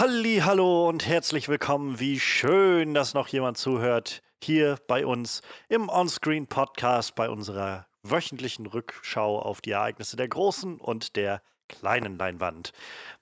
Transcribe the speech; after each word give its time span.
Halli, 0.00 0.40
hallo 0.42 0.88
und 0.88 1.06
herzlich 1.06 1.50
willkommen. 1.50 2.00
Wie 2.00 2.18
schön, 2.18 2.94
dass 2.94 3.12
noch 3.12 3.28
jemand 3.28 3.58
zuhört 3.58 4.22
hier 4.42 4.78
bei 4.88 5.04
uns 5.04 5.42
im 5.68 5.90
Onscreen 5.90 6.46
Podcast 6.46 7.14
bei 7.14 7.28
unserer 7.28 7.86
wöchentlichen 8.02 8.64
Rückschau 8.64 9.38
auf 9.38 9.60
die 9.60 9.72
Ereignisse 9.72 10.16
der 10.16 10.28
großen 10.28 10.80
und 10.80 11.16
der 11.16 11.42
kleinen 11.68 12.16
Leinwand. 12.16 12.72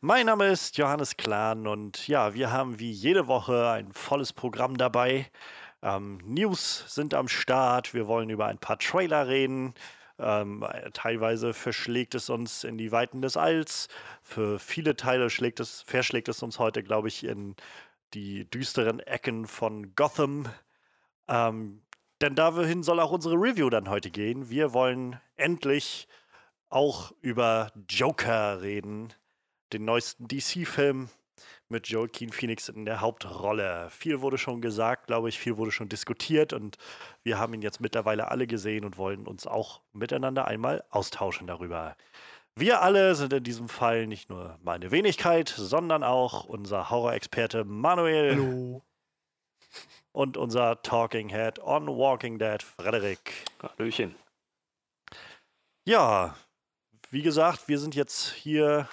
Mein 0.00 0.26
Name 0.26 0.46
ist 0.46 0.78
Johannes 0.78 1.16
Klahn 1.16 1.66
und 1.66 2.06
ja, 2.06 2.34
wir 2.34 2.52
haben 2.52 2.78
wie 2.78 2.92
jede 2.92 3.26
Woche 3.26 3.70
ein 3.70 3.92
volles 3.92 4.32
Programm 4.32 4.76
dabei. 4.76 5.26
Ähm, 5.82 6.20
News 6.24 6.84
sind 6.86 7.12
am 7.12 7.26
Start. 7.26 7.92
Wir 7.92 8.06
wollen 8.06 8.30
über 8.30 8.46
ein 8.46 8.58
paar 8.58 8.78
Trailer 8.78 9.26
reden. 9.26 9.74
Ähm, 10.18 10.66
teilweise 10.92 11.54
verschlägt 11.54 12.14
es 12.14 12.28
uns 12.28 12.64
in 12.64 12.76
die 12.76 12.92
Weiten 12.92 13.22
des 13.22 13.36
Alls. 13.36 13.88
Für 14.22 14.58
viele 14.58 14.96
Teile 14.96 15.30
schlägt 15.30 15.60
es, 15.60 15.82
verschlägt 15.82 16.28
es 16.28 16.42
uns 16.42 16.58
heute, 16.58 16.82
glaube 16.82 17.08
ich, 17.08 17.24
in 17.24 17.54
die 18.14 18.44
düsteren 18.50 19.00
Ecken 19.00 19.46
von 19.46 19.94
Gotham. 19.94 20.46
Ähm, 21.28 21.82
denn 22.20 22.34
dahin 22.34 22.82
soll 22.82 23.00
auch 23.00 23.12
unsere 23.12 23.36
Review 23.36 23.70
dann 23.70 23.88
heute 23.88 24.10
gehen. 24.10 24.50
Wir 24.50 24.72
wollen 24.72 25.20
endlich 25.36 26.08
auch 26.68 27.12
über 27.20 27.70
Joker 27.88 28.60
reden, 28.60 29.12
den 29.72 29.84
neuesten 29.84 30.26
DC-Film 30.26 31.08
mit 31.68 31.88
Joaquin 31.88 32.32
Phoenix 32.32 32.68
in 32.68 32.84
der 32.84 33.00
Hauptrolle. 33.00 33.88
Viel 33.90 34.20
wurde 34.20 34.38
schon 34.38 34.60
gesagt, 34.60 35.06
glaube 35.06 35.28
ich, 35.28 35.38
viel 35.38 35.56
wurde 35.56 35.72
schon 35.72 35.88
diskutiert 35.88 36.52
und 36.52 36.76
wir 37.22 37.38
haben 37.38 37.54
ihn 37.54 37.62
jetzt 37.62 37.80
mittlerweile 37.80 38.30
alle 38.30 38.46
gesehen 38.46 38.84
und 38.84 38.98
wollen 38.98 39.26
uns 39.26 39.46
auch 39.46 39.82
miteinander 39.92 40.46
einmal 40.46 40.84
austauschen 40.90 41.46
darüber. 41.46 41.96
Wir 42.54 42.82
alle 42.82 43.14
sind 43.14 43.32
in 43.32 43.44
diesem 43.44 43.68
Fall 43.68 44.08
nicht 44.08 44.30
nur 44.30 44.58
meine 44.62 44.90
Wenigkeit, 44.90 45.48
sondern 45.48 46.02
auch 46.02 46.44
unser 46.44 46.90
Horror-Experte 46.90 47.64
Manuel. 47.64 48.32
Hallo. 48.32 48.82
Und 50.12 50.36
unser 50.36 50.82
Talking 50.82 51.28
Head 51.28 51.60
on 51.60 51.86
Walking 51.86 52.38
Dead, 52.38 52.60
Frederik. 52.60 53.44
Hallöchen. 53.62 54.16
Ja, 55.84 56.34
wie 57.10 57.22
gesagt, 57.22 57.68
wir 57.68 57.78
sind 57.78 57.94
jetzt 57.94 58.32
hier 58.32 58.88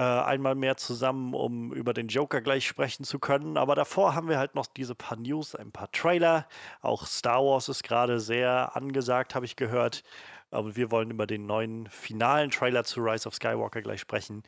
einmal 0.00 0.54
mehr 0.54 0.76
zusammen, 0.76 1.34
um 1.34 1.72
über 1.72 1.92
den 1.92 2.08
Joker 2.08 2.40
gleich 2.40 2.66
sprechen 2.66 3.04
zu 3.04 3.18
können. 3.18 3.56
Aber 3.56 3.74
davor 3.74 4.14
haben 4.14 4.28
wir 4.28 4.38
halt 4.38 4.54
noch 4.54 4.66
diese 4.66 4.94
paar 4.94 5.18
News, 5.18 5.54
ein 5.54 5.72
paar 5.72 5.90
Trailer. 5.92 6.46
Auch 6.80 7.06
Star 7.06 7.44
Wars 7.44 7.68
ist 7.68 7.82
gerade 7.82 8.20
sehr 8.20 8.74
angesagt, 8.74 9.34
habe 9.34 9.44
ich 9.44 9.56
gehört. 9.56 10.02
Aber 10.50 10.76
wir 10.76 10.90
wollen 10.90 11.10
über 11.10 11.26
den 11.26 11.46
neuen 11.46 11.88
finalen 11.88 12.50
Trailer 12.50 12.84
zu 12.84 13.00
Rise 13.00 13.26
of 13.28 13.34
Skywalker 13.34 13.82
gleich 13.82 14.00
sprechen. 14.00 14.42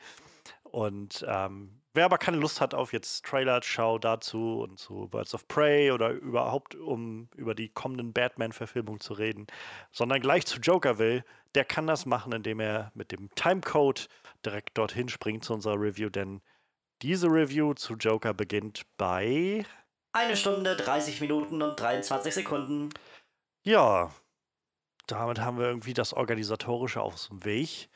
Und 0.62 1.25
ähm, 1.28 1.70
wer 1.95 2.05
aber 2.05 2.19
keine 2.19 2.37
Lust 2.37 2.61
hat 2.61 2.75
auf 2.75 2.92
jetzt 2.92 3.25
Trailer-Schau 3.25 3.98
dazu 3.98 4.61
und 4.61 4.78
zu 4.78 5.09
Birds 5.09 5.34
of 5.34 5.48
Prey 5.48 5.91
oder 5.92 6.11
überhaupt 6.11 6.75
um 6.75 7.28
über 7.36 7.55
die 7.55 7.70
kommenden 7.70 8.12
Batman-Verfilmung 8.12 9.01
zu 9.01 9.14
reden, 9.14 9.47
sondern 9.91 10.20
gleich 10.20 10.45
zu 10.47 10.59
Joker 10.59 10.98
will, 10.98 11.25
der 11.55 11.64
kann 11.64 11.86
das 11.86 12.05
machen, 12.05 12.33
indem 12.33 12.61
er 12.61 12.91
mit 12.95 13.12
dem 13.12 13.31
Timecode 13.34 14.09
direkt 14.45 14.77
dorthin 14.77 15.09
springt 15.09 15.45
zu 15.45 15.55
unserer 15.55 15.81
Review, 15.81 16.11
denn 16.11 16.42
diese 17.03 17.28
Review 17.28 17.75
zu 17.75 17.95
Joker 17.95 18.34
beginnt 18.34 18.83
bei. 18.97 19.64
Eine 20.12 20.36
Stunde, 20.36 20.77
30 20.77 21.20
Minuten 21.20 21.62
und 21.62 21.79
23 21.79 22.34
Sekunden. 22.34 22.91
Ja, 23.62 24.11
damit 25.06 25.41
haben 25.41 25.58
wir 25.58 25.67
irgendwie 25.67 25.95
das 25.95 26.12
Organisatorische 26.12 27.03
auf 27.03 27.29
dem 27.29 27.45
Weg. 27.45 27.89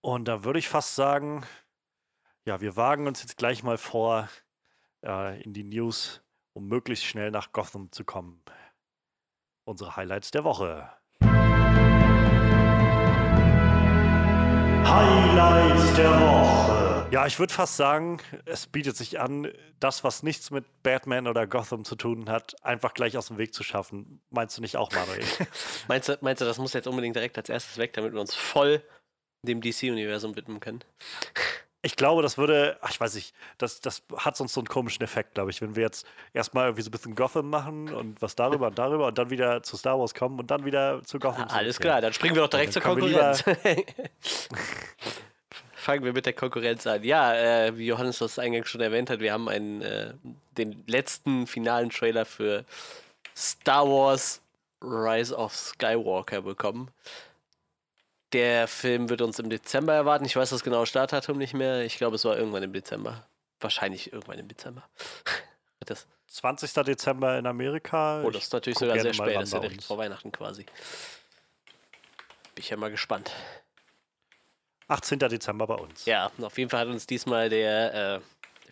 Und 0.00 0.26
da 0.26 0.44
würde 0.44 0.58
ich 0.58 0.68
fast 0.68 0.94
sagen, 0.94 1.44
ja, 2.44 2.60
wir 2.60 2.76
wagen 2.76 3.06
uns 3.06 3.22
jetzt 3.22 3.36
gleich 3.36 3.62
mal 3.62 3.78
vor 3.78 4.28
äh, 5.04 5.40
in 5.42 5.52
die 5.52 5.64
News, 5.64 6.22
um 6.54 6.66
möglichst 6.66 7.04
schnell 7.04 7.30
nach 7.30 7.52
Gotham 7.52 7.92
zu 7.92 8.04
kommen. 8.04 8.42
Unsere 9.64 9.94
Highlights 9.96 10.32
der 10.32 10.42
Woche. 10.42 10.90
Highlights 14.84 15.94
der 15.94 16.10
Woche. 16.20 17.08
Ja, 17.12 17.26
ich 17.26 17.38
würde 17.38 17.52
fast 17.52 17.76
sagen, 17.76 18.18
es 18.46 18.66
bietet 18.66 18.96
sich 18.96 19.20
an, 19.20 19.52
das, 19.78 20.02
was 20.02 20.22
nichts 20.24 20.50
mit 20.50 20.64
Batman 20.82 21.28
oder 21.28 21.46
Gotham 21.46 21.84
zu 21.84 21.94
tun 21.94 22.28
hat, 22.28 22.56
einfach 22.64 22.94
gleich 22.94 23.16
aus 23.16 23.28
dem 23.28 23.38
Weg 23.38 23.54
zu 23.54 23.62
schaffen. 23.62 24.20
Meinst 24.30 24.56
du 24.56 24.62
nicht 24.62 24.76
auch, 24.76 24.90
Manuel? 24.90 25.22
meinst, 25.88 26.08
du, 26.08 26.18
meinst 26.22 26.40
du, 26.40 26.46
das 26.46 26.58
muss 26.58 26.72
jetzt 26.72 26.88
unbedingt 26.88 27.14
direkt 27.14 27.38
als 27.38 27.48
erstes 27.50 27.78
weg, 27.78 27.92
damit 27.92 28.14
wir 28.14 28.20
uns 28.20 28.34
voll 28.34 28.82
dem 29.42 29.60
DC-Universum 29.60 30.34
widmen 30.34 30.58
können? 30.58 30.82
Ich 31.84 31.96
glaube, 31.96 32.22
das 32.22 32.38
würde, 32.38 32.78
ach, 32.80 32.90
ich 32.90 33.00
weiß 33.00 33.16
nicht, 33.16 33.34
das, 33.58 33.80
das 33.80 34.02
hat 34.16 34.36
sonst 34.36 34.52
so 34.54 34.60
einen 34.60 34.68
komischen 34.68 35.02
Effekt, 35.02 35.34
glaube 35.34 35.50
ich, 35.50 35.60
wenn 35.60 35.74
wir 35.74 35.82
jetzt 35.82 36.06
erstmal 36.32 36.66
irgendwie 36.66 36.82
so 36.82 36.88
ein 36.88 36.92
bisschen 36.92 37.16
Gotham 37.16 37.50
machen 37.50 37.92
und 37.92 38.22
was 38.22 38.36
darüber 38.36 38.68
und 38.68 38.78
darüber 38.78 39.08
und 39.08 39.18
dann 39.18 39.30
wieder 39.30 39.64
zu 39.64 39.76
Star 39.76 39.98
Wars 39.98 40.14
kommen 40.14 40.38
und 40.38 40.50
dann 40.50 40.64
wieder 40.64 41.02
zu 41.04 41.18
Gotham. 41.18 41.46
Ah, 41.48 41.56
alles 41.56 41.80
klar, 41.80 42.00
dann 42.00 42.12
springen 42.12 42.36
wir 42.36 42.42
doch 42.42 42.50
direkt 42.50 42.72
zur 42.72 42.82
Konkurrenz. 42.82 43.42
Fangen 45.74 46.04
wir 46.04 46.12
mit 46.12 46.24
der 46.24 46.34
Konkurrenz 46.34 46.86
an. 46.86 47.02
Ja, 47.02 47.34
äh, 47.34 47.76
wie 47.76 47.86
Johannes 47.86 48.18
das 48.18 48.38
eingangs 48.38 48.68
schon 48.68 48.80
erwähnt 48.80 49.10
hat, 49.10 49.18
wir 49.18 49.32
haben 49.32 49.48
einen, 49.48 49.82
äh, 49.82 50.14
den 50.56 50.84
letzten 50.86 51.48
finalen 51.48 51.90
Trailer 51.90 52.24
für 52.24 52.64
Star 53.36 53.88
Wars 53.88 54.40
Rise 54.80 55.34
of 55.36 55.52
Skywalker 55.52 56.42
bekommen. 56.42 56.90
Der 58.32 58.66
Film 58.66 59.08
wird 59.10 59.20
uns 59.20 59.38
im 59.38 59.50
Dezember 59.50 59.92
erwarten. 59.92 60.24
Ich 60.24 60.36
weiß 60.36 60.50
das 60.50 60.64
genaue 60.64 60.86
Startdatum 60.86 61.36
nicht 61.36 61.54
mehr. 61.54 61.82
Ich 61.84 61.96
glaube, 61.98 62.16
es 62.16 62.24
war 62.24 62.36
irgendwann 62.36 62.62
im 62.62 62.72
Dezember. 62.72 63.26
Wahrscheinlich 63.60 64.12
irgendwann 64.12 64.38
im 64.38 64.48
Dezember. 64.48 64.88
das 65.84 66.06
20. 66.28 66.72
Dezember 66.84 67.38
in 67.38 67.46
Amerika. 67.46 68.22
Oh, 68.22 68.30
das 68.30 68.44
ist 68.44 68.52
natürlich 68.52 68.78
sogar 68.78 68.98
sehr 68.98 69.12
spät. 69.12 69.36
Das 69.36 69.44
ist 69.44 69.52
ja 69.52 69.60
direkt 69.60 69.84
vor 69.84 69.98
Weihnachten 69.98 70.32
quasi. 70.32 70.64
Bin 72.54 72.62
ich 72.62 72.70
ja 72.70 72.76
mal 72.76 72.90
gespannt. 72.90 73.32
18. 74.88 75.18
Dezember 75.18 75.66
bei 75.66 75.74
uns. 75.74 76.04
Ja, 76.06 76.30
auf 76.40 76.56
jeden 76.58 76.70
Fall 76.70 76.80
hat 76.80 76.88
uns 76.88 77.06
diesmal 77.06 77.48
der 77.48 78.16
äh, 78.16 78.20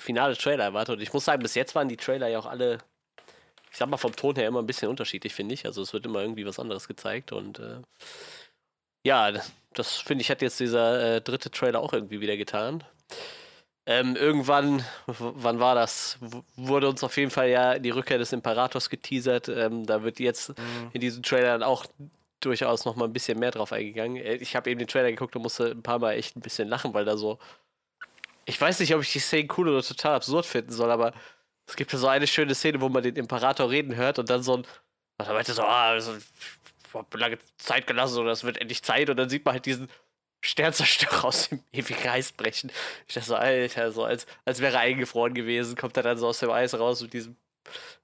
finale 0.00 0.36
Trailer 0.36 0.64
erwartet. 0.64 0.96
Und 0.96 1.02
ich 1.02 1.12
muss 1.12 1.24
sagen, 1.24 1.42
bis 1.42 1.54
jetzt 1.54 1.74
waren 1.74 1.88
die 1.88 1.96
Trailer 1.96 2.28
ja 2.28 2.38
auch 2.38 2.46
alle, 2.46 2.78
ich 3.70 3.76
sag 3.76 3.88
mal, 3.88 3.96
vom 3.96 4.16
Ton 4.16 4.36
her 4.36 4.48
immer 4.48 4.60
ein 4.60 4.66
bisschen 4.66 4.88
unterschiedlich, 4.88 5.34
finde 5.34 5.54
ich. 5.54 5.66
Also 5.66 5.82
es 5.82 5.92
wird 5.92 6.06
immer 6.06 6.20
irgendwie 6.20 6.46
was 6.46 6.58
anderes 6.58 6.88
gezeigt 6.88 7.32
und 7.32 7.58
äh, 7.58 7.80
ja, 9.04 9.32
das 9.72 9.96
finde 9.96 10.22
ich, 10.22 10.30
hat 10.30 10.42
jetzt 10.42 10.60
dieser 10.60 11.16
äh, 11.16 11.20
dritte 11.20 11.50
Trailer 11.50 11.80
auch 11.80 11.92
irgendwie 11.92 12.20
wieder 12.20 12.36
getan. 12.36 12.84
Ähm, 13.86 14.14
irgendwann, 14.14 14.84
wann 15.06 15.58
war 15.58 15.74
das? 15.74 16.18
W 16.20 16.42
wurde 16.56 16.88
uns 16.88 17.02
auf 17.02 17.16
jeden 17.16 17.30
Fall 17.30 17.48
ja 17.48 17.78
die 17.78 17.90
Rückkehr 17.90 18.18
des 18.18 18.32
Imperators 18.32 18.90
geteasert. 18.90 19.48
Ähm, 19.48 19.86
da 19.86 20.02
wird 20.02 20.20
jetzt 20.20 20.50
mhm. 20.50 20.90
in 20.92 21.00
diesem 21.00 21.22
Trailer 21.22 21.52
dann 21.58 21.62
auch 21.62 21.86
durchaus 22.40 22.84
noch 22.84 22.96
mal 22.96 23.06
ein 23.06 23.12
bisschen 23.12 23.38
mehr 23.38 23.50
drauf 23.50 23.72
eingegangen. 23.72 24.16
Äh, 24.16 24.36
ich 24.36 24.54
habe 24.54 24.70
eben 24.70 24.78
den 24.78 24.88
Trailer 24.88 25.10
geguckt 25.10 25.34
und 25.34 25.42
musste 25.42 25.70
ein 25.70 25.82
paar 25.82 25.98
Mal 25.98 26.12
echt 26.12 26.36
ein 26.36 26.40
bisschen 26.40 26.68
lachen, 26.68 26.92
weil 26.94 27.04
da 27.04 27.16
so. 27.16 27.38
Ich 28.44 28.60
weiß 28.60 28.80
nicht, 28.80 28.94
ob 28.94 29.02
ich 29.02 29.12
die 29.12 29.18
Szene 29.18 29.48
cool 29.56 29.68
oder 29.68 29.82
total 29.82 30.16
absurd 30.16 30.46
finden 30.46 30.72
soll, 30.72 30.90
aber 30.90 31.12
es 31.66 31.76
gibt 31.76 31.92
ja 31.92 31.98
so 31.98 32.08
eine 32.08 32.26
schöne 32.26 32.54
Szene, 32.54 32.80
wo 32.80 32.88
man 32.88 33.02
den 33.02 33.16
Imperator 33.16 33.70
reden 33.70 33.94
hört 33.96 34.18
und 34.18 34.28
dann 34.28 34.42
so 34.42 34.56
ein. 34.58 34.66
Was 35.18 35.28
er 35.28 35.34
meinte 35.34 35.52
so, 35.52 35.62
ah, 35.62 36.00
so 36.00 36.12
lange 37.14 37.38
Zeit 37.58 37.86
gelassen, 37.86 38.18
oder 38.18 38.32
es 38.32 38.44
wird 38.44 38.58
endlich 38.58 38.82
Zeit 38.82 39.10
und 39.10 39.16
dann 39.16 39.28
sieht 39.28 39.44
man 39.44 39.54
halt 39.54 39.66
diesen 39.66 39.88
Sternzerstörer 40.42 41.24
aus 41.26 41.48
dem 41.48 41.62
ewigen 41.72 42.08
Eis 42.08 42.32
brechen. 42.32 42.72
Ich 43.06 43.14
dachte 43.14 43.28
so, 43.28 43.36
Alter, 43.36 43.92
so 43.92 44.04
als, 44.04 44.26
als 44.44 44.60
wäre 44.60 44.74
er 44.74 44.80
eingefroren 44.80 45.34
gewesen, 45.34 45.76
kommt 45.76 45.96
er 45.96 46.02
dann 46.02 46.18
so 46.18 46.28
aus 46.28 46.38
dem 46.38 46.50
Eis 46.50 46.78
raus 46.78 47.02
mit 47.02 47.12
diesem. 47.12 47.36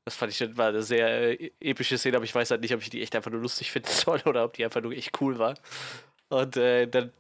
Das 0.05 0.15
fand 0.15 0.33
ich 0.33 0.57
war 0.57 0.69
eine 0.69 0.83
sehr 0.83 1.41
äh, 1.41 1.51
epische 1.61 1.99
Szene, 1.99 2.17
aber 2.17 2.25
ich 2.25 2.35
weiß 2.35 2.51
halt 2.51 2.61
nicht, 2.61 2.75
ob 2.75 2.83
ich 2.83 2.91
die 2.91 3.03
echt 3.03 3.17
einfach 3.17 3.31
nur 3.31 3.41
lustig 3.41 3.73
finden 3.73 3.89
soll 3.93 4.21
oder 4.27 4.45
ob 4.45 4.53
die 4.53 4.65
einfach 4.65 4.83
nur 4.83 4.93
echt 4.93 5.21
cool 5.21 5.39
war. 5.39 5.55
Und 6.29 6.57
äh, 6.57 6.87
dann 6.87 7.13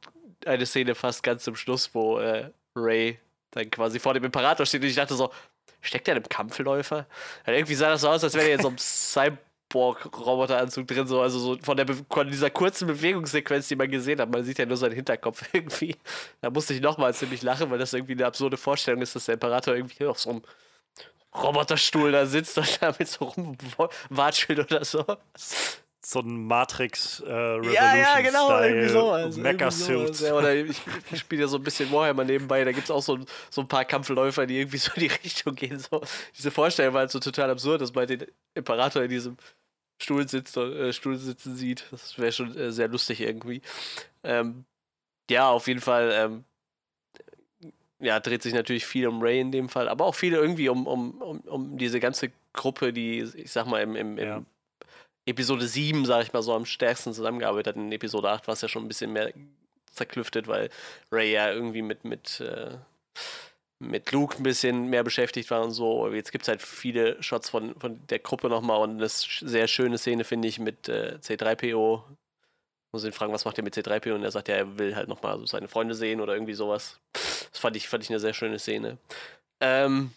eine 0.45 0.67
Szene 0.67 0.95
fast 0.95 1.23
ganz 1.23 1.45
zum 1.45 1.57
Schluss, 1.57 1.95
wo 1.95 2.19
äh, 2.19 2.51
Ray 2.77 3.19
dann 3.53 3.71
quasi 3.71 3.99
vor 3.99 4.15
dem 4.15 4.25
Imperator 4.25 4.67
steht 4.67 4.83
und 4.83 4.89
ich 4.89 4.97
dachte 4.97 5.15
so, 5.15 5.33
steckt 5.81 6.09
er 6.09 6.17
in 6.17 6.23
einem 6.23 6.29
Kampfläufer? 6.29 7.07
Also 7.45 7.57
irgendwie 7.57 7.75
sah 7.75 7.89
das 7.89 8.03
so 8.03 8.09
aus, 8.11 8.23
als 8.23 8.35
wäre 8.35 8.49
er 8.49 8.55
in 8.57 8.63
so 8.63 8.69
einem 8.69 8.79
Cyber 8.79 9.39
Borg-Roboteranzug 9.69 10.87
drin, 10.87 11.07
so, 11.07 11.21
also 11.21 11.39
so 11.39 11.59
von, 11.61 11.77
der 11.77 11.87
von 12.09 12.29
dieser 12.29 12.51
kurzen 12.51 12.87
Bewegungssequenz, 12.87 13.69
die 13.69 13.77
man 13.77 13.91
gesehen 13.91 14.21
hat. 14.21 14.31
Man 14.31 14.45
sieht 14.45 14.59
ja 14.59 14.67
nur 14.67 14.77
seinen 14.77 14.95
Hinterkopf 14.95 15.43
irgendwie. 15.53 15.97
Da 16.41 16.51
musste 16.51 16.75
ich 16.75 16.81
nochmal 16.81 17.15
ziemlich 17.15 17.43
lachen, 17.43 17.71
weil 17.71 17.79
das 17.79 17.93
irgendwie 17.93 18.13
eine 18.13 18.27
absurde 18.27 18.57
Vorstellung 18.57 19.03
ist, 19.03 19.17
dass 19.17 19.27
der 19.27 19.35
Imperator 19.35 19.75
irgendwie 19.75 20.07
auf 20.07 20.19
so 20.19 20.31
einem 20.31 20.43
Roboterstuhl 21.35 22.13
da 22.13 22.27
sitzt 22.27 22.57
und 22.59 22.79
damit 22.83 23.09
so 23.09 23.27
rumwatschelt 23.27 24.59
oder 24.61 24.85
so 24.85 25.05
so 26.09 26.21
ein 26.21 26.47
Matrix 26.47 27.19
äh, 27.19 27.33
Revolution 27.33 27.75
Ja, 27.75 27.97
ja, 27.97 28.21
genau, 28.21 28.61
irgendwie 28.61 28.89
sowas. 28.89 29.37
Mecha-Suit. 29.37 30.21
Ja, 30.21 30.35
oder 30.35 30.55
ich, 30.65 30.81
ich 31.11 31.19
spiele 31.19 31.43
ja 31.43 31.49
so 31.49 31.57
ein 31.57 31.65
bisschen 31.65 31.91
Warhammer 31.91 32.23
nebenbei, 32.23 32.63
da 32.63 32.71
gibt 32.71 32.85
es 32.85 32.93
auch 32.93 33.03
so, 33.03 33.19
so 33.51 33.61
ein 33.63 33.67
paar 33.67 33.85
Kampfläufer, 33.85 34.47
die 34.47 34.61
irgendwie 34.61 34.79
so 34.79 34.93
in 34.95 35.01
die 35.01 35.07
Richtung 35.25 35.57
gehen. 35.57 35.81
So. 35.81 36.01
Diese 36.39 36.53
Vorstellung 36.53 36.95
war 36.95 37.01
halt 37.01 37.11
so 37.11 37.19
total 37.19 37.51
absurd, 37.51 37.81
dass 37.81 37.93
man 37.93 38.07
den 38.07 38.25
Imperator 38.55 39.03
in 39.03 39.11
diesem 39.11 39.37
Stuhl, 40.01 40.29
sitzt, 40.29 40.57
äh, 40.57 40.93
Stuhl 40.93 41.17
sitzen 41.17 41.57
sieht. 41.57 41.85
Das 41.91 42.17
wäre 42.19 42.31
schon 42.31 42.57
äh, 42.57 42.71
sehr 42.71 42.87
lustig 42.87 43.21
irgendwie. 43.21 43.61
Ähm, 44.23 44.65
ja, 45.29 45.51
auf 45.51 45.67
jeden 45.67 45.81
Fall. 45.81 46.13
Ähm, 46.15 46.45
ja, 47.99 48.21
dreht 48.21 48.43
sich 48.43 48.55
natürlich 48.55 48.87
viel 48.87 49.09
um 49.09 49.23
Ray 49.23 49.41
in 49.41 49.51
dem 49.51 49.69
Fall, 49.69 49.89
aber 49.89 50.05
auch 50.05 50.15
viel 50.15 50.35
irgendwie 50.35 50.69
um, 50.69 50.87
um, 50.87 51.21
um, 51.21 51.41
um 51.41 51.79
diese 51.79 51.99
ganze 51.99 52.31
Gruppe, 52.53 52.93
die, 52.93 53.23
ich 53.35 53.51
sag 53.51 53.67
mal, 53.67 53.81
im, 53.83 53.97
im, 53.97 54.19
im 54.19 54.29
Ja. 54.29 54.43
Episode 55.27 55.67
7, 55.67 56.05
sag 56.05 56.23
ich 56.23 56.33
mal 56.33 56.43
so, 56.43 56.55
am 56.55 56.65
stärksten 56.65 57.13
zusammengearbeitet 57.13 57.75
hat. 57.75 57.77
In 57.77 57.93
Episode 57.93 58.31
8 58.31 58.47
war 58.47 58.55
es 58.55 58.61
ja 58.61 58.69
schon 58.69 58.85
ein 58.85 58.89
bisschen 58.89 59.13
mehr 59.13 59.33
zerklüftet, 59.93 60.47
weil 60.47 60.71
Ray 61.11 61.33
ja 61.33 61.51
irgendwie 61.51 61.83
mit, 61.83 62.05
mit, 62.05 62.41
äh, 62.41 62.77
mit 63.79 64.13
Luke 64.13 64.37
ein 64.37 64.43
bisschen 64.43 64.89
mehr 64.89 65.03
beschäftigt 65.03 65.51
war 65.51 65.63
und 65.63 65.73
so. 65.73 66.13
Jetzt 66.13 66.33
gibt 66.33 66.43
es 66.43 66.49
halt 66.49 66.63
viele 66.63 67.21
Shots 67.23 67.51
von, 67.51 67.75
von 67.79 68.07
der 68.07 68.21
Gruppe 68.21 68.49
nochmal 68.49 68.81
und 68.81 68.99
eine 68.99 69.09
sehr 69.09 69.67
schöne 69.67 69.99
Szene, 69.99 70.25
finde 70.25 70.49
ich, 70.49 70.59
mit 70.59 70.89
äh, 70.89 71.19
C3PO. 71.21 72.03
Muss 72.93 73.05
ihn 73.05 73.13
fragen, 73.13 73.33
was 73.33 73.45
macht 73.45 73.59
er 73.59 73.65
mit 73.65 73.77
C3PO? 73.77 74.15
Und 74.15 74.23
er 74.23 74.31
sagt, 74.31 74.49
ja, 74.49 74.55
er 74.55 74.79
will 74.79 74.95
halt 74.95 75.09
nochmal 75.09 75.39
so 75.39 75.47
seine 75.47 75.69
Freunde 75.69 75.95
sehen 75.95 76.21
oder 76.21 76.35
irgendwie 76.35 76.55
sowas. 76.55 77.01
Das 77.13 77.59
fand 77.59 77.77
ich, 77.77 77.89
fand 77.89 78.05
ich 78.05 78.11
eine 78.11 78.21
sehr 78.21 78.33
schöne 78.33 78.59
Szene. 78.59 78.99
Ähm, 79.61 80.13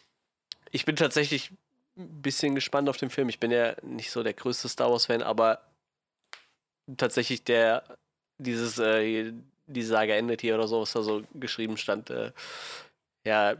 ich 0.71 0.85
bin 0.85 0.95
tatsächlich 0.95 1.51
ein 1.99 2.21
bisschen 2.21 2.55
gespannt 2.55 2.89
auf 2.89 2.97
den 2.97 3.09
Film. 3.09 3.29
Ich 3.29 3.39
bin 3.39 3.51
ja 3.51 3.75
nicht 3.83 4.11
so 4.11 4.23
der 4.23 4.33
größte 4.33 4.69
Star 4.69 4.89
Wars-Fan, 4.89 5.21
aber 5.21 5.61
tatsächlich 6.97 7.43
der, 7.43 7.83
dieses, 8.37 8.79
äh, 8.79 9.33
die 9.67 9.83
Saga 9.83 10.15
endet 10.15 10.41
hier 10.41 10.55
oder 10.55 10.67
so, 10.67 10.81
was 10.81 10.93
da 10.93 11.03
so 11.03 11.23
geschrieben 11.33 11.77
stand, 11.77 12.09
äh, 12.09 12.31
ja, 13.25 13.55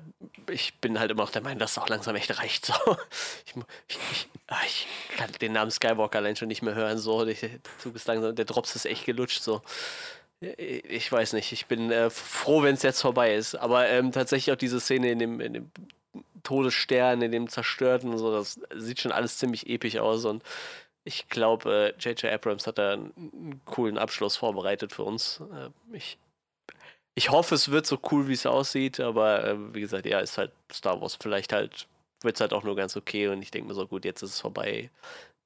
ich 0.50 0.74
bin 0.80 1.00
halt 1.00 1.12
immer 1.12 1.24
noch 1.24 1.32
der 1.32 1.42
Meinung, 1.42 1.60
dass 1.60 1.72
es 1.72 1.78
auch 1.78 1.90
langsam 1.90 2.16
echt 2.16 2.38
reicht. 2.40 2.66
So. 2.66 2.74
Ich, 3.46 3.56
ich, 3.88 4.00
ich, 4.12 4.28
ah, 4.48 4.62
ich 4.66 4.88
kann 5.18 5.32
den 5.42 5.52
Namen 5.52 5.72
Skywalker 5.72 6.20
allein 6.20 6.36
schon 6.36 6.48
nicht 6.48 6.62
mehr 6.62 6.76
hören. 6.76 6.98
So. 6.98 7.26
Der 7.26 7.36
Zug 7.78 7.96
ist 7.96 8.08
langsam, 8.08 8.36
der 8.36 8.46
Drops 8.46 8.76
ist 8.76 8.86
echt 8.86 9.06
gelutscht. 9.06 9.44
So. 9.44 9.62
Ich 10.40 11.12
weiß 11.12 11.34
nicht, 11.34 11.52
ich 11.52 11.66
bin 11.66 11.92
äh, 11.92 12.10
froh, 12.10 12.64
wenn 12.64 12.76
es 12.76 12.84
jetzt 12.84 13.02
vorbei 13.02 13.36
ist. 13.36 13.56
Aber 13.56 13.88
ähm, 13.90 14.12
tatsächlich 14.12 14.54
auch 14.54 14.58
diese 14.58 14.80
Szene 14.80 15.12
in 15.12 15.20
dem, 15.20 15.42
in 15.42 15.54
dem 15.54 15.72
Todesstern, 16.44 17.22
in 17.22 17.32
dem 17.32 17.50
Zerstörten 17.50 18.12
und 18.12 18.18
so, 18.18 18.32
das 18.32 18.60
sieht 18.76 19.00
schon 19.00 19.12
alles 19.12 19.38
ziemlich 19.38 19.70
episch 19.70 19.98
aus. 19.98 20.26
Und 20.26 20.44
ich 21.04 21.30
glaube, 21.30 21.94
äh, 21.98 22.02
J.J. 22.02 22.32
Abrams 22.32 22.68
hat 22.68 22.78
da 22.78 22.94
einen, 22.94 23.62
coolen 23.66 23.98
Abschluss 23.98 24.36
vorbereitet 24.36 24.94
für 24.94 25.04
uns. 25.04 25.42
Äh, 25.54 25.96
ich, 25.96 26.18
ich 27.16 27.32
hoffe, 27.32 27.56
es 27.56 27.72
wird 27.72 27.86
so 27.86 28.00
cool, 28.12 28.28
wie 28.28 28.34
es 28.34 28.46
aussieht, 28.46 29.00
aber 29.00 29.44
äh, 29.46 29.74
wie 29.74 29.82
gesagt, 29.82 30.06
ja, 30.06 30.20
ist 30.20 30.38
halt 30.38 30.52
Star 30.72 31.02
Wars. 31.02 31.18
Vielleicht 31.20 31.54
halt 31.54 31.88
wird 32.22 32.36
es 32.36 32.42
halt 32.42 32.54
auch 32.54 32.64
nur 32.64 32.76
ganz 32.76 32.98
okay 32.98 33.28
und 33.28 33.42
ich 33.42 33.52
denke 33.52 33.70
mir 33.70 33.74
so, 33.74 33.88
gut, 33.88 34.06
jetzt 34.06 34.22
ist 34.22 34.34
es 34.34 34.42
vorbei. 34.42 34.90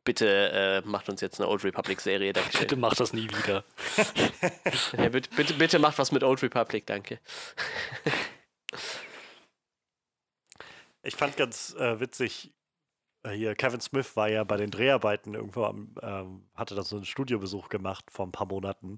Bitte 0.04 0.28
äh, 0.28 0.82
macht 0.88 1.08
uns 1.08 1.22
jetzt 1.22 1.40
eine 1.40 1.48
Old 1.48 1.64
Republic-Serie. 1.64 2.34
Bitte 2.34 2.50
Dankeschön. 2.52 2.80
mach 2.80 2.96
das 2.96 3.14
nie 3.14 3.30
wieder. 3.30 3.64
Ja, 4.98 5.10
bitte, 5.10 5.30
bitte, 5.36 5.54
bitte 5.54 5.80
macht 5.80 5.98
was 5.98 6.12
mit 6.12 6.24
Old 6.24 6.42
Republic, 6.44 6.86
danke. 6.86 7.20
Ich 11.04 11.16
fand 11.16 11.38
ganz 11.38 11.76
äh, 11.76 12.00
witzig, 12.00 12.54
äh, 13.24 13.32
hier 13.32 13.56
Kevin 13.56 13.82
Smith 13.82 14.16
war 14.16 14.30
ja 14.30 14.44
bei 14.44 14.58
den 14.58 14.72
Dreharbeiten 14.72 15.34
irgendwo 15.34 15.66
am, 15.66 15.96
ähm, 16.02 16.46
hatte 16.56 16.76
da 16.76 16.84
so 16.84 16.96
einen 16.98 17.06
Studiobesuch 17.06 17.70
gemacht 17.70 18.06
vor 18.12 18.26
ein 18.26 18.32
paar 18.32 18.48
Monaten. 18.48 18.98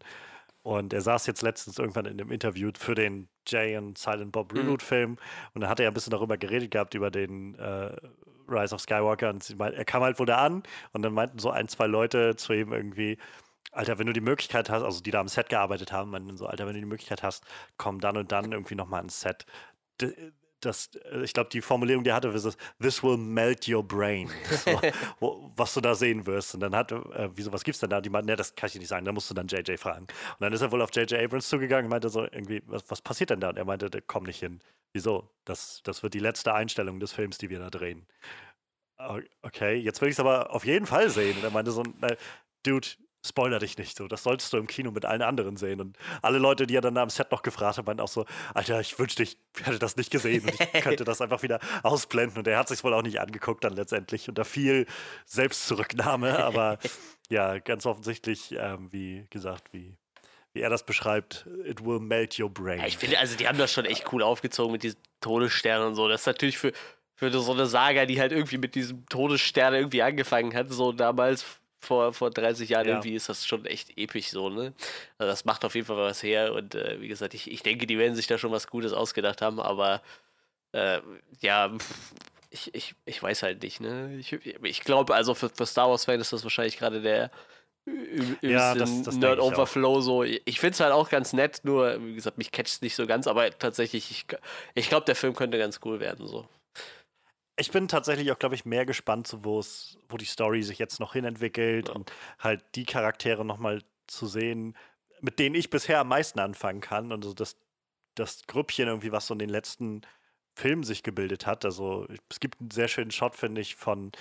Und 0.64 0.94
er 0.94 1.02
saß 1.02 1.28
jetzt 1.28 1.44
letztens 1.44 1.78
irgendwann 1.80 2.06
in 2.06 2.20
einem 2.20 2.32
Interview 2.32 2.72
für 2.78 2.96
den 2.96 3.30
Jay 3.48 3.78
und 3.78 3.98
Silent 3.98 4.32
Bob 4.32 4.52
Mhm. 4.54 4.60
Reboot-Film. 4.60 5.18
Und 5.54 5.62
da 5.62 5.70
hat 5.70 5.80
er 5.80 5.88
ein 5.90 5.94
bisschen 5.94 6.12
darüber 6.12 6.38
geredet 6.38 6.72
gehabt, 6.72 6.96
über 6.96 7.12
den 7.12 7.56
äh, 7.56 7.96
Rise 8.50 8.74
of 8.76 8.82
Skywalker. 8.82 9.30
Und 9.30 9.44
sie 9.44 9.56
meint, 9.56 9.76
er 9.76 9.86
kam 9.86 10.04
halt 10.04 10.20
wohl 10.20 10.26
da 10.26 10.38
an 10.38 10.64
und 10.94 11.04
dann 11.04 11.14
meinten 11.14 11.40
so 11.40 11.52
ein, 11.52 11.68
zwei 11.68 11.88
Leute 11.88 12.36
zu 12.36 12.54
ihm 12.54 12.74
irgendwie, 12.74 13.18
Alter, 13.72 14.00
wenn 14.00 14.08
du 14.08 14.14
die 14.14 14.22
Möglichkeit 14.22 14.70
hast, 14.70 14.84
also 14.84 15.02
die 15.02 15.12
da 15.12 15.20
am 15.20 15.28
Set 15.28 15.50
gearbeitet 15.50 15.92
haben, 15.92 16.12
meinten 16.12 16.38
so, 16.38 16.48
Alter, 16.48 16.66
wenn 16.66 16.74
du 16.74 16.80
die 16.80 16.86
Möglichkeit 16.88 17.24
hast, 17.24 17.46
komm 17.78 18.00
dann 18.00 18.18
und 18.18 18.32
dann 18.32 18.52
irgendwie 18.52 18.76
nochmal 18.76 19.00
ans 19.02 19.22
Set. 19.22 19.46
Das, 20.62 20.90
äh, 21.12 21.24
ich 21.24 21.34
glaube, 21.34 21.50
die 21.50 21.62
Formulierung, 21.62 22.04
die 22.04 22.10
er 22.10 22.16
hatte, 22.16 22.30
ist, 22.30 22.58
this 22.82 23.04
will 23.04 23.18
melt 23.18 23.68
your 23.68 23.84
brain. 23.84 24.30
So, 24.66 24.82
wo, 25.20 25.52
was 25.56 25.74
du 25.74 25.82
da 25.82 25.96
sehen 25.96 26.26
wirst. 26.26 26.54
Und 26.54 26.62
dann 26.62 26.76
hat, 26.76 26.92
äh, 26.92 27.30
wieso, 27.36 27.52
was 27.52 27.64
gibt's 27.64 27.80
denn 27.80 27.90
da? 27.90 28.02
Die 28.02 28.10
meinten, 28.10 28.28
ne, 28.28 28.36
das 28.36 28.56
kann 28.56 28.68
ich 28.68 28.74
dir 28.74 28.80
nicht 28.80 28.88
sagen, 28.88 29.06
da 29.06 29.12
musst 29.12 29.30
du 29.30 29.34
dann 29.34 29.48
JJ 29.48 29.78
fragen. 29.78 30.06
Und 30.06 30.40
dann 30.40 30.54
ist 30.54 30.62
er 30.62 30.72
wohl 30.72 30.82
auf 30.82 30.90
JJ 30.94 31.16
Abrams 31.16 31.50
zugegangen 31.50 31.86
und 31.86 31.92
meinte 31.92 32.10
so, 32.10 32.24
irgendwie, 32.24 32.64
was, 32.66 32.84
was 32.90 33.02
passiert 33.02 33.30
denn 33.30 33.40
da? 33.40 33.50
Und 33.50 33.58
er 33.58 33.66
meinte, 33.66 33.90
komm 34.08 34.24
nicht 34.24 34.40
hin. 34.40 34.60
Wieso? 34.94 35.30
Das, 35.44 35.82
das 35.84 36.04
wird 36.04 36.14
die 36.14 36.20
letzte 36.20 36.54
Einstellung 36.54 37.00
des 37.00 37.12
Films, 37.12 37.38
die 37.38 37.50
wir 37.50 37.60
da 37.60 37.70
drehen. 37.70 38.08
Okay, 39.42 39.76
jetzt 39.76 40.02
will 40.02 40.08
ich 40.08 40.16
es 40.16 40.20
aber 40.22 40.54
auf 40.54 40.66
jeden 40.66 40.86
Fall 40.86 41.10
sehen. 41.10 41.38
Und 41.38 41.44
er 41.44 41.52
meinte 41.52 41.72
so, 41.72 41.84
na, 42.00 42.08
Dude, 42.64 42.88
spoiler 43.28 43.60
dich 43.60 43.78
nicht 43.78 43.98
so. 43.98 44.08
Das 44.08 44.24
solltest 44.24 44.54
du 44.54 44.58
im 44.58 44.68
Kino 44.68 44.92
mit 44.92 45.06
allen 45.06 45.22
anderen 45.22 45.58
sehen. 45.58 45.82
Und 45.82 45.98
alle 46.22 46.38
Leute, 46.38 46.68
die 46.68 46.76
er 46.76 46.82
dann 46.82 46.98
am 46.98 47.10
Set 47.10 47.32
noch 47.32 47.42
gefragt 47.42 47.78
haben, 47.78 47.86
meinten 47.86 48.02
auch 48.02 48.08
so, 48.08 48.26
Alter, 48.54 48.80
ich 48.80 48.98
wünschte, 48.98 49.24
ich 49.24 49.38
hätte 49.64 49.80
das 49.80 49.96
nicht 49.98 50.12
gesehen 50.12 50.44
und 50.44 50.54
ich 50.54 50.72
könnte 50.84 51.04
das 51.04 51.22
einfach 51.22 51.44
wieder 51.44 51.60
ausblenden. 51.84 52.40
Und 52.40 52.48
er 52.48 52.58
hat 52.58 52.68
sich 52.68 52.84
wohl 52.84 52.94
auch 52.94 53.02
nicht 53.02 53.20
angeguckt 53.20 53.64
dann 53.64 53.74
letztendlich 53.74 54.30
unter 54.30 54.46
viel 54.46 54.86
Selbstzurücknahme. 55.26 56.40
Aber 56.44 56.80
ja, 57.30 57.60
ganz 57.60 57.86
offensichtlich, 57.86 58.54
ähm, 58.58 58.92
wie 58.92 59.26
gesagt, 59.30 59.74
wie, 59.74 59.98
wie 60.54 60.62
er 60.62 60.70
das 60.70 60.86
beschreibt, 60.86 61.48
it 61.66 61.84
will 61.84 62.00
melt 62.00 62.40
your 62.40 62.50
brain. 62.50 62.80
Ja, 62.80 62.88
ich 62.88 62.98
finde, 62.98 63.20
also 63.20 63.36
die 63.36 63.48
haben 63.48 63.58
das 63.58 63.72
schon 63.72 63.86
echt 63.86 64.12
cool 64.14 64.24
aufgezogen 64.24 64.72
mit 64.72 64.84
diesen 64.84 65.00
Todessternen 65.22 65.88
und 65.88 65.96
so. 65.96 66.08
Das 66.08 66.22
ist 66.22 66.28
natürlich 66.28 66.58
für, 66.58 66.72
für 67.16 67.32
so 67.32 67.52
eine 67.52 67.66
Saga, 67.66 68.06
die 68.06 68.20
halt 68.20 68.32
irgendwie 68.32 68.58
mit 68.58 68.76
diesem 68.76 69.06
Todesstern 69.08 69.74
irgendwie 69.74 70.02
angefangen 70.02 70.54
hat, 70.54 70.70
so 70.70 70.92
damals 70.92 71.46
vor, 71.86 72.14
vor 72.14 72.30
30 72.32 72.70
Jahren 72.70 72.86
Ja. 72.88 72.92
irgendwie 72.94 73.16
ist 73.16 73.30
das 73.30 73.46
schon 73.46 73.66
echt 73.66 73.98
episch 73.98 74.30
so, 74.30 74.50
ne? 74.50 74.74
Also 75.18 75.32
das 75.32 75.46
macht 75.46 75.64
auf 75.66 75.76
jeden 75.76 75.88
Fall 75.88 75.98
was 75.98 76.22
her 76.24 76.54
und 76.54 76.76
äh, 76.76 77.00
wie 77.00 77.08
gesagt, 77.08 77.34
ich, 77.34 77.50
ich 77.52 77.64
denke, 77.64 77.88
die 77.88 77.98
werden 77.98 78.16
sich 78.16 78.28
da 78.28 78.38
schon 78.38 78.52
was 78.52 78.68
Gutes 78.68 78.94
ausgedacht 78.94 79.42
haben, 79.42 79.60
aber 79.60 80.02
äh, 80.74 81.00
ja, 81.42 81.72
ich, 82.50 82.74
ich, 82.74 82.96
ich 83.06 83.22
weiß 83.22 83.44
halt 83.44 83.62
nicht, 83.64 83.80
ne? 83.82 84.16
Ich, 84.18 84.32
ich 84.34 84.82
glaube, 84.82 85.14
also 85.16 85.34
für, 85.36 85.50
für 85.50 85.66
Star 85.66 85.90
Wars-Fans 85.90 86.22
ist 86.22 86.34
das 86.34 86.44
wahrscheinlich 86.44 86.78
gerade 86.78 87.02
der 87.02 87.32
Ja, 88.42 88.74
das- 88.74 89.04
das 89.04 89.16
Nerd. 89.18 89.40
Overflow 89.40 90.02
so. 90.02 90.24
Ich 90.24 90.60
finde 90.60 90.74
es 90.74 90.80
halt 90.80 90.92
auch 90.92 91.10
ganz 91.10 91.34
nett, 91.34 91.62
nur 91.64 92.04
wie 92.04 92.16
gesagt, 92.16 92.38
mich 92.38 92.52
catcht 92.52 92.68
es 92.74 92.82
nicht 92.82 92.96
so 92.96 93.06
ganz, 93.06 93.28
aber 93.28 93.50
tatsächlich, 93.58 94.10
ich, 94.10 94.26
ich 94.74 94.90
glaube, 94.90 95.06
der 95.06 95.16
Film 95.16 95.36
könnte 95.36 95.58
ganz 95.58 95.80
cool 95.86 96.00
werden 96.00 96.26
so. 96.28 96.48
Ich 97.58 97.72
bin 97.72 97.88
tatsächlich 97.88 98.32
auch, 98.32 98.40
glaube 98.40 98.56
ich, 98.56 98.66
mehr 98.66 98.86
gespannt, 98.86 99.28
so 99.28 99.44
wo 99.46 99.60
es, 99.60 99.98
wo 100.10 100.18
die 100.18 100.26
Story 100.26 100.62
sich 100.64 100.78
jetzt 100.80 101.00
noch 101.00 101.14
hinentwickelt 101.14 101.88
Ja. 101.90 101.96
und 101.96 102.12
halt 102.40 102.64
die 102.76 102.86
Charaktere 102.86 103.46
nochmal 103.46 103.82
zu 104.08 104.28
sehen, 104.28 104.76
mit 105.22 105.40
denen 105.40 105.56
ich 105.56 105.70
bisher 105.70 106.00
am 106.02 106.10
meisten 106.10 106.40
anfangen 106.40 106.82
kann. 106.82 107.12
Und 107.12 107.24
so 107.24 107.34
das, 107.34 107.58
das 108.16 108.46
Grüppchen 108.48 108.88
irgendwie, 108.88 109.12
was 109.12 109.28
so 109.28 109.34
in 109.34 109.40
den 109.40 109.50
letzten 109.50 110.02
Filmen 110.56 110.84
sich 110.84 111.04
gebildet 111.04 111.46
hat. 111.46 111.66
Also 111.66 112.08
es 112.30 112.40
gibt 112.40 112.60
einen 112.60 112.72
sehr 112.72 112.88
schönen 112.90 113.12
Shot, 113.12 113.36
finde 113.36 113.62
ich, 113.62 113.76
von 113.76 114.12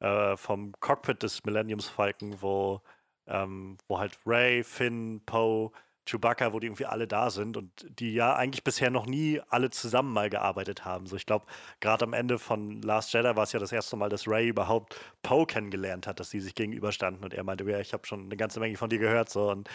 äh, 0.00 0.36
vom 0.36 0.72
Cockpit 0.80 1.22
des 1.22 1.44
Millenniums 1.44 1.88
Falcon, 1.88 2.40
wo, 2.40 2.82
ähm, 3.26 3.78
wo 3.88 3.98
halt 3.98 4.18
Ray, 4.26 4.62
Finn, 4.64 5.22
Poe, 5.26 5.72
Chewbacca, 6.08 6.52
wo 6.52 6.60
die 6.60 6.66
irgendwie 6.66 6.86
alle 6.86 7.06
da 7.06 7.30
sind 7.30 7.56
und 7.56 7.86
die 8.00 8.14
ja 8.14 8.34
eigentlich 8.34 8.64
bisher 8.64 8.90
noch 8.90 9.06
nie 9.06 9.40
alle 9.48 9.70
zusammen 9.70 10.12
mal 10.12 10.30
gearbeitet 10.30 10.84
haben. 10.84 11.06
So, 11.06 11.16
ich 11.16 11.26
glaube, 11.26 11.46
gerade 11.80 12.04
am 12.04 12.12
Ende 12.12 12.38
von 12.38 12.80
Last 12.82 13.12
Jedi 13.12 13.36
war 13.36 13.42
es 13.42 13.52
ja 13.52 13.60
das 13.60 13.72
erste 13.72 13.96
Mal, 13.96 14.08
dass 14.08 14.26
Ray 14.26 14.48
überhaupt 14.48 14.98
Poe 15.22 15.46
kennengelernt 15.46 16.06
hat, 16.06 16.20
dass 16.20 16.30
sie 16.30 16.40
sich 16.40 16.54
gegenüberstanden 16.54 17.24
und 17.24 17.34
er 17.34 17.44
meinte, 17.44 17.64
ja, 17.64 17.78
ich 17.80 17.92
habe 17.92 18.06
schon 18.06 18.24
eine 18.24 18.36
ganze 18.36 18.60
Menge 18.60 18.76
von 18.76 18.88
dir 18.90 18.98
gehört. 18.98 19.28
So. 19.28 19.50
Und 19.50 19.68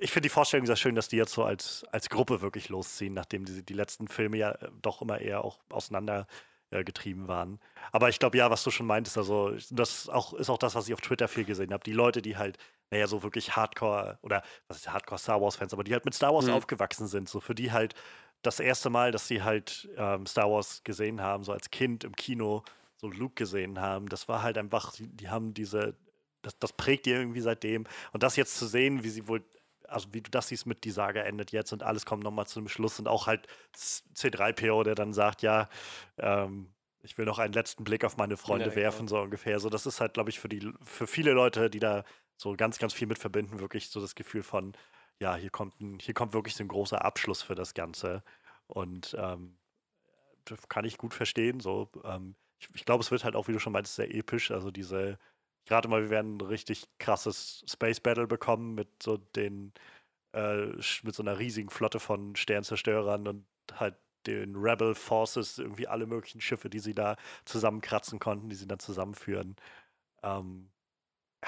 ich 0.00 0.10
finde 0.10 0.26
die 0.26 0.32
Vorstellung 0.32 0.66
sehr 0.66 0.76
schön, 0.76 0.94
dass 0.94 1.08
die 1.08 1.16
jetzt 1.16 1.32
so 1.32 1.44
als, 1.44 1.84
als 1.92 2.08
Gruppe 2.08 2.40
wirklich 2.40 2.68
losziehen, 2.68 3.14
nachdem 3.14 3.44
die, 3.44 3.62
die 3.62 3.74
letzten 3.74 4.08
Filme 4.08 4.38
ja 4.38 4.52
äh, 4.52 4.68
doch 4.82 5.02
immer 5.02 5.20
eher 5.20 5.44
auch 5.44 5.58
auseinander 5.68 6.26
äh, 6.70 6.84
getrieben 6.84 7.28
waren. 7.28 7.58
Aber 7.92 8.08
ich 8.08 8.18
glaube, 8.18 8.38
ja, 8.38 8.50
was 8.50 8.62
du 8.62 8.70
schon 8.70 8.86
meintest, 8.86 9.18
also 9.18 9.52
das 9.70 10.08
auch, 10.08 10.34
ist 10.34 10.50
auch 10.50 10.58
das, 10.58 10.74
was 10.74 10.86
ich 10.86 10.94
auf 10.94 11.00
Twitter 11.00 11.28
viel 11.28 11.44
gesehen 11.44 11.72
habe. 11.72 11.82
Die 11.84 11.92
Leute, 11.92 12.22
die 12.22 12.36
halt, 12.36 12.58
naja, 12.90 13.06
so 13.06 13.22
wirklich 13.22 13.56
Hardcore 13.56 14.18
oder 14.22 14.42
was 14.68 14.78
ist 14.78 14.92
Hardcore 14.92 15.18
Star 15.18 15.40
Wars-Fans, 15.40 15.72
aber 15.72 15.84
die 15.84 15.92
halt 15.92 16.04
mit 16.04 16.14
Star 16.14 16.34
Wars 16.34 16.46
Mhm. 16.46 16.52
aufgewachsen 16.52 17.06
sind, 17.06 17.28
so 17.28 17.40
für 17.40 17.54
die 17.54 17.72
halt 17.72 17.94
das 18.42 18.58
erste 18.60 18.90
Mal, 18.90 19.12
dass 19.12 19.28
sie 19.28 19.42
halt 19.42 19.88
ähm, 19.96 20.26
Star 20.26 20.50
Wars 20.50 20.82
gesehen 20.84 21.20
haben, 21.20 21.44
so 21.44 21.52
als 21.52 21.70
Kind 21.70 22.04
im 22.04 22.16
Kino, 22.16 22.64
so 22.96 23.08
Luke 23.08 23.34
gesehen 23.34 23.80
haben, 23.80 24.08
das 24.08 24.28
war 24.28 24.42
halt 24.42 24.58
einfach, 24.58 24.92
die, 24.92 25.08
die 25.08 25.28
haben 25.28 25.54
diese, 25.54 25.96
das, 26.42 26.58
das 26.58 26.72
prägt 26.72 27.06
die 27.06 27.10
irgendwie 27.10 27.40
seitdem. 27.40 27.84
Und 28.12 28.22
das 28.22 28.36
jetzt 28.36 28.56
zu 28.58 28.66
sehen, 28.66 29.04
wie 29.04 29.10
sie 29.10 29.28
wohl, 29.28 29.44
also 29.86 30.08
wie 30.12 30.22
du 30.22 30.30
das 30.30 30.48
siehst 30.48 30.66
mit 30.66 30.84
die 30.84 30.90
Saga 30.90 31.22
endet 31.22 31.52
jetzt 31.52 31.72
und 31.72 31.82
alles 31.82 32.06
kommt 32.06 32.24
nochmal 32.24 32.46
zum 32.46 32.68
Schluss 32.68 32.98
und 32.98 33.08
auch 33.08 33.26
halt 33.26 33.46
C3PO, 33.76 34.84
der 34.84 34.94
dann 34.94 35.12
sagt, 35.12 35.42
ja, 35.42 35.68
ähm, 36.18 36.72
ich 37.02 37.16
will 37.18 37.24
noch 37.24 37.38
einen 37.38 37.54
letzten 37.54 37.84
Blick 37.84 38.04
auf 38.04 38.16
meine 38.16 38.36
Freunde 38.36 38.70
genau. 38.70 38.76
werfen, 38.76 39.08
so 39.08 39.18
ungefähr. 39.20 39.58
So, 39.60 39.70
das 39.70 39.86
ist 39.86 40.00
halt, 40.00 40.14
glaube 40.14 40.30
ich, 40.30 40.38
für 40.38 40.48
die, 40.48 40.70
für 40.82 41.06
viele 41.06 41.32
Leute, 41.32 41.70
die 41.70 41.78
da 41.80 42.04
so 42.40 42.54
ganz, 42.56 42.78
ganz 42.78 42.94
viel 42.94 43.06
mit 43.06 43.18
verbinden, 43.18 43.60
wirklich 43.60 43.90
so 43.90 44.00
das 44.00 44.14
Gefühl 44.14 44.42
von, 44.42 44.72
ja, 45.20 45.36
hier 45.36 45.50
kommt 45.50 45.78
ein, 45.80 45.98
hier 46.00 46.14
kommt 46.14 46.32
wirklich 46.32 46.54
so 46.56 46.64
ein 46.64 46.68
großer 46.68 47.04
Abschluss 47.04 47.42
für 47.42 47.54
das 47.54 47.74
Ganze. 47.74 48.22
Und 48.66 49.14
ähm, 49.18 49.58
das 50.46 50.68
kann 50.68 50.84
ich 50.86 50.98
gut 50.98 51.14
verstehen. 51.14 51.60
So, 51.60 51.90
ähm, 52.04 52.36
ich, 52.58 52.68
ich 52.74 52.84
glaube, 52.86 53.02
es 53.02 53.10
wird 53.10 53.24
halt 53.24 53.36
auch, 53.36 53.48
wie 53.48 53.52
du 53.52 53.58
schon 53.60 53.74
meintest, 53.74 53.96
sehr 53.96 54.14
episch. 54.14 54.50
Also 54.50 54.70
diese, 54.70 55.18
gerade 55.66 55.88
mal, 55.88 56.02
wir 56.02 56.10
werden 56.10 56.38
ein 56.38 56.40
richtig 56.40 56.88
krasses 56.98 57.62
Space 57.68 58.00
Battle 58.00 58.26
bekommen 58.26 58.74
mit 58.74 58.88
so 59.02 59.18
den, 59.18 59.72
äh, 60.32 60.66
mit 61.02 61.14
so 61.14 61.22
einer 61.22 61.38
riesigen 61.38 61.70
Flotte 61.70 62.00
von 62.00 62.36
Sternzerstörern 62.36 63.28
und 63.28 63.46
halt 63.74 63.96
den 64.26 64.56
Rebel 64.56 64.94
Forces 64.94 65.58
irgendwie 65.58 65.88
alle 65.88 66.06
möglichen 66.06 66.40
Schiffe, 66.40 66.70
die 66.70 66.80
sie 66.80 66.94
da 66.94 67.16
zusammenkratzen 67.44 68.18
konnten, 68.18 68.48
die 68.50 68.56
sie 68.56 68.66
dann 68.68 68.78
zusammenführen. 68.80 69.56
Ähm, 70.22 70.69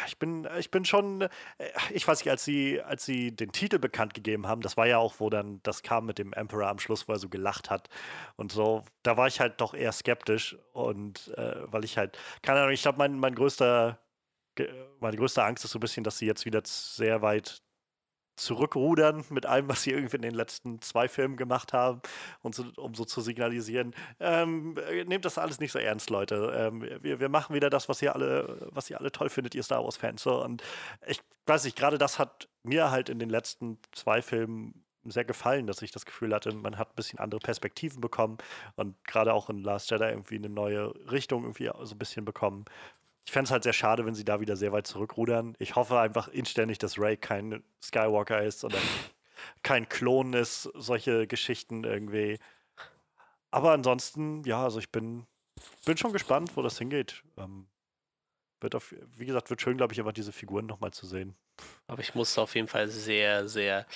ich 0.07 0.19
bin, 0.19 0.49
ich 0.59 0.71
bin 0.71 0.85
schon, 0.85 1.23
äh, 1.23 1.29
ich 1.93 2.07
weiß 2.07 2.21
nicht, 2.21 2.31
als 2.31 2.45
sie, 2.45 2.81
als 2.83 3.05
sie 3.05 3.35
den 3.35 3.53
Titel 3.53 3.79
bekannt 3.79 4.15
gegeben 4.15 4.47
haben, 4.47 4.63
das 4.63 4.77
war 4.77 4.87
ja 4.87 4.99
auch, 4.99 5.15
wo 5.19 5.31
dann 5.31 5.61
das 5.63 5.83
kam 5.83 6.07
mit 6.07 6.19
dem 6.19 6.33
Emperor 6.33 6.69
am 6.69 6.79
Schluss, 6.79 7.09
wo 7.09 7.13
er 7.13 7.19
so 7.19 7.29
gelacht 7.29 7.71
hat 7.71 7.89
und 8.37 8.53
so, 8.53 8.85
da 9.03 9.17
war 9.17 9.27
ich 9.27 9.41
halt 9.41 9.61
doch 9.61 9.75
eher 9.75 9.93
skeptisch 9.93 10.57
und 10.73 11.29
äh, 11.37 11.73
weil 11.73 11.85
ich 11.85 11.99
halt, 11.99 12.19
keine 12.43 12.61
Ahnung, 12.61 12.73
ich 12.73 12.83
glaube, 12.83 12.99
mein, 12.99 13.19
mein 13.19 13.35
größter, 13.35 13.99
meine 15.01 15.17
größte 15.17 15.43
Angst 15.45 15.65
ist 15.65 15.73
so 15.73 15.79
ein 15.79 15.81
bisschen, 15.81 16.05
dass 16.05 16.19
sie 16.19 16.27
jetzt 16.27 16.45
wieder 16.45 16.63
sehr 16.65 17.23
weit 17.23 17.63
zurückrudern 18.45 19.25
mit 19.31 19.47
allem, 19.47 19.69
was 19.69 19.83
sie 19.83 19.91
irgendwie 19.91 20.17
in 20.17 20.23
den 20.23 20.35
letzten 20.35 20.81
zwei 20.81 21.09
Filmen 21.09 21.37
gemacht 21.37 21.73
haben, 21.73 22.01
und 22.43 22.55
so, 22.55 22.65
um 22.77 22.95
so 22.95 23.05
zu 23.05 23.21
signalisieren, 23.21 23.95
ähm, 24.21 24.77
äh, 24.89 25.05
nehmt 25.05 25.25
das 25.25 25.39
alles 25.39 25.61
nicht 25.61 25.73
so 25.73 25.79
ernst, 25.79 26.11
Leute. 26.11 26.53
Ähm, 26.57 26.83
wir, 27.03 27.21
wir 27.21 27.29
machen 27.29 27.55
wieder 27.55 27.71
das, 27.71 27.89
was 27.89 28.03
ihr 28.03 28.15
alle, 28.15 28.69
was 28.71 28.91
ihr 28.91 29.01
alle 29.01 29.13
toll 29.13 29.29
findet, 29.29 29.55
ihr 29.55 29.63
Star 29.63 29.85
Wars-Fans. 29.85 30.23
So. 30.23 30.43
Und 30.43 30.63
ich 31.07 31.21
weiß 31.47 31.65
nicht, 31.65 31.77
gerade 31.77 31.99
das 31.99 32.19
hat 32.19 32.49
mir 32.63 32.91
halt 32.91 33.09
in 33.09 33.19
den 33.19 33.31
letzten 33.31 33.79
zwei 33.93 34.23
Filmen 34.23 34.85
sehr 35.05 35.25
gefallen, 35.25 35.67
dass 35.67 35.83
ich 35.83 35.91
das 35.91 36.07
Gefühl 36.07 36.35
hatte, 36.35 36.55
man 36.55 36.79
hat 36.79 36.91
ein 36.91 36.97
bisschen 36.97 37.19
andere 37.19 37.41
Perspektiven 37.41 38.01
bekommen 38.01 38.39
und 38.77 38.95
gerade 39.05 39.35
auch 39.35 39.51
in 39.51 39.59
Last 39.59 39.91
Jedi 39.91 40.05
irgendwie 40.05 40.37
eine 40.37 40.49
neue 40.49 40.95
Richtung 41.11 41.43
irgendwie 41.43 41.71
so 41.83 41.95
ein 41.95 41.99
bisschen 41.99 42.25
bekommen. 42.25 42.65
Ich 43.25 43.33
fände 43.33 43.47
es 43.47 43.51
halt 43.53 43.63
sehr 43.63 43.73
schade, 43.73 44.05
wenn 44.05 44.15
sie 44.15 44.25
da 44.25 44.41
wieder 44.41 44.57
sehr 44.57 44.73
weit 44.73 44.87
zurückrudern. 44.87 45.55
Ich 45.59 45.77
hoffe 45.77 46.01
einfach 46.01 46.29
inständig, 46.29 46.79
dass 46.79 46.99
Ray 46.99 47.17
kein 47.17 47.63
Skywalker 47.83 48.43
ist 48.43 48.65
oder 48.65 48.79
kein 49.63 49.89
Klon 49.89 50.33
ist, 50.33 50.63
solche 50.75 51.27
Geschichten 51.27 51.85
irgendwie. 51.85 52.39
Aber 53.51 53.73
ansonsten, 53.73 54.43
ja, 54.45 54.65
also 54.65 54.79
ich 54.79 54.91
bin, 54.91 55.27
bin 55.85 55.97
schon 55.97 56.13
gespannt, 56.13 56.57
wo 56.57 56.63
das 56.63 56.79
hingeht. 56.79 57.23
Ähm, 57.37 57.67
wird 58.61 58.75
auf, 58.75 58.95
wie 59.17 59.27
gesagt, 59.27 59.51
wird 59.51 59.61
schön, 59.61 59.77
glaube 59.77 59.93
ich, 59.93 59.99
einfach 60.01 60.13
diese 60.13 60.33
Figuren 60.33 60.67
nochmal 60.67 60.93
zu 60.93 61.07
sehen. 61.07 61.37
Aber 61.87 62.01
ich 62.01 62.15
musste 62.15 62.41
auf 62.41 62.55
jeden 62.55 62.69
Fall 62.69 62.89
sehr, 62.89 63.49
sehr 63.49 63.87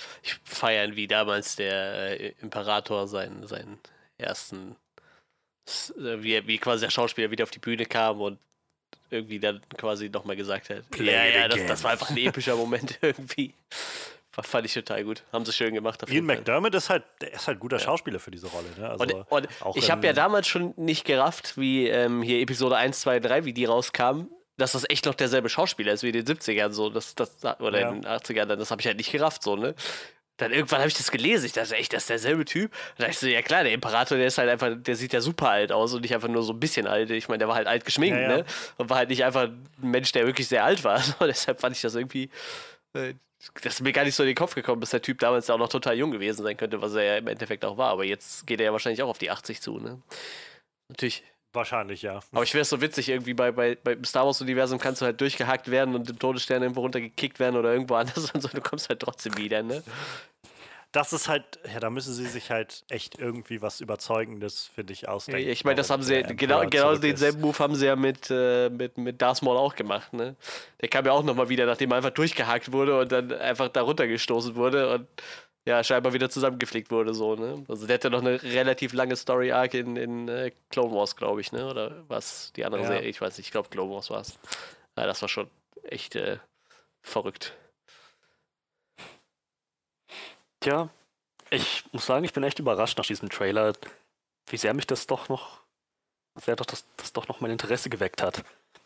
feiern, 0.43 0.95
wie 0.95 1.07
damals 1.07 1.55
der 1.55 2.19
äh, 2.19 2.33
Imperator 2.41 3.07
seinen, 3.07 3.47
seinen 3.47 3.79
ersten, 4.17 4.75
äh, 5.97 6.21
wie, 6.21 6.45
wie 6.47 6.57
quasi 6.59 6.85
der 6.85 6.91
Schauspieler 6.91 7.31
wieder 7.31 7.43
auf 7.43 7.51
die 7.51 7.59
Bühne 7.59 7.85
kam 7.85 8.21
und 8.21 8.39
irgendwie 9.09 9.39
dann 9.39 9.61
quasi 9.77 10.09
nochmal 10.09 10.35
gesagt 10.35 10.69
hat. 10.69 10.89
Play 10.89 11.13
ja, 11.13 11.25
ja, 11.25 11.47
das, 11.47 11.65
das, 11.65 11.83
war 11.83 11.91
einfach 11.91 12.09
ein 12.09 12.17
epischer 12.17 12.55
Moment 12.55 12.97
irgendwie. 13.01 13.53
Fand 14.31 14.67
ich 14.67 14.73
total 14.73 15.03
gut. 15.03 15.23
Haben 15.33 15.45
sie 15.45 15.51
schön 15.51 15.73
gemacht. 15.73 16.03
Ian 16.07 16.25
McDermott 16.25 16.75
ist 16.75 16.91
halt, 16.91 17.03
der 17.21 17.33
ist 17.33 17.47
halt 17.47 17.59
guter 17.59 17.77
ja. 17.77 17.83
Schauspieler 17.83 18.19
für 18.19 18.29
diese 18.29 18.45
Rolle. 18.47 18.67
Ne? 18.77 18.87
Also 18.87 19.03
und, 19.03 19.25
und 19.29 19.47
ich 19.75 19.89
habe 19.89 20.05
ja 20.05 20.13
damals 20.13 20.47
schon 20.47 20.75
nicht 20.77 21.05
gerafft, 21.05 21.57
wie 21.57 21.87
ähm, 21.87 22.21
hier 22.21 22.39
Episode 22.41 22.77
1, 22.77 22.99
2, 22.99 23.19
3, 23.19 23.45
wie 23.45 23.53
die 23.53 23.65
rauskamen, 23.65 24.29
dass 24.57 24.73
das 24.73 24.87
echt 24.89 25.05
noch 25.05 25.15
derselbe 25.15 25.49
Schauspieler 25.49 25.91
ist 25.91 26.03
wie 26.03 26.09
in 26.09 26.23
den 26.23 26.25
70ern 26.25 26.71
so. 26.71 26.91
Das, 26.91 27.15
das, 27.15 27.43
oder 27.59 27.79
ja. 27.79 27.89
in 27.89 28.01
den 28.01 28.11
80ern, 28.11 28.45
das 28.45 28.69
habe 28.69 28.79
ich 28.79 28.85
halt 28.85 28.97
nicht 28.97 29.11
gerafft 29.11 29.41
so, 29.41 29.55
ne? 29.55 29.73
Dann 30.37 30.51
irgendwann 30.51 30.79
habe 30.79 30.87
ich 30.87 30.93
das 30.93 31.09
gelesen. 31.09 31.45
Ich 31.45 31.53
dachte, 31.53 31.75
echt, 31.75 31.93
das 31.93 32.03
ist 32.03 32.09
derselbe 32.09 32.45
Typ. 32.45 32.71
Da 32.97 33.03
dachte 33.03 33.11
ich 33.11 33.19
so, 33.19 33.27
ja 33.27 33.41
klar, 33.41 33.63
der 33.63 33.73
Imperator, 33.73 34.17
der 34.17 34.27
ist 34.27 34.37
halt 34.37 34.49
einfach, 34.49 34.71
der 34.77 34.95
sieht 34.95 35.13
ja 35.13 35.21
super 35.21 35.49
alt 35.49 35.71
aus 35.71 35.93
und 35.93 36.01
nicht 36.01 36.13
einfach 36.13 36.27
nur 36.27 36.43
so 36.43 36.53
ein 36.53 36.59
bisschen 36.59 36.87
alt. 36.87 37.09
Ich 37.09 37.27
meine, 37.27 37.39
der 37.39 37.47
war 37.47 37.55
halt 37.55 37.67
alt 37.67 37.85
geschminkt, 37.85 38.17
ja, 38.17 38.29
ja. 38.29 38.37
ne? 38.37 38.45
Und 38.77 38.89
war 38.89 38.97
halt 38.97 39.09
nicht 39.09 39.23
einfach 39.23 39.43
ein 39.43 39.67
Mensch, 39.77 40.11
der 40.11 40.25
wirklich 40.25 40.47
sehr 40.47 40.63
alt 40.63 40.83
war. 40.83 41.01
So, 41.07 41.25
deshalb 41.25 41.59
fand 41.59 41.75
ich 41.75 41.81
das 41.81 41.95
irgendwie. 41.95 42.29
Äh, 42.93 43.13
das 43.61 43.75
ist 43.75 43.81
mir 43.81 43.93
gar 43.93 44.03
nicht 44.03 44.15
so 44.15 44.23
in 44.23 44.27
den 44.27 44.35
Kopf 44.35 44.55
gekommen, 44.55 44.81
dass 44.81 44.89
der 44.89 45.01
Typ 45.01 45.19
damals 45.19 45.49
auch 45.49 45.57
noch 45.57 45.69
total 45.69 45.95
jung 45.95 46.11
gewesen 46.11 46.43
sein 46.43 46.57
könnte, 46.57 46.81
was 46.81 46.93
er 46.95 47.03
ja 47.03 47.17
im 47.17 47.27
Endeffekt 47.27 47.63
auch 47.65 47.77
war. 47.77 47.91
Aber 47.91 48.03
jetzt 48.03 48.45
geht 48.45 48.59
er 48.59 48.65
ja 48.67 48.71
wahrscheinlich 48.71 49.01
auch 49.03 49.09
auf 49.09 49.19
die 49.19 49.29
80 49.29 49.61
zu, 49.61 49.79
ne? 49.79 50.01
Natürlich 50.89 51.23
Wahrscheinlich, 51.53 52.01
ja. 52.01 52.19
Aber 52.31 52.43
ich 52.43 52.53
wäre 52.53 52.61
es 52.61 52.69
so 52.69 52.81
witzig, 52.81 53.09
irgendwie 53.09 53.33
bei, 53.33 53.51
bei, 53.51 53.75
beim 53.75 54.03
Star 54.03 54.25
Wars-Universum 54.25 54.79
kannst 54.79 55.01
du 55.01 55.05
halt 55.05 55.19
durchgehackt 55.21 55.71
werden 55.71 55.95
und 55.95 56.09
im 56.09 56.19
Todesstern 56.19 56.61
irgendwo 56.61 56.81
runtergekickt 56.81 57.39
werden 57.39 57.55
oder 57.55 57.71
irgendwo 57.71 57.95
anders 57.95 58.31
und 58.33 58.41
so, 58.41 58.49
du 58.49 58.61
kommst 58.61 58.89
halt 58.89 58.99
trotzdem 58.99 59.37
wieder, 59.37 59.63
ne? 59.63 59.83
Das 60.93 61.11
ist 61.11 61.27
halt, 61.27 61.59
ja, 61.71 61.79
da 61.79 61.89
müssen 61.89 62.13
sie 62.13 62.25
sich 62.25 62.49
halt 62.49 62.83
echt 62.89 63.19
irgendwie 63.19 63.61
was 63.61 63.81
Überzeugendes, 63.81 64.69
finde 64.73 64.93
ich, 64.93 65.07
ausdenken. 65.07 65.49
Ich 65.49 65.65
meine, 65.65 65.75
das 65.75 65.89
haben 65.89 66.01
sie, 66.01 66.23
genau, 66.23 66.65
genau 66.67 66.95
denselben 66.95 67.41
Move 67.41 67.59
haben 67.59 67.75
sie 67.75 67.85
ja 67.85 67.95
mit, 67.95 68.31
äh, 68.31 68.69
mit, 68.69 68.97
mit 68.97 69.21
Darth 69.21 69.41
Maul 69.41 69.57
auch 69.57 69.75
gemacht, 69.75 70.13
ne? 70.13 70.35
Der 70.81 70.87
kam 70.87 71.05
ja 71.05 71.11
auch 71.11 71.23
nochmal 71.23 71.49
wieder, 71.49 71.65
nachdem 71.65 71.91
er 71.91 71.97
einfach 71.97 72.11
durchgehackt 72.11 72.71
wurde 72.71 72.99
und 72.99 73.11
dann 73.11 73.33
einfach 73.33 73.67
da 73.67 73.81
runtergestoßen 73.81 74.55
wurde 74.55 74.93
und 74.93 75.07
ja, 75.67 75.83
scheinbar 75.83 76.13
wieder 76.13 76.29
zusammengeflickt 76.29 76.91
wurde, 76.91 77.13
so, 77.13 77.35
ne? 77.35 77.65
Also 77.67 77.87
der 77.87 77.95
hatte 77.95 78.09
noch 78.09 78.21
eine 78.21 78.41
relativ 78.41 78.93
lange 78.93 79.17
Story-Arc 79.17 79.73
in, 79.73 79.97
in 79.97 80.29
äh, 80.29 80.53
Clone 80.69 80.95
Wars, 80.95 81.17
glaube 81.17 81.41
ich, 81.41 81.51
ne? 81.51 81.69
Oder 81.69 82.05
was? 82.07 82.53
Die 82.53 82.63
andere 82.63 82.83
ja. 82.83 82.87
Serie, 82.87 83.09
ich 83.09 83.19
weiß 83.19 83.37
nicht, 83.37 83.47
ich 83.47 83.51
glaube 83.51 83.67
Clone 83.67 83.93
Wars 83.93 84.09
war 84.09 84.21
es. 84.21 84.39
Ja, 84.97 85.05
das 85.05 85.21
war 85.21 85.27
schon 85.27 85.49
echt 85.83 86.15
äh, 86.15 86.37
verrückt. 87.01 87.53
Tja, 90.61 90.89
ich 91.49 91.83
muss 91.91 92.05
sagen, 92.05 92.23
ich 92.23 92.31
bin 92.31 92.43
echt 92.43 92.59
überrascht 92.59 92.97
nach 92.97 93.05
diesem 93.05 93.29
Trailer, 93.29 93.73
wie 94.47 94.57
sehr 94.57 94.73
mich 94.73 94.87
das 94.87 95.05
doch 95.05 95.27
noch, 95.27 95.59
sehr 96.35 96.55
doch 96.55 96.65
das, 96.65 96.85
das 96.95 97.11
doch 97.11 97.27
noch 97.27 97.41
mein 97.41 97.51
Interesse 97.51 97.89
geweckt 97.89 98.21
hat. 98.23 98.45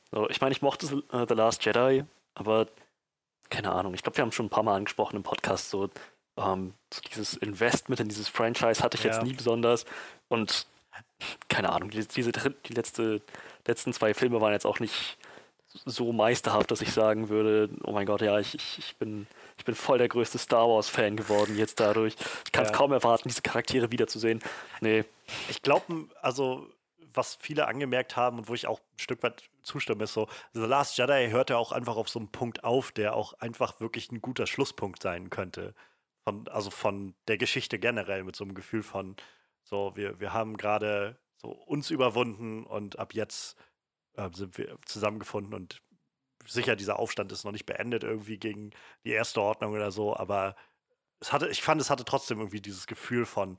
So, 0.10 0.28
ich 0.32 0.42
meine, 0.42 0.52
ich 0.52 0.64
mochte 0.64 0.88
The 0.88 1.34
Last 1.36 1.64
Jedi, 1.64 2.06
aber 2.34 2.68
keine 3.52 3.72
Ahnung, 3.72 3.94
ich 3.94 4.02
glaube, 4.02 4.18
wir 4.18 4.24
haben 4.24 4.32
schon 4.32 4.48
ein 4.48 4.50
paar 4.50 4.64
Mal 4.64 4.78
angesprochen 4.78 5.18
im 5.18 5.24
Podcast, 5.24 5.70
so 5.70 5.88
ähm, 6.38 6.74
so 6.94 7.02
dieses 7.02 7.36
Investment 7.36 8.00
in 8.00 8.10
dieses 8.10 8.28
Franchise 8.28 8.84
hatte 8.84 8.98
ich 8.98 9.04
ja. 9.04 9.12
jetzt 9.12 9.24
nie 9.24 9.34
besonders. 9.34 9.86
Und 10.30 10.66
keine 11.50 11.72
Ahnung, 11.72 11.90
die, 11.90 12.06
diese, 12.06 12.32
die 12.32 12.74
letzte, 12.74 13.22
letzten 13.68 13.94
zwei 13.94 14.14
Filme 14.14 14.42
waren 14.42 14.54
jetzt 14.54 14.66
auch 14.66 14.80
nicht 14.80 15.18
so 15.86 16.12
meisterhaft, 16.12 16.70
dass 16.72 16.82
ich 16.82 16.92
sagen 16.92 17.30
würde, 17.30 17.70
oh 17.84 17.92
mein 17.92 18.06
Gott, 18.06 18.22
ja, 18.22 18.40
ich, 18.40 18.56
ich, 18.56 18.80
ich 18.80 18.96
bin 18.98 19.28
ich 19.62 19.66
bin 19.66 19.76
voll 19.76 20.00
der 20.00 20.08
größte 20.08 20.40
Star 20.40 20.68
Wars-Fan 20.68 21.16
geworden 21.16 21.56
jetzt 21.56 21.80
dadurch. 21.80 22.16
Ich 22.46 22.52
kann 22.52 22.64
es 22.64 22.72
ja. 22.72 22.78
kaum 22.78 22.92
erwarten, 22.92 23.30
diese 23.30 23.44
Charaktere 23.44 23.92
wiederzusehen. 23.92 24.42
Nee. 24.80 25.06
Ich 25.50 25.62
glaube, 25.62 26.08
also 26.20 26.68
was 27.14 27.36
viele 27.36 27.68
angemerkt 27.68 28.16
haben 28.16 28.40
und 28.40 28.50
wo 28.50 28.56
ich 28.56 28.66
auch 28.66 28.80
ein 28.80 29.00
Stück 29.00 29.22
weit 29.22 29.44
zustimme, 29.62 30.06
ist 30.06 30.14
so, 30.14 30.28
The 30.54 30.62
Last 30.62 30.98
Jedi 30.98 31.30
hört 31.30 31.52
ja 31.52 31.58
auch 31.58 31.72
einfach 31.72 31.96
auf 31.96 32.10
so 32.10 32.18
einen 32.18 32.30
Punkt 32.30 32.64
auf, 32.64 32.92
der 32.92 33.16
auch 33.16 33.34
einfach 33.34 33.80
wirklich 33.80 34.12
ein 34.12 34.20
guter 34.20 34.48
Schlusspunkt 34.48 35.04
sein 35.04 35.30
könnte. 35.30 35.76
Von, 36.24 36.48
also 36.48 36.70
von 36.70 37.16
der 37.28 37.38
Geschichte 37.38 37.80
generell 37.80 38.24
mit 38.24 38.36
so 38.36 38.44
einem 38.44 38.54
Gefühl 38.54 38.84
von, 38.84 39.16
so, 39.64 39.96
wir, 39.96 40.20
wir 40.20 40.34
haben 40.34 40.58
gerade 40.58 41.20
so 41.38 41.50
uns 41.50 41.90
überwunden 41.90 42.66
und 42.66 43.00
ab 43.00 43.14
jetzt 43.14 43.56
äh, 44.16 44.30
sind 44.34 44.58
wir 44.58 44.78
zusammengefunden 44.86 45.54
und 45.54 45.82
sicher, 46.46 46.76
dieser 46.76 47.00
Aufstand 47.00 47.32
ist 47.32 47.44
noch 47.44 47.52
nicht 47.52 47.66
beendet 47.66 48.04
irgendwie 48.04 48.38
gegen 48.38 48.72
die 49.04 49.12
erste 49.12 49.42
Ordnung 49.42 49.74
oder 49.74 49.92
so, 49.92 50.16
aber 50.16 50.56
es 51.20 51.32
hatte, 51.32 51.48
ich 51.50 51.62
fand, 51.62 51.80
es 51.80 51.90
hatte 51.90 52.06
trotzdem 52.06 52.40
irgendwie 52.40 52.62
dieses 52.62 52.88
Gefühl 52.88 53.26
von, 53.26 53.58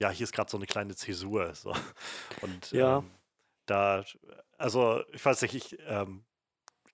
ja, 0.00 0.10
hier 0.10 0.24
ist 0.24 0.32
gerade 0.32 0.50
so 0.50 0.56
eine 0.56 0.66
kleine 0.66 0.96
Zäsur. 0.96 1.54
So. 1.54 1.72
Und 2.42 2.72
ja. 2.72 2.98
ähm, 2.98 3.10
da, 3.66 4.04
also 4.58 5.02
ich 5.12 5.24
weiß 5.24 5.42
nicht, 5.42 5.54
ich 5.54 5.78
ähm, 5.86 6.24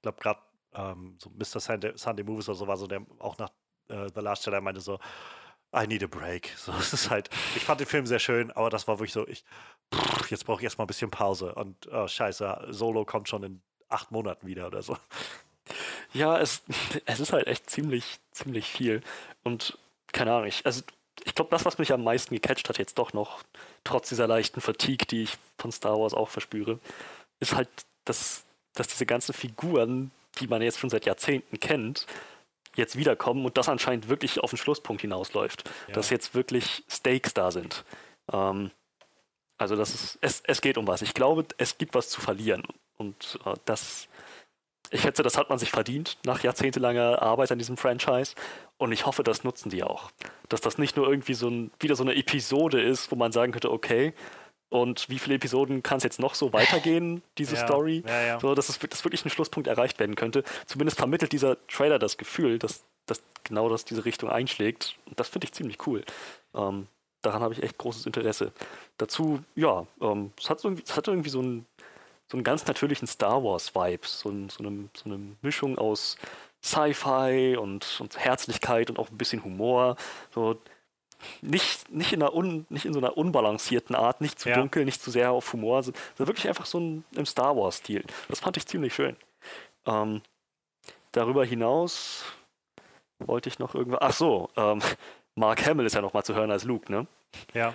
glaube 0.02 0.20
gerade 0.20 0.40
ähm, 0.74 1.16
so 1.18 1.30
Mr. 1.30 1.60
Sunday, 1.60 1.96
Sunday 1.96 2.22
Movies 2.22 2.48
oder 2.48 2.58
so 2.58 2.66
war 2.66 2.76
so, 2.76 2.86
der 2.86 3.04
auch 3.18 3.38
nach 3.38 3.50
äh, 3.90 4.08
The 4.14 4.20
Last 4.20 4.46
Jedi 4.46 4.60
meinte 4.60 4.80
so, 4.80 4.98
I 5.74 5.86
need 5.86 6.02
a 6.02 6.06
break. 6.06 6.50
So, 6.56 6.72
es 6.72 6.92
ist 6.92 7.10
halt, 7.10 7.30
ich 7.56 7.64
fand 7.64 7.80
den 7.80 7.86
Film 7.86 8.06
sehr 8.06 8.18
schön, 8.18 8.50
aber 8.52 8.70
das 8.70 8.88
war 8.88 8.98
wirklich 8.98 9.12
so, 9.12 9.26
ich, 9.26 9.44
pff, 9.94 10.30
jetzt 10.30 10.44
brauche 10.46 10.60
ich 10.60 10.64
erstmal 10.64 10.84
ein 10.84 10.88
bisschen 10.88 11.10
Pause 11.10 11.54
und 11.54 11.88
oh, 11.92 12.06
scheiße, 12.06 12.68
Solo 12.70 13.04
kommt 13.04 13.28
schon 13.28 13.42
in 13.42 13.62
acht 13.88 14.10
Monaten 14.10 14.46
wieder 14.46 14.66
oder 14.66 14.82
so. 14.82 14.96
Ja, 16.12 16.38
es, 16.38 16.62
es 17.06 17.20
ist 17.20 17.32
halt 17.32 17.46
echt 17.46 17.70
ziemlich, 17.70 18.18
ziemlich 18.32 18.66
viel. 18.66 19.02
Und 19.44 19.78
keine 20.12 20.32
Ahnung, 20.32 20.46
ich, 20.46 20.66
also 20.66 20.82
ich 21.24 21.34
glaube, 21.34 21.50
das, 21.50 21.64
was 21.64 21.78
mich 21.78 21.92
am 21.92 22.02
meisten 22.02 22.34
gecatcht 22.34 22.68
hat, 22.68 22.78
jetzt 22.78 22.98
doch 22.98 23.12
noch, 23.12 23.42
trotz 23.84 24.08
dieser 24.08 24.26
leichten 24.26 24.60
Fatigue, 24.60 25.06
die 25.06 25.22
ich 25.24 25.38
von 25.58 25.70
Star 25.70 25.98
Wars 25.98 26.14
auch 26.14 26.28
verspüre, 26.28 26.78
ist 27.40 27.54
halt, 27.54 27.68
dass, 28.04 28.44
dass 28.74 28.88
diese 28.88 29.06
ganzen 29.06 29.32
Figuren, 29.32 30.10
die 30.38 30.48
man 30.48 30.62
jetzt 30.62 30.78
schon 30.78 30.90
seit 30.90 31.06
Jahrzehnten 31.06 31.60
kennt, 31.60 32.06
jetzt 32.76 32.96
wiederkommen 32.96 33.44
und 33.44 33.56
das 33.56 33.68
anscheinend 33.68 34.08
wirklich 34.08 34.40
auf 34.40 34.50
den 34.50 34.56
Schlusspunkt 34.56 35.02
hinausläuft. 35.02 35.68
Ja. 35.88 35.94
Dass 35.94 36.10
jetzt 36.10 36.34
wirklich 36.34 36.84
Stakes 36.88 37.34
da 37.34 37.50
sind. 37.50 37.84
Ähm, 38.32 38.70
also 39.58 39.76
das 39.76 39.94
ist, 39.94 40.18
es, 40.20 40.42
es 40.46 40.60
geht 40.60 40.78
um 40.78 40.86
was. 40.86 41.02
Ich 41.02 41.14
glaube, 41.14 41.44
es 41.58 41.76
gibt 41.76 41.94
was 41.94 42.08
zu 42.08 42.20
verlieren. 42.20 42.62
Und 42.96 43.38
äh, 43.44 43.54
das, 43.66 44.08
ich 44.90 45.02
schätze, 45.02 45.22
das 45.22 45.36
hat 45.36 45.50
man 45.50 45.58
sich 45.58 45.70
verdient 45.70 46.18
nach 46.24 46.42
jahrzehntelanger 46.42 47.20
Arbeit 47.20 47.52
an 47.52 47.58
diesem 47.58 47.76
Franchise. 47.76 48.34
Und 48.78 48.92
ich 48.92 49.04
hoffe, 49.04 49.22
das 49.22 49.44
nutzen 49.44 49.68
die 49.68 49.82
auch. 49.82 50.10
Dass 50.48 50.60
das 50.60 50.78
nicht 50.78 50.96
nur 50.96 51.08
irgendwie 51.08 51.34
so 51.34 51.48
ein, 51.48 51.70
wieder 51.78 51.96
so 51.96 52.02
eine 52.02 52.14
Episode 52.14 52.80
ist, 52.80 53.12
wo 53.12 53.16
man 53.16 53.32
sagen 53.32 53.52
könnte, 53.52 53.70
okay, 53.70 54.14
und 54.70 55.08
wie 55.08 55.18
viele 55.18 55.34
Episoden 55.34 55.82
kann 55.82 55.98
es 55.98 56.04
jetzt 56.04 56.18
noch 56.18 56.34
so 56.34 56.52
weitergehen, 56.54 57.22
diese 57.36 57.56
ja, 57.56 57.66
Story? 57.66 58.02
Ja, 58.06 58.20
ja. 58.22 58.40
So, 58.40 58.54
dass, 58.54 58.68
es, 58.68 58.78
dass 58.78 59.04
wirklich 59.04 59.24
ein 59.24 59.30
Schlusspunkt 59.30 59.68
erreicht 59.68 59.98
werden 59.98 60.14
könnte. 60.14 60.42
Zumindest 60.66 60.96
vermittelt 60.96 61.32
dieser 61.32 61.56
Trailer 61.66 61.98
das 61.98 62.16
Gefühl, 62.16 62.58
dass, 62.58 62.84
dass 63.06 63.22
genau 63.44 63.68
das 63.68 63.84
diese 63.84 64.04
Richtung 64.04 64.30
einschlägt. 64.30 64.96
Und 65.06 65.20
das 65.20 65.28
finde 65.28 65.46
ich 65.46 65.52
ziemlich 65.52 65.86
cool. 65.86 66.04
Ähm, 66.54 66.86
daran 67.22 67.42
habe 67.42 67.52
ich 67.52 67.62
echt 67.62 67.78
großes 67.78 68.06
Interesse. 68.06 68.52
Dazu, 68.96 69.42
ja, 69.56 69.86
ähm, 70.00 70.32
es, 70.38 70.48
hat 70.48 70.60
so, 70.60 70.68
irgendwie- 70.68 70.84
es 70.86 70.96
hat 70.96 71.08
irgendwie 71.08 71.30
so 71.30 71.40
einen, 71.40 71.66
so 72.28 72.36
einen 72.36 72.44
ganz 72.44 72.64
natürlichen 72.66 73.08
Star 73.08 73.42
Wars-Vibe, 73.42 74.06
so, 74.06 74.30
ein, 74.30 74.48
so, 74.48 74.62
eine, 74.64 74.88
so 74.94 75.06
eine 75.06 75.18
Mischung 75.42 75.78
aus 75.78 76.16
Sci-Fi 76.62 77.56
und, 77.56 78.00
und 78.00 78.18
Herzlichkeit 78.18 78.88
und 78.88 78.98
auch 78.98 79.10
ein 79.10 79.18
bisschen 79.18 79.42
Humor. 79.42 79.96
So 80.32 80.60
nicht, 81.42 81.90
nicht, 81.90 82.12
in 82.12 82.22
einer 82.22 82.34
un, 82.34 82.66
nicht 82.68 82.84
in 82.86 82.92
so 82.92 82.98
einer 83.00 83.16
unbalancierten 83.16 83.94
Art, 83.94 84.20
nicht 84.20 84.38
zu 84.38 84.48
Ja. 84.48 84.56
dunkel, 84.56 84.84
nicht 84.84 85.02
zu 85.02 85.10
sehr 85.10 85.30
auf 85.32 85.52
Humor, 85.52 85.82
sondern 85.82 86.02
wirklich 86.16 86.48
einfach 86.48 86.66
so 86.66 86.78
ein, 86.80 87.04
im 87.14 87.26
Star 87.26 87.56
Wars-Stil. 87.56 88.04
Das 88.28 88.40
fand 88.40 88.56
ich 88.56 88.66
ziemlich 88.66 88.94
schön. 88.94 89.16
Ähm, 89.86 90.22
darüber 91.12 91.44
hinaus 91.44 92.24
wollte 93.18 93.48
ich 93.48 93.58
noch 93.58 93.74
irgendwas. 93.74 94.00
Ach 94.02 94.12
so, 94.12 94.50
ähm, 94.56 94.80
Mark 95.34 95.64
Hamill 95.66 95.86
ist 95.86 95.94
ja 95.94 96.00
noch 96.02 96.12
mal 96.12 96.24
zu 96.24 96.34
hören 96.34 96.50
als 96.50 96.64
Luke, 96.64 96.90
ne? 96.90 97.06
Ja. 97.54 97.74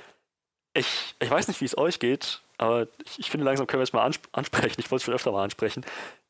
Ich, 0.74 1.16
ich 1.20 1.30
weiß 1.30 1.48
nicht, 1.48 1.62
wie 1.62 1.66
es 1.66 1.78
euch 1.78 2.00
geht, 2.00 2.42
aber 2.58 2.88
ich, 3.06 3.20
ich 3.20 3.32
finde, 3.32 3.46
langsam 3.46 3.66
können 3.68 3.80
wir 3.80 3.86
es 3.86 3.94
mal 3.94 4.04
ansp 4.04 4.28
ansprechen. 4.34 4.80
Ich 4.80 4.92
wollte 4.92 5.02
es 5.02 5.04
schon 5.04 5.14
öfter 5.14 5.32
mal 5.32 5.44
ansprechen. 5.44 5.86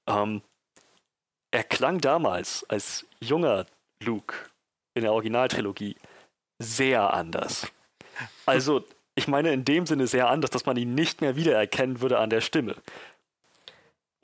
Ähm, 0.07 0.41
er 1.51 1.63
klang 1.63 2.00
damals 2.00 2.63
als 2.69 3.05
junger 3.19 3.65
Luke 4.03 4.36
in 4.93 5.01
der 5.03 5.13
Originaltrilogie 5.13 5.95
sehr 6.60 7.14
anders. 7.14 7.72
Also, 8.46 8.86
ich 9.16 9.28
meine 9.28 9.54
in 9.54 9.66
dem 9.66 9.86
Sinne 9.86 10.08
sehr 10.08 10.30
anders, 10.30 10.52
dass 10.52 10.66
man 10.66 10.78
ihn 10.78 10.94
nicht 10.96 11.22
mehr 11.22 11.36
wiedererkennen 11.36 12.02
würde 12.02 12.20
an 12.20 12.30
der 12.30 12.42
Stimme. 12.42 12.76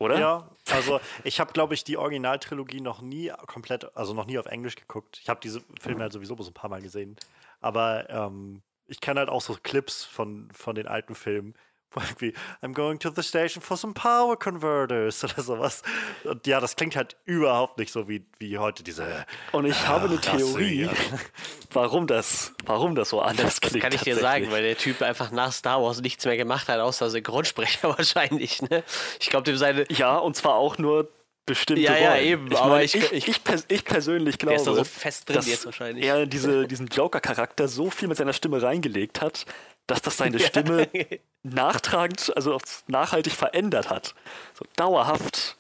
Oder? 0.02 0.20
Ja, 0.20 0.50
also 0.72 1.00
ich 1.24 1.40
habe, 1.40 1.54
glaube 1.54 1.76
ich, 1.76 1.84
die 1.84 1.96
Originaltrilogie 1.96 2.82
noch 2.82 3.02
nie 3.02 3.32
komplett, 3.46 3.96
also 3.96 4.16
noch 4.16 4.26
nie 4.26 4.40
auf 4.40 4.48
Englisch 4.48 4.76
geguckt. 4.76 5.20
Ich 5.22 5.30
habe 5.30 5.40
diese 5.42 5.62
Filme 5.80 6.02
halt 6.02 6.12
sowieso 6.12 6.36
bloß 6.36 6.48
ein 6.48 6.56
paar 6.56 6.72
Mal 6.72 6.82
gesehen. 6.82 7.18
Aber 7.60 8.10
ähm, 8.10 8.64
ich 8.88 9.00
kenne 9.00 9.20
halt 9.20 9.30
auch 9.30 9.42
so 9.42 9.56
Clips 9.62 10.04
von, 10.04 10.50
von 10.52 10.74
den 10.74 10.88
alten 10.88 11.14
Filmen, 11.14 11.54
irgendwie, 11.96 12.34
I'm 12.62 12.74
going 12.74 13.00
to 13.00 13.12
the 13.16 13.22
station 13.24 13.62
for 13.62 13.76
some 13.78 13.94
power 13.94 14.38
converters 14.38 15.24
oder 15.24 15.42
sowas. 15.44 15.82
Und 16.24 16.48
ja, 16.48 16.60
das 16.60 16.76
klingt 16.76 16.96
halt 16.96 17.16
überhaupt 17.26 17.78
nicht 17.78 17.92
so 17.92 18.08
wie, 18.08 18.26
wie 18.40 18.58
heute 18.58 18.84
diese. 18.84 19.26
Und 19.52 19.66
ich 19.66 19.88
habe 19.88 20.06
eine 20.08 20.18
Rasse, 20.18 20.38
Theorie, 20.38 20.84
ja. 20.86 20.92
warum 21.74 22.08
das, 22.08 22.54
warum 22.66 22.96
das 22.96 23.10
so 23.10 23.22
anders 23.22 23.62
klingt. 23.62 23.82
Kann 23.84 23.94
ich 23.94 24.02
dir 24.02 24.16
sagen, 24.16 24.52
weil 24.52 24.64
der 24.64 24.78
Typ 24.78 25.02
einfach 25.02 25.32
nach 25.32 25.52
Star 25.52 25.82
Wars 25.82 26.02
nichts 26.02 26.26
mehr 26.26 26.38
gemacht 26.38 26.68
hat, 26.68 26.80
außer 26.80 27.10
Synchronsprecher 27.10 27.90
wahrscheinlich. 27.98 28.62
Ne? 28.62 28.84
Ich 29.20 29.30
glaube, 29.30 29.44
dem 29.44 29.58
seine. 29.58 29.86
Ja, 29.90 30.18
und 30.18 30.36
zwar 30.36 30.56
auch 30.56 30.78
nur 30.78 31.10
bestimmte 31.46 31.82
Ja, 31.82 31.98
ja, 31.98 32.12
Rollen. 32.12 32.24
eben, 32.26 32.52
Ich 32.52 32.58
aber 32.58 32.70
meine, 32.70 32.84
ich- 32.84 32.96
ich, 32.96 33.28
ich- 33.28 33.44
pers 33.44 33.66
ich 33.68 33.84
persönlich 33.84 34.38
Der 34.38 34.52
ist 34.54 34.62
da 34.68 34.72
glaube, 34.74 34.78
so 34.78 34.84
fest 34.84 35.28
drin 35.28 35.38
dass 35.38 35.48
jetzt 35.48 35.66
wahrscheinlich. 35.66 36.06
er 36.06 36.28
diese, 36.28 36.68
diesen 36.68 36.88
Joker-Charakter 36.88 37.68
so 37.68 37.90
viel 37.90 38.08
mit 38.08 38.18
seiner 38.18 38.34
Stimme 38.34 38.62
reingelegt 38.62 39.22
hat, 39.22 39.46
dass 39.88 40.02
das 40.02 40.18
seine 40.18 40.40
Stimme 40.40 40.88
nachtragend, 41.44 42.32
also 42.36 42.60
nachhaltig 42.88 43.34
verändert 43.34 43.90
hat. 43.90 44.14
So 44.54 44.66
dauerhaft 44.76 45.58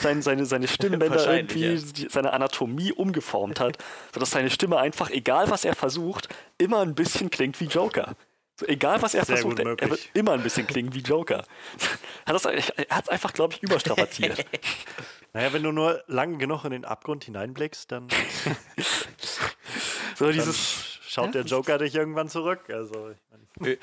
sein, 0.00 0.22
seine, 0.22 0.46
seine 0.46 0.68
Stimmbänder 0.68 1.32
irgendwie, 1.34 1.76
die, 1.92 2.08
seine 2.08 2.32
Anatomie 2.32 2.92
umgeformt 2.92 3.60
hat, 3.60 3.78
sodass 4.12 4.30
seine 4.30 4.50
Stimme 4.50 4.78
einfach, 4.78 5.10
egal 5.10 5.50
was 5.50 5.64
er 5.64 5.74
versucht, 5.74 6.28
immer 6.58 6.80
ein 6.80 6.94
bisschen 6.94 7.30
klingt 7.30 7.60
wie 7.60 7.66
Joker. 7.66 8.14
So, 8.58 8.66
egal 8.66 9.02
was 9.02 9.14
er 9.14 9.24
Sehr 9.24 9.38
versucht, 9.38 9.58
er, 9.58 9.76
er 9.76 9.90
wird 9.90 10.08
immer 10.14 10.32
ein 10.32 10.42
bisschen 10.42 10.66
klingen 10.66 10.94
wie 10.94 11.00
Joker. 11.00 11.44
Hat 12.24 12.34
das, 12.34 12.44
er 12.44 12.62
hat 12.88 13.04
es 13.04 13.08
einfach, 13.08 13.32
glaube 13.32 13.54
ich, 13.54 13.62
überstrapaziert. 13.62 14.46
Naja, 15.32 15.52
wenn 15.52 15.64
du 15.64 15.72
nur 15.72 16.04
lang 16.06 16.38
genug 16.38 16.64
in 16.64 16.70
den 16.70 16.84
Abgrund 16.84 17.24
hineinblickst, 17.24 17.90
dann, 17.90 18.06
So 20.14 20.26
dann 20.26 20.34
dieses, 20.34 20.83
schaut 21.14 21.34
der 21.34 21.42
Joker 21.42 21.78
dich 21.78 21.94
irgendwann 21.94 22.28
zurück. 22.28 22.60
Also, 22.68 23.10
ich 23.10 23.18
mein, 23.60 23.78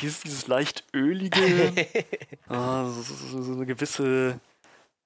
dieses, 0.00 0.20
dieses 0.20 0.46
leicht 0.46 0.84
ölige, 0.94 1.72
ah, 2.48 2.86
so, 2.86 3.02
so, 3.02 3.42
so 3.42 3.52
eine 3.52 3.66
gewisse, 3.66 4.38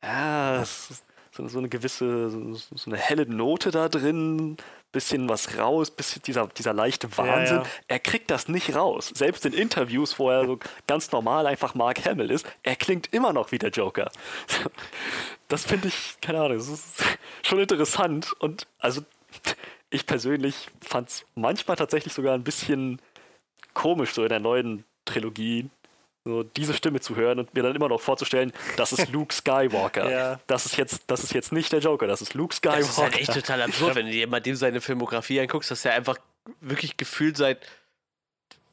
ja, 0.02 0.60
es 0.62 0.90
ist 0.90 1.04
so, 1.32 1.46
so 1.46 1.58
eine 1.58 1.68
gewisse, 1.68 2.30
so, 2.30 2.54
so 2.54 2.90
eine 2.90 2.96
helle 2.96 3.26
Note 3.26 3.70
da 3.70 3.88
drin, 3.88 4.56
bisschen 4.90 5.28
was 5.28 5.58
raus, 5.58 5.90
bisschen 5.90 6.22
dieser, 6.22 6.46
dieser 6.48 6.72
leichte 6.72 7.16
Wahnsinn. 7.16 7.58
ja. 7.58 7.64
Er 7.88 8.00
kriegt 8.00 8.30
das 8.30 8.48
nicht 8.48 8.74
raus. 8.74 9.12
Selbst 9.14 9.44
in 9.44 9.52
Interviews, 9.52 10.18
wo 10.18 10.30
er 10.30 10.46
so 10.46 10.58
ganz 10.86 11.12
normal 11.12 11.46
einfach 11.46 11.74
Mark 11.74 12.04
Hamill 12.04 12.30
ist, 12.30 12.46
er 12.62 12.74
klingt 12.76 13.12
immer 13.12 13.32
noch 13.32 13.52
wie 13.52 13.58
der 13.58 13.70
Joker. 13.70 14.10
Das 15.50 15.64
finde 15.64 15.88
ich, 15.88 16.18
keine 16.20 16.42
Ahnung, 16.42 16.58
das 16.58 16.68
ist 16.68 17.02
schon 17.42 17.58
interessant 17.58 18.34
und 18.38 18.66
also 18.80 19.00
ich 19.90 20.06
persönlich 20.06 20.68
fand 20.80 21.08
es 21.08 21.24
manchmal 21.34 21.76
tatsächlich 21.76 22.12
sogar 22.12 22.34
ein 22.34 22.44
bisschen 22.44 23.00
komisch, 23.74 24.12
so 24.12 24.22
in 24.22 24.28
der 24.28 24.40
neuen 24.40 24.84
Trilogie, 25.04 25.70
so 26.24 26.42
diese 26.42 26.74
Stimme 26.74 27.00
zu 27.00 27.16
hören 27.16 27.38
und 27.38 27.54
mir 27.54 27.62
dann 27.62 27.74
immer 27.74 27.88
noch 27.88 28.00
vorzustellen, 28.00 28.52
das 28.76 28.92
ist 28.92 29.08
Luke 29.12 29.34
Skywalker. 29.34 30.10
Ja. 30.10 30.40
Das 30.46 30.66
ist 30.66 30.76
jetzt, 30.76 31.04
das 31.06 31.24
ist 31.24 31.32
jetzt 31.32 31.52
nicht 31.52 31.72
der 31.72 31.80
Joker, 31.80 32.06
das 32.06 32.20
ist 32.20 32.34
Luke 32.34 32.54
Skywalker. 32.54 32.80
Das 32.80 32.90
ist 32.90 32.98
halt 32.98 33.18
echt 33.18 33.32
total 33.32 33.62
absurd, 33.62 33.94
wenn 33.94 34.06
du 34.06 34.12
dir 34.12 34.26
mal 34.26 34.40
dem 34.40 34.56
seine 34.56 34.80
Filmografie 34.80 35.40
anguckst, 35.40 35.70
dass 35.70 35.84
er 35.84 35.94
einfach 35.94 36.18
wirklich 36.60 36.96
gefühlt 36.96 37.36
seit 37.36 37.66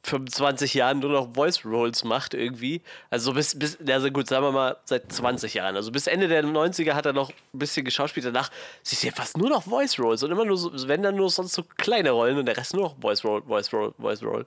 25 0.05 0.73
Jahren 0.75 0.99
nur 0.99 1.09
noch 1.11 1.33
Voice 1.33 1.65
Rolls 1.65 2.03
macht 2.03 2.33
irgendwie. 2.33 2.81
Also 3.09 3.33
bis, 3.33 3.57
bis, 3.57 3.77
also 3.87 4.11
gut, 4.11 4.27
sagen 4.27 4.43
wir 4.45 4.51
mal 4.51 4.77
seit 4.85 5.11
20 5.11 5.53
Jahren. 5.55 5.75
Also 5.75 5.91
bis 5.91 6.07
Ende 6.07 6.27
der 6.27 6.43
90er 6.43 6.93
hat 6.93 7.05
er 7.05 7.13
noch 7.13 7.29
ein 7.31 7.59
bisschen 7.59 7.83
geschauspielt. 7.85 8.25
Danach 8.25 8.49
siehst 8.83 9.03
du 9.03 9.07
ja 9.07 9.13
fast 9.13 9.37
nur 9.37 9.49
noch 9.49 9.63
Voice 9.63 9.99
Rolls 9.99 10.21
und 10.23 10.31
immer 10.31 10.45
nur 10.45 10.57
so, 10.57 10.71
wenn 10.87 11.01
dann 11.03 11.15
nur 11.15 11.29
sonst 11.29 11.53
so 11.53 11.63
kleine 11.77 12.11
Rollen 12.11 12.37
und 12.37 12.45
der 12.45 12.55
Rest 12.55 12.73
nur 12.73 12.83
noch 12.83 12.95
Voice 13.01 13.23
Roll, 13.25 13.41
Voice 13.43 13.73
Roll, 13.73 13.93
Voice 13.97 14.23
Roll. 14.23 14.45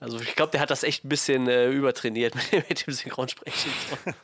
Also 0.00 0.18
ich 0.20 0.34
glaube, 0.34 0.52
der 0.52 0.60
hat 0.60 0.70
das 0.70 0.82
echt 0.82 1.04
ein 1.04 1.08
bisschen 1.08 1.46
äh, 1.46 1.68
übertrainiert 1.70 2.34
mit, 2.36 2.50
dem- 2.52 2.64
mit 2.68 2.86
dem 2.86 2.92
Synchronsprechen. 2.94 3.70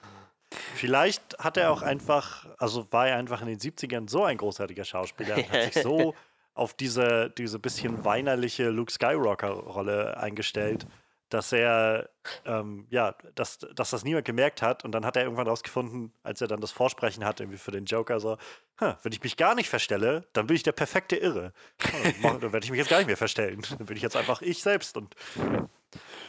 Vielleicht 0.74 1.38
hat 1.38 1.56
er 1.56 1.70
auch 1.70 1.82
einfach, 1.82 2.46
also 2.58 2.86
war 2.92 3.08
er 3.08 3.16
einfach 3.16 3.40
in 3.42 3.48
den 3.48 3.58
70ern 3.58 4.08
so 4.08 4.24
ein 4.24 4.36
großartiger 4.38 4.84
Schauspieler 4.84 5.36
und 5.36 5.50
hat 5.52 5.62
sich 5.74 5.82
so 5.82 6.14
auf 6.56 6.74
diese, 6.74 7.30
diese 7.36 7.58
bisschen 7.58 8.04
weinerliche 8.04 8.70
Luke 8.70 8.90
Skywalker-Rolle 8.92 10.16
eingestellt, 10.16 10.86
dass 11.28 11.52
er, 11.52 12.08
ähm, 12.44 12.86
ja, 12.88 13.14
dass, 13.34 13.58
dass 13.58 13.90
das 13.90 14.04
niemand 14.04 14.24
gemerkt 14.24 14.62
hat. 14.62 14.84
Und 14.84 14.92
dann 14.92 15.04
hat 15.04 15.16
er 15.16 15.24
irgendwann 15.24 15.48
rausgefunden, 15.48 16.12
als 16.22 16.40
er 16.40 16.46
dann 16.48 16.60
das 16.60 16.70
Vorsprechen 16.70 17.24
hatte, 17.24 17.42
irgendwie 17.42 17.58
für 17.58 17.72
den 17.72 17.84
Joker, 17.84 18.20
so, 18.20 18.38
"Hm, 18.78 18.94
wenn 19.02 19.12
ich 19.12 19.22
mich 19.22 19.36
gar 19.36 19.54
nicht 19.54 19.68
verstelle, 19.68 20.26
dann 20.32 20.46
bin 20.46 20.56
ich 20.56 20.62
der 20.62 20.72
perfekte 20.72 21.16
Irre. 21.16 21.52
Ja, 21.82 22.12
Dann, 22.30 22.40
dann 22.40 22.52
werde 22.52 22.64
ich 22.64 22.70
mich 22.70 22.78
jetzt 22.78 22.90
gar 22.90 22.98
nicht 22.98 23.08
mehr 23.08 23.16
verstellen. 23.16 23.60
Dann 23.76 23.86
bin 23.86 23.96
ich 23.96 24.02
jetzt 24.02 24.16
einfach 24.16 24.40
ich 24.40 24.62
selbst. 24.62 24.96
Und 24.96 25.14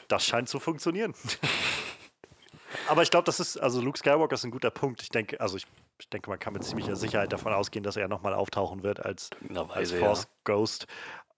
das 0.07 0.25
scheint 0.25 0.49
zu 0.49 0.59
funktionieren. 0.59 1.13
Aber 2.87 3.01
ich 3.03 3.11
glaube, 3.11 3.25
das 3.25 3.39
ist, 3.39 3.57
also 3.57 3.81
Luke 3.81 3.97
Skywalker 3.97 4.33
ist 4.33 4.43
ein 4.43 4.51
guter 4.51 4.71
Punkt. 4.71 5.01
Ich 5.01 5.09
denke, 5.09 5.39
also 5.39 5.57
ich, 5.57 5.65
ich 5.99 6.09
denke, 6.09 6.29
man 6.29 6.39
kann 6.39 6.53
mit 6.53 6.63
ziemlicher 6.63 6.95
Sicherheit 6.95 7.33
davon 7.33 7.53
ausgehen, 7.53 7.83
dass 7.83 7.95
er 7.97 8.07
nochmal 8.07 8.33
auftauchen 8.33 8.83
wird 8.83 9.03
als, 9.05 9.29
als 9.77 9.91
Force 9.99 10.27
Ghost. 10.43 10.87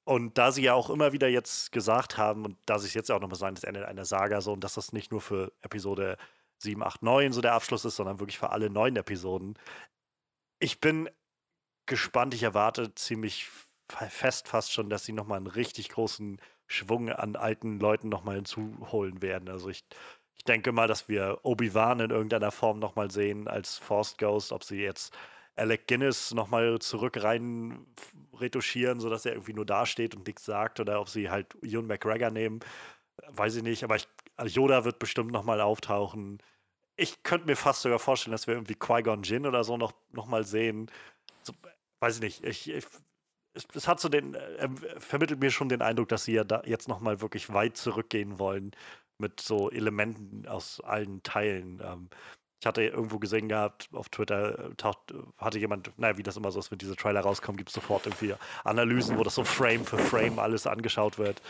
Und 0.04 0.38
da 0.38 0.52
sie 0.52 0.64
ja 0.64 0.74
auch 0.74 0.90
immer 0.90 1.14
wieder 1.14 1.28
jetzt 1.28 1.72
gesagt 1.72 2.18
haben, 2.18 2.44
und 2.46 2.58
da 2.66 2.80
sie 2.80 2.88
es 2.88 2.94
jetzt 2.94 3.10
ja 3.10 3.16
auch 3.16 3.22
nochmal 3.22 3.38
sagen, 3.38 3.56
das 3.56 3.64
Ende 3.64 3.88
einer 3.88 4.06
Saga 4.06 4.42
so, 4.42 4.54
und 4.54 4.64
dass 4.64 4.74
das 4.74 4.92
nicht 4.92 5.12
nur 5.12 5.22
für 5.22 5.52
Episode 5.62 6.18
7, 6.58 6.82
8, 6.84 7.04
9 7.04 7.32
so 7.32 7.42
der 7.42 7.54
Abschluss 7.54 7.86
ist, 7.86 7.96
sondern 7.96 8.20
wirklich 8.20 8.40
für 8.40 8.50
alle 8.50 8.70
neun 8.70 8.96
Episoden. 8.96 9.58
Ich 10.60 10.80
bin 10.82 11.10
gespannt, 11.86 12.34
ich 12.34 12.44
erwarte 12.44 12.94
ziemlich 12.96 13.48
fe- 13.90 14.10
fest 14.10 14.48
fast 14.48 14.74
schon, 14.74 14.90
dass 14.90 15.06
sie 15.06 15.14
nochmal 15.14 15.38
einen 15.38 15.48
richtig 15.48 15.90
großen 15.90 16.40
Schwung 16.68 17.10
an 17.10 17.36
alten 17.36 17.80
Leuten 17.80 18.10
nochmal 18.10 18.36
hinzuholen 18.36 19.22
werden. 19.22 19.48
Also 19.50 19.70
ich, 19.70 19.84
ich 20.40 20.46
denke 20.46 20.72
mal, 20.72 20.88
dass 20.88 21.10
wir 21.10 21.40
Obi-Wan 21.44 22.00
in 22.00 22.12
irgendeiner 22.12 22.52
Form 22.52 22.80
nochmal 22.80 23.12
sehen 23.12 23.48
als 23.48 23.78
Forced 23.78 24.18
Ghost, 24.18 24.54
ob 24.54 24.64
sie 24.64 24.78
jetzt 24.82 25.16
Alec 25.58 25.86
Guinness 25.88 26.34
nochmal 26.34 26.80
zurück 26.80 27.22
rein 27.22 27.86
retuschieren, 28.34 29.02
sodass 29.02 29.26
er 29.26 29.34
irgendwie 29.34 29.54
nur 29.54 29.66
dasteht 29.66 30.16
und 30.16 30.26
nichts 30.26 30.46
sagt, 30.46 30.80
oder 30.80 31.02
ob 31.02 31.10
sie 31.10 31.30
halt 31.30 31.56
Ewan 31.62 31.88
McGregor 31.88 32.32
nehmen, 32.32 32.62
weiß 33.28 33.58
ich 33.58 33.64
nicht, 33.64 33.84
aber 33.84 33.98
ich, 33.98 34.08
also 34.38 34.62
Yoda 34.62 34.86
wird 34.86 34.98
bestimmt 34.98 35.32
nochmal 35.32 35.60
auftauchen. 35.60 36.40
Ich 36.96 37.22
könnte 37.24 37.46
mir 37.46 37.58
fast 37.58 37.82
sogar 37.82 38.00
vorstellen, 38.00 38.32
dass 38.32 38.48
wir 38.48 38.54
irgendwie 38.54 38.76
Qui-Gon 38.76 39.24
Jinn 39.24 39.46
oder 39.46 39.66
so 39.66 39.76
noch, 39.76 39.94
noch 40.14 40.26
mal 40.26 40.46
sehen. 40.46 40.90
So, 41.44 41.54
weiß 42.00 42.16
ich 42.16 42.22
nicht. 42.22 42.44
Ich, 42.46 42.70
ich, 42.70 42.86
es, 43.54 43.68
es 43.74 43.88
hat 43.90 44.00
so 44.00 44.08
den, 44.08 44.36
äh, 44.36 44.70
vermittelt 45.00 45.42
mir 45.42 45.52
schon 45.52 45.68
den 45.68 45.82
Eindruck, 45.82 46.08
dass 46.08 46.24
sie 46.24 46.34
ja 46.34 46.46
da 46.46 46.62
jetzt 46.66 46.88
nochmal 46.88 47.20
wirklich 47.20 47.54
weit 47.54 47.76
zurückgehen 47.76 48.40
wollen 48.40 48.72
mit 49.20 49.40
so 49.42 49.70
Elementen 49.70 50.48
aus 50.48 50.82
allen 50.82 51.22
Teilen. 51.24 51.82
Ähm, 51.84 52.10
ich 52.62 52.68
hatte 52.68 52.84
irgendwo 52.84 53.20
gesehen 53.20 53.48
gehabt, 53.48 53.88
auf 53.94 54.10
Twitter 54.10 54.72
äh, 54.72 54.76
taucht, 54.76 55.12
äh, 55.12 55.16
hatte 55.38 55.60
jemand, 55.60 55.98
naja, 55.98 56.18
wie 56.18 56.24
das 56.24 56.38
immer 56.38 56.52
so 56.52 56.60
ist, 56.60 56.72
wenn 56.72 56.78
diese 56.78 56.96
Trailer 56.96 57.22
rauskommen, 57.22 57.58
gibt 57.58 57.70
es 57.70 57.76
sofort 57.76 58.06
irgendwie 58.06 58.34
Analysen, 58.64 59.18
wo 59.18 59.24
das 59.24 59.36
so 59.36 59.44
Frame 59.44 59.86
für 59.86 59.98
Frame 59.98 60.40
alles 60.40 60.68
angeschaut 60.68 61.18
wird. 61.18 61.42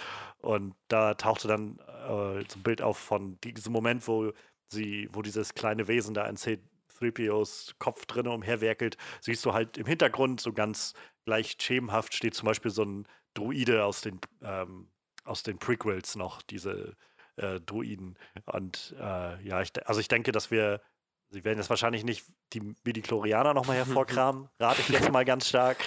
Und 0.42 0.76
da 0.88 1.16
tauchte 1.16 1.48
dann 1.48 1.80
äh, 1.80 2.44
so 2.48 2.60
ein 2.60 2.64
Bild 2.64 2.82
auf 2.82 2.98
von 2.98 3.40
diesem 3.42 3.74
Moment, 3.74 4.08
wo 4.08 4.32
sie, 4.72 5.10
wo 5.12 5.22
dieses 5.22 5.56
kleine 5.56 5.88
Wesen 5.88 6.14
da 6.14 6.28
in 6.28 6.38
C3POs 6.38 7.74
Kopf 7.80 8.06
drin 8.06 8.28
umherwerkelt, 8.28 8.98
siehst 9.22 9.44
du 9.46 9.54
halt 9.54 9.78
im 9.78 9.88
Hintergrund 9.88 10.42
so 10.42 10.54
ganz 10.54 10.94
leicht 11.26 11.62
schemenhaft 11.64 12.14
steht 12.14 12.34
zum 12.36 12.48
Beispiel 12.48 12.72
so 12.72 12.84
ein 12.84 13.08
Druide 13.36 13.86
aus 13.86 14.02
den 14.02 14.20
ähm, 14.42 14.90
aus 15.26 15.44
den 15.44 15.60
Prequels 15.60 16.16
noch, 16.16 16.42
diese 16.42 16.96
äh, 17.39 17.60
Druiden. 17.62 18.17
Und 18.45 18.95
äh, 18.99 19.41
ja, 19.43 19.62
ich, 19.62 19.71
also 19.88 19.99
ich 19.99 20.08
denke, 20.08 20.32
dass 20.32 20.52
wir, 20.52 20.82
sie 21.30 21.43
werden 21.43 21.58
jetzt 21.58 21.69
wahrscheinlich 21.69 22.04
nicht 22.04 22.25
die 22.54 22.75
Midichlorianer 22.84 23.54
nochmal 23.54 23.78
hervorkramen, 23.86 24.49
rate 24.60 24.82
ich 24.82 24.89
jetzt 24.89 25.12
mal 25.12 25.25
ganz 25.25 25.47
stark. 25.47 25.78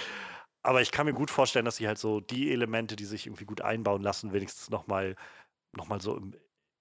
Aber 0.61 0.81
ich 0.81 0.91
kann 0.91 1.05
mir 1.05 1.13
gut 1.13 1.29
vorstellen, 1.29 1.65
dass 1.65 1.75
sie 1.75 1.87
halt 1.87 1.97
so 1.97 2.21
die 2.21 2.51
Elemente, 2.51 2.95
die 2.95 3.05
sich 3.05 3.27
irgendwie 3.27 3.45
gut 3.45 3.61
einbauen 3.61 4.01
lassen, 4.01 4.31
wenigstens 4.31 4.69
nochmal 4.69 5.15
noch 5.73 5.87
mal 5.87 5.99
so 6.01 6.15
im, 6.15 6.33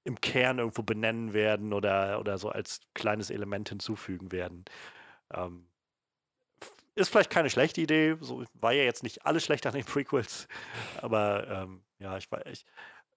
im 0.04 0.20
Kern 0.20 0.58
irgendwo 0.58 0.82
benennen 0.82 1.32
werden 1.32 1.72
oder, 1.72 2.20
oder 2.20 2.38
so 2.38 2.48
als 2.48 2.80
kleines 2.94 3.30
Element 3.30 3.68
hinzufügen 3.68 4.32
werden. 4.32 4.64
Ähm, 5.32 5.66
ist 6.94 7.08
vielleicht 7.08 7.30
keine 7.30 7.50
schlechte 7.50 7.80
Idee. 7.80 8.16
So 8.20 8.44
war 8.54 8.72
ja 8.72 8.84
jetzt 8.84 9.02
nicht 9.02 9.24
alles 9.24 9.44
schlecht 9.44 9.66
an 9.66 9.72
den 9.72 9.84
Prequels. 9.84 10.46
Aber 11.00 11.48
ähm, 11.48 11.82
ja, 11.98 12.16
ich, 12.18 12.28
ich, 12.50 12.66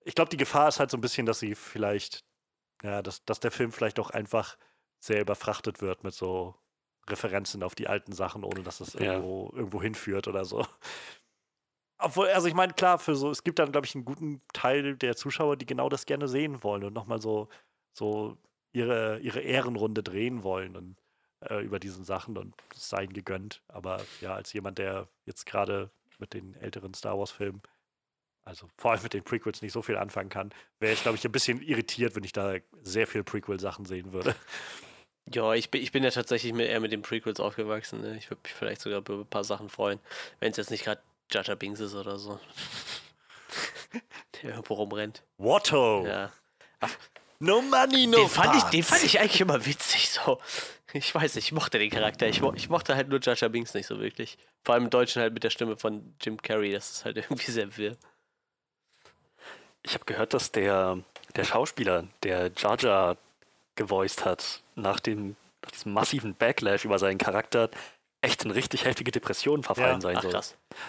ich 0.05 0.15
glaube, 0.15 0.29
die 0.29 0.37
Gefahr 0.37 0.69
ist 0.69 0.79
halt 0.79 0.91
so 0.91 0.97
ein 0.97 1.01
bisschen, 1.01 1.25
dass 1.25 1.39
sie 1.39 1.55
vielleicht, 1.55 2.23
ja, 2.83 3.01
dass, 3.01 3.25
dass 3.25 3.39
der 3.39 3.51
Film 3.51 3.71
vielleicht 3.71 3.99
auch 3.99 4.11
einfach 4.11 4.57
sehr 4.99 5.21
überfrachtet 5.21 5.81
wird 5.81 6.03
mit 6.03 6.13
so 6.13 6.55
Referenzen 7.09 7.63
auf 7.63 7.75
die 7.75 7.87
alten 7.87 8.13
Sachen, 8.13 8.43
ohne 8.43 8.63
dass 8.63 8.79
es 8.79 8.93
ja. 8.93 9.13
irgendwo, 9.13 9.51
irgendwo 9.53 9.81
hinführt 9.81 10.27
oder 10.27 10.45
so. 10.45 10.65
Obwohl, 11.97 12.27
also 12.29 12.47
ich 12.47 12.53
meine, 12.53 12.73
klar, 12.73 12.99
für 12.99 13.15
so, 13.15 13.31
es 13.31 13.43
gibt 13.43 13.57
dann, 13.59 13.71
glaube 13.71 13.87
ich, 13.87 13.95
einen 13.95 14.05
guten 14.05 14.41
Teil 14.53 14.95
der 14.95 15.15
Zuschauer, 15.15 15.57
die 15.57 15.65
genau 15.65 15.89
das 15.89 16.05
gerne 16.05 16.27
sehen 16.27 16.63
wollen 16.63 16.83
und 16.83 16.93
nochmal 16.93 17.21
so, 17.21 17.49
so 17.93 18.37
ihre, 18.73 19.19
ihre 19.19 19.39
Ehrenrunde 19.39 20.03
drehen 20.03 20.43
wollen 20.43 20.75
und 20.75 20.97
äh, 21.41 21.63
über 21.63 21.79
diesen 21.79 22.03
Sachen 22.03 22.37
und 22.37 22.53
es 22.73 22.89
sei 22.89 23.05
ihnen 23.05 23.13
gegönnt. 23.13 23.63
Aber 23.69 24.01
ja, 24.21 24.35
als 24.35 24.53
jemand, 24.53 24.77
der 24.77 25.07
jetzt 25.25 25.45
gerade 25.45 25.89
mit 26.19 26.33
den 26.33 26.53
älteren 26.55 26.93
Star 26.93 27.17
Wars-Filmen, 27.17 27.61
also 28.45 28.69
vor 28.77 28.91
allem 28.91 29.01
mit 29.01 29.13
den 29.13 29.23
Prequels 29.23 29.61
nicht 29.63 29.73
so 29.73 29.81
viel 29.81 29.97
anfangen 29.97 30.29
kann, 30.29 30.53
wäre 30.79 30.93
ich, 30.93 31.01
glaube 31.01 31.17
ich, 31.17 31.25
ein 31.25 31.31
bisschen 31.31 31.61
irritiert, 31.61 32.15
wenn 32.15 32.23
ich 32.23 32.31
da 32.31 32.55
sehr 32.83 33.07
viel 33.07 33.23
Prequel-Sachen 33.23 33.85
sehen 33.85 34.13
würde. 34.13 34.35
Ja, 35.33 35.53
ich 35.53 35.71
bin, 35.71 35.81
ich 35.81 35.91
bin 35.91 36.03
ja 36.03 36.11
tatsächlich 36.11 36.53
mit, 36.53 36.69
eher 36.69 36.79
mit 36.79 36.91
den 36.91 37.01
Prequels 37.01 37.39
aufgewachsen. 37.39 38.01
Ne? 38.01 38.15
Ich 38.17 38.29
würde 38.29 38.41
mich 38.43 38.53
vielleicht 38.53 38.81
sogar 38.81 38.99
über 38.99 39.15
ein 39.15 39.25
paar 39.25 39.43
Sachen 39.43 39.69
freuen, 39.69 39.99
wenn 40.39 40.51
es 40.51 40.57
jetzt 40.57 40.69
nicht 40.69 40.83
gerade 40.83 41.01
Jaja 41.31 41.55
Bings 41.55 41.79
ist 41.79 41.95
oder 41.95 42.19
so. 42.19 42.39
Der 44.41 44.51
irgendwo 44.51 44.75
rumrennt. 44.75 45.23
Watto! 45.37 46.05
Ja. 46.05 46.31
Ach, 46.81 46.95
no 47.39 47.63
money, 47.63 48.05
no 48.05 48.17
den 48.17 48.29
fand, 48.29 48.55
ich, 48.55 48.63
den 48.65 48.83
fand 48.83 49.03
ich 49.03 49.19
eigentlich 49.19 49.41
immer 49.41 49.65
witzig 49.65 50.09
so. 50.09 50.39
Ich 50.93 51.13
weiß 51.13 51.35
nicht, 51.35 51.45
ich 51.45 51.51
mochte 51.51 51.79
den 51.79 51.89
Charakter. 51.89 52.27
Ich, 52.27 52.41
mo 52.41 52.53
ich 52.53 52.69
mochte 52.69 52.95
halt 52.95 53.09
nur 53.09 53.19
Jaja 53.21 53.47
Binks 53.47 53.73
nicht 53.73 53.87
so 53.87 53.99
wirklich. 53.99 54.37
Vor 54.63 54.75
allem 54.75 54.85
im 54.85 54.89
Deutschen 54.91 55.21
halt 55.21 55.33
mit 55.33 55.43
der 55.43 55.49
Stimme 55.49 55.77
von 55.77 56.15
Jim 56.21 56.39
Carrey. 56.39 56.71
Das 56.71 56.91
ist 56.91 57.05
halt 57.05 57.17
irgendwie 57.29 57.51
sehr 57.51 57.75
wirr. 57.75 57.97
Ich 59.85 59.93
habe 59.93 60.05
gehört, 60.05 60.33
dass 60.33 60.51
der, 60.51 60.97
der 61.35 61.43
Schauspieler, 61.43 62.07
der 62.23 62.51
Jaja 62.57 63.15
gevoiced 63.75 64.25
hat, 64.25 64.63
nach, 64.73 64.99
dem, 64.99 65.35
nach 65.61 65.71
diesem 65.71 65.93
massiven 65.93 66.33
Backlash 66.33 66.85
über 66.85 66.97
seinen 66.97 67.19
Charakter, 67.19 67.69
echt 68.21 68.43
in 68.43 68.51
richtig 68.51 68.85
heftige 68.85 69.11
Depressionen 69.11 69.61
verfallen 69.61 69.95
ja. 69.95 70.01
sein 70.01 70.17
Ach, 70.17 70.23
soll. 70.23 70.41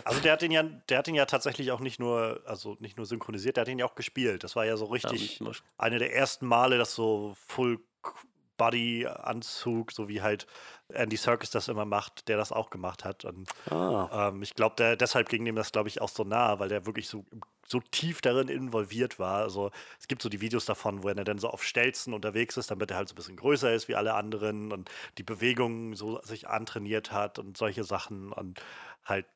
Also 0.05 0.21
der 0.21 0.33
hat 0.33 0.43
ihn 0.43 0.51
ja, 0.51 0.63
der 0.63 0.99
hat 0.99 1.09
ihn 1.09 1.15
ja 1.15 1.27
tatsächlich 1.27 1.71
auch 1.73 1.81
nicht 1.81 2.01
nur, 2.01 2.41
also 2.47 2.79
nicht 2.81 2.97
nur 2.97 3.05
synchronisiert, 3.05 3.59
der 3.59 3.63
hat 3.63 3.69
ihn 3.69 3.79
ja 3.79 3.85
auch 3.85 3.95
gespielt. 3.95 4.43
Das 4.43 4.57
war 4.57 4.65
ja 4.65 4.79
so 4.79 4.87
richtig 4.87 5.41
ja, 5.41 5.51
eine 5.77 5.99
der 5.99 6.15
ersten 6.15 6.47
Male, 6.47 6.79
dass 6.79 6.95
so 6.95 7.37
Full 7.49 7.81
Body-Anzug, 8.57 9.93
so 9.93 10.09
wie 10.09 10.23
halt 10.23 10.47
Andy 10.89 11.17
Serkis 11.17 11.51
das 11.51 11.69
immer 11.69 11.85
macht, 11.85 12.29
der 12.29 12.37
das 12.37 12.53
auch 12.53 12.71
gemacht 12.71 13.05
hat. 13.05 13.25
Und 13.25 13.49
ah. 13.71 14.29
ähm, 14.29 14.43
ich 14.43 14.55
glaube, 14.55 14.97
deshalb 14.97 15.29
ging 15.29 15.45
dem 15.45 15.57
das, 15.57 15.73
glaube 15.73 15.89
ich, 15.89 16.01
auch 16.01 16.09
so 16.09 16.25
nah, 16.25 16.59
weil 16.59 16.69
der 16.69 16.87
wirklich 16.87 17.09
so, 17.09 17.25
so 17.67 17.81
tief 17.81 18.21
darin 18.21 18.49
involviert 18.49 19.19
war. 19.19 19.43
Also 19.43 19.71
es 20.01 20.09
gibt 20.09 20.23
so 20.23 20.29
die 20.29 20.41
Videos 20.41 20.65
davon, 20.65 21.03
wo 21.03 21.09
er 21.09 21.15
dann 21.15 21.39
so 21.39 21.49
auf 21.49 21.65
Stelzen 21.65 22.15
unterwegs 22.15 22.57
ist, 22.57 22.71
damit 22.71 22.91
er 22.91 22.97
halt 22.99 23.09
so 23.09 23.15
ein 23.15 23.17
bisschen 23.17 23.37
größer 23.37 23.73
ist 23.73 23.89
wie 23.89 23.97
alle 23.97 24.15
anderen 24.15 24.73
und 24.73 24.91
die 25.19 25.25
Bewegungen 25.25 25.95
so 25.95 26.21
sich 26.23 26.49
antrainiert 26.49 27.13
hat 27.13 27.39
und 27.39 27.57
solche 27.57 27.85
Sachen 27.85 28.33
und 28.33 28.61
halt 29.05 29.27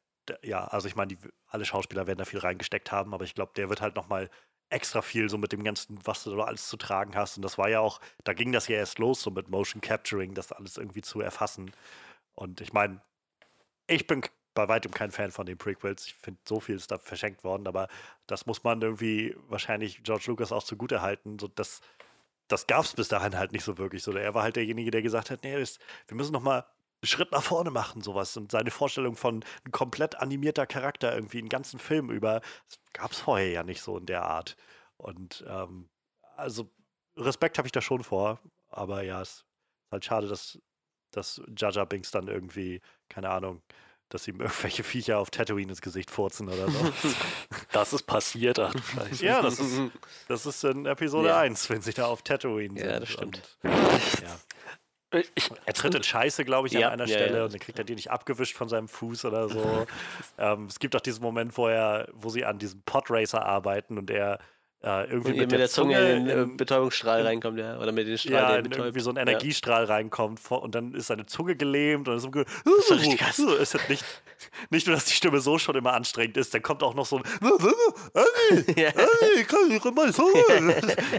ja, 0.43 0.65
also 0.65 0.87
ich 0.87 0.97
meine, 0.97 1.17
alle 1.49 1.65
Schauspieler 1.65 2.07
werden 2.07 2.19
da 2.19 2.25
viel 2.25 2.39
reingesteckt 2.39 2.93
haben, 2.93 3.15
aber 3.15 3.25
ich 3.25 3.35
glaube, 3.35 3.53
der 3.57 3.69
wird 3.69 3.81
halt 3.81 3.97
nochmal 3.97 4.31
extra 4.71 5.03
viel 5.03 5.29
so 5.29 5.37
mit 5.37 5.53
dem 5.53 5.65
ganzen, 5.65 5.99
was 6.05 6.25
du 6.25 6.35
da 6.35 6.45
alles 6.45 6.69
zu 6.69 6.77
tragen 6.77 7.15
hast. 7.17 7.37
Und 7.37 7.43
das 7.43 7.59
war 7.59 7.69
ja 7.69 7.81
auch, 7.81 8.01
da 8.25 8.33
ging 8.33 8.53
das 8.53 8.69
ja 8.69 8.77
erst 8.77 8.99
los, 8.99 9.21
so 9.21 9.31
mit 9.31 9.49
Motion 9.49 9.81
Capturing, 9.81 10.35
das 10.35 10.53
alles 10.53 10.77
irgendwie 10.77 11.03
zu 11.03 11.21
erfassen. 11.21 11.73
Und 12.35 12.61
ich 12.61 12.73
meine, 12.73 13.01
ich 13.87 14.07
bin 14.07 14.23
bei 14.55 14.69
weitem 14.69 14.93
kein 14.93 15.11
Fan 15.11 15.33
von 15.33 15.47
den 15.47 15.59
Prequels. 15.59 16.07
Ich 16.07 16.15
finde, 16.15 16.41
so 16.49 16.61
viel 16.61 16.77
ist 16.77 16.91
da 16.91 16.99
verschenkt 16.99 17.45
worden, 17.45 17.67
aber 17.67 17.89
das 18.27 18.47
muss 18.47 18.65
man 18.65 18.81
irgendwie 18.81 19.37
wahrscheinlich 19.49 20.03
George 20.03 20.25
Lucas 20.29 20.53
auch 20.53 20.63
zugute 20.63 21.03
halten. 21.03 21.39
So, 21.39 21.49
das, 21.49 21.81
das 22.49 22.67
gab 22.67 22.85
es 22.85 22.95
bis 22.95 23.09
dahin 23.09 23.37
halt 23.37 23.53
nicht 23.53 23.65
so 23.65 23.79
wirklich. 23.79 24.03
So, 24.03 24.13
er 24.13 24.35
war 24.35 24.45
halt 24.45 24.57
derjenige, 24.57 24.91
der 24.91 25.03
gesagt 25.03 25.31
hat, 25.31 25.43
nee, 25.45 25.57
wir 25.57 26.17
müssen 26.17 26.33
noch 26.33 26.43
mal 26.43 26.65
Schritt 27.03 27.33
nach 27.33 27.43
vorne 27.43 27.71
machen, 27.71 28.03
sowas. 28.03 28.37
Und 28.37 28.53
seine 28.53 28.71
Vorstellung 28.71 29.17
von 29.17 29.45
ein 29.65 29.71
komplett 29.71 30.17
animierter 30.17 30.67
Charakter 30.67 31.15
irgendwie 31.15 31.39
einen 31.39 31.49
ganzen 31.49 31.79
Film 31.79 32.11
über, 32.11 32.41
das 32.69 32.79
gab 32.93 33.13
es 33.13 33.21
vorher 33.21 33.51
ja 33.51 33.63
nicht 33.63 33.83
so 33.83 33.99
in 33.99 34.07
der 34.07 34.23
Art. 34.23 34.57
Und 34.97 35.45
ähm, 35.49 35.89
also 36.37 36.71
Respekt 37.17 37.59
habe 37.59 37.69
ich 37.69 37.73
da 37.73 37.81
schon 37.81 38.05
vor, 38.05 38.41
aber 38.69 39.03
ja, 39.03 39.23
es 39.23 39.31
ist 39.31 39.47
halt 39.91 40.05
schade, 40.05 40.29
dass, 40.29 40.59
dass 41.11 41.41
Jaja 41.57 41.85
Binks 41.85 42.11
dann 42.11 42.29
irgendwie, 42.29 42.81
keine 43.09 43.31
Ahnung, 43.31 43.63
dass 44.11 44.27
ihm 44.29 44.41
irgendwelche 44.41 44.83
Viecher 44.83 45.19
auf 45.19 45.31
Tatooine 45.31 45.71
ins 45.71 45.81
Gesicht 45.81 46.11
furzen 46.11 46.49
oder 46.49 46.69
so. 46.71 46.93
das 47.73 47.93
ist 47.93 48.03
passiert, 48.03 48.59
ach 48.59 48.73
du 48.73 48.83
Scheiße. 48.83 49.25
Ja, 49.25 49.41
das 49.41 49.59
ist, 49.59 49.81
das 50.29 50.47
ist 50.47 50.65
in 50.65 50.85
Episode 50.85 51.29
ja. 51.29 51.41
1, 51.41 51.71
wenn 51.71 51.81
sie 51.81 51.93
da 51.93 52.07
auf 52.07 52.23
Tatooine 52.23 52.79
sind. 52.79 52.91
Ja, 52.91 53.01
das 53.01 53.09
stimmt. 53.09 53.59
Und, 53.63 53.73
ja. 53.73 54.41
Ich, 55.13 55.51
er 55.65 55.75
tritt 55.75 55.95
in 55.95 56.03
Scheiße, 56.03 56.45
glaube 56.45 56.69
ich, 56.69 56.75
ja, 56.75 56.89
an 56.89 56.95
einer 56.95 57.07
ja, 57.07 57.17
Stelle 57.17 57.39
ja. 57.39 57.45
und 57.45 57.53
dann 57.53 57.61
kriegt 57.61 57.79
er 57.79 57.85
die 57.85 57.95
nicht 57.95 58.11
abgewischt 58.11 58.57
von 58.57 58.69
seinem 58.69 58.89
Fuß 58.89 59.25
oder 59.25 59.49
so. 59.49 59.87
ähm, 60.39 60.67
es 60.67 60.79
gibt 60.79 60.95
auch 60.95 61.01
diesen 61.01 61.23
Moment, 61.23 61.57
wo 61.57 61.67
er, 61.67 62.09
wo 62.13 62.29
sie 62.29 62.45
an 62.45 62.59
diesem 62.59 62.83
Podracer 62.83 63.45
arbeiten 63.45 63.99
und 63.99 64.11
er 64.11 64.39
äh, 64.83 65.11
irgendwie 65.11 65.33
mit, 65.33 65.41
mit, 65.41 65.53
der, 65.53 65.59
der 65.59 65.69
Zunge, 65.69 65.95
Zunge 65.95 66.13
in 66.13 66.25
den 66.25 66.57
Betäubungsstrahl 66.57 67.21
in, 67.21 67.27
reinkommt, 67.27 67.59
ja. 67.59 67.79
Oder 67.79 67.93
mit 67.93 68.07
den 68.07 68.17
Strahl, 68.17 68.33
ja, 68.33 68.57
in 68.57 68.71
irgendwie 68.71 69.01
so 69.01 69.11
ein 69.11 69.17
Energiestrahl 69.17 69.85
reinkommt 69.85 70.41
und 70.51 70.75
dann 70.75 70.95
ist 70.95 71.09
seine 71.09 71.27
Zunge 71.27 71.55
gelähmt 71.55 72.09
und 72.09 72.19
so, 72.21 72.31
das 72.31 72.91
ist 72.91 73.19
krass. 73.19 73.39
ist 73.61 73.75
halt 73.75 73.91
nicht, 73.91 74.05
nicht 74.71 74.87
nur, 74.87 74.95
dass 74.95 75.05
die 75.05 75.13
Stimme 75.15 75.41
so 75.41 75.59
schon 75.59 75.75
immer 75.75 75.93
anstrengend 75.93 76.39
ist, 76.39 76.55
dann 76.55 76.63
kommt 76.63 76.83
auch 76.83 76.95
noch 76.95 77.05
so 77.05 77.19
ein 77.19 77.25
ja. 78.77 78.89
Ey, 78.89 79.45
kann 79.45 79.71
ich 79.71 79.85
mal 79.85 80.13
so. 80.13 80.27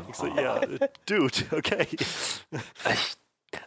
ich 0.10 0.16
so, 0.16 0.28
ja, 0.28 0.62
dude, 1.06 1.32
okay. 1.52 1.88
Ich 1.92 3.18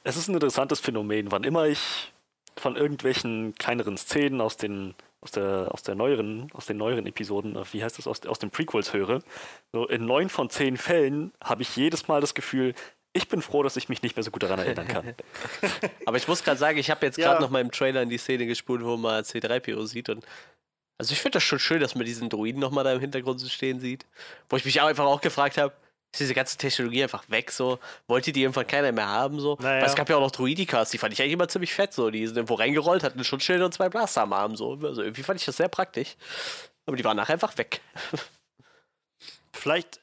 es 0.03 0.17
ist 0.17 0.29
ein 0.29 0.35
interessantes 0.35 0.81
Phänomen. 0.81 1.31
Wann 1.31 1.45
immer 1.45 1.67
ich 1.67 2.13
von 2.57 2.77
irgendwelchen 2.77 3.55
kleineren 3.55 3.97
Szenen 3.97 4.41
aus 4.41 4.57
den 4.57 4.95
aus 5.25 5.31
der, 5.31 5.69
aus 5.71 5.83
der 5.83 5.95
neueren, 5.95 6.51
aus 6.53 6.67
den 6.67 6.77
neueren 6.77 7.07
Episoden, 7.07 7.57
wie 7.73 7.83
heißt 7.83 7.97
das, 7.97 8.07
aus, 8.07 8.27
aus 8.27 8.39
den 8.39 8.51
Prequels 8.51 8.93
höre, 8.93 9.23
so 9.73 9.87
in 9.89 10.05
neun 10.05 10.29
von 10.29 10.51
zehn 10.51 10.77
Fällen 10.77 11.33
habe 11.43 11.63
ich 11.63 11.75
jedes 11.77 12.09
Mal 12.09 12.21
das 12.21 12.35
Gefühl, 12.35 12.75
ich 13.15 13.29
bin 13.29 13.41
froh, 13.41 13.63
dass 13.63 13.77
ich 13.77 13.89
mich 13.89 14.03
nicht 14.03 14.17
mehr 14.17 14.23
so 14.23 14.31
gut 14.31 14.43
daran 14.43 14.59
erinnern 14.59 14.87
kann. 14.87 15.15
Aber 16.05 16.19
ich 16.19 16.29
muss 16.29 16.45
gerade 16.45 16.59
sagen, 16.59 16.77
ich 16.79 16.91
habe 16.91 17.07
jetzt 17.07 17.17
gerade 17.17 17.37
ja. 17.37 17.41
noch 17.41 17.49
mal 17.49 17.61
im 17.61 17.71
Trailer 17.71 18.03
in 18.03 18.11
die 18.11 18.19
Szene 18.19 18.45
gespult, 18.45 18.85
wo 18.85 18.97
man 18.97 19.25
C3PO 19.25 19.87
sieht 19.87 20.11
und 20.11 20.27
also 20.99 21.13
ich 21.13 21.21
finde 21.21 21.37
das 21.37 21.43
schon 21.43 21.59
schön, 21.59 21.81
dass 21.81 21.95
man 21.95 22.05
diesen 22.05 22.29
Druiden 22.29 22.61
noch 22.61 22.71
mal 22.71 22.85
da 22.85 22.93
im 22.93 23.01
Hintergrund 23.01 23.41
stehen 23.41 23.81
sieht, 23.81 24.07
wo 24.49 24.57
ich 24.57 24.65
mich 24.65 24.81
auch 24.81 24.87
einfach 24.87 25.07
auch 25.07 25.21
gefragt 25.21 25.59
habe, 25.59 25.75
ist 26.15 26.21
diese 26.21 26.35
ganze 26.35 26.57
Technologie 26.57 27.03
einfach 27.03 27.29
weg, 27.29 27.51
so. 27.51 27.79
Wollte 28.07 28.33
die 28.33 28.43
irgendwann 28.43 28.67
keiner 28.67 28.93
mehr 28.93 29.09
haben, 29.09 29.41
so. 29.41 29.57
Naja. 29.61 29.81
Weil 29.81 29.89
es 29.89 29.95
gab 29.95 30.09
ja 30.09 30.17
auch 30.17 30.21
noch 30.21 30.31
Druidikas, 30.31 30.91
die 30.91 30.99
fand 30.99 31.13
ich 31.13 31.21
eigentlich 31.21 31.33
immer 31.33 31.49
ziemlich 31.49 31.75
fett, 31.75 31.93
so. 31.93 32.11
Die 32.11 32.27
sind 32.27 32.37
irgendwo 32.37 32.55
reingerollt, 32.55 33.03
hatten 33.03 33.19
ein 33.19 33.25
Schutzschild 33.25 33.63
und 33.63 33.75
zwei 33.75 33.89
Blaster 33.89 34.23
am 34.23 34.33
Arm, 34.33 34.57
so. 34.57 34.79
Also 34.83 35.03
irgendwie 35.03 35.23
fand 35.23 35.41
ich 35.41 35.47
das 35.47 35.57
sehr 35.57 35.69
praktisch. 35.69 36.17
Aber 36.87 36.97
die 36.97 37.05
waren 37.05 37.17
nachher 37.17 37.35
einfach 37.35 37.57
weg. 37.59 37.81
Vielleicht, 39.53 40.01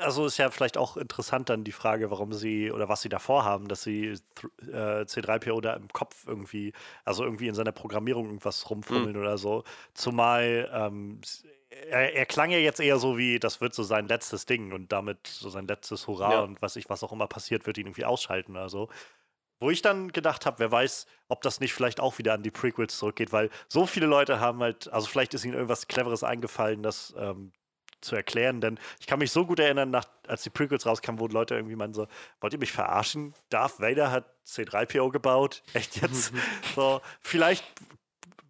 also 0.00 0.26
ist 0.26 0.38
ja 0.38 0.50
vielleicht 0.50 0.76
auch 0.76 0.96
interessant 0.96 1.50
dann 1.50 1.62
die 1.62 1.72
Frage, 1.72 2.10
warum 2.10 2.32
sie 2.32 2.72
oder 2.72 2.88
was 2.88 3.02
sie 3.02 3.08
davor 3.08 3.44
haben, 3.44 3.68
dass 3.68 3.82
sie 3.82 4.06
äh, 4.72 5.02
C3PO 5.04 5.60
da 5.60 5.74
im 5.74 5.88
Kopf 5.88 6.26
irgendwie, 6.26 6.72
also 7.04 7.22
irgendwie 7.22 7.48
in 7.48 7.54
seiner 7.54 7.70
Programmierung 7.70 8.26
irgendwas 8.26 8.68
rumfummeln 8.68 9.14
mhm. 9.14 9.20
oder 9.20 9.38
so. 9.38 9.62
Zumal 9.92 10.70
ähm, 10.72 11.20
er, 11.90 12.14
er, 12.14 12.26
klang 12.26 12.50
ja 12.50 12.58
jetzt 12.58 12.80
eher 12.80 12.98
so 12.98 13.18
wie, 13.18 13.38
das 13.38 13.60
wird 13.60 13.74
so 13.74 13.82
sein 13.82 14.08
letztes 14.08 14.46
Ding 14.46 14.72
und 14.72 14.92
damit 14.92 15.26
so 15.26 15.48
sein 15.48 15.66
letztes 15.66 16.06
Hurra 16.06 16.32
ja. 16.32 16.40
und 16.40 16.60
was 16.62 16.76
ich, 16.76 16.88
was 16.88 17.02
auch 17.02 17.12
immer 17.12 17.26
passiert, 17.26 17.66
wird 17.66 17.78
ihn 17.78 17.86
irgendwie 17.86 18.04
ausschalten 18.04 18.52
oder 18.52 18.68
so. 18.68 18.88
Wo 19.60 19.70
ich 19.70 19.82
dann 19.82 20.12
gedacht 20.12 20.46
habe, 20.46 20.58
wer 20.58 20.70
weiß, 20.70 21.06
ob 21.28 21.42
das 21.42 21.60
nicht 21.60 21.72
vielleicht 21.72 22.00
auch 22.00 22.18
wieder 22.18 22.34
an 22.34 22.42
die 22.42 22.50
Prequels 22.50 22.98
zurückgeht, 22.98 23.32
weil 23.32 23.50
so 23.68 23.86
viele 23.86 24.06
Leute 24.06 24.40
haben 24.40 24.60
halt, 24.60 24.92
also 24.92 25.06
vielleicht 25.06 25.32
ist 25.34 25.44
ihnen 25.44 25.54
irgendwas 25.54 25.86
Cleveres 25.86 26.24
eingefallen, 26.24 26.82
das 26.82 27.14
ähm, 27.16 27.52
zu 28.00 28.16
erklären, 28.16 28.60
denn 28.60 28.78
ich 29.00 29.06
kann 29.06 29.18
mich 29.18 29.30
so 29.30 29.46
gut 29.46 29.58
erinnern, 29.58 29.90
nach, 29.90 30.04
als 30.26 30.42
die 30.42 30.50
Prequels 30.50 30.86
rauskamen, 30.86 31.20
wo 31.20 31.26
Leute 31.26 31.54
irgendwie 31.54 31.76
meinen 31.76 31.94
so, 31.94 32.06
wollt 32.40 32.52
ihr 32.52 32.58
mich 32.58 32.72
verarschen? 32.72 33.34
Darth 33.48 33.80
Vader 33.80 34.10
hat 34.10 34.26
C3PO 34.46 35.10
gebaut? 35.10 35.62
Echt 35.72 36.00
jetzt? 36.02 36.32
so, 36.74 37.00
vielleicht 37.20 37.64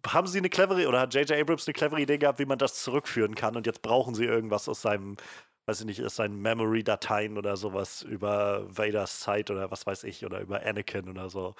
haben 0.07 0.27
sie 0.27 0.37
eine 0.39 0.49
clevere 0.49 0.87
oder 0.87 1.01
hat 1.01 1.13
J.J. 1.13 1.39
Abrams 1.39 1.67
eine 1.67 1.73
clevere 1.73 2.01
Idee 2.01 2.17
gehabt, 2.17 2.39
wie 2.39 2.45
man 2.45 2.57
das 2.57 2.81
zurückführen 2.81 3.35
kann 3.35 3.55
und 3.55 3.65
jetzt 3.65 3.81
brauchen 3.81 4.15
sie 4.15 4.25
irgendwas 4.25 4.69
aus 4.69 4.81
seinem, 4.81 5.17
weiß 5.65 5.81
ich 5.81 5.85
nicht, 5.85 6.03
aus 6.03 6.15
seinen 6.15 6.41
Memory-Dateien 6.41 7.37
oder 7.37 7.57
sowas 7.57 8.01
über 8.01 8.65
Vaders 8.69 9.19
Zeit 9.19 9.51
oder 9.51 9.71
was 9.71 9.85
weiß 9.85 10.03
ich 10.03 10.25
oder 10.25 10.39
über 10.41 10.65
Anakin 10.65 11.09
oder 11.09 11.29
so. 11.29 11.55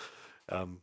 Ähm, 0.49 0.81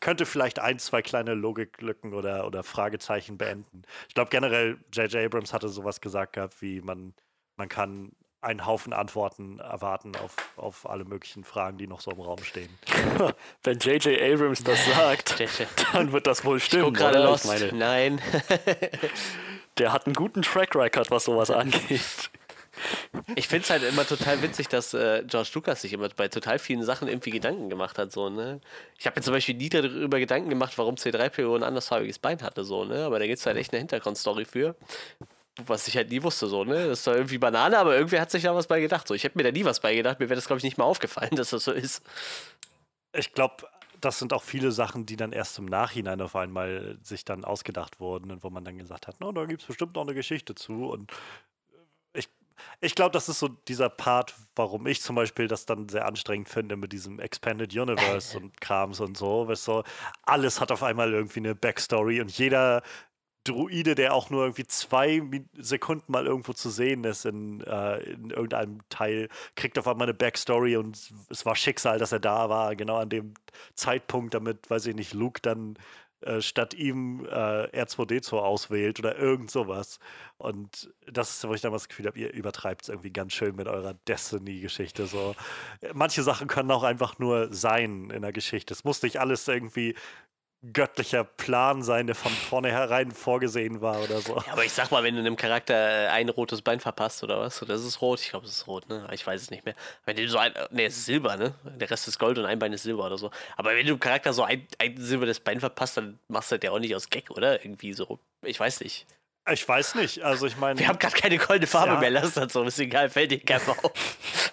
könnte 0.00 0.26
vielleicht 0.26 0.58
ein, 0.58 0.78
zwei 0.78 1.02
kleine 1.02 1.34
Logiklücken 1.34 2.14
oder, 2.14 2.46
oder 2.46 2.62
Fragezeichen 2.62 3.38
beenden. 3.38 3.82
Ich 4.08 4.14
glaube 4.14 4.30
generell, 4.30 4.78
J.J. 4.92 5.26
Abrams 5.26 5.52
hatte 5.52 5.68
sowas 5.68 6.00
gesagt 6.00 6.34
gehabt, 6.34 6.60
wie 6.62 6.80
man, 6.80 7.14
man 7.56 7.68
kann 7.68 8.12
einen 8.42 8.64
Haufen 8.66 8.92
Antworten 8.92 9.58
erwarten 9.58 10.12
auf, 10.16 10.34
auf 10.56 10.88
alle 10.88 11.04
möglichen 11.04 11.44
Fragen, 11.44 11.76
die 11.78 11.86
noch 11.86 12.00
so 12.00 12.10
im 12.10 12.20
Raum 12.20 12.42
stehen. 12.42 12.70
Wenn 13.62 13.78
J.J. 13.78 14.20
Abrams 14.20 14.64
das 14.64 14.84
sagt, 14.86 15.42
dann 15.92 16.12
wird 16.12 16.26
das 16.26 16.44
wohl 16.44 16.56
Ich 16.58 16.64
stimmen. 16.64 16.84
guck 16.84 16.94
gerade 16.96 17.18
oder? 17.20 17.30
los. 17.30 17.44
Ich 17.44 17.50
meine, 17.50 17.72
Nein. 17.72 18.22
der 19.78 19.92
hat 19.92 20.06
einen 20.06 20.14
guten 20.14 20.42
Track 20.42 20.74
Record, 20.74 21.10
was 21.10 21.24
sowas 21.24 21.50
angeht. 21.50 22.30
Ich 23.34 23.46
finde 23.46 23.64
es 23.64 23.70
halt 23.70 23.82
immer 23.82 24.06
total 24.06 24.40
witzig, 24.42 24.68
dass 24.68 24.94
äh, 24.94 25.22
George 25.26 25.50
Lucas 25.54 25.82
sich 25.82 25.92
immer 25.92 26.08
bei 26.08 26.28
total 26.28 26.58
vielen 26.58 26.82
Sachen 26.82 27.08
irgendwie 27.08 27.30
Gedanken 27.30 27.68
gemacht 27.68 27.98
hat. 27.98 28.10
So, 28.10 28.30
ne? 28.30 28.60
Ich 28.98 29.06
habe 29.06 29.20
mir 29.20 29.22
zum 29.22 29.34
Beispiel 29.34 29.54
nie 29.54 29.68
darüber 29.68 30.18
Gedanken 30.18 30.48
gemacht, 30.48 30.78
warum 30.78 30.94
C3PO 30.94 31.56
ein 31.56 31.62
andersfarbiges 31.62 32.18
Bein 32.18 32.40
hatte, 32.42 32.64
so, 32.64 32.84
ne? 32.84 33.04
Aber 33.04 33.18
da 33.18 33.26
gibt 33.26 33.38
es 33.38 33.44
halt 33.44 33.58
echt 33.58 33.72
eine 33.72 33.80
Hintergrundstory 33.80 34.46
für. 34.46 34.76
Was 35.66 35.88
ich 35.88 35.96
halt 35.96 36.10
nie 36.10 36.22
wusste, 36.22 36.46
so, 36.46 36.64
ne? 36.64 36.88
Das 36.88 37.00
ist 37.00 37.06
doch 37.06 37.14
irgendwie 37.14 37.38
Banane, 37.38 37.76
aber 37.78 37.94
irgendwer 37.94 38.20
hat 38.20 38.30
sich 38.30 38.44
da 38.44 38.54
was 38.54 38.66
bei 38.66 38.80
gedacht. 38.80 39.06
So, 39.06 39.14
ich 39.14 39.24
hätte 39.24 39.36
mir 39.36 39.44
da 39.44 39.50
nie 39.50 39.64
was 39.64 39.80
bei 39.80 39.94
gedacht, 39.94 40.20
mir 40.20 40.28
wäre 40.28 40.36
das, 40.36 40.46
glaube 40.46 40.58
ich, 40.58 40.64
nicht 40.64 40.78
mal 40.78 40.84
aufgefallen, 40.84 41.30
dass 41.36 41.50
das 41.50 41.64
so 41.64 41.72
ist. 41.72 42.02
Ich 43.12 43.32
glaube, 43.32 43.66
das 44.00 44.18
sind 44.18 44.32
auch 44.32 44.42
viele 44.42 44.72
Sachen, 44.72 45.06
die 45.06 45.16
dann 45.16 45.32
erst 45.32 45.58
im 45.58 45.66
Nachhinein 45.66 46.20
auf 46.20 46.36
einmal 46.36 46.98
sich 47.02 47.24
dann 47.24 47.44
ausgedacht 47.44 48.00
wurden 48.00 48.30
und 48.30 48.42
wo 48.44 48.50
man 48.50 48.64
dann 48.64 48.78
gesagt 48.78 49.06
hat, 49.06 49.20
no, 49.20 49.32
da 49.32 49.44
gibt 49.44 49.62
es 49.62 49.66
bestimmt 49.66 49.94
noch 49.94 50.02
eine 50.02 50.14
Geschichte 50.14 50.54
zu. 50.54 50.86
Und 50.86 51.12
ich, 52.14 52.28
ich 52.80 52.94
glaube, 52.94 53.12
das 53.12 53.28
ist 53.28 53.40
so 53.40 53.48
dieser 53.48 53.88
Part, 53.88 54.34
warum 54.56 54.86
ich 54.86 55.02
zum 55.02 55.16
Beispiel 55.16 55.48
das 55.48 55.66
dann 55.66 55.88
sehr 55.88 56.06
anstrengend 56.06 56.48
finde 56.48 56.76
mit 56.76 56.92
diesem 56.92 57.20
Expanded 57.20 57.74
Universe 57.76 58.36
und 58.38 58.60
Krams 58.60 59.00
und 59.00 59.16
so. 59.16 59.48
Weißt 59.48 59.68
du, 59.68 59.82
alles 60.22 60.60
hat 60.60 60.72
auf 60.72 60.82
einmal 60.82 61.12
irgendwie 61.12 61.40
eine 61.40 61.54
Backstory 61.54 62.20
und 62.20 62.30
jeder 62.30 62.82
Druide, 63.44 63.94
der 63.94 64.14
auch 64.14 64.30
nur 64.30 64.42
irgendwie 64.44 64.66
zwei 64.66 65.22
Sekunden 65.54 66.12
mal 66.12 66.26
irgendwo 66.26 66.52
zu 66.52 66.70
sehen 66.70 67.04
ist 67.04 67.24
in, 67.24 67.60
äh, 67.62 67.98
in 68.00 68.30
irgendeinem 68.30 68.80
Teil, 68.88 69.28
kriegt 69.56 69.78
auf 69.78 69.88
einmal 69.88 70.06
eine 70.06 70.14
Backstory 70.14 70.76
und 70.76 71.10
es 71.30 71.46
war 71.46 71.56
Schicksal, 71.56 71.98
dass 71.98 72.12
er 72.12 72.20
da 72.20 72.48
war, 72.48 72.76
genau 72.76 72.98
an 72.98 73.08
dem 73.08 73.34
Zeitpunkt, 73.74 74.34
damit, 74.34 74.68
weiß 74.68 74.86
ich 74.86 74.94
nicht, 74.94 75.14
Luke 75.14 75.40
dann 75.42 75.76
äh, 76.22 76.42
statt 76.42 76.74
ihm 76.74 77.24
äh, 77.24 77.82
R2D2 77.82 78.36
auswählt 78.36 78.98
oder 78.98 79.16
irgend 79.16 79.50
sowas. 79.50 79.98
Und 80.36 80.92
das 81.10 81.30
ist, 81.30 81.48
wo 81.48 81.54
ich 81.54 81.62
damals 81.62 81.84
das 81.84 81.88
Gefühl 81.88 82.06
habe, 82.06 82.18
ihr 82.18 82.32
übertreibt 82.34 82.82
es 82.82 82.88
irgendwie 82.90 83.10
ganz 83.10 83.32
schön 83.32 83.56
mit 83.56 83.68
eurer 83.68 83.94
Destiny-Geschichte. 84.06 85.06
So. 85.06 85.34
Manche 85.94 86.22
Sachen 86.22 86.46
können 86.46 86.70
auch 86.72 86.82
einfach 86.82 87.18
nur 87.18 87.52
sein 87.54 88.10
in 88.10 88.20
der 88.20 88.32
Geschichte. 88.32 88.74
Es 88.74 88.84
muss 88.84 89.02
nicht 89.02 89.18
alles 89.18 89.48
irgendwie 89.48 89.94
göttlicher 90.72 91.24
Plan 91.24 91.82
sein, 91.82 92.06
der 92.06 92.14
von 92.14 92.32
vornherein 92.32 93.12
vorgesehen 93.12 93.80
war 93.80 94.02
oder 94.02 94.20
so. 94.20 94.36
Ja, 94.46 94.52
aber 94.52 94.64
ich 94.64 94.72
sag 94.72 94.90
mal, 94.90 95.02
wenn 95.02 95.14
du 95.14 95.20
einem 95.20 95.36
Charakter 95.36 95.74
äh, 95.74 96.08
ein 96.08 96.28
rotes 96.28 96.60
Bein 96.60 96.80
verpasst 96.80 97.22
oder 97.24 97.40
was, 97.40 97.62
oder 97.62 97.74
ist 97.74 97.84
es 97.84 98.02
rot? 98.02 98.20
Ich 98.20 98.30
glaube, 98.30 98.46
es 98.46 98.52
ist 98.52 98.66
rot, 98.66 98.88
ne? 98.88 99.08
Ich 99.12 99.26
weiß 99.26 99.40
es 99.40 99.50
nicht 99.50 99.64
mehr. 99.64 99.74
Wenn 100.04 100.16
du 100.16 100.28
so 100.28 100.38
ein, 100.38 100.52
ne, 100.70 100.84
es 100.84 100.98
ist 100.98 101.06
Silber, 101.06 101.36
ne? 101.36 101.54
Der 101.64 101.90
Rest 101.90 102.08
ist 102.08 102.18
Gold 102.18 102.38
und 102.38 102.44
ein 102.44 102.58
Bein 102.58 102.72
ist 102.72 102.82
Silber 102.82 103.06
oder 103.06 103.16
so. 103.16 103.30
Aber 103.56 103.70
wenn 103.70 103.86
du 103.86 103.94
dem 103.94 104.00
Charakter 104.00 104.32
so 104.32 104.42
ein, 104.42 104.66
ein 104.78 104.96
silbernes 104.98 105.40
Bein 105.40 105.60
verpasst, 105.60 105.96
dann 105.96 106.18
machst 106.28 106.52
du 106.52 106.58
das 106.58 106.64
ja 106.64 106.72
auch 106.72 106.78
nicht 106.78 106.94
aus 106.94 107.08
Gag, 107.08 107.30
oder? 107.30 107.64
Irgendwie 107.64 107.94
so. 107.94 108.18
Ich 108.42 108.60
weiß 108.60 108.80
nicht. 108.80 109.06
Ich 109.52 109.66
weiß 109.68 109.94
nicht. 109.96 110.22
Also 110.22 110.46
ich 110.46 110.56
meine. 110.56 110.78
Wir 110.78 110.88
haben 110.88 110.98
gerade 110.98 111.14
keine 111.16 111.38
goldene 111.38 111.66
Farbe 111.66 111.92
Ja. 111.94 111.98
mehr, 112.00 112.10
lass 112.10 112.34
das 112.34 112.52
so. 112.52 112.62
Ist 112.62 112.78
egal, 112.78 113.08
fällt 113.10 113.30
dir 113.30 113.40
keiner 113.40 113.70
auf. 113.70 113.92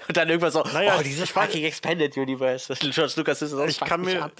Und 0.07 0.15
dann 0.17 0.29
irgendwann 0.29 0.51
so, 0.51 0.63
Naja, 0.63 0.95
oh, 0.99 1.03
dieses 1.03 1.29
fucking 1.29 1.63
Expanded 1.63 2.15
Universe. 2.17 2.73
George 2.91 3.13
Lucas 3.17 3.41
ist 3.41 3.53
das 3.53 3.69
Ich 3.71 3.79
kann 3.79 4.01
mir- 4.01 4.31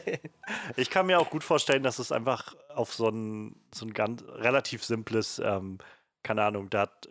Ich 0.76 0.90
kann 0.90 1.06
mir 1.06 1.18
auch 1.20 1.30
gut 1.30 1.44
vorstellen, 1.44 1.82
dass 1.82 1.98
es 1.98 2.12
einfach 2.12 2.54
auf 2.74 2.94
so 2.94 3.08
ein, 3.08 3.56
so 3.74 3.84
ein 3.86 3.92
ganz 3.94 4.22
relativ 4.28 4.84
simples, 4.84 5.40
ähm, 5.44 5.78
keine 6.22 6.42
Ahnung, 6.44 6.70
da 6.70 6.82
hat 6.82 7.08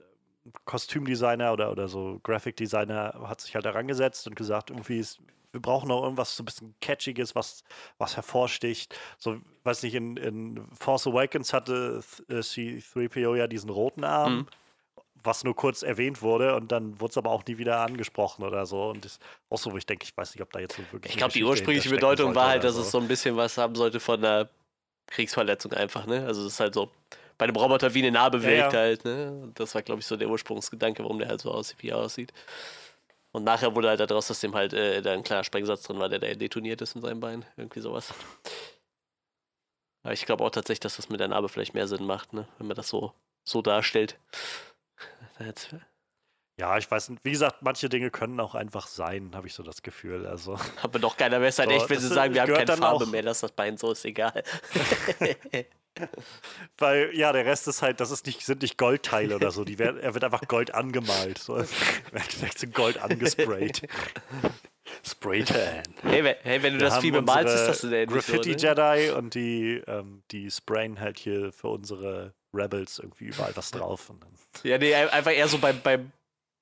Kostümdesigner 0.65 1.53
oder, 1.53 1.71
oder 1.71 1.88
so 1.88 2.19
Graphic 2.23 2.55
Designer 2.57 3.15
hat 3.27 3.41
sich 3.41 3.55
halt 3.55 3.65
herangesetzt 3.65 4.27
und 4.27 4.35
gesagt, 4.35 4.69
irgendwie 4.69 4.99
ist, 4.99 5.19
wir 5.56 5.62
brauchen 5.62 5.88
noch 5.88 6.04
irgendwas 6.04 6.36
so 6.36 6.44
ein 6.44 6.46
bisschen 6.46 6.76
Catchiges, 6.82 7.34
was, 7.34 7.63
was 7.98 8.18
hervorsticht. 8.18 8.94
So, 9.18 9.38
weiß 9.63 9.84
nicht, 9.84 9.96
in, 9.96 10.18
in 10.18 10.68
Force 10.78 11.08
Awakens 11.08 11.54
hatte 11.54 12.04
äh, 12.30 12.34
C3PO 12.36 13.36
ja 13.36 13.48
diesen 13.48 13.70
roten 13.70 14.04
Arm. 14.04 14.36
Mhm. 14.36 14.48
Was 15.24 15.44
nur 15.44 15.56
kurz 15.56 15.82
erwähnt 15.82 16.22
wurde 16.22 16.56
und 16.56 16.72
dann 16.72 17.00
wurde 17.00 17.12
es 17.12 17.18
aber 17.18 17.32
auch 17.32 17.44
nie 17.48 17.58
wieder 17.58 17.80
angesprochen 17.80 18.44
oder 18.44 18.68
so. 18.68 18.89
Und 18.89 19.06
das 19.06 19.13
ist 19.13 19.22
auch 19.50 19.58
so, 19.58 19.72
wo 19.72 19.78
ich 19.78 19.86
denke, 19.88 20.04
ich 20.04 20.15
weiß 20.15 20.36
nicht, 20.36 20.44
ob 20.44 20.54
da 20.54 20.60
jetzt 20.60 20.76
so 20.76 20.84
wirklich. 20.91 21.13
Ich 21.13 21.18
glaube, 21.18 21.34
die 21.34 21.44
ursprüngliche 21.44 21.89
Bedeutung 21.89 22.36
war 22.36 22.50
halt, 22.50 22.63
dass 22.63 22.76
es 22.76 22.91
so 22.91 23.00
ein 23.00 23.08
bisschen 23.08 23.36
was 23.36 23.58
haben 23.58 23.74
sollte 23.74 24.00
von 24.00 24.24
einer 24.24 24.50
Kriegsverletzung 25.08 25.74
einfach, 25.74 26.06
ne? 26.06 26.26
Also 26.28 26.46
es 26.46 26.54
ist 26.54 26.60
halt 26.60 26.76
so 26.76 26.91
bei 27.39 27.46
einem 27.46 27.56
Roboter 27.56 27.94
wie 27.94 28.00
eine 28.00 28.12
Narbe 28.12 28.38
Ja, 28.38 28.44
wirkt 28.44 28.74
ja. 28.74 28.80
halt, 28.80 29.06
ne? 29.06 29.32
Und 29.32 29.60
das 29.60 29.74
war, 29.74 29.82
glaube 29.82 30.02
ich, 30.02 30.06
so 30.06 30.15
der 30.15 30.30
Ursprungsgedanke, 30.30 31.02
warum 31.02 31.18
der 31.18 31.30
halt 31.30 31.41
so 31.41 31.52
aussieht, 31.52 31.78
wie 31.80 31.89
er 31.89 31.98
aussieht. 31.98 32.32
Und 33.36 33.43
nachher 33.43 33.76
wurde 33.76 33.89
halt 33.89 34.00
daraus, 34.00 34.28
dass 34.28 34.39
dem 34.39 34.56
halt 34.56 34.71
äh, 34.71 35.02
da 35.02 35.12
ein 35.12 35.21
kleiner 35.21 35.43
Sprengsatz 35.43 35.84
drin 35.84 36.00
war, 36.00 36.08
der 36.08 36.19
da 36.19 36.34
detoniert 36.34 36.82
ist 36.82 36.95
in 36.95 37.02
seinem 37.02 37.19
Bein. 37.19 37.43
Irgendwie 37.58 37.82
sowas. 37.82 38.13
Aber 40.04 40.13
ich 40.13 40.26
glaube 40.26 40.41
auch 40.45 40.52
tatsächlich, 40.52 40.80
dass 40.80 40.95
das 40.95 41.10
mit 41.10 41.19
der 41.19 41.28
Narbe 41.28 41.50
vielleicht 41.50 41.74
mehr 41.74 41.86
Sinn 41.89 42.06
macht, 42.06 42.32
ne? 42.32 42.48
Wenn 42.58 42.67
man 42.67 42.78
das 42.78 42.88
so, 42.88 43.12
so 43.43 43.62
darstellt. 43.62 44.17
Ja, 46.58 46.78
ich 46.78 46.89
weiß 46.89 47.10
nicht. 47.10 47.26
Wie 47.26 47.32
gesagt, 47.32 47.62
manche 47.62 47.89
Dinge 47.89 48.10
können 48.10 48.39
auch 48.39 48.56
einfach 48.56 48.88
sein, 48.88 49.36
habe 49.36 49.48
ich 49.48 49.54
so 49.54 49.63
das 49.63 49.82
Gefühl. 49.82 50.26
Also, 50.26 50.58
aber 50.82 51.00
doch 51.00 51.17
keiner 51.17 51.41
halt 51.41 51.54
So, 51.54 51.63
echt, 51.63 51.89
wenn 51.89 52.00
sie 52.00 52.08
sagen, 52.08 52.34
wir 52.34 52.41
haben 52.41 52.54
keine 52.54 52.78
Farbe 52.78 53.04
auch- 53.04 53.10
mehr, 53.10 53.21
lass 53.24 53.41
das 53.41 53.52
Bein 53.52 53.76
so, 53.76 53.91
ist 53.91 54.06
egal. 54.06 54.43
weil, 56.77 57.15
ja, 57.15 57.31
der 57.31 57.45
Rest 57.45 57.67
ist 57.67 57.81
halt, 57.81 57.99
das 57.99 58.12
ist 58.12 58.25
nicht, 58.25 58.45
sind 58.45 58.62
nicht 58.62 58.77
Goldteile 58.77 59.36
oder 59.36 59.51
so. 59.51 59.63
Die 59.63 59.79
werden, 59.79 59.99
er 59.99 60.13
wird 60.13 60.23
einfach 60.23 60.47
Gold 60.47 60.73
angemalt. 60.73 61.38
So. 61.38 61.55
Direkt 62.38 62.60
so 62.60 62.67
Gold 62.67 62.97
angesprayt. 63.01 63.88
Spraytan. 65.03 65.84
Hey, 66.03 66.23
wenn, 66.23 66.36
hey, 66.43 66.63
wenn 66.63 66.73
du 66.73 66.79
Wir 66.79 66.89
das 66.89 66.99
viel 66.99 67.12
bemalst, 67.12 67.55
ist 67.55 67.65
das 67.67 67.81
denn 67.81 67.89
ne? 67.91 68.05
Graffiti-Jedi 68.08 69.12
und 69.12 69.34
die, 69.34 69.81
ähm, 69.88 70.21
die 70.31 70.49
sprayen 70.51 70.99
halt 70.99 71.17
hier 71.19 71.51
für 71.51 71.69
unsere 71.69 72.34
Rebels 72.53 72.99
irgendwie 72.99 73.25
überall 73.25 73.55
was 73.55 73.71
drauf. 73.71 74.10
Und 74.10 74.23
dann, 74.23 74.31
Ja, 74.63 74.77
nee, 74.77 74.93
ein- 74.93 75.10
einfach 75.10 75.31
eher 75.31 75.47
so 75.47 75.58
beim, 75.58 75.79
beim 75.81 76.12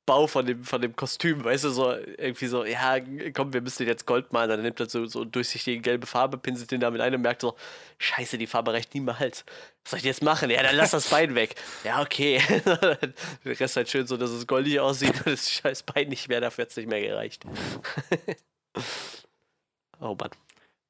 Bau 0.05 0.27
von 0.27 0.45
dem, 0.45 0.63
von 0.65 0.81
dem 0.81 0.95
Kostüm, 0.95 1.43
weißt 1.43 1.63
du, 1.63 1.69
so 1.69 1.91
irgendwie 1.93 2.47
so, 2.47 2.65
ja, 2.65 2.97
komm, 3.33 3.53
wir 3.53 3.61
müssen 3.61 3.83
den 3.83 3.87
jetzt 3.87 4.05
Gold 4.05 4.33
malen, 4.33 4.49
dann 4.49 4.61
nimmt 4.61 4.79
er 4.79 4.89
so, 4.89 5.05
so 5.05 5.23
durchsichtige 5.23 5.79
gelbe 5.81 6.07
Farbe, 6.07 6.37
pinselt 6.37 6.71
den 6.71 6.81
damit 6.81 6.99
ein 6.99 7.15
und 7.15 7.21
merkt 7.21 7.41
so, 7.41 7.55
scheiße, 7.99 8.37
die 8.37 8.47
Farbe 8.47 8.73
reicht 8.73 8.93
niemals. 8.93 9.45
Was 9.83 9.91
soll 9.91 9.99
ich 9.99 10.05
jetzt 10.05 10.21
machen? 10.21 10.49
Ja, 10.49 10.61
dann 10.61 10.75
lass 10.75 10.91
das 10.91 11.09
Bein 11.09 11.35
weg. 11.35 11.55
Ja, 11.85 12.01
okay. 12.01 12.41
Der 13.45 13.59
Rest 13.59 13.77
halt 13.77 13.89
schön 13.89 14.05
so, 14.05 14.17
dass 14.17 14.29
es 14.31 14.45
goldig 14.45 14.79
aussieht 14.79 15.15
und 15.25 15.27
das 15.27 15.49
scheiß 15.49 15.83
Bein 15.83 16.09
nicht 16.09 16.27
mehr, 16.27 16.41
dafür 16.41 16.63
hat 16.63 16.71
es 16.71 16.77
nicht 16.77 16.89
mehr 16.89 17.01
gereicht. 17.01 17.45
oh 20.01 20.15
Mann. 20.19 20.31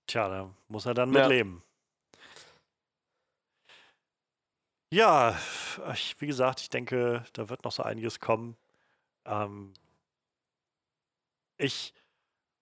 tja, 0.08 0.28
da 0.28 0.49
muss 0.69 0.88
er 0.88 0.95
dann 0.95 1.13
Ja. 1.13 1.21
mit 1.21 1.30
leben. 1.30 1.63
Ja, 4.91 5.38
ich, 5.93 6.15
wie 6.19 6.28
gesagt, 6.28 6.62
ich 6.62 6.69
denke, 6.69 7.23
da 7.34 7.49
wird 7.49 7.63
noch 7.63 7.71
so 7.71 7.84
einiges 7.84 8.19
kommen. 8.19 8.56
Ähm, 9.25 9.73
ich, 11.57 11.93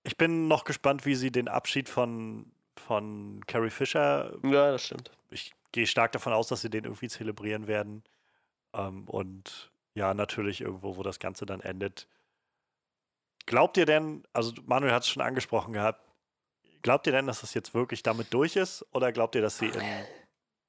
ich 0.04 0.18
bin 0.18 0.48
noch 0.48 0.64
gespannt, 0.64 1.06
wie 1.06 1.16
sie 1.16 1.32
den 1.32 1.48
Abschied 1.48 1.90
von, 1.90 2.52
von 2.76 3.42
Carrie 3.48 3.70
Fisher 3.70 4.38
Ja, 4.44 4.72
das 4.72 4.86
stimmt. 4.86 5.12
ich 5.30 5.54
gehe 5.72 5.88
stark 5.88 6.12
davon 6.12 6.34
aus, 6.34 6.48
dass 6.48 6.62
sie 6.62 6.70
den 6.70 6.84
irgendwie 6.84 7.10
zelebrieren 7.10 7.68
werden. 7.68 8.04
Ähm, 8.74 9.08
und 9.08 9.72
ja, 9.94 10.14
natürlich 10.14 10.62
irgendwo, 10.62 10.96
wo 10.98 11.04
das 11.04 11.20
Ganze 11.20 11.46
dann 11.46 11.62
endet. 11.62 12.08
Glaubt 13.46 13.78
ihr 13.78 13.86
denn, 13.86 14.24
also 14.34 14.54
Manuel 14.66 14.94
hat 14.94 15.04
es 15.04 15.10
schon 15.10 15.22
angesprochen 15.22 15.74
gehabt, 15.74 16.06
glaubt 16.82 17.08
ihr 17.08 17.14
denn, 17.14 17.28
dass 17.28 17.42
das 17.42 17.54
jetzt 17.54 17.74
wirklich 17.74 18.04
damit 18.04 18.34
durch 18.34 18.56
ist? 18.56 18.86
Oder 18.94 19.12
glaubt 19.12 19.36
ihr, 19.36 19.42
dass 19.42 19.58
sie 19.58 19.68
in. 19.68 19.82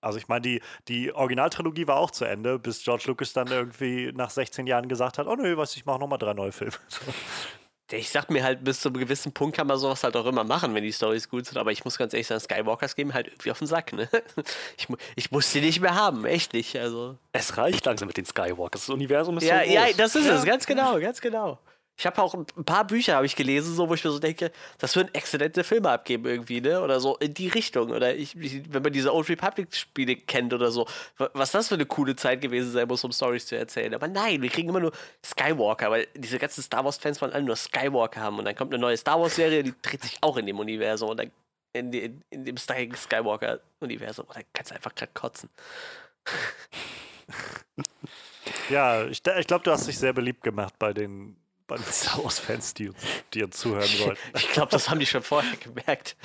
Also 0.02 0.18
ich 0.18 0.28
meine, 0.28 0.42
die, 0.42 0.60
die 0.88 1.14
Originaltrilogie 1.14 1.86
war 1.86 1.96
auch 1.96 2.10
zu 2.10 2.24
Ende, 2.26 2.58
bis 2.58 2.82
George 2.84 3.04
Lucas 3.06 3.32
dann 3.32 3.46
irgendwie 3.46 4.12
nach 4.14 4.30
16 4.30 4.66
Jahren 4.66 4.88
gesagt 4.88 5.16
hat, 5.16 5.26
oh 5.26 5.36
nö, 5.36 5.56
was, 5.56 5.74
ich 5.76 5.86
mache 5.86 5.98
nochmal 6.00 6.18
drei 6.18 6.34
neue 6.34 6.52
Filme. 6.52 6.74
Ich 7.90 8.08
sag 8.08 8.30
mir 8.30 8.42
halt, 8.42 8.64
bis 8.64 8.80
zu 8.80 8.88
einem 8.88 9.00
gewissen 9.00 9.32
Punkt 9.32 9.54
kann 9.54 9.66
man 9.66 9.76
sowas 9.76 10.02
halt 10.02 10.16
auch 10.16 10.24
immer 10.24 10.44
machen, 10.44 10.74
wenn 10.74 10.82
die 10.82 10.92
Storys 10.92 11.28
gut 11.28 11.44
sind. 11.44 11.58
Aber 11.58 11.72
ich 11.72 11.84
muss 11.84 11.98
ganz 11.98 12.14
ehrlich 12.14 12.26
sagen, 12.26 12.40
Skywalkers 12.40 12.96
gehen 12.96 13.08
mir 13.08 13.12
halt 13.14 13.26
irgendwie 13.28 13.50
auf 13.50 13.58
den 13.58 13.66
Sack, 13.66 13.92
ne? 13.92 14.08
Ich, 14.78 14.88
ich 15.14 15.30
muss 15.30 15.52
die 15.52 15.60
nicht 15.60 15.80
mehr 15.80 15.94
haben, 15.94 16.24
echt 16.24 16.54
nicht. 16.54 16.74
Also. 16.76 17.18
Es 17.32 17.58
reicht 17.58 17.84
langsam 17.84 18.06
mit 18.08 18.16
den 18.16 18.24
Skywalkers. 18.24 18.86
Das 18.86 18.88
Universum 18.88 19.36
ist 19.36 19.44
Ja, 19.44 19.58
so 19.58 19.64
groß. 19.64 19.74
ja, 19.74 19.86
das 19.94 20.14
ist 20.14 20.26
es, 20.26 20.44
ganz 20.44 20.64
genau, 20.64 20.98
ganz 21.00 21.20
genau. 21.20 21.58
Ich 21.96 22.06
habe 22.06 22.20
auch 22.22 22.34
ein 22.34 22.46
paar 22.64 22.86
Bücher 22.86 23.16
habe 23.16 23.26
ich 23.26 23.36
gelesen, 23.36 23.74
so 23.74 23.88
wo 23.88 23.94
ich 23.94 24.02
mir 24.02 24.10
so 24.10 24.18
denke, 24.18 24.50
das 24.78 24.96
würden 24.96 25.14
exzellente 25.14 25.62
Filme 25.62 25.90
abgeben 25.90 26.26
irgendwie, 26.26 26.60
ne? 26.60 26.80
Oder 26.80 27.00
so 27.00 27.16
in 27.18 27.34
die 27.34 27.48
Richtung. 27.48 27.90
Oder 27.90 28.14
ich, 28.14 28.34
ich, 28.36 28.72
wenn 28.72 28.82
man 28.82 28.92
diese 28.92 29.14
Old 29.14 29.28
Republic 29.28 29.74
Spiele 29.74 30.16
kennt 30.16 30.54
oder 30.54 30.70
so, 30.70 30.86
was 31.16 31.52
das 31.52 31.68
für 31.68 31.74
eine 31.74 31.86
coole 31.86 32.16
Zeit 32.16 32.40
gewesen 32.40 32.72
sein 32.72 32.88
muss, 32.88 33.04
um 33.04 33.12
Stories 33.12 33.46
zu 33.46 33.56
erzählen. 33.56 33.94
Aber 33.94 34.08
nein, 34.08 34.40
wir 34.42 34.48
kriegen 34.48 34.68
immer 34.68 34.80
nur 34.80 34.92
Skywalker, 35.24 35.90
weil 35.90 36.08
diese 36.14 36.38
ganzen 36.38 36.62
Star 36.62 36.84
Wars 36.84 36.96
Fans 36.96 37.20
wollen 37.20 37.32
alle 37.32 37.44
nur 37.44 37.56
Skywalker 37.56 38.20
haben 38.20 38.38
und 38.38 38.46
dann 38.46 38.56
kommt 38.56 38.72
eine 38.72 38.80
neue 38.80 38.96
Star 38.96 39.20
Wars 39.20 39.36
Serie, 39.36 39.62
die 39.62 39.74
dreht 39.82 40.02
sich 40.02 40.18
auch 40.22 40.36
in 40.36 40.46
dem 40.46 40.58
Universum 40.58 41.10
und 41.10 41.20
dann 41.20 41.30
in, 41.74 41.90
die, 41.90 42.18
in 42.30 42.44
dem 42.44 42.56
Skywalker 42.56 43.60
Universum 43.80 44.26
und 44.26 44.36
dann 44.36 44.44
kannst 44.52 44.70
du 44.70 44.74
einfach 44.74 44.94
gerade 44.94 45.12
kotzen. 45.14 45.50
Ja, 48.68 49.04
ich, 49.06 49.22
ich 49.24 49.46
glaube, 49.46 49.64
du 49.64 49.70
hast 49.70 49.86
dich 49.86 49.98
sehr 49.98 50.12
beliebt 50.12 50.42
gemacht 50.42 50.74
bei 50.78 50.92
den, 50.92 51.36
bei 51.66 51.76
den 51.76 51.84
Star 51.84 52.22
Wars-Fans, 52.22 52.74
die, 52.74 52.90
die 53.34 53.42
uns 53.42 53.56
zuhören 53.58 53.88
wollten. 54.00 54.20
Ich 54.36 54.48
glaube, 54.52 54.70
das 54.70 54.88
haben 54.90 55.00
die 55.00 55.06
schon 55.06 55.22
vorher 55.22 55.56
gemerkt. 55.56 56.16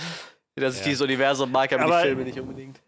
Dass 0.56 0.76
ich 0.76 0.80
Ja. 0.82 0.86
dieses 0.88 1.02
Universum 1.02 1.52
mag, 1.52 1.72
aber, 1.74 1.84
Aber- 1.84 2.02
die 2.02 2.08
Filme 2.08 2.24
nicht 2.24 2.40
unbedingt. 2.40 2.82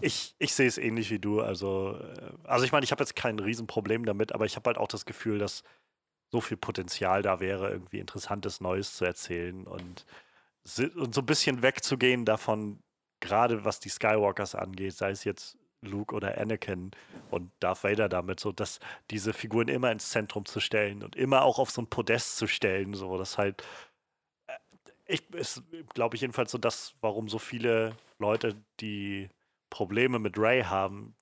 Ich, 0.00 0.36
ich 0.38 0.54
sehe 0.54 0.68
es 0.68 0.78
ähnlich 0.78 1.10
wie 1.10 1.18
du. 1.18 1.40
Also, 1.40 1.98
äh, 1.98 2.30
also 2.44 2.64
ich 2.64 2.70
meine, 2.72 2.84
ich 2.84 2.92
habe 2.92 3.02
jetzt 3.02 3.16
kein 3.16 3.38
Riesenproblem 3.40 4.04
damit, 4.04 4.32
aber 4.32 4.44
ich 4.46 4.54
habe 4.56 4.68
halt 4.68 4.78
auch 4.78 4.86
das 4.88 5.04
Gefühl, 5.04 5.38
dass 5.38 5.64
so 6.30 6.40
viel 6.40 6.56
Potenzial 6.56 7.22
da 7.22 7.40
wäre, 7.40 7.70
irgendwie 7.70 7.98
Interessantes 7.98 8.60
Neues 8.60 8.94
zu 8.94 9.04
erzählen 9.04 9.66
und, 9.66 10.06
und 10.96 11.14
so 11.14 11.20
ein 11.20 11.26
bisschen 11.26 11.62
wegzugehen 11.62 12.24
davon, 12.24 12.78
gerade 13.20 13.64
was 13.64 13.80
die 13.80 13.88
Skywalkers 13.88 14.54
angeht, 14.54 14.94
sei 14.94 15.10
es 15.10 15.24
jetzt 15.24 15.56
Luke 15.86 16.14
oder 16.14 16.38
Anakin 16.38 16.90
und 17.30 17.50
Darth 17.60 17.84
Vader 17.84 18.08
damit, 18.08 18.40
so 18.40 18.52
dass 18.52 18.80
diese 19.10 19.32
Figuren 19.32 19.68
immer 19.68 19.90
ins 19.92 20.10
Zentrum 20.10 20.44
zu 20.44 20.60
stellen 20.60 21.02
und 21.02 21.16
immer 21.16 21.42
auch 21.42 21.58
auf 21.58 21.70
so 21.70 21.82
ein 21.82 21.88
Podest 21.88 22.36
zu 22.36 22.46
stellen, 22.46 22.94
so 22.94 23.16
dass 23.18 23.38
halt 23.38 23.62
äh, 24.46 24.56
ich 25.06 25.28
ist, 25.34 25.62
glaube 25.94 26.16
ich, 26.16 26.22
jedenfalls 26.22 26.50
so 26.50 26.58
das, 26.58 26.94
warum 27.00 27.28
so 27.28 27.38
viele 27.38 27.96
Leute, 28.18 28.56
die 28.80 29.28
Probleme 29.70 30.18
mit 30.18 30.38
Ray 30.38 30.62
haben, 30.62 31.14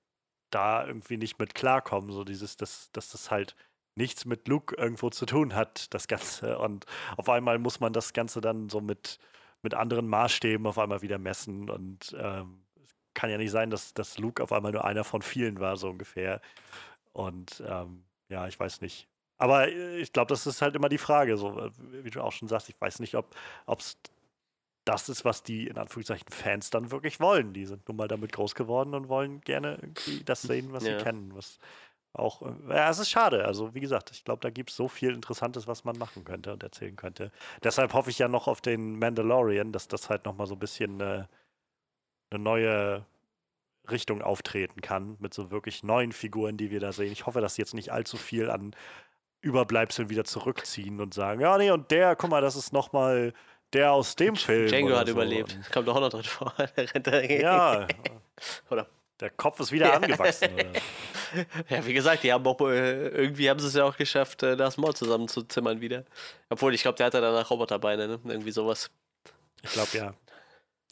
da 0.51 0.85
irgendwie 0.85 1.17
nicht 1.17 1.39
mit 1.39 1.55
klarkommen. 1.55 2.11
So 2.11 2.23
dieses, 2.23 2.57
dass, 2.57 2.91
dass 2.91 3.09
das 3.09 3.31
halt 3.31 3.55
nichts 3.95 4.25
mit 4.25 4.47
Luke 4.47 4.75
irgendwo 4.75 5.09
zu 5.09 5.25
tun 5.25 5.55
hat, 5.55 5.93
das 5.93 6.07
Ganze. 6.07 6.57
Und 6.59 6.85
auf 7.17 7.29
einmal 7.29 7.59
muss 7.59 7.79
man 7.79 7.93
das 7.93 8.13
Ganze 8.13 8.41
dann 8.41 8.69
so 8.69 8.81
mit, 8.81 9.19
mit 9.61 9.73
anderen 9.73 10.07
Maßstäben 10.07 10.65
auf 10.67 10.77
einmal 10.77 11.01
wieder 11.01 11.17
messen. 11.17 11.69
Und 11.69 12.15
ähm, 12.19 12.62
kann 13.13 13.29
ja 13.29 13.37
nicht 13.37 13.51
sein, 13.51 13.69
dass, 13.69 13.93
dass 13.93 14.17
Luke 14.17 14.41
auf 14.41 14.51
einmal 14.51 14.71
nur 14.71 14.85
einer 14.85 15.03
von 15.03 15.21
vielen 15.21 15.59
war, 15.59 15.77
so 15.77 15.89
ungefähr. 15.89 16.41
Und 17.11 17.63
ähm, 17.67 18.03
ja, 18.29 18.47
ich 18.47 18.59
weiß 18.59 18.81
nicht. 18.81 19.07
Aber 19.37 19.67
äh, 19.67 19.97
ich 19.99 20.13
glaube, 20.13 20.29
das 20.29 20.47
ist 20.47 20.61
halt 20.61 20.75
immer 20.75 20.89
die 20.89 20.97
Frage, 20.97 21.37
so 21.37 21.59
äh, 21.59 21.71
wie 22.03 22.09
du 22.09 22.21
auch 22.21 22.31
schon 22.31 22.47
sagst, 22.47 22.69
ich 22.69 22.79
weiß 22.79 22.99
nicht, 22.99 23.15
ob 23.15 23.35
es 23.67 23.97
das 24.85 25.07
ist, 25.09 25.23
was 25.23 25.43
die 25.43 25.67
in 25.67 25.77
Anführungszeichen 25.77 26.27
Fans 26.29 26.69
dann 26.69 26.91
wirklich 26.91 27.19
wollen. 27.19 27.53
Die 27.53 27.65
sind 27.65 27.87
nun 27.87 27.97
mal 27.97 28.07
damit 28.07 28.33
groß 28.33 28.53
geworden 28.55 28.93
und 28.93 29.07
wollen 29.07 29.41
gerne 29.41 29.77
irgendwie 29.81 30.23
das 30.23 30.41
sehen, 30.41 30.73
was 30.73 30.83
Ja. 30.85 30.97
sie 30.97 31.03
kennen. 31.03 31.33
Was 31.35 31.59
auch, 32.11 32.41
äh, 32.41 32.53
ja, 32.69 32.89
es 32.89 32.99
ist 32.99 33.09
schade. 33.09 33.45
Also, 33.45 33.73
wie 33.73 33.79
gesagt, 33.79 34.11
ich 34.11 34.23
glaube, 34.23 34.41
da 34.41 34.49
gibt 34.49 34.69
es 34.71 34.75
so 34.75 34.87
viel 34.87 35.13
Interessantes, 35.13 35.67
was 35.67 35.83
man 35.83 35.97
machen 35.97 36.25
könnte 36.25 36.51
und 36.53 36.63
erzählen 36.63 36.95
könnte. 36.95 37.31
Deshalb 37.63 37.93
hoffe 37.93 38.09
ich 38.09 38.19
ja 38.19 38.27
noch 38.27 38.47
auf 38.47 38.61
den 38.61 38.99
Mandalorian, 38.99 39.71
dass 39.71 39.87
das 39.87 40.09
halt 40.09 40.25
nochmal 40.25 40.47
so 40.47 40.55
ein 40.55 40.59
bisschen 40.59 40.99
äh, 40.99 41.25
eine 42.33 42.43
neue 42.43 43.05
Richtung 43.89 44.21
auftreten 44.21 44.81
kann, 44.81 45.17
mit 45.19 45.33
so 45.33 45.51
wirklich 45.51 45.83
neuen 45.83 46.11
Figuren, 46.11 46.57
die 46.57 46.71
wir 46.71 46.79
da 46.79 46.91
sehen. 46.93 47.11
Ich 47.11 47.25
hoffe, 47.25 47.41
dass 47.41 47.55
sie 47.55 47.61
jetzt 47.61 47.73
nicht 47.73 47.91
allzu 47.91 48.17
viel 48.17 48.49
an 48.49 48.75
Überbleibseln 49.41 50.09
wieder 50.09 50.23
zurückziehen 50.23 51.01
und 51.01 51.13
sagen, 51.13 51.41
ja, 51.41 51.57
nee, 51.57 51.69
und 51.71 51.91
der, 51.91 52.15
guck 52.15 52.29
mal, 52.29 52.41
das 52.41 52.55
ist 52.55 52.71
nochmal 52.71 53.33
der 53.73 53.91
aus 53.91 54.15
dem 54.15 54.35
Film. 54.35 54.67
Django 54.67 54.95
hat 54.95 55.07
so. 55.07 55.13
überlebt. 55.13 55.55
Und, 55.55 55.71
Kommt 55.71 55.87
doch 55.87 55.95
auch 55.95 56.01
noch 56.01 56.09
drin 56.09 56.23
vor. 56.23 56.53
Ja, 57.41 57.87
Oder? 58.69 58.87
der 59.19 59.29
Kopf 59.31 59.59
ist 59.59 59.71
wieder 59.71 59.87
Ja. 59.87 59.93
angewachsen. 59.95 60.53
Oder? 60.53 60.65
Ja, 61.67 61.83
wie 61.83 61.93
gesagt, 61.93 62.21
die 62.23 62.31
haben 62.31 62.45
auch, 62.45 62.61
äh, 62.61 63.07
irgendwie 63.07 63.49
haben 63.49 63.59
sie 63.59 63.65
es 63.67 63.73
ja 63.73 63.85
auch 63.85 63.97
geschafft, 63.97 64.43
äh, 64.43 64.55
das 64.55 64.77
Maul 64.77 64.93
zusammenzuzimmern 64.95 65.81
wieder. 65.81 66.05
Obwohl, 66.49 66.75
ich 66.75 66.83
glaube, 66.83 66.95
der 66.97 67.07
hatte 67.07 67.21
danach 67.21 67.49
Roboterbeine, 67.49 68.07
ne? 68.07 68.19
Irgendwie 68.25 68.51
sowas. 68.51 68.91
Ich 69.63 69.71
glaube, 69.71 69.89
ja. 69.97 70.13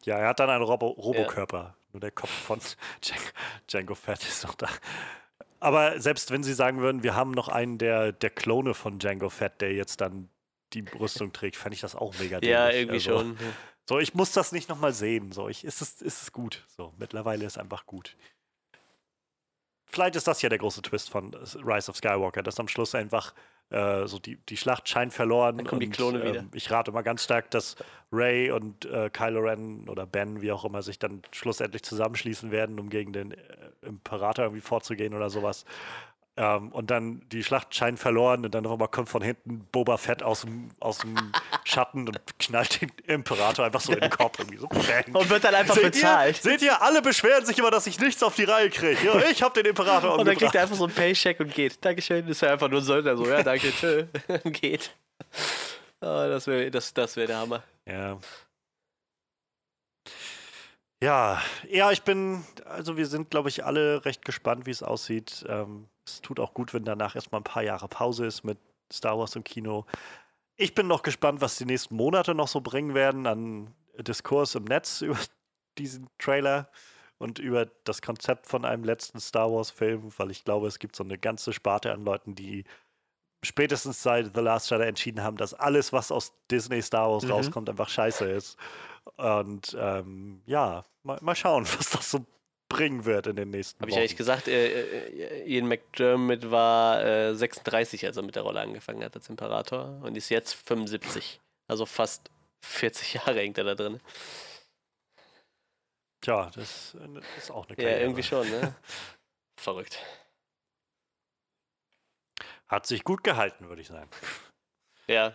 Ja, 0.06 0.18
er 0.18 0.30
hat 0.30 0.40
dann 0.40 0.50
einen 0.50 0.64
Robo 0.64 0.88
Robokörper. 0.88 1.76
Nur 1.94 2.00
der 2.02 2.12
Kopf 2.12 2.30
von 2.30 2.60
Django, 3.70 3.96
Fett 3.96 4.22
ist 4.24 4.44
noch 4.44 4.56
da. 4.56 4.68
Aber 5.60 6.00
selbst 6.00 6.32
wenn 6.32 6.42
sie 6.44 6.54
sagen 6.54 6.80
würden, 6.82 7.04
wir 7.04 7.16
haben 7.16 7.32
noch 7.32 7.48
einen 7.50 7.78
der, 7.78 8.12
der 8.12 8.30
Klone 8.30 8.74
von 8.74 8.98
Django 8.98 9.30
Fett, 9.30 9.62
der 9.62 9.74
jetzt 9.74 10.02
dann 10.02 10.30
die 10.74 10.86
Rüstung 11.00 11.34
trägt, 11.34 11.56
fände 11.58 11.76
ich 11.76 11.82
das 11.82 11.96
auch 11.96 12.18
mega 12.18 12.40
Ja, 12.42 12.70
dämlich. 12.70 12.76
irgendwie 12.82 12.96
Also, 13.12 13.20
schon. 13.20 13.38
So, 13.88 14.00
ich 14.00 14.14
muss 14.14 14.32
das 14.32 14.52
nicht 14.52 14.70
nochmal 14.70 14.94
sehen. 14.94 15.32
So, 15.32 15.50
ich, 15.50 15.64
ist, 15.66 15.82
es, 15.82 16.02
ist 16.02 16.22
es 16.22 16.32
gut. 16.32 16.64
So, 16.78 16.94
mittlerweile 16.98 17.46
ist 17.46 17.58
einfach 17.58 17.86
gut. 17.86 18.16
Vielleicht 19.86 20.16
ist 20.16 20.28
das 20.28 20.42
ja 20.42 20.48
der 20.50 20.60
große 20.60 20.82
Twist 20.82 21.10
von 21.10 21.34
Rise 21.34 21.92
of 21.92 21.98
Skywalker, 21.98 22.42
dass 22.42 22.60
am 22.60 22.70
Schluss 22.70 22.96
einfach 22.96 23.34
äh, 23.72 24.06
so 24.08 24.20
die, 24.20 24.36
die 24.36 24.58
Schlacht 24.58 24.88
scheint 24.90 25.14
verloren. 25.14 25.58
Dann 25.58 25.66
kommen 25.66 25.80
die 25.82 25.88
und, 25.88 25.94
Klone 25.94 26.24
wieder. 26.24 26.42
ähm, 26.42 26.50
Ich 26.54 26.70
rate 26.70 26.92
immer 26.92 27.04
ganz 27.04 27.24
stark, 27.24 27.50
dass 27.52 27.76
Ray 28.12 28.52
und 28.52 28.86
äh, 28.86 29.10
Kylo 29.10 29.40
Ren 29.40 29.88
oder 29.88 30.06
Ben, 30.06 30.42
wie 30.42 30.52
auch 30.52 30.66
immer, 30.66 30.82
sich 30.82 31.00
dann 31.00 31.22
schlussendlich 31.32 31.84
zusammenschließen 31.84 32.52
werden, 32.52 32.80
um 32.80 32.90
gegen 32.90 33.14
den 33.14 33.32
äh, 33.32 33.38
Imperator 33.82 34.46
irgendwie 34.46 34.62
vorzugehen 34.62 35.14
oder 35.14 35.30
sowas. 35.30 35.66
Ähm, 36.38 36.72
und 36.72 36.90
dann 36.90 37.22
die 37.30 37.44
Schlacht 37.44 37.76
scheint 37.76 38.00
verloren 38.00 38.46
und 38.46 38.56
dann 38.56 38.66
einmal 38.66 38.88
kommt 38.88 39.10
von 39.10 39.22
hinten 39.22 39.66
Boba 39.72 39.98
Fett 39.98 40.24
aus 40.24 40.42
dem, 40.42 40.70
aus 40.80 41.00
dem 41.00 41.16
Schatten 41.66 42.08
und 42.08 42.20
knallt 42.40 42.82
den 42.82 42.90
Imperator 43.06 43.66
einfach 43.66 43.82
so 43.82 43.92
in 43.92 44.00
den 44.00 44.10
Kopf. 44.10 44.40
Irgendwie 44.40 44.58
so. 44.58 44.68
Bang. 44.68 45.14
Und 45.14 45.30
wird 45.30 45.44
dann 45.44 45.56
einfach 45.56 45.76
seht 45.76 45.92
bezahlt. 45.92 46.38
Ihr, 46.38 46.52
seht 46.52 46.62
ihr, 46.62 46.82
alle 46.82 47.02
beschweren 47.02 47.46
sich 47.46 47.60
immer, 47.60 47.70
dass 47.70 47.86
ich 47.86 48.00
nichts 48.00 48.24
auf 48.24 48.36
die 48.36 48.46
Reihe 48.46 48.70
kriege. 48.70 49.06
Ja, 49.06 49.30
ich 49.30 49.44
habe 49.44 49.62
den 49.62 49.70
Imperator 49.70 50.18
Und 50.18 50.26
dann 50.26 50.38
kriegt 50.38 50.56
er 50.56 50.64
einfach 50.64 50.78
so 50.78 50.86
einen 50.86 50.94
Paycheck 50.94 51.40
und 51.42 51.54
geht. 51.54 51.84
Dankeschön. 51.84 52.26
Ist 52.28 52.42
ja 52.42 52.54
einfach 52.54 52.70
nur 52.70 52.80
ein 52.80 52.86
Söldner 52.86 53.18
so. 53.18 53.28
Ja, 53.28 53.44
danke, 53.44 53.72
tschö. 53.72 54.06
geht. 54.46 54.96
Oh, 56.00 56.26
das 56.28 56.48
wäre 56.48 56.72
das, 56.72 56.94
das 56.94 57.16
wär 57.18 57.28
der 57.28 57.38
Hammer. 57.38 57.64
Ja. 57.86 58.18
Ja, 61.04 61.42
ja, 61.68 61.92
ich 61.92 62.04
bin, 62.04 62.44
also 62.66 62.96
wir 62.96 63.08
sind, 63.08 63.32
glaube 63.32 63.50
ich, 63.50 63.66
alle 63.66 64.06
recht 64.06 64.24
gespannt, 64.24 64.68
wie 64.68 64.72
es 64.72 64.84
aussieht. 64.84 65.44
Ähm, 65.50 65.88
es 66.06 66.22
tut 66.22 66.40
auch 66.40 66.54
gut, 66.54 66.76
wenn 66.76 66.86
danach 66.86 67.16
erstmal 67.16 67.42
ein 67.42 67.46
paar 67.46 67.64
Jahre 67.64 67.88
Pause 67.88 68.28
ist 68.28 68.44
mit 68.44 68.60
Star 68.94 69.18
Wars 69.18 69.36
im 69.36 69.44
Kino. 69.44 69.86
Ich 70.58 70.76
bin 70.76 70.86
noch 70.88 71.02
gespannt, 71.02 71.42
was 71.42 71.58
die 71.58 71.66
nächsten 71.66 71.96
Monate 71.96 72.36
noch 72.36 72.48
so 72.48 72.62
bringen 72.62 72.94
werden 72.94 73.26
an 73.26 73.74
Diskurs 73.98 74.54
im 74.54 74.66
Netz 74.66 75.02
über 75.02 75.18
diesen 75.80 76.08
Trailer 76.20 76.70
und 77.18 77.40
über 77.40 77.66
das 77.84 78.04
Konzept 78.04 78.46
von 78.46 78.64
einem 78.64 78.84
letzten 78.84 79.20
Star 79.20 79.52
Wars-Film, 79.52 80.12
weil 80.18 80.30
ich 80.30 80.44
glaube, 80.44 80.68
es 80.68 80.78
gibt 80.78 80.96
so 80.96 81.04
eine 81.04 81.18
ganze 81.18 81.52
Sparte 81.54 81.92
an 81.94 82.04
Leuten, 82.04 82.36
die 82.36 82.64
spätestens 83.44 84.02
seit 84.04 84.34
The 84.36 84.42
Last 84.42 84.70
Jedi 84.70 84.84
entschieden 84.86 85.24
haben, 85.24 85.38
dass 85.38 85.54
alles, 85.54 85.92
was 85.94 86.12
aus 86.12 86.34
Disney 86.50 86.82
Star 86.82 87.10
Wars 87.12 87.24
Mhm. 87.24 87.32
rauskommt, 87.32 87.70
einfach 87.70 87.90
scheiße 87.90 88.26
ist. 88.30 88.58
Und 89.18 89.76
ähm, 89.80 90.42
ja, 90.46 90.84
mal, 91.04 91.18
mal 91.22 91.36
schauen, 91.36 91.66
was 91.78 91.90
das 91.90 92.12
so 92.12 92.26
bringen 92.70 93.04
wird 93.06 93.28
in 93.28 93.36
den 93.36 93.50
nächsten 93.50 93.80
Habe 93.82 93.90
ich 93.90 93.96
Wochen. 93.96 94.02
eigentlich 94.02 94.16
gesagt, 94.16 94.48
äh, 94.48 94.82
äh, 95.10 95.44
Ian 95.46 95.68
McDermott 95.68 96.50
war 96.52 97.04
äh, 97.04 97.36
36, 97.36 98.06
als 98.06 98.16
er 98.16 98.24
mit 98.24 98.36
der 98.36 98.44
Rolle 98.44 98.62
angefangen 98.62 99.04
hat 99.04 99.16
als 99.16 99.28
Imperator 99.30 100.00
und 100.04 100.16
ist 100.16 100.30
jetzt 100.30 100.54
75. 100.54 101.42
Also 101.68 101.86
fast 101.86 102.30
40 102.64 103.14
Jahre 103.26 103.40
hängt 103.40 103.58
er 103.58 103.64
da 103.66 103.76
drin. 103.76 104.00
Tja, 106.22 106.52
das 106.54 106.96
äh, 106.96 107.20
ist 107.38 107.50
auch 107.52 107.68
eine 107.68 107.76
Ja, 107.78 107.84
Karriere. 107.84 108.02
irgendwie 108.02 108.24
schon, 108.24 108.48
ne? 108.50 108.76
Verrückt. 109.60 110.00
Hat 112.72 112.88
sich 112.88 113.04
gut 113.04 113.24
gehalten, 113.24 113.68
würde 113.70 113.82
ich 113.82 113.88
sagen. 113.88 114.10
Ja, 115.08 115.34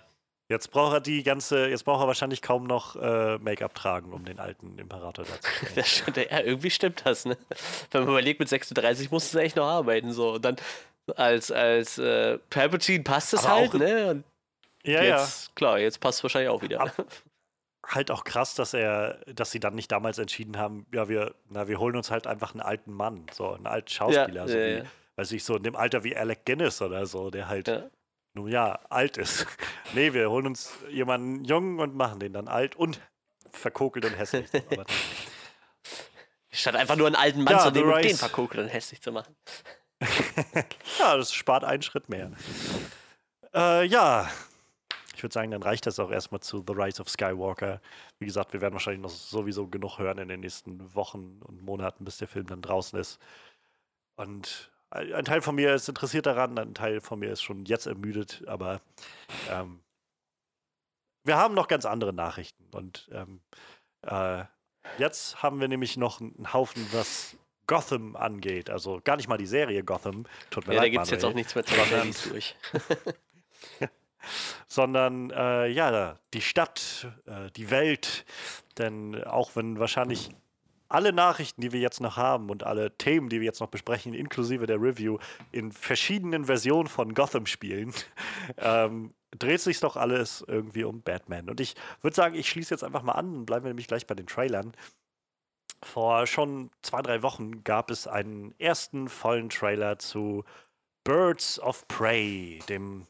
Jetzt 0.49 0.71
braucht 0.71 0.93
er 0.93 1.01
die 1.01 1.25
ganze, 1.25 1.67
jetzt 1.67 1.83
braucht 1.85 2.05
er 2.05 2.07
wahrscheinlich 2.07 2.41
kaum 2.41 2.69
noch 2.69 2.95
äh, 2.95 3.37
Make-up 3.39 3.75
tragen, 3.75 4.13
um 4.13 4.25
den 4.25 4.39
alten 4.39 4.79
Imperator 4.79 5.25
da 5.25 5.41
zu 5.41 5.51
das 5.75 5.89
stimmt, 5.89 6.17
ja, 6.19 6.39
irgendwie 6.41 6.71
stimmt 6.71 7.03
das, 7.05 7.25
ne? 7.25 7.37
Wenn 7.91 8.03
man 8.03 8.11
überlegt, 8.11 8.39
mit 8.39 8.49
36 8.49 9.11
musst 9.11 9.35
du 9.35 9.39
echt 9.39 9.57
noch 9.57 9.67
arbeiten, 9.67 10.13
so. 10.13 10.35
Und 10.35 10.45
dann 10.45 10.55
als, 11.17 11.51
als 11.51 11.99
äh, 11.99 12.39
Palpatine 12.49 13.03
passt 13.03 13.35
es 13.35 13.47
halt, 13.47 13.75
ne? 13.75 14.11
Und 14.11 14.25
ja, 14.85 15.03
ja. 15.03 15.19
jetzt, 15.21 15.57
klar, 15.57 15.81
jetzt 15.81 15.99
passt 15.99 16.19
es 16.21 16.23
wahrscheinlich 16.23 16.51
auch 16.51 16.63
wieder. 16.63 16.81
Ab- 16.81 17.07
Halt 17.89 18.13
auch 18.13 18.23
krass, 18.23 18.55
dass 18.55 18.73
er, 18.73 19.15
dass 19.27 19.51
sie 19.51 19.59
dann 19.61 19.75
nicht 19.75 19.91
damals 19.91 20.19
entschieden 20.19 20.59
haben, 20.59 20.87
ja, 20.93 21.09
wir, 21.09 21.35
na, 21.49 21.67
wir 21.67 21.79
holen 21.81 21.97
uns 21.97 22.11
halt 22.13 22.27
einfach 22.29 22.53
einen 22.53 22.61
alten 22.63 22.93
Mann, 22.93 23.27
so 23.33 23.53
einen 23.53 23.67
alten 23.67 23.89
Schauspieler, 23.89 24.43
Ja, 24.43 24.49
so 24.49 24.59
ja, 24.59 24.65
wie, 24.65 24.79
ja. 24.79 24.85
Weiß 25.17 25.33
ich, 25.33 25.45
so 25.45 25.57
in 25.57 25.63
dem 25.63 25.77
Alter 25.77 26.05
wie 26.05 26.17
Alec 26.17 26.45
Guinness 26.45 26.81
oder 26.83 27.07
so, 27.07 27.31
der 27.31 27.49
halt 27.49 27.69
Ja. 27.69 27.85
nun 28.35 28.49
ja, 28.49 28.79
alt 28.91 29.17
ist. 29.17 29.47
nee, 29.95 30.13
wir 30.13 30.31
holen 30.31 30.47
uns 30.47 30.73
jemanden 30.91 31.45
jung 31.45 31.79
und 31.79 31.95
machen 31.95 32.21
den 32.21 32.33
dann 32.33 32.49
alt 32.49 32.77
und 32.77 33.01
verkokelt 33.51 34.05
und 34.05 34.15
hässlich. 34.15 34.47
Statt 36.51 36.77
einfach 36.77 36.97
nur 36.97 37.07
einen 37.07 37.17
alten 37.17 37.43
Mann 37.43 37.55
Ja, 37.55 37.61
zu 37.61 37.71
nehmen 37.71 37.93
und 37.93 38.03
den 38.05 38.17
verkokeln 38.17 38.65
und 38.65 38.71
hässlich 38.71 39.03
zu 39.03 39.13
machen. 39.13 39.35
ja, 40.99 41.17
das 41.17 41.33
spart 41.33 41.65
einen 41.65 41.83
Schritt 41.83 42.09
mehr. 42.09 42.31
Äh, 43.55 43.85
ja, 43.87 44.31
ich 45.15 45.23
würde 45.23 45.33
sagen, 45.33 45.51
dann 45.51 45.63
reicht 45.63 45.87
das 45.87 45.99
auch 45.99 46.11
erstmal 46.11 46.41
zu 46.41 46.63
The 46.67 46.75
Rise 46.75 47.01
of 47.01 47.09
Skywalker. 47.09 47.81
Wie 48.19 48.27
gesagt, 48.27 48.53
wir 48.53 48.61
werden 48.61 48.75
wahrscheinlich 48.75 49.03
noch 49.03 49.11
sowieso 49.11 49.67
genug 49.67 49.99
hören 49.99 50.19
in 50.19 50.29
den 50.29 50.41
nächsten 50.41 50.95
Wochen 50.95 51.41
und 51.43 51.63
Monaten, 51.63 52.05
bis 52.05 52.19
der 52.19 52.29
Film 52.29 52.47
dann 52.47 52.61
draußen 52.61 52.99
ist. 52.99 53.19
Und 54.17 54.71
ein 54.97 55.25
Teil 55.25 55.41
von 55.41 55.55
mir 55.55 55.75
ist 55.75 55.89
interessiert 55.89 56.27
daran, 56.27 56.59
ein 56.59 56.75
Teil 56.75 57.01
von 57.01 57.19
mir 57.19 57.31
ist 57.31 57.43
schon 57.43 57.65
jetzt 57.65 57.87
ermüdet, 57.87 58.43
aber 58.47 58.81
ähm, 59.51 59.81
wir 61.25 61.37
haben 61.37 61.55
noch 61.55 61.69
ganz 61.69 61.85
andere 61.85 62.13
Nachrichten. 62.13 62.65
Und 62.73 63.09
ähm, 63.13 63.41
äh, 64.03 64.45
jetzt 64.99 65.43
haben 65.43 65.61
wir 65.61 65.69
nämlich 65.69 65.97
noch 65.97 66.21
einen 66.21 66.53
Haufen, 66.53 66.87
was 66.93 67.37
Gotham 67.67 68.17
angeht. 68.17 68.71
Also 68.71 69.01
gar 69.03 69.17
nicht 69.17 69.29
mal 69.29 69.39
die 69.39 69.47
Serie 69.47 69.83
Gotham. 69.83 70.25
Tut 70.51 70.67
mir 70.67 70.75
ja, 70.75 70.81
leid, 70.81 70.89
da 70.89 70.93
gibt 70.93 71.05
es 71.05 71.11
jetzt 71.11 71.25
auch 71.25 71.35
nichts 71.35 71.55
mehr 71.55 71.65
zu 71.65 71.75
machen. 71.77 72.15
durch. 72.31 72.57
sondern 74.67 75.31
äh, 75.31 75.69
ja, 75.69 76.19
die 76.33 76.41
Stadt, 76.41 77.09
äh, 77.27 77.51
die 77.53 77.71
Welt. 77.71 78.25
Denn 78.79 79.23
auch 79.25 79.57
wenn 79.57 79.79
wahrscheinlich 79.79 80.31
alle 80.89 81.13
Nachrichten, 81.13 81.61
die 81.61 81.73
wir 81.73 81.81
jetzt 81.81 82.01
noch 82.01 82.17
haben 82.17 82.51
und 82.51 82.65
alle 82.65 82.97
Themen, 82.97 83.29
die 83.29 83.41
wir 83.41 83.47
jetzt 83.47 83.61
noch 83.61 83.69
besprechen, 83.69 84.15
inklusive 84.15 84.67
der 84.67 84.81
Review, 84.81 85.19
in 85.53 85.73
verschiedenen 85.73 86.45
Versionen 86.45 86.89
von 86.89 87.15
Gotham 87.15 87.47
spielen, 87.47 87.93
ähm, 88.59 89.15
dreht 89.39 89.61
sich 89.61 89.81
doch 89.81 89.97
alles 89.97 90.45
irgendwie 90.47 90.85
um 90.85 91.03
Batman. 91.03 91.51
Und 91.51 91.61
ich 91.61 91.75
würde 92.03 92.15
sagen, 92.15 92.35
ich 92.35 92.49
schließe 92.49 92.73
jetzt 92.73 92.85
einfach 92.85 93.03
mal 93.03 93.13
an, 93.13 93.47
bleiben 93.47 93.65
wir 93.65 93.71
nämlich 93.71 93.89
gleich 93.89 94.07
bei 94.07 94.15
den 94.15 94.27
Trailern. 94.27 94.73
Vor 95.83 96.27
schon 96.27 96.71
zwei, 96.83 97.03
drei 97.03 97.23
Wochen 97.23 97.63
gab 97.63 97.91
es 97.91 98.07
einen 98.07 98.55
ersten 98.59 99.09
vollen 99.09 99.51
Trailer 99.51 99.99
zu 99.99 100.45
Birds 101.05 101.61
of 101.61 101.87
Prey, 101.87 102.61
dem 102.69 103.07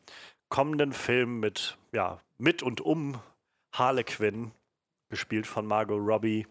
kommenden 0.48 0.92
Film 0.92 1.40
mit, 1.40 1.78
ja, 1.92 2.20
mit 2.38 2.62
und 2.62 2.80
um 2.80 3.20
Harlequin, 3.72 4.52
gespielt 5.08 5.46
von 5.46 5.66
Margot 5.66 6.00
Robbie. 6.00 6.46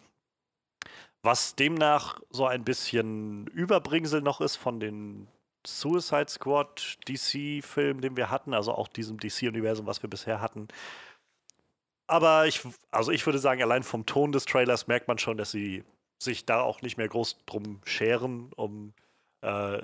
Was 1.26 1.56
demnach 1.56 2.20
so 2.30 2.46
ein 2.46 2.62
bisschen 2.62 3.48
Überbringsel 3.48 4.22
noch 4.22 4.40
ist 4.40 4.54
von 4.54 4.78
den 4.78 5.26
Suicide 5.66 6.28
Squad 6.28 6.98
DC-Film, 7.08 8.00
den 8.00 8.16
wir 8.16 8.30
hatten, 8.30 8.54
also 8.54 8.72
auch 8.72 8.86
diesem 8.86 9.18
DC-Universum, 9.18 9.86
was 9.86 10.04
wir 10.04 10.08
bisher 10.08 10.40
hatten. 10.40 10.68
Aber 12.06 12.46
ich, 12.46 12.60
also 12.92 13.10
ich 13.10 13.26
würde 13.26 13.40
sagen, 13.40 13.60
allein 13.60 13.82
vom 13.82 14.06
Ton 14.06 14.30
des 14.30 14.44
Trailers 14.44 14.86
merkt 14.86 15.08
man 15.08 15.18
schon, 15.18 15.36
dass 15.36 15.50
sie 15.50 15.82
sich 16.16 16.46
da 16.46 16.60
auch 16.60 16.80
nicht 16.80 16.96
mehr 16.96 17.08
groß 17.08 17.44
drum 17.44 17.80
scheren, 17.84 18.52
um 18.54 18.94
äh, 19.40 19.82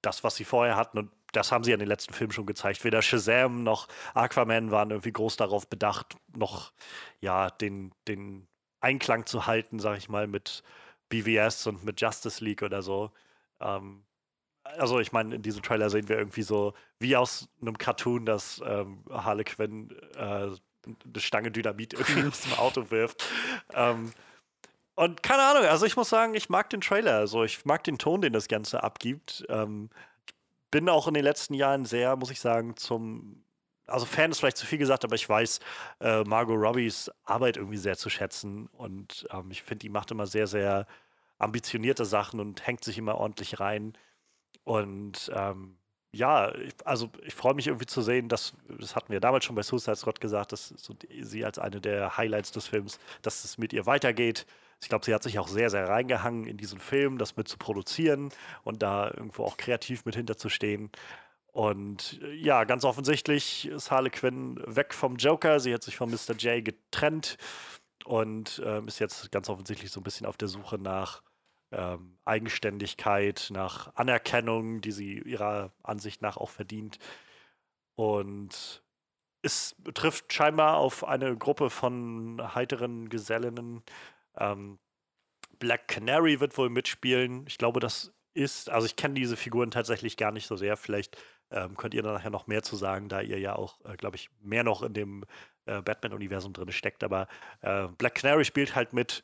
das, 0.00 0.22
was 0.22 0.36
sie 0.36 0.44
vorher 0.44 0.76
hatten. 0.76 0.98
Und 0.98 1.10
das 1.32 1.50
haben 1.50 1.64
sie 1.64 1.72
ja 1.72 1.74
in 1.74 1.80
den 1.80 1.88
letzten 1.88 2.14
Filmen 2.14 2.32
schon 2.32 2.46
gezeigt. 2.46 2.84
Weder 2.84 3.02
Shazam 3.02 3.64
noch 3.64 3.88
Aquaman 4.14 4.70
waren 4.70 4.92
irgendwie 4.92 5.12
groß 5.12 5.38
darauf 5.38 5.66
bedacht, 5.66 6.14
noch 6.36 6.72
ja, 7.20 7.50
den, 7.50 7.90
den 8.06 8.46
Einklang 8.80 9.26
zu 9.26 9.48
halten, 9.48 9.80
sag 9.80 9.98
ich 9.98 10.08
mal, 10.08 10.28
mit 10.28 10.62
BVS 11.22 11.66
und 11.66 11.84
mit 11.84 12.00
Justice 12.00 12.42
League 12.42 12.62
oder 12.62 12.82
so. 12.82 13.10
Ähm, 13.60 14.04
also 14.64 14.98
ich 14.98 15.12
meine, 15.12 15.34
in 15.34 15.42
diesem 15.42 15.62
Trailer 15.62 15.90
sehen 15.90 16.08
wir 16.08 16.18
irgendwie 16.18 16.42
so 16.42 16.74
wie 16.98 17.16
aus 17.16 17.48
einem 17.60 17.78
Cartoon, 17.78 18.26
dass 18.26 18.60
ähm, 18.64 19.04
Harlequin 19.10 19.90
äh, 20.16 20.20
eine 20.20 20.56
Stange 21.18 21.50
Dynamit 21.50 21.94
irgendwie 21.94 22.24
aus 22.28 22.40
dem 22.40 22.54
Auto 22.54 22.90
wirft. 22.90 23.24
Ähm, 23.74 24.12
und 24.96 25.22
keine 25.22 25.42
Ahnung, 25.42 25.64
also 25.64 25.86
ich 25.86 25.96
muss 25.96 26.08
sagen, 26.08 26.34
ich 26.34 26.48
mag 26.48 26.70
den 26.70 26.80
Trailer. 26.80 27.18
Also 27.18 27.44
ich 27.44 27.64
mag 27.64 27.84
den 27.84 27.98
Ton, 27.98 28.20
den 28.20 28.32
das 28.32 28.48
Ganze 28.48 28.82
abgibt. 28.82 29.44
Ähm, 29.48 29.90
bin 30.70 30.88
auch 30.88 31.08
in 31.08 31.14
den 31.14 31.24
letzten 31.24 31.54
Jahren 31.54 31.84
sehr, 31.84 32.16
muss 32.16 32.30
ich 32.30 32.40
sagen, 32.40 32.76
zum 32.76 33.44
also 33.86 34.06
Fan 34.06 34.30
ist 34.30 34.38
vielleicht 34.38 34.56
zu 34.56 34.66
viel 34.66 34.78
gesagt, 34.78 35.04
aber 35.04 35.14
ich 35.14 35.28
weiß 35.28 35.60
äh, 36.00 36.24
Margot 36.24 36.56
Robbies 36.58 37.10
Arbeit 37.24 37.56
irgendwie 37.56 37.76
sehr 37.76 37.96
zu 37.98 38.08
schätzen 38.08 38.66
und 38.68 39.26
ähm, 39.30 39.50
ich 39.50 39.62
finde, 39.62 39.80
die 39.80 39.88
macht 39.88 40.10
immer 40.10 40.26
sehr, 40.26 40.46
sehr 40.46 40.86
ambitionierte 41.38 42.04
Sachen 42.04 42.40
und 42.40 42.66
hängt 42.66 42.84
sich 42.84 42.98
immer 42.98 43.16
ordentlich 43.16 43.60
rein. 43.60 43.94
Und 44.64 45.30
ähm, 45.34 45.78
ja, 46.14 46.54
ich, 46.54 46.74
also 46.84 47.10
ich 47.22 47.34
freue 47.34 47.54
mich 47.54 47.66
irgendwie 47.66 47.86
zu 47.86 48.00
sehen, 48.00 48.28
dass, 48.28 48.54
das 48.78 48.96
hatten 48.96 49.12
wir 49.12 49.20
damals 49.20 49.44
schon 49.44 49.56
bei 49.56 49.62
Suicide 49.62 49.96
Squad 49.96 50.20
gesagt, 50.20 50.52
dass 50.52 50.68
so 50.68 50.94
die, 50.94 51.24
sie 51.24 51.44
als 51.44 51.58
eine 51.58 51.80
der 51.80 52.16
Highlights 52.16 52.52
des 52.52 52.68
Films, 52.68 52.98
dass 53.22 53.44
es 53.44 53.58
mit 53.58 53.72
ihr 53.72 53.86
weitergeht. 53.86 54.46
Ich 54.80 54.88
glaube, 54.88 55.04
sie 55.04 55.14
hat 55.14 55.22
sich 55.22 55.38
auch 55.38 55.48
sehr, 55.48 55.70
sehr 55.70 55.88
reingehangen 55.88 56.44
in 56.44 56.56
diesen 56.56 56.78
Film, 56.78 57.18
das 57.18 57.36
mit 57.36 57.48
zu 57.48 57.58
produzieren 57.58 58.30
und 58.62 58.82
da 58.82 59.08
irgendwo 59.08 59.44
auch 59.44 59.56
kreativ 59.56 60.04
mit 60.04 60.14
hinterzustehen. 60.14 60.90
Und 61.54 62.20
ja, 62.34 62.64
ganz 62.64 62.84
offensichtlich 62.84 63.68
ist 63.68 63.92
Harley 63.92 64.10
Quinn 64.10 64.60
weg 64.66 64.92
vom 64.92 65.16
Joker. 65.16 65.60
Sie 65.60 65.72
hat 65.72 65.84
sich 65.84 65.96
von 65.96 66.10
Mr. 66.10 66.34
J 66.36 66.64
getrennt 66.64 67.38
und 68.04 68.62
ähm, 68.64 68.86
ist 68.88 68.98
jetzt 68.98 69.32
ganz 69.32 69.48
offensichtlich 69.48 69.90
so 69.90 70.00
ein 70.00 70.04
bisschen 70.04 70.26
auf 70.26 70.36
der 70.36 70.48
Suche 70.48 70.78
nach 70.78 71.22
ähm, 71.72 72.18
Eigenständigkeit, 72.24 73.48
nach 73.50 73.94
Anerkennung, 73.96 74.80
die 74.80 74.92
sie 74.92 75.18
ihrer 75.18 75.72
Ansicht 75.82 76.22
nach 76.22 76.36
auch 76.36 76.50
verdient. 76.50 76.98
Und 77.96 78.82
es 79.42 79.76
trifft 79.94 80.32
scheinbar 80.32 80.76
auf 80.76 81.04
eine 81.04 81.36
Gruppe 81.36 81.70
von 81.70 82.40
heiteren 82.54 83.08
Gesellinnen. 83.08 83.82
Ähm, 84.36 84.78
Black 85.58 85.88
Canary 85.88 86.40
wird 86.40 86.56
wohl 86.58 86.70
mitspielen. 86.70 87.44
Ich 87.46 87.58
glaube, 87.58 87.80
das 87.80 88.12
ist, 88.34 88.68
also 88.70 88.86
ich 88.86 88.96
kenne 88.96 89.14
diese 89.14 89.36
Figuren 89.36 89.70
tatsächlich 89.70 90.16
gar 90.16 90.32
nicht 90.32 90.46
so 90.46 90.56
sehr. 90.56 90.76
Vielleicht 90.76 91.16
ähm, 91.50 91.76
könnt 91.76 91.94
ihr 91.94 92.02
da 92.02 92.12
nachher 92.12 92.30
noch 92.30 92.46
mehr 92.46 92.62
zu 92.62 92.76
sagen, 92.76 93.08
da 93.08 93.20
ihr 93.20 93.38
ja 93.38 93.54
auch, 93.54 93.78
äh, 93.84 93.96
glaube 93.96 94.16
ich, 94.16 94.30
mehr 94.40 94.64
noch 94.64 94.82
in 94.82 94.94
dem 94.94 95.24
äh, 95.66 95.82
Batman-Universum 95.82 96.52
drin 96.52 96.72
steckt. 96.72 97.04
Aber 97.04 97.28
äh, 97.62 97.88
Black 97.98 98.16
Canary 98.16 98.44
spielt 98.44 98.74
halt 98.74 98.92
mit 98.92 99.22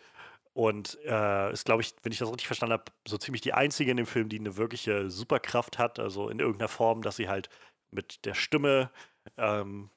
und 0.52 0.98
äh, 1.04 1.52
ist, 1.52 1.64
glaube 1.64 1.82
ich, 1.82 1.94
wenn 2.02 2.12
ich 2.12 2.18
das 2.18 2.28
richtig 2.28 2.46
verstanden 2.46 2.72
habe, 2.72 2.84
so 3.06 3.16
ziemlich 3.18 3.40
die 3.40 3.54
einzige 3.54 3.90
in 3.90 3.96
dem 3.96 4.06
Film, 4.06 4.28
die 4.28 4.38
eine 4.38 4.56
wirkliche 4.56 5.10
Superkraft 5.10 5.78
hat, 5.78 5.98
also 5.98 6.28
in 6.28 6.40
irgendeiner 6.40 6.68
Form, 6.68 7.02
dass 7.02 7.16
sie 7.16 7.28
halt 7.28 7.48
mit 7.90 8.24
der 8.24 8.34
Stimme, 8.34 8.90
ähm, 9.36 9.90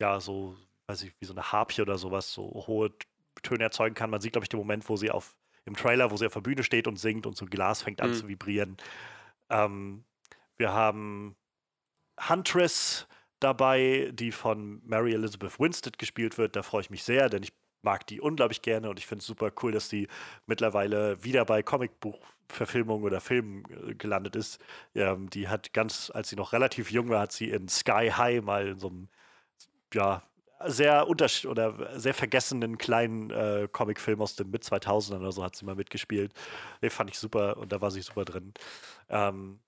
ja, 0.00 0.20
so, 0.20 0.56
weiß 0.86 1.02
ich, 1.02 1.12
wie 1.20 1.26
so 1.26 1.34
eine 1.34 1.52
Harpie 1.52 1.82
oder 1.82 1.98
sowas, 1.98 2.32
so 2.32 2.64
hohe 2.66 2.92
Töne 3.42 3.64
erzeugen 3.64 3.94
kann. 3.94 4.10
Man 4.10 4.20
sieht, 4.20 4.32
glaube 4.32 4.44
ich, 4.44 4.48
den 4.48 4.58
Moment, 4.58 4.88
wo 4.88 4.96
sie 4.96 5.10
auf, 5.10 5.36
im 5.64 5.76
Trailer, 5.76 6.10
wo 6.10 6.16
sie 6.16 6.26
auf 6.26 6.34
der 6.34 6.40
Bühne 6.40 6.62
steht 6.62 6.86
und 6.86 6.98
singt 6.98 7.26
und 7.26 7.36
so 7.36 7.44
ein 7.44 7.50
Glas 7.50 7.82
fängt 7.82 8.00
an 8.00 8.10
mhm. 8.10 8.14
zu 8.14 8.28
vibrieren. 8.28 8.76
Ähm, 9.50 10.04
wir 10.56 10.72
haben 10.72 11.36
Huntress 12.28 13.06
dabei, 13.44 14.10
die 14.12 14.32
von 14.32 14.80
Mary 14.84 15.14
Elizabeth 15.14 15.60
Winstead 15.60 15.98
gespielt 15.98 16.38
wird. 16.38 16.56
Da 16.56 16.62
freue 16.62 16.80
ich 16.82 16.90
mich 16.90 17.04
sehr, 17.04 17.28
denn 17.28 17.42
ich 17.42 17.52
mag 17.82 18.06
die 18.06 18.20
unglaublich 18.20 18.62
gerne 18.62 18.88
und 18.90 18.98
ich 18.98 19.06
finde 19.06 19.20
es 19.20 19.26
super 19.26 19.52
cool, 19.62 19.72
dass 19.72 19.88
die 19.88 20.08
mittlerweile 20.46 21.22
wieder 21.22 21.44
bei 21.44 21.62
Comicbuchverfilmungen 21.62 23.04
oder 23.04 23.20
Filmen 23.20 23.64
äh, 23.88 23.94
gelandet 23.94 24.36
ist. 24.36 24.58
Ähm, 24.94 25.30
die 25.30 25.48
hat 25.48 25.72
ganz, 25.72 26.10
als 26.12 26.30
sie 26.30 26.36
noch 26.36 26.52
relativ 26.52 26.90
jung 26.90 27.10
war, 27.10 27.20
hat 27.20 27.32
sie 27.32 27.50
in 27.50 27.68
Sky 27.68 28.10
High 28.16 28.42
mal 28.42 28.68
in 28.68 28.78
so 28.78 28.88
einem, 28.88 29.08
ja, 29.92 30.22
sehr 30.66 31.08
unterschied 31.08 31.50
oder 31.50 31.98
sehr 32.00 32.14
vergessenen 32.14 32.78
kleinen 32.78 33.30
äh, 33.30 33.68
Comicfilm 33.70 34.22
aus 34.22 34.36
dem 34.36 34.50
mit 34.50 34.64
2000 34.64 35.20
oder 35.20 35.32
so 35.32 35.44
hat 35.44 35.56
sie 35.56 35.66
mal 35.66 35.74
mitgespielt. 35.74 36.32
Den 36.82 36.90
fand 36.90 37.10
ich 37.10 37.18
super 37.18 37.58
und 37.58 37.72
da 37.72 37.80
war 37.82 37.90
sie 37.90 38.00
super 38.00 38.24
drin. 38.24 38.54
Ähm, 39.10 39.60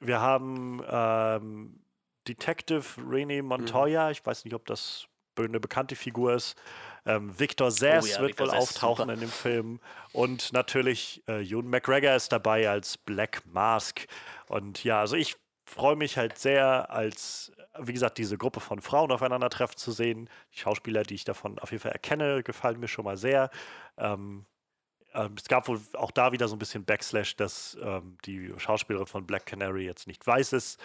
wir 0.00 0.20
haben 0.20 0.82
ähm, 0.88 1.81
Detective 2.28 2.84
Rene 3.08 3.42
Montoya. 3.42 4.06
Mhm. 4.06 4.12
Ich 4.12 4.24
weiß 4.24 4.44
nicht, 4.44 4.54
ob 4.54 4.66
das 4.66 5.06
eine 5.38 5.60
bekannte 5.60 5.96
Figur 5.96 6.34
ist. 6.34 6.56
Ähm, 7.04 7.38
Victor 7.38 7.70
Zess 7.70 8.04
oh 8.04 8.08
ja, 8.08 8.20
wird 8.20 8.30
Victor 8.30 8.46
wohl 8.46 8.52
Zess 8.52 8.60
auftauchen 8.60 9.08
in 9.08 9.20
dem 9.20 9.30
Film. 9.30 9.80
Und 10.12 10.52
natürlich 10.52 11.22
äh, 11.26 11.42
Ewan 11.42 11.68
McGregor 11.68 12.14
ist 12.14 12.30
dabei 12.32 12.68
als 12.68 12.98
Black 12.98 13.42
Mask. 13.46 14.06
Und 14.48 14.84
ja, 14.84 15.00
also 15.00 15.16
ich 15.16 15.36
freue 15.64 15.96
mich 15.96 16.16
halt 16.16 16.38
sehr, 16.38 16.90
als, 16.90 17.52
wie 17.78 17.92
gesagt, 17.92 18.18
diese 18.18 18.36
Gruppe 18.36 18.60
von 18.60 18.80
Frauen 18.80 19.10
aufeinandertreffen 19.10 19.76
zu 19.76 19.90
sehen. 19.90 20.28
Die 20.54 20.58
Schauspieler, 20.58 21.02
die 21.02 21.14
ich 21.14 21.24
davon 21.24 21.58
auf 21.58 21.70
jeden 21.70 21.82
Fall 21.82 21.92
erkenne, 21.92 22.42
gefallen 22.42 22.78
mir 22.78 22.88
schon 22.88 23.04
mal 23.04 23.16
sehr. 23.16 23.50
Ähm, 23.96 24.44
ähm, 25.14 25.34
es 25.36 25.48
gab 25.48 25.68
wohl 25.68 25.80
auch 25.94 26.10
da 26.10 26.32
wieder 26.32 26.48
so 26.48 26.56
ein 26.56 26.58
bisschen 26.58 26.84
Backslash, 26.84 27.36
dass 27.36 27.76
ähm, 27.82 28.16
die 28.24 28.52
Schauspielerin 28.56 29.06
von 29.06 29.26
Black 29.26 29.46
Canary 29.46 29.84
jetzt 29.84 30.06
nicht 30.06 30.26
weiß 30.26 30.52
ist. 30.52 30.80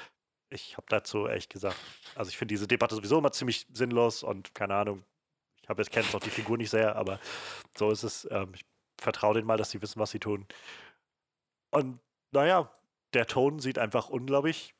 Ich 0.49 0.77
habe 0.77 0.87
dazu 0.89 1.27
ehrlich 1.27 1.49
gesagt, 1.49 1.77
also 2.15 2.29
ich 2.29 2.37
finde 2.37 2.53
diese 2.53 2.67
Debatte 2.67 2.95
sowieso 2.95 3.17
immer 3.17 3.31
ziemlich 3.31 3.67
sinnlos 3.73 4.23
und 4.23 4.55
keine 4.55 4.75
Ahnung, 4.75 5.03
ich 5.61 5.69
habe 5.69 5.81
jetzt 5.81 5.91
kenne 5.91 6.07
auch 6.13 6.21
die 6.21 6.29
Figur 6.29 6.57
nicht 6.57 6.69
sehr, 6.69 6.95
aber 6.95 7.19
so 7.77 7.91
ist 7.91 8.03
es. 8.03 8.25
Ähm, 8.31 8.53
ich 8.55 8.65
vertraue 8.97 9.33
denen 9.33 9.47
mal, 9.47 9.57
dass 9.57 9.71
sie 9.71 9.81
wissen, 9.81 9.99
was 9.99 10.11
sie 10.11 10.19
tun. 10.19 10.47
Und 11.71 11.99
naja, 12.31 12.71
der 13.13 13.27
Ton 13.27 13.59
sieht 13.59 13.77
einfach 13.77 14.07
unglaublich 14.07 14.73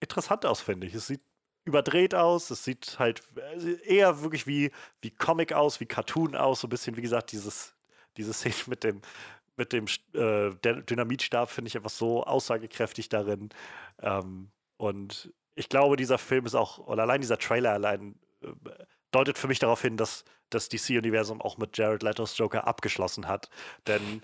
interessant 0.00 0.44
aus, 0.44 0.60
finde 0.60 0.88
ich. 0.88 0.94
Es 0.94 1.06
sieht 1.06 1.22
überdreht 1.64 2.14
aus, 2.14 2.50
es 2.50 2.64
sieht 2.64 2.98
halt 2.98 3.22
äh, 3.36 3.74
eher 3.84 4.22
wirklich 4.22 4.46
wie, 4.46 4.72
wie 5.00 5.10
Comic 5.10 5.52
aus, 5.52 5.78
wie 5.78 5.86
Cartoon 5.86 6.34
aus, 6.34 6.60
so 6.60 6.66
ein 6.66 6.70
bisschen, 6.70 6.96
wie 6.96 7.02
gesagt, 7.02 7.30
dieses, 7.30 7.76
diese 8.16 8.32
Szene 8.32 8.54
mit 8.66 8.84
dem, 8.84 9.00
mit 9.56 9.72
dem 9.72 9.86
äh, 10.14 10.50
Dynamitstab 10.60 11.50
finde 11.50 11.68
ich 11.68 11.76
einfach 11.76 11.90
so 11.90 12.24
aussagekräftig 12.24 13.08
darin. 13.08 13.50
Ähm, 14.00 14.50
und 14.82 15.32
ich 15.54 15.68
glaube, 15.68 15.96
dieser 15.96 16.18
Film 16.18 16.44
ist 16.44 16.56
auch, 16.56 16.78
oder 16.78 17.02
allein 17.02 17.20
dieser 17.20 17.38
Trailer 17.38 17.70
allein 17.70 18.16
äh, 18.42 18.48
deutet 19.12 19.38
für 19.38 19.46
mich 19.46 19.60
darauf 19.60 19.80
hin, 19.80 19.96
dass 19.96 20.24
das 20.50 20.68
DC-Universum 20.68 21.40
auch 21.40 21.56
mit 21.56 21.78
Jared 21.78 22.02
Leto's 22.02 22.36
Joker 22.36 22.66
abgeschlossen 22.66 23.28
hat. 23.28 23.48
Denn 23.86 24.22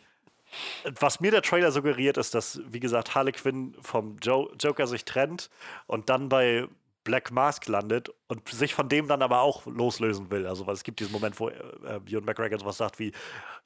was 0.99 1.21
mir 1.21 1.31
der 1.31 1.43
Trailer 1.43 1.71
suggeriert, 1.71 2.17
ist, 2.17 2.35
dass, 2.35 2.61
wie 2.67 2.81
gesagt, 2.81 3.15
Harley 3.15 3.31
Quinn 3.31 3.77
vom 3.81 4.17
jo 4.21 4.51
Joker 4.59 4.89
sich 4.89 5.05
trennt 5.05 5.49
und 5.87 6.09
dann 6.09 6.29
bei 6.29 6.67
Black 7.05 7.31
Mask 7.31 7.69
landet 7.69 8.11
und 8.27 8.49
sich 8.49 8.75
von 8.75 8.89
dem 8.89 9.07
dann 9.07 9.23
aber 9.23 9.43
auch 9.43 9.65
loslösen 9.67 10.29
will. 10.33 10.45
Also, 10.45 10.67
weil 10.67 10.75
es 10.75 10.83
gibt 10.83 10.99
diesen 10.99 11.13
Moment, 11.13 11.39
wo 11.39 11.51
äh, 11.51 11.55
äh 11.85 12.01
Ewan 12.09 12.25
McGregor 12.25 12.59
sowas 12.59 12.79
sagt 12.79 12.99
wie 12.99 13.13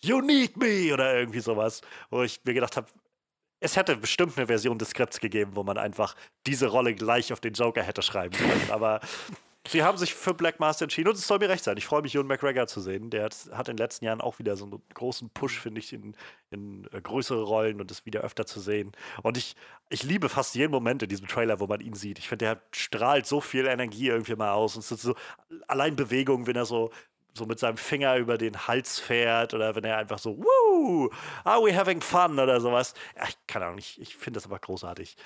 You 0.00 0.20
need 0.20 0.58
me 0.58 0.92
oder 0.92 1.18
irgendwie 1.18 1.40
sowas, 1.40 1.80
wo 2.10 2.22
ich 2.22 2.38
mir 2.44 2.52
gedacht 2.52 2.76
habe, 2.76 2.88
es 3.62 3.76
hätte 3.76 3.96
bestimmt 3.96 4.36
eine 4.36 4.46
Version 4.46 4.78
des 4.78 4.90
Skripts 4.90 5.20
gegeben, 5.20 5.52
wo 5.54 5.62
man 5.62 5.78
einfach 5.78 6.16
diese 6.46 6.66
Rolle 6.66 6.94
gleich 6.94 7.32
auf 7.32 7.40
den 7.40 7.54
Joker 7.54 7.82
hätte 7.82 8.02
schreiben 8.02 8.36
können. 8.36 8.70
Aber 8.70 9.00
Sie 9.68 9.84
haben 9.84 9.96
sich 9.96 10.12
für 10.12 10.34
Black 10.34 10.58
Master 10.58 10.84
entschieden 10.84 11.08
und 11.08 11.14
es 11.14 11.26
soll 11.26 11.38
mir 11.38 11.48
recht 11.48 11.62
sein. 11.62 11.76
Ich 11.76 11.86
freue 11.86 12.02
mich, 12.02 12.16
Ewan 12.16 12.26
McGregor 12.26 12.66
zu 12.66 12.80
sehen. 12.80 13.10
Der 13.10 13.24
hat, 13.24 13.36
hat, 13.52 13.68
in 13.68 13.76
den 13.76 13.84
letzten 13.84 14.04
Jahren 14.04 14.20
auch 14.20 14.40
wieder 14.40 14.56
so 14.56 14.64
einen 14.64 14.82
großen 14.92 15.30
Push, 15.30 15.60
finde 15.60 15.78
ich, 15.78 15.92
in, 15.92 16.16
in 16.50 16.88
äh, 16.92 17.00
größere 17.00 17.42
Rollen 17.44 17.80
und 17.80 17.88
ist 17.92 18.04
wieder 18.04 18.22
öfter 18.22 18.44
zu 18.44 18.58
sehen. 18.58 18.90
Und 19.22 19.36
ich, 19.36 19.54
ich 19.88 20.02
liebe 20.02 20.28
fast 20.28 20.56
jeden 20.56 20.72
Moment 20.72 21.04
in 21.04 21.08
diesem 21.08 21.28
Trailer, 21.28 21.60
wo 21.60 21.68
man 21.68 21.80
ihn 21.80 21.94
sieht. 21.94 22.18
Ich 22.18 22.28
finde, 22.28 22.46
der 22.46 22.62
strahlt 22.72 23.26
so 23.26 23.40
viel 23.40 23.66
Energie 23.66 24.08
irgendwie 24.08 24.34
mal 24.34 24.50
aus. 24.52 24.74
Und 24.74 24.82
so 24.82 25.14
allein 25.68 25.94
Bewegung, 25.94 26.48
wenn 26.48 26.56
er 26.56 26.66
so 26.66 26.90
so 27.34 27.46
mit 27.46 27.58
seinem 27.58 27.76
Finger 27.76 28.16
über 28.16 28.38
den 28.38 28.66
Hals 28.66 28.98
fährt 28.98 29.54
oder 29.54 29.74
wenn 29.74 29.84
er 29.84 29.98
einfach 29.98 30.18
so, 30.18 30.38
Woo, 30.38 31.10
are 31.44 31.62
we 31.62 31.76
having 31.76 32.00
fun 32.00 32.38
oder 32.38 32.60
sowas. 32.60 32.94
Ja, 33.16 33.24
ich 33.28 33.36
kann 33.46 33.62
auch 33.62 33.74
nicht, 33.74 33.98
ich 33.98 34.16
finde 34.16 34.38
das 34.38 34.46
aber 34.46 34.58
großartig. 34.58 35.16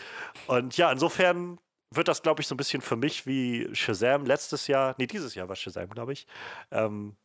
Und 0.46 0.76
ja, 0.76 0.92
insofern 0.92 1.58
wird 1.94 2.08
das, 2.08 2.22
glaube 2.22 2.42
ich, 2.42 2.48
so 2.48 2.54
ein 2.54 2.58
bisschen 2.58 2.82
für 2.82 2.96
mich 2.96 3.26
wie 3.26 3.68
Shazam 3.74 4.24
letztes 4.24 4.66
Jahr, 4.66 4.94
nee, 4.98 5.06
dieses 5.06 5.34
Jahr 5.34 5.48
war 5.48 5.56
Shazam, 5.56 5.88
glaube 5.90 6.12
ich, 6.12 6.26
ähm, 6.70 7.16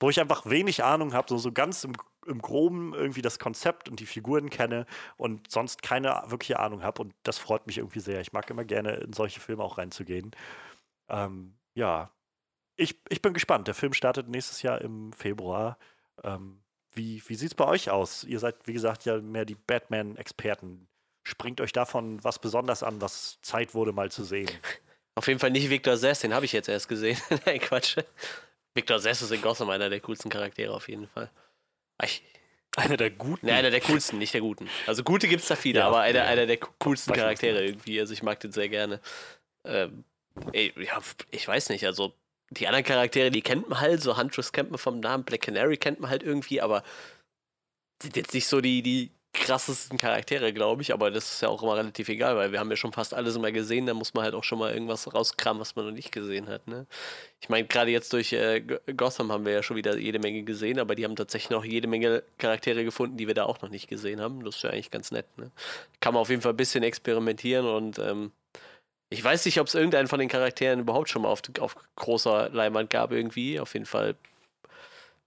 wo 0.00 0.10
ich 0.10 0.20
einfach 0.20 0.46
wenig 0.46 0.82
Ahnung 0.82 1.14
habe, 1.14 1.28
so, 1.28 1.38
so 1.38 1.52
ganz 1.52 1.84
im, 1.84 1.92
im 2.26 2.42
Groben 2.42 2.92
irgendwie 2.92 3.22
das 3.22 3.38
Konzept 3.38 3.88
und 3.88 4.00
die 4.00 4.06
Figuren 4.06 4.50
kenne 4.50 4.86
und 5.16 5.50
sonst 5.50 5.82
keine 5.82 6.24
wirkliche 6.26 6.58
Ahnung 6.58 6.82
habe. 6.82 7.02
Und 7.02 7.14
das 7.22 7.38
freut 7.38 7.66
mich 7.66 7.78
irgendwie 7.78 8.00
sehr. 8.00 8.20
Ich 8.20 8.32
mag 8.32 8.50
immer 8.50 8.64
gerne 8.64 8.94
in 8.94 9.12
solche 9.12 9.40
Filme 9.40 9.62
auch 9.62 9.78
reinzugehen. 9.78 10.32
Ähm, 11.08 11.54
ja, 11.74 12.10
ich, 12.76 12.96
ich 13.08 13.22
bin 13.22 13.34
gespannt. 13.34 13.68
Der 13.68 13.74
Film 13.74 13.92
startet 13.92 14.28
nächstes 14.28 14.62
Jahr 14.62 14.80
im 14.80 15.12
Februar. 15.12 15.78
Ähm, 16.22 16.62
wie 16.92 17.22
wie 17.26 17.34
sieht 17.34 17.48
es 17.48 17.54
bei 17.54 17.66
euch 17.66 17.90
aus? 17.90 18.24
Ihr 18.24 18.38
seid, 18.38 18.56
wie 18.66 18.72
gesagt, 18.72 19.04
ja 19.04 19.18
mehr 19.18 19.44
die 19.44 19.54
Batman-Experten 19.54 20.88
springt 21.24 21.60
euch 21.60 21.72
davon 21.72 22.22
was 22.24 22.38
besonders 22.38 22.82
an, 22.82 23.00
was 23.00 23.40
Zeit 23.42 23.74
wurde 23.74 23.92
mal 23.92 24.10
zu 24.10 24.24
sehen? 24.24 24.50
Auf 25.14 25.28
jeden 25.28 25.40
Fall 25.40 25.50
nicht 25.50 25.68
Victor 25.68 25.96
Sess, 25.96 26.20
den 26.20 26.34
habe 26.34 26.46
ich 26.46 26.52
jetzt 26.52 26.68
erst 26.68 26.88
gesehen. 26.88 27.18
Nein, 27.46 27.60
Quatsch. 27.60 27.98
Victor 28.74 28.98
Sess 28.98 29.20
ist 29.20 29.30
in 29.30 29.42
Gotham 29.42 29.68
einer 29.68 29.90
der 29.90 30.00
coolsten 30.00 30.30
Charaktere 30.30 30.72
auf 30.72 30.88
jeden 30.88 31.06
Fall. 31.06 31.30
Ich, 32.02 32.22
einer 32.76 32.96
der 32.96 33.10
guten? 33.10 33.46
Ne, 33.46 33.52
einer 33.52 33.70
der 33.70 33.82
coolsten, 33.82 34.18
nicht 34.18 34.32
der 34.32 34.40
guten. 34.40 34.68
Also 34.86 35.04
gute 35.04 35.28
gibt 35.28 35.42
es 35.42 35.48
da 35.48 35.56
viele, 35.56 35.80
ja, 35.80 35.86
aber 35.86 36.00
einer, 36.00 36.20
ja. 36.20 36.24
einer 36.24 36.46
der 36.46 36.56
coolsten 36.56 37.12
Charaktere 37.12 37.62
irgendwie. 37.62 38.00
Also 38.00 38.14
ich 38.14 38.22
mag 38.22 38.40
den 38.40 38.52
sehr 38.52 38.70
gerne. 38.70 39.00
Ähm, 39.64 40.04
ey, 40.52 40.72
ja, 40.82 40.98
ich 41.30 41.46
weiß 41.46 41.68
nicht, 41.68 41.84
also 41.84 42.14
die 42.58 42.66
anderen 42.66 42.84
Charaktere, 42.84 43.30
die 43.30 43.42
kennt 43.42 43.68
man 43.68 43.80
halt, 43.80 44.02
so 44.02 44.16
Huntress 44.16 44.52
kennt 44.52 44.70
man 44.70 44.78
vom 44.78 45.00
Namen, 45.00 45.24
Black 45.24 45.42
Canary 45.42 45.76
kennt 45.76 46.00
man 46.00 46.10
halt 46.10 46.22
irgendwie, 46.22 46.60
aber 46.60 46.82
sind 48.02 48.16
jetzt 48.16 48.34
nicht 48.34 48.46
so 48.46 48.60
die, 48.60 48.82
die 48.82 49.10
krassesten 49.34 49.96
Charaktere, 49.96 50.52
glaube 50.52 50.82
ich, 50.82 50.92
aber 50.92 51.10
das 51.10 51.32
ist 51.32 51.40
ja 51.40 51.48
auch 51.48 51.62
immer 51.62 51.76
relativ 51.76 52.10
egal, 52.10 52.36
weil 52.36 52.52
wir 52.52 52.60
haben 52.60 52.68
ja 52.68 52.76
schon 52.76 52.92
fast 52.92 53.14
alles 53.14 53.34
immer 53.34 53.50
gesehen, 53.50 53.86
da 53.86 53.94
muss 53.94 54.12
man 54.12 54.24
halt 54.24 54.34
auch 54.34 54.44
schon 54.44 54.58
mal 54.58 54.72
irgendwas 54.72 55.12
rauskramen, 55.12 55.60
was 55.60 55.74
man 55.74 55.86
noch 55.86 55.92
nicht 55.92 56.12
gesehen 56.12 56.48
hat. 56.48 56.68
Ne? 56.68 56.86
Ich 57.40 57.48
meine, 57.48 57.66
gerade 57.66 57.90
jetzt 57.90 58.12
durch 58.12 58.34
äh, 58.34 58.60
Gotham 58.94 59.32
haben 59.32 59.46
wir 59.46 59.52
ja 59.52 59.62
schon 59.62 59.76
wieder 59.76 59.96
jede 59.96 60.18
Menge 60.18 60.42
gesehen, 60.42 60.78
aber 60.78 60.94
die 60.94 61.04
haben 61.04 61.16
tatsächlich 61.16 61.50
noch 61.50 61.64
jede 61.64 61.88
Menge 61.88 62.22
Charaktere 62.36 62.84
gefunden, 62.84 63.16
die 63.16 63.26
wir 63.26 63.34
da 63.34 63.44
auch 63.44 63.62
noch 63.62 63.70
nicht 63.70 63.88
gesehen 63.88 64.20
haben. 64.20 64.44
Das 64.44 64.56
ist 64.56 64.62
ja 64.64 64.70
eigentlich 64.70 64.90
ganz 64.90 65.10
nett. 65.12 65.26
Ne? 65.38 65.50
Kann 66.00 66.12
man 66.12 66.20
auf 66.20 66.28
jeden 66.28 66.42
Fall 66.42 66.52
ein 66.52 66.58
bisschen 66.58 66.82
experimentieren 66.82 67.66
und 67.66 67.98
ähm, 67.98 68.32
ich 69.12 69.22
weiß 69.22 69.44
nicht, 69.44 69.60
ob 69.60 69.66
es 69.66 69.74
irgendeinen 69.74 70.08
von 70.08 70.18
den 70.18 70.28
Charakteren 70.28 70.80
überhaupt 70.80 71.08
schon 71.08 71.22
mal 71.22 71.28
auf, 71.28 71.42
auf 71.60 71.76
großer 71.96 72.48
Leinwand 72.50 72.90
gab 72.90 73.12
irgendwie. 73.12 73.60
Auf 73.60 73.74
jeden 73.74 73.86
Fall 73.86 74.16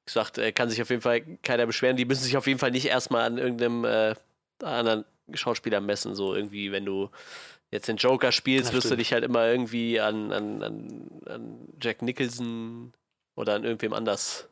gesagt, 0.05 0.37
äh, 0.37 0.51
kann 0.51 0.69
sich 0.69 0.81
auf 0.81 0.89
jeden 0.89 1.01
Fall 1.01 1.21
keiner 1.43 1.65
beschweren. 1.65 1.97
Die 1.97 2.05
müssen 2.05 2.23
sich 2.23 2.37
auf 2.37 2.47
jeden 2.47 2.59
Fall 2.59 2.71
nicht 2.71 2.85
erstmal 2.85 3.25
an 3.25 3.37
irgendeinem 3.37 3.85
äh, 3.85 4.15
anderen 4.63 5.05
Schauspieler 5.33 5.81
messen. 5.81 6.15
So 6.15 6.35
irgendwie, 6.35 6.71
wenn 6.71 6.85
du 6.85 7.09
jetzt 7.71 7.87
den 7.87 7.97
Joker 7.97 8.31
spielst, 8.31 8.73
wirst 8.73 8.89
du 8.89 8.95
dich 8.95 9.13
halt 9.13 9.23
immer 9.23 9.47
irgendwie 9.47 9.99
an, 9.99 10.31
an, 10.31 10.63
an, 10.63 11.21
an 11.25 11.69
Jack 11.81 12.01
Nicholson 12.01 12.93
oder 13.35 13.55
an 13.55 13.63
irgendwem 13.63 13.93
anders 13.93 14.47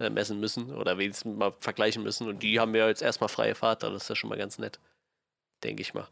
äh, 0.00 0.10
messen 0.10 0.40
müssen 0.40 0.74
oder 0.74 0.98
wenigstens 0.98 1.36
mal 1.36 1.54
vergleichen 1.58 2.02
müssen. 2.02 2.28
Und 2.28 2.42
die 2.42 2.60
haben 2.60 2.74
ja 2.74 2.88
jetzt 2.88 3.02
erstmal 3.02 3.28
freie 3.28 3.54
Fahrt, 3.54 3.82
das 3.82 4.02
ist 4.02 4.08
ja 4.08 4.16
schon 4.16 4.30
mal 4.30 4.38
ganz 4.38 4.58
nett. 4.58 4.78
Denke 5.62 5.82
ich 5.82 5.94
mal. 5.94 6.06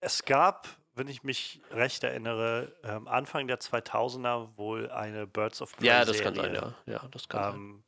Es 0.00 0.24
gab 0.24 0.68
wenn 0.98 1.08
ich 1.08 1.22
mich 1.22 1.62
recht 1.70 2.04
erinnere, 2.04 2.76
ähm, 2.82 3.08
Anfang 3.08 3.46
der 3.46 3.60
2000er 3.60 4.58
wohl 4.58 4.90
eine 4.90 5.26
Birds 5.26 5.62
of 5.62 5.74
Prey 5.76 5.86
Ja, 5.86 6.04
das 6.04 6.20
kann 6.20 6.34
sein, 6.34 6.54
ja. 6.54 6.74
ja 6.86 7.08
das 7.10 7.28
kann 7.28 7.54
ähm, 7.54 7.72
sein. 7.72 7.84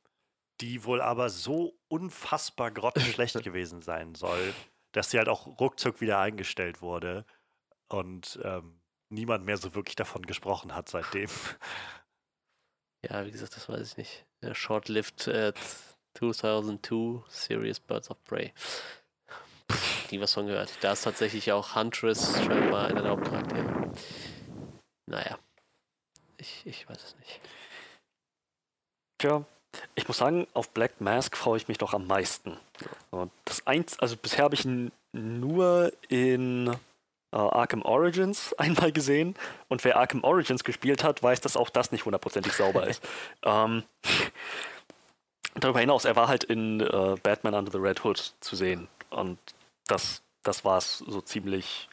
Die 0.61 0.85
wohl 0.85 1.03
aber 1.03 1.29
so 1.29 1.75
unfassbar 1.89 2.71
grottenschlecht 2.71 3.35
gewesen 3.45 3.83
sein 3.83 4.15
soll, 4.15 4.55
dass 4.93 5.11
sie 5.11 5.19
halt 5.19 5.29
auch 5.29 5.47
ruckzuck 5.61 6.01
wieder 6.01 6.19
eingestellt 6.21 6.81
wurde 6.81 7.27
und 7.89 8.39
ähm, 8.45 8.81
niemand 9.09 9.45
mehr 9.45 9.57
so 9.57 9.75
wirklich 9.75 9.97
davon 9.97 10.25
gesprochen 10.25 10.75
hat 10.75 10.89
seitdem. 10.89 11.29
Ja, 13.03 13.25
wie 13.25 13.31
gesagt, 13.31 13.57
das 13.57 13.67
weiß 13.67 13.93
ich 13.93 13.97
nicht. 13.97 14.27
Short-lived 14.53 15.27
äh, 15.27 15.55
2002 16.19 17.25
Series 17.31 17.81
Birds 17.81 18.11
of 18.11 18.23
Prey 18.25 18.53
nie 20.11 20.21
was 20.21 20.35
von 20.35 20.47
gehört. 20.47 20.71
Da 20.81 20.93
ist 20.93 21.03
tatsächlich 21.03 21.53
auch 21.53 21.75
Huntress 21.75 22.41
scheinbar 22.45 22.89
einer 22.89 23.03
der 23.03 23.11
Hauptcharaktere. 23.11 23.93
Naja. 25.07 25.39
Ich, 26.39 26.62
ich 26.64 26.89
weiß 26.89 27.03
es 27.03 27.16
nicht. 27.18 27.41
Tja, 29.18 29.45
ich 29.95 30.09
muss 30.09 30.18
sagen, 30.18 30.47
auf 30.55 30.71
Black 30.71 31.01
Mask 31.01 31.37
freue 31.37 31.59
ich 31.59 31.68
mich 31.68 31.79
doch 31.79 31.93
am 31.93 32.07
meisten. 32.07 32.57
Und 33.11 33.31
das 33.45 33.66
eins, 33.66 33.99
also 33.99 34.16
bisher 34.16 34.45
habe 34.45 34.55
ich 34.55 34.64
ihn 34.64 34.91
nur 35.12 35.93
in 36.09 36.68
äh, 37.33 37.37
Arkham 37.37 37.83
Origins 37.83 38.55
einmal 38.59 38.93
gesehen. 38.93 39.35
Und 39.68 39.85
wer 39.85 39.97
Arkham 39.97 40.25
Origins 40.25 40.64
gespielt 40.64 41.05
hat, 41.05 41.23
weiß, 41.23 41.41
dass 41.41 41.57
auch 41.57 41.71
das 41.71 41.93
nicht 41.93 42.05
hundertprozentig 42.05 42.53
sauber 42.53 42.87
ist. 42.87 43.07
ähm, 43.43 43.85
darüber 45.55 45.81
hinaus, 45.81 46.05
er 46.05 46.16
war 46.16 46.29
halt 46.29 46.45
in 46.45 46.81
äh, 46.81 47.16
Batman 47.23 47.55
Under 47.55 47.73
the 47.73 47.79
Red 47.79 48.05
Hood 48.05 48.33
zu 48.41 48.57
sehen. 48.57 48.89
Und 49.11 49.39
das, 49.91 50.22
das 50.43 50.64
war 50.64 50.78
es 50.78 50.99
so 50.99 51.20
ziemlich, 51.20 51.88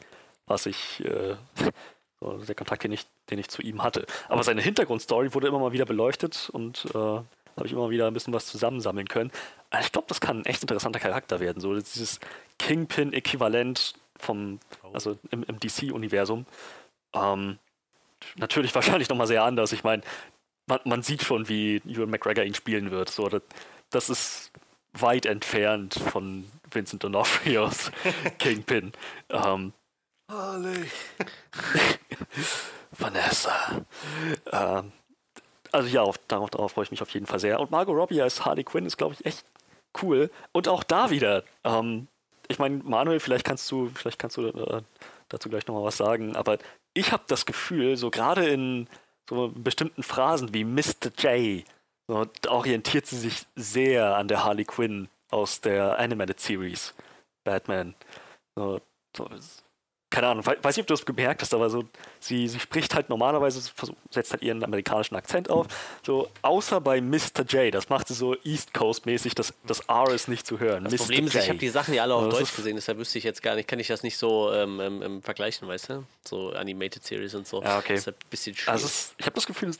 was 0.46 0.66
ich, 0.66 1.04
äh, 1.04 1.36
so 2.20 2.38
der 2.38 2.54
Kontakt, 2.54 2.84
den 2.84 2.92
ich, 2.92 3.06
den 3.30 3.38
ich 3.38 3.48
zu 3.48 3.62
ihm 3.62 3.82
hatte. 3.82 4.06
Aber 4.28 4.42
seine 4.42 4.62
Hintergrundstory 4.62 5.34
wurde 5.34 5.48
immer 5.48 5.58
mal 5.58 5.72
wieder 5.72 5.84
beleuchtet 5.84 6.50
und 6.52 6.86
äh, 6.94 6.98
habe 7.58 7.66
ich 7.66 7.72
immer 7.72 7.90
wieder 7.90 8.06
ein 8.06 8.14
bisschen 8.14 8.32
was 8.32 8.46
zusammensammeln 8.46 9.08
können. 9.08 9.32
Also 9.70 9.86
ich 9.86 9.92
glaube, 9.92 10.08
das 10.08 10.20
kann 10.20 10.40
ein 10.40 10.46
echt 10.46 10.62
interessanter 10.62 11.00
Charakter 11.00 11.40
werden. 11.40 11.60
So 11.60 11.74
dieses 11.74 12.20
Kingpin-Äquivalent 12.58 13.94
vom, 14.16 14.60
oh. 14.82 14.90
also 14.92 15.18
im, 15.30 15.42
im 15.44 15.60
DC-Universum. 15.60 16.46
Ähm, 17.12 17.58
natürlich 18.36 18.74
wahrscheinlich 18.74 19.08
nochmal 19.08 19.26
sehr 19.26 19.44
anders. 19.44 19.72
Ich 19.72 19.84
meine, 19.84 20.02
man, 20.66 20.80
man, 20.84 21.02
sieht 21.02 21.22
schon, 21.22 21.48
wie 21.48 21.76
Ewan 21.86 22.10
McGregor 22.10 22.44
ihn 22.44 22.54
spielen 22.54 22.90
wird. 22.90 23.10
So, 23.10 23.28
das, 23.28 23.42
das 23.90 24.10
ist 24.10 24.52
weit 24.92 25.26
entfernt 25.26 25.94
von 25.94 26.44
Vincent 26.70 27.04
D'Onofrios 27.04 27.90
Kingpin. 28.38 28.92
Ähm, 29.30 29.72
Harley. 30.30 30.90
Vanessa. 32.92 33.84
Ähm, 34.52 34.92
also 35.72 35.88
ja, 35.88 36.02
auf, 36.02 36.18
darauf, 36.28 36.50
darauf 36.50 36.72
freue 36.72 36.84
ich 36.84 36.90
mich 36.90 37.02
auf 37.02 37.10
jeden 37.10 37.26
Fall 37.26 37.40
sehr. 37.40 37.60
Und 37.60 37.70
Margot 37.70 37.96
Robbie 37.96 38.22
als 38.22 38.44
Harley 38.44 38.64
Quinn 38.64 38.86
ist, 38.86 38.96
glaube 38.96 39.14
ich, 39.14 39.24
echt 39.24 39.44
cool. 40.02 40.30
Und 40.52 40.68
auch 40.68 40.82
da 40.82 41.10
wieder. 41.10 41.44
Ähm, 41.64 42.08
ich 42.48 42.58
meine, 42.58 42.76
Manuel, 42.76 43.20
vielleicht 43.20 43.44
kannst 43.44 43.70
du, 43.70 43.90
vielleicht 43.94 44.18
kannst 44.18 44.36
du 44.36 44.48
äh, 44.48 44.82
dazu 45.28 45.48
gleich 45.48 45.66
nochmal 45.66 45.84
was 45.84 45.98
sagen, 45.98 46.34
aber 46.36 46.58
ich 46.94 47.12
habe 47.12 47.24
das 47.28 47.46
Gefühl, 47.46 47.96
so 47.96 48.10
gerade 48.10 48.48
in 48.48 48.88
so 49.28 49.52
bestimmten 49.54 50.02
Phrasen 50.02 50.54
wie 50.54 50.64
Mr. 50.64 51.10
J, 51.18 51.64
so, 52.08 52.26
orientiert 52.48 53.06
sie 53.06 53.18
sich 53.18 53.46
sehr 53.54 54.16
an 54.16 54.28
der 54.28 54.44
Harley 54.44 54.64
Quinn 54.64 55.08
aus 55.30 55.60
der 55.60 55.98
Animated 55.98 56.40
Series 56.40 56.94
Batman. 57.44 57.94
So, 58.54 58.80
so, 59.16 59.28
keine 60.10 60.28
Ahnung, 60.28 60.46
weiß 60.46 60.76
nicht, 60.76 60.84
ob 60.84 60.86
du 60.86 60.94
das 60.94 61.04
gemerkt 61.04 61.42
hast, 61.42 61.52
aber 61.52 61.68
so, 61.68 61.84
sie, 62.18 62.48
sie 62.48 62.58
spricht 62.58 62.94
halt 62.94 63.10
normalerweise, 63.10 63.60
setzt 64.10 64.32
halt 64.32 64.42
ihren 64.42 64.64
amerikanischen 64.64 65.16
Akzent 65.16 65.50
auf, 65.50 65.66
so, 66.04 66.28
außer 66.40 66.80
bei 66.80 67.02
Mr. 67.02 67.42
J, 67.46 67.74
das 67.74 67.90
macht 67.90 68.08
sie 68.08 68.14
so 68.14 68.34
East 68.42 68.72
Coast-mäßig, 68.72 69.34
das, 69.34 69.52
das 69.66 69.80
R 69.80 70.10
ist 70.10 70.28
nicht 70.28 70.46
zu 70.46 70.60
hören. 70.60 70.84
Das 70.84 70.94
Mr. 70.94 70.98
Problem 70.98 71.26
ist, 71.26 71.34
J. 71.34 71.42
ich 71.42 71.48
habe 71.50 71.58
die 71.58 71.68
Sachen 71.68 71.92
ja 71.92 72.04
alle 72.04 72.14
auf 72.14 72.24
das 72.24 72.38
Deutsch 72.38 72.56
gesehen, 72.56 72.76
deshalb 72.76 72.98
wüsste 72.98 73.18
ich 73.18 73.24
jetzt 73.24 73.42
gar 73.42 73.54
nicht, 73.54 73.68
kann 73.68 73.80
ich 73.80 73.88
das 73.88 74.02
nicht 74.02 74.16
so 74.16 74.50
ähm, 74.52 74.80
ähm, 74.80 75.02
ähm, 75.02 75.22
vergleichen, 75.22 75.68
weißt 75.68 75.90
du? 75.90 76.04
So 76.26 76.52
Animated 76.52 77.04
Series 77.04 77.34
und 77.34 77.46
so. 77.46 77.62
Ja, 77.62 77.78
okay. 77.78 77.94
Das 77.94 78.06
ist 78.06 78.08
ein 78.08 78.14
bisschen 78.30 78.56
schwierig. 78.56 78.68
Also 78.70 78.86
es, 78.86 79.14
ich 79.18 79.26
habe 79.26 79.34
das 79.34 79.46
Gefühl, 79.46 79.72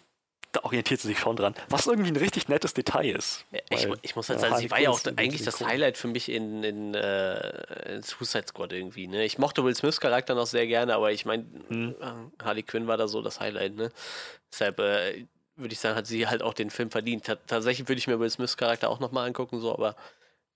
da 0.52 0.60
orientiert 0.64 1.00
sie 1.00 1.08
sich 1.08 1.18
schon 1.18 1.36
dran, 1.36 1.54
was 1.68 1.86
irgendwie 1.86 2.10
ein 2.10 2.16
richtig 2.16 2.48
nettes 2.48 2.72
Detail 2.72 3.14
ist. 3.16 3.44
Ich, 3.68 3.86
ich 4.02 4.16
muss 4.16 4.28
halt 4.30 4.40
ja, 4.40 4.48
sagen, 4.48 4.60
sie 4.60 4.70
war 4.70 4.80
ja 4.80 4.90
auch 4.90 5.00
eigentlich 5.16 5.44
das 5.44 5.60
cool. 5.60 5.66
Highlight 5.66 5.98
für 5.98 6.08
mich 6.08 6.30
in, 6.30 6.64
in, 6.64 6.94
äh, 6.94 7.96
in 7.96 8.02
Suicide 8.02 8.46
Squad 8.48 8.72
irgendwie. 8.72 9.06
Ne? 9.08 9.24
Ich 9.24 9.36
mochte 9.38 9.62
Will 9.62 9.74
Smiths 9.74 10.00
Charakter 10.00 10.34
noch 10.34 10.46
sehr 10.46 10.66
gerne, 10.66 10.94
aber 10.94 11.12
ich 11.12 11.26
meine, 11.26 11.44
Hm. 11.68 11.94
äh, 12.00 12.42
Harley 12.44 12.62
Quinn 12.62 12.86
war 12.86 12.96
da 12.96 13.08
so 13.08 13.20
das 13.20 13.40
Highlight. 13.40 13.74
Ne? 13.76 13.90
Deshalb 14.50 14.78
äh, 14.80 15.26
würde 15.56 15.72
ich 15.72 15.80
sagen, 15.80 15.96
hat 15.96 16.06
sie 16.06 16.26
halt 16.26 16.42
auch 16.42 16.54
den 16.54 16.70
Film 16.70 16.90
verdient. 16.90 17.26
Ta- 17.26 17.36
Tatsächlich 17.46 17.86
würde 17.88 17.98
ich 17.98 18.06
mir 18.06 18.18
Will 18.18 18.30
Smiths 18.30 18.56
Charakter 18.56 18.88
auch 18.88 19.00
nochmal 19.00 19.26
angucken, 19.26 19.60
so, 19.60 19.72
aber 19.72 19.96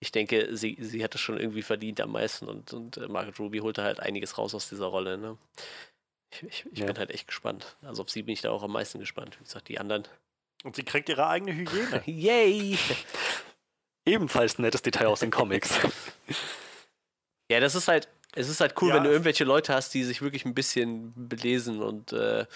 ich 0.01 0.11
denke, 0.11 0.57
sie, 0.57 0.76
sie 0.80 1.05
hat 1.05 1.14
es 1.14 1.20
schon 1.20 1.38
irgendwie 1.38 1.62
verdient 1.62 2.01
am 2.01 2.12
meisten 2.12 2.49
und, 2.49 2.72
und 2.72 2.97
äh, 2.97 3.09
Margaret 3.09 3.38
Ruby 3.38 3.59
holte 3.59 3.82
halt 3.84 4.01
einiges 4.01 4.38
raus 4.38 4.55
aus 4.55 4.68
dieser 4.68 4.86
Rolle. 4.86 5.18
Ne? 5.18 5.36
Ich, 6.33 6.43
ich, 6.43 6.66
ich 6.72 6.78
Ja. 6.80 6.87
bin 6.87 6.99
halt 6.99 7.11
echt 7.11 7.28
gespannt. 7.28 7.76
Also 7.83 8.03
auf 8.03 8.11
sie 8.11 8.22
bin 8.22 8.33
ich 8.33 8.41
da 8.41 8.51
auch 8.51 8.62
am 8.62 8.72
meisten 8.72 8.99
gespannt. 8.99 9.39
Wie 9.39 9.45
gesagt, 9.45 9.68
die 9.68 9.78
anderen. 9.78 10.09
Und 10.64 10.76
sie 10.76 10.83
kriegt 10.85 11.09
ihre 11.09 11.26
eigene 11.26 11.55
Hygiene. 11.55 12.03
Yay! 12.07 12.78
Ebenfalls 14.05 14.59
ein 14.59 14.62
nettes 14.62 14.83
Detail 14.83 15.07
aus 15.07 15.20
den 15.20 15.30
Comics. 15.30 15.78
Ja, 17.51 17.61
das 17.61 17.74
ist 17.74 17.87
halt, 17.87 18.09
es 18.35 18.49
ist 18.49 18.62
halt 18.62 18.80
cool, 18.80 18.89
Ja. 18.89 18.95
wenn 18.95 19.05
du 19.05 19.11
irgendwelche 19.11 19.45
Leute 19.45 19.74
hast, 19.74 19.93
die 19.93 20.05
sich 20.05 20.22
wirklich 20.22 20.47
ein 20.47 20.55
bisschen 20.55 21.12
belesen 21.28 21.83
und, 21.83 22.12
äh, 22.14 22.47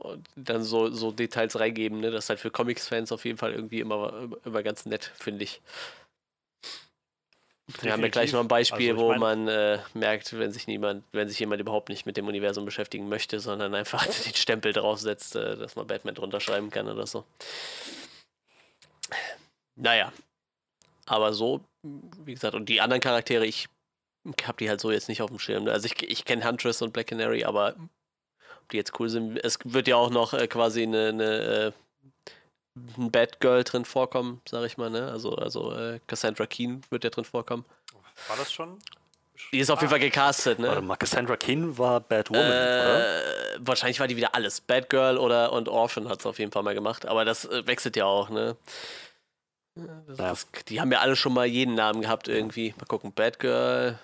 und 0.00 0.26
dann 0.34 0.64
so, 0.64 0.90
so 0.90 1.12
Details 1.12 1.60
reingeben. 1.60 2.00
Ne? 2.00 2.10
Das 2.10 2.24
ist 2.24 2.28
halt 2.30 2.40
für 2.40 2.50
Comics-Fans 2.50 3.12
auf 3.12 3.24
jeden 3.24 3.38
Fall 3.38 3.52
irgendwie 3.52 3.78
immer, 3.78 4.28
immer 4.44 4.62
ganz 4.64 4.86
nett, 4.86 5.12
finde 5.20 5.44
ich. 5.44 5.60
Wir 7.82 7.92
haben 7.92 8.02
ja 8.02 8.08
gleich 8.08 8.32
noch 8.32 8.40
ein 8.40 8.48
Beispiel, 8.48 8.92
Also, 8.92 9.02
wo 9.02 9.14
man 9.14 9.46
äh, 9.46 9.78
merkt, 9.92 10.36
wenn 10.38 10.52
sich 10.52 10.66
niemand, 10.66 11.04
wenn 11.12 11.28
sich 11.28 11.38
jemand 11.38 11.60
überhaupt 11.60 11.90
nicht 11.90 12.06
mit 12.06 12.16
dem 12.16 12.26
Universum 12.26 12.64
beschäftigen 12.64 13.08
möchte, 13.08 13.40
sondern 13.40 13.74
einfach 13.74 14.06
den 14.24 14.34
Stempel 14.34 14.72
draufsetzt, 14.72 15.36
äh, 15.36 15.56
dass 15.56 15.76
man 15.76 15.86
Batman 15.86 16.14
drunter 16.14 16.40
schreiben 16.40 16.70
kann 16.70 16.88
oder 16.88 17.06
so. 17.06 17.24
Naja. 19.76 20.12
Aber 21.04 21.34
so, 21.34 21.60
wie 21.82 22.34
gesagt, 22.34 22.54
und 22.54 22.68
die 22.68 22.80
anderen 22.80 23.00
Charaktere, 23.00 23.44
ich 23.44 23.68
habe 24.44 24.58
die 24.58 24.68
halt 24.68 24.80
so 24.80 24.90
jetzt 24.90 25.08
nicht 25.08 25.22
auf 25.22 25.30
dem 25.30 25.38
Schirm. 25.38 25.64
ne? 25.64 25.72
Also 25.72 25.86
ich, 25.86 26.02
ich 26.02 26.24
kenne 26.24 26.46
Huntress 26.46 26.82
und 26.82 26.92
Black 26.92 27.08
Canary, 27.08 27.44
aber 27.44 27.76
ob 28.62 28.68
die 28.70 28.76
jetzt 28.78 28.98
cool 28.98 29.08
sind, 29.08 29.38
es 29.44 29.58
wird 29.64 29.88
ja 29.88 29.96
auch 29.96 30.10
noch 30.10 30.32
äh, 30.32 30.46
quasi 30.48 30.82
eine, 30.82 31.08
eine 31.08 31.74
ein 32.96 33.10
Batgirl 33.10 33.64
drin 33.64 33.84
vorkommen, 33.84 34.40
sag 34.48 34.64
ich 34.64 34.76
mal, 34.76 34.90
ne? 34.90 35.10
Also, 35.10 35.34
also 35.36 35.72
äh, 35.72 36.00
Cassandra 36.06 36.46
Keen 36.46 36.82
wird 36.90 37.04
ja 37.04 37.10
drin 37.10 37.24
vorkommen. 37.24 37.64
War 38.28 38.36
das 38.36 38.52
schon? 38.52 38.78
Die 39.52 39.60
ist 39.60 39.70
auf 39.70 39.80
jeden 39.80 39.90
Fall 39.90 40.00
gecastet, 40.00 40.58
ne? 40.58 40.68
Warte 40.68 40.82
mal, 40.82 40.96
Cassandra 40.96 41.36
Keen 41.36 41.78
war 41.78 42.00
Batwoman, 42.00 42.44
oder? 42.44 43.54
Äh, 43.54 43.58
wahrscheinlich 43.60 44.00
war 44.00 44.08
die 44.08 44.16
wieder 44.16 44.34
alles. 44.34 44.60
Batgirl 44.60 45.16
oder 45.16 45.52
und 45.52 45.68
Orphan 45.68 46.08
hat 46.08 46.20
es 46.20 46.26
auf 46.26 46.38
jeden 46.40 46.50
Fall 46.50 46.62
mal 46.64 46.74
gemacht, 46.74 47.06
aber 47.06 47.24
das 47.24 47.44
äh, 47.44 47.66
wechselt 47.66 47.94
ja 47.96 48.04
auch, 48.04 48.30
ne? 48.30 48.56
Das, 49.76 50.18
Ja. 50.18 50.28
das, 50.28 50.46
die 50.68 50.80
haben 50.80 50.90
ja 50.90 50.98
alle 50.98 51.14
schon 51.14 51.32
mal 51.32 51.46
jeden 51.46 51.74
Namen 51.76 52.00
gehabt 52.02 52.26
irgendwie. 52.26 52.74
Mal 52.78 52.86
gucken, 52.86 53.12
Batgirl. 53.12 53.98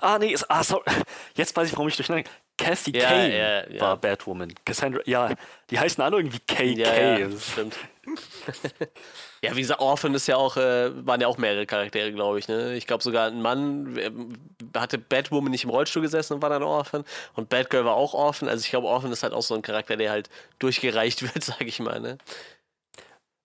Ah, 0.00 0.18
nee, 0.18 0.32
ist, 0.32 0.48
ah, 0.48 0.62
sorry. 0.62 0.84
Jetzt 1.34 1.56
weiß 1.56 1.66
ich, 1.68 1.72
warum 1.74 1.88
ich 1.88 1.96
durcheinander. 1.96 2.30
Kathy 2.58 2.96
Ja, 2.96 3.08
Kane 3.08 3.36
ja, 3.36 3.70
ja. 3.70 3.80
war 3.80 3.96
Batwoman. 3.96 4.52
Cassandra, 4.64 5.00
ja, 5.04 5.30
die 5.70 5.78
heißen 5.78 6.02
alle 6.02 6.18
irgendwie 6.18 6.38
KK. 6.40 6.76
Ja, 6.76 7.18
ja, 7.18 7.28
stimmt. 7.38 7.76
ja, 9.42 9.54
wie 9.56 9.60
gesagt, 9.60 9.80
Orphan 9.80 10.14
ist 10.14 10.26
ja 10.26 10.36
auch, 10.36 10.56
äh, 10.56 11.06
waren 11.06 11.20
ja 11.20 11.28
auch 11.28 11.38
mehrere 11.38 11.66
Charaktere, 11.66 12.12
glaube 12.12 12.38
ich. 12.38 12.48
Ne? 12.48 12.74
Ich 12.74 12.86
glaube 12.86 13.02
sogar 13.02 13.28
ein 13.28 13.40
Mann 13.40 13.96
ähm, 13.96 14.34
hatte 14.76 14.98
Batwoman 14.98 15.50
nicht 15.50 15.64
im 15.64 15.70
Rollstuhl 15.70 16.02
gesessen 16.02 16.34
und 16.34 16.42
war 16.42 16.50
dann 16.50 16.62
Orphan. 16.62 17.04
Und 17.34 17.48
Batgirl 17.48 17.84
war 17.84 17.94
auch 17.94 18.14
Orphan. 18.14 18.48
Also 18.48 18.64
ich 18.64 18.70
glaube, 18.70 18.88
Orphan 18.88 19.12
ist 19.12 19.22
halt 19.22 19.32
auch 19.32 19.42
so 19.42 19.54
ein 19.54 19.62
Charakter, 19.62 19.96
der 19.96 20.10
halt 20.10 20.28
durchgereicht 20.58 21.22
wird, 21.34 21.44
sage 21.44 21.64
ich 21.66 21.80
mal. 21.80 22.00
Ne? 22.00 22.18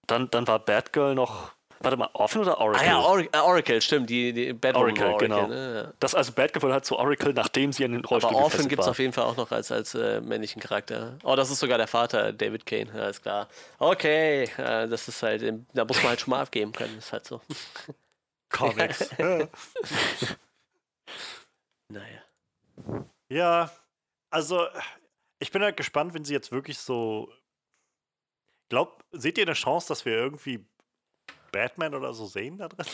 Dann, 0.07 0.29
dann 0.31 0.47
war 0.47 0.59
Batgirl 0.59 1.15
noch. 1.15 1.56
Warte 1.79 1.97
mal, 1.97 2.09
Orphan 2.13 2.41
oder 2.41 2.59
Oracle? 2.59 2.87
Ah 2.87 2.91
ja, 2.91 2.99
Or 2.99 3.19
äh, 3.19 3.37
Oracle, 3.37 3.81
stimmt. 3.81 4.09
Die, 4.09 4.33
die 4.33 4.53
Batwoman 4.53 4.91
Oracle, 4.91 5.07
Oracle, 5.07 5.27
genau. 5.27 5.47
Ne? 5.47 5.93
Das 5.99 6.15
also 6.15 6.31
Batgirl 6.31 6.73
hat 6.73 6.85
zu 6.85 6.97
Oracle, 6.97 7.33
nachdem 7.33 7.71
sie 7.71 7.83
in 7.83 7.91
den 7.91 8.05
Rollstuhl 8.05 8.33
Aber 8.33 8.43
Orphan 8.43 8.67
gibt 8.67 8.81
es 8.81 8.87
auf 8.87 8.99
jeden 8.99 9.13
Fall 9.13 9.25
auch 9.25 9.37
noch 9.37 9.51
als, 9.51 9.71
als 9.71 9.93
äh, 9.95 10.21
männlichen 10.21 10.61
Charakter. 10.61 11.17
Oh, 11.23 11.35
das 11.35 11.51
ist 11.51 11.59
sogar 11.59 11.77
der 11.77 11.87
Vater, 11.87 12.33
David 12.33 12.65
Kane. 12.65 12.87
Ja, 12.93 13.09
ist 13.09 13.21
klar. 13.21 13.47
Okay, 13.79 14.43
äh, 14.57 14.87
das 14.87 15.07
ist 15.07 15.21
halt, 15.21 15.43
ähm, 15.43 15.65
da 15.73 15.85
muss 15.85 15.97
man 15.97 16.09
halt 16.09 16.21
schon 16.21 16.31
mal 16.31 16.41
abgeben 16.41 16.71
können. 16.71 16.97
Ist 16.97 17.13
halt 17.13 17.25
so. 17.25 17.41
Comics. 18.49 19.09
Naja. 21.89 22.21
ja, 23.29 23.71
also 24.29 24.67
ich 25.39 25.51
bin 25.51 25.61
halt 25.61 25.77
gespannt, 25.77 26.13
wenn 26.13 26.25
sie 26.25 26.33
jetzt 26.33 26.51
wirklich 26.51 26.77
so. 26.77 27.31
Glaubt, 28.69 29.05
seht 29.11 29.37
ihr 29.37 29.45
eine 29.45 29.53
Chance, 29.53 29.87
dass 29.87 30.03
wir 30.03 30.11
irgendwie 30.11 30.65
Batman 31.57 31.95
oder 31.95 32.13
so 32.13 32.25
sehen 32.27 32.57
da 32.57 32.67
drin? 32.67 32.85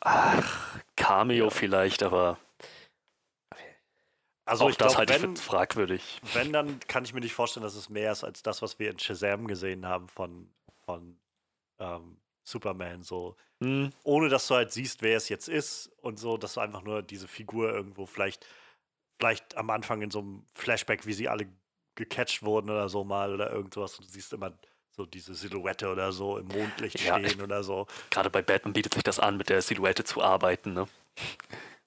Ach, 0.00 0.78
Cameo 0.96 1.50
vielleicht, 1.50 2.02
aber 2.02 2.38
Also 4.46 4.64
auch 4.64 4.70
ich 4.70 4.76
das 4.76 4.96
glaube, 4.96 4.98
halte 4.98 5.12
ich 5.12 5.22
wenn, 5.22 5.36
für 5.36 5.42
fragwürdig. 5.42 6.20
wenn, 6.34 6.52
dann 6.52 6.80
kann 6.80 7.04
ich 7.04 7.14
mir 7.14 7.20
nicht 7.20 7.32
vorstellen, 7.34 7.64
dass 7.64 7.74
es 7.76 7.88
mehr 7.88 8.12
ist 8.12 8.24
als 8.24 8.42
das, 8.42 8.60
was 8.60 8.78
wir 8.78 8.90
in 8.90 8.98
Shazam 8.98 9.46
gesehen 9.46 9.86
haben 9.86 10.08
von, 10.08 10.52
von 10.84 11.18
ähm, 11.78 12.20
Superman. 12.42 13.02
So, 13.02 13.36
Hm, 13.62 13.90
ohne 14.02 14.28
dass 14.28 14.48
du 14.48 14.54
halt 14.56 14.72
siehst, 14.72 15.00
wer 15.02 15.16
es 15.16 15.28
jetzt 15.28 15.48
ist 15.48 15.88
und 16.02 16.18
so, 16.18 16.36
dass 16.36 16.54
du 16.54 16.60
einfach 16.60 16.82
nur 16.82 17.02
diese 17.02 17.28
Figur 17.28 17.72
irgendwo 17.72 18.04
vielleicht, 18.04 18.46
vielleicht 19.18 19.56
am 19.56 19.70
Anfang 19.70 20.02
in 20.02 20.10
so 20.10 20.18
einem 20.18 20.44
Flashback, 20.54 21.06
wie 21.06 21.12
sie 21.14 21.28
alle 21.28 21.46
gecatcht 21.94 22.42
wurden 22.42 22.68
oder 22.70 22.88
so 22.88 23.04
mal 23.04 23.32
oder 23.32 23.50
irgendwas 23.50 23.98
und 23.98 24.08
du 24.08 24.12
siehst 24.12 24.32
immer 24.32 24.52
so 24.96 25.06
diese 25.06 25.34
Silhouette 25.34 25.88
oder 25.88 26.12
so 26.12 26.38
im 26.38 26.46
Mondlicht 26.46 27.00
Ja, 27.00 27.18
stehen 27.18 27.40
oder 27.40 27.64
so. 27.64 27.86
Gerade 28.10 28.30
bei 28.30 28.42
Batman 28.42 28.72
bietet 28.72 28.94
sich 28.94 29.02
das 29.02 29.18
an, 29.18 29.36
mit 29.36 29.48
der 29.48 29.60
Silhouette 29.60 30.04
zu 30.04 30.22
arbeiten. 30.22 30.72
Ne? 30.72 30.86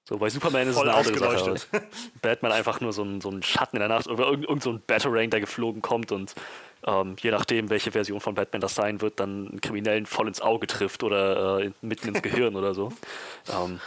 So, 0.04 0.18
bei 0.18 0.28
Superman 0.28 0.68
ist 0.68 0.76
Voll 0.76 0.88
es 0.88 0.94
eine 0.94 1.06
andere 1.06 1.38
Sache. 1.38 1.82
Batman 2.22 2.52
einfach 2.52 2.80
nur 2.80 2.92
so 2.92 3.02
ein, 3.02 3.20
so 3.20 3.30
ein 3.30 3.42
Schatten 3.42 3.76
in 3.76 3.80
der 3.80 3.88
Nacht 3.88 4.08
oder 4.08 4.26
irgend, 4.26 4.46
irgend 4.46 4.62
so 4.62 4.70
ein 4.70 4.82
Batarang, 4.86 5.30
der 5.30 5.40
geflogen 5.40 5.80
kommt 5.80 6.12
und 6.12 6.34
ähm, 6.86 7.16
je 7.20 7.30
nachdem, 7.30 7.70
welche 7.70 7.92
Version 7.92 8.20
von 8.20 8.34
Batman 8.34 8.60
das 8.60 8.74
sein 8.74 9.00
wird, 9.00 9.20
dann 9.20 9.48
einen 9.48 9.60
Kriminellen 9.60 10.06
voll 10.06 10.28
ins 10.28 10.40
Auge 10.40 10.66
trifft 10.66 11.02
oder 11.02 11.60
äh, 11.60 11.72
mitten 11.82 12.08
ins 12.08 12.22
Gehirn 12.22 12.56
oder 12.56 12.74
so. 12.74 12.92
Ähm, 13.50 13.80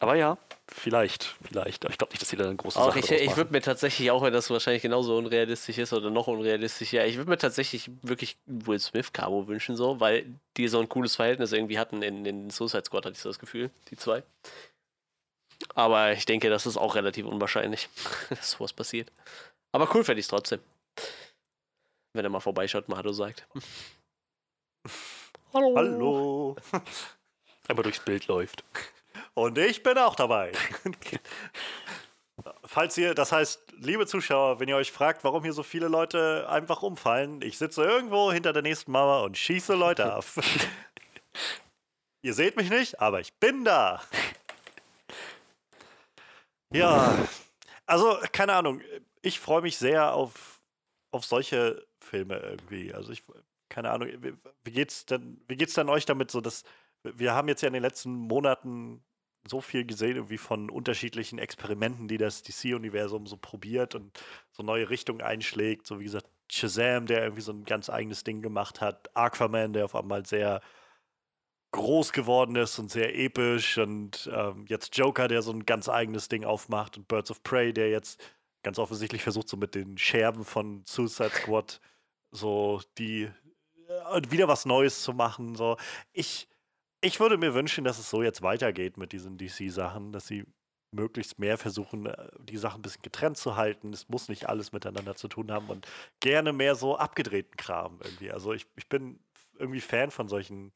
aber 0.00 0.16
ja, 0.16 0.36
vielleicht, 0.74 1.36
vielleicht. 1.42 1.84
Aber 1.84 1.92
ich 1.92 1.98
glaube 1.98 2.12
nicht, 2.12 2.22
dass 2.22 2.28
sie 2.28 2.36
da 2.36 2.44
eine 2.44 2.56
große 2.56 2.78
Auch 2.78 2.94
Sache 2.94 2.98
ich, 2.98 3.10
ich 3.10 3.36
würde 3.36 3.52
mir 3.52 3.62
tatsächlich, 3.62 4.10
auch 4.10 4.22
wenn 4.22 4.32
das 4.32 4.50
wahrscheinlich 4.50 4.82
genauso 4.82 5.16
unrealistisch 5.16 5.78
ist 5.78 5.92
oder 5.92 6.10
noch 6.10 6.26
unrealistischer, 6.26 7.06
ich 7.06 7.16
würde 7.16 7.30
mir 7.30 7.38
tatsächlich 7.38 7.90
wirklich 8.02 8.36
Will 8.46 8.78
Smith 8.78 9.12
Cabo 9.12 9.46
wünschen, 9.46 9.76
so, 9.76 10.00
weil 10.00 10.26
die 10.56 10.68
so 10.68 10.80
ein 10.80 10.88
cooles 10.88 11.16
Verhältnis 11.16 11.52
irgendwie 11.52 11.78
hatten 11.78 12.02
in, 12.02 12.26
in 12.26 12.50
Suicide 12.50 12.84
Squad, 12.84 13.06
hatte 13.06 13.14
ich 13.14 13.20
so 13.20 13.28
das 13.28 13.38
Gefühl, 13.38 13.70
die 13.90 13.96
zwei. 13.96 14.22
Aber 15.74 16.12
ich 16.12 16.26
denke, 16.26 16.50
das 16.50 16.66
ist 16.66 16.76
auch 16.76 16.94
relativ 16.94 17.26
unwahrscheinlich, 17.26 17.88
dass 18.28 18.52
sowas 18.52 18.72
passiert. 18.72 19.10
Aber 19.72 19.88
cool 19.94 20.04
fände 20.04 20.20
ich 20.20 20.24
es 20.24 20.30
trotzdem. 20.30 20.60
Wenn 22.12 22.24
er 22.24 22.30
mal 22.30 22.40
vorbeischaut, 22.40 22.88
mal 22.88 22.96
Hallo 22.96 23.12
sagt. 23.12 23.46
Hallo. 25.52 25.74
Hallo. 25.76 26.56
Einmal 27.68 27.82
durchs 27.82 28.00
Bild 28.00 28.26
läuft. 28.26 28.62
Und 29.34 29.58
ich 29.58 29.82
bin 29.82 29.98
auch 29.98 30.14
dabei. 30.14 30.52
Falls 32.64 32.96
ihr, 32.96 33.14
das 33.14 33.30
heißt, 33.32 33.74
liebe 33.78 34.06
Zuschauer, 34.06 34.58
wenn 34.58 34.68
ihr 34.68 34.76
euch 34.76 34.90
fragt, 34.90 35.22
warum 35.24 35.42
hier 35.42 35.52
so 35.52 35.62
viele 35.62 35.88
Leute 35.88 36.48
einfach 36.48 36.82
umfallen, 36.82 37.42
ich 37.42 37.58
sitze 37.58 37.84
irgendwo 37.84 38.32
hinter 38.32 38.52
der 38.52 38.62
nächsten 38.62 38.90
Mauer 38.92 39.24
und 39.24 39.38
schieße 39.38 39.74
Leute 39.74 40.12
ab. 40.12 40.24
ihr 42.22 42.34
seht 42.34 42.56
mich 42.56 42.70
nicht, 42.70 43.00
aber 43.00 43.20
ich 43.20 43.32
bin 43.34 43.64
da. 43.64 44.02
Ja, 46.72 47.16
also 47.86 48.18
keine 48.32 48.54
Ahnung, 48.54 48.80
ich 49.22 49.38
freue 49.38 49.62
mich 49.62 49.76
sehr 49.76 50.12
auf, 50.12 50.60
auf 51.12 51.24
solche 51.24 51.86
Filme 52.00 52.38
irgendwie. 52.38 52.92
Also 52.92 53.12
ich, 53.12 53.22
keine 53.68 53.90
Ahnung, 53.90 54.08
wie, 54.64 54.72
geht's 54.72 55.06
denn, 55.06 55.40
wie 55.46 55.56
geht's 55.56 55.74
denn 55.74 55.88
euch 55.88 56.04
damit 56.04 56.30
so, 56.30 56.40
dass 56.40 56.64
wir 57.04 57.34
haben 57.34 57.48
jetzt 57.48 57.62
ja 57.62 57.68
in 57.68 57.74
den 57.74 57.82
letzten 57.82 58.12
Monaten 58.12 59.04
so 59.46 59.60
viel 59.60 59.84
gesehen, 59.84 60.16
irgendwie 60.16 60.38
von 60.38 60.70
unterschiedlichen 60.70 61.38
Experimenten, 61.38 62.08
die 62.08 62.18
das 62.18 62.42
DC-Universum 62.42 63.26
so 63.26 63.36
probiert 63.36 63.94
und 63.94 64.18
so 64.52 64.62
neue 64.62 64.90
Richtungen 64.90 65.20
einschlägt. 65.20 65.86
So 65.86 66.00
wie 66.00 66.04
gesagt, 66.04 66.26
Shazam, 66.50 67.06
der 67.06 67.22
irgendwie 67.22 67.42
so 67.42 67.52
ein 67.52 67.64
ganz 67.64 67.90
eigenes 67.90 68.24
Ding 68.24 68.42
gemacht 68.42 68.80
hat, 68.80 69.14
Aquaman, 69.16 69.72
der 69.72 69.86
auf 69.86 69.94
einmal 69.94 70.24
sehr 70.26 70.60
groß 71.72 72.12
geworden 72.12 72.54
ist 72.56 72.78
und 72.78 72.90
sehr 72.90 73.18
episch 73.18 73.78
und 73.78 74.30
ähm, 74.32 74.64
jetzt 74.68 74.96
Joker, 74.96 75.26
der 75.26 75.42
so 75.42 75.52
ein 75.52 75.66
ganz 75.66 75.88
eigenes 75.88 76.28
Ding 76.28 76.44
aufmacht 76.44 76.96
und 76.96 77.08
Birds 77.08 77.30
of 77.30 77.42
Prey, 77.42 77.72
der 77.72 77.90
jetzt 77.90 78.22
ganz 78.62 78.78
offensichtlich 78.78 79.22
versucht, 79.22 79.48
so 79.48 79.56
mit 79.56 79.74
den 79.74 79.98
Scherben 79.98 80.44
von 80.44 80.84
Suicide 80.86 81.30
Squad 81.30 81.80
so 82.34 82.80
die 82.98 83.22
äh, 83.88 84.22
wieder 84.30 84.48
was 84.48 84.66
Neues 84.66 85.02
zu 85.02 85.12
machen. 85.12 85.54
So. 85.54 85.76
Ich, 86.12 86.48
ich 87.04 87.20
würde 87.20 87.36
mir 87.36 87.54
wünschen, 87.54 87.84
dass 87.84 87.98
es 87.98 88.08
so 88.08 88.22
jetzt 88.22 88.42
weitergeht 88.42 88.96
mit 88.96 89.12
diesen 89.12 89.36
DC-Sachen, 89.36 90.12
dass 90.12 90.26
sie 90.26 90.44
möglichst 90.90 91.38
mehr 91.38 91.58
versuchen, 91.58 92.06
äh, 92.06 92.28
die 92.40 92.56
Sachen 92.56 92.78
ein 92.78 92.82
bisschen 92.82 93.02
getrennt 93.02 93.36
zu 93.36 93.56
halten. 93.56 93.92
Es 93.92 94.08
muss 94.08 94.28
nicht 94.28 94.48
alles 94.48 94.72
miteinander 94.72 95.14
zu 95.14 95.28
tun 95.28 95.52
haben 95.52 95.68
und 95.68 95.86
gerne 96.20 96.52
mehr 96.52 96.74
so 96.76 96.96
abgedrehten 96.96 97.56
Kram 97.56 98.00
irgendwie. 98.02 98.30
Also 98.30 98.52
ich, 98.52 98.66
ich 98.76 98.88
bin 98.88 99.20
irgendwie 99.58 99.80
Fan 99.80 100.10
von 100.10 100.28
solchen, 100.28 100.72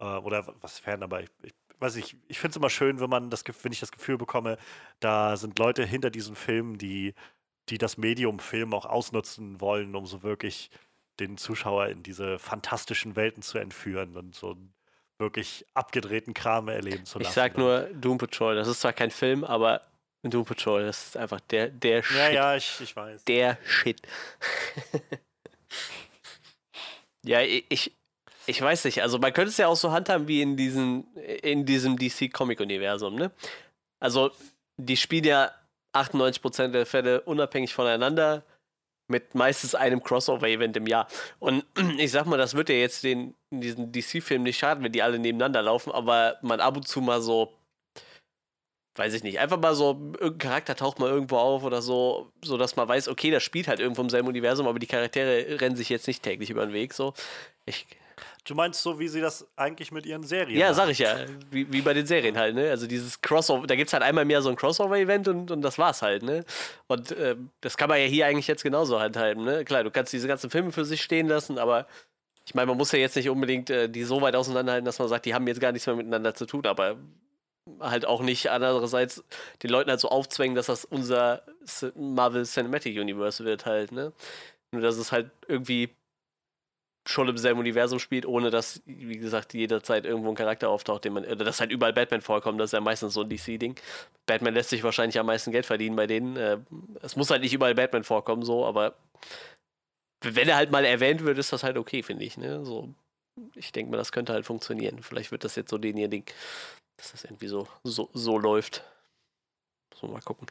äh, 0.00 0.04
oder 0.04 0.54
was 0.60 0.78
Fan, 0.78 1.02
aber 1.02 1.22
ich, 1.22 1.30
ich 1.42 1.54
weiß 1.78 1.96
nicht, 1.96 2.16
ich 2.28 2.38
finde 2.38 2.52
es 2.52 2.56
immer 2.56 2.70
schön, 2.70 3.00
wenn 3.00 3.10
man 3.10 3.30
das, 3.30 3.44
wenn 3.62 3.72
ich 3.72 3.80
das 3.80 3.92
Gefühl 3.92 4.16
bekomme, 4.16 4.56
da 5.00 5.36
sind 5.36 5.58
Leute 5.58 5.84
hinter 5.84 6.10
diesen 6.10 6.36
Filmen, 6.36 6.78
die, 6.78 7.14
die 7.68 7.78
das 7.78 7.98
Medium 7.98 8.38
Film 8.38 8.72
auch 8.72 8.86
ausnutzen 8.86 9.60
wollen, 9.60 9.94
um 9.94 10.06
so 10.06 10.22
wirklich 10.22 10.70
den 11.20 11.36
Zuschauer 11.36 11.88
in 11.88 12.02
diese 12.02 12.38
fantastischen 12.38 13.16
Welten 13.16 13.42
zu 13.42 13.58
entführen 13.58 14.16
und 14.16 14.34
so 14.34 14.56
wirklich 15.18 15.64
abgedrehten 15.74 16.34
Kram 16.34 16.68
erleben 16.68 17.04
zu 17.04 17.18
lassen. 17.18 17.28
Ich 17.28 17.34
sag 17.34 17.56
nur 17.56 17.82
Doom 17.94 18.18
Patrol. 18.18 18.56
Das 18.56 18.68
ist 18.68 18.80
zwar 18.80 18.92
kein 18.92 19.10
Film, 19.10 19.44
aber 19.44 19.82
Doom 20.22 20.44
Patrol, 20.44 20.84
das 20.84 21.08
ist 21.08 21.16
einfach 21.16 21.40
der, 21.40 21.68
der 21.68 22.02
Shit. 22.02 22.16
Ja, 22.16 22.30
ja, 22.30 22.56
ich, 22.56 22.80
ich 22.80 22.96
weiß. 22.96 23.24
Der 23.24 23.58
Shit. 23.66 24.00
ja, 27.24 27.42
ich, 27.42 27.92
ich 28.46 28.60
weiß 28.60 28.84
nicht. 28.86 29.02
Also 29.02 29.18
man 29.18 29.32
könnte 29.32 29.50
es 29.50 29.56
ja 29.56 29.68
auch 29.68 29.76
so 29.76 29.92
handhaben 29.92 30.28
wie 30.28 30.42
in, 30.42 30.56
diesen, 30.56 31.14
in 31.16 31.66
diesem 31.66 31.96
DC-Comic-Universum, 31.96 33.14
ne? 33.14 33.30
Also 34.00 34.30
die 34.76 34.96
spielen 34.96 35.24
ja 35.24 35.52
98% 35.94 36.68
der 36.68 36.86
Fälle 36.86 37.20
unabhängig 37.22 37.72
voneinander 37.72 38.44
mit 39.08 39.34
meistens 39.34 39.74
einem 39.74 40.02
Crossover-Event 40.02 40.76
im 40.76 40.86
Jahr. 40.86 41.08
Und 41.38 41.64
ich 41.98 42.10
sag 42.10 42.26
mal, 42.26 42.38
das 42.38 42.54
wird 42.54 42.68
ja 42.68 42.76
jetzt 42.76 43.04
den, 43.04 43.34
diesen 43.50 43.92
DC-Film 43.92 44.42
nicht 44.42 44.58
schaden, 44.58 44.82
wenn 44.84 44.92
die 44.92 45.02
alle 45.02 45.18
nebeneinander 45.18 45.62
laufen, 45.62 45.92
aber 45.92 46.36
man 46.42 46.60
ab 46.60 46.76
und 46.76 46.88
zu 46.88 47.00
mal 47.00 47.20
so, 47.20 47.52
weiß 48.96 49.14
ich 49.14 49.22
nicht, 49.22 49.40
einfach 49.40 49.58
mal 49.58 49.74
so, 49.74 49.90
irgendein 50.18 50.38
Charakter 50.38 50.76
taucht 50.76 50.98
mal 51.00 51.10
irgendwo 51.10 51.36
auf 51.36 51.64
oder 51.64 51.82
so, 51.82 52.32
so 52.42 52.56
dass 52.56 52.76
man 52.76 52.88
weiß, 52.88 53.08
okay, 53.08 53.30
das 53.30 53.42
spielt 53.42 53.68
halt 53.68 53.80
irgendwo 53.80 54.02
im 54.02 54.10
selben 54.10 54.28
Universum, 54.28 54.66
aber 54.66 54.78
die 54.78 54.86
Charaktere 54.86 55.60
rennen 55.60 55.76
sich 55.76 55.88
jetzt 55.88 56.06
nicht 56.06 56.22
täglich 56.22 56.50
über 56.50 56.64
den 56.64 56.72
Weg, 56.72 56.94
so. 56.94 57.12
Ich, 57.66 57.86
Du 58.44 58.54
meinst 58.54 58.82
so, 58.82 58.98
wie 58.98 59.08
sie 59.08 59.22
das 59.22 59.46
eigentlich 59.56 59.90
mit 59.90 60.04
ihren 60.04 60.22
Serien 60.22 60.58
ja, 60.58 60.66
machen? 60.66 60.76
sag 60.76 60.88
ich 60.90 60.98
ja. 60.98 61.16
Wie, 61.50 61.72
wie 61.72 61.80
bei 61.80 61.94
den 61.94 62.06
Serien 62.06 62.36
halt, 62.36 62.54
ne? 62.54 62.68
Also 62.68 62.86
dieses 62.86 63.22
Crossover, 63.22 63.66
da 63.66 63.74
gibt 63.74 63.88
es 63.88 63.94
halt 63.94 64.02
einmal 64.02 64.26
mehr 64.26 64.42
so 64.42 64.50
ein 64.50 64.56
Crossover-Event 64.56 65.28
und, 65.28 65.50
und 65.50 65.62
das 65.62 65.78
war's 65.78 66.02
halt, 66.02 66.22
ne? 66.22 66.44
Und 66.86 67.12
äh, 67.12 67.36
das 67.62 67.78
kann 67.78 67.88
man 67.88 67.98
ja 67.98 68.04
hier 68.04 68.26
eigentlich 68.26 68.46
jetzt 68.46 68.62
genauso 68.62 69.00
handhalten, 69.00 69.44
ne? 69.44 69.64
Klar, 69.64 69.82
du 69.82 69.90
kannst 69.90 70.12
diese 70.12 70.28
ganzen 70.28 70.50
Filme 70.50 70.72
für 70.72 70.84
sich 70.84 71.02
stehen 71.02 71.26
lassen, 71.26 71.58
aber 71.58 71.86
ich 72.44 72.54
meine, 72.54 72.66
man 72.66 72.76
muss 72.76 72.92
ja 72.92 72.98
jetzt 72.98 73.16
nicht 73.16 73.30
unbedingt 73.30 73.70
äh, 73.70 73.88
die 73.88 74.04
so 74.04 74.20
weit 74.20 74.36
auseinanderhalten, 74.36 74.84
dass 74.84 74.98
man 74.98 75.08
sagt, 75.08 75.24
die 75.24 75.34
haben 75.34 75.46
jetzt 75.48 75.60
gar 75.60 75.72
nichts 75.72 75.86
mehr 75.86 75.96
miteinander 75.96 76.34
zu 76.34 76.44
tun, 76.44 76.66
aber 76.66 76.96
halt 77.80 78.04
auch 78.04 78.20
nicht 78.20 78.50
andererseits 78.50 79.24
den 79.62 79.70
Leuten 79.70 79.88
halt 79.88 80.00
so 80.00 80.10
aufzwängen, 80.10 80.54
dass 80.54 80.66
das 80.66 80.84
unser 80.84 81.42
Marvel 81.96 82.44
Cinematic 82.44 82.98
Universe 82.98 83.42
wird 83.42 83.64
halt, 83.64 83.90
ne? 83.90 84.12
Nur 84.70 84.82
dass 84.82 84.98
es 84.98 85.12
halt 85.12 85.30
irgendwie 85.48 85.94
schon 87.06 87.28
im 87.28 87.36
selben 87.36 87.60
Universum 87.60 87.98
spielt, 87.98 88.24
ohne 88.24 88.50
dass, 88.50 88.82
wie 88.86 89.18
gesagt, 89.18 89.52
jederzeit 89.52 90.06
irgendwo 90.06 90.30
ein 90.30 90.34
Charakter 90.34 90.70
auftaucht, 90.70 91.04
den 91.04 91.12
man, 91.12 91.24
oder 91.24 91.44
dass 91.44 91.60
halt 91.60 91.70
überall 91.70 91.92
Batman 91.92 92.22
vorkommt, 92.22 92.58
das 92.58 92.68
ist 92.68 92.72
ja 92.72 92.80
meistens 92.80 93.14
so 93.14 93.22
ein 93.22 93.28
DC-Ding. 93.28 93.76
Batman 94.26 94.54
lässt 94.54 94.70
sich 94.70 94.82
wahrscheinlich 94.82 95.18
am 95.18 95.26
meisten 95.26 95.52
Geld 95.52 95.66
verdienen 95.66 95.96
bei 95.96 96.06
denen. 96.06 96.36
Äh, 96.36 96.58
es 97.02 97.16
muss 97.16 97.30
halt 97.30 97.42
nicht 97.42 97.52
überall 97.52 97.74
Batman 97.74 98.04
vorkommen, 98.04 98.42
so, 98.42 98.64
aber 98.64 98.94
wenn 100.22 100.48
er 100.48 100.56
halt 100.56 100.70
mal 100.70 100.84
erwähnt 100.84 101.24
wird, 101.24 101.36
ist 101.38 101.52
das 101.52 101.62
halt 101.62 101.76
okay, 101.76 102.02
finde 102.02 102.24
ich, 102.24 102.38
ne? 102.38 102.64
So, 102.64 102.94
ich 103.54 103.72
denke 103.72 103.90
mal, 103.90 103.98
das 103.98 104.12
könnte 104.12 104.32
halt 104.32 104.46
funktionieren. 104.46 105.02
Vielleicht 105.02 105.30
wird 105.30 105.44
das 105.44 105.56
jetzt 105.56 105.70
so 105.70 105.78
den 105.78 105.98
ihr 105.98 106.08
Ding, 106.08 106.24
dass 106.96 107.12
das 107.12 107.24
irgendwie 107.24 107.48
so, 107.48 107.68
so, 107.82 108.08
so 108.14 108.38
läuft. 108.38 108.82
So, 109.94 110.06
mal 110.08 110.22
gucken. 110.22 110.46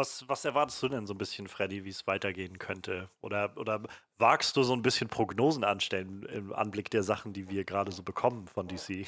Was, 0.00 0.26
was 0.30 0.46
erwartest 0.46 0.82
du 0.82 0.88
denn 0.88 1.06
so 1.06 1.12
ein 1.12 1.18
bisschen, 1.18 1.46
Freddy, 1.46 1.84
wie 1.84 1.90
es 1.90 2.06
weitergehen 2.06 2.58
könnte? 2.58 3.10
Oder, 3.20 3.54
oder 3.58 3.82
wagst 4.16 4.56
du 4.56 4.62
so 4.62 4.72
ein 4.72 4.80
bisschen 4.80 5.08
Prognosen 5.08 5.62
anstellen 5.62 6.22
im 6.22 6.54
Anblick 6.54 6.88
der 6.88 7.02
Sachen, 7.02 7.34
die 7.34 7.50
wir 7.50 7.64
gerade 7.64 7.92
so 7.92 8.02
bekommen 8.02 8.48
von 8.48 8.66
DC? 8.66 9.06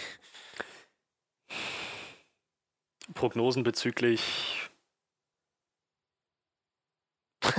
Prognosen 3.14 3.62
bezüglich 3.62 4.20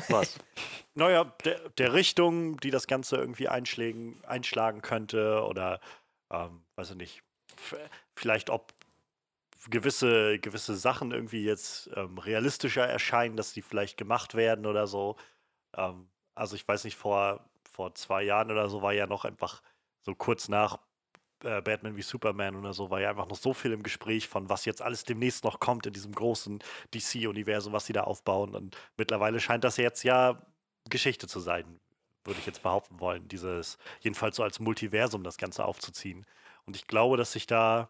was? 0.09 0.37
naja, 0.93 1.23
der, 1.43 1.69
der 1.69 1.93
Richtung, 1.93 2.59
die 2.59 2.69
das 2.69 2.85
Ganze 2.85 3.15
irgendwie 3.15 3.47
einschlagen, 3.47 4.81
könnte 4.83 5.43
oder, 5.43 5.79
ähm, 6.29 6.63
weiß 6.75 6.91
ich 6.91 6.97
nicht, 6.97 7.23
vielleicht 8.15 8.51
ob 8.51 8.75
gewisse, 9.69 10.39
gewisse 10.39 10.75
Sachen 10.75 11.11
irgendwie 11.11 11.43
jetzt 11.43 11.89
ähm, 11.95 12.17
realistischer 12.17 12.87
erscheinen, 12.87 13.37
dass 13.37 13.53
die 13.53 13.61
vielleicht 13.61 13.97
gemacht 13.97 14.35
werden 14.35 14.65
oder 14.65 14.87
so. 14.87 15.15
Ähm, 15.75 16.09
also 16.35 16.55
ich 16.55 16.67
weiß 16.67 16.83
nicht, 16.85 16.97
vor, 16.97 17.49
vor 17.63 17.95
zwei 17.95 18.23
Jahren 18.23 18.51
oder 18.51 18.69
so 18.69 18.81
war 18.81 18.93
ja 18.93 19.07
noch 19.07 19.25
einfach 19.25 19.61
so 20.01 20.15
kurz 20.15 20.49
nach 20.49 20.79
äh, 21.43 21.61
Batman 21.61 21.95
wie 21.95 22.01
Superman 22.01 22.55
oder 22.55 22.73
so, 22.73 22.89
war 22.89 23.01
ja 23.01 23.09
einfach 23.09 23.27
noch 23.27 23.37
so 23.37 23.53
viel 23.53 23.71
im 23.71 23.83
Gespräch 23.83 24.27
von, 24.27 24.49
was 24.49 24.65
jetzt 24.65 24.81
alles 24.81 25.03
demnächst 25.03 25.43
noch 25.43 25.59
kommt 25.59 25.85
in 25.85 25.93
diesem 25.93 26.13
großen 26.13 26.59
DC-Universum, 26.93 27.73
was 27.73 27.85
sie 27.85 27.93
da 27.93 28.03
aufbauen. 28.03 28.55
Und 28.55 28.77
mittlerweile 28.97 29.39
scheint 29.39 29.63
das 29.63 29.77
jetzt 29.77 30.03
ja 30.03 30.41
Geschichte 30.89 31.27
zu 31.27 31.39
sein, 31.39 31.79
würde 32.23 32.39
ich 32.39 32.45
jetzt 32.45 32.63
behaupten 32.63 32.99
wollen, 32.99 33.27
dieses, 33.27 33.77
jedenfalls 34.01 34.37
so 34.37 34.43
als 34.43 34.59
Multiversum 34.59 35.23
das 35.23 35.37
Ganze 35.37 35.65
aufzuziehen. 35.65 36.25
Und 36.65 36.75
ich 36.75 36.87
glaube, 36.87 37.17
dass 37.17 37.33
sich 37.33 37.47
da 37.47 37.89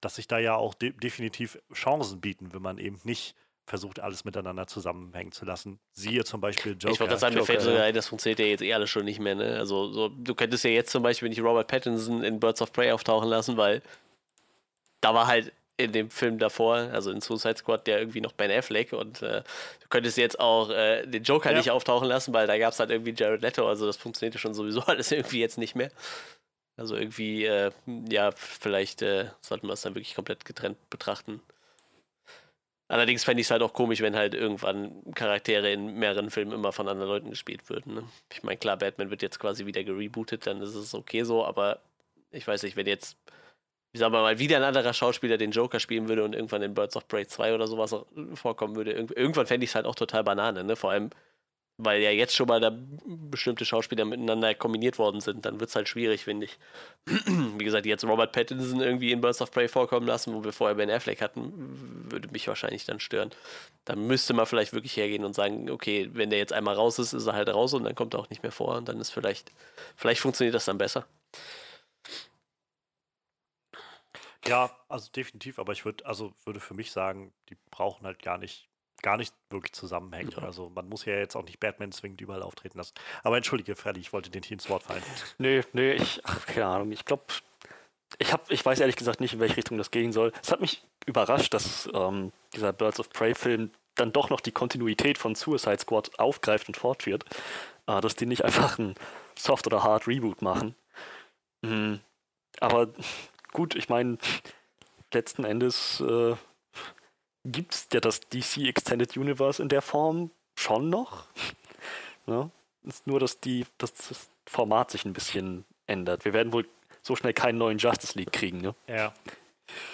dass 0.00 0.16
sich 0.16 0.28
da 0.28 0.38
ja 0.38 0.56
auch 0.56 0.74
de 0.74 0.92
definitiv 0.92 1.58
Chancen 1.72 2.20
bieten, 2.20 2.52
wenn 2.52 2.62
man 2.62 2.78
eben 2.78 3.00
nicht 3.04 3.34
versucht, 3.68 4.00
alles 4.00 4.24
miteinander 4.24 4.66
zusammenhängen 4.66 5.32
zu 5.32 5.44
lassen. 5.44 5.78
Siehe 5.92 6.24
zum 6.24 6.40
Beispiel 6.40 6.72
Joker. 6.72 6.92
Ich 6.92 7.00
wollte 7.00 7.10
gerade 7.10 7.20
sagen, 7.20 7.34
mir 7.34 7.44
fällt 7.44 7.60
sogar 7.60 7.84
ein, 7.84 7.94
das 7.94 8.08
funktioniert 8.08 8.38
ja 8.38 8.46
jetzt 8.46 8.62
eh 8.62 8.72
alles 8.72 8.90
schon 8.90 9.04
nicht 9.04 9.20
mehr. 9.20 9.34
Ne? 9.34 9.56
Also 9.58 9.92
so, 9.92 10.08
du 10.08 10.34
könntest 10.34 10.64
ja 10.64 10.70
jetzt 10.70 10.90
zum 10.90 11.02
Beispiel 11.02 11.28
nicht 11.28 11.42
Robert 11.42 11.68
Pattinson 11.68 12.24
in 12.24 12.40
Birds 12.40 12.62
of 12.62 12.72
Prey 12.72 12.90
auftauchen 12.90 13.28
lassen, 13.28 13.56
weil 13.56 13.82
da 15.00 15.14
war 15.14 15.26
halt 15.26 15.52
in 15.76 15.92
dem 15.92 16.10
Film 16.10 16.38
davor, 16.38 16.76
also 16.76 17.12
in 17.12 17.20
Suicide 17.20 17.56
Squad, 17.56 17.86
der 17.86 18.00
irgendwie 18.00 18.20
noch 18.20 18.32
Ben 18.32 18.50
Affleck 18.50 18.92
und 18.92 19.22
äh, 19.22 19.42
du 19.80 19.88
könntest 19.88 20.16
jetzt 20.16 20.40
auch 20.40 20.70
äh, 20.70 21.06
den 21.06 21.22
Joker 21.22 21.52
ja. 21.52 21.56
nicht 21.56 21.70
auftauchen 21.70 22.08
lassen, 22.08 22.34
weil 22.34 22.48
da 22.48 22.58
gab 22.58 22.72
es 22.72 22.80
halt 22.80 22.90
irgendwie 22.90 23.14
Jared 23.16 23.42
Leto, 23.42 23.68
also 23.68 23.86
das 23.86 23.96
funktionierte 23.96 24.38
schon 24.38 24.54
sowieso 24.54 24.80
alles 24.86 25.12
irgendwie 25.12 25.38
jetzt 25.38 25.56
nicht 25.56 25.76
mehr. 25.76 25.90
Also 26.78 26.94
irgendwie, 26.94 27.44
äh, 27.44 27.72
ja, 28.08 28.30
vielleicht 28.30 29.02
äh, 29.02 29.30
sollten 29.40 29.66
wir 29.66 29.72
es 29.72 29.82
dann 29.82 29.96
wirklich 29.96 30.14
komplett 30.14 30.44
getrennt 30.44 30.78
betrachten. 30.90 31.42
Allerdings 32.86 33.24
fände 33.24 33.40
ich 33.40 33.48
es 33.48 33.50
halt 33.50 33.62
auch 33.62 33.72
komisch, 33.72 34.00
wenn 34.00 34.14
halt 34.14 34.32
irgendwann 34.32 35.02
Charaktere 35.14 35.72
in 35.72 35.98
mehreren 35.98 36.30
Filmen 36.30 36.52
immer 36.52 36.72
von 36.72 36.88
anderen 36.88 37.10
Leuten 37.10 37.30
gespielt 37.30 37.68
würden. 37.68 37.94
Ne? 37.94 38.04
Ich 38.32 38.44
meine, 38.44 38.58
klar, 38.58 38.76
Batman 38.78 39.10
wird 39.10 39.22
jetzt 39.22 39.40
quasi 39.40 39.66
wieder 39.66 39.82
gerebootet, 39.82 40.46
dann 40.46 40.62
ist 40.62 40.76
es 40.76 40.94
okay 40.94 41.24
so, 41.24 41.44
aber 41.44 41.80
ich 42.30 42.46
weiß 42.46 42.62
nicht, 42.62 42.76
wenn 42.76 42.86
jetzt, 42.86 43.18
sagen 43.92 44.14
wir 44.14 44.22
mal, 44.22 44.38
wieder 44.38 44.56
ein 44.56 44.62
anderer 44.62 44.94
Schauspieler 44.94 45.36
den 45.36 45.50
Joker 45.50 45.80
spielen 45.80 46.08
würde 46.08 46.22
und 46.22 46.34
irgendwann 46.34 46.62
in 46.62 46.74
Birds 46.74 46.96
of 46.96 47.08
Prey 47.08 47.26
2 47.26 47.54
oder 47.54 47.66
sowas 47.66 47.94
vorkommen 48.34 48.76
würde, 48.76 48.92
irgendwann 48.92 49.46
fände 49.46 49.64
ich 49.64 49.70
es 49.70 49.74
halt 49.74 49.84
auch 49.84 49.96
total 49.96 50.22
Banane, 50.22 50.62
ne? 50.62 50.76
Vor 50.76 50.92
allem, 50.92 51.10
weil 51.78 52.02
ja 52.02 52.10
jetzt 52.10 52.34
schon 52.34 52.48
mal 52.48 52.60
da 52.60 52.76
bestimmte 53.06 53.64
Schauspieler 53.64 54.04
miteinander 54.04 54.52
kombiniert 54.54 54.98
worden 54.98 55.20
sind, 55.20 55.46
dann 55.46 55.60
wird 55.60 55.70
es 55.70 55.76
halt 55.76 55.88
schwierig, 55.88 56.24
finde 56.24 56.46
ich. 56.46 56.58
Wie 57.06 57.64
gesagt, 57.64 57.86
jetzt 57.86 58.04
Robert 58.04 58.32
Pattinson 58.32 58.80
irgendwie 58.80 59.12
in 59.12 59.20
Birds 59.20 59.40
of 59.40 59.52
Prey 59.52 59.68
vorkommen 59.68 60.06
lassen, 60.06 60.34
wo 60.34 60.42
wir 60.42 60.52
vorher 60.52 60.74
Ben 60.74 60.90
Affleck 60.90 61.22
hatten, 61.22 62.10
würde 62.10 62.28
mich 62.32 62.48
wahrscheinlich 62.48 62.84
dann 62.84 62.98
stören. 62.98 63.30
Da 63.84 63.94
müsste 63.94 64.34
man 64.34 64.46
vielleicht 64.46 64.72
wirklich 64.72 64.96
hergehen 64.96 65.24
und 65.24 65.34
sagen, 65.34 65.70
okay, 65.70 66.10
wenn 66.12 66.30
der 66.30 66.40
jetzt 66.40 66.52
einmal 66.52 66.74
raus 66.74 66.98
ist, 66.98 67.12
ist 67.12 67.26
er 67.26 67.34
halt 67.34 67.48
raus 67.48 67.72
und 67.74 67.84
dann 67.84 67.94
kommt 67.94 68.14
er 68.14 68.20
auch 68.20 68.30
nicht 68.30 68.42
mehr 68.42 68.52
vor 68.52 68.76
und 68.76 68.88
dann 68.88 69.00
ist 69.00 69.10
vielleicht, 69.10 69.52
vielleicht 69.96 70.20
funktioniert 70.20 70.56
das 70.56 70.64
dann 70.64 70.78
besser. 70.78 71.06
Ja, 74.46 74.70
also 74.88 75.10
definitiv, 75.12 75.58
aber 75.60 75.72
ich 75.72 75.84
würde, 75.84 76.04
also 76.06 76.32
würde 76.44 76.58
für 76.58 76.74
mich 76.74 76.90
sagen, 76.90 77.32
die 77.50 77.56
brauchen 77.70 78.04
halt 78.04 78.22
gar 78.22 78.38
nicht 78.38 78.67
gar 79.02 79.16
nicht 79.16 79.34
wirklich 79.50 79.72
zusammenhängen. 79.72 80.32
Ja. 80.36 80.42
Also 80.42 80.70
man 80.74 80.88
muss 80.88 81.04
ja 81.04 81.14
jetzt 81.14 81.36
auch 81.36 81.44
nicht 81.44 81.60
Batman 81.60 81.92
zwingend 81.92 82.20
überall 82.20 82.42
auftreten 82.42 82.78
lassen. 82.78 82.94
Aber 83.22 83.36
entschuldige, 83.36 83.76
Freddy, 83.76 84.00
ich 84.00 84.12
wollte 84.12 84.30
den 84.30 84.42
hier 84.42 84.54
ins 84.54 84.68
Wort 84.68 84.82
fallen. 84.82 85.02
Nee, 85.38 85.62
nee, 85.72 85.92
ich, 85.92 86.20
ach, 86.24 86.46
keine 86.46 86.66
Ahnung, 86.66 86.92
ich 86.92 87.04
glaube, 87.04 87.24
ich, 88.18 88.32
hab, 88.32 88.50
ich 88.50 88.64
weiß 88.64 88.80
ehrlich 88.80 88.96
gesagt 88.96 89.20
nicht, 89.20 89.34
in 89.34 89.40
welche 89.40 89.56
Richtung 89.56 89.78
das 89.78 89.90
gehen 89.90 90.12
soll. 90.12 90.32
Es 90.42 90.50
hat 90.50 90.60
mich 90.60 90.82
überrascht, 91.06 91.54
dass 91.54 91.88
ähm, 91.94 92.32
dieser 92.54 92.72
Birds 92.72 92.98
of 92.98 93.10
Prey-Film 93.10 93.70
dann 93.94 94.12
doch 94.12 94.30
noch 94.30 94.40
die 94.40 94.52
Kontinuität 94.52 95.18
von 95.18 95.34
Suicide 95.34 95.78
Squad 95.78 96.18
aufgreift 96.18 96.68
und 96.68 96.76
fortführt. 96.76 97.24
Äh, 97.88 98.00
dass 98.00 98.14
die 98.14 98.26
nicht 98.26 98.44
einfach 98.44 98.78
ein 98.78 98.94
Soft- 99.36 99.66
oder 99.66 99.82
Hard-Reboot 99.82 100.42
machen. 100.42 100.74
Mhm. 101.60 101.98
aber 102.60 102.88
gut, 103.52 103.74
ich 103.74 103.88
meine, 103.88 104.16
letzten 105.12 105.42
Endes 105.42 106.00
äh, 106.00 106.36
gibt 107.44 107.74
es 107.74 107.88
ja 107.92 108.00
das 108.00 108.20
DC 108.20 108.58
Extended 108.68 109.16
Universe 109.16 109.62
in 109.62 109.68
der 109.68 109.82
Form 109.82 110.30
schon 110.56 110.90
noch. 110.90 111.26
ne? 112.26 112.50
Ist 112.82 113.06
nur, 113.06 113.20
dass, 113.20 113.40
die, 113.40 113.66
dass 113.78 113.92
das 113.94 114.30
Format 114.46 114.90
sich 114.90 115.04
ein 115.04 115.12
bisschen 115.12 115.64
ändert. 115.86 116.24
Wir 116.24 116.32
werden 116.32 116.52
wohl 116.52 116.68
so 117.02 117.16
schnell 117.16 117.32
keinen 117.34 117.58
neuen 117.58 117.78
Justice 117.78 118.16
League 118.18 118.32
kriegen. 118.32 118.60
Ne? 118.60 118.74
Ja. 118.86 119.14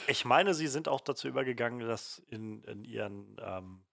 Ich 0.06 0.24
meine, 0.24 0.54
sie 0.54 0.68
sind 0.68 0.88
auch 0.88 1.00
dazu 1.00 1.26
übergegangen, 1.28 1.80
das 1.86 2.22
in, 2.28 2.62
in 2.64 2.84
ihren 2.84 3.36
ähm, 3.40 3.84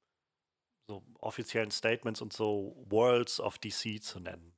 so 0.88 1.04
offiziellen 1.20 1.72
Statements 1.72 2.22
und 2.22 2.34
so 2.34 2.76
Worlds 2.90 3.40
of 3.40 3.58
DC 3.58 4.02
zu 4.04 4.20
nennen. 4.20 4.54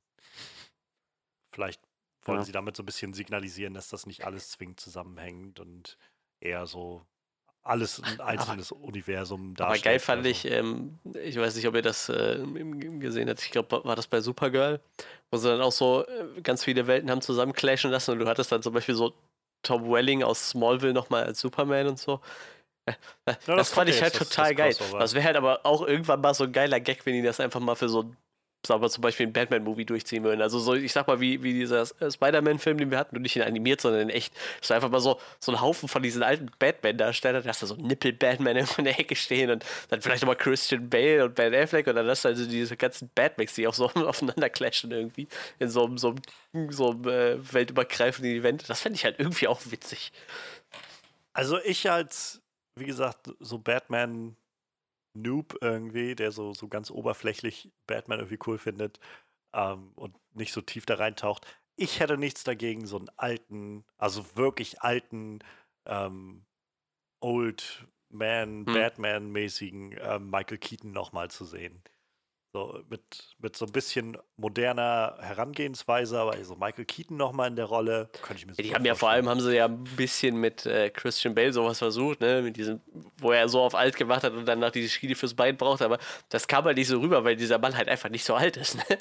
Vielleicht 1.52 1.80
wollen 2.22 2.40
Ja. 2.40 2.44
sie 2.44 2.52
damit 2.52 2.76
so 2.76 2.82
ein 2.82 2.86
bisschen 2.86 3.14
signalisieren, 3.14 3.74
dass 3.74 3.88
das 3.88 4.06
nicht 4.06 4.24
alles 4.24 4.50
zwingend 4.50 4.80
zusammenhängt 4.80 5.60
und 5.60 5.96
eher 6.40 6.66
so 6.66 7.06
alles 7.64 8.00
ein 8.02 8.20
einzelnes 8.20 8.72
Universum 8.72 9.54
Aber 9.58 9.68
darstellt. 9.74 9.84
geil 9.84 9.94
oder 9.96 10.00
fand 10.04 10.24
so. 10.24 10.30
ich, 10.30 10.44
ähm, 10.50 10.98
ich 11.22 11.36
weiß 11.38 11.56
nicht, 11.56 11.66
ob 11.66 11.74
ihr 11.74 11.82
das 11.82 12.08
äh, 12.10 12.38
gesehen 12.98 13.28
habt, 13.28 13.42
ich 13.42 13.50
glaube, 13.50 13.82
war 13.84 13.96
das 13.96 14.06
bei 14.06 14.20
Supergirl, 14.20 14.80
wo 15.30 15.38
sie 15.38 15.48
dann 15.48 15.62
auch 15.62 15.72
so 15.72 16.04
äh, 16.06 16.40
ganz 16.42 16.62
viele 16.64 16.86
Welten 16.86 17.10
haben 17.10 17.22
zusammen 17.22 17.52
clashen 17.54 17.90
lassen 17.90 18.12
und 18.12 18.18
du 18.18 18.26
hattest 18.26 18.52
dann 18.52 18.62
zum 18.62 18.74
Beispiel 18.74 18.94
so 18.94 19.14
Tom 19.62 19.90
Welling 19.90 20.22
aus 20.22 20.50
Smallville 20.50 20.92
nochmal 20.92 21.24
als 21.24 21.40
Superman 21.40 21.88
und 21.88 21.98
so. 21.98 22.20
Äh, 22.86 22.92
das 23.24 23.56
das, 23.56 23.70
fand 23.70 23.88
ja 23.88 23.94
ich 23.94 24.02
halt 24.02 24.12
jetzt, 24.12 24.20
das- 24.20 24.28
total 24.28 24.50
das 24.50 24.56
geil. 24.58 24.74
Crossover. 24.74 24.98
Das 24.98 25.14
wäre 25.14 25.24
halt 25.24 25.36
aber 25.36 25.64
auch 25.64 25.86
irgendwann 25.86 26.20
mal 26.20 26.34
so 26.34 26.44
ein 26.44 26.52
geiler 26.52 26.80
Gag, 26.80 27.06
wenn 27.06 27.14
die 27.14 27.22
das 27.22 27.40
einfach 27.40 27.60
mal 27.60 27.76
für 27.76 27.88
so 27.88 28.02
ein 28.02 28.16
sagen 28.66 28.82
wir 28.82 28.90
zum 28.90 29.02
Beispiel 29.02 29.24
einen 29.24 29.32
Batman-Movie 29.32 29.84
durchziehen 29.84 30.24
würden. 30.24 30.40
Also 30.42 30.58
so, 30.58 30.74
ich 30.74 30.92
sag 30.92 31.06
mal, 31.06 31.20
wie, 31.20 31.42
wie 31.42 31.52
dieser 31.52 31.82
äh, 32.00 32.10
Spider-Man-Film, 32.10 32.78
den 32.78 32.90
wir 32.90 32.98
hatten, 32.98 33.16
und 33.16 33.22
nicht 33.22 33.36
in 33.36 33.42
animiert, 33.42 33.80
sondern 33.80 34.02
in 34.02 34.10
echt. 34.10 34.34
Es 34.62 34.70
war 34.70 34.76
einfach 34.76 34.90
mal 34.90 35.00
so, 35.00 35.20
so 35.40 35.52
ein 35.52 35.60
Haufen 35.60 35.88
von 35.88 36.02
diesen 36.02 36.22
alten 36.22 36.50
Batman-Darstellern, 36.58 37.42
da 37.42 37.48
hast 37.48 37.62
du 37.62 37.66
so 37.66 37.76
Nippel-Batman 37.76 38.56
in 38.78 38.84
der 38.84 38.98
Ecke 38.98 39.16
stehen 39.16 39.50
und 39.50 39.64
dann 39.88 40.00
vielleicht 40.00 40.22
nochmal 40.22 40.36
Christian 40.36 40.88
Bale 40.88 41.24
und 41.24 41.34
Ben 41.34 41.54
Affleck 41.54 41.86
und 41.86 41.96
dann 41.96 42.06
hast 42.08 42.24
du 42.24 42.28
also 42.28 42.46
diese 42.46 42.76
ganzen 42.76 43.10
Batmans, 43.14 43.54
die 43.54 43.66
auch 43.66 43.74
so 43.74 43.88
aufeinander 43.94 44.50
clashen 44.50 44.90
irgendwie 44.90 45.28
in 45.58 45.68
so 45.68 45.84
einem, 45.84 45.98
so 45.98 46.14
einem, 46.52 46.70
so 46.70 46.90
einem 46.90 47.04
äh, 47.08 47.52
weltübergreifenden 47.52 48.34
Event. 48.34 48.68
Das 48.68 48.80
fände 48.80 48.96
ich 48.96 49.04
halt 49.04 49.18
irgendwie 49.18 49.48
auch 49.48 49.60
witzig. 49.70 50.12
Also 51.32 51.58
ich 51.64 51.90
als, 51.90 52.40
wie 52.76 52.84
gesagt, 52.84 53.30
so 53.40 53.58
Batman 53.58 54.36
Noob 55.14 55.56
irgendwie, 55.60 56.14
der 56.14 56.32
so, 56.32 56.52
so 56.54 56.68
ganz 56.68 56.90
oberflächlich 56.90 57.72
Batman 57.86 58.20
irgendwie 58.20 58.38
cool 58.46 58.58
findet 58.58 59.00
ähm, 59.54 59.92
und 59.96 60.16
nicht 60.34 60.52
so 60.52 60.60
tief 60.62 60.86
da 60.86 60.96
reintaucht. 60.96 61.46
Ich 61.76 62.00
hätte 62.00 62.18
nichts 62.18 62.44
dagegen, 62.44 62.86
so 62.86 62.98
einen 62.98 63.10
alten, 63.18 63.84
also 63.98 64.36
wirklich 64.36 64.82
alten, 64.82 65.40
ähm, 65.86 66.46
Old 67.20 67.88
Man, 68.10 68.66
Hm. 68.66 68.72
Batman-mäßigen 68.72 69.96
ähm, 70.00 70.30
Michael 70.30 70.58
Keaton 70.58 70.92
nochmal 70.92 71.30
zu 71.30 71.44
sehen. 71.44 71.82
So 72.54 72.80
mit, 72.88 73.02
mit 73.40 73.56
so 73.56 73.66
ein 73.66 73.72
bisschen 73.72 74.16
moderner 74.36 75.16
Herangehensweise, 75.20 76.20
aber 76.20 76.42
so 76.44 76.54
Michael 76.54 76.84
Keaton 76.84 77.16
nochmal 77.16 77.48
in 77.48 77.56
der 77.56 77.64
Rolle, 77.64 78.08
könnte 78.22 78.42
ich 78.42 78.46
mir 78.46 78.52
Ja, 78.52 78.62
die 78.62 78.72
haben 78.76 78.84
ja 78.84 78.94
vor 78.94 79.08
allem, 79.10 79.28
haben 79.28 79.40
sie 79.40 79.56
ja 79.56 79.64
ein 79.64 79.82
bisschen 79.96 80.36
mit 80.36 80.64
äh, 80.64 80.88
Christian 80.90 81.34
Bale 81.34 81.52
sowas 81.52 81.78
versucht, 81.78 82.20
ne, 82.20 82.42
mit 82.42 82.56
diesem, 82.56 82.80
wo 83.16 83.32
er 83.32 83.48
so 83.48 83.60
auf 83.60 83.74
alt 83.74 83.96
gemacht 83.96 84.22
hat 84.22 84.34
und 84.34 84.46
dann 84.46 84.60
nach 84.60 84.70
diese 84.70 84.88
Schiene 84.88 85.16
fürs 85.16 85.34
Bein 85.34 85.56
braucht, 85.56 85.82
aber 85.82 85.98
das 86.28 86.46
kam 86.46 86.64
halt 86.64 86.76
nicht 86.76 86.86
so 86.86 87.00
rüber, 87.00 87.24
weil 87.24 87.34
dieser 87.34 87.58
Mann 87.58 87.76
halt 87.76 87.88
einfach 87.88 88.08
nicht 88.08 88.24
so 88.24 88.36
alt 88.36 88.56
ist, 88.56 88.76
ne? 88.88 88.98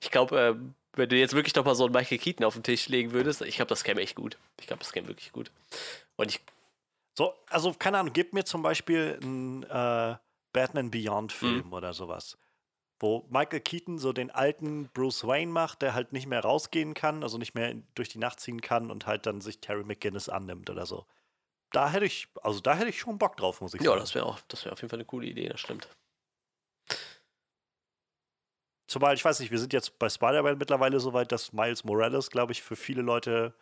Ich 0.00 0.10
glaube, 0.10 0.40
äh, 0.40 0.54
wenn 0.96 1.08
du 1.10 1.16
jetzt 1.16 1.34
wirklich 1.34 1.54
noch 1.54 1.66
mal 1.66 1.74
so 1.74 1.84
einen 1.84 1.92
Michael 1.92 2.16
Keaton 2.16 2.46
auf 2.46 2.54
den 2.54 2.62
Tisch 2.62 2.88
legen 2.88 3.12
würdest, 3.12 3.42
ich 3.42 3.56
glaube, 3.56 3.68
das 3.68 3.84
käme 3.84 4.00
echt 4.00 4.16
gut. 4.16 4.38
Ich 4.58 4.66
glaube, 4.66 4.80
das 4.80 4.92
käme 4.94 5.08
wirklich 5.08 5.30
gut. 5.30 5.50
Und 6.16 6.30
ich, 6.30 6.40
So, 7.18 7.34
also 7.50 7.74
keine 7.74 7.98
Ahnung, 7.98 8.14
gib 8.14 8.32
mir 8.32 8.44
zum 8.44 8.62
Beispiel 8.62 9.18
einen 9.22 9.62
äh, 9.64 10.16
Batman 10.54 10.86
Mhm. 10.86 10.90
Beyond-Film 10.90 11.72
oder 11.74 11.92
sowas. 11.92 12.38
Wo 13.00 13.26
Michael 13.28 13.60
Keaton 13.60 13.98
so 13.98 14.12
den 14.12 14.30
alten 14.30 14.88
Bruce 14.88 15.26
Wayne 15.26 15.50
macht, 15.50 15.82
der 15.82 15.94
halt 15.94 16.12
nicht 16.12 16.26
mehr 16.26 16.40
rausgehen 16.40 16.94
kann, 16.94 17.22
also 17.22 17.38
nicht 17.38 17.54
mehr 17.54 17.74
durch 17.94 18.08
die 18.08 18.18
Nacht 18.18 18.40
ziehen 18.40 18.60
kann 18.60 18.90
und 18.90 19.06
halt 19.06 19.26
dann 19.26 19.40
sich 19.40 19.60
Terry 19.60 19.84
McGinnis 19.84 20.28
annimmt 20.28 20.70
oder 20.70 20.86
so. 20.86 21.06
Da 21.72 21.90
hätte 21.90 22.04
ich, 22.04 22.28
also 22.42 22.60
da 22.60 22.76
hätte 22.76 22.90
ich 22.90 23.00
schon 23.00 23.18
Bock 23.18 23.36
drauf, 23.36 23.60
muss 23.60 23.74
ich 23.74 23.80
ja, 23.80 23.90
sagen. 23.90 24.00
das 24.00 24.14
wäre 24.14 24.26
auch, 24.26 24.40
das 24.48 24.64
wäre 24.64 24.72
auf 24.72 24.80
jeden 24.80 24.90
Fall 24.90 24.98
eine 24.98 25.06
coole 25.06 25.26
Idee, 25.26 25.48
das 25.48 25.60
stimmt. 25.60 25.88
Zumal, 28.86 29.14
ich 29.14 29.24
weiß 29.24 29.40
nicht, 29.40 29.50
wir 29.50 29.58
sind 29.58 29.72
jetzt 29.72 29.98
bei 29.98 30.08
Spider-Man 30.08 30.58
mittlerweile 30.58 31.00
so 31.00 31.12
weit, 31.12 31.32
dass 31.32 31.52
Miles 31.52 31.82
Morales, 31.82 32.30
glaube 32.30 32.52
ich, 32.52 32.62
für 32.62 32.76
viele 32.76 33.02
Leute 33.02 33.54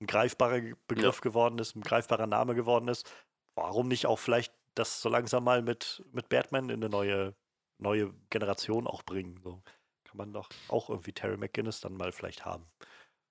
ein 0.00 0.06
greifbarer 0.06 0.60
Begriff 0.88 1.20
geworden 1.20 1.58
ist, 1.58 1.76
ein 1.76 1.82
greifbarer 1.82 2.26
Name 2.26 2.54
geworden 2.54 2.88
ist. 2.88 3.08
Warum 3.54 3.88
nicht 3.88 4.06
auch 4.06 4.18
vielleicht 4.18 4.52
das 4.74 5.00
so 5.00 5.08
langsam 5.08 5.44
mal 5.44 5.62
mit, 5.62 6.02
mit 6.12 6.28
Batman 6.28 6.70
in 6.70 6.80
eine 6.80 6.88
neue, 6.88 7.34
neue 7.80 8.12
Generation 8.30 8.86
auch 8.86 9.02
bringen? 9.02 9.40
So 9.42 9.62
kann 10.04 10.16
man 10.16 10.32
doch 10.32 10.48
auch 10.68 10.88
irgendwie 10.90 11.12
Terry 11.12 11.36
McGinnis 11.36 11.80
dann 11.80 11.94
mal 11.96 12.12
vielleicht 12.12 12.44
haben. 12.44 12.66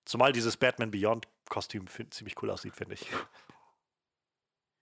Zumal 0.05 0.31
dieses 0.31 0.57
Batman 0.57 0.91
Beyond-Kostüm 0.91 1.87
fin- 1.87 2.11
ziemlich 2.11 2.41
cool 2.41 2.49
aussieht, 2.49 2.75
finde 2.75 2.95
ich. 2.95 3.05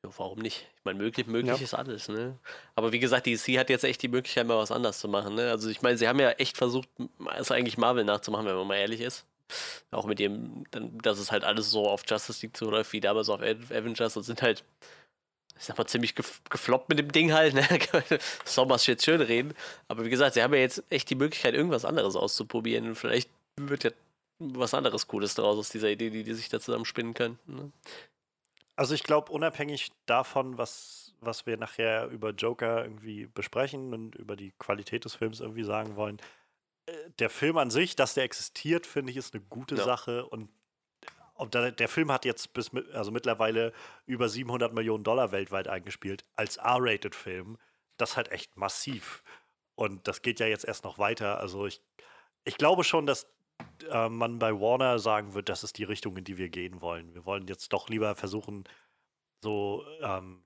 Ja, 0.05 0.11
warum 0.17 0.39
nicht? 0.39 0.67
Ich 0.77 0.85
meine, 0.85 0.99
möglich, 0.99 1.27
möglich 1.27 1.57
Ja. 1.57 1.63
ist 1.63 1.73
alles, 1.73 2.07
ne? 2.07 2.37
Aber 2.75 2.91
wie 2.91 2.99
gesagt, 2.99 3.25
DC 3.25 3.57
hat 3.57 3.69
jetzt 3.69 3.83
echt 3.83 4.01
die 4.01 4.07
Möglichkeit, 4.07 4.45
mal 4.47 4.57
was 4.57 4.71
anderes 4.71 4.99
zu 4.99 5.07
machen, 5.07 5.35
ne? 5.35 5.49
Also 5.49 5.69
ich 5.69 5.81
meine, 5.81 5.97
sie 5.97 6.07
haben 6.07 6.19
ja 6.19 6.31
echt 6.31 6.55
versucht, 6.57 6.87
es 7.35 7.51
eigentlich 7.51 7.77
Marvel 7.77 8.03
nachzumachen, 8.03 8.45
wenn 8.45 8.55
man 8.55 8.67
mal 8.67 8.75
ehrlich 8.77 9.01
ist. 9.01 9.25
Auch 9.91 10.05
mit 10.05 10.19
dem, 10.19 10.65
dass 11.01 11.19
es 11.19 11.31
halt 11.31 11.43
alles 11.45 11.71
so 11.71 11.89
auf 11.89 12.03
Justice 12.07 12.45
League 12.45 12.55
zuläuft, 12.55 12.91
wie 12.93 12.99
damals 12.99 13.29
auf 13.29 13.41
Avengers 13.41 14.17
und 14.17 14.23
sind 14.23 14.41
halt, 14.41 14.63
ich 15.57 15.65
sag 15.65 15.77
mal, 15.77 15.85
ziemlich 15.87 16.15
gef 16.15 16.41
gefloppt 16.49 16.89
mit 16.89 16.99
dem 16.99 17.11
Ding 17.11 17.33
halt, 17.33 17.53
ne? 17.53 17.61
Man 18.57 18.79
jetzt 18.85 19.05
schön 19.05 19.21
reden. 19.21 19.53
Aber 19.87 20.05
wie 20.05 20.09
gesagt, 20.09 20.33
sie 20.35 20.43
haben 20.43 20.53
ja 20.53 20.59
jetzt 20.59 20.83
echt 20.89 21.09
die 21.09 21.15
Möglichkeit, 21.15 21.53
irgendwas 21.53 21.85
anderes 21.85 22.15
auszuprobieren. 22.15 22.87
Und 22.87 22.95
vielleicht 22.95 23.29
wird 23.59 23.83
ja 23.83 23.91
was 24.39 24.73
anderes 24.73 25.07
Cooles 25.07 25.33
daraus 25.35 25.57
aus 25.57 25.69
dieser 25.69 25.89
Idee, 25.89 26.09
die 26.09 26.23
die 26.23 26.33
sich 26.33 26.49
da 26.49 26.59
zusammenspinnen 26.59 27.13
können. 27.13 27.39
Ne? 27.47 27.71
Also 28.75 28.93
ich 28.93 29.03
glaube, 29.03 29.31
unabhängig 29.31 29.91
davon, 30.05 30.57
was, 30.59 31.13
was 31.19 31.47
wir 31.47 31.57
nachher 31.57 32.07
über 32.07 32.29
Joker 32.29 32.83
irgendwie 32.83 33.25
besprechen 33.25 33.93
und 33.93 34.15
über 34.15 34.35
die 34.35 34.53
Qualität 34.59 35.05
des 35.05 35.15
Films 35.15 35.39
irgendwie 35.39 35.63
sagen 35.63 35.95
wollen, 35.95 36.19
äh, 36.85 36.93
der 37.17 37.31
Film 37.31 37.57
an 37.57 37.71
sich, 37.71 37.95
dass 37.95 38.13
der 38.13 38.23
existiert, 38.23 38.85
finde 38.85 39.11
ich, 39.11 39.17
ist 39.17 39.33
eine 39.33 39.43
gute 39.49 39.75
Ja. 39.75 39.83
Sache. 39.83 40.27
Und 40.27 40.49
ob 41.37 41.51
da, 41.51 41.71
der 41.71 41.87
Film 41.87 42.11
hat 42.11 42.25
jetzt 42.25 42.53
bis 42.53 42.71
also 42.93 43.11
mittlerweile 43.11 43.73
über 44.05 44.29
700 44.29 44.73
Millionen 44.73 45.03
Dollar 45.03 45.31
weltweit 45.31 45.67
eingespielt 45.67 46.25
als 46.35 46.57
R-Rated-Film. 46.57 47.57
Das 47.97 48.11
ist 48.11 48.17
halt 48.17 48.31
echt 48.31 48.57
massiv. 48.57 49.23
Und 49.75 50.07
das 50.07 50.21
geht 50.21 50.39
ja 50.39 50.47
jetzt 50.47 50.65
erst 50.65 50.83
noch 50.83 50.97
weiter. 50.97 51.39
Also 51.39 51.65
ich, 51.65 51.81
ich 52.43 52.57
glaube 52.57 52.83
schon, 52.83 53.05
dass 53.05 53.27
äh, 53.89 54.09
man 54.09 54.39
bei 54.39 54.53
Warner 54.53 54.99
sagen 54.99 55.33
wird, 55.33 55.49
das 55.49 55.63
ist 55.63 55.77
die 55.77 55.83
Richtung, 55.83 56.17
in 56.17 56.23
die 56.23 56.37
wir 56.37 56.49
gehen 56.49 56.81
wollen. 56.81 57.13
Wir 57.13 57.25
wollen 57.25 57.47
jetzt 57.47 57.73
doch 57.73 57.89
lieber 57.89 58.15
versuchen, 58.15 58.63
so 59.43 59.85
ähm, 60.01 60.41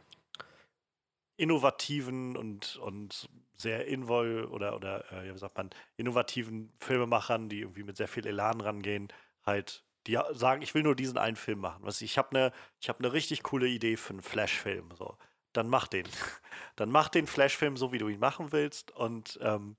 innovativen 1.38 2.38
und, 2.38 2.76
und 2.78 3.30
sehr 3.58 3.88
invol 3.88 4.46
oder, 4.46 4.76
oder 4.76 5.12
äh, 5.12 5.34
wie 5.34 5.38
sagt 5.38 5.58
man, 5.58 5.70
innovativen 5.98 6.74
Filmemachern, 6.80 7.50
die 7.50 7.62
irgendwie 7.62 7.84
mit 7.84 7.98
sehr 7.98 8.08
viel 8.08 8.28
Elan 8.28 8.62
rangehen, 8.62 9.08
halt, 9.46 9.84
die 10.08 10.20
sagen, 10.32 10.62
ich 10.62 10.74
will 10.74 10.84
nur 10.84 10.95
diesen 10.95 11.18
einen 11.18 11.36
Film 11.36 11.60
machen. 11.60 11.84
Was 11.84 12.02
ich 12.02 12.18
habe 12.18 12.30
eine, 12.32 12.52
ich 12.80 12.89
habe 12.89 12.99
eine 12.99 13.14
richtig 13.14 13.43
coole 13.43 13.68
Idee 13.68 13.97
für 13.97 14.14
einen 14.14 14.22
Flash-Film. 14.22 14.89
So, 14.97 15.18
dann 15.54 15.68
mach 15.68 15.88
den. 15.88 16.08
Dann 16.78 16.89
mach 16.89 17.10
den 17.10 17.28
Flash-Film 17.28 17.76
so, 17.76 17.91
wie 17.91 17.97
du 17.97 18.08
ihn 18.08 18.20
machen 18.20 18.52
willst 18.54 18.91
und 18.91 19.38
ähm, 19.41 19.76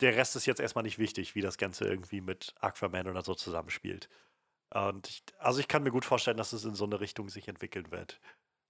der 0.00 0.14
Rest 0.16 0.36
ist 0.36 0.46
jetzt 0.46 0.60
erstmal 0.60 0.84
nicht 0.84 0.98
wichtig, 0.98 1.34
wie 1.34 1.40
das 1.40 1.58
Ganze 1.58 1.86
irgendwie 1.86 2.20
mit 2.20 2.54
Aquaman 2.60 3.08
oder 3.08 3.22
so 3.22 3.34
zusammenspielt. 3.34 4.08
Und 4.70 5.08
ich, 5.08 5.22
also 5.38 5.60
ich 5.60 5.66
kann 5.66 5.82
mir 5.82 5.90
gut 5.90 6.04
vorstellen, 6.04 6.36
dass 6.36 6.52
es 6.52 6.64
in 6.64 6.74
so 6.74 6.84
eine 6.84 7.00
Richtung 7.00 7.28
sich 7.28 7.48
entwickeln 7.48 7.90
wird. 7.90 8.20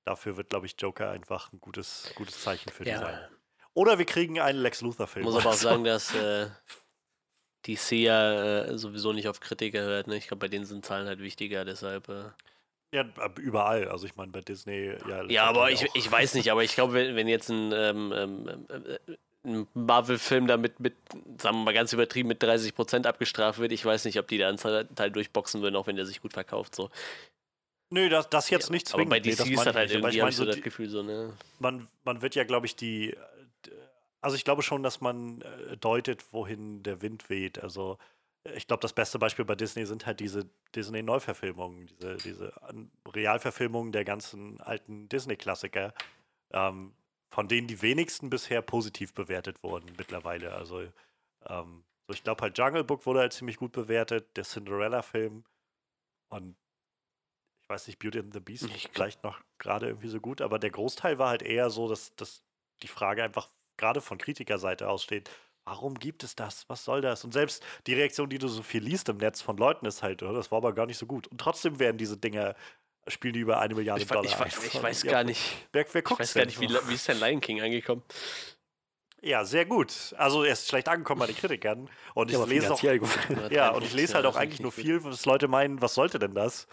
Dafür 0.04 0.36
wird, 0.36 0.50
glaube 0.50 0.66
ich, 0.66 0.76
Joker 0.78 1.10
einfach 1.10 1.52
ein 1.52 1.60
gutes, 1.60 2.12
gutes 2.14 2.40
Zeichen 2.42 2.70
für 2.70 2.84
die 2.84 2.94
sein. 2.94 3.28
Oder 3.74 3.98
wir 3.98 4.06
kriegen 4.06 4.40
einen 4.40 4.60
Lex 4.60 4.80
Luthor-Film. 4.80 5.24
muss 5.24 5.36
aber 5.36 5.50
auch 5.50 5.54
sagen, 5.54 5.84
dass 5.84 6.14
äh, 6.14 6.48
DC 7.66 7.92
ja 7.92 8.62
äh, 8.62 8.78
sowieso 8.78 9.12
nicht 9.12 9.28
auf 9.28 9.40
Kritiker 9.40 9.80
hört. 9.80 10.06
Ne? 10.06 10.16
Ich 10.16 10.28
glaube, 10.28 10.40
bei 10.40 10.48
denen 10.48 10.64
sind 10.64 10.84
Zahlen 10.84 11.06
halt 11.06 11.20
wichtiger, 11.20 11.64
deshalb. 11.64 12.08
Äh. 12.08 12.24
Ja, 12.94 13.04
überall. 13.38 13.88
Also 13.88 14.06
ich 14.06 14.16
meine, 14.16 14.32
bei 14.32 14.40
Disney, 14.40 14.92
ja. 15.08 15.24
Ja, 15.24 15.44
aber 15.44 15.70
ich, 15.70 15.88
auch. 15.88 15.94
ich 15.94 16.10
weiß 16.10 16.34
nicht, 16.34 16.50
aber 16.50 16.64
ich 16.64 16.74
glaube, 16.74 16.94
wenn, 16.94 17.16
wenn 17.16 17.28
jetzt 17.28 17.50
ein, 17.50 17.72
ähm, 17.72 18.12
ähm, 18.16 18.66
äh, 18.68 19.16
ein 19.44 19.66
Marvel-Film 19.74 20.46
damit 20.46 20.80
mit, 20.80 20.94
sagen 21.38 21.58
wir 21.58 21.64
mal 21.64 21.74
ganz 21.74 21.92
übertrieben, 21.92 22.28
mit 22.28 22.42
30% 22.42 23.06
abgestraft 23.06 23.58
wird, 23.58 23.72
ich 23.72 23.84
weiß 23.84 24.04
nicht, 24.04 24.18
ob 24.18 24.26
die 24.28 24.38
den 24.38 24.58
Anteil 24.58 25.10
durchboxen 25.10 25.62
würden, 25.62 25.76
auch 25.76 25.86
wenn 25.86 25.96
der 25.96 26.06
sich 26.06 26.22
gut 26.22 26.32
verkauft. 26.32 26.74
So. 26.74 26.90
Nö, 27.90 28.08
das, 28.08 28.28
das 28.28 28.50
jetzt 28.50 28.70
nicht 28.70 28.86
aber 28.88 29.04
zwingend. 29.04 29.10
bei 29.10 29.20
Nee, 29.20 29.30
DC 29.30 29.38
das 29.38 29.48
ist 29.48 29.66
das 29.66 29.74
halt 29.74 29.88
nicht. 29.88 29.96
Aber 29.96 30.08
irgendwie, 30.12 30.18
ich 30.18 30.28
ich 30.28 30.36
so 30.36 30.42
so 30.42 30.46
das 30.46 30.56
die, 30.56 30.62
Gefühl, 30.62 30.88
so, 30.88 31.02
ne? 31.02 31.32
man, 31.58 31.88
man 32.04 32.20
wird 32.20 32.34
ja, 32.34 32.44
glaube 32.44 32.66
ich, 32.66 32.76
die. 32.76 33.16
Äh, 34.20 34.24
Also 34.24 34.36
ich 34.36 34.44
glaube 34.44 34.62
schon, 34.62 34.82
dass 34.82 35.00
man 35.00 35.40
äh, 35.42 35.76
deutet, 35.76 36.32
wohin 36.32 36.82
der 36.82 37.02
Wind 37.02 37.30
weht. 37.30 37.62
Also 37.62 37.98
ich 38.54 38.66
glaube, 38.66 38.80
das 38.80 38.92
beste 38.92 39.18
Beispiel 39.18 39.44
bei 39.44 39.54
Disney 39.54 39.84
sind 39.84 40.06
halt 40.06 40.20
diese 40.20 40.48
Disney-Neuverfilmungen, 40.74 41.86
diese, 41.86 42.16
diese 42.16 42.52
Realverfilmungen 43.06 43.92
der 43.92 44.04
ganzen 44.04 44.60
alten 44.60 45.08
Disney-Klassiker, 45.08 45.92
ähm, 46.52 46.94
von 47.30 47.48
denen 47.48 47.66
die 47.66 47.82
wenigsten 47.82 48.30
bisher 48.30 48.62
positiv 48.62 49.12
bewertet 49.12 49.62
wurden 49.62 49.92
mittlerweile. 49.98 50.54
Also, 50.54 50.80
ähm, 51.46 51.84
so 52.06 52.14
ich 52.14 52.22
glaube 52.22 52.42
halt 52.42 52.56
Jungle 52.56 52.84
Book 52.84 53.04
wurde 53.04 53.20
halt 53.20 53.32
ziemlich 53.32 53.58
gut 53.58 53.72
bewertet, 53.72 54.36
der 54.36 54.44
Cinderella-Film 54.44 55.44
und 56.30 56.56
ich 57.62 57.68
weiß 57.68 57.86
nicht, 57.88 57.98
Beauty 57.98 58.20
and 58.20 58.32
the 58.32 58.40
Beast 58.40 58.70
vielleicht 58.92 59.22
noch 59.24 59.42
gerade 59.58 59.88
irgendwie 59.88 60.08
so 60.08 60.20
gut, 60.20 60.40
aber 60.40 60.58
der 60.58 60.70
Großteil 60.70 61.18
war 61.18 61.28
halt 61.28 61.42
eher 61.42 61.68
so, 61.68 61.86
dass, 61.86 62.14
dass 62.16 62.42
die 62.82 62.88
Frage 62.88 63.22
einfach 63.22 63.50
gerade 63.78 64.00
von 64.00 64.18
Kritikerseite 64.18 64.88
aus 64.88 65.02
steht, 65.02 65.30
warum 65.64 65.94
gibt 65.94 66.24
es 66.24 66.34
das? 66.34 66.64
Was 66.68 66.84
soll 66.84 67.00
das? 67.00 67.24
Und 67.24 67.32
selbst 67.32 67.62
die 67.86 67.94
Reaktion, 67.94 68.28
die 68.30 68.38
du 68.38 68.48
so 68.48 68.62
viel 68.62 68.82
liest 68.82 69.08
im 69.08 69.18
Netz 69.18 69.40
von 69.42 69.56
Leuten, 69.56 69.86
ist 69.86 70.02
halt, 70.02 70.22
oh, 70.22 70.32
das 70.32 70.50
war 70.50 70.58
aber 70.58 70.72
gar 70.74 70.86
nicht 70.86 70.98
so 70.98 71.06
gut. 71.06 71.26
Und 71.28 71.38
trotzdem 71.40 71.78
werden 71.78 71.98
diese 71.98 72.16
Dinger, 72.16 72.54
spielen 73.06 73.34
die 73.34 73.40
über 73.40 73.58
eine 73.60 73.74
Milliarde 73.74 74.02
Ich, 74.02 74.08
Dollar. 74.08 74.24
ich, 74.24 74.38
ein. 74.38 74.48
ich 74.66 74.82
weiß 74.82 75.02
Ja, 75.04 75.12
gar 75.12 75.24
nicht. 75.24 75.40
Wer, 75.72 75.86
wer 75.92 76.02
Ich 76.04 76.18
weiß 76.18 76.34
gar 76.34 76.46
nicht, 76.46 76.60
wie, 76.60 76.68
wie 76.68 76.94
ist 76.94 77.08
denn 77.08 77.18
Lion 77.20 77.40
King 77.40 77.60
angekommen? 77.60 78.02
Ja, 79.20 79.44
sehr 79.44 79.66
gut. 79.66 80.14
Also 80.16 80.44
er 80.44 80.52
ist 80.52 80.68
schlecht 80.68 80.88
angekommen 80.88 81.18
bei 81.20 81.26
den 81.26 81.36
Kritikern. 81.36 81.90
Und 82.14 82.30
ich 82.30 82.36
Ja, 82.38 82.44
lese 82.44 82.72
auch, 82.72 82.82
ja, 83.50 83.70
und 83.70 83.84
ich 83.84 83.92
lese 83.92 84.14
halt 84.14 84.26
auch 84.26 84.36
eigentlich 84.36 84.60
nur 84.60 84.72
viel, 84.72 85.02
was 85.04 85.24
Leute 85.26 85.48
meinen, 85.48 85.82
was 85.82 85.94
sollte 85.94 86.18
denn 86.18 86.34
das? 86.34 86.66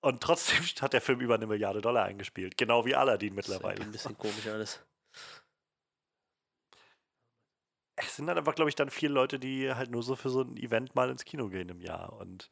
Und 0.00 0.20
trotzdem 0.22 0.58
hat 0.80 0.92
der 0.92 1.00
Film 1.00 1.20
über 1.20 1.34
eine 1.34 1.46
Milliarde 1.46 1.80
Dollar 1.80 2.04
eingespielt. 2.04 2.56
Genau 2.56 2.84
wie 2.86 2.94
Aladdin 2.94 3.36
Das 3.36 3.46
ist 3.46 3.52
mittlerweile. 3.52 3.82
ein 3.82 3.92
bisschen 3.92 4.18
komisch 4.18 4.46
alles. 4.46 4.80
Es 8.02 8.16
sind 8.16 8.26
dann 8.26 8.38
einfach, 8.38 8.54
glaube 8.54 8.68
ich, 8.68 8.74
dann 8.76 8.90
viele 8.90 9.12
Leute, 9.12 9.38
die 9.38 9.72
halt 9.74 9.90
nur 9.90 10.02
so 10.02 10.16
für 10.16 10.30
so 10.30 10.42
ein 10.42 10.56
Event 10.56 10.94
mal 10.94 11.10
ins 11.10 11.24
Kino 11.24 11.48
gehen 11.48 11.68
im 11.68 11.80
Jahr. 11.80 12.12
Und 12.14 12.48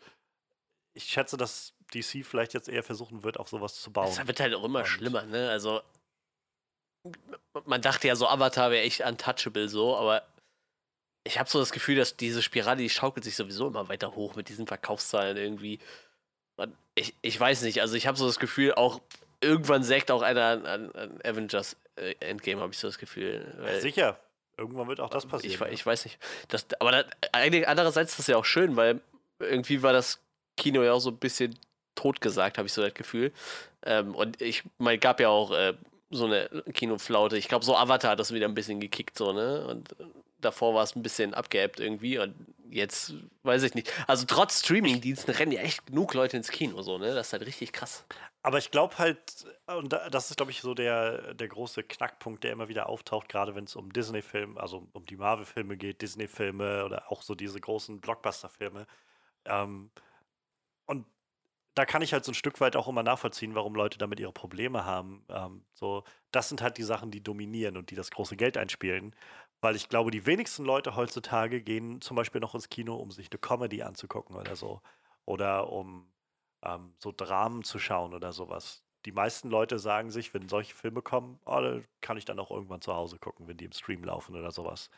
ich 0.94 1.04
schätze, 1.04 1.36
dass 1.36 1.74
DC 1.94 2.24
vielleicht 2.24 2.54
jetzt 2.54 2.68
eher 2.68 2.82
versuchen 2.82 3.22
wird, 3.22 3.38
auf 3.38 3.48
sowas 3.48 3.80
zu 3.80 3.92
bauen. 3.92 4.08
Es 4.08 4.26
wird 4.26 4.40
halt 4.40 4.54
auch 4.54 4.64
immer 4.64 4.80
Und- 4.80 4.86
schlimmer, 4.86 5.22
ne? 5.24 5.50
Also, 5.50 5.80
man 7.64 7.80
dachte 7.82 8.08
ja 8.08 8.16
so, 8.16 8.28
Avatar 8.28 8.70
wäre 8.70 8.82
echt 8.84 9.00
untouchable 9.00 9.68
so, 9.68 9.96
aber 9.96 10.26
ich 11.24 11.38
habe 11.38 11.48
so 11.48 11.58
das 11.58 11.72
Gefühl, 11.72 11.96
dass 11.96 12.16
diese 12.16 12.42
Spirale, 12.42 12.78
die 12.80 12.90
schaukelt 12.90 13.24
sich 13.24 13.36
sowieso 13.36 13.68
immer 13.68 13.88
weiter 13.88 14.14
hoch 14.14 14.34
mit 14.34 14.48
diesen 14.48 14.66
Verkaufszahlen 14.66 15.36
irgendwie. 15.36 15.78
Ich, 16.94 17.14
ich 17.22 17.38
weiß 17.38 17.62
nicht, 17.62 17.80
also 17.80 17.94
ich 17.94 18.06
habe 18.06 18.18
so 18.18 18.26
das 18.26 18.38
Gefühl, 18.38 18.74
auch 18.74 19.00
irgendwann 19.40 19.82
sägt 19.84 20.10
auch 20.10 20.22
einer 20.22 20.44
an, 20.66 20.66
an, 20.92 21.20
Avengers 21.24 21.76
äh, 21.96 22.14
Endgame, 22.20 22.60
habe 22.60 22.72
ich 22.72 22.78
so 22.78 22.88
das 22.88 22.98
Gefühl. 22.98 23.54
Weil 23.58 23.80
Sicher. 23.80 24.18
Irgendwann 24.58 24.88
wird 24.88 25.00
auch 25.00 25.10
das 25.10 25.24
passieren. 25.24 25.54
ich, 25.68 25.72
ich 25.72 25.86
weiß 25.86 26.04
nicht. 26.04 26.18
Das, 26.48 26.66
aber 26.80 26.90
das, 26.90 27.06
eigentlich 27.32 27.68
andererseits 27.68 28.12
ist 28.12 28.18
das 28.18 28.26
ja 28.26 28.36
auch 28.36 28.44
schön, 28.44 28.76
weil 28.76 29.00
irgendwie 29.38 29.82
war 29.82 29.92
das 29.92 30.20
Kino 30.56 30.82
ja 30.82 30.92
auch 30.92 31.00
so 31.00 31.10
ein 31.10 31.16
bisschen 31.16 31.56
totgesagt, 31.94 32.58
habe 32.58 32.66
ich 32.66 32.72
so 32.72 32.82
das 32.82 32.94
Gefühl. 32.94 33.32
Ähm, 33.84 34.14
und 34.14 34.42
ich 34.42 34.64
meine, 34.78 34.98
gab 34.98 35.20
ja 35.20 35.28
auch 35.28 35.52
äh, 35.52 35.74
so 36.10 36.26
eine 36.26 36.48
Kinoflaute. 36.72 37.38
Ich 37.38 37.48
glaube, 37.48 37.64
so 37.64 37.76
Avatar 37.76 38.12
hat 38.12 38.20
das 38.20 38.32
wieder 38.32 38.48
ein 38.48 38.54
bisschen 38.54 38.80
gekickt, 38.80 39.16
so, 39.16 39.32
ne? 39.32 39.66
Und 39.66 39.92
äh, 39.92 40.04
davor 40.40 40.74
war 40.74 40.82
es 40.84 40.94
ein 40.96 41.02
bisschen 41.02 41.34
abgeappt 41.34 41.80
irgendwie 41.80 42.18
und 42.18 42.34
jetzt 42.70 43.14
weiß 43.42 43.62
ich 43.62 43.74
nicht. 43.74 43.92
Also 44.06 44.26
trotz 44.26 44.60
Streamingdiensten 44.60 45.34
rennen 45.34 45.52
ja 45.52 45.60
echt 45.62 45.86
genug 45.86 46.14
Leute 46.14 46.36
ins 46.36 46.50
Kino, 46.50 46.82
so, 46.82 46.98
ne? 46.98 47.14
Das 47.14 47.28
ist 47.28 47.32
halt 47.32 47.46
richtig 47.46 47.72
krass. 47.72 48.04
Aber 48.42 48.58
ich 48.58 48.70
glaube 48.70 48.98
halt, 48.98 49.46
und 49.66 49.92
da- 49.92 50.08
das 50.10 50.30
ist, 50.30 50.36
glaube 50.36 50.52
ich, 50.52 50.60
so 50.60 50.74
der, 50.74 51.34
der 51.34 51.48
große 51.48 51.82
Knackpunkt, 51.82 52.44
der 52.44 52.52
immer 52.52 52.68
wieder 52.68 52.88
auftaucht, 52.88 53.28
gerade 53.28 53.54
wenn 53.54 53.64
es 53.64 53.76
um 53.76 53.92
Disney-Filme, 53.92 54.60
also 54.60 54.88
um 54.92 55.04
die 55.06 55.16
Marvel-Filme 55.16 55.76
geht, 55.76 56.02
Disney-Filme 56.02 56.84
oder 56.84 57.10
auch 57.10 57.22
so 57.22 57.34
diese 57.34 57.60
großen 57.60 58.00
Blockbuster-Filme. 58.00 58.86
Ähm, 59.46 59.90
und 60.86 61.06
da 61.74 61.86
kann 61.86 62.02
ich 62.02 62.12
halt 62.12 62.24
so 62.24 62.32
ein 62.32 62.34
Stück 62.34 62.60
weit 62.60 62.76
auch 62.76 62.88
immer 62.88 63.02
nachvollziehen, 63.04 63.54
warum 63.54 63.74
Leute 63.74 63.98
damit 63.98 64.20
ihre 64.20 64.32
Probleme 64.32 64.84
haben. 64.84 65.24
Ähm, 65.28 65.64
so, 65.74 66.04
das 66.32 66.48
sind 66.48 66.60
halt 66.62 66.76
die 66.78 66.82
Sachen, 66.82 67.10
die 67.12 67.22
dominieren 67.22 67.76
und 67.76 67.90
die 67.90 67.94
das 67.94 68.10
große 68.10 68.36
Geld 68.36 68.56
einspielen. 68.56 69.14
Weil 69.60 69.76
ich 69.76 69.88
glaube, 69.88 70.10
die 70.10 70.26
wenigsten 70.26 70.64
Leute 70.64 70.94
heutzutage 70.94 71.60
gehen 71.62 72.00
zum 72.00 72.16
Beispiel 72.16 72.40
noch 72.40 72.54
ins 72.54 72.68
Kino, 72.68 72.96
um 72.96 73.10
sich 73.10 73.30
eine 73.30 73.38
Comedy 73.38 73.82
anzugucken 73.82 74.36
oder 74.36 74.54
so. 74.54 74.80
Oder 75.24 75.70
um 75.72 76.12
ähm, 76.62 76.94
so 76.98 77.12
Dramen 77.16 77.64
zu 77.64 77.78
schauen 77.78 78.14
oder 78.14 78.32
sowas. 78.32 78.84
Die 79.04 79.12
meisten 79.12 79.48
Leute 79.50 79.78
sagen 79.78 80.10
sich, 80.10 80.34
wenn 80.34 80.48
solche 80.48 80.74
Filme 80.74 81.02
kommen, 81.02 81.40
oh, 81.44 81.80
kann 82.00 82.16
ich 82.16 82.24
dann 82.24 82.38
auch 82.38 82.50
irgendwann 82.50 82.80
zu 82.80 82.94
Hause 82.94 83.18
gucken, 83.18 83.48
wenn 83.48 83.56
die 83.56 83.64
im 83.64 83.72
Stream 83.72 84.04
laufen 84.04 84.36
oder 84.36 84.50
sowas. 84.50 84.90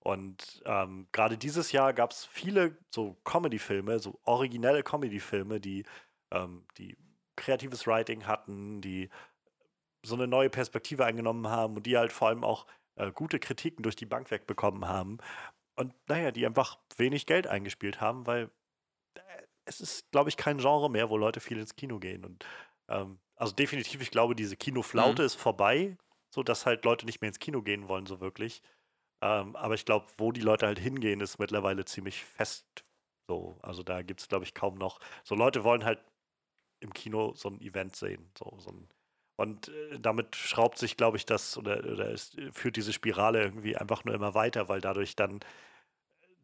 Und 0.00 0.62
ähm, 0.66 1.08
gerade 1.12 1.38
dieses 1.38 1.72
Jahr 1.72 1.94
gab 1.94 2.10
es 2.10 2.26
viele 2.26 2.76
so 2.90 3.16
Comedy-Filme, 3.24 3.98
so 4.00 4.20
originelle 4.24 4.82
Comedy-Filme, 4.82 5.60
die, 5.60 5.84
ähm, 6.30 6.66
die 6.76 6.96
kreatives 7.36 7.86
Writing 7.86 8.26
hatten, 8.26 8.82
die 8.82 9.08
so 10.04 10.14
eine 10.14 10.26
neue 10.26 10.50
Perspektive 10.50 11.06
eingenommen 11.06 11.48
haben 11.48 11.76
und 11.76 11.86
die 11.86 11.96
halt 11.96 12.12
vor 12.12 12.28
allem 12.28 12.44
auch 12.44 12.66
äh, 12.96 13.12
gute 13.12 13.38
Kritiken 13.38 13.82
durch 13.82 13.96
die 13.96 14.06
Bank 14.06 14.30
wegbekommen 14.30 14.86
haben. 14.86 15.18
Und 15.76 15.94
naja, 16.08 16.30
die 16.30 16.46
einfach 16.46 16.78
wenig 16.96 17.26
Geld 17.26 17.46
eingespielt 17.46 18.00
haben, 18.00 18.26
weil 18.26 18.50
äh, 19.14 19.20
es 19.64 19.80
ist, 19.80 20.10
glaube 20.10 20.28
ich, 20.28 20.36
kein 20.36 20.58
Genre 20.58 20.90
mehr, 20.90 21.10
wo 21.10 21.16
Leute 21.16 21.40
viel 21.40 21.58
ins 21.58 21.76
Kino 21.76 21.98
gehen. 21.98 22.24
Und 22.24 22.46
ähm, 22.88 23.18
also 23.36 23.54
definitiv, 23.54 24.00
ich 24.00 24.10
glaube, 24.10 24.36
diese 24.36 24.56
Kinoflaute 24.56 25.22
ist 25.22 25.34
vorbei, 25.34 25.96
so 26.30 26.42
dass 26.42 26.66
halt 26.66 26.84
Leute 26.84 27.06
nicht 27.06 27.20
mehr 27.20 27.28
ins 27.28 27.38
Kino 27.38 27.62
gehen 27.62 27.88
wollen, 27.88 28.06
so 28.06 28.20
wirklich. 28.20 28.62
Ähm, 29.22 29.56
aber 29.56 29.74
ich 29.74 29.84
glaube, 29.84 30.06
wo 30.18 30.32
die 30.32 30.40
Leute 30.40 30.66
halt 30.66 30.78
hingehen, 30.78 31.20
ist 31.20 31.38
mittlerweile 31.38 31.84
ziemlich 31.84 32.24
fest. 32.24 32.84
So, 33.28 33.58
also 33.62 33.82
da 33.82 34.02
gibt 34.02 34.20
es, 34.20 34.28
glaube 34.28 34.44
ich, 34.44 34.54
kaum 34.54 34.74
noch. 34.74 35.00
So 35.24 35.34
Leute 35.34 35.64
wollen 35.64 35.84
halt 35.84 36.00
im 36.80 36.92
Kino 36.92 37.32
so 37.34 37.48
ein 37.48 37.60
Event 37.60 37.96
sehen. 37.96 38.30
So, 38.38 38.58
so 38.58 38.70
ein, 38.70 38.88
und 39.36 39.68
äh, 39.68 39.98
damit 40.00 40.36
schraubt 40.36 40.78
sich, 40.78 40.96
glaube 40.96 41.16
ich, 41.16 41.26
das 41.26 41.56
oder, 41.58 41.78
oder 41.84 42.10
es 42.10 42.36
führt 42.52 42.76
diese 42.76 42.92
Spirale 42.92 43.42
irgendwie 43.42 43.76
einfach 43.76 44.04
nur 44.04 44.14
immer 44.14 44.34
weiter, 44.34 44.68
weil 44.68 44.80
dadurch 44.80 45.16
dann 45.16 45.40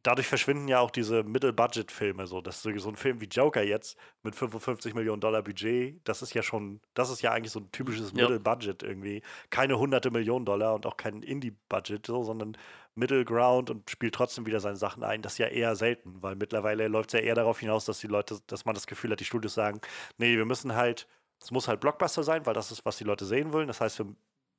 dadurch 0.02 0.26
verschwinden 0.26 0.68
ja 0.68 0.80
auch 0.80 0.90
diese 0.90 1.22
Middle-Budget-Filme 1.22 2.26
so. 2.26 2.40
Das 2.40 2.56
ist 2.56 2.62
so 2.62 2.78
so 2.78 2.88
ein 2.88 2.96
Film 2.96 3.20
wie 3.20 3.26
Joker 3.26 3.62
jetzt 3.62 3.98
mit 4.22 4.34
55 4.34 4.94
Millionen 4.94 5.20
Dollar 5.20 5.42
Budget, 5.42 6.00
das 6.04 6.22
ist 6.22 6.34
ja 6.34 6.42
schon, 6.42 6.80
das 6.94 7.10
ist 7.10 7.22
ja 7.22 7.32
eigentlich 7.32 7.52
so 7.52 7.60
ein 7.60 7.70
typisches 7.72 8.12
Ja. 8.14 8.22
Middle-Budget 8.22 8.82
irgendwie. 8.82 9.22
Keine 9.50 9.78
hunderte 9.78 10.10
Millionen 10.10 10.44
Dollar 10.44 10.74
und 10.74 10.86
auch 10.86 10.96
kein 10.96 11.22
Indie-Budget, 11.22 12.06
so, 12.06 12.22
sondern 12.24 12.56
Middle 12.94 13.24
Ground 13.24 13.70
und 13.70 13.90
spielt 13.90 14.14
trotzdem 14.14 14.46
wieder 14.46 14.60
seine 14.60 14.76
Sachen 14.76 15.04
ein. 15.04 15.22
Das 15.22 15.32
ist 15.32 15.38
ja 15.38 15.46
eher 15.48 15.76
selten, 15.76 16.22
weil 16.22 16.34
mittlerweile 16.36 16.88
läuft 16.88 17.10
es 17.14 17.20
ja 17.20 17.24
eher 17.26 17.34
darauf 17.34 17.60
hinaus, 17.60 17.84
dass 17.84 18.00
die 18.00 18.06
Leute, 18.08 18.38
dass 18.46 18.64
man 18.64 18.74
das 18.74 18.86
Gefühl 18.86 19.10
hat, 19.12 19.20
die 19.20 19.24
Studios 19.24 19.54
sagen, 19.54 19.80
nee, 20.18 20.36
wir 20.36 20.46
müssen 20.46 20.74
halt, 20.74 21.06
es 21.40 21.50
muss 21.50 21.68
halt 21.68 21.80
Blockbuster 21.80 22.22
sein, 22.22 22.46
weil 22.46 22.54
das 22.54 22.70
ist, 22.70 22.84
was 22.84 22.98
die 22.98 23.04
Leute 23.04 23.24
sehen 23.24 23.52
wollen. 23.52 23.68
Das 23.68 23.80
heißt, 23.80 23.98
wir 24.00 24.14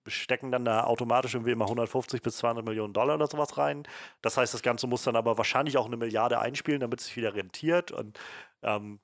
stecken 0.07 0.51
dann 0.51 0.65
da 0.65 0.83
automatisch 0.85 1.35
irgendwie 1.35 1.51
immer 1.51 1.65
150 1.65 2.21
bis 2.21 2.37
200 2.37 2.65
Millionen 2.65 2.93
Dollar 2.93 3.15
oder 3.15 3.27
sowas 3.27 3.57
rein. 3.57 3.83
Das 4.21 4.37
heißt, 4.37 4.53
das 4.53 4.63
Ganze 4.63 4.87
muss 4.87 5.03
dann 5.03 5.15
aber 5.15 5.37
wahrscheinlich 5.37 5.77
auch 5.77 5.85
eine 5.85 5.97
Milliarde 5.97 6.39
einspielen, 6.39 6.79
damit 6.79 6.99
es 6.99 7.07
sich 7.07 7.17
wieder 7.17 7.35
rentiert. 7.35 7.91
Und 7.91 8.19
ähm, 8.63 8.99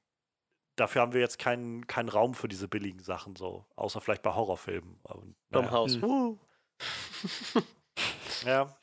dafür 0.75 1.01
haben 1.01 1.13
wir 1.13 1.21
jetzt 1.21 1.37
keinen 1.37 1.85
keinen 1.85 2.09
Raum 2.09 2.33
für 2.33 2.47
diese 2.47 2.67
billigen 2.67 2.99
Sachen, 2.99 3.35
so, 3.35 3.65
außer 3.75 4.01
vielleicht 4.01 4.23
bei 4.23 4.33
Horrorfilmen. 4.33 4.99
Und, 5.03 5.35
Tom 5.51 5.65
naja. 5.65 5.71
House. 5.71 5.95
Hm. 5.95 6.03
Uh. 6.03 6.37
Ja. 8.45 8.77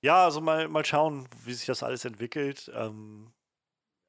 Ja, 0.00 0.24
also 0.24 0.40
mal, 0.40 0.68
mal 0.68 0.84
schauen, 0.84 1.28
wie 1.44 1.52
sich 1.52 1.66
das 1.66 1.82
alles 1.82 2.04
entwickelt. 2.04 2.70
Ähm, 2.72 3.32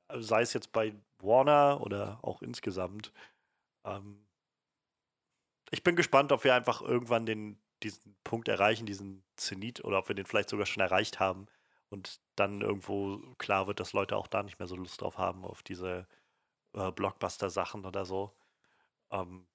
also 0.08 0.28
sei 0.28 0.42
es 0.42 0.54
jetzt 0.54 0.72
bei 0.72 0.94
Warner 1.24 1.82
oder 1.82 2.20
auch 2.24 2.42
insgesamt. 2.42 3.12
Ähm, 3.86 4.28
ich 5.72 5.84
bin 5.84 5.96
gespannt, 5.96 6.32
ob 6.32 6.44
wir 6.44 6.56
einfach 6.56 6.82
irgendwann 6.82 7.26
den, 7.26 7.60
diesen 7.84 8.16
Punkt 8.24 8.48
erreichen, 8.48 8.86
diesen 8.86 9.24
Zenit, 9.36 9.84
oder 9.84 10.00
ob 10.00 10.08
wir 10.08 10.16
den 10.16 10.26
vielleicht 10.26 10.50
sogar 10.50 10.66
schon 10.66 10.82
erreicht 10.82 11.20
haben 11.20 11.48
und 11.90 12.20
dann 12.36 12.62
irgendwo 12.62 13.20
klar 13.38 13.68
wird, 13.68 13.80
dass 13.80 13.94
Leute 13.94 14.18
auch 14.18 14.28
da 14.28 14.44
nicht 14.44 14.60
mehr 14.60 14.68
so 14.68 14.76
Lust 14.76 15.02
drauf 15.02 15.18
haben, 15.18 15.46
auf 15.46 15.64
diese 15.64 16.08
äh, 16.74 16.92
Blockbuster-Sachen 16.92 17.86
oder 17.86 18.06
so. 18.06 18.34
Ähm, 19.12 19.48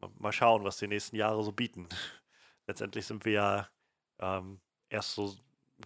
ma- 0.00 0.10
mal 0.18 0.32
schauen, 0.32 0.64
was 0.64 0.78
die 0.78 0.88
nächsten 0.88 1.16
Jahre 1.16 1.42
so 1.44 1.52
bieten. 1.52 1.88
Letztendlich 2.68 3.06
sind 3.06 3.24
wir 3.24 3.32
ja 3.32 3.68
ähm, 4.20 4.60
erst 4.90 5.14
so 5.14 5.36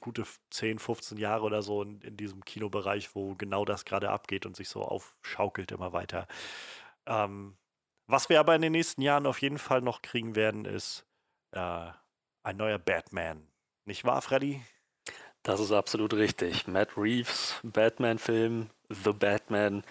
gute 0.00 0.24
10, 0.50 0.78
15 0.78 1.18
Jahre 1.18 1.44
oder 1.44 1.62
so 1.62 1.82
in, 1.82 2.00
in 2.00 2.16
diesem 2.16 2.44
Kinobereich, 2.44 3.14
wo 3.14 3.34
genau 3.34 3.64
das 3.64 3.84
gerade 3.84 4.10
abgeht 4.10 4.46
und 4.46 4.56
sich 4.56 4.68
so 4.68 4.82
aufschaukelt 4.82 5.72
immer 5.72 5.92
weiter. 5.92 6.26
Ähm, 7.06 7.56
was 8.06 8.28
wir 8.28 8.40
aber 8.40 8.54
in 8.54 8.62
den 8.62 8.72
nächsten 8.72 9.02
Jahren 9.02 9.26
auf 9.26 9.40
jeden 9.40 9.58
Fall 9.58 9.80
noch 9.80 10.02
kriegen 10.02 10.34
werden, 10.34 10.64
ist 10.64 11.06
äh, 11.52 11.90
ein 12.42 12.56
neuer 12.56 12.78
Batman. 12.78 13.46
Nicht 13.84 14.04
wahr, 14.04 14.22
Freddy? 14.22 14.62
Das 15.42 15.60
ist 15.60 15.72
absolut 15.72 16.14
richtig. 16.14 16.66
Matt 16.68 16.96
Reeves, 16.96 17.60
Batman-Film, 17.62 18.70
The 18.88 19.12
Batman, 19.12 19.82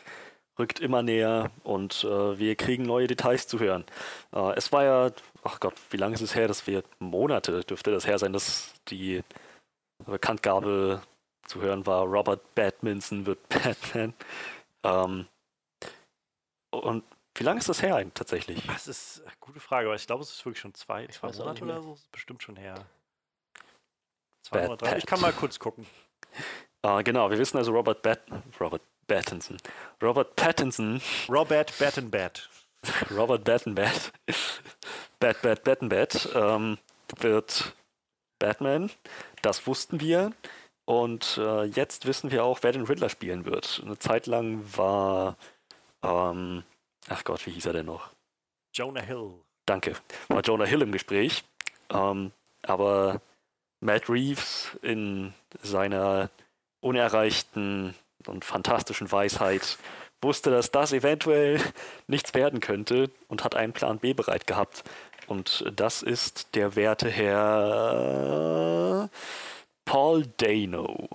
rückt 0.57 0.79
immer 0.79 1.01
näher 1.01 1.51
und 1.63 2.03
äh, 2.03 2.37
wir 2.37 2.55
kriegen 2.55 2.83
neue 2.83 3.07
Details 3.07 3.47
zu 3.47 3.59
hören. 3.59 3.85
Äh, 4.33 4.53
es 4.55 4.71
war 4.71 4.83
ja, 4.83 5.11
ach 5.43 5.59
Gott, 5.59 5.73
wie 5.89 5.97
lange 5.97 6.13
ist 6.13 6.21
es 6.21 6.35
her, 6.35 6.47
dass 6.47 6.67
wir 6.67 6.83
Monate 6.99 7.63
dürfte 7.63 7.91
das 7.91 8.05
her 8.05 8.19
sein, 8.19 8.33
dass 8.33 8.73
die 8.89 9.23
Bekanntgabe 10.05 11.01
zu 11.45 11.61
hören 11.61 11.85
war, 11.85 12.03
Robert 12.03 12.55
Badminson 12.55 13.25
wird 13.25 13.39
Batman. 13.49 14.13
Ähm, 14.83 15.27
und 16.71 17.03
wie 17.35 17.43
lange 17.43 17.59
ist 17.59 17.69
das 17.69 17.81
her 17.81 17.95
eigentlich 17.95 18.13
tatsächlich? 18.13 18.65
Das 18.67 18.87
ist 18.87 19.21
eine 19.25 19.33
gute 19.39 19.59
Frage, 19.59 19.87
aber 19.87 19.95
ich 19.95 20.05
glaube, 20.05 20.23
es 20.23 20.31
ist 20.31 20.45
wirklich 20.45 20.59
schon 20.61 20.73
zwei, 20.73 21.07
zwei 21.07 21.29
weiß 21.29 21.41
auch 21.41 21.45
Monate 21.45 21.63
oder 21.63 21.81
so. 21.81 21.91
Das 21.91 21.99
ist 22.01 22.11
bestimmt 22.11 22.43
schon 22.43 22.55
her. 22.55 22.75
Zwei 24.43 24.67
Bad 24.67 24.81
Monate. 24.81 24.97
Ich 24.97 25.05
kann 25.05 25.21
mal 25.21 25.33
kurz 25.33 25.59
gucken. 25.59 25.85
Äh, 26.83 27.03
genau, 27.03 27.29
wir 27.29 27.37
wissen 27.37 27.57
also 27.57 27.71
Robert 27.71 28.01
Bat 28.01 28.21
Robert 28.59 28.81
Pattinson. 29.07 29.57
Robert 30.01 30.35
Pattinson 30.35 31.01
Robert 31.29 31.77
Battenbat. 31.77 32.49
Robert 33.11 33.43
Battenbat, 33.43 34.11
Bat 35.19 35.41
Bat 35.41 35.63
Battenbat 35.63 36.29
ähm, 36.33 36.77
wird 37.17 37.75
Batman. 38.41 38.91
Das 39.41 39.65
wussten 39.67 40.01
wir. 40.01 40.33
Und 40.85 41.37
äh, 41.37 41.63
jetzt 41.63 42.05
wissen 42.05 42.31
wir 42.31 42.43
auch, 42.43 42.59
wer 42.63 42.73
den 42.73 42.83
Riddler 42.83 43.09
spielen 43.09 43.45
wird. 43.45 43.81
Eine 43.85 43.97
Zeit 43.97 44.27
lang 44.27 44.61
war, 44.75 45.37
ähm, 46.03 46.63
ach 47.07 47.23
Gott, 47.23 47.45
wie 47.45 47.51
hieß 47.51 47.67
er 47.67 47.73
denn 47.73 47.85
noch? 47.85 48.09
Jonah 48.73 49.01
Hill. 49.01 49.31
Danke, 49.65 49.95
war 50.27 50.41
Jonah 50.41 50.65
Hill 50.65 50.81
im 50.81 50.91
Gespräch. 50.91 51.43
Ähm, 51.89 52.31
aber 52.63 53.21
Matt 53.79 54.09
Reeves 54.09 54.77
in 54.81 55.33
seiner 55.61 56.29
unerreichten 56.81 57.95
und 58.27 58.43
fantastischen 58.43 59.11
Weisheit 59.11 59.77
wusste, 60.21 60.51
dass 60.51 60.71
das 60.71 60.93
eventuell 60.93 61.59
nichts 62.07 62.33
werden 62.33 62.59
könnte 62.59 63.09
und 63.27 63.43
hat 63.43 63.55
einen 63.55 63.73
Plan 63.73 63.99
B 63.99 64.13
bereit 64.13 64.47
gehabt. 64.47 64.83
Und 65.31 65.63
das 65.77 66.03
ist 66.03 66.55
der 66.55 66.75
werte 66.75 67.09
Herr 67.09 69.09
Paul 69.85 70.27
Dano, 70.35 71.07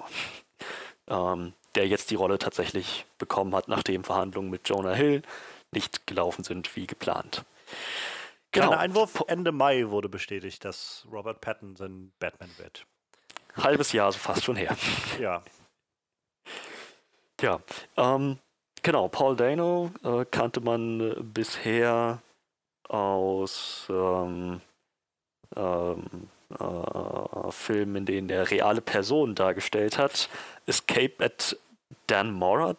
ähm, 1.07 1.53
der 1.75 1.87
jetzt 1.87 2.11
die 2.11 2.15
Rolle 2.15 2.39
tatsächlich 2.39 3.05
bekommen 3.19 3.55
hat, 3.55 3.69
nachdem 3.69 4.05
Verhandlungen 4.05 4.49
mit 4.49 4.67
Jonah 4.71 4.95
Hill 4.95 5.21
nicht 5.71 6.07
gelaufen 6.07 6.45
sind 6.45 6.75
wie 6.77 6.87
geplant. 6.87 7.45
Genau. 8.53 8.69
Kleiner 8.69 8.81
Einwurf, 8.81 9.23
Ende 9.27 9.53
Mai 9.53 9.91
wurde 9.91 10.09
bestätigt, 10.09 10.65
dass 10.65 11.07
Robert 11.13 11.43
Pattinson 11.43 12.11
Batman 12.19 12.51
wird. 12.57 12.87
Halbes 13.55 13.93
Jahr, 13.93 14.11
so 14.13 14.19
fast 14.19 14.45
schon 14.45 14.57
her. 14.57 14.75
Ja. 15.21 15.43
Ja, 17.43 17.61
ähm, 17.99 18.39
genau, 18.83 19.09
Paul 19.09 19.37
Dano 19.37 19.91
äh, 20.03 20.25
kannte 20.25 20.63
man 20.63 21.01
äh, 21.01 21.17
bisher 21.21 22.23
aus 22.89 23.87
ähm, 23.91 24.61
ähm, 25.55 26.29
äh, 26.51 27.51
Filmen, 27.51 27.97
in 27.97 28.07
denen 28.07 28.31
er 28.31 28.51
reale 28.51 28.81
Personen 28.81 29.35
dargestellt 29.35 29.99
hat. 29.99 30.29
Escape 30.67 31.25
at 31.25 31.57
Danmora, 32.07 32.77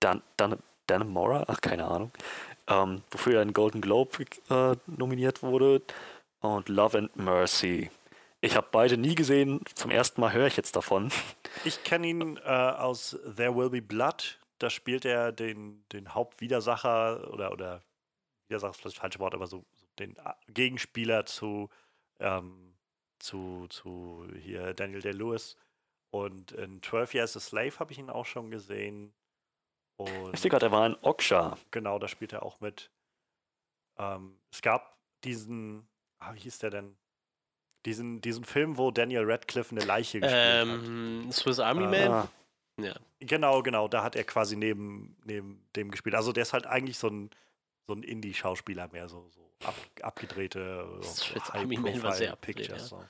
Dan, 0.00 0.22
Dan, 0.36 0.58
Danmora, 0.86 1.44
ach 1.48 1.60
keine 1.60 1.86
Ahnung, 1.86 2.10
ähm, 2.68 3.02
wofür 3.10 3.36
er 3.36 3.40
einen 3.42 3.52
Golden 3.52 3.80
Globe 3.80 4.24
äh, 4.50 4.76
nominiert 4.86 5.42
wurde 5.42 5.82
und 6.40 6.68
Love 6.68 6.98
and 6.98 7.16
Mercy. 7.16 7.90
Ich 8.40 8.54
habe 8.54 8.68
beide 8.70 8.96
nie 8.96 9.14
gesehen, 9.14 9.60
zum 9.74 9.90
ersten 9.90 10.20
Mal 10.20 10.32
höre 10.32 10.46
ich 10.46 10.56
jetzt 10.56 10.76
davon. 10.76 11.10
Ich 11.64 11.82
kenne 11.84 12.06
ihn 12.06 12.36
äh, 12.44 12.48
aus 12.48 13.18
There 13.36 13.56
Will 13.56 13.70
Be 13.70 13.82
Blood. 13.82 14.38
Da 14.58 14.70
spielt 14.70 15.04
er 15.04 15.32
den, 15.32 15.82
den 15.92 16.14
Hauptwidersacher 16.14 17.32
oder, 17.32 17.52
oder 17.52 17.82
Widersacher 18.48 18.70
ist 18.70 18.76
vielleicht 18.80 18.96
das 18.96 19.00
falsche 19.00 19.18
Wort, 19.18 19.34
aber 19.34 19.46
so, 19.46 19.64
so 19.74 19.86
den 19.98 20.18
A- 20.20 20.36
Gegenspieler 20.48 21.26
zu, 21.26 21.68
ähm, 22.20 22.74
zu, 23.18 23.66
zu 23.68 24.26
hier 24.40 24.74
Daniel 24.74 25.00
Day-Lewis. 25.00 25.56
Und 26.10 26.52
in 26.52 26.82
12 26.82 27.14
Years 27.14 27.36
a 27.36 27.40
Slave 27.40 27.78
habe 27.78 27.92
ich 27.92 27.98
ihn 27.98 28.10
auch 28.10 28.26
schon 28.26 28.50
gesehen. 28.50 29.12
Und 29.96 30.34
Ich 30.34 30.40
sehe 30.40 30.50
gerade, 30.50 30.66
er 30.66 30.72
war 30.72 30.84
ein 30.84 30.96
Oksha. 31.02 31.56
genau, 31.70 31.98
da 31.98 32.08
spielt 32.08 32.32
er 32.32 32.42
auch 32.42 32.60
mit. 32.60 32.90
Ähm, 33.98 34.38
es 34.50 34.62
gab 34.62 34.96
diesen, 35.24 35.88
ah, 36.18 36.34
wie 36.34 36.40
hieß 36.40 36.58
der 36.58 36.70
denn? 36.70 36.96
Diesen, 37.86 38.20
diesen 38.20 38.44
Film, 38.44 38.76
wo 38.78 38.90
Daniel 38.90 39.24
Radcliffe 39.30 39.74
eine 39.74 39.84
Leiche 39.84 40.20
gespielt 40.20 40.42
hat. 40.42 40.62
Ähm, 40.68 41.30
Swiss 41.32 41.58
Army 41.60 41.84
Ah. 41.84 41.88
Man? 41.90 42.12
Ah, 42.12 42.28
Ja. 42.78 42.94
Genau, 43.20 43.62
genau, 43.62 43.88
da 43.88 44.02
hat 44.02 44.16
er 44.16 44.24
quasi 44.24 44.56
neben, 44.56 45.16
neben 45.24 45.64
dem 45.76 45.90
gespielt. 45.90 46.14
Also 46.14 46.32
der 46.32 46.42
ist 46.42 46.52
halt 46.52 46.66
eigentlich 46.66 46.98
so 46.98 47.08
ein, 47.08 47.30
so 47.86 47.94
ein 47.94 48.02
Indie-Schauspieler 48.02 48.88
mehr, 48.92 49.08
so, 49.08 49.28
so 49.30 49.50
ab, 49.64 49.74
abgedrehte 50.02 50.88
Das 51.00 52.88
so 52.88 53.02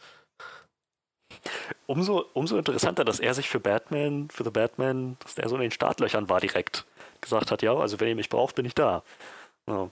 umso, 1.86 2.26
umso 2.34 2.56
interessanter, 2.56 3.04
dass 3.04 3.20
er 3.20 3.34
sich 3.34 3.48
für 3.48 3.60
Batman, 3.60 4.28
für 4.30 4.44
The 4.44 4.50
Batman, 4.50 5.16
dass 5.20 5.34
der 5.34 5.48
so 5.48 5.56
in 5.56 5.62
den 5.62 5.70
Startlöchern 5.70 6.28
war 6.28 6.40
direkt. 6.40 6.84
Gesagt 7.20 7.50
hat, 7.50 7.62
ja, 7.62 7.74
also 7.74 7.98
wenn 8.00 8.08
ihr 8.08 8.14
mich 8.14 8.28
braucht, 8.28 8.54
bin 8.54 8.66
ich 8.66 8.74
da. 8.74 9.02
Ja. 9.66 9.90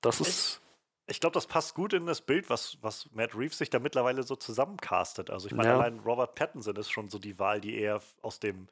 Das 0.00 0.20
ist. 0.20 0.60
Ich 1.06 1.20
glaube, 1.20 1.34
das 1.34 1.46
passt 1.46 1.74
gut 1.74 1.92
in 1.92 2.06
das 2.06 2.22
Bild, 2.22 2.48
was, 2.48 2.78
was 2.80 3.10
Matt 3.12 3.34
Reeves 3.34 3.58
sich 3.58 3.68
da 3.68 3.78
mittlerweile 3.78 4.22
so 4.22 4.36
zusammencastet. 4.36 5.28
Also 5.28 5.48
ich 5.48 5.54
meine, 5.54 5.68
Ja. 5.70 5.74
allein 5.78 5.98
Robert 6.00 6.34
Pattinson 6.34 6.76
ist 6.76 6.90
schon 6.90 7.10
so 7.10 7.18
die 7.18 7.38
Wahl, 7.38 7.60
die 7.60 7.76
er 7.78 8.00
aus 8.22 8.40
dem, 8.40 8.68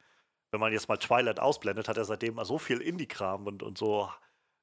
wenn 0.51 0.61
man 0.61 0.73
jetzt 0.73 0.89
mal 0.89 0.97
Twilight 0.97 1.41
ausblendet, 1.41 1.89
hat 1.89 1.99
er 1.99 2.07
seitdem 2.07 2.37
mal 2.37 2.47
so 2.47 2.57
viel 2.57 2.81
Indie-Kram 2.81 3.47
und, 3.47 3.63
und 3.63 3.77
so 3.77 4.11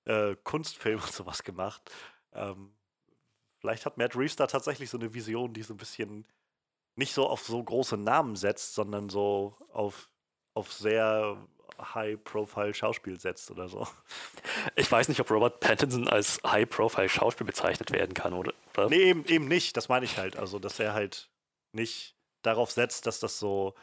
äh, 0.06 0.36
Kunstfilme 0.43 1.02
und 1.04 1.12
sowas 1.12 1.43
gemacht. 1.43 1.82
Ähm, 2.34 2.74
vielleicht 3.60 3.86
hat 3.86 3.97
Matt 3.97 4.16
Reeves 4.16 4.36
da 4.36 4.47
tatsächlich 4.47 4.89
so 4.89 4.97
eine 4.97 5.14
Vision, 5.14 5.54
die 5.54 5.64
so 5.64 5.74
ein 5.74 5.78
bisschen 5.78 6.28
nicht 6.95 7.14
so 7.14 7.28
auf 7.28 7.43
so 7.43 7.64
große 7.64 7.97
Namen 7.97 8.36
setzt, 8.36 8.76
sondern 8.76 9.10
so 9.10 9.56
auf, 9.72 10.10
auf 10.54 10.72
sehr 10.74 11.38
high-profile 11.80 12.74
Schauspiel 12.74 13.20
setzt 13.20 13.50
oder 13.52 13.70
so. 13.70 13.88
Ich 14.76 14.91
weiß 14.91 15.08
nicht, 15.08 15.20
ob 15.22 15.32
Robert 15.32 15.60
Pattinson 15.62 16.08
als 16.08 16.41
High-Profile-Schauspiel 16.45 17.47
bezeichnet 17.47 17.91
werden 17.91 18.14
kann, 18.14 18.34
oder? 18.34 18.54
oder? 18.74 18.89
Nee, 18.89 19.10
eben, 19.10 19.26
eben 19.26 19.47
nicht. 19.47 19.78
Das 19.78 19.88
meine 19.89 20.06
ich 20.06 20.18
halt. 20.18 20.38
Also, 20.38 20.60
dass 20.60 20.80
er 20.80 20.93
halt 20.93 21.30
nicht 21.72 22.16
darauf 22.41 22.72
setzt, 22.72 23.06
dass 23.06 23.20
das 23.20 23.39
so, 23.39 23.74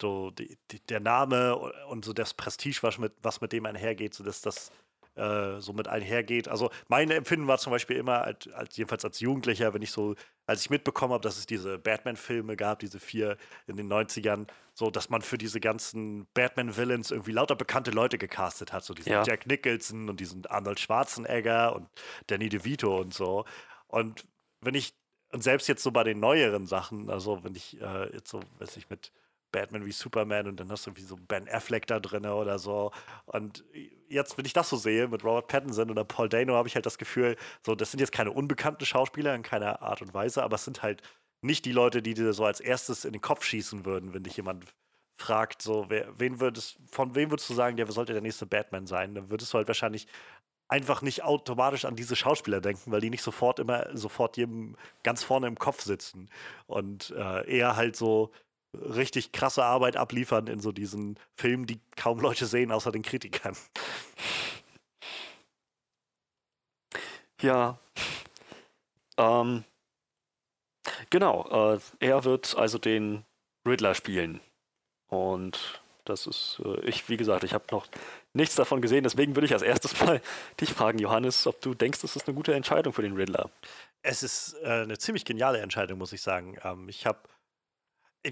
so 0.00 0.30
die, 0.30 0.58
die, 0.70 0.80
der 0.86 1.00
Name 1.00 1.56
und 1.88 2.04
so 2.04 2.12
das 2.12 2.34
Prestige, 2.34 2.78
was 2.82 2.98
mit, 2.98 3.12
was 3.22 3.40
mit 3.40 3.52
dem 3.52 3.66
einhergeht, 3.66 4.14
so 4.14 4.22
dass 4.24 4.40
das 4.40 4.70
äh, 5.14 5.60
so 5.60 5.72
mit 5.72 5.88
einhergeht. 5.88 6.48
Also, 6.48 6.70
mein 6.88 7.10
Empfinden 7.10 7.46
war 7.46 7.58
zum 7.58 7.72
Beispiel 7.72 7.96
immer, 7.96 8.22
als, 8.22 8.48
als, 8.48 8.76
jedenfalls 8.76 9.04
als 9.04 9.20
Jugendlicher, 9.20 9.74
wenn 9.74 9.82
ich 9.82 9.90
so, 9.90 10.14
als 10.46 10.62
ich 10.62 10.70
mitbekommen 10.70 11.12
habe, 11.12 11.22
dass 11.22 11.38
es 11.38 11.46
diese 11.46 11.78
Batman-Filme 11.78 12.56
gab, 12.56 12.78
diese 12.78 13.00
vier 13.00 13.36
in 13.66 13.76
den 13.76 13.92
90ern, 13.92 14.46
so, 14.74 14.90
dass 14.90 15.10
man 15.10 15.22
für 15.22 15.38
diese 15.38 15.60
ganzen 15.60 16.26
Batman-Villains 16.34 17.10
irgendwie 17.10 17.32
lauter 17.32 17.56
bekannte 17.56 17.90
Leute 17.90 18.18
gecastet 18.18 18.72
hat. 18.72 18.84
So 18.84 18.94
diesen 18.94 19.12
Ja. 19.12 19.22
Jack 19.24 19.46
Nicholson 19.46 20.08
und 20.08 20.20
diesen 20.20 20.46
Arnold 20.46 20.80
Schwarzenegger 20.80 21.74
und 21.74 21.88
Danny 22.28 22.48
DeVito 22.48 23.00
und 23.00 23.12
so. 23.12 23.44
Und 23.88 24.26
wenn 24.60 24.74
ich, 24.74 24.94
und 25.32 25.42
selbst 25.42 25.68
jetzt 25.68 25.82
so 25.82 25.90
bei 25.90 26.04
den 26.04 26.20
neueren 26.20 26.66
Sachen, 26.66 27.10
also 27.10 27.42
wenn 27.44 27.54
ich 27.54 27.80
äh, 27.80 28.12
jetzt 28.12 28.30
so, 28.30 28.40
weiß 28.58 28.76
ich, 28.76 28.88
mit 28.90 29.12
Batman 29.52 29.84
wie 29.86 29.92
Superman 29.92 30.46
und 30.48 30.60
dann 30.60 30.70
hast 30.70 30.86
du 30.86 30.90
irgendwie 30.90 31.06
so 31.06 31.16
Ben 31.16 31.48
Affleck 31.48 31.86
da 31.86 32.00
drin 32.00 32.26
oder 32.26 32.58
so. 32.58 32.92
Und 33.26 33.64
jetzt, 34.08 34.36
wenn 34.38 34.44
ich 34.44 34.52
das 34.52 34.68
so 34.68 34.76
sehe 34.76 35.08
mit 35.08 35.24
Robert 35.24 35.48
Pattinson 35.48 35.90
oder 35.90 36.04
Paul 36.04 36.28
Dano, 36.28 36.54
habe 36.54 36.68
ich 36.68 36.74
halt 36.74 36.86
das 36.86 36.98
Gefühl, 36.98 37.36
so, 37.64 37.74
das 37.74 37.90
sind 37.90 38.00
jetzt 38.00 38.12
keine 38.12 38.32
unbekannten 38.32 38.84
Schauspieler 38.84 39.34
in 39.34 39.42
keiner 39.42 39.82
Art 39.82 40.02
und 40.02 40.14
Weise, 40.14 40.42
aber 40.42 40.56
es 40.56 40.64
sind 40.64 40.82
halt 40.82 41.02
nicht 41.42 41.64
die 41.64 41.72
Leute, 41.72 42.02
die 42.02 42.14
dir 42.14 42.32
so 42.32 42.44
als 42.44 42.60
erstes 42.60 43.04
in 43.04 43.12
den 43.12 43.22
Kopf 43.22 43.44
schießen 43.44 43.84
würden, 43.84 44.12
wenn 44.12 44.22
dich 44.22 44.36
jemand 44.36 44.66
fragt, 45.16 45.62
so, 45.62 45.86
wer, 45.88 46.18
wen 46.18 46.40
würdest, 46.40 46.78
von 46.90 47.14
wem 47.14 47.30
würdest 47.30 47.48
du 47.50 47.54
sagen, 47.54 47.76
der 47.76 47.90
sollte 47.90 48.12
der 48.12 48.22
nächste 48.22 48.46
Batman 48.46 48.86
sein? 48.86 49.14
Dann 49.14 49.30
würdest 49.30 49.52
du 49.52 49.58
halt 49.58 49.68
wahrscheinlich 49.68 50.06
einfach 50.70 51.02
nicht 51.02 51.24
automatisch 51.24 51.84
an 51.84 51.96
diese 51.96 52.16
Schauspieler 52.16 52.60
denken, 52.60 52.92
weil 52.92 53.00
die 53.00 53.10
nicht 53.10 53.22
sofort 53.22 53.58
immer 53.58 53.86
sofort 53.96 54.36
jedem 54.36 54.76
ganz 55.02 55.22
vorne 55.22 55.48
im 55.48 55.58
Kopf 55.58 55.82
sitzen 55.82 56.30
und 56.66 57.10
äh, 57.10 57.46
eher 57.50 57.76
halt 57.76 57.96
so 57.96 58.30
richtig 58.74 59.32
krasse 59.32 59.64
Arbeit 59.64 59.96
abliefern 59.96 60.46
in 60.46 60.60
so 60.60 60.72
diesen 60.72 61.18
Filmen, 61.36 61.66
die 61.66 61.80
kaum 61.96 62.20
Leute 62.20 62.46
sehen, 62.46 62.72
außer 62.72 62.92
den 62.92 63.02
Kritikern. 63.02 63.56
Ja. 67.42 67.78
Ähm, 69.16 69.64
genau, 71.10 71.74
äh, 71.74 71.80
er 71.98 72.24
wird 72.24 72.56
also 72.56 72.78
den 72.78 73.24
Riddler 73.66 73.94
spielen. 73.94 74.40
Und 75.08 75.82
das 76.04 76.26
ist, 76.26 76.60
äh, 76.64 76.80
ich, 76.86 77.08
wie 77.08 77.16
gesagt, 77.16 77.44
ich 77.44 77.52
habe 77.54 77.64
noch 77.70 77.86
nichts 78.32 78.54
davon 78.54 78.80
gesehen, 78.80 79.04
deswegen 79.04 79.34
würde 79.34 79.46
ich 79.46 79.52
als 79.52 79.62
erstes 79.62 79.98
mal 80.00 80.20
dich 80.60 80.72
fragen, 80.72 80.98
Johannes, 80.98 81.46
ob 81.46 81.60
du 81.60 81.74
denkst, 81.74 82.00
das 82.02 82.16
ist 82.16 82.26
eine 82.28 82.34
gute 82.34 82.54
Entscheidung 82.54 82.92
für 82.92 83.02
den 83.02 83.14
Riddler. 83.14 83.50
Es 84.02 84.22
ist 84.22 84.56
äh, 84.62 84.82
eine 84.82 84.98
ziemlich 84.98 85.24
geniale 85.24 85.60
Entscheidung, 85.60 85.98
muss 85.98 86.12
ich 86.12 86.22
sagen. 86.22 86.56
Ähm, 86.64 86.88
ich 86.88 87.06
habe 87.06 87.18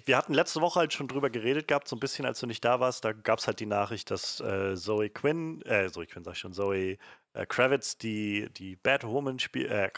wir 0.04 0.16
hatten 0.16 0.34
letzte 0.34 0.60
Woche 0.60 0.80
halt 0.80 0.92
schon 0.92 1.08
drüber 1.08 1.30
geredet 1.30 1.68
gehabt, 1.68 1.88
so 1.88 1.96
ein 1.96 2.00
bisschen, 2.00 2.26
als 2.26 2.40
du 2.40 2.46
nicht 2.46 2.64
da 2.64 2.80
warst. 2.80 3.04
Da 3.04 3.12
gab 3.12 3.38
es 3.38 3.46
halt 3.46 3.60
die 3.60 3.66
Nachricht, 3.66 4.10
dass 4.10 4.40
äh, 4.40 4.74
Zoe 4.76 5.08
Quinn, 5.08 5.62
äh, 5.62 5.90
Zoe 5.90 6.06
Quinn 6.06 6.24
sag 6.24 6.34
ich 6.34 6.38
schon, 6.38 6.52
Zoe 6.52 6.98
äh, 7.32 7.46
Kravitz, 7.46 7.96
die, 7.96 8.48
die 8.52 8.76
Batwoman 8.76 9.38
spielt, 9.38 9.70
äh, 9.70 9.90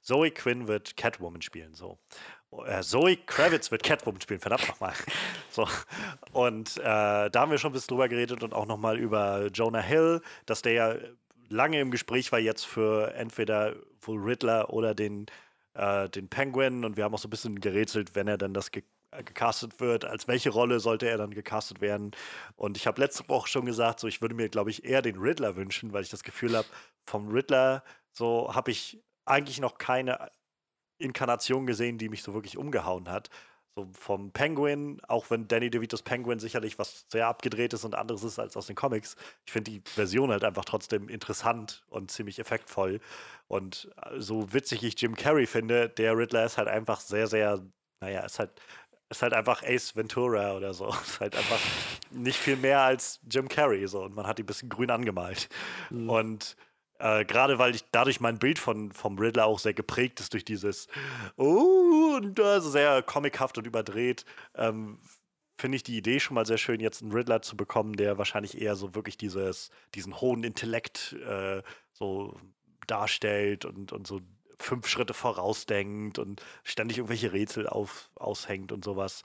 Zoe 0.00 0.30
Quinn 0.30 0.68
wird 0.68 0.96
Catwoman 0.96 1.42
spielen, 1.42 1.74
so. 1.74 1.98
Äh, 2.66 2.82
Zoe 2.82 3.16
Kravitz 3.18 3.70
wird 3.70 3.82
Catwoman 3.82 4.20
spielen, 4.20 4.40
verdammt 4.40 4.68
nochmal. 4.68 4.94
So. 5.50 5.66
Und 6.32 6.76
äh, 6.78 6.82
da 6.82 7.32
haben 7.34 7.50
wir 7.50 7.58
schon 7.58 7.70
ein 7.70 7.72
bisschen 7.72 7.88
drüber 7.88 8.08
geredet 8.08 8.44
und 8.44 8.54
auch 8.54 8.66
nochmal 8.66 8.98
über 8.98 9.48
Jonah 9.52 9.80
Hill, 9.80 10.20
dass 10.46 10.62
der 10.62 10.72
ja 10.72 10.94
lange 11.48 11.80
im 11.80 11.90
Gespräch 11.90 12.30
war 12.30 12.38
jetzt 12.38 12.64
für 12.64 13.12
entweder 13.14 13.74
wohl 14.02 14.20
Riddler 14.20 14.70
oder 14.70 14.94
den, 14.94 15.26
äh, 15.78 16.08
den 16.10 16.28
Penguin. 16.28 16.84
Und 16.84 16.96
wir 16.96 17.04
haben 17.04 17.14
auch 17.14 17.18
so 17.18 17.28
ein 17.28 17.30
bisschen 17.30 17.60
gerätselt, 17.60 18.14
wenn 18.14 18.28
er 18.28 18.36
dann 18.36 18.52
das 18.52 18.70
ge 18.70 18.82
äh, 19.10 19.22
gecastet 19.22 19.80
wird, 19.80 20.04
als 20.04 20.28
welche 20.28 20.50
Rolle 20.50 20.80
sollte 20.80 21.08
er 21.08 21.16
dann 21.16 21.30
gecastet 21.30 21.80
werden. 21.80 22.10
Und 22.56 22.76
ich 22.76 22.86
habe 22.86 23.00
letzte 23.00 23.28
Woche 23.28 23.48
schon 23.48 23.64
gesagt, 23.64 24.00
so 24.00 24.08
ich 24.08 24.20
würde 24.20 24.34
mir, 24.34 24.48
glaube 24.48 24.70
ich, 24.70 24.84
eher 24.84 25.02
den 25.02 25.18
Riddler 25.18 25.56
wünschen, 25.56 25.92
weil 25.92 26.02
ich 26.02 26.10
das 26.10 26.24
Gefühl 26.24 26.56
habe, 26.56 26.68
vom 27.06 27.28
Riddler 27.28 27.84
so 28.12 28.54
habe 28.54 28.70
ich 28.70 29.02
eigentlich 29.24 29.60
noch 29.60 29.78
keine 29.78 30.30
Inkarnation 30.98 31.66
gesehen, 31.66 31.98
die 31.98 32.08
mich 32.08 32.22
so 32.22 32.34
wirklich 32.34 32.58
umgehauen 32.58 33.08
hat. 33.08 33.30
So 33.76 33.88
vom 33.92 34.32
Penguin, 34.32 35.00
auch 35.06 35.30
wenn 35.30 35.46
Danny 35.46 35.70
DeVitos 35.70 36.02
Penguin 36.02 36.38
sicherlich 36.40 36.78
was 36.78 37.06
sehr 37.10 37.28
abgedrehtes 37.28 37.84
und 37.84 37.94
anderes 37.94 38.24
ist 38.24 38.38
als 38.38 38.56
aus 38.56 38.66
den 38.66 38.76
Comics. 38.76 39.16
Ich 39.46 39.52
finde 39.52 39.70
die 39.70 39.82
Version 39.84 40.30
halt 40.30 40.44
einfach 40.44 40.64
trotzdem 40.64 41.08
interessant 41.08 41.84
und 41.88 42.10
ziemlich 42.10 42.38
effektvoll. 42.38 43.00
Und 43.46 43.90
äh, 44.02 44.20
so 44.20 44.52
witzig 44.52 44.82
ich 44.82 45.00
Jim 45.00 45.14
Carrey 45.14 45.46
finde, 45.46 45.88
der 45.88 46.16
Riddler 46.16 46.44
ist 46.44 46.58
halt 46.58 46.68
einfach 46.68 47.00
sehr, 47.00 47.26
sehr, 47.28 47.62
naja, 48.00 48.20
ist 48.20 48.38
halt 48.38 48.60
ist 49.10 49.22
halt 49.22 49.32
einfach 49.32 49.62
Ace 49.62 49.96
Ventura 49.96 50.54
oder 50.54 50.74
so. 50.74 50.88
Ist 51.02 51.20
halt 51.20 51.36
einfach 51.36 51.58
nicht 52.10 52.38
viel 52.38 52.56
mehr 52.56 52.80
als 52.80 53.20
Jim 53.30 53.48
Carrey 53.48 53.86
so 53.86 54.02
und 54.02 54.14
man 54.14 54.26
hat 54.26 54.38
ihn 54.38 54.42
ein 54.42 54.46
bisschen 54.46 54.68
grün 54.68 54.90
angemalt. 54.90 55.48
Mhm. 55.90 56.10
Und 56.10 56.56
äh, 56.98 57.24
Gerade 57.24 57.58
weil 57.58 57.74
ich 57.74 57.84
dadurch 57.92 58.20
mein 58.20 58.38
Bild 58.38 58.58
von, 58.58 58.92
vom 58.92 59.18
Riddler 59.18 59.46
auch 59.46 59.58
sehr 59.58 59.74
geprägt 59.74 60.20
ist 60.20 60.32
durch 60.32 60.44
dieses 60.44 60.88
Oh, 61.36 62.16
und 62.16 62.40
also 62.40 62.70
sehr 62.70 63.02
comichaft 63.02 63.58
und 63.58 63.66
überdreht. 63.66 64.24
Ähm, 64.54 64.98
Finde 65.60 65.76
ich 65.76 65.82
die 65.82 65.96
Idee 65.96 66.20
schon 66.20 66.36
mal 66.36 66.46
sehr 66.46 66.58
schön, 66.58 66.80
jetzt 66.80 67.02
einen 67.02 67.12
Riddler 67.12 67.42
zu 67.42 67.56
bekommen, 67.56 67.94
der 67.94 68.16
wahrscheinlich 68.16 68.60
eher 68.60 68.76
so 68.76 68.94
wirklich 68.94 69.16
dieses, 69.16 69.70
diesen 69.94 70.20
hohen 70.20 70.44
Intellekt 70.44 71.14
äh, 71.26 71.62
so 71.92 72.36
darstellt 72.86 73.64
und, 73.64 73.92
und 73.92 74.06
so 74.06 74.20
fünf 74.60 74.88
Schritte 74.88 75.14
vorausdenkt 75.14 76.18
und 76.18 76.42
ständig 76.64 76.98
irgendwelche 76.98 77.32
Rätsel 77.32 77.68
auf, 77.68 78.10
aushängt 78.16 78.72
und 78.72 78.84
sowas. 78.84 79.22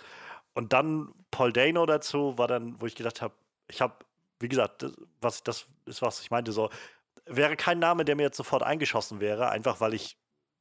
Und 0.53 0.73
dann 0.73 1.13
Paul 1.31 1.51
Dano 1.53 1.85
dazu 1.85 2.37
war 2.37 2.47
dann, 2.47 2.79
wo 2.79 2.85
ich 2.85 2.95
gedacht 2.95 3.21
habe, 3.21 3.33
ich 3.67 3.81
habe, 3.81 3.93
wie 4.39 4.49
gesagt, 4.49 4.83
das, 4.83 4.93
was, 5.21 5.43
das 5.43 5.65
ist, 5.85 6.01
was 6.01 6.21
ich 6.21 6.31
meinte, 6.31 6.51
so, 6.51 6.69
wäre 7.25 7.55
kein 7.55 7.79
Name, 7.79 8.05
der 8.05 8.15
mir 8.15 8.23
jetzt 8.23 8.37
sofort 8.37 8.63
eingeschossen 8.63 9.19
wäre, 9.19 9.49
einfach 9.49 9.79
weil 9.81 9.93
ich 9.93 10.17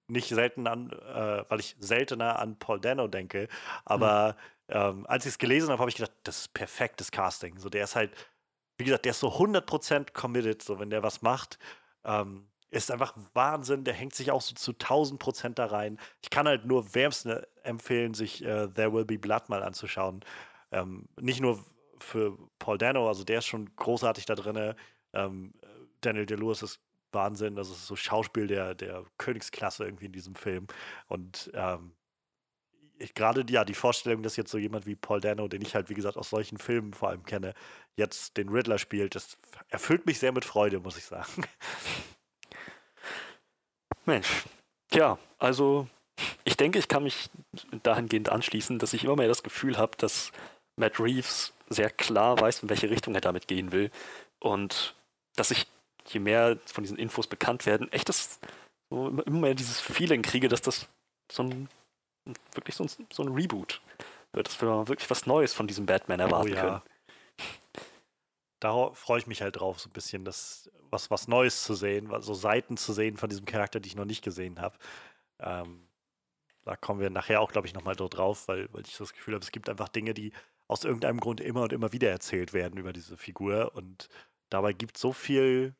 nicht 0.08 0.28
selten 0.28 0.66
an, 0.66 0.90
äh, 0.90 1.44
weil 1.48 1.60
ich 1.60 1.76
seltener 1.78 2.38
an 2.38 2.58
Paul 2.58 2.80
Dano 2.80 3.08
denke. 3.08 3.48
Aber 3.84 4.36
mhm. 4.68 4.74
ähm, 4.74 5.06
als 5.06 5.26
ich 5.26 5.32
es 5.32 5.38
gelesen 5.38 5.70
habe, 5.70 5.80
habe 5.80 5.90
ich 5.90 5.96
gedacht, 5.96 6.12
das 6.24 6.40
ist 6.40 6.54
perfektes 6.54 7.10
Casting. 7.10 7.58
So, 7.58 7.68
der 7.68 7.84
ist 7.84 7.96
halt, 7.96 8.12
wie 8.78 8.84
gesagt, 8.84 9.04
der 9.04 9.10
ist 9.10 9.20
so 9.20 9.28
100% 9.28 10.12
committed, 10.12 10.62
so 10.62 10.78
wenn 10.78 10.90
der 10.90 11.02
was 11.02 11.22
macht. 11.22 11.58
Ähm, 12.04 12.48
ist 12.70 12.90
einfach 12.90 13.14
Wahnsinn. 13.34 13.84
Der 13.84 13.94
hängt 13.94 14.14
sich 14.14 14.30
auch 14.30 14.40
so 14.40 14.54
zu 14.54 14.72
1000 14.72 15.20
Prozent 15.20 15.58
da 15.58 15.66
rein. 15.66 15.98
Ich 16.22 16.30
kann 16.30 16.48
halt 16.48 16.64
nur 16.64 16.94
wärmstens 16.94 17.42
empfehlen, 17.62 18.14
sich 18.14 18.42
äh, 18.44 18.68
There 18.68 18.92
Will 18.92 19.04
Be 19.04 19.18
Blood 19.18 19.48
mal 19.48 19.62
anzuschauen. 19.62 20.24
Ähm, 20.70 21.06
nicht 21.20 21.40
nur 21.40 21.62
für 21.98 22.36
Paul 22.58 22.78
Dano, 22.78 23.08
also 23.08 23.24
der 23.24 23.38
ist 23.38 23.46
schon 23.46 23.74
großartig 23.76 24.24
da 24.24 24.34
drin. 24.34 24.74
Ähm, 25.12 25.52
Daniel 26.02 26.26
Day-Lewis 26.26 26.62
ist 26.62 26.80
Wahnsinn. 27.12 27.56
Das 27.56 27.70
ist 27.70 27.86
so 27.86 27.96
Schauspiel 27.96 28.46
der, 28.46 28.74
der 28.74 29.04
Königsklasse 29.18 29.84
irgendwie 29.84 30.06
in 30.06 30.12
diesem 30.12 30.34
Film. 30.34 30.66
Und 31.08 31.50
ähm, 31.54 31.92
gerade 33.14 33.44
ja, 33.48 33.64
die 33.64 33.74
Vorstellung, 33.74 34.22
dass 34.22 34.36
jetzt 34.36 34.50
so 34.50 34.58
jemand 34.58 34.86
wie 34.86 34.94
Paul 34.94 35.20
Dano, 35.20 35.48
den 35.48 35.62
ich 35.62 35.74
halt, 35.74 35.90
wie 35.90 35.94
gesagt, 35.94 36.16
aus 36.16 36.30
solchen 36.30 36.58
Filmen 36.58 36.94
vor 36.94 37.08
allem 37.08 37.24
kenne, 37.24 37.54
jetzt 37.96 38.36
den 38.36 38.48
Riddler 38.48 38.78
spielt, 38.78 39.14
das 39.14 39.36
erfüllt 39.68 40.06
mich 40.06 40.18
sehr 40.18 40.32
mit 40.32 40.44
Freude, 40.44 40.80
muss 40.80 40.96
ich 40.96 41.04
sagen. 41.04 41.44
Mensch, 44.04 44.44
ja, 44.92 45.18
also 45.38 45.88
ich 46.44 46.56
denke, 46.56 46.78
ich 46.78 46.88
kann 46.88 47.04
mich 47.04 47.30
dahingehend 47.82 48.28
anschließen, 48.28 48.78
dass 48.78 48.92
ich 48.92 49.04
immer 49.04 49.16
mehr 49.16 49.28
das 49.28 49.42
Gefühl 49.42 49.78
habe, 49.78 49.96
dass 49.96 50.32
Matt 50.76 50.98
Reeves 50.98 51.52
sehr 51.68 51.90
klar 51.90 52.40
weiß, 52.40 52.62
in 52.62 52.70
welche 52.70 52.90
Richtung 52.90 53.14
er 53.14 53.20
damit 53.20 53.48
gehen 53.48 53.72
will. 53.72 53.90
Und 54.38 54.94
dass 55.36 55.50
ich, 55.50 55.66
je 56.06 56.20
mehr 56.20 56.58
von 56.66 56.84
diesen 56.84 56.98
Infos 56.98 57.26
bekannt 57.26 57.66
werden, 57.66 57.90
echt 57.92 58.08
das, 58.08 58.40
so 58.90 59.08
immer 59.08 59.40
mehr 59.40 59.54
dieses 59.54 59.80
Feeling 59.80 60.22
kriege, 60.22 60.48
dass 60.48 60.62
das 60.62 60.88
so 61.30 61.42
ein, 61.44 61.68
wirklich 62.54 62.76
so 62.76 62.84
ein, 62.84 62.90
so 63.12 63.22
ein 63.22 63.32
Reboot 63.32 63.80
wird, 64.32 64.48
dass 64.48 64.60
wir 64.60 64.88
wirklich 64.88 65.10
was 65.10 65.26
Neues 65.26 65.54
von 65.54 65.66
diesem 65.66 65.86
Batman 65.86 66.20
oh 66.20 66.24
erwarten 66.24 66.52
oh, 66.52 66.54
ja. 66.54 66.60
können. 66.60 66.82
Da 68.60 68.92
freue 68.94 69.18
ich 69.18 69.26
mich 69.26 69.42
halt 69.42 69.58
drauf, 69.58 69.80
so 69.80 69.88
ein 69.88 69.92
bisschen 69.92 70.24
das 70.24 70.70
was, 70.92 71.10
was 71.10 71.26
Neues 71.26 71.64
zu 71.64 71.74
sehen, 71.74 72.10
so 72.20 72.34
Seiten 72.34 72.76
zu 72.76 72.92
sehen 72.92 73.16
von 73.16 73.28
diesem 73.28 73.46
Charakter, 73.46 73.80
die 73.80 73.88
ich 73.88 73.96
noch 73.96 74.04
nicht 74.04 74.22
gesehen 74.22 74.60
habe. 74.60 74.76
Ähm, 75.40 75.88
da 76.64 76.76
kommen 76.76 77.00
wir 77.00 77.10
nachher 77.10 77.40
auch, 77.40 77.50
glaube 77.50 77.66
ich, 77.66 77.74
nochmal 77.74 77.96
drauf, 77.96 78.46
weil, 78.46 78.68
weil 78.72 78.82
ich 78.86 78.96
das 78.96 79.12
Gefühl 79.12 79.34
habe, 79.34 79.42
es 79.42 79.50
gibt 79.50 79.68
einfach 79.68 79.88
Dinge, 79.88 80.14
die 80.14 80.32
aus 80.68 80.84
irgendeinem 80.84 81.18
Grund 81.18 81.40
immer 81.40 81.62
und 81.62 81.72
immer 81.72 81.92
wieder 81.92 82.10
erzählt 82.10 82.52
werden 82.52 82.78
über 82.78 82.92
diese 82.92 83.16
Figur. 83.16 83.72
Und 83.74 84.08
dabei 84.50 84.72
gibt 84.72 84.96
es 84.96 85.02
so 85.02 85.12
viel 85.12 85.74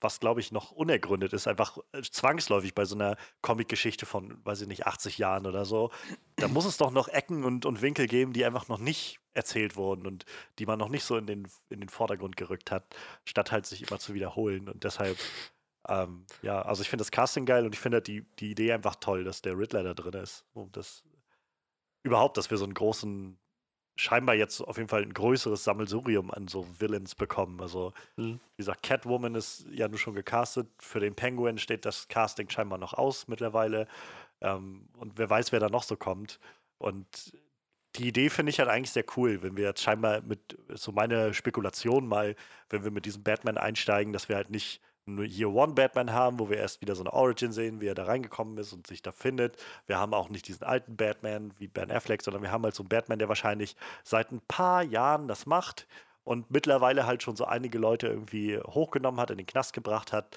was 0.00 0.20
glaube 0.20 0.40
ich 0.40 0.52
noch 0.52 0.70
unergründet 0.72 1.32
ist, 1.32 1.46
einfach 1.46 1.78
äh, 1.92 2.02
zwangsläufig 2.02 2.74
bei 2.74 2.84
so 2.84 2.94
einer 2.94 3.16
Comic-Geschichte 3.42 4.06
von, 4.06 4.44
weiß 4.44 4.62
ich 4.62 4.68
nicht, 4.68 4.86
80 4.86 5.18
Jahren 5.18 5.46
oder 5.46 5.64
so. 5.64 5.90
Da 6.36 6.48
muss 6.48 6.64
es 6.64 6.76
doch 6.76 6.90
noch 6.90 7.08
Ecken 7.08 7.44
und, 7.44 7.64
und 7.64 7.82
Winkel 7.82 8.06
geben, 8.06 8.32
die 8.32 8.44
einfach 8.44 8.68
noch 8.68 8.78
nicht 8.78 9.20
erzählt 9.32 9.76
wurden 9.76 10.06
und 10.06 10.24
die 10.58 10.66
man 10.66 10.78
noch 10.78 10.88
nicht 10.88 11.04
so 11.04 11.16
in 11.16 11.26
den, 11.26 11.48
in 11.70 11.80
den 11.80 11.88
Vordergrund 11.88 12.36
gerückt 12.36 12.70
hat, 12.70 12.94
statt 13.24 13.52
halt 13.52 13.66
sich 13.66 13.88
immer 13.88 13.98
zu 13.98 14.14
wiederholen. 14.14 14.68
Und 14.68 14.84
deshalb, 14.84 15.18
ähm, 15.88 16.26
ja, 16.42 16.62
also 16.62 16.82
ich 16.82 16.90
finde 16.90 17.02
das 17.02 17.10
Casting 17.10 17.46
geil 17.46 17.64
und 17.64 17.74
ich 17.74 17.80
finde 17.80 18.02
die, 18.02 18.22
die 18.38 18.50
Idee 18.50 18.72
einfach 18.72 18.96
toll, 18.96 19.24
dass 19.24 19.42
der 19.42 19.58
Riddler 19.58 19.82
da 19.82 19.94
drin 19.94 20.14
ist. 20.14 20.44
Und 20.52 20.76
das 20.76 21.04
überhaupt, 22.02 22.36
dass 22.36 22.50
wir 22.50 22.58
so 22.58 22.64
einen 22.64 22.74
großen 22.74 23.38
scheinbar 23.96 24.34
jetzt 24.34 24.60
auf 24.60 24.76
jeden 24.76 24.88
Fall 24.88 25.02
ein 25.02 25.14
größeres 25.14 25.64
Sammelsurium 25.64 26.30
an 26.30 26.48
so 26.48 26.66
Villains 26.78 27.14
bekommen. 27.14 27.60
Also, 27.60 27.92
mhm. 28.16 28.40
wie 28.56 28.58
gesagt, 28.58 28.82
Catwoman 28.82 29.34
ist 29.34 29.66
ja 29.70 29.88
nur 29.88 29.98
schon 29.98 30.14
gecastet. 30.14 30.68
Für 30.78 31.00
den 31.00 31.14
Penguin 31.14 31.58
steht 31.58 31.84
das 31.84 32.08
Casting 32.08 32.48
scheinbar 32.48 32.78
noch 32.78 32.94
aus 32.94 33.26
mittlerweile. 33.26 33.88
Ähm, 34.40 34.88
und 34.98 35.18
wer 35.18 35.30
weiß, 35.30 35.50
wer 35.52 35.60
da 35.60 35.68
noch 35.68 35.82
so 35.82 35.96
kommt. 35.96 36.38
Und 36.78 37.32
die 37.96 38.08
Idee 38.08 38.28
finde 38.28 38.50
ich 38.50 38.58
halt 38.58 38.68
eigentlich 38.68 38.90
sehr 38.90 39.06
cool, 39.16 39.42
wenn 39.42 39.56
wir 39.56 39.64
jetzt 39.64 39.82
scheinbar 39.82 40.20
mit, 40.20 40.58
so 40.74 40.92
meine 40.92 41.32
Spekulation 41.32 42.06
mal, 42.06 42.36
wenn 42.68 42.84
wir 42.84 42.90
mit 42.90 43.06
diesem 43.06 43.22
Batman 43.22 43.56
einsteigen, 43.56 44.12
dass 44.12 44.28
wir 44.28 44.36
halt 44.36 44.50
nicht 44.50 44.82
Year 45.06 45.52
One 45.52 45.74
Batman 45.74 46.12
haben, 46.12 46.38
wo 46.38 46.50
wir 46.50 46.58
erst 46.58 46.80
wieder 46.80 46.96
so 46.96 47.02
eine 47.02 47.12
Origin 47.12 47.52
sehen, 47.52 47.80
wie 47.80 47.86
er 47.86 47.94
da 47.94 48.04
reingekommen 48.04 48.58
ist 48.58 48.72
und 48.72 48.86
sich 48.86 49.02
da 49.02 49.12
findet. 49.12 49.56
Wir 49.86 49.98
haben 49.98 50.14
auch 50.14 50.28
nicht 50.28 50.48
diesen 50.48 50.64
alten 50.64 50.96
Batman 50.96 51.52
wie 51.58 51.68
Ben 51.68 51.90
Affleck, 51.90 52.22
sondern 52.22 52.42
wir 52.42 52.50
haben 52.50 52.64
halt 52.64 52.74
so 52.74 52.82
einen 52.82 52.88
Batman, 52.88 53.18
der 53.18 53.28
wahrscheinlich 53.28 53.76
seit 54.02 54.32
ein 54.32 54.40
paar 54.48 54.82
Jahren 54.82 55.28
das 55.28 55.46
macht 55.46 55.86
und 56.24 56.50
mittlerweile 56.50 57.06
halt 57.06 57.22
schon 57.22 57.36
so 57.36 57.44
einige 57.44 57.78
Leute 57.78 58.08
irgendwie 58.08 58.58
hochgenommen 58.58 59.20
hat, 59.20 59.30
in 59.30 59.38
den 59.38 59.46
Knast 59.46 59.72
gebracht 59.72 60.12
hat 60.12 60.36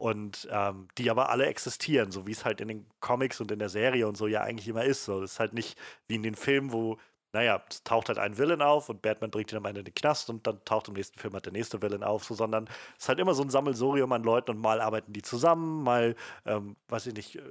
und 0.00 0.48
ähm, 0.50 0.88
die 0.98 1.10
aber 1.10 1.30
alle 1.30 1.46
existieren, 1.46 2.10
so 2.10 2.26
wie 2.26 2.32
es 2.32 2.44
halt 2.44 2.60
in 2.60 2.68
den 2.68 2.86
Comics 3.00 3.40
und 3.40 3.50
in 3.50 3.58
der 3.58 3.68
Serie 3.68 4.06
und 4.06 4.16
so 4.16 4.26
ja 4.26 4.42
eigentlich 4.42 4.68
immer 4.68 4.84
ist. 4.84 5.04
So, 5.04 5.20
das 5.20 5.32
ist 5.32 5.40
halt 5.40 5.54
nicht 5.54 5.78
wie 6.08 6.14
in 6.14 6.22
den 6.22 6.34
Filmen, 6.34 6.72
wo 6.72 6.98
naja, 7.32 7.62
es 7.70 7.84
taucht 7.84 8.08
halt 8.08 8.18
ein 8.18 8.36
Villain 8.36 8.62
auf 8.62 8.88
und 8.88 9.02
Batman 9.02 9.30
bringt 9.30 9.52
ihn 9.52 9.58
am 9.58 9.64
Ende 9.64 9.80
in 9.80 9.84
den 9.84 9.94
Knast 9.94 10.28
und 10.30 10.46
dann 10.46 10.64
taucht 10.64 10.88
im 10.88 10.94
nächsten 10.94 11.18
Film 11.18 11.32
halt 11.34 11.46
der 11.46 11.52
nächste 11.52 11.80
Villain 11.80 12.02
auf, 12.02 12.24
so, 12.24 12.34
sondern 12.34 12.66
es 12.96 13.04
ist 13.04 13.08
halt 13.08 13.20
immer 13.20 13.34
so 13.34 13.42
ein 13.42 13.50
Sammelsurium 13.50 14.10
an 14.12 14.24
Leuten 14.24 14.50
und 14.50 14.58
mal 14.58 14.80
arbeiten 14.80 15.12
die 15.12 15.22
zusammen, 15.22 15.82
mal, 15.82 16.16
ähm, 16.44 16.76
weiß 16.88 17.06
ich 17.06 17.14
nicht, 17.14 17.36
äh, 17.36 17.42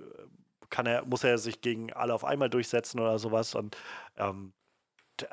kann 0.70 0.86
er, 0.86 1.06
muss 1.06 1.24
er 1.24 1.38
sich 1.38 1.62
gegen 1.62 1.94
alle 1.94 2.14
auf 2.14 2.26
einmal 2.26 2.50
durchsetzen 2.50 3.00
oder 3.00 3.18
sowas 3.20 3.56
und 3.56 3.78
ähm, 4.18 4.54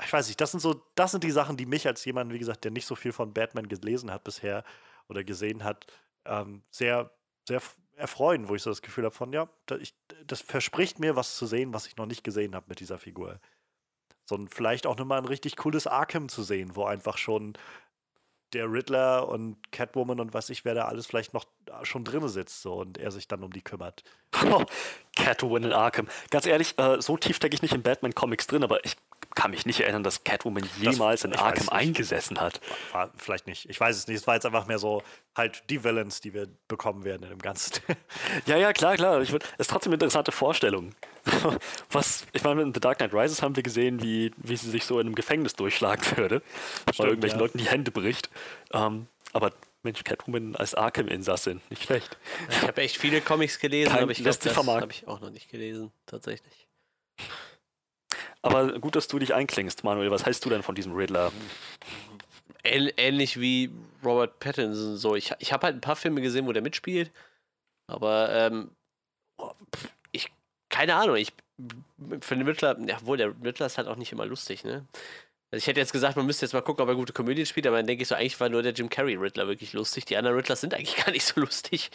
ich 0.03 0.13
weiß 0.13 0.29
nicht, 0.29 0.41
das 0.41 0.51
sind 0.51 0.61
so, 0.61 0.83
das 0.95 1.13
sind 1.13 1.25
die 1.25 1.31
Sachen, 1.31 1.57
die 1.57 1.67
mich 1.67 1.87
als 1.87 2.05
jemand, 2.05 2.33
wie 2.33 2.39
gesagt, 2.39 2.65
der 2.65 2.73
nicht 2.73 2.87
so 2.87 2.95
viel 2.95 3.13
von 3.13 3.33
Batman 3.33 3.69
gelesen 3.69 4.11
hat 4.13 4.25
bisher 4.25 4.65
oder 5.09 5.25
gesehen 5.25 5.65
hat, 5.65 5.87
ähm, 6.25 6.63
sehr, 6.71 7.11
sehr 7.47 7.61
erfreuen, 7.95 8.49
wo 8.49 8.55
ich 8.55 8.63
so 8.63 8.71
das 8.71 8.83
Gefühl 8.83 9.05
habe 9.05 9.15
von, 9.15 9.33
ja, 9.33 9.49
ich, 9.81 9.95
das 10.27 10.41
verspricht 10.41 10.99
mir 10.99 11.17
was 11.17 11.37
zu 11.37 11.47
sehen, 11.47 11.73
was 11.73 11.87
ich 11.87 11.97
noch 11.97 12.07
nicht 12.07 12.25
gesehen 12.25 12.55
habe 12.55 12.67
mit 12.69 12.81
dieser 12.81 12.99
Figur 12.99 13.41
so 14.27 14.37
ein, 14.37 14.49
vielleicht 14.49 14.87
auch 14.87 14.97
nochmal 14.97 15.19
ein 15.19 15.25
richtig 15.25 15.57
cooles 15.57 15.87
Arkham 15.87 16.29
zu 16.29 16.43
sehen, 16.43 16.75
wo 16.75 16.85
einfach 16.85 17.17
schon 17.17 17.55
der 18.53 18.71
Riddler 18.71 19.29
und 19.29 19.57
Catwoman 19.73 20.21
und 20.21 20.35
was 20.35 20.51
ich, 20.51 20.65
wer 20.65 20.75
da 20.75 20.87
alles 20.87 21.07
vielleicht 21.07 21.35
noch 21.35 21.47
schon 21.83 22.05
drin 22.05 22.27
sitzt 22.29 22.63
so, 22.63 22.75
und 22.75 22.99
er 22.99 23.11
sich 23.11 23.29
dann 23.29 23.43
um 23.43 23.53
die 23.53 23.63
kümmert. 23.63 24.05
Catwoman 25.17 25.65
in 25.65 25.73
Arkham. 25.73 26.09
Ganz 26.31 26.47
ehrlich, 26.47 26.79
äh, 26.79 27.01
so 27.01 27.17
tief 27.17 27.37
stecke 27.37 27.55
ich 27.55 27.63
nicht 27.63 27.75
in 27.75 27.83
Batman-Comics 27.83 28.47
drin, 28.47 28.63
aber 28.63 28.85
ich 28.85 28.97
kann 29.37 29.53
mich 29.53 29.67
nicht 29.67 29.81
erinnern, 29.81 30.03
dass 30.03 30.25
Catwoman 30.25 30.69
jemals 30.81 31.23
in 31.23 31.31
ich 31.31 31.37
weiß 31.39 31.45
Arkham 31.45 31.69
eingesessen 31.69 32.41
hat. 32.41 32.61
War 32.91 33.13
vielleicht 33.17 33.47
nicht. 33.47 33.69
Ich 33.69 33.79
weiß 33.79 33.97
es 33.97 34.09
nicht. 34.09 34.17
Es 34.17 34.27
war 34.27 34.35
jetzt 34.35 34.47
einfach 34.47 34.67
mehr 34.67 34.79
so 34.79 35.03
halt 35.37 35.63
die 35.71 35.85
Villains, 35.85 36.21
die 36.21 36.35
wir 36.35 36.49
bekommen 36.67 37.05
werden 37.05 37.23
in 37.23 37.29
dem 37.29 37.39
Ganzen. 37.41 37.81
Ja, 38.47 38.57
ja, 38.57 38.73
klar, 38.73 38.97
klar. 38.97 39.21
Ich 39.21 39.33
würd, 39.33 39.45
ist 39.59 39.71
trotzdem 39.71 39.91
eine 39.91 39.97
interessante 39.97 40.33
Vorstellung. 40.33 40.95
Was, 41.91 42.27
ich 42.33 42.43
meine, 42.43 42.63
in 42.63 42.73
The 42.75 42.81
Dark 42.81 42.99
Knight 42.99 43.13
Rises 43.13 43.43
haben 43.43 43.57
wir 43.57 43.63
gesehen, 43.63 44.03
wie, 44.03 44.33
wie 44.37 44.57
sie 44.57 44.71
sich 44.71 44.85
so 44.85 44.99
in 45.01 45.07
einem 45.07 45.15
Gefängnis 45.15 45.55
durchschlagen 45.55 46.05
würde, 46.17 46.43
weil 46.97 47.07
irgendwelchen 47.09 47.39
ja. 47.39 47.45
Leuten 47.45 47.59
die 47.59 47.67
Hände 47.67 47.91
bricht. 47.91 48.31
Ähm, 48.73 49.07
aber 49.33 49.53
Mensch, 49.83 50.03
Catwoman 50.03 50.57
als 50.57 50.75
Arkham-Insassin, 50.75 51.61
nicht 51.71 51.85
schlecht. 51.85 52.17
Ich 52.51 52.63
habe 52.63 52.81
echt 52.81 52.97
viele 52.97 53.21
Comics 53.21 53.59
gelesen, 53.59 53.93
Kein- 53.93 54.03
aber 54.05 54.13
ich 54.13 54.19
glaube, 54.19 54.39
das 54.43 54.57
habe 54.57 54.91
ich 54.91 55.07
auch 55.07 55.21
noch 55.21 55.31
nicht 55.31 55.51
gelesen, 55.51 55.93
tatsächlich. 56.07 56.67
Aber 58.47 58.79
gut, 58.79 58.95
dass 58.95 59.09
du 59.09 59.19
dich 59.19 59.35
einklingst, 59.35 59.83
Manuel. 59.83 60.11
Was 60.13 60.25
hältst 60.25 60.45
du 60.45 60.51
denn 60.51 60.63
von 60.63 60.77
diesem 60.77 60.95
Riddler? 60.95 61.33
Ähn 62.63 62.91
ähnlich 62.97 63.41
wie 63.41 63.71
Robert 64.05 64.39
Pattinson. 64.39 64.97
So, 64.97 65.17
ich, 65.17 65.33
ich 65.41 65.53
habe 65.53 65.67
halt 65.67 65.77
ein 65.77 65.81
paar 65.81 65.97
Filme 65.97 66.21
gesehen, 66.21 66.47
wo 66.47 66.53
der 66.53 66.63
mitspielt, 66.63 67.11
aber 67.89 68.31
ähm, 68.33 68.71
ich 70.13 70.31
keine 70.69 70.95
Ahnung. 70.95 71.17
Ich 71.17 71.33
für 72.21 72.37
den 72.37 72.47
Riddler, 72.47 72.79
ja, 72.87 73.05
wohl 73.05 73.17
der 73.17 73.35
Riddler 73.43 73.67
ist 73.67 73.79
halt 73.79 73.89
auch 73.89 73.97
nicht 73.97 74.13
immer 74.13 74.27
lustig, 74.27 74.63
ne? 74.63 74.87
Also 75.51 75.63
ich 75.63 75.67
hätte 75.67 75.81
jetzt 75.81 75.93
gesagt, 75.93 76.17
man 76.17 76.27
müsste 76.27 76.45
jetzt 76.45 76.53
mal 76.53 76.61
gucken, 76.61 76.83
ob 76.83 76.89
er 76.89 76.95
gute 76.95 77.13
Komödien 77.13 77.47
spielt, 77.47 77.67
aber 77.67 77.79
dann 77.79 77.87
denke 77.87 78.03
ich 78.03 78.09
so, 78.09 78.15
eigentlich 78.15 78.39
war 78.39 78.49
nur 78.49 78.63
der 78.63 78.73
Jim 78.73 78.91
Carrey 78.91 79.15
Riddler 79.15 79.49
wirklich 79.49 79.73
lustig. 79.73 80.05
Die 80.05 80.17
anderen 80.17 80.37
Riddlers 80.37 80.61
sind 80.61 80.75
eigentlich 80.75 80.97
gar 81.05 81.11
nicht 81.11 81.25
so 81.25 81.41
lustig. 81.41 81.91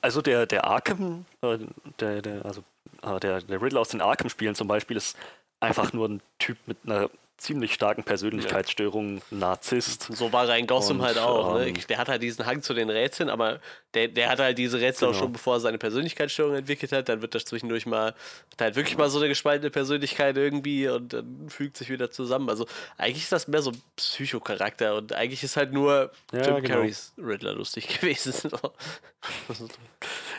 Also 0.00 0.22
der, 0.22 0.46
der 0.46 0.64
Arkham, 0.64 1.26
äh, 1.42 1.58
der, 1.98 2.22
der, 2.22 2.44
also 2.44 2.62
äh, 3.02 3.20
der, 3.20 3.40
der 3.42 3.62
Riddler 3.62 3.80
aus 3.80 3.88
den 3.88 4.00
Arkham-Spielen 4.00 4.54
zum 4.54 4.68
Beispiel 4.68 4.96
ist 4.96 5.16
einfach 5.60 5.92
nur 5.92 6.08
ein 6.08 6.20
Typ 6.38 6.56
mit 6.66 6.78
einer 6.86 7.10
ziemlich 7.36 7.72
starken 7.72 8.02
Persönlichkeitsstörung, 8.02 9.18
ein 9.30 9.38
Narzisst. 9.38 10.08
So 10.12 10.32
war 10.32 10.48
er 10.48 10.56
in 10.58 10.66
Gotham 10.66 10.98
Und, 10.98 11.06
halt 11.06 11.18
auch. 11.18 11.60
ähm, 11.60 11.72
ne? 11.72 11.80
Der 11.88 11.98
hat 11.98 12.08
halt 12.08 12.20
diesen 12.20 12.44
Hang 12.46 12.62
zu 12.62 12.74
den 12.74 12.90
Rätseln, 12.90 13.28
aber 13.30 13.60
der, 13.94 14.08
der 14.08 14.28
hat 14.28 14.40
halt 14.40 14.58
diese 14.58 14.80
Rätsel 14.80 15.06
auch 15.06 15.12
Genau. 15.12 15.22
schon 15.22 15.32
bevor 15.34 15.54
er 15.54 15.60
seine 15.60 15.78
Persönlichkeitsstörung 15.78 16.56
entwickelt 16.56 16.90
hat. 16.90 17.08
Dann 17.08 17.22
wird 17.22 17.36
das 17.36 17.44
zwischendurch 17.44 17.86
mal, 17.86 18.06
hat 18.06 18.60
halt 18.60 18.74
wirklich 18.74 18.98
mal 18.98 19.08
so 19.08 19.18
eine 19.20 19.28
gespaltene 19.28 19.70
Persönlichkeit 19.70 20.36
irgendwie 20.36 20.88
und 20.88 21.12
dann 21.12 21.48
fügt 21.48 21.76
sich 21.76 21.90
wieder 21.90 22.10
zusammen. 22.10 22.48
Also 22.50 22.66
eigentlich 22.96 23.22
ist 23.22 23.30
das 23.30 23.46
mehr 23.46 23.62
so 23.62 23.70
Psychocharakter 23.94 24.96
und 24.96 25.12
eigentlich 25.12 25.44
ist 25.44 25.56
halt 25.56 25.72
nur 25.72 26.10
Ja, 26.32 26.40
Jim 26.42 26.56
genau. 26.56 26.68
Carreys 26.74 27.12
Riddler 27.18 27.52
lustig 27.52 27.86
gewesen. 28.00 28.50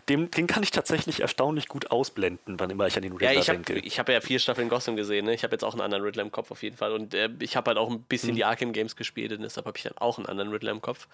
So. 0.07 0.26
Den, 0.26 0.47
kann 0.47 0.63
ich 0.63 0.71
tatsächlich 0.71 1.19
erstaunlich 1.21 1.67
gut 1.67 1.91
ausblenden, 1.91 2.59
wann 2.59 2.69
immer 2.69 2.88
ich 2.88 2.95
an 2.95 3.03
den 3.03 3.13
Riddler 3.13 3.34
Ja, 3.34 3.39
ich 3.39 3.49
habe 3.49 3.59
denke. 3.59 3.85
ich 3.85 3.99
hab 3.99 4.09
ja 4.09 4.21
vier 4.21 4.39
Staffeln 4.39 4.69
Gotham 4.69 4.95
gesehen. 4.95 5.26
Ne? 5.26 5.34
Ich 5.34 5.43
habe 5.43 5.53
jetzt 5.53 5.63
auch 5.63 5.73
einen 5.73 5.81
anderen 5.81 6.03
Riddler 6.03 6.23
im 6.23 6.31
Kopf 6.31 6.51
auf 6.51 6.63
jeden 6.63 6.77
Fall. 6.77 6.91
Und 6.93 7.13
äh, 7.13 7.30
ich 7.39 7.55
habe 7.55 7.69
halt 7.69 7.77
auch 7.77 7.89
ein 7.89 8.01
bisschen 8.03 8.35
die 8.35 8.45
Arkham 8.45 8.73
Games 8.73 8.95
gespielt 8.95 9.31
und 9.34 9.41
deshalb 9.41 9.65
habe 9.65 9.77
ich 9.77 9.84
dann 9.84 9.97
auch 9.97 10.17
einen 10.17 10.27
anderen 10.27 10.51
Riddler 10.51 10.71
im 10.71 10.81
Kopf. 10.81 11.07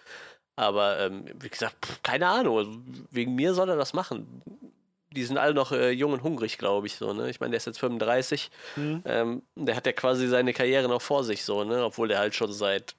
Aber 0.56 1.00
ähm, 1.00 1.26
wie 1.40 1.50
gesagt, 1.50 1.76
pff, 1.86 2.02
keine 2.04 2.28
Ahnung. 2.28 2.58
Also, 2.58 2.72
wegen 3.12 3.36
mir 3.36 3.54
soll 3.54 3.70
er 3.70 3.76
das 3.76 3.94
machen. 3.94 4.42
Die 5.12 5.24
sind 5.24 5.38
alle 5.38 5.54
noch 5.54 5.72
äh, 5.72 5.92
jung 5.92 6.12
und 6.14 6.24
hungrig, 6.24 6.58
glaube 6.58 6.88
ich. 6.88 6.96
So, 6.96 7.14
ne? 7.14 7.30
Ich 7.30 7.40
meine, 7.40 7.52
der 7.52 7.58
ist 7.58 7.66
jetzt 7.66 7.80
35. 7.80 8.52
Ähm, 9.06 9.42
der 9.56 9.76
hat 9.76 9.86
ja 9.86 9.92
quasi 9.94 10.28
seine 10.28 10.54
Karriere 10.54 10.88
noch 10.90 11.02
vor 11.02 11.24
sich, 11.24 11.44
so, 11.44 11.64
ne? 11.64 11.84
Obwohl 11.86 12.08
der 12.10 12.20
halt 12.20 12.36
schon 12.36 12.52
seit, 12.52 12.96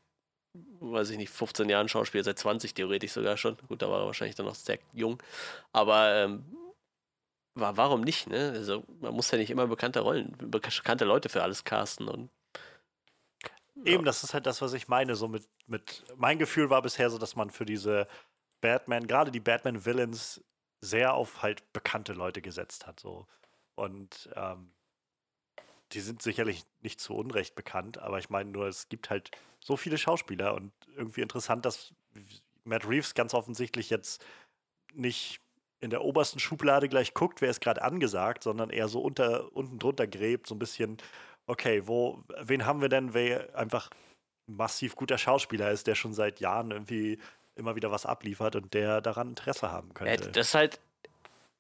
weiß 0.81 1.11
ich 1.11 1.19
nicht, 1.19 1.31
15 1.31 1.69
Jahren 1.69 1.89
Schauspieler, 1.89 2.25
seit 2.25 2.39
20 2.39 2.75
theoretisch 2.75 3.13
sogar 3.13 3.37
schon. 3.37 3.57
Gut, 3.69 3.83
da 3.83 3.91
war 3.91 4.01
er 4.01 4.07
wahrscheinlich 4.07 4.37
dann 4.37 4.47
noch 4.47 4.55
sehr 4.55 4.79
jung. 4.93 5.23
Aber 5.73 6.15
ähm, 6.17 6.45
wa- 7.55 7.73
warum 7.77 8.03
nicht, 8.03 8.29
ne? 8.29 8.53
Also 8.55 8.85
man 9.01 9.15
muss 9.15 9.31
ja 9.31 9.39
nicht 9.39 9.51
immer 9.51 9.67
bekannte 9.67 10.01
Rollen, 10.01 10.37
bekannte 10.39 11.05
Leute 11.05 11.29
für 11.29 11.43
alles 11.43 11.65
casten 11.65 12.09
und 12.09 12.31
Eben, 13.85 14.05
das 14.05 14.25
ist 14.25 14.33
halt 14.35 14.47
das, 14.47 14.63
was 14.63 14.73
ich 14.73 14.89
meine. 14.89 15.15
So 15.17 15.29
mit, 15.29 15.49
mit 15.67 16.05
mein 16.17 16.39
Gefühl 16.39 16.71
war 16.71 16.83
bisher 16.83 17.11
so, 17.11 17.19
dass 17.19 17.37
man 17.37 17.51
für 17.51 17.67
diese 17.67 18.09
Batman, 18.61 19.07
gerade 19.07 19.31
die 19.31 19.41
Batman-Villains, 19.41 20.43
sehr 20.81 21.15
auf 21.15 21.43
halt 21.43 21.73
bekannte 21.73 22.13
Leute 22.13 22.43
gesetzt 22.43 22.87
hat. 22.87 23.01
So. 23.01 23.27
Und 23.75 24.31
ähm, 24.35 24.73
die 25.93 26.01
sind 26.01 26.23
sicherlich 26.23 26.65
nicht 26.83 27.01
zu 27.01 27.15
Unrecht 27.15 27.55
bekannt, 27.55 27.99
aber 27.99 28.19
ich 28.19 28.31
meine 28.31 28.51
nur, 28.51 28.67
es 28.67 28.89
gibt 28.89 29.11
halt 29.11 29.31
so 29.61 29.77
viele 29.77 29.99
Schauspieler 29.99 30.55
und 30.55 30.73
irgendwie 30.97 31.21
interessant, 31.21 31.65
dass 31.65 31.93
Matt 32.65 32.89
Reeves 32.89 33.15
ganz 33.15 33.35
offensichtlich 33.35 33.91
jetzt 33.91 34.25
nicht 34.95 35.41
in 35.81 35.91
der 35.91 36.03
obersten 36.03 36.39
Schublade 36.39 36.89
gleich 36.89 37.15
guckt, 37.15 37.41
wer 37.41 37.51
ist 37.51 37.61
gerade 37.61 37.83
angesagt, 37.83 38.43
sondern 38.43 38.71
eher 38.71 38.89
so 38.89 39.01
unter, 39.01 39.55
unten 39.55 39.79
drunter 39.79 40.07
gräbt, 40.07 40.47
so 40.47 40.55
ein 40.55 40.59
bisschen, 40.59 40.97
okay, 41.47 41.87
wo, 41.87 42.25
wen 42.41 42.65
haben 42.65 42.81
wir 42.81 42.89
denn, 42.89 43.15
wer 43.15 43.57
einfach 43.57 43.91
massiv 44.47 44.97
guter 44.97 45.19
Schauspieler 45.19 45.71
ist, 45.71 45.87
der 45.87 45.95
schon 45.95 46.15
seit 46.15 46.41
Jahren 46.41 46.71
irgendwie 46.71 47.19
immer 47.57 47.77
wieder 47.77 47.91
was 47.91 48.07
abliefert 48.07 48.57
und 48.57 48.75
der 48.75 49.01
daran 49.01 49.31
Interesse 49.31 49.71
haben 49.71 49.93
könnte. 49.95 50.31
das 50.31 50.49
ist 50.49 50.55
halt, 50.55 50.81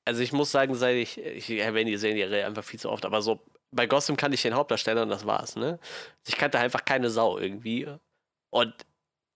also 0.05 0.23
ich 0.23 0.33
muss 0.33 0.51
sagen, 0.51 0.75
seit 0.75 0.97
ich, 0.97 1.19
ich 1.19 1.51
erwähne 1.51 1.91
die 1.91 1.97
Serie 1.97 2.47
einfach 2.47 2.65
viel 2.65 2.81
zu 2.81 2.91
oft, 2.91 3.05
aber 3.05 3.23
so 3.23 3.41
bei 3.73 3.87
Gotham 3.87 4.17
kannte 4.17 4.35
ich 4.37 4.43
den 4.43 4.55
Hauptdarsteller 4.55 5.03
und 5.03 5.09
das 5.11 5.27
war's, 5.27 5.57
ne? 5.57 5.79
Ich 6.27 6.37
kannte 6.37 6.59
einfach 6.59 6.85
keine 6.85 7.11
Sau 7.11 7.39
irgendwie 7.39 7.87
und 8.51 8.75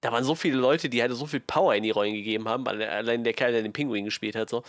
da 0.02 0.12
waren 0.12 0.24
so 0.24 0.34
viele 0.34 0.56
Leute, 0.58 0.88
die 0.88 1.02
halt 1.02 1.12
so 1.12 1.26
viel 1.26 1.40
Power 1.40 1.74
in 1.74 1.82
die 1.82 1.90
Rollen 1.90 2.14
gegeben 2.14 2.48
haben, 2.48 2.66
alle- 2.66 2.88
allein 2.90 3.22
der 3.24 3.34
Kerl, 3.34 3.52
der 3.52 3.62
den 3.62 3.72
Pinguin 3.72 4.04
gespielt 4.06 4.34
hat, 4.36 4.48
so, 4.50 4.62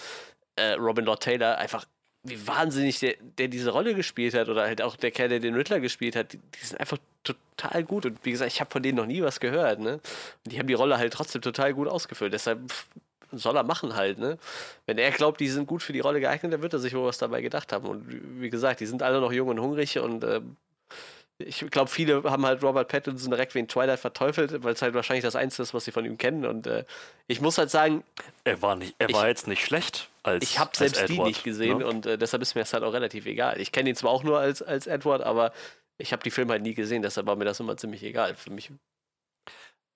äh, 0.57 0.73
Robin 0.73 1.05
Lord 1.05 1.23
Taylor, 1.23 1.57
einfach 1.57 1.85
wie 2.23 2.45
wahnsinnig 2.47 2.99
der, 2.99 3.15
der 3.39 3.47
diese 3.47 3.71
Rolle 3.71 3.95
gespielt 3.95 4.33
hat 4.35 4.47
oder 4.49 4.63
halt 4.63 4.81
auch 4.81 4.95
der 4.95 5.11
Kerl, 5.11 5.29
der 5.29 5.39
den 5.39 5.55
Riddler 5.55 5.79
gespielt 5.79 6.15
hat, 6.15 6.33
die, 6.33 6.37
die 6.37 6.65
sind 6.65 6.79
einfach 6.79 6.97
total 7.23 7.83
gut 7.83 8.05
und 8.05 8.23
wie 8.25 8.31
gesagt, 8.31 8.51
ich 8.51 8.59
habe 8.61 8.69
von 8.71 8.83
denen 8.83 8.97
noch 8.97 9.05
nie 9.07 9.21
was 9.23 9.39
gehört, 9.39 9.79
ne? 9.79 9.93
Und 10.45 10.51
die 10.53 10.59
haben 10.59 10.67
die 10.67 10.73
Rolle 10.75 10.97
halt 10.97 11.13
trotzdem 11.13 11.41
total 11.41 11.73
gut 11.73 11.87
ausgefüllt, 11.87 12.33
deshalb 12.33 12.59
soll 13.33 13.55
er 13.55 13.63
machen 13.63 13.95
halt, 13.95 14.17
ne? 14.19 14.37
Wenn 14.85 14.97
er 14.97 15.11
glaubt, 15.11 15.39
die 15.39 15.49
sind 15.49 15.67
gut 15.67 15.83
für 15.83 15.93
die 15.93 15.99
Rolle 15.99 16.19
geeignet, 16.19 16.53
dann 16.53 16.61
wird 16.61 16.73
er 16.73 16.79
sich 16.79 16.93
wohl 16.93 17.05
was 17.07 17.17
dabei 17.17 17.41
gedacht 17.41 17.71
haben 17.73 17.85
und 17.87 18.05
wie 18.41 18.49
gesagt, 18.49 18.79
die 18.79 18.85
sind 18.85 19.01
alle 19.03 19.19
noch 19.21 19.31
jung 19.31 19.47
und 19.49 19.59
hungrig 19.59 19.97
und 19.99 20.23
ähm, 20.23 20.55
ich 21.37 21.65
glaube, 21.71 21.89
viele 21.89 22.21
haben 22.25 22.45
halt 22.45 22.61
Robert 22.61 22.87
Pattinson 22.87 23.31
direkt 23.31 23.55
wegen 23.55 23.67
Twilight 23.67 23.99
verteufelt, 23.99 24.63
weil 24.63 24.73
es 24.73 24.81
halt 24.83 24.93
wahrscheinlich 24.93 25.23
das 25.23 25.35
Einzige 25.35 25.63
ist, 25.63 25.73
was 25.73 25.85
sie 25.85 25.91
von 25.91 26.05
ihm 26.05 26.19
kennen. 26.19 26.45
Und 26.45 26.67
äh, 26.67 26.85
ich 27.25 27.41
muss 27.41 27.57
halt 27.57 27.71
sagen, 27.71 28.03
Er 28.43 28.61
war, 28.61 28.75
nicht, 28.75 28.93
er 28.99 29.09
Ich- 29.09 29.15
war 29.15 29.27
jetzt 29.27 29.47
nicht 29.47 29.65
schlecht 29.65 30.09
als 30.21 30.43
ich 30.43 30.59
habe 30.59 30.69
selbst 30.77 30.99
die 31.09 31.13
Edward, 31.13 31.27
nicht 31.29 31.43
gesehen 31.43 31.79
ne? 31.79 31.87
und 31.87 32.05
äh, 32.05 32.15
deshalb 32.19 32.43
ist 32.43 32.53
mir 32.53 32.61
das 32.61 32.73
halt 32.73 32.83
auch 32.83 32.93
relativ 32.93 33.25
egal. 33.25 33.59
Ich 33.59 33.71
kenne 33.71 33.89
ihn 33.89 33.95
zwar 33.95 34.11
auch 34.11 34.23
nur 34.23 34.37
als, 34.37 34.61
als 34.61 34.85
Edward, 34.85 35.23
aber 35.23 35.51
ich 35.97 36.11
habe 36.13 36.21
die 36.21 36.29
Filme 36.29 36.51
halt 36.51 36.61
nie 36.61 36.75
gesehen, 36.75 37.01
deshalb 37.01 37.25
war 37.25 37.35
mir 37.35 37.45
das 37.45 37.59
immer 37.59 37.75
ziemlich 37.75 38.03
egal. 38.03 38.35
Für 38.35 38.51
mich 38.51 38.69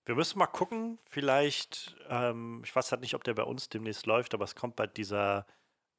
Wir 0.05 0.15
müssen 0.15 0.37
mal 0.37 0.47
gucken, 0.47 0.99
vielleicht, 1.09 1.95
ähm, 2.09 2.61
ich 2.63 2.75
weiß 2.75 2.91
halt 2.91 3.01
nicht, 3.01 3.15
ob 3.15 3.23
der 3.23 3.33
bei 3.33 3.43
uns 3.43 3.69
demnächst 3.69 4.05
läuft, 4.05 4.33
aber 4.33 4.43
es 4.43 4.55
kommt 4.55 4.75
bald 4.75 4.97
dieser 4.97 5.47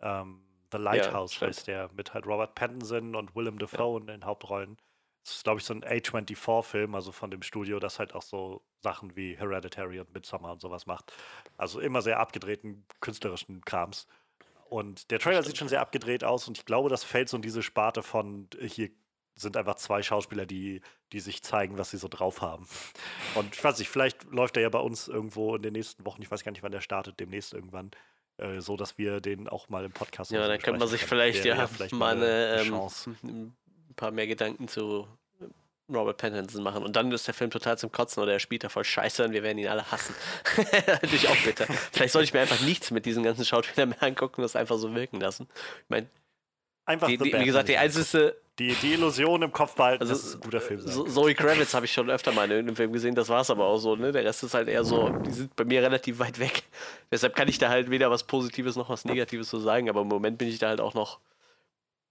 ähm, 0.00 0.42
The 0.72 0.78
Lighthouse, 0.78 1.34
stimmt. 1.34 1.48
heißt 1.48 1.66
der, 1.66 1.90
mit 1.92 2.14
halt 2.14 2.26
Robert 2.26 2.54
Pattinson 2.54 3.14
und 3.14 3.34
Willem 3.34 3.58
Dafoe 3.58 4.00
in 4.00 4.06
den 4.06 4.24
Hauptrollen. 4.24 4.76
Das 5.24 5.34
ist, 5.34 5.44
glaube 5.44 5.58
ich, 5.58 5.66
so 5.66 5.74
ein 5.74 5.82
A24-Film, 5.82 6.94
also 6.94 7.10
von 7.10 7.32
dem 7.32 7.42
Studio, 7.42 7.80
das 7.80 7.98
halt 7.98 8.14
auch 8.14 8.22
so 8.22 8.62
Sachen 8.80 9.16
wie 9.16 9.36
Hereditary 9.36 9.98
und 9.98 10.12
Midsommar 10.14 10.52
und 10.52 10.60
sowas 10.60 10.86
macht. 10.86 11.12
Also 11.56 11.80
immer 11.80 12.00
sehr 12.00 12.20
abgedrehten 12.20 12.86
künstlerischen 13.00 13.64
Krams. 13.64 14.06
Und 14.68 15.10
der 15.10 15.18
Trailer 15.18 15.42
sieht 15.42 15.58
schon 15.58 15.68
sehr 15.68 15.80
abgedreht 15.80 16.22
aus 16.22 16.46
und 16.46 16.58
ich 16.58 16.64
glaube, 16.64 16.88
das 16.88 17.02
fällt 17.02 17.28
so 17.28 17.36
in 17.36 17.42
diese 17.42 17.62
Sparte 17.62 18.02
von 18.02 18.48
äh, 18.58 18.68
hier 18.68 18.90
sind 19.36 19.56
einfach 19.56 19.76
zwei 19.76 20.02
Schauspieler, 20.02 20.46
die, 20.46 20.80
die 21.12 21.20
sich 21.20 21.42
zeigen, 21.42 21.78
was 21.78 21.90
sie 21.90 21.98
so 21.98 22.08
drauf 22.08 22.40
haben. 22.40 22.66
Und 23.34 23.54
ich 23.54 23.62
weiß 23.62 23.78
nicht, 23.78 23.88
vielleicht 23.88 24.24
läuft 24.24 24.56
er 24.56 24.62
ja 24.62 24.68
bei 24.70 24.78
uns 24.78 25.08
irgendwo 25.08 25.56
in 25.56 25.62
den 25.62 25.74
nächsten 25.74 26.04
Wochen, 26.06 26.22
ich 26.22 26.30
weiß 26.30 26.42
gar 26.42 26.52
nicht, 26.52 26.62
wann 26.62 26.72
der 26.72 26.80
startet, 26.80 27.20
demnächst 27.20 27.52
irgendwann, 27.52 27.90
äh, 28.38 28.60
so 28.60 28.76
dass 28.76 28.98
wir 28.98 29.20
den 29.20 29.48
auch 29.48 29.68
mal 29.68 29.84
im 29.84 29.92
Podcast 29.92 30.30
Ja, 30.30 30.48
dann 30.48 30.58
könnte 30.58 30.80
man 30.80 30.88
sich 30.88 31.04
vielleicht 31.04 31.44
Wäre 31.44 31.58
ja, 31.58 31.66
vielleicht 31.66 31.94
mal 31.94 32.16
eine, 32.16 32.60
ähm, 32.60 32.68
Chance. 32.68 33.16
ein 33.22 33.54
paar 33.94 34.10
mehr 34.10 34.26
Gedanken 34.26 34.68
zu 34.68 35.06
Robert 35.92 36.16
Pattinson 36.16 36.62
machen. 36.62 36.82
Und 36.82 36.96
dann 36.96 37.12
ist 37.12 37.26
der 37.26 37.34
Film 37.34 37.50
total 37.50 37.78
zum 37.78 37.92
Kotzen 37.92 38.22
oder 38.22 38.32
er 38.32 38.40
spielt 38.40 38.64
da 38.64 38.68
voll 38.68 38.84
scheiße 38.84 39.24
und 39.24 39.32
wir 39.32 39.42
werden 39.42 39.58
ihn 39.58 39.68
alle 39.68 39.88
hassen. 39.92 40.14
Natürlich 40.86 41.28
auch 41.28 41.36
bitter. 41.44 41.66
Vielleicht 41.92 42.12
sollte 42.12 42.24
ich 42.24 42.34
mir 42.34 42.40
einfach 42.40 42.60
nichts 42.62 42.90
mit 42.90 43.06
diesen 43.06 43.22
ganzen 43.22 43.44
Schauspielern 43.44 43.90
mehr 43.90 44.02
angucken 44.02 44.36
und 44.36 44.42
das 44.42 44.56
einfach 44.56 44.78
so 44.78 44.92
wirken 44.94 45.20
lassen. 45.20 45.46
Ich 45.84 45.90
meine, 45.90 46.08
Einfach 46.86 47.08
die, 47.08 47.18
The 47.18 47.24
die, 47.24 47.32
wie 47.40 47.44
gesagt, 47.44 47.68
die 47.68 47.76
einzige, 47.76 48.36
die, 48.58 48.74
die 48.74 48.94
Illusion 48.94 49.42
im 49.42 49.52
Kopf 49.52 49.74
behalten, 49.74 50.02
also 50.02 50.14
dass 50.14 50.24
es 50.24 50.34
ein 50.34 50.40
guter 50.40 50.60
Film 50.60 50.80
sein 50.80 50.92
so. 50.92 51.04
Zoe 51.04 51.34
Kravitz 51.34 51.74
habe 51.74 51.84
ich 51.84 51.92
schon 51.92 52.08
öfter 52.08 52.32
mal 52.32 52.44
in 52.44 52.52
irgendeinem 52.52 52.76
Film 52.76 52.92
gesehen, 52.92 53.14
das 53.14 53.28
war 53.28 53.42
es 53.42 53.50
aber 53.50 53.66
auch 53.66 53.78
so, 53.78 53.96
ne? 53.96 54.12
Der 54.12 54.24
Rest 54.24 54.42
ist 54.44 54.54
halt 54.54 54.68
eher 54.68 54.84
so, 54.84 55.10
die 55.10 55.30
sind 55.30 55.54
bei 55.56 55.64
mir 55.64 55.82
relativ 55.82 56.18
weit 56.18 56.38
weg. 56.38 56.62
Deshalb 57.10 57.36
kann 57.36 57.48
ich 57.48 57.58
da 57.58 57.68
halt 57.68 57.90
weder 57.90 58.10
was 58.10 58.24
Positives 58.24 58.76
noch 58.76 58.88
was 58.88 59.04
Negatives 59.04 59.48
zu 59.48 59.58
sagen, 59.58 59.90
aber 59.90 60.02
im 60.02 60.08
Moment 60.08 60.38
bin 60.38 60.48
ich 60.48 60.58
da 60.58 60.68
halt 60.68 60.80
auch 60.80 60.94
noch 60.94 61.20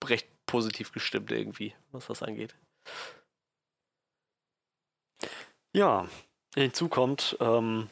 recht 0.04 0.28
positiv 0.46 0.92
gestimmt 0.92 1.32
irgendwie, 1.32 1.74
was 1.92 2.06
das 2.06 2.22
angeht. 2.22 2.56
Ja, 5.74 6.08
hinzu 6.54 6.88
kommt, 6.88 7.38
ähm, 7.40 7.90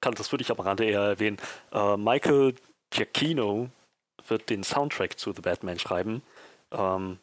kann, 0.00 0.14
das 0.14 0.30
würde 0.32 0.42
ich 0.42 0.50
am 0.50 0.60
Rande 0.60 0.84
eher 0.84 1.00
erwähnen, 1.00 1.38
äh, 1.72 1.96
Michael 1.96 2.54
Giacchino 2.90 3.70
wird 4.28 4.50
den 4.50 4.62
Soundtrack 4.62 5.18
zu 5.18 5.32
The 5.32 5.40
Batman 5.40 5.78
schreiben. 5.78 6.22
Ähm, 6.72 7.18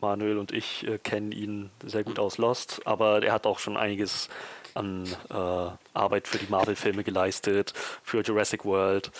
Manuel 0.00 0.38
und 0.38 0.52
ich 0.52 0.86
äh, 0.86 0.98
kennen 0.98 1.32
ihn 1.32 1.70
sehr 1.84 2.02
gut 2.04 2.18
aus 2.18 2.36
Lost, 2.38 2.80
aber 2.86 3.22
er 3.22 3.32
hat 3.32 3.46
auch 3.46 3.58
schon 3.60 3.76
einiges 3.76 4.28
an 4.74 5.06
äh, 5.30 5.70
Arbeit 5.94 6.26
für 6.28 6.38
die 6.38 6.50
Marvel-Filme 6.50 7.04
geleistet, 7.04 7.72
für 8.02 8.22
Jurassic 8.22 8.64
World. 8.64 9.10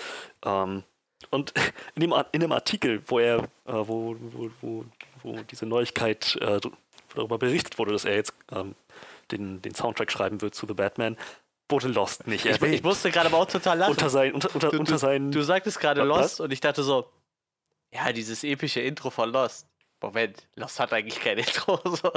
Ähm, 0.44 0.82
und 1.30 1.52
in 1.94 2.00
dem, 2.00 2.14
in 2.32 2.40
dem 2.40 2.52
Artikel, 2.52 3.02
wo 3.06 3.18
er, 3.18 3.38
äh, 3.38 3.72
wo, 3.72 4.16
wo, 4.18 4.50
wo, 4.60 4.84
wo 5.22 5.36
diese 5.50 5.66
Neuigkeit 5.66 6.36
äh, 6.40 6.60
darüber 7.14 7.38
berichtet 7.38 7.78
wurde, 7.78 7.92
dass 7.92 8.04
er 8.04 8.16
jetzt 8.16 8.34
ähm, 8.50 8.74
den, 9.30 9.62
den 9.62 9.74
Soundtrack 9.74 10.10
schreiben 10.10 10.40
wird 10.40 10.54
zu 10.54 10.66
The 10.66 10.74
Batman, 10.74 11.16
wurde 11.68 11.88
Lost 11.88 12.26
nicht 12.26 12.44
Ich, 12.44 12.50
erwähnt. 12.52 12.74
ich 12.74 12.82
musste 12.82 13.10
gerade 13.10 13.28
aber 13.28 13.38
auch 13.38 13.46
total 13.46 13.78
lachen. 13.78 13.92
unter, 13.92 14.10
sein, 14.10 14.32
unter, 14.32 14.52
unter, 14.54 14.70
du, 14.70 14.78
unter 14.78 14.98
seinen. 14.98 15.30
du 15.30 15.42
sagtest 15.42 15.80
gerade 15.80 16.00
Was? 16.02 16.08
Lost 16.08 16.40
und 16.40 16.52
ich 16.52 16.60
dachte 16.60 16.82
so, 16.82 17.08
ja, 17.92 18.12
dieses 18.12 18.42
epische 18.44 18.80
Intro 18.80 19.10
von 19.10 19.30
Lost. 19.30 19.66
Moment, 20.02 20.46
Lost 20.56 20.80
hat 20.80 20.92
eigentlich 20.92 21.20
kein 21.20 21.38
Intro. 21.38 21.80
So. 21.84 22.12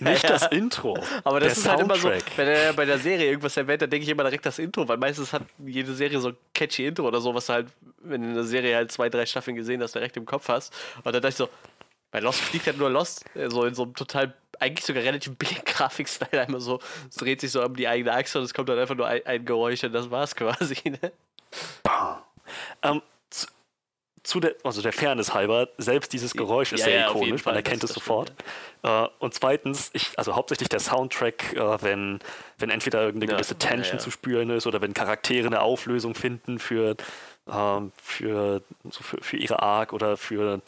Nicht 0.00 0.22
Ja, 0.24 0.28
das 0.30 0.42
ja. 0.42 0.48
Intro. 0.48 0.98
Aber 1.24 1.40
das 1.40 1.54
der 1.54 1.62
ist 1.62 1.68
halt 1.68 1.80
immer 1.80 1.94
so, 1.96 2.08
Soundtrack. 2.10 2.38
wenn 2.38 2.48
er 2.48 2.72
bei 2.72 2.84
der 2.84 2.98
Serie 2.98 3.26
irgendwas 3.26 3.56
erwähnt, 3.56 3.82
dann 3.82 3.90
denke 3.90 4.04
ich 4.04 4.10
immer 4.10 4.24
direkt 4.24 4.44
das 4.46 4.58
Intro, 4.58 4.86
weil 4.88 4.96
meistens 4.96 5.32
hat 5.32 5.42
jede 5.64 5.94
Serie 5.94 6.20
so 6.20 6.28
ein 6.30 6.36
catchy 6.54 6.86
Intro 6.86 7.06
oder 7.06 7.20
so, 7.20 7.34
was 7.34 7.46
du 7.46 7.52
halt, 7.52 7.68
wenn 8.02 8.22
du 8.22 8.28
eine 8.30 8.44
Serie 8.44 8.76
halt 8.76 8.90
zwei, 8.90 9.08
drei 9.08 9.26
Staffeln 9.26 9.56
gesehen 9.56 9.80
hast, 9.82 9.94
direkt 9.94 10.16
im 10.16 10.26
Kopf 10.26 10.48
hast. 10.48 10.72
Und 10.96 11.06
dann 11.06 11.14
dachte 11.14 11.28
ich 11.28 11.36
so, 11.36 11.48
bei 12.10 12.20
Lost 12.20 12.40
fliegt 12.40 12.66
halt 12.66 12.78
nur 12.78 12.90
Lost, 12.90 13.24
äh, 13.36 13.48
so 13.48 13.64
in 13.64 13.74
so 13.74 13.84
einem 13.84 13.94
total, 13.94 14.34
eigentlich 14.60 14.84
sogar 14.84 15.02
relativ 15.02 15.36
billigen 15.36 15.62
Grafikstyle, 15.64 16.42
einmal 16.42 16.60
so, 16.60 16.80
es 17.08 17.16
dreht 17.16 17.40
sich 17.40 17.50
so 17.52 17.64
um 17.64 17.74
die 17.76 17.88
eigene 17.88 18.12
Achse 18.12 18.38
und 18.38 18.44
es 18.44 18.52
kommt 18.54 18.68
dann 18.68 18.78
einfach 18.78 18.94
nur 18.94 19.06
ein, 19.06 19.24
ein 19.24 19.44
Geräusch 19.44 19.82
und 19.84 19.92
das 19.92 20.10
war's 20.10 20.34
quasi. 20.36 20.76
Ne? 20.84 21.12
Ähm, 22.82 23.02
zu, 24.22 24.38
der, 24.38 24.54
also 24.62 24.82
der 24.82 24.92
Fairness 24.92 25.34
halber, 25.34 25.68
selbst 25.78 26.12
dieses 26.12 26.34
Geräusch 26.34 26.72
ist 26.72 26.80
Ja, 26.80 26.86
sehr 26.86 27.00
ja, 27.00 27.10
ikonisch, 27.10 27.44
man 27.44 27.56
erkennt 27.56 27.82
es 27.82 27.92
sofort. 27.92 28.32
Äh, 28.82 29.06
und 29.18 29.34
zweitens, 29.34 29.90
ich, 29.94 30.16
also 30.16 30.36
hauptsächlich 30.36 30.68
der 30.68 30.80
Soundtrack, 30.80 31.54
äh, 31.54 31.82
wenn, 31.82 32.20
wenn 32.58 32.70
entweder 32.70 33.02
irgendeine 33.02 33.32
Ja, 33.32 33.36
gewisse 33.36 33.54
ja, 33.54 33.58
Tension 33.58 33.96
ja. 33.96 33.98
zu 33.98 34.10
spüren 34.10 34.50
ist 34.50 34.66
oder 34.66 34.80
wenn 34.80 34.94
Charaktere 34.94 35.48
eine 35.48 35.60
Auflösung 35.60 36.14
finden 36.14 36.60
für, 36.60 36.96
ähm, 37.52 37.92
für, 38.00 38.62
so 38.90 39.02
für, 39.02 39.18
für 39.20 39.36
ihre 39.36 39.60
Arc 39.60 39.92
oder 39.92 40.16
für, 40.16 40.60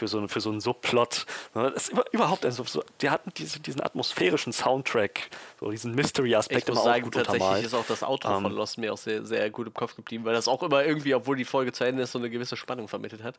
für 0.00 0.08
so, 0.08 0.26
für 0.28 0.40
so 0.40 0.50
einen 0.50 0.60
Subplot. 0.60 1.26
Das 1.52 1.88
ist 1.88 1.92
überhaupt, 2.12 2.44
also, 2.46 2.64
die 3.02 3.10
hatten 3.10 3.30
diese, 3.36 3.60
diesen 3.60 3.82
atmosphärischen 3.82 4.52
Soundtrack, 4.52 5.28
so 5.60 5.70
diesen 5.70 5.94
Mystery-Aspekt 5.94 6.68
immer 6.70 6.80
sagen, 6.80 7.02
auch 7.02 7.04
gut 7.04 7.14
tatsächlich 7.14 7.64
ist 7.66 7.74
auch 7.74 7.86
das 7.86 8.02
Outro 8.02 8.36
ähm, 8.36 8.42
von 8.42 8.52
Lost 8.52 8.78
mir 8.78 8.92
auch 8.92 8.98
sehr, 8.98 9.24
sehr 9.26 9.50
gut 9.50 9.66
im 9.66 9.74
Kopf 9.74 9.94
geblieben, 9.94 10.24
weil 10.24 10.32
das 10.32 10.48
auch 10.48 10.62
immer 10.62 10.84
irgendwie, 10.84 11.14
obwohl 11.14 11.36
die 11.36 11.44
Folge 11.44 11.72
zu 11.72 11.84
Ende 11.84 12.02
ist, 12.02 12.12
so 12.12 12.18
eine 12.18 12.30
gewisse 12.30 12.56
Spannung 12.56 12.88
vermittelt 12.88 13.22
hat. 13.22 13.38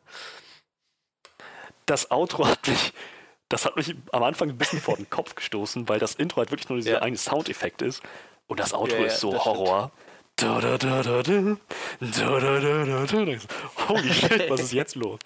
Das 1.86 2.10
Outro 2.12 2.46
hat 2.46 2.66
mich 2.68 2.92
das 3.48 3.66
hat 3.66 3.76
mich 3.76 3.94
am 4.12 4.22
Anfang 4.22 4.48
ein 4.48 4.56
bisschen 4.56 4.80
vor 4.80 4.96
den 4.96 5.10
Kopf 5.10 5.34
gestoßen, 5.34 5.86
weil 5.86 5.98
das 5.98 6.14
Intro 6.14 6.38
halt 6.38 6.50
wirklich 6.50 6.70
nur 6.70 6.78
dieser 6.78 6.92
ja. 6.92 6.98
eine 7.00 7.18
Soundeffekt 7.18 7.82
ist 7.82 8.02
und 8.46 8.58
das 8.60 8.72
Outro 8.72 8.96
ja, 8.96 9.06
ist 9.06 9.20
so 9.20 9.44
Horror. 9.44 9.92
Da, 10.36 10.58
da, 10.60 10.78
da, 10.78 11.02
Holy 13.88 14.12
shit, 14.12 14.50
was 14.50 14.60
ist 14.60 14.72
jetzt 14.72 14.94
los? 14.94 15.18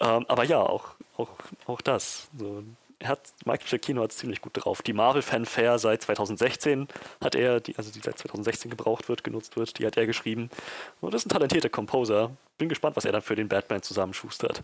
Ähm, 0.00 0.24
aber 0.28 0.44
ja, 0.44 0.60
auch, 0.60 0.94
auch, 1.16 1.30
auch 1.66 1.80
das. 1.80 2.28
So, 2.36 2.62
er 2.98 3.08
hat, 3.08 3.34
Michael 3.44 3.68
Giacchino 3.68 4.02
hat 4.02 4.12
es 4.12 4.18
ziemlich 4.18 4.40
gut 4.40 4.52
drauf. 4.54 4.82
Die 4.82 4.92
Marvel-Fanfare 4.92 5.78
seit 5.78 6.02
2016 6.02 6.88
hat 7.22 7.34
er, 7.34 7.60
die, 7.60 7.76
also 7.76 7.90
die 7.90 8.00
seit 8.00 8.18
2016 8.18 8.70
gebraucht 8.70 9.08
wird, 9.08 9.24
genutzt 9.24 9.56
wird, 9.56 9.78
die 9.78 9.86
hat 9.86 9.96
er 9.96 10.06
geschrieben. 10.06 10.48
Und 11.00 11.12
das 11.12 11.22
ist 11.22 11.26
ein 11.26 11.30
talentierter 11.30 11.68
Composer. 11.68 12.36
Bin 12.56 12.68
gespannt, 12.68 12.96
was 12.96 13.04
er 13.04 13.12
dann 13.12 13.22
für 13.22 13.36
den 13.36 13.48
Batman 13.48 13.82
zusammenschustert. 13.82 14.62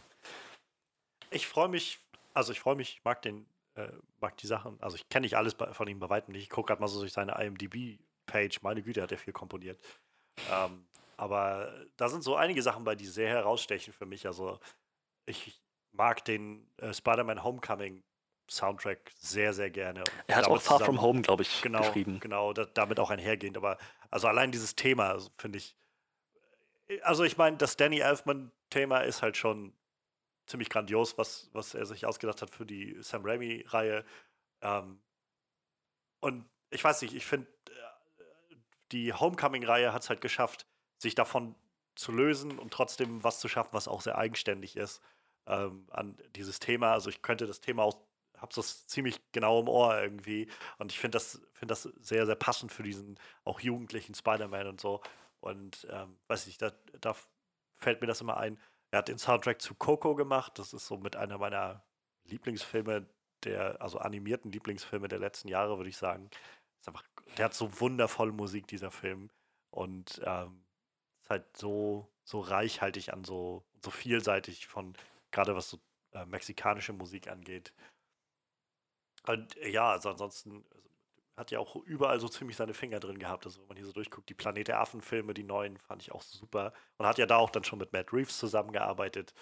Ich 1.30 1.46
freue 1.46 1.68
mich, 1.68 1.98
also 2.32 2.52
ich 2.52 2.60
freue 2.60 2.76
mich, 2.76 2.96
ich 2.98 3.04
mag 3.04 3.20
den, 3.22 3.46
äh, 3.74 3.88
mag 4.20 4.36
die 4.38 4.46
Sachen, 4.46 4.78
also 4.80 4.96
ich 4.96 5.08
kenne 5.08 5.24
nicht 5.24 5.36
alles 5.36 5.54
bei, 5.54 5.72
von 5.72 5.86
ihm 5.86 5.98
bei 5.98 6.08
weitem 6.08 6.32
nicht. 6.32 6.44
Ich 6.44 6.50
gucke 6.50 6.68
gerade 6.68 6.80
mal 6.80 6.88
so 6.88 7.00
durch 7.00 7.12
seine 7.12 7.32
IMDb-Page, 7.32 8.62
meine 8.62 8.82
Güte, 8.82 9.02
hat 9.02 9.12
er 9.12 9.18
viel 9.18 9.32
komponiert. 9.32 9.78
Ähm, 10.50 10.84
aber 11.20 11.70
da 11.98 12.08
sind 12.08 12.24
so 12.24 12.34
einige 12.34 12.62
Sachen 12.62 12.82
bei, 12.82 12.94
die 12.94 13.04
sehr 13.04 13.28
herausstechen 13.28 13.92
für 13.92 14.06
mich. 14.06 14.26
Also 14.26 14.58
ich 15.26 15.60
mag 15.92 16.24
den 16.24 16.66
äh, 16.78 16.94
Spider-Man 16.94 17.44
Homecoming 17.44 18.02
Soundtrack 18.48 19.12
sehr, 19.16 19.52
sehr 19.52 19.70
gerne. 19.70 20.00
Und 20.00 20.10
Er 20.28 20.36
hat 20.36 20.46
auch 20.46 20.62
Far 20.62 20.80
From 20.80 21.02
Home, 21.02 21.20
glaube 21.20 21.42
ich, 21.42 21.60
genau, 21.60 21.80
geschrieben. 21.80 22.20
Genau, 22.20 22.54
da, 22.54 22.64
damit 22.64 22.98
auch 22.98 23.10
einhergehend. 23.10 23.58
Aber 23.58 23.76
also 24.10 24.28
allein 24.28 24.50
dieses 24.50 24.76
Thema 24.76 25.10
also 25.10 25.28
finde 25.36 25.58
ich. 25.58 25.76
Also 27.02 27.22
ich 27.24 27.36
meine, 27.36 27.58
das 27.58 27.76
Danny 27.76 27.98
Elfman-Thema 27.98 29.00
ist 29.00 29.20
halt 29.20 29.36
schon 29.36 29.74
ziemlich 30.46 30.70
grandios, 30.70 31.18
was, 31.18 31.50
was 31.52 31.74
er 31.74 31.84
sich 31.84 32.06
ausgedacht 32.06 32.40
hat 32.40 32.48
für 32.48 32.64
die 32.64 32.96
Sam 33.02 33.26
Raimi-Reihe. 33.26 34.06
Ähm, 34.62 35.02
und 36.20 36.48
ich 36.70 36.82
weiß 36.82 37.02
nicht, 37.02 37.14
ich 37.14 37.26
finde, 37.26 37.46
äh, 37.68 38.54
die 38.90 39.12
Homecoming-Reihe 39.12 39.92
hat 39.92 40.02
es 40.02 40.08
halt 40.08 40.22
geschafft, 40.22 40.66
sich 41.00 41.14
davon 41.14 41.54
zu 41.94 42.12
lösen 42.12 42.58
und 42.58 42.72
trotzdem 42.72 43.24
was 43.24 43.40
zu 43.40 43.48
schaffen, 43.48 43.72
was 43.72 43.88
auch 43.88 44.00
sehr 44.00 44.18
eigenständig 44.18 44.76
ist 44.76 45.02
ähm, 45.46 45.86
an 45.90 46.16
dieses 46.36 46.58
Thema. 46.58 46.92
Also 46.92 47.10
ich 47.10 47.22
könnte 47.22 47.46
das 47.46 47.60
Thema 47.60 47.82
auch, 47.82 47.98
hab's 48.38 48.56
das 48.56 48.86
ziemlich 48.86 49.20
genau 49.32 49.60
im 49.60 49.68
Ohr 49.68 50.00
irgendwie. 50.00 50.48
Und 50.78 50.92
ich 50.92 50.98
finde 50.98 51.16
das, 51.16 51.40
find 51.52 51.70
das 51.70 51.82
sehr, 51.82 52.26
sehr 52.26 52.36
passend 52.36 52.72
für 52.72 52.82
diesen 52.82 53.18
auch 53.44 53.60
jugendlichen 53.60 54.14
Spider-Man 54.14 54.66
und 54.66 54.80
so. 54.80 55.00
Und 55.40 55.86
ähm, 55.90 56.18
weiß 56.28 56.46
nicht, 56.46 56.60
da, 56.60 56.72
da 57.00 57.14
fällt 57.78 58.00
mir 58.00 58.06
das 58.06 58.20
immer 58.20 58.36
ein. 58.36 58.58
Er 58.90 58.98
hat 58.98 59.08
den 59.08 59.18
Soundtrack 59.18 59.60
zu 59.60 59.74
Coco 59.74 60.14
gemacht. 60.14 60.58
Das 60.58 60.72
ist 60.72 60.86
so 60.86 60.96
mit 60.96 61.16
einer 61.16 61.38
meiner 61.38 61.82
Lieblingsfilme, 62.24 63.06
der, 63.44 63.80
also 63.80 63.98
animierten 63.98 64.52
Lieblingsfilme 64.52 65.08
der 65.08 65.18
letzten 65.18 65.48
Jahre, 65.48 65.78
würde 65.78 65.90
ich 65.90 65.96
sagen. 65.96 66.30
Ist 66.80 66.88
einfach, 66.88 67.04
der 67.36 67.46
hat 67.46 67.54
so 67.54 67.80
wundervolle 67.80 68.32
Musik, 68.32 68.66
dieser 68.66 68.90
Film. 68.90 69.30
Und 69.70 70.20
ähm, 70.24 70.64
halt 71.30 71.56
so, 71.56 72.08
so 72.24 72.40
reichhaltig 72.40 73.12
an 73.12 73.24
so, 73.24 73.64
so 73.82 73.90
vielseitig 73.90 74.66
von, 74.66 74.94
gerade 75.30 75.54
was 75.56 75.70
so 75.70 75.80
äh, 76.12 76.26
mexikanische 76.26 76.92
Musik 76.92 77.28
angeht. 77.28 77.72
Und 79.26 79.56
äh, 79.58 79.70
ja, 79.70 79.90
also 79.92 80.10
ansonsten 80.10 80.64
also, 80.70 80.90
hat 81.36 81.50
ja 81.50 81.58
auch 81.60 81.76
überall 81.76 82.20
so 82.20 82.28
ziemlich 82.28 82.56
seine 82.56 82.74
Finger 82.74 83.00
drin 83.00 83.18
gehabt. 83.18 83.46
Also 83.46 83.60
wenn 83.60 83.68
man 83.68 83.76
hier 83.76 83.86
so 83.86 83.92
durchguckt, 83.92 84.28
die 84.28 84.34
Planet 84.34 84.68
der 84.68 84.80
Affen-Filme, 84.80 85.32
die 85.32 85.44
neuen, 85.44 85.78
fand 85.78 86.02
ich 86.02 86.12
auch 86.12 86.22
super. 86.22 86.72
Und 86.98 87.06
hat 87.06 87.18
ja 87.18 87.26
da 87.26 87.36
auch 87.36 87.50
dann 87.50 87.64
schon 87.64 87.78
mit 87.78 87.92
Matt 87.92 88.12
Reeves 88.12 88.36
zusammengearbeitet. 88.38 89.32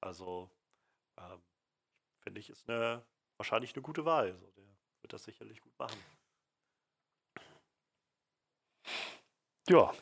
Also 0.00 0.50
ähm, 1.18 1.42
finde 2.20 2.40
ich, 2.40 2.50
ist 2.50 2.68
eine 2.68 3.04
wahrscheinlich 3.38 3.74
eine 3.74 3.82
gute 3.82 4.04
Wahl. 4.04 4.38
So, 4.38 4.50
der 4.50 4.64
wird 5.02 5.12
das 5.12 5.24
sicherlich 5.24 5.60
gut 5.62 5.76
machen. 5.78 5.98
Ja, 9.68 9.92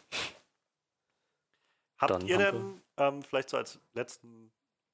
Habt 1.99 2.11
Dann 2.11 2.27
ihr 2.27 2.39
denn, 2.39 2.81
ähm, 2.99 3.23
vielleicht 3.23 3.51
so 3.51 3.57
als 3.57 3.79
letzten, 3.95 4.51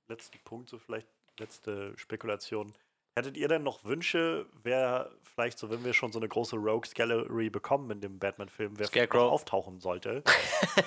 letzten 0.08 0.38
Punkt, 0.44 0.68
so 0.68 0.78
vielleicht 0.78 1.08
letzte 1.38 1.96
Spekulation, 1.96 2.72
hättet 3.16 3.36
ihr 3.36 3.48
denn 3.48 3.62
noch 3.62 3.84
Wünsche, 3.84 4.46
wer 4.62 5.10
vielleicht 5.22 5.58
so, 5.58 5.70
wenn 5.70 5.84
wir 5.84 5.92
schon 5.92 6.12
so 6.12 6.18
eine 6.18 6.28
große 6.28 6.56
Rogues 6.56 6.94
Gallery 6.94 7.50
bekommen 7.50 7.90
in 7.90 8.00
dem 8.00 8.18
Batman-Film, 8.18 8.78
wer 8.78 8.88
vielleicht 8.88 9.12
noch 9.12 9.20
Scarecrow. 9.20 9.32
auftauchen 9.32 9.80
sollte? 9.80 10.22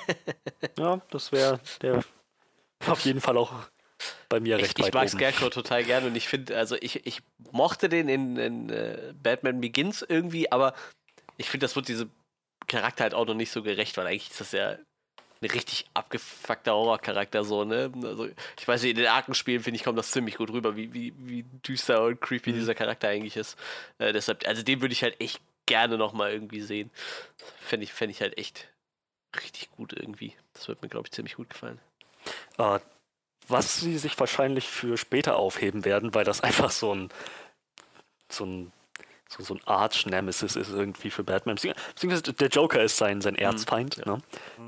ja, 0.78 1.02
das 1.12 1.32
wäre 1.32 1.60
der 1.82 2.04
auf 2.88 3.00
jeden 3.02 3.22
Fall 3.22 3.38
auch 3.38 3.54
bei 4.30 4.40
mir 4.40 4.58
recht 4.58 4.78
Ich, 4.80 4.88
ich 4.88 4.94
mag 4.94 5.04
oben. 5.04 5.10
Scarecrow 5.10 5.50
total 5.50 5.84
gern 5.84 6.06
und 6.06 6.16
ich 6.16 6.28
finde, 6.28 6.58
also 6.58 6.76
ich, 6.80 7.06
ich 7.06 7.22
mochte 7.52 7.90
den 7.90 8.10
in, 8.10 8.38
in 8.38 8.70
äh, 8.70 9.14
Batman 9.22 9.62
Begins 9.62 10.02
irgendwie, 10.02 10.52
aber 10.52 10.74
ich 11.38 11.50
finde, 11.50 11.66
das 11.66 11.76
wird 11.76 11.88
diesem 11.88 12.12
Charakter 12.68 13.04
halt 13.04 13.14
auch 13.14 13.26
noch 13.26 13.34
nicht 13.36 13.52
so 13.52 13.64
gerecht, 13.64 13.98
weil 13.98 14.08
eigentlich 14.08 14.32
ist 14.32 14.42
das 14.42 14.52
ja 14.52 14.78
ein 15.42 15.50
richtig 15.52 15.86
abgefuckter 15.94 16.74
Horrorcharakter 16.74 17.44
so, 17.44 17.64
ne? 17.66 17.92
Also 18.04 18.28
ich 18.60 18.68
weiß 18.68 18.82
nicht, 18.82 18.92
in 18.92 18.98
den 18.98 19.08
Arkenspielen 19.08 19.62
finde 19.62 19.78
ich, 19.78 19.84
kommt 19.84 19.98
das 20.00 20.12
ziemlich 20.12 20.36
gut 20.38 20.50
rüber, 20.52 20.76
wie, 20.76 20.94
wie, 20.94 21.14
wie 21.18 21.44
düster 21.68 22.04
und 22.04 22.22
creepy 22.22 22.52
Mhm. 22.52 22.56
dieser 22.56 22.76
Charakter 22.76 23.10
eigentlich 23.10 23.38
ist. 23.38 23.58
Äh, 23.98 24.14
deshalb, 24.14 24.48
also 24.48 24.64
den 24.64 24.82
würde 24.82 24.94
ich 24.94 25.04
halt 25.04 25.20
echt 25.20 25.42
gerne 25.66 25.98
nochmal 25.98 26.32
irgendwie 26.32 26.62
sehen. 26.62 26.90
Fände 27.60 27.84
ich, 27.84 27.94
fänd 27.94 28.12
ich 28.12 28.22
halt 28.22 28.38
echt 28.38 28.68
richtig 29.36 29.72
gut 29.72 29.94
irgendwie. 29.94 30.34
Das 30.54 30.68
wird 30.68 30.82
mir, 30.82 30.90
glaube 30.90 31.08
ich, 31.08 31.12
ziemlich 31.12 31.36
gut 31.36 31.50
gefallen. 31.50 31.80
Äh, 32.58 32.80
was 33.48 33.80
sie 33.80 33.98
sich 33.98 34.20
wahrscheinlich 34.20 34.68
für 34.68 34.98
später 34.98 35.36
aufheben 35.38 35.86
werden, 35.86 36.14
weil 36.16 36.24
das 36.26 36.42
einfach 36.42 36.72
so 36.72 36.94
ein 36.94 37.10
so 38.30 38.46
ein 38.46 38.72
so, 39.30 39.44
so 39.44 39.56
ein 39.56 39.62
Arch-Nemesis 39.66 40.56
ist 40.56 40.70
irgendwie 40.70 41.10
für 41.10 41.24
Batman. 41.24 41.58
Beziehungs- 41.58 41.76
Beziehungsweise 41.94 42.34
der 42.34 42.48
Joker 42.50 42.84
ist 42.84 42.98
sein, 42.98 43.22
sein 43.22 43.36
Erzfeind. 43.36 44.06
Ne? 44.06 44.20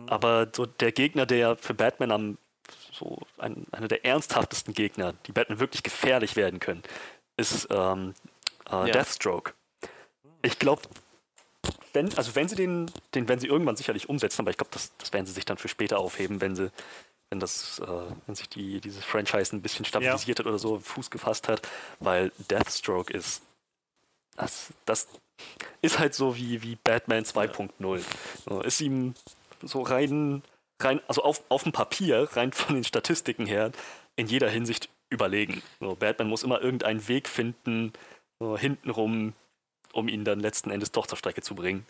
Aber 0.07 0.47
so 0.53 0.65
der 0.65 0.91
Gegner, 0.91 1.25
der 1.25 1.55
für 1.57 1.73
Batman 1.73 2.11
am 2.11 2.37
so 2.91 3.19
ein, 3.37 3.65
einer 3.71 3.87
der 3.87 4.03
ernsthaftesten 4.05 4.73
Gegner, 4.73 5.13
die 5.27 5.31
Batman 5.31 5.59
wirklich 5.59 5.83
gefährlich 5.83 6.35
werden 6.35 6.59
können, 6.59 6.83
ist 7.37 7.67
ähm, 7.69 8.15
äh, 8.69 8.71
Ja. 8.71 8.85
Deathstroke. 8.85 9.53
Ich 10.41 10.57
glaube, 10.57 10.81
wenn, 11.93 12.15
also 12.17 12.35
wenn 12.35 12.47
sie 12.47 12.55
den, 12.55 12.91
den 13.13 13.27
werden 13.27 13.39
sie 13.39 13.47
irgendwann 13.47 13.75
sicherlich 13.75 14.09
umsetzen, 14.09 14.41
aber 14.41 14.51
ich 14.51 14.57
glaube, 14.57 14.71
das, 14.73 14.91
das 14.97 15.13
werden 15.13 15.25
sie 15.25 15.33
sich 15.33 15.45
dann 15.45 15.57
für 15.57 15.67
später 15.67 15.99
aufheben, 15.99 16.41
wenn 16.41 16.55
sie, 16.55 16.71
wenn 17.29 17.39
das, 17.39 17.79
äh, 17.79 17.87
wenn 18.25 18.35
sich 18.35 18.49
die, 18.49 18.81
dieses 18.81 19.03
Franchise 19.03 19.55
ein 19.55 19.61
bisschen 19.61 19.85
stabilisiert 19.85 20.39
ja. 20.39 20.43
hat 20.45 20.49
oder 20.49 20.59
so, 20.59 20.79
Fuß 20.79 21.11
gefasst 21.11 21.47
hat, 21.47 21.61
weil 21.99 22.31
Deathstroke 22.49 23.13
ist 23.13 23.43
das, 24.37 24.73
das 24.85 25.07
ist 25.81 25.99
halt 25.99 26.13
so 26.13 26.37
wie, 26.37 26.61
wie 26.61 26.75
Batman 26.75 27.23
2.0. 27.23 28.01
So, 28.45 28.61
ist 28.61 28.79
ihm 28.79 29.13
so 29.61 29.81
rein, 29.81 30.43
rein 30.81 31.01
also 31.07 31.23
auf, 31.23 31.43
auf 31.49 31.63
dem 31.63 31.73
Papier, 31.73 32.29
rein 32.33 32.53
von 32.53 32.75
den 32.75 32.83
Statistiken 32.83 33.45
her, 33.45 33.71
in 34.15 34.27
jeder 34.27 34.49
Hinsicht 34.49 34.89
überlegen. 35.09 35.61
So, 35.79 35.95
Batman 35.95 36.29
muss 36.29 36.43
immer 36.43 36.61
irgendeinen 36.61 37.07
Weg 37.07 37.27
finden, 37.27 37.93
so 38.39 38.57
hintenrum, 38.57 39.33
um 39.93 40.07
ihn 40.07 40.23
dann 40.23 40.39
letzten 40.39 40.71
Endes 40.71 40.91
doch 40.91 41.07
zur 41.07 41.17
Strecke 41.17 41.41
zu 41.41 41.55
bringen. 41.55 41.85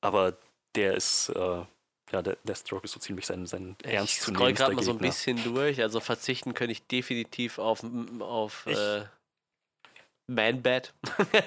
Aber 0.00 0.36
der 0.74 0.94
ist, 0.94 1.30
äh, 1.30 1.64
ja, 2.12 2.22
der, 2.22 2.36
der 2.44 2.54
Stroke 2.54 2.84
ist 2.84 2.92
so 2.92 3.00
ziemlich 3.00 3.26
sein, 3.26 3.46
sein 3.46 3.76
ernst 3.82 4.22
zu. 4.22 4.32
Ich 4.32 4.56
gerade 4.56 4.74
mal 4.74 4.82
so 4.82 4.92
ein 4.92 4.98
bisschen 4.98 5.42
durch. 5.42 5.80
Also 5.82 6.00
verzichten 6.00 6.54
könnte 6.54 6.72
ich 6.72 6.86
definitiv 6.86 7.58
auf, 7.58 7.84
auf 8.20 8.66
äh, 8.66 9.04
Man-Bat. 10.28 10.94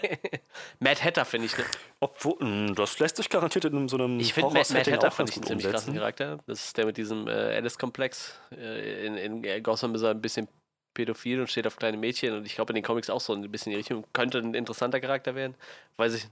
Mad 0.80 1.04
Hatter 1.04 1.24
finde 1.24 1.46
ich. 1.46 1.58
Ne? 1.58 1.64
Obwohl, 2.00 2.40
hm, 2.40 2.76
das 2.76 2.98
lässt 3.00 3.18
sich 3.18 3.30
garantiert 3.30 3.66
in 3.66 3.88
so 3.88 3.96
einem 3.96 4.20
Ich 4.20 4.34
finde 4.34 4.54
Mad, 4.54 4.74
Mad 4.74 4.92
Hatter 4.92 5.12
fand 5.12 5.30
ich 5.30 5.38
einen 5.38 5.46
ziemlich 5.46 5.70
krassen 5.70 5.94
Charakter. 5.94 6.40
Das 6.48 6.66
ist 6.66 6.78
der 6.78 6.88
mit 6.88 6.98
diesem 6.98 7.28
äh, 7.28 7.32
Alice-Komplex. 7.32 8.40
Äh, 8.52 9.06
in, 9.06 9.44
in 9.44 9.64
Gotham 9.64 9.94
ist 9.96 10.02
er 10.02 10.10
ein 10.10 10.22
bisschen 10.22 10.48
pädophil 10.94 11.40
und 11.40 11.48
steht 11.48 11.68
auf 11.68 11.78
kleine 11.78 11.98
Mädchen 11.98 12.36
und 12.36 12.46
ich 12.46 12.56
glaube 12.56 12.72
in 12.72 12.76
den 12.76 12.84
Comics 12.84 13.10
auch 13.10 13.22
so 13.22 13.34
ein 13.34 13.50
bisschen 13.50 13.72
in 13.72 13.78
die 13.78 13.80
Richtung. 13.80 14.06
Könnte 14.14 14.40
ein 14.40 14.54
interessanter 14.56 15.00
Charakter 15.00 15.36
werden. 15.36 15.56
Weiß 15.98 16.16
ich. 16.16 16.28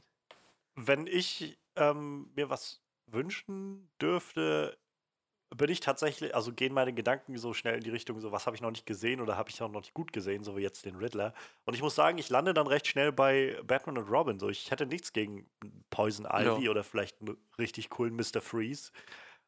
Wenn 0.75 1.07
ich 1.07 1.57
ähm, 1.75 2.29
mir 2.35 2.49
was 2.49 2.81
wünschen 3.07 3.89
dürfte, 4.01 4.77
bin 5.55 5.69
ich 5.69 5.79
tatsächlich, 5.79 6.35
also 6.35 6.53
gehen 6.53 6.73
meine 6.73 6.93
Gedanken 6.93 7.37
so 7.37 7.53
schnell 7.53 7.75
in 7.75 7.83
die 7.83 7.89
Richtung, 7.89 8.19
so 8.19 8.31
was 8.31 8.45
habe 8.45 8.55
ich 8.55 8.61
noch 8.61 8.69
nicht 8.69 8.85
gesehen 8.85 9.19
oder 9.19 9.35
habe 9.35 9.49
ich 9.49 9.59
noch 9.59 9.69
nicht 9.69 9.93
gut 9.93 10.13
gesehen, 10.13 10.43
so 10.43 10.55
wie 10.55 10.61
jetzt 10.61 10.85
den 10.85 10.95
Riddler. 10.95 11.33
Und 11.65 11.73
ich 11.73 11.81
muss 11.81 11.95
sagen, 11.95 12.17
ich 12.19 12.29
lande 12.29 12.53
dann 12.53 12.67
recht 12.67 12.87
schnell 12.87 13.11
bei 13.11 13.59
Batman 13.65 13.97
und 13.97 14.09
Robin. 14.09 14.39
So, 14.39 14.49
ich 14.49 14.69
hätte 14.69 14.85
nichts 14.85 15.11
gegen 15.11 15.49
Poison 15.89 16.25
Ivy 16.25 16.65
ja. 16.65 16.71
oder 16.71 16.83
vielleicht 16.83 17.19
einen 17.21 17.37
richtig 17.57 17.89
coolen 17.89 18.15
Mr. 18.15 18.41
Freeze. 18.41 18.91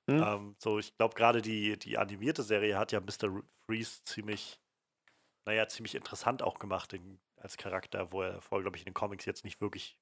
Hm. 0.10 0.24
Ähm, 0.24 0.56
so, 0.58 0.80
ich 0.80 0.98
glaube, 0.98 1.14
gerade 1.14 1.44
die, 1.44 1.78
die 1.78 2.00
animierte 2.00 2.42
Serie 2.42 2.80
hat 2.80 2.92
ja 2.92 3.00
Mr. 3.00 3.44
Freeze 3.66 4.04
ziemlich, 4.04 4.60
naja, 5.46 5.68
ziemlich 5.68 5.94
interessant 5.94 6.42
auch 6.42 6.58
gemacht 6.58 6.94
in, 6.94 7.20
als 7.36 7.58
Charakter, 7.58 8.12
wo 8.12 8.24
er 8.24 8.42
vorher, 8.42 8.64
glaube 8.64 8.78
ich, 8.78 8.82
in 8.82 8.90
den 8.90 8.96
Comics 8.96 9.26
jetzt 9.26 9.44
nicht 9.44 9.62
wirklich 9.62 10.00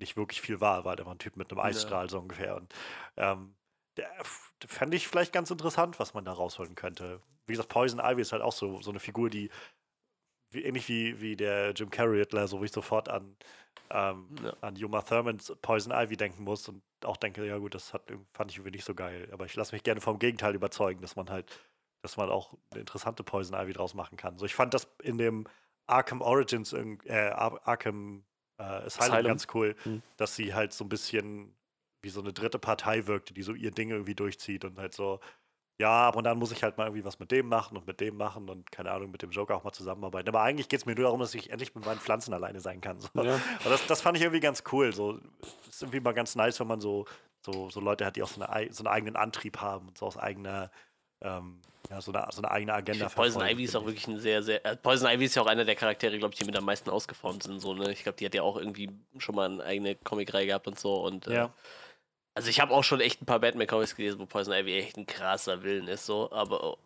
nicht 0.00 0.16
wirklich 0.16 0.40
viel 0.40 0.60
war, 0.60 0.84
war 0.84 0.96
der 0.96 1.06
war 1.06 1.14
ein 1.14 1.20
Typ 1.20 1.36
mit 1.36 1.52
einem 1.52 1.60
Eisstrahl 1.60 2.06
ja. 2.06 2.08
so 2.08 2.18
ungefähr. 2.18 2.56
Und 2.56 2.74
ähm, 3.16 3.54
fände 4.66 4.96
ich 4.96 5.08
vielleicht 5.08 5.32
ganz 5.32 5.50
interessant, 5.50 5.98
was 5.98 6.14
man 6.14 6.24
da 6.24 6.32
rausholen 6.32 6.74
könnte. 6.74 7.20
Wie 7.46 7.52
gesagt, 7.52 7.68
Poison 7.68 8.00
Ivy 8.00 8.22
ist 8.22 8.32
halt 8.32 8.42
auch 8.42 8.52
so, 8.52 8.80
so 8.80 8.90
eine 8.90 9.00
Figur, 9.00 9.30
die 9.30 9.50
wie, 10.50 10.64
ähnlich 10.64 10.88
wie, 10.88 11.20
wie 11.20 11.36
der 11.36 11.72
Jim 11.72 11.90
Carrey 11.90 12.20
Riddler, 12.20 12.48
so 12.48 12.60
wie 12.60 12.66
ich 12.66 12.72
sofort 12.72 13.08
an, 13.08 13.36
ähm, 13.90 14.28
ja. 14.42 14.54
an 14.60 14.76
Yuma 14.76 15.02
Thurmans 15.02 15.52
Poison 15.60 15.92
Ivy 15.92 16.16
denken 16.16 16.44
muss 16.44 16.68
und 16.68 16.82
auch 17.04 17.16
denke, 17.16 17.44
ja 17.44 17.58
gut, 17.58 17.74
das 17.74 17.92
hat, 17.92 18.02
fand 18.32 18.50
ich 18.50 18.58
irgendwie 18.58 18.76
nicht 18.76 18.84
so 18.84 18.94
geil. 18.94 19.28
Aber 19.32 19.44
ich 19.44 19.56
lasse 19.56 19.74
mich 19.74 19.82
gerne 19.82 20.00
vom 20.00 20.18
Gegenteil 20.18 20.54
überzeugen, 20.54 21.02
dass 21.02 21.16
man 21.16 21.28
halt, 21.28 21.50
dass 22.02 22.16
man 22.16 22.30
auch 22.30 22.54
eine 22.70 22.80
interessante 22.80 23.24
Poison 23.24 23.58
Ivy 23.60 23.72
draus 23.72 23.94
machen 23.94 24.16
kann. 24.16 24.38
So, 24.38 24.46
ich 24.46 24.54
fand 24.54 24.72
das 24.74 24.88
in 25.02 25.18
dem 25.18 25.46
Arkham 25.86 26.22
Origins, 26.22 26.72
äh, 26.72 26.96
Arkham 27.12 28.24
äh, 28.58 28.62
Asylum, 28.62 29.12
Asylum 29.12 29.24
ganz 29.24 29.46
cool, 29.52 29.76
mhm. 29.84 30.02
dass 30.16 30.36
sie 30.36 30.54
halt 30.54 30.72
so 30.72 30.84
ein 30.84 30.88
bisschen 30.88 31.54
wie 32.04 32.10
so 32.10 32.20
eine 32.20 32.32
dritte 32.32 32.58
Partei 32.58 33.06
wirkte, 33.06 33.34
die 33.34 33.42
so 33.42 33.52
ihr 33.52 33.70
Ding 33.70 33.90
irgendwie 33.90 34.14
durchzieht 34.14 34.64
und 34.64 34.78
halt 34.78 34.94
so, 34.94 35.20
ja, 35.78 36.08
ab 36.08 36.16
und 36.16 36.24
dann 36.24 36.38
muss 36.38 36.52
ich 36.52 36.62
halt 36.62 36.78
mal 36.78 36.84
irgendwie 36.84 37.04
was 37.04 37.18
mit 37.18 37.32
dem 37.32 37.48
machen 37.48 37.76
und 37.76 37.86
mit 37.86 38.00
dem 38.00 38.16
machen 38.16 38.48
und 38.48 38.70
keine 38.70 38.92
Ahnung, 38.92 39.10
mit 39.10 39.22
dem 39.22 39.30
Joker 39.30 39.56
auch 39.56 39.64
mal 39.64 39.72
zusammenarbeiten. 39.72 40.28
Aber 40.28 40.42
eigentlich 40.42 40.68
geht 40.68 40.80
es 40.80 40.86
mir 40.86 40.94
nur 40.94 41.04
darum, 41.04 41.20
dass 41.20 41.34
ich 41.34 41.50
endlich 41.50 41.74
mit 41.74 41.84
meinen 41.84 41.98
Pflanzen 41.98 42.32
alleine 42.32 42.60
sein 42.60 42.80
kann. 42.80 43.00
So. 43.00 43.08
Ja. 43.14 43.34
Und 43.34 43.66
das, 43.66 43.84
das 43.86 44.00
fand 44.00 44.16
ich 44.16 44.22
irgendwie 44.22 44.40
ganz 44.40 44.62
cool. 44.70 44.92
So, 44.92 45.18
ist 45.68 45.82
irgendwie 45.82 46.00
mal 46.00 46.12
ganz 46.12 46.36
nice, 46.36 46.60
wenn 46.60 46.68
man 46.68 46.80
so, 46.80 47.06
so, 47.44 47.70
so 47.70 47.80
Leute 47.80 48.06
hat, 48.06 48.14
die 48.14 48.22
auch 48.22 48.28
so, 48.28 48.40
eine, 48.40 48.72
so 48.72 48.84
einen 48.84 48.94
eigenen 48.94 49.16
Antrieb 49.16 49.60
haben 49.60 49.88
und 49.88 49.98
so 49.98 50.06
aus 50.06 50.16
eigener 50.16 50.70
ähm, 51.24 51.60
ja, 51.90 52.00
so 52.00 52.12
eine, 52.12 52.26
so 52.30 52.40
eine 52.40 52.50
eigene 52.50 52.72
Agenda 52.72 53.08
Poison 53.08 53.42
Ivy 53.42 53.64
ist 53.64 53.76
auch 53.76 53.84
wirklich 53.84 54.06
ein 54.08 54.18
sehr, 54.18 54.42
sehr. 54.42 54.64
Äh, 54.64 54.76
Poison 54.76 55.10
Ivy 55.10 55.24
ist 55.26 55.34
ja 55.34 55.42
auch 55.42 55.46
einer 55.46 55.64
der 55.64 55.74
Charaktere, 55.74 56.18
glaube 56.18 56.34
ich, 56.34 56.38
die 56.38 56.46
mit 56.46 56.56
am 56.56 56.64
meisten 56.64 56.90
ausgeformt 56.90 57.42
sind. 57.42 57.60
So, 57.60 57.74
ne? 57.74 57.92
Ich 57.92 58.02
glaube, 58.02 58.16
die 58.16 58.24
hat 58.24 58.34
ja 58.34 58.42
auch 58.42 58.56
irgendwie 58.56 58.90
schon 59.18 59.34
mal 59.34 59.50
eine 59.50 59.64
eigene 59.64 59.94
Comicreihe 59.96 60.46
gehabt 60.46 60.66
und 60.66 60.78
so. 60.78 60.94
Und 61.02 61.26
äh, 61.26 61.34
ja. 61.34 61.54
Also 62.36 62.50
ich 62.50 62.58
habe 62.58 62.74
auch 62.74 62.82
schon 62.82 63.00
echt 63.00 63.22
ein 63.22 63.26
paar 63.26 63.38
Batman-Comics 63.38 63.94
gelesen, 63.94 64.18
wo 64.18 64.26
Poison 64.26 64.52
Ivy 64.52 64.76
echt 64.76 64.96
ein 64.96 65.06
krasser 65.06 65.62
Willen 65.62 65.86
ist, 65.86 66.04
so, 66.04 66.32
aber, 66.32 66.76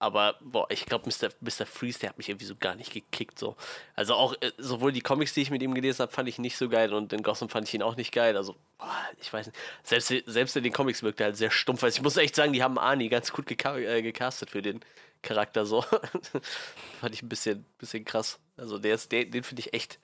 aber 0.00 0.34
boah, 0.40 0.66
ich 0.70 0.86
glaube, 0.86 1.08
Mr. 1.08 1.28
Mr. 1.40 1.66
Freeze, 1.66 2.00
der 2.00 2.08
hat 2.08 2.18
mich 2.18 2.28
irgendwie 2.28 2.46
so 2.46 2.56
gar 2.56 2.74
nicht 2.74 2.92
gekickt, 2.92 3.38
so. 3.38 3.56
Also 3.94 4.14
auch, 4.14 4.34
äh, 4.40 4.50
sowohl 4.58 4.90
die 4.90 5.00
Comics, 5.00 5.34
die 5.34 5.42
ich 5.42 5.52
mit 5.52 5.62
ihm 5.62 5.72
gelesen 5.72 6.02
habe, 6.02 6.10
fand 6.10 6.28
ich 6.28 6.40
nicht 6.40 6.56
so 6.56 6.68
geil 6.68 6.92
und 6.92 7.12
in 7.12 7.22
Gotham 7.22 7.48
fand 7.48 7.68
ich 7.68 7.74
ihn 7.74 7.82
auch 7.82 7.94
nicht 7.94 8.10
geil, 8.10 8.36
also, 8.36 8.56
boah, 8.76 8.96
ich 9.20 9.32
weiß 9.32 9.46
nicht, 9.46 9.58
selbst, 9.84 10.12
selbst 10.26 10.56
in 10.56 10.64
den 10.64 10.72
Comics 10.72 11.04
wirkte 11.04 11.22
er 11.22 11.26
halt 11.26 11.36
sehr 11.36 11.52
stumpf, 11.52 11.84
also 11.84 11.96
ich 11.96 12.02
muss 12.02 12.16
echt 12.16 12.34
sagen, 12.34 12.52
die 12.52 12.64
haben 12.64 12.76
Arnie 12.76 13.08
ganz 13.08 13.32
gut 13.32 13.46
geka 13.46 13.76
äh, 13.76 14.02
gecastet 14.02 14.50
für 14.50 14.62
den 14.62 14.80
Charakter, 15.22 15.64
so. 15.64 15.82
fand 17.00 17.14
ich 17.14 17.22
ein 17.22 17.28
bisschen, 17.28 17.64
bisschen 17.78 18.04
krass, 18.04 18.40
also 18.56 18.78
der 18.78 18.96
ist, 18.96 19.12
der, 19.12 19.26
den 19.26 19.44
finde 19.44 19.60
ich 19.60 19.74
echt, 19.74 20.00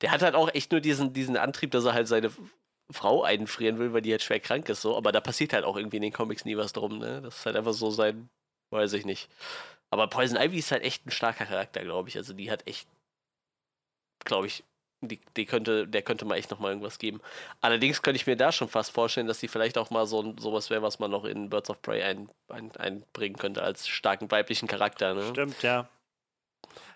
der 0.00 0.12
hat 0.12 0.22
halt 0.22 0.34
auch 0.34 0.48
echt 0.54 0.72
nur 0.72 0.80
diesen, 0.80 1.12
diesen 1.12 1.36
Antrieb, 1.36 1.72
dass 1.72 1.84
er 1.84 1.92
halt 1.92 2.08
seine 2.08 2.30
Frau 2.92 3.22
einfrieren 3.22 3.78
will, 3.78 3.92
weil 3.92 4.02
die 4.02 4.10
halt 4.10 4.22
schwer 4.22 4.40
krank 4.40 4.68
ist, 4.68 4.82
so. 4.82 4.96
Aber 4.96 5.12
da 5.12 5.20
passiert 5.20 5.52
halt 5.52 5.64
auch 5.64 5.76
irgendwie 5.76 5.96
in 5.96 6.02
den 6.02 6.12
Comics 6.12 6.44
nie 6.44 6.56
was 6.56 6.72
drum, 6.72 6.98
ne? 6.98 7.20
Das 7.22 7.38
ist 7.38 7.46
halt 7.46 7.56
einfach 7.56 7.72
so 7.72 7.90
sein, 7.90 8.28
weiß 8.70 8.92
ich 8.94 9.04
nicht. 9.04 9.28
Aber 9.90 10.06
Poison 10.08 10.40
Ivy 10.40 10.58
ist 10.58 10.70
halt 10.70 10.84
echt 10.84 11.06
ein 11.06 11.10
starker 11.10 11.46
Charakter, 11.46 11.82
glaube 11.82 12.08
ich. 12.08 12.16
Also 12.16 12.32
die 12.32 12.50
hat 12.50 12.66
echt, 12.66 12.88
glaube 14.24 14.46
ich, 14.46 14.64
die, 15.02 15.18
die, 15.36 15.46
könnte, 15.46 15.88
der 15.88 16.02
könnte 16.02 16.24
mal 16.24 16.36
echt 16.36 16.50
nochmal 16.50 16.72
irgendwas 16.72 16.98
geben. 16.98 17.20
Allerdings 17.60 18.02
könnte 18.02 18.16
ich 18.16 18.26
mir 18.26 18.36
da 18.36 18.52
schon 18.52 18.68
fast 18.68 18.92
vorstellen, 18.92 19.26
dass 19.26 19.40
sie 19.40 19.48
vielleicht 19.48 19.78
auch 19.78 19.90
mal 19.90 20.06
so 20.06 20.34
sowas 20.38 20.70
wäre, 20.70 20.82
was 20.82 20.98
man 20.98 21.10
noch 21.10 21.24
in 21.24 21.48
Birds 21.48 21.70
of 21.70 21.80
Prey 21.82 22.02
ein, 22.02 22.28
ein, 22.48 22.70
einbringen 22.76 23.36
könnte 23.36 23.62
als 23.62 23.88
starken 23.88 24.30
weiblichen 24.30 24.68
Charakter. 24.68 25.14
Ne? 25.14 25.26
Stimmt, 25.30 25.62
ja. 25.62 25.88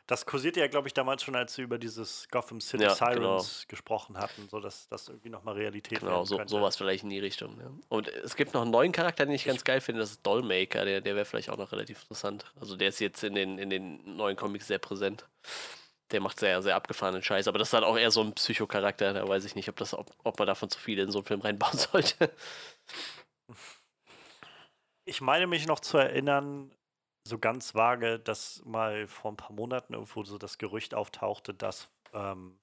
Das 0.06 0.26
kursierte 0.26 0.60
ja, 0.60 0.66
glaube 0.66 0.86
ich, 0.86 0.92
damals 0.92 1.22
schon, 1.22 1.34
als 1.34 1.54
sie 1.54 1.62
über 1.62 1.78
dieses 1.78 2.28
Gotham 2.28 2.60
City 2.60 2.84
ja, 2.84 2.94
Sirens 2.94 3.16
genau. 3.16 3.68
gesprochen 3.68 4.18
hatten, 4.18 4.48
so 4.50 4.60
dass 4.60 4.86
das 4.88 5.08
irgendwie 5.08 5.30
nochmal 5.30 5.54
Realität 5.54 6.00
Genau, 6.00 6.24
so, 6.24 6.38
sowas 6.46 6.76
vielleicht 6.76 7.04
in 7.04 7.10
die 7.10 7.20
Richtung. 7.20 7.58
Ja. 7.58 7.70
Und 7.88 8.08
es 8.08 8.36
gibt 8.36 8.52
noch 8.52 8.62
einen 8.62 8.70
neuen 8.70 8.92
Charakter, 8.92 9.24
den 9.24 9.34
ich 9.34 9.46
ganz 9.46 9.64
geil 9.64 9.80
finde, 9.80 10.00
das 10.00 10.10
ist 10.10 10.26
Dollmaker, 10.26 10.84
der, 10.84 11.00
der 11.00 11.14
wäre 11.14 11.24
vielleicht 11.24 11.48
auch 11.48 11.56
noch 11.56 11.72
relativ 11.72 12.02
interessant. 12.02 12.52
Also 12.60 12.76
der 12.76 12.88
ist 12.88 13.00
jetzt 13.00 13.24
in 13.24 13.34
den, 13.34 13.58
in 13.58 13.70
den 13.70 14.16
neuen 14.16 14.36
Comics 14.36 14.66
sehr 14.66 14.78
präsent. 14.78 15.26
Der 16.10 16.20
macht 16.20 16.38
sehr, 16.38 16.60
sehr 16.60 16.76
abgefahrenen 16.76 17.22
Scheiß, 17.22 17.48
aber 17.48 17.58
das 17.58 17.68
ist 17.68 17.72
halt 17.72 17.84
auch 17.84 17.96
eher 17.96 18.10
so 18.10 18.20
ein 18.20 18.34
Psychocharakter, 18.34 19.14
da 19.14 19.26
weiß 19.26 19.46
ich 19.46 19.54
nicht, 19.54 19.70
ob, 19.70 19.76
das, 19.76 19.94
ob, 19.94 20.10
ob 20.22 20.38
man 20.38 20.46
davon 20.46 20.68
zu 20.68 20.78
viel 20.78 20.98
in 20.98 21.10
so 21.10 21.20
einen 21.20 21.26
Film 21.26 21.40
reinbauen 21.40 21.78
sollte. 21.78 22.30
Ich 25.06 25.22
meine 25.22 25.46
mich 25.46 25.66
noch 25.66 25.80
zu 25.80 25.96
erinnern, 25.96 26.70
so 27.26 27.38
ganz 27.38 27.74
vage, 27.74 28.18
dass 28.18 28.62
mal 28.64 29.06
vor 29.06 29.32
ein 29.32 29.36
paar 29.36 29.52
Monaten 29.52 29.94
irgendwo 29.94 30.24
so 30.24 30.38
das 30.38 30.58
Gerücht 30.58 30.94
auftauchte, 30.94 31.54
dass 31.54 31.88
ähm, 32.12 32.22
hm. 32.22 32.56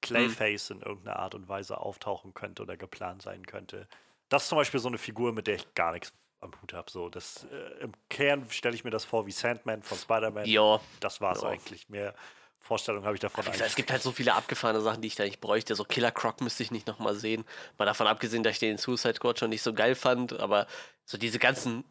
Clayface 0.00 0.70
in 0.70 0.80
irgendeiner 0.80 1.18
Art 1.18 1.34
und 1.34 1.48
Weise 1.48 1.78
auftauchen 1.78 2.32
könnte 2.32 2.62
oder 2.62 2.76
geplant 2.76 3.22
sein 3.22 3.44
könnte. 3.46 3.86
Das 4.30 4.44
ist 4.44 4.48
zum 4.48 4.56
Beispiel 4.56 4.80
so 4.80 4.88
eine 4.88 4.98
Figur, 4.98 5.32
mit 5.32 5.46
der 5.46 5.56
ich 5.56 5.74
gar 5.74 5.92
nichts 5.92 6.12
am 6.40 6.52
Hut 6.62 6.72
habe. 6.72 6.90
So, 6.90 7.10
das, 7.10 7.46
äh, 7.52 7.82
Im 7.82 7.92
Kern 8.08 8.46
stelle 8.50 8.74
ich 8.74 8.84
mir 8.84 8.90
das 8.90 9.04
vor 9.04 9.26
wie 9.26 9.32
Sandman 9.32 9.82
von 9.82 9.98
Spider-Man. 9.98 10.46
Ja. 10.46 10.80
Das 11.00 11.20
war 11.20 11.32
es 11.32 11.44
eigentlich. 11.44 11.90
Mehr 11.90 12.14
Vorstellung 12.60 13.04
habe 13.04 13.14
ich 13.14 13.20
davon. 13.20 13.44
Gesagt, 13.44 13.60
es 13.60 13.76
gibt 13.76 13.90
halt 13.90 14.02
so 14.02 14.12
viele 14.12 14.34
abgefahrene 14.34 14.80
Sachen, 14.80 15.02
die 15.02 15.08
ich 15.08 15.16
da 15.16 15.24
nicht 15.24 15.40
bräuchte. 15.40 15.74
So 15.74 15.84
Killer 15.84 16.12
Croc 16.12 16.40
müsste 16.40 16.62
ich 16.62 16.70
nicht 16.70 16.86
nochmal 16.86 17.14
sehen. 17.14 17.44
Mal 17.76 17.84
davon 17.84 18.06
abgesehen, 18.06 18.42
dass 18.42 18.54
ich 18.54 18.58
den 18.60 18.78
Suicide 18.78 19.14
Squad 19.14 19.38
schon 19.38 19.50
nicht 19.50 19.62
so 19.62 19.74
geil 19.74 19.94
fand, 19.94 20.38
aber 20.38 20.66
so 21.04 21.18
diese 21.18 21.38
ganzen 21.38 21.84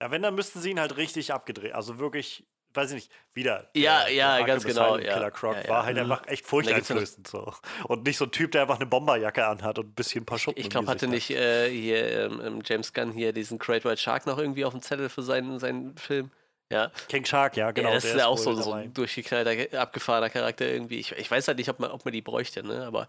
ja, 0.00 0.10
wenn, 0.10 0.22
dann 0.22 0.34
müssten 0.34 0.60
sie 0.60 0.70
ihn 0.70 0.80
halt 0.80 0.96
richtig 0.96 1.32
abgedreht. 1.32 1.72
Also 1.72 1.98
wirklich, 1.98 2.46
weiß 2.74 2.90
ich 2.90 2.94
nicht, 2.94 3.12
wieder. 3.34 3.68
Ja, 3.74 4.04
der, 4.04 4.12
ja, 4.12 4.36
der 4.38 4.46
ganz 4.46 4.64
genau. 4.64 4.96
Ja. 4.96 5.14
Killer 5.14 5.30
Croc 5.30 5.56
ja, 5.56 5.62
ja. 5.62 5.68
war 5.68 5.84
halt 5.84 5.96
mhm. 5.96 6.02
einfach 6.02 6.26
echt 6.26 6.46
furchteinflößend. 6.46 7.28
So. 7.28 7.52
Und 7.84 8.04
nicht 8.04 8.16
so 8.16 8.24
ein 8.24 8.30
Typ, 8.30 8.52
der 8.52 8.62
einfach 8.62 8.76
eine 8.76 8.86
Bomberjacke 8.86 9.46
anhat 9.46 9.78
und 9.78 9.88
ein 9.88 9.94
bisschen 9.94 10.22
ein 10.22 10.26
paar 10.26 10.38
Schuppen. 10.38 10.60
Ich, 10.60 10.70
glaube, 10.70 10.88
hatte 10.88 11.06
nicht 11.06 11.30
äh, 11.30 11.70
hier 11.70 12.30
ähm, 12.30 12.62
James 12.64 12.92
Gunn 12.92 13.12
hier 13.12 13.32
diesen 13.32 13.58
Great 13.58 13.84
White 13.84 14.00
Shark 14.00 14.26
noch 14.26 14.38
irgendwie 14.38 14.64
auf 14.64 14.72
dem 14.72 14.82
Zettel 14.82 15.08
für 15.08 15.22
seinen, 15.22 15.58
seinen 15.58 15.96
Film. 15.96 16.30
Ja. 16.72 16.92
King 17.08 17.24
Shark, 17.24 17.56
ja, 17.56 17.72
genau. 17.72 17.88
Ja, 17.88 17.94
das 17.96 18.04
ist 18.04 18.16
ja 18.16 18.26
auch 18.26 18.38
so, 18.38 18.54
so 18.54 18.72
ein 18.72 18.94
durchgeknallter, 18.94 19.78
abgefahrener 19.78 20.30
Charakter 20.30 20.66
irgendwie. 20.66 21.00
Ich, 21.00 21.12
ich 21.12 21.30
weiß 21.30 21.48
halt 21.48 21.58
nicht, 21.58 21.68
ob 21.68 21.80
man, 21.80 21.90
ob 21.90 22.04
man 22.04 22.12
die 22.12 22.22
bräuchte, 22.22 22.62
ne? 22.62 22.86
Aber 22.86 23.08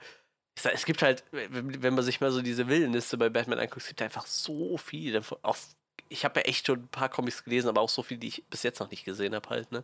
es 0.55 0.85
gibt 0.85 1.03
halt, 1.03 1.23
wenn 1.31 1.93
man 1.93 2.03
sich 2.03 2.19
mal 2.19 2.31
so 2.31 2.41
diese 2.41 2.67
Willenliste 2.67 3.17
bei 3.17 3.29
Batman 3.29 3.59
anguckt, 3.59 3.83
es 3.83 3.87
gibt 3.87 4.01
einfach 4.01 4.25
so 4.25 4.77
viel. 4.77 5.21
Auch 5.43 5.55
ich 6.11 6.25
habe 6.25 6.39
ja 6.41 6.45
echt 6.45 6.67
schon 6.67 6.79
ein 6.79 6.87
paar 6.87 7.09
Comics 7.09 7.43
gelesen, 7.43 7.69
aber 7.69 7.81
auch 7.81 7.89
so 7.89 8.03
viele, 8.03 8.19
die 8.19 8.27
ich 8.27 8.43
bis 8.49 8.63
jetzt 8.63 8.79
noch 8.79 8.91
nicht 8.91 9.05
gesehen 9.05 9.33
habe 9.33 9.49
halt, 9.49 9.71
ne? 9.71 9.83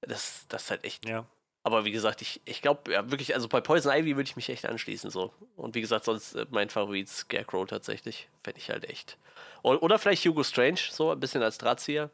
Das, 0.00 0.44
das 0.48 0.64
ist 0.64 0.70
halt 0.70 0.84
echt 0.84 1.08
ja. 1.08 1.26
Aber 1.66 1.86
wie 1.86 1.92
gesagt, 1.92 2.20
ich, 2.20 2.42
ich 2.44 2.60
glaube, 2.60 2.92
ja, 2.92 3.10
wirklich, 3.10 3.34
also 3.34 3.48
bei 3.48 3.62
Poison 3.62 3.90
Ivy 3.90 4.16
würde 4.16 4.28
ich 4.28 4.36
mich 4.36 4.50
echt 4.50 4.66
anschließen, 4.66 5.08
so. 5.10 5.32
Und 5.56 5.74
wie 5.74 5.80
gesagt, 5.80 6.04
sonst 6.04 6.34
äh, 6.34 6.44
mein 6.50 6.68
Favorit 6.68 7.08
Scarecrow 7.08 7.66
tatsächlich. 7.66 8.28
Fände 8.42 8.60
ich 8.60 8.68
halt 8.68 8.84
echt. 8.90 9.16
O- 9.62 9.70
Oder 9.76 9.98
vielleicht 9.98 10.26
Hugo 10.26 10.44
Strange, 10.44 10.78
so 10.90 11.10
ein 11.10 11.18
bisschen 11.18 11.42
als 11.42 11.56
Drahtzieher. 11.56 12.10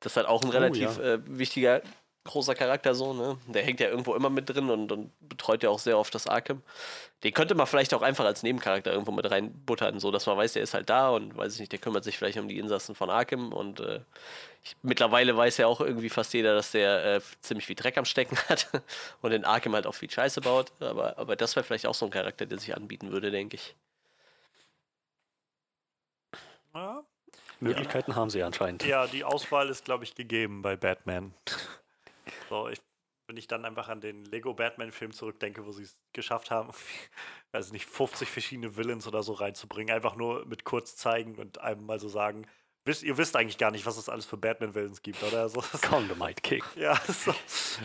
Das 0.00 0.12
ist 0.12 0.16
halt 0.16 0.26
auch 0.26 0.42
ein 0.42 0.50
relativ 0.50 0.96
ja. 0.98 1.14
äh, 1.14 1.20
wichtiger, 1.26 1.80
großer 2.28 2.54
Charakter, 2.54 2.94
so, 2.94 3.12
ne? 3.12 3.38
Der 3.48 3.62
hängt 3.62 3.80
ja 3.80 3.88
irgendwo 3.88 4.14
immer 4.14 4.30
mit 4.30 4.48
drin 4.48 4.70
und, 4.70 4.92
und 4.92 5.10
betreut 5.28 5.62
ja 5.62 5.70
auch 5.70 5.78
sehr 5.78 5.98
oft 5.98 6.14
das 6.14 6.26
Arkham. 6.26 6.62
Den 7.24 7.32
könnte 7.32 7.54
man 7.54 7.66
vielleicht 7.66 7.94
auch 7.94 8.02
einfach 8.02 8.24
als 8.24 8.42
Nebencharakter 8.42 8.92
irgendwo 8.92 9.10
mit 9.10 9.28
reinbuttern, 9.28 9.98
so 9.98 10.10
dass 10.10 10.26
man 10.26 10.36
weiß, 10.36 10.52
der 10.52 10.62
ist 10.62 10.74
halt 10.74 10.88
da 10.88 11.10
und 11.10 11.36
weiß 11.36 11.54
ich 11.54 11.60
nicht, 11.60 11.72
der 11.72 11.80
kümmert 11.80 12.04
sich 12.04 12.16
vielleicht 12.16 12.38
um 12.38 12.46
die 12.46 12.58
Insassen 12.58 12.94
von 12.94 13.10
Arkham 13.10 13.52
und 13.52 13.80
äh, 13.80 14.00
ich, 14.62 14.76
mittlerweile 14.82 15.36
weiß 15.36 15.56
ja 15.56 15.66
auch 15.66 15.80
irgendwie 15.80 16.10
fast 16.10 16.32
jeder, 16.34 16.54
dass 16.54 16.70
der 16.70 17.16
äh, 17.16 17.20
ziemlich 17.40 17.66
viel 17.66 17.76
Dreck 17.76 17.98
am 17.98 18.04
Stecken 18.04 18.36
hat 18.48 18.68
und 19.22 19.32
in 19.32 19.44
Arkham 19.44 19.74
halt 19.74 19.86
auch 19.86 19.94
viel 19.94 20.10
Scheiße 20.10 20.40
baut. 20.40 20.70
Aber, 20.80 21.18
aber 21.18 21.34
das 21.34 21.56
wäre 21.56 21.64
vielleicht 21.64 21.86
auch 21.86 21.94
so 21.94 22.06
ein 22.06 22.10
Charakter, 22.12 22.46
der 22.46 22.58
sich 22.58 22.76
anbieten 22.76 23.10
würde, 23.10 23.30
denke 23.30 23.56
ich. 23.56 23.74
Ja, 26.74 27.02
Möglichkeiten 27.60 28.14
haben 28.14 28.30
sie 28.30 28.42
anscheinend. 28.42 28.84
ja 28.84 29.06
die 29.06 29.24
Auswahl 29.24 29.68
ist, 29.68 29.84
glaube 29.84 30.04
ich, 30.04 30.14
gegeben 30.14 30.62
bei 30.62 30.76
Batman. 30.76 31.34
So, 32.48 32.68
ich, 32.68 32.80
wenn 33.28 33.36
ich 33.36 33.46
dann 33.46 33.64
einfach 33.64 33.88
an 33.88 34.00
den 34.00 34.24
Lego 34.24 34.54
Batman-Film 34.54 35.12
zurückdenke, 35.12 35.66
wo 35.66 35.72
sie 35.72 35.84
es 35.84 35.98
geschafft 36.12 36.50
haben, 36.50 36.70
weiß 37.52 37.72
nicht, 37.72 37.86
50 37.86 38.28
verschiedene 38.28 38.76
Villains 38.76 39.06
oder 39.06 39.22
so 39.22 39.32
reinzubringen, 39.34 39.94
einfach 39.94 40.16
nur 40.16 40.46
mit 40.46 40.64
kurz 40.64 40.96
zeigen 40.96 41.36
und 41.36 41.60
einem 41.60 41.84
mal 41.84 42.00
so 42.00 42.08
sagen, 42.08 42.46
wisst, 42.88 43.02
ihr 43.02 43.16
wisst 43.16 43.36
eigentlich 43.36 43.58
gar 43.58 43.70
nicht, 43.70 43.86
was 43.86 43.96
es 43.96 44.08
alles 44.08 44.26
für 44.26 44.36
Batman-Villains 44.36 45.02
gibt, 45.02 45.22
oder? 45.22 45.48
So, 45.48 45.62
Conde 45.88 46.16
Might 46.16 46.42
King. 46.42 46.62
Ja, 46.76 47.00
so. 47.06 47.34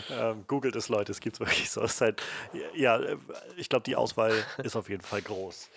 ähm, 0.09 0.45
googelt 0.47 0.75
es, 0.75 0.89
Leute, 0.89 1.11
es 1.11 1.19
gibt 1.19 1.35
es 1.35 1.39
wirklich 1.39 1.69
so. 1.69 1.81
Es 1.81 2.01
halt, 2.01 2.23
ja, 2.73 2.99
ich 3.57 3.69
glaube, 3.69 3.83
die 3.83 3.95
Auswahl 3.95 4.45
ist 4.63 4.75
auf 4.75 4.89
jeden 4.89 5.03
Fall 5.03 5.21
groß. 5.21 5.69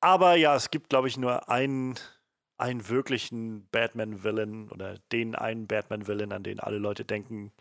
Aber 0.00 0.34
ja, 0.34 0.54
es 0.54 0.70
gibt, 0.70 0.90
glaube 0.90 1.08
ich, 1.08 1.16
nur 1.16 1.48
einen, 1.48 1.98
einen 2.56 2.88
wirklichen 2.88 3.68
Batman-Villain 3.70 4.70
oder 4.70 4.98
den 5.12 5.34
einen 5.34 5.66
Batman-Villain, 5.66 6.32
an 6.32 6.44
den 6.44 6.60
alle 6.60 6.78
Leute 6.78 7.04
denken, 7.04 7.52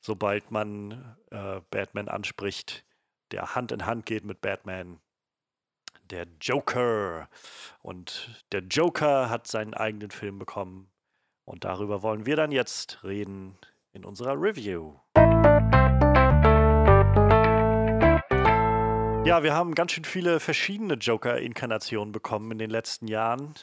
sobald 0.00 0.50
man 0.50 1.16
äh, 1.30 1.60
Batman 1.70 2.08
anspricht, 2.08 2.84
der 3.30 3.54
Hand 3.54 3.72
in 3.72 3.86
Hand 3.86 4.06
geht 4.06 4.24
mit 4.24 4.40
Batman. 4.40 5.00
Der 6.10 6.26
Joker. 6.40 7.28
Und 7.80 8.44
der 8.52 8.60
Joker 8.60 9.30
hat 9.30 9.46
seinen 9.46 9.74
eigenen 9.74 10.10
Film 10.10 10.38
bekommen. 10.38 10.90
Und 11.44 11.64
darüber 11.64 12.02
wollen 12.02 12.26
wir 12.26 12.36
dann 12.36 12.52
jetzt 12.52 13.02
reden 13.04 13.58
in 13.92 14.04
unserer 14.04 14.40
Review. 14.40 14.94
Ja, 19.26 19.42
wir 19.42 19.54
haben 19.54 19.74
ganz 19.74 19.92
schön 19.92 20.04
viele 20.04 20.38
verschiedene 20.38 20.94
Joker-Inkarnationen 20.94 22.12
bekommen 22.12 22.50
in 22.52 22.58
den 22.58 22.70
letzten 22.70 23.08
Jahren. 23.08 23.54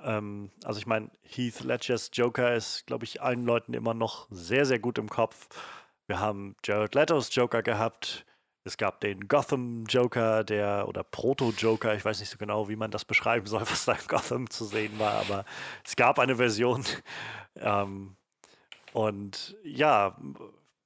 Ähm, 0.00 0.50
also 0.64 0.78
ich 0.78 0.86
meine, 0.86 1.10
Heath 1.22 1.60
Ledgers 1.60 2.10
Joker 2.12 2.54
ist, 2.54 2.86
glaube 2.86 3.04
ich, 3.04 3.22
allen 3.22 3.44
Leuten 3.44 3.74
immer 3.74 3.94
noch 3.94 4.28
sehr, 4.30 4.66
sehr 4.66 4.78
gut 4.78 4.98
im 4.98 5.08
Kopf. 5.08 5.48
Wir 6.06 6.20
haben 6.20 6.56
Jared 6.64 6.94
Letos 6.94 7.34
Joker 7.34 7.62
gehabt. 7.62 8.24
Es 8.64 8.76
gab 8.76 9.00
den 9.00 9.28
Gotham 9.28 9.84
Joker, 9.86 10.44
der 10.44 10.88
oder 10.88 11.02
Proto-Joker, 11.02 11.94
ich 11.94 12.04
weiß 12.04 12.20
nicht 12.20 12.28
so 12.30 12.36
genau, 12.38 12.68
wie 12.68 12.76
man 12.76 12.90
das 12.90 13.04
beschreiben 13.04 13.46
soll, 13.46 13.62
was 13.70 13.86
da 13.86 13.92
in 13.92 14.06
Gotham 14.08 14.50
zu 14.50 14.64
sehen 14.64 14.98
war, 14.98 15.14
aber 15.14 15.44
es 15.84 15.96
gab 15.96 16.18
eine 16.18 16.36
Version. 16.36 16.84
Ähm, 17.56 18.16
und 18.92 19.56
ja, 19.64 20.16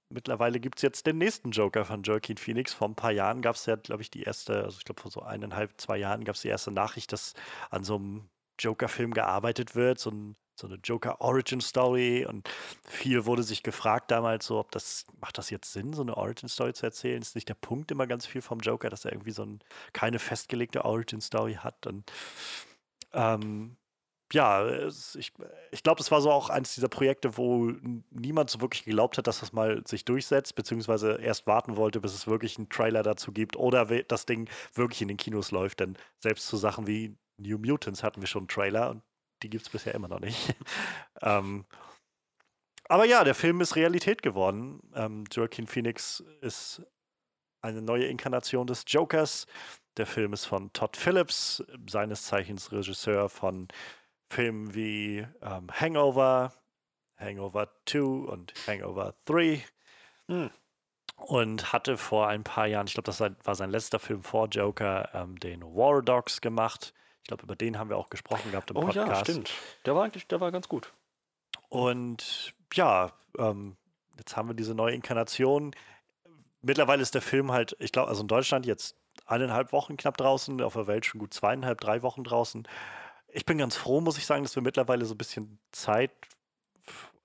mittlerweile 0.09 0.61
gibt 0.61 0.79
es 0.79 0.83
jetzt 0.83 1.07
den 1.07 1.19
nächsten 1.19 1.51
Joker 1.51 1.85
von 1.85 2.03
Joaquin 2.03 2.37
Phoenix. 2.37 2.73
Vor 2.73 2.89
ein 2.89 2.95
paar 2.95 3.13
Jahren 3.13 3.43
gab 3.43 3.57
es 3.57 3.67
ja, 3.67 3.77
glaube 3.77 4.03
ich, 4.03 4.11
die 4.11 4.23
erste, 4.23 4.65
also 4.65 4.79
ich 4.79 4.85
glaube 4.85 5.01
vor 5.01 5.11
so 5.11 5.23
eineinhalb, 5.23 5.81
zwei 5.81 5.99
Jahren 5.99 6.25
gab 6.25 6.35
es 6.35 6.43
die 6.43 6.49
erste 6.49 6.71
Nachricht, 6.71 7.13
dass 7.13 7.35
an 7.71 7.85
so 7.85 7.97
einem 7.97 8.29
Joker-Film 8.63 9.13
gearbeitet 9.15 9.75
wird, 9.75 9.99
so, 9.99 10.11
ein, 10.11 10.37
so 10.55 10.67
eine 10.67 10.77
Joker-Origin-Story. 10.77 12.27
Und 12.27 12.49
viel 12.85 13.27
wurde 13.27 13.43
sich 13.43 13.63
gefragt 13.63 14.11
damals 14.11 14.47
so, 14.47 14.59
ob 14.59 14.71
das, 14.73 15.07
macht 15.21 15.39
das 15.39 15.51
jetzt 15.51 15.73
Sinn, 15.73 15.93
so 15.93 16.03
eine 16.03 16.17
Origin-Story 16.17 16.73
zu 16.75 16.87
erzählen? 16.87 17.23
Ist 17.23 17.35
nicht 17.35 17.49
der 17.49 17.55
Punkt 17.55 17.91
immer 17.91 18.07
ganz 18.07 18.27
viel 18.27 18.43
vom 18.43 18.61
Joker, 18.61 18.91
dass 18.91 19.05
er 19.05 19.13
irgendwie 19.13 19.33
so 19.33 19.45
ein, 19.45 19.61
keine 19.93 20.19
festgelegte 20.19 20.85
Origin-Story 20.85 21.55
hat? 21.55 21.87
Und 21.87 22.11
ähm, 23.13 23.77
ja, 24.33 24.67
ich, 24.89 25.33
ich 25.71 25.83
glaube, 25.83 25.99
das 25.99 26.11
war 26.11 26.21
so 26.23 26.31
auch 26.31 26.49
eines 26.49 26.75
dieser 26.75 26.89
Projekte, 26.89 27.37
wo 27.37 27.71
niemand 28.11 28.49
so 28.49 28.61
wirklich 28.61 28.85
geglaubt 28.85 29.19
hat, 29.19 29.27
dass 29.27 29.41
das 29.41 29.53
mal 29.53 29.83
sich 29.87 30.05
durchsetzt, 30.05 30.55
beziehungsweise 30.55 31.19
erst 31.21 31.47
warten 31.47 31.77
wollte, 31.77 32.01
bis 32.01 32.15
es 32.15 32.27
wirklich 32.27 32.57
einen 32.57 32.71
Trailer 32.71 33.03
dazu 33.03 33.33
gibt 33.33 33.57
oder 33.57 33.85
das 33.85 34.27
Ding 34.27 34.49
wirklich 34.75 35.03
in 35.03 35.09
den 35.09 35.19
Kinos 35.19 35.51
läuft. 35.51 35.81
Denn 35.81 35.99
selbst 36.19 36.47
zu 36.49 36.57
Sachen 36.57 36.87
wie 36.87 37.15
New 37.43 37.59
Mutants 37.59 38.03
hatten 38.03 38.21
wir 38.21 38.29
schon 38.29 38.43
einen 38.43 38.49
Trailer 38.49 38.91
und 38.91 39.03
die 39.43 39.51
gibt 39.51 39.65
es 39.67 39.71
bisher 39.71 39.95
immer 39.95 40.09
noch 40.09 40.21
nicht. 40.21 40.55
ähm, 41.23 41.65
aber 42.89 43.05
ja, 43.05 43.25
der 43.25 43.35
Film 43.35 43.61
ist 43.61 43.77
Realität 43.77 44.23
geworden. 44.23 44.81
Ähm, 44.95 45.25
Joaquin 45.31 45.67
Phoenix 45.67 46.23
ist 46.41 46.83
eine 47.63 47.81
neue 47.81 48.07
Inkarnation 48.07 48.67
des 48.67 48.85
Jokers. 48.87 49.47
Der 49.97 50.07
Film 50.07 50.33
ist 50.33 50.47
von 50.47 50.73
Todd 50.73 50.97
Phillips, 50.97 51.63
seines 51.89 52.25
Zeichens 52.25 52.73
Regisseur 52.73 53.29
von 53.29 53.69
Filmen 54.31 54.75
wie 54.75 55.27
ähm, 55.43 55.69
Hangover, 55.71 56.53
Hangover 57.19 57.69
2 57.87 58.01
und 58.01 58.55
Hangover 58.67 59.15
3. 59.27 59.63
Hm. 60.29 60.51
Und 61.17 61.73
hatte 61.73 61.99
vor 61.99 62.29
ein 62.29 62.43
paar 62.43 62.67
Jahren, 62.67 62.87
ich 62.87 62.95
glaube, 62.95 63.07
das 63.07 63.21
war 63.21 63.55
sein 63.55 63.71
letzter 63.71 63.99
Film 63.99 64.23
vor 64.23 64.49
Joker, 64.49 65.11
ähm, 65.15 65.39
den 65.39 65.63
War 65.63 66.03
Dogs 66.03 66.41
gemacht. 66.41 66.95
Ich 67.23 67.29
glaube, 67.29 67.45
über 67.45 67.57
den 67.57 67.79
haben 67.79 67.89
wir 67.89 67.97
auch 67.97 68.11
gesprochen 68.11 68.51
gehabt 68.51 68.71
im 68.71 68.77
Oh 68.77 68.81
Podcast. 68.81 69.09
ja, 69.09 69.25
stimmt. 69.25 69.53
Der 69.87 69.95
war 69.95 70.05
eigentlich, 70.05 70.27
der 70.27 70.41
war 70.41 70.51
ganz 70.51 70.69
gut. 70.69 70.93
Und 71.69 72.53
ja, 72.75 73.13
ähm, 73.39 73.77
jetzt 74.19 74.37
haben 74.37 74.49
wir 74.49 74.55
diese 74.55 74.75
neue 74.75 74.95
Inkarnation. 74.95 75.73
Mittlerweile 76.63 77.03
ist 77.03 77.15
der 77.15 77.23
Film 77.23 77.53
halt, 77.53 77.77
ich 77.79 77.93
glaube, 77.93 78.09
also 78.09 78.23
in 78.23 78.29
Deutschland 78.29 78.67
jetzt 78.67 78.97
eineinhalb 79.27 79.73
Wochen 79.73 79.97
knapp 79.97 80.17
draußen, 80.17 80.61
auf 80.61 80.75
der 80.75 80.87
Welt 80.87 81.07
schon 81.07 81.21
gut 81.21 81.33
zweieinhalb, 81.33 81.81
drei 81.81 82.03
Wochen 82.03 82.25
draußen. 82.25 82.67
Ich 83.29 83.47
bin 83.47 83.59
ganz 83.59 83.77
froh, 83.77 84.01
muss 84.01 84.19
ich 84.19 84.27
sagen, 84.27 84.43
dass 84.43 84.55
wir 84.57 84.63
mittlerweile 84.63 85.05
so 85.05 85.15
ein 85.15 85.19
bisschen 85.19 85.59
Zeit 85.71 86.11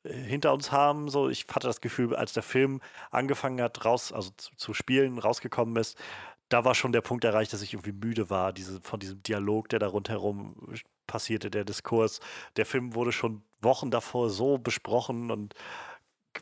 hinter 0.03 0.53
uns 0.53 0.71
haben. 0.71 1.09
So, 1.09 1.29
ich 1.29 1.45
hatte 1.53 1.67
das 1.67 1.81
Gefühl, 1.81 2.15
als 2.15 2.33
der 2.33 2.43
Film 2.43 2.81
angefangen 3.11 3.61
hat, 3.61 3.83
raus, 3.83 4.13
also 4.13 4.31
zu, 4.37 4.55
zu 4.55 4.73
spielen, 4.73 5.19
rausgekommen 5.19 5.75
ist, 5.75 5.97
da 6.49 6.65
war 6.65 6.75
schon 6.75 6.91
der 6.91 7.01
Punkt 7.01 7.23
erreicht, 7.23 7.53
dass 7.53 7.61
ich 7.61 7.73
irgendwie 7.73 7.91
müde 7.91 8.29
war, 8.29 8.53
diese, 8.53 8.81
von 8.81 8.99
diesem 8.99 9.21
Dialog, 9.23 9.69
der 9.69 9.79
da 9.79 9.87
rundherum 9.87 10.55
passierte, 11.05 11.49
der 11.49 11.65
Diskurs. 11.65 12.19
Der 12.55 12.65
Film 12.65 12.95
wurde 12.95 13.11
schon 13.11 13.43
Wochen 13.61 13.91
davor 13.91 14.29
so 14.29 14.57
besprochen 14.57 15.31
und 15.31 15.53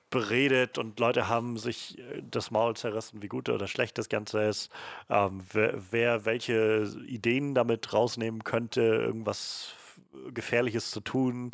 beredet 0.10 0.77
und 0.77 0.99
Leute 0.99 1.30
haben 1.30 1.57
sich 1.57 1.98
äh, 1.99 2.22
das 2.30 2.52
Maul 2.52 2.76
zerrissen, 2.76 3.22
wie 3.22 3.27
gut 3.27 3.49
oder 3.49 3.68
schlecht 3.68 3.98
das 3.98 4.10
Ganze 4.10 4.44
ist, 4.44 4.72
ähm, 5.10 5.41
wer, 5.52 5.76
wer 5.91 6.26
welche 6.26 6.84
Ideen 7.07 7.56
damit 7.56 7.94
rausnehmen 7.94 8.44
könnte, 8.44 8.82
irgendwas 8.82 9.73
Gefährliches 10.34 10.91
zu 10.91 11.02
tun. 11.02 11.52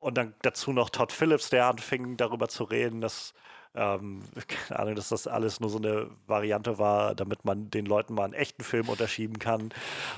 Und 0.00 0.18
dann 0.18 0.34
dazu 0.42 0.72
noch 0.72 0.90
Todd 0.90 1.12
Phillips, 1.12 1.50
der 1.50 1.66
anfing 1.66 2.16
darüber 2.16 2.48
zu 2.48 2.64
reden, 2.64 3.00
dass, 3.00 3.34
ähm, 3.74 4.22
keine 4.48 4.80
Ahnung, 4.80 4.94
dass 4.94 5.08
das 5.08 5.26
alles 5.26 5.60
nur 5.60 5.70
so 5.70 5.78
eine 5.78 6.10
Variante 6.26 6.78
war, 6.78 7.14
damit 7.14 7.44
man 7.44 7.70
den 7.70 7.86
Leuten 7.86 8.14
mal 8.14 8.24
einen 8.24 8.34
echten 8.34 8.64
Film 8.64 8.88
unterschieben 8.88 9.38
kann. 9.38 9.70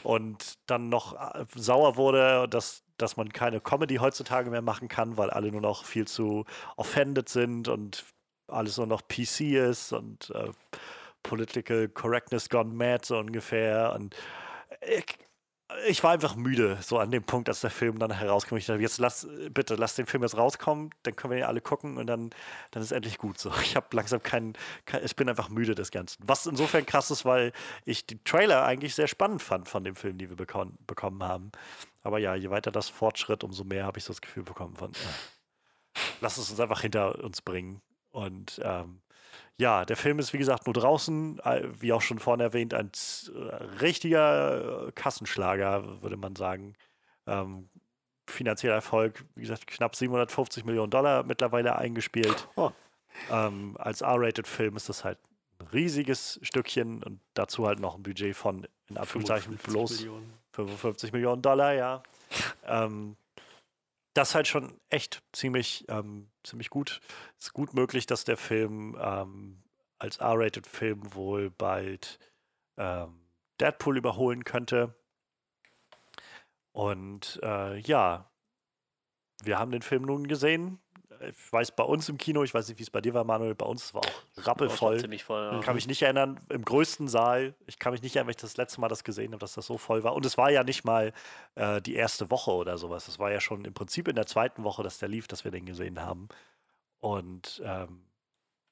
Und 0.03 0.59
dann 0.67 0.89
noch 0.89 1.15
äh, 1.15 1.45
sauer 1.55 1.97
wurde, 1.97 2.49
dass, 2.49 2.83
dass 2.99 3.17
man 3.17 3.33
keine 3.33 3.61
Comedy 3.61 3.97
heutzutage 3.97 4.51
mehr 4.51 4.63
machen 4.63 4.89
kann, 4.89 5.17
weil 5.17 5.31
alle 5.31 5.51
nur 5.51 5.61
noch 5.61 5.85
viel 5.85 6.07
zu 6.07 6.45
offended 6.77 7.29
sind 7.29 7.69
und 7.69 8.05
alles 8.49 8.77
nur 8.77 8.87
noch 8.87 9.03
PC 9.09 9.41
ist 9.69 9.93
und 9.93 10.31
äh, 10.31 10.51
Political 11.23 11.89
Correctness 11.89 12.49
gone 12.49 12.73
mad, 12.73 13.05
so 13.05 13.19
ungefähr. 13.19 13.93
Und 13.97 14.15
ich, 15.89 16.05
war 16.05 16.13
einfach 16.13 16.37
müde, 16.37 16.79
so 16.81 16.99
an 16.99 17.11
dem 17.11 17.25
Punkt, 17.25 17.49
als 17.49 17.61
der 17.61 17.71
Film 17.71 17.99
dann 17.99 18.13
herauskam. 18.13 18.57
Ich 18.57 18.67
dachte, 18.67 18.81
jetzt 18.81 18.99
lass, 18.99 19.27
bitte, 19.51 19.75
lass 19.75 19.97
den 19.97 20.07
Film 20.07 20.23
jetzt 20.23 20.37
rauskommen, 20.37 20.91
dann 21.03 21.17
können 21.17 21.33
wir 21.33 21.39
ihn 21.39 21.45
alle 21.45 21.61
gucken 21.61 21.99
und 21.99 22.07
dann, 22.07 22.31
dann 22.71 22.83
ist 22.83 22.93
endlich 22.93 23.19
gut 23.19 23.39
so. 23.39 23.53
Ich 23.63 23.75
habe 23.75 23.87
langsam 23.93 24.23
keinen, 24.23 24.55
kein, 24.85 25.05
ich 25.05 25.17
bin 25.17 25.29
einfach 25.29 25.49
müde 25.49 25.75
des 25.75 25.91
Ganzen. 25.91 26.23
Was 26.27 26.47
insofern 26.47 26.87
krass 26.87 27.11
ist, 27.11 27.25
weil 27.25 27.53
ich 27.85 28.07
die 28.07 28.23
Trailer 28.23 28.65
eigentlich 28.65 28.95
sehr 28.95 29.09
spannend 29.09 29.43
fand 29.43 29.69
von 29.69 29.83
dem 29.83 29.97
Film, 29.97 30.19
die 30.19 30.29
wir 30.29 30.37
bekon 30.37 30.79
bekommen 30.87 31.23
haben. 31.23 31.51
Aber 32.03 32.19
ja, 32.19 32.37
je 32.37 32.51
weiter 32.51 32.71
das 32.71 32.89
fortschritt, 32.89 33.43
umso 33.43 33.65
mehr 33.65 33.85
habe 33.85 33.99
ich 33.99 34.05
so 34.05 34.13
das 34.13 34.21
Gefühl 34.21 34.45
bekommen 34.45 34.77
von, 34.77 34.93
äh, 34.93 35.99
lass 36.21 36.39
es 36.39 36.49
uns 36.51 36.61
einfach 36.61 36.83
hinter 36.83 37.23
uns 37.25 37.43
bringen. 37.43 37.83
Und 38.13 38.61
ähm, 38.63 39.01
ja, 39.59 39.85
der 39.85 39.97
Film 39.97 40.19
ist 40.19 40.33
wie 40.33 40.39
gesagt 40.39 40.67
nur 40.67 40.75
draußen, 40.75 41.39
äh, 41.41 41.63
wie 41.81 41.93
auch 41.93 42.03
schon 42.03 42.19
vorhin 42.19 42.41
erwähnt, 42.41 42.75
ein 42.75 42.91
äh, 43.29 43.55
richtiger 43.81 44.89
äh, 44.89 44.93
Kassenschlager, 44.93 46.03
würde 46.03 46.17
man 46.17 46.37
sagen. 46.37 46.75
Ähm, 47.27 47.69
finanzieller 48.27 48.75
Erfolg, 48.75 49.25
wie 49.35 49.43
gesagt, 49.43 49.67
knapp 49.67 49.97
750 49.97 50.65
Millionen 50.65 50.91
Dollar 50.91 51.23
mittlerweile 51.23 51.77
eingespielt. 51.77 52.49
Oh. 52.57 52.71
Ähm, 53.31 53.77
als 53.79 54.03
R-Rated-Film 54.03 54.77
ist 54.77 54.89
das 54.89 55.05
halt 55.05 55.19
ein 55.59 55.67
riesiges 55.69 56.39
Stückchen 56.43 57.03
und 57.03 57.21
dazu 57.35 57.67
halt 57.67 57.81
noch 57.81 57.97
ein 57.97 58.03
Budget 58.03 58.37
von, 58.37 58.67
in 58.89 58.99
Anführungszeichen, 58.99 59.57
55 59.59 59.73
bloß 59.73 60.01
Millionen. 60.01 60.33
55 60.53 61.13
Millionen 61.13 61.43
Dollar, 61.43 61.73
ja. 61.73 62.03
ähm, 62.67 63.17
das 64.17 64.31
ist 64.31 64.35
halt 64.35 64.49
schon 64.49 64.81
echt 64.89 65.23
ziemlich, 65.33 65.85
ähm, 65.89 66.31
ziemlich 66.43 66.71
gut. 66.71 67.01
Es 67.39 67.47
ist 67.47 67.53
gut 67.53 67.75
möglich, 67.75 68.07
dass 68.07 68.25
der 68.25 68.39
Film 68.39 68.97
ähm, 68.99 69.63
als 69.99 70.19
R-Rated-Film 70.19 71.15
wohl 71.15 71.51
bald 71.51 72.19
ähm, 72.79 73.29
Deadpool 73.61 73.99
überholen 73.99 74.45
könnte. 74.45 74.95
Und 76.73 77.41
äh, 77.43 77.79
ja, 77.79 78.31
wir 79.43 79.59
haben 79.59 79.71
den 79.71 79.83
Film 79.83 80.03
nun 80.03 80.29
gesehen. 80.29 80.79
Ich 81.29 81.53
weiß, 81.53 81.73
bei 81.73 81.85
uns 81.85 82.09
im 82.09 82.19
Kino, 82.19 82.43
ich 82.43 82.53
weiß 82.55 82.69
nicht, 82.69 82.79
wie 82.79 82.83
es 82.83 82.91
bei 82.91 83.01
dir 83.01 83.15
war, 83.15 83.25
Manuel, 83.25 83.55
bei 83.55 83.67
uns 83.67 83.95
war 83.95 84.03
auch 84.03 84.45
rappelvoll. 84.47 85.01
ziemlich 85.01 85.25
voll. 85.25 85.43
Ja. 85.43 85.59
Ich 85.59 85.65
kann 85.65 85.75
mich 85.75 85.87
nicht 85.87 86.03
erinnern, 86.03 86.41
im 86.49 86.65
größten 86.65 87.09
Saal, 87.09 87.55
ich 87.67 87.79
kann 87.79 87.93
mich 87.93 88.03
nicht 88.03 88.17
erinnern, 88.17 88.29
wenn 88.29 88.33
ich 88.33 88.37
das 88.43 88.57
letzte 88.57 88.81
Mal 88.81 88.89
das 88.89 89.05
gesehen 89.05 89.33
habe, 89.33 89.39
dass 89.39 89.55
das 89.55 89.67
so 89.67 89.79
voll 89.79 90.05
war. 90.05 90.15
Und 90.15 90.27
es 90.27 90.37
war 90.39 90.51
ja 90.51 90.65
nicht 90.65 90.85
mal 90.85 91.13
äh, 91.55 91.81
die 91.81 91.95
erste 91.95 92.31
Woche 92.31 92.51
oder 92.51 92.79
sowas. 92.79 93.09
Es 93.09 93.19
war 93.19 93.31
ja 93.31 93.41
schon 93.41 93.65
im 93.65 93.75
Prinzip 93.75 94.09
in 94.09 94.17
der 94.17 94.27
zweiten 94.27 94.65
Woche, 94.65 94.83
dass 94.83 94.99
der 94.99 95.09
lief, 95.09 95.29
dass 95.29 95.45
wir 95.45 95.51
den 95.51 95.67
gesehen 95.67 96.01
haben. 96.03 96.29
Und 96.99 97.63
ähm, 97.65 98.05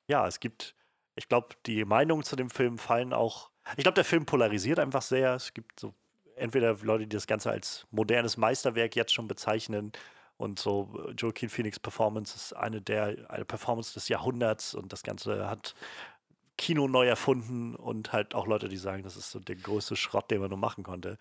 ja, 0.07 0.27
es 0.27 0.41
gibt, 0.41 0.75
ich 1.15 1.29
glaube, 1.29 1.49
die 1.67 1.85
Meinungen 1.85 2.25
zu 2.25 2.37
dem 2.37 2.51
Film 2.51 2.79
fallen 2.79 3.13
auch. 3.13 3.51
Ich 3.77 3.83
glaube, 3.83 3.95
der 3.95 4.05
Film 4.05 4.27
polarisiert 4.27 4.79
einfach 4.79 5.03
sehr. 5.03 5.35
Es 5.35 5.55
gibt 5.55 5.81
so 5.81 5.95
entweder 6.37 6.75
Leute, 6.83 7.05
die 7.05 7.17
das 7.17 7.27
Ganze 7.27 7.51
als 7.51 7.87
modernes 7.91 8.37
Meisterwerk 8.37 8.97
jetzt 8.97 9.13
schon 9.13 9.29
bezeichnen 9.29 9.93
und 10.37 10.59
so 10.59 11.07
äh, 11.09 11.13
Joaquin 11.13 11.49
Phoenix 11.49 11.79
Performance 11.79 12.35
ist 12.35 12.53
eine 12.55 12.81
der 12.81 13.31
eine 13.31 13.45
Performance 13.45 13.95
des 13.95 14.09
Jahrhunderts 14.09 14.75
und 14.75 14.93
das 14.93 15.03
Ganze 15.03 15.49
hat 15.49 15.75
Kino 16.57 16.87
neu 16.89 17.07
erfunden 17.07 17.75
und 17.75 18.13
halt 18.13 18.35
auch 18.35 18.47
Leute, 18.47 18.69
die 18.69 18.77
sagen, 18.77 19.03
das 19.03 19.17
ist 19.17 19.31
so 19.31 19.41
der 19.41 19.57
größte 19.57 19.97
Schrott, 19.97 20.31
den 20.31 20.41
man 20.41 20.51
nur 20.51 20.59
machen 20.59 20.85
konnte. 20.85 21.19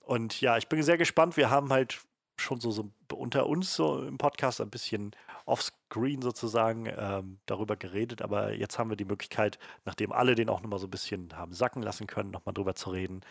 Und 0.00 0.40
ja, 0.40 0.58
ich 0.58 0.68
bin 0.68 0.82
sehr 0.82 0.98
gespannt. 0.98 1.36
Wir 1.36 1.50
haben 1.50 1.70
halt 1.70 1.98
schon 2.38 2.60
so, 2.60 2.70
so 2.70 2.90
unter 3.14 3.46
uns 3.46 3.74
so 3.74 4.02
im 4.02 4.18
Podcast 4.18 4.60
ein 4.60 4.70
bisschen 4.70 5.12
offscreen 5.46 6.20
sozusagen 6.20 6.86
ähm, 6.86 7.38
darüber 7.46 7.76
geredet, 7.76 8.20
aber 8.20 8.52
jetzt 8.52 8.78
haben 8.78 8.90
wir 8.90 8.96
die 8.96 9.04
Möglichkeit, 9.04 9.58
nachdem 9.84 10.12
alle 10.12 10.34
den 10.34 10.50
auch 10.50 10.60
nochmal 10.60 10.78
so 10.78 10.86
ein 10.86 10.90
bisschen 10.90 11.34
haben 11.36 11.52
sacken 11.52 11.82
lassen 11.82 12.06
können, 12.06 12.30
nochmal 12.30 12.52
drüber 12.52 12.74
zu 12.74 12.90
reden. 12.90 13.22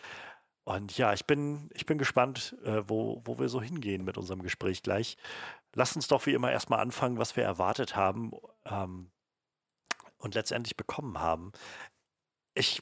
Und 0.66 0.98
ja, 0.98 1.14
ich 1.14 1.26
bin, 1.26 1.70
ich 1.74 1.86
bin 1.86 2.00
gespannt, 2.00 2.58
äh, 2.66 2.82
wo, 2.88 3.22
wo 3.24 3.38
wir 3.38 3.50
so 3.50 3.62
hingehen 3.62 4.04
mit 4.04 4.18
unserem 4.18 4.42
Gespräch 4.42 4.82
gleich. 4.82 5.16
Lasst 5.76 5.96
uns 5.96 6.08
doch 6.08 6.26
wie 6.26 6.34
immer 6.34 6.52
erstmal 6.52 6.80
anfangen, 6.80 7.20
was 7.20 7.36
wir 7.36 7.44
erwartet 7.44 7.96
haben 7.96 8.32
ähm, 8.66 9.12
und 10.18 10.34
letztendlich 10.34 10.76
bekommen 10.76 11.20
haben. 11.20 11.52
Ich, 12.56 12.82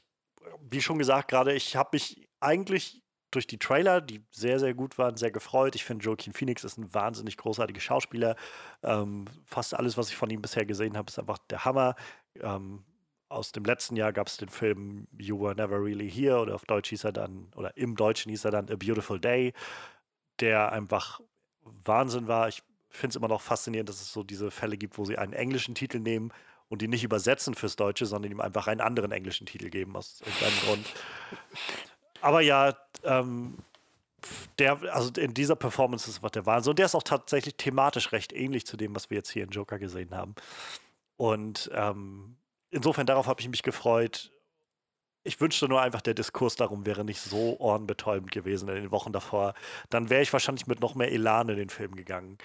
wie 0.60 0.80
schon 0.80 0.98
gesagt, 0.98 1.28
gerade, 1.28 1.52
ich 1.52 1.76
habe 1.76 1.90
mich 1.92 2.26
eigentlich 2.40 3.02
durch 3.30 3.46
die 3.46 3.58
Trailer, 3.58 4.00
die 4.00 4.24
sehr, 4.30 4.58
sehr 4.58 4.72
gut 4.72 4.96
waren, 4.96 5.16
sehr 5.16 5.30
gefreut. 5.30 5.74
Ich 5.74 5.84
finde, 5.84 6.04
Joaquin 6.04 6.32
Phoenix 6.32 6.64
ist 6.64 6.78
ein 6.78 6.94
wahnsinnig 6.94 7.36
großartiger 7.36 7.80
Schauspieler. 7.80 8.36
Ähm, 8.82 9.26
fast 9.44 9.74
alles, 9.74 9.98
was 9.98 10.08
ich 10.08 10.16
von 10.16 10.30
ihm 10.30 10.40
bisher 10.40 10.64
gesehen 10.64 10.96
habe, 10.96 11.10
ist 11.10 11.18
einfach 11.18 11.38
der 11.50 11.66
Hammer. 11.66 11.96
Ähm, 12.40 12.84
aus 13.28 13.52
dem 13.52 13.64
letzten 13.64 13.96
Jahr 13.96 14.12
gab 14.12 14.28
es 14.28 14.36
den 14.36 14.48
Film 14.48 15.06
You 15.18 15.40
Were 15.40 15.54
Never 15.54 15.82
Really 15.82 16.10
Here 16.10 16.38
oder 16.38 16.54
auf 16.54 16.64
Deutsch 16.64 16.90
hieß 16.90 17.04
er 17.04 17.12
dann, 17.12 17.48
oder 17.56 17.76
im 17.76 17.96
Deutschen 17.96 18.30
hieß 18.30 18.44
er 18.44 18.50
dann 18.50 18.70
A 18.70 18.76
Beautiful 18.76 19.18
Day, 19.18 19.52
der 20.40 20.72
einfach 20.72 21.20
Wahnsinn 21.84 22.28
war. 22.28 22.48
Ich 22.48 22.62
finde 22.90 23.12
es 23.12 23.16
immer 23.16 23.28
noch 23.28 23.40
faszinierend, 23.40 23.88
dass 23.88 24.00
es 24.00 24.12
so 24.12 24.22
diese 24.22 24.50
Fälle 24.50 24.76
gibt, 24.76 24.98
wo 24.98 25.04
sie 25.04 25.18
einen 25.18 25.32
englischen 25.32 25.74
Titel 25.74 25.98
nehmen 25.98 26.32
und 26.68 26.82
die 26.82 26.88
nicht 26.88 27.04
übersetzen 27.04 27.54
fürs 27.54 27.76
Deutsche, 27.76 28.06
sondern 28.06 28.30
ihm 28.30 28.40
einfach 28.40 28.66
einen 28.66 28.80
anderen 28.80 29.12
englischen 29.12 29.46
Titel 29.46 29.70
geben, 29.70 29.96
aus 29.96 30.20
irgendeinem 30.20 30.60
Grund. 30.66 30.94
Aber 32.20 32.40
ja, 32.40 32.74
ähm, 33.02 33.58
der, 34.58 34.80
also 34.92 35.10
in 35.20 35.34
dieser 35.34 35.56
Performance 35.56 36.08
ist 36.08 36.22
was 36.22 36.32
der 36.32 36.46
Wahnsinn. 36.46 36.70
Und 36.70 36.78
der 36.78 36.86
ist 36.86 36.94
auch 36.94 37.02
tatsächlich 37.02 37.56
thematisch 37.56 38.12
recht 38.12 38.32
ähnlich 38.32 38.66
zu 38.66 38.76
dem, 38.76 38.94
was 38.94 39.10
wir 39.10 39.18
jetzt 39.18 39.30
hier 39.30 39.44
in 39.44 39.50
Joker 39.50 39.78
gesehen 39.78 40.14
haben. 40.14 40.34
Und 41.16 41.70
ähm, 41.74 42.36
insofern 42.74 43.06
darauf 43.06 43.26
habe 43.26 43.40
ich 43.40 43.48
mich 43.48 43.62
gefreut. 43.62 44.30
Ich 45.22 45.40
wünschte 45.40 45.68
nur 45.68 45.80
einfach, 45.80 46.02
der 46.02 46.14
Diskurs 46.14 46.56
darum 46.56 46.84
wäre 46.84 47.04
nicht 47.04 47.20
so 47.20 47.56
ohrenbetäubend 47.58 48.30
gewesen 48.30 48.68
in 48.68 48.74
den 48.74 48.90
Wochen 48.90 49.12
davor. 49.12 49.54
Dann 49.88 50.10
wäre 50.10 50.22
ich 50.22 50.32
wahrscheinlich 50.32 50.66
mit 50.66 50.80
noch 50.80 50.94
mehr 50.94 51.10
Elan 51.12 51.48
in 51.48 51.56
den 51.56 51.70
Film 51.70 51.94
gegangen. 51.94 52.36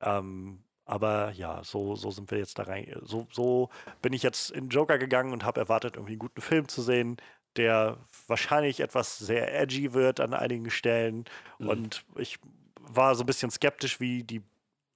Ähm, 0.00 0.64
aber 0.84 1.32
ja, 1.32 1.62
so, 1.62 1.94
so 1.94 2.10
sind 2.10 2.30
wir 2.30 2.38
jetzt 2.38 2.58
da 2.58 2.64
rein. 2.64 2.90
So, 3.02 3.26
so 3.30 3.68
bin 4.00 4.12
ich 4.12 4.22
jetzt 4.22 4.50
in 4.50 4.68
Joker 4.68 4.98
gegangen 4.98 5.32
und 5.32 5.44
habe 5.44 5.60
erwartet, 5.60 5.96
irgendwie 5.96 6.12
einen 6.12 6.20
guten 6.20 6.40
Film 6.40 6.68
zu 6.68 6.80
sehen, 6.80 7.18
der 7.56 7.98
wahrscheinlich 8.26 8.80
etwas 8.80 9.18
sehr 9.18 9.54
edgy 9.60 9.92
wird 9.92 10.20
an 10.20 10.32
einigen 10.32 10.70
Stellen. 10.70 11.24
Mhm. 11.58 11.68
Und 11.68 12.04
ich 12.16 12.38
war 12.80 13.14
so 13.14 13.24
ein 13.24 13.26
bisschen 13.26 13.50
skeptisch, 13.50 14.00
wie 14.00 14.24
die 14.24 14.42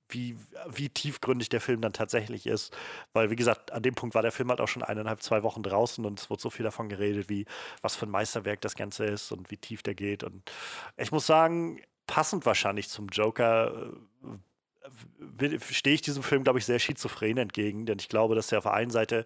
wie, 0.09 0.37
wie 0.69 0.89
tiefgründig 0.89 1.49
der 1.49 1.61
Film 1.61 1.81
dann 1.81 1.93
tatsächlich 1.93 2.47
ist. 2.47 2.77
Weil, 3.13 3.31
wie 3.31 3.37
gesagt, 3.37 3.73
an 3.73 3.83
dem 3.83 3.95
Punkt 3.95 4.15
war 4.15 4.23
der 4.23 4.33
Film 4.33 4.51
halt 4.51 4.61
auch 4.61 4.69
schon 4.69 4.83
eineinhalb, 4.83 5.23
zwei 5.23 5.43
Wochen 5.43 5.63
draußen 5.63 6.05
und 6.05 6.21
es 6.21 6.31
wurde 6.31 6.43
so 6.43 6.51
viel 6.51 6.65
davon 6.65 6.89
geredet, 6.89 7.29
wie 7.29 7.47
was 7.83 7.97
für 7.97 8.07
ein 8.07 8.11
Meisterwerk 8.11 8.61
das 8.61 8.77
Ganze 8.77 9.05
ist 9.05 9.33
und 9.33 9.51
wie 9.51 9.57
tief 9.57 9.83
der 9.83 9.95
geht. 9.95 10.23
Und 10.25 10.51
ich 10.97 11.13
muss 11.13 11.27
sagen, 11.27 11.81
passend 12.07 12.47
wahrscheinlich 12.47 12.89
zum 12.89 13.09
Joker 13.09 13.93
äh, 15.41 15.59
stehe 15.61 15.95
ich 15.95 16.03
diesem 16.03 16.23
Film, 16.23 16.45
glaube 16.45 16.59
ich, 16.59 16.67
sehr 16.67 16.79
schizophren 16.79 17.39
entgegen, 17.39 17.87
denn 17.87 17.99
ich 17.99 18.09
glaube, 18.09 18.35
dass 18.35 18.53
er 18.53 18.59
auf 18.59 18.65
der 18.65 18.75
einen 18.75 18.91
Seite 18.91 19.25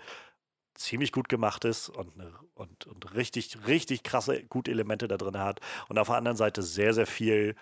ziemlich 0.74 1.12
gut 1.12 1.28
gemacht 1.28 1.65
ist 1.65 1.90
und, 1.90 2.11
und, 2.55 2.86
und 2.86 3.15
richtig, 3.15 3.59
richtig 3.66 4.02
krasse, 4.02 4.43
gute 4.44 4.70
Elemente 4.70 5.09
da 5.09 5.19
drin 5.19 5.39
hat 5.39 5.61
und 5.89 5.98
auf 5.98 6.09
der 6.09 6.16
anderen 6.16 6.39
Seite 6.39 6.62
sehr, 6.62 6.94
sehr 6.94 7.07
viel 7.07 7.55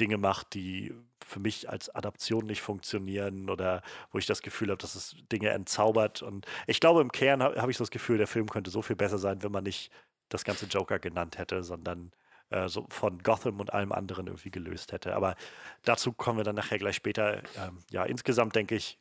Dinge 0.00 0.18
macht, 0.18 0.54
die 0.54 0.94
für 1.24 1.40
mich 1.40 1.68
als 1.70 1.94
Adaption 1.94 2.46
nicht 2.46 2.62
funktionieren 2.62 3.48
oder 3.48 3.82
wo 4.10 4.18
ich 4.18 4.26
das 4.26 4.42
Gefühl 4.42 4.70
habe, 4.70 4.78
dass 4.78 4.94
es 4.94 5.16
Dinge 5.32 5.50
entzaubert. 5.50 6.22
Und 6.22 6.46
ich 6.66 6.80
glaube, 6.80 7.00
im 7.00 7.12
Kern 7.12 7.42
habe 7.42 7.60
hab 7.60 7.68
ich 7.70 7.76
so 7.76 7.84
das 7.84 7.90
Gefühl, 7.90 8.18
der 8.18 8.26
Film 8.26 8.48
könnte 8.48 8.70
so 8.70 8.82
viel 8.82 8.96
besser 8.96 9.18
sein, 9.18 9.42
wenn 9.42 9.52
man 9.52 9.64
nicht 9.64 9.90
das 10.28 10.44
ganze 10.44 10.66
Joker 10.66 10.98
genannt 10.98 11.38
hätte, 11.38 11.62
sondern 11.62 12.12
äh, 12.50 12.68
so 12.68 12.86
von 12.90 13.22
Gotham 13.22 13.60
und 13.60 13.72
allem 13.72 13.92
anderen 13.92 14.26
irgendwie 14.26 14.50
gelöst 14.50 14.92
hätte. 14.92 15.14
Aber 15.14 15.36
dazu 15.82 16.12
kommen 16.12 16.38
wir 16.38 16.44
dann 16.44 16.56
nachher 16.56 16.78
gleich 16.78 16.96
später. 16.96 17.42
Ähm, 17.56 17.78
ja, 17.90 18.04
insgesamt 18.04 18.54
denke 18.56 18.74
ich, 18.74 18.98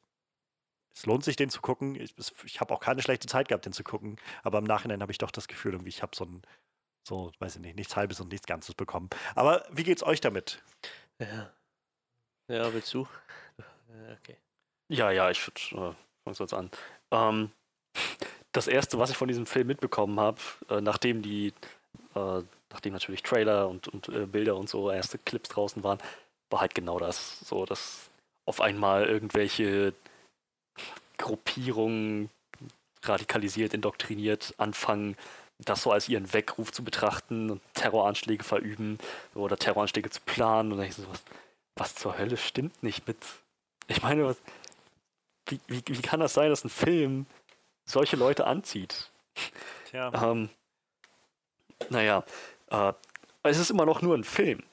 es 0.96 1.06
lohnt 1.06 1.24
sich, 1.24 1.36
den 1.36 1.50
zu 1.50 1.62
gucken. 1.62 1.96
Ich, 1.96 2.14
ich 2.46 2.62
habe 2.62 2.74
auch 2.74 2.80
keine 2.80 3.02
schlechte 3.02 3.28
Zeit 3.28 3.48
gehabt, 3.48 3.66
den 3.66 3.74
zu 3.74 3.84
gucken. 3.84 4.18
Aber 4.44 4.60
im 4.60 4.64
Nachhinein 4.64 5.02
habe 5.02 5.12
ich 5.12 5.18
doch 5.18 5.32
das 5.32 5.48
Gefühl, 5.48 5.74
irgendwie, 5.74 5.90
ich 5.90 6.04
habe 6.04 6.16
so 6.16 6.26
ein, 6.26 6.42
so, 7.08 7.32
weiß 7.40 7.56
ich 7.56 7.62
nicht, 7.62 7.76
nichts 7.76 7.96
Halbes 7.96 8.20
und 8.20 8.32
nichts 8.32 8.48
Ganzes 8.48 8.76
bekommen. 8.76 9.10
Aber 9.36 9.66
wie 9.72 9.84
geht's 9.84 10.04
euch 10.04 10.22
damit? 10.22 10.62
Ja. 11.20 11.52
Ja, 12.50 12.74
willst 12.74 12.94
du? 12.94 13.08
Ja, 13.58 14.14
Okay. 14.14 14.38
Ja, 14.90 15.12
ja, 15.12 15.30
ich 15.32 15.46
würde, 15.48 15.62
äh, 15.72 15.96
fangen 16.24 16.38
wir 16.38 16.42
uns 16.42 16.54
an. 16.54 16.70
Ähm, 17.12 17.52
das 18.52 18.68
erste, 18.68 19.00
was 19.00 19.10
ich 19.10 19.18
von 19.18 19.28
diesem 19.28 19.46
Film 19.46 19.68
mitbekommen 19.68 20.20
habe, 20.20 20.40
äh, 20.70 20.82
nachdem 20.82 21.22
die, 21.22 21.54
äh, 22.16 22.42
nachdem 22.70 22.94
natürlich 22.94 23.24
Trailer 23.24 23.68
und, 23.70 23.88
und 23.88 24.10
äh, 24.10 24.26
Bilder 24.26 24.56
und 24.56 24.70
so 24.70 24.92
erste 24.92 25.18
Clips 25.18 25.50
draußen 25.50 25.84
waren, 25.84 26.00
war 26.50 26.62
halt 26.62 26.76
genau 26.76 27.00
das. 27.00 27.40
So, 27.40 27.66
dass 27.66 28.10
auf 28.46 28.62
einmal 28.62 29.06
irgendwelche 29.06 29.94
Gruppierungen 31.18 32.30
radikalisiert, 33.04 33.74
indoktriniert 33.74 34.54
anfangen, 34.58 35.18
das 35.66 35.84
so 35.84 35.92
als 35.92 36.10
ihren 36.10 36.34
Weckruf 36.34 36.72
zu 36.72 36.84
betrachten 36.84 37.50
und 37.50 37.62
Terroranschläge 37.74 38.44
verüben 38.44 38.98
oder 39.36 39.58
Terroranschläge 39.58 40.10
zu 40.10 40.22
planen. 40.22 40.72
Und 40.72 40.78
dann 40.80 40.88
ich 40.88 40.96
so, 40.96 41.08
was, 41.10 41.24
was 41.76 41.96
zur 41.96 42.18
Hölle 42.18 42.38
stimmt 42.38 42.84
nicht 42.84 43.08
mit. 43.08 43.18
Ich 43.88 44.02
meine, 44.02 44.26
was, 44.26 44.38
wie, 45.48 45.60
wie, 45.68 45.84
wie 45.86 46.02
kann 46.02 46.20
das 46.20 46.34
sein, 46.34 46.50
dass 46.50 46.64
ein 46.64 46.70
Film 46.70 47.26
solche 47.86 48.16
Leute 48.16 48.48
anzieht? 48.48 49.12
Tja. 49.90 50.12
Ähm, 50.14 50.50
naja, 51.90 52.24
äh, 52.70 52.94
es 53.44 53.58
ist 53.58 53.72
immer 53.72 53.86
noch 53.86 54.02
nur 54.02 54.16
ein 54.16 54.24
Film. 54.24 54.64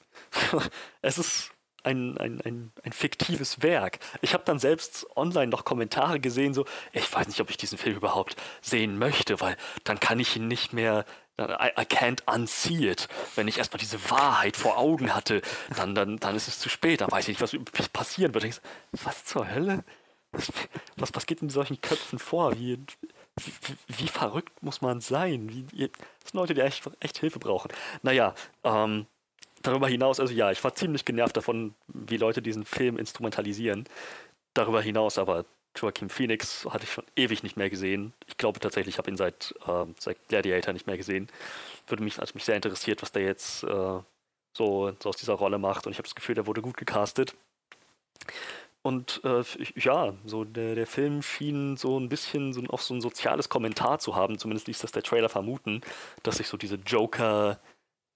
es 1.01 1.17
ist 1.17 1.51
ein, 1.83 2.17
ein, 2.17 2.41
ein, 2.41 2.71
ein 2.83 2.91
fiktives 2.91 3.61
Werk. 3.61 3.99
Ich 4.21 4.33
habe 4.33 4.43
dann 4.45 4.59
selbst 4.59 5.05
online 5.15 5.47
noch 5.47 5.65
Kommentare 5.65 6.19
gesehen, 6.19 6.53
so, 6.53 6.65
ich 6.93 7.11
weiß 7.11 7.27
nicht, 7.27 7.41
ob 7.41 7.49
ich 7.49 7.57
diesen 7.57 7.77
Film 7.77 7.97
überhaupt 7.97 8.35
sehen 8.61 8.97
möchte, 8.97 9.39
weil 9.39 9.57
dann 9.83 9.99
kann 9.99 10.19
ich 10.19 10.35
ihn 10.35 10.47
nicht 10.47 10.73
mehr, 10.73 11.05
I, 11.39 11.71
I 11.77 11.85
can't 11.85 12.21
unsee 12.31 12.89
it. 12.89 13.07
Wenn 13.35 13.47
ich 13.47 13.57
erstmal 13.57 13.79
diese 13.79 14.09
Wahrheit 14.09 14.57
vor 14.57 14.77
Augen 14.77 15.15
hatte, 15.15 15.41
dann, 15.75 15.95
dann, 15.95 16.17
dann 16.17 16.35
ist 16.35 16.47
es 16.47 16.59
zu 16.59 16.69
spät, 16.69 17.01
dann 17.01 17.11
weiß 17.11 17.27
ich 17.27 17.39
nicht, 17.39 17.61
was 17.73 17.89
passieren 17.89 18.33
wird. 18.33 18.43
Ich 18.43 18.59
was 18.91 19.25
zur 19.25 19.49
Hölle? 19.49 19.83
Was, 20.31 20.51
was, 20.95 21.09
was 21.13 21.25
geht 21.25 21.41
in 21.41 21.49
solchen 21.49 21.81
Köpfen 21.81 22.19
vor? 22.19 22.57
Wie, 22.57 22.79
wie, 23.37 23.53
wie 23.87 24.07
verrückt 24.07 24.61
muss 24.61 24.81
man 24.81 25.01
sein? 25.01 25.49
Wie, 25.49 25.63
das 25.89 26.31
sind 26.31 26.33
Leute, 26.33 26.53
die 26.53 26.61
echt, 26.61 26.83
echt 26.99 27.17
Hilfe 27.17 27.39
brauchen. 27.39 27.71
Naja, 28.01 28.33
ähm, 28.63 29.07
darüber 29.61 29.87
hinaus, 29.87 30.19
also 30.19 30.33
ja, 30.33 30.51
ich 30.51 30.63
war 30.63 30.73
ziemlich 30.75 31.05
genervt 31.05 31.37
davon, 31.37 31.75
wie 31.87 32.17
Leute 32.17 32.41
diesen 32.41 32.65
Film 32.65 32.97
instrumentalisieren. 32.97 33.85
Darüber 34.53 34.81
hinaus 34.81 35.17
aber 35.17 35.45
Joaquin 35.75 36.09
Phoenix 36.09 36.65
hatte 36.69 36.83
ich 36.83 36.91
schon 36.91 37.05
ewig 37.15 37.43
nicht 37.43 37.55
mehr 37.55 37.69
gesehen. 37.69 38.13
Ich 38.27 38.37
glaube 38.37 38.59
tatsächlich, 38.59 38.95
ich 38.95 38.97
habe 38.97 39.09
ihn 39.09 39.17
seit, 39.17 39.55
äh, 39.67 39.85
seit 39.97 40.27
Gladiator 40.27 40.73
nicht 40.73 40.87
mehr 40.87 40.97
gesehen. 40.97 41.29
Würde 41.87 42.03
mich, 42.03 42.19
also 42.19 42.33
mich 42.33 42.43
sehr 42.43 42.57
interessiert, 42.57 43.01
was 43.01 43.11
der 43.11 43.23
jetzt 43.23 43.63
äh, 43.63 43.99
so, 44.53 44.93
so 44.99 45.09
aus 45.09 45.17
dieser 45.17 45.33
Rolle 45.33 45.57
macht. 45.57 45.85
Und 45.85 45.93
ich 45.93 45.97
habe 45.97 46.07
das 46.07 46.15
Gefühl, 46.15 46.35
der 46.35 46.45
wurde 46.45 46.61
gut 46.61 46.77
gecastet. 46.77 47.35
Und 48.83 49.21
äh, 49.23 49.43
ja, 49.75 50.13
so 50.25 50.43
der, 50.43 50.75
der 50.75 50.87
Film 50.87 51.21
schien 51.21 51.77
so 51.77 51.99
ein 51.99 52.09
bisschen 52.09 52.51
so, 52.51 52.61
auch 52.69 52.79
so 52.79 52.95
ein 52.95 53.01
soziales 53.01 53.47
Kommentar 53.47 53.99
zu 53.99 54.15
haben, 54.15 54.39
zumindest 54.39 54.67
ließ 54.67 54.79
das 54.79 54.91
der 54.91 55.03
Trailer 55.03 55.29
vermuten, 55.29 55.81
dass 56.23 56.37
sich 56.37 56.47
so 56.47 56.57
diese 56.57 56.75
Joker, 56.75 57.59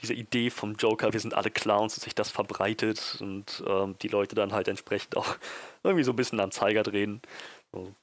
diese 0.01 0.13
Idee 0.13 0.49
vom 0.49 0.75
Joker, 0.75 1.13
wir 1.13 1.19
sind 1.19 1.33
alle 1.33 1.51
Clowns, 1.51 1.95
dass 1.95 2.03
sich 2.03 2.15
das 2.15 2.29
verbreitet 2.29 3.17
und 3.21 3.63
ähm, 3.67 3.95
die 4.01 4.07
Leute 4.07 4.35
dann 4.35 4.51
halt 4.51 4.67
entsprechend 4.67 5.15
auch 5.17 5.37
irgendwie 5.83 6.03
so 6.03 6.11
ein 6.11 6.17
bisschen 6.17 6.39
am 6.39 6.51
Zeiger 6.51 6.83
drehen. 6.83 7.21
So, 7.71 7.93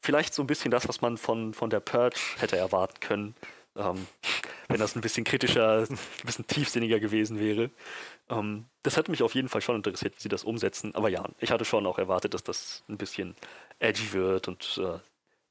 vielleicht 0.00 0.34
so 0.34 0.42
ein 0.42 0.46
bisschen 0.46 0.70
das, 0.70 0.88
was 0.88 1.00
man 1.00 1.16
von, 1.16 1.54
von 1.54 1.70
der 1.70 1.80
Purge 1.80 2.20
hätte 2.38 2.56
erwarten 2.56 3.00
können, 3.00 3.34
ähm, 3.76 4.06
wenn 4.68 4.78
das 4.78 4.96
ein 4.96 5.00
bisschen 5.00 5.24
kritischer, 5.24 5.86
ein 5.88 5.98
bisschen 6.24 6.46
tiefsinniger 6.46 7.00
gewesen 7.00 7.38
wäre. 7.38 7.70
Ähm, 8.30 8.66
das 8.82 8.96
hätte 8.96 9.10
mich 9.10 9.22
auf 9.22 9.34
jeden 9.34 9.48
Fall 9.48 9.60
schon 9.60 9.76
interessiert, 9.76 10.16
wie 10.16 10.22
sie 10.22 10.28
das 10.28 10.44
umsetzen. 10.44 10.94
Aber 10.94 11.08
ja, 11.08 11.24
ich 11.38 11.50
hatte 11.50 11.64
schon 11.64 11.86
auch 11.86 11.98
erwartet, 11.98 12.34
dass 12.34 12.42
das 12.42 12.84
ein 12.88 12.96
bisschen 12.96 13.34
edgy 13.78 14.12
wird 14.12 14.48
und 14.48 14.80
äh, 14.82 14.98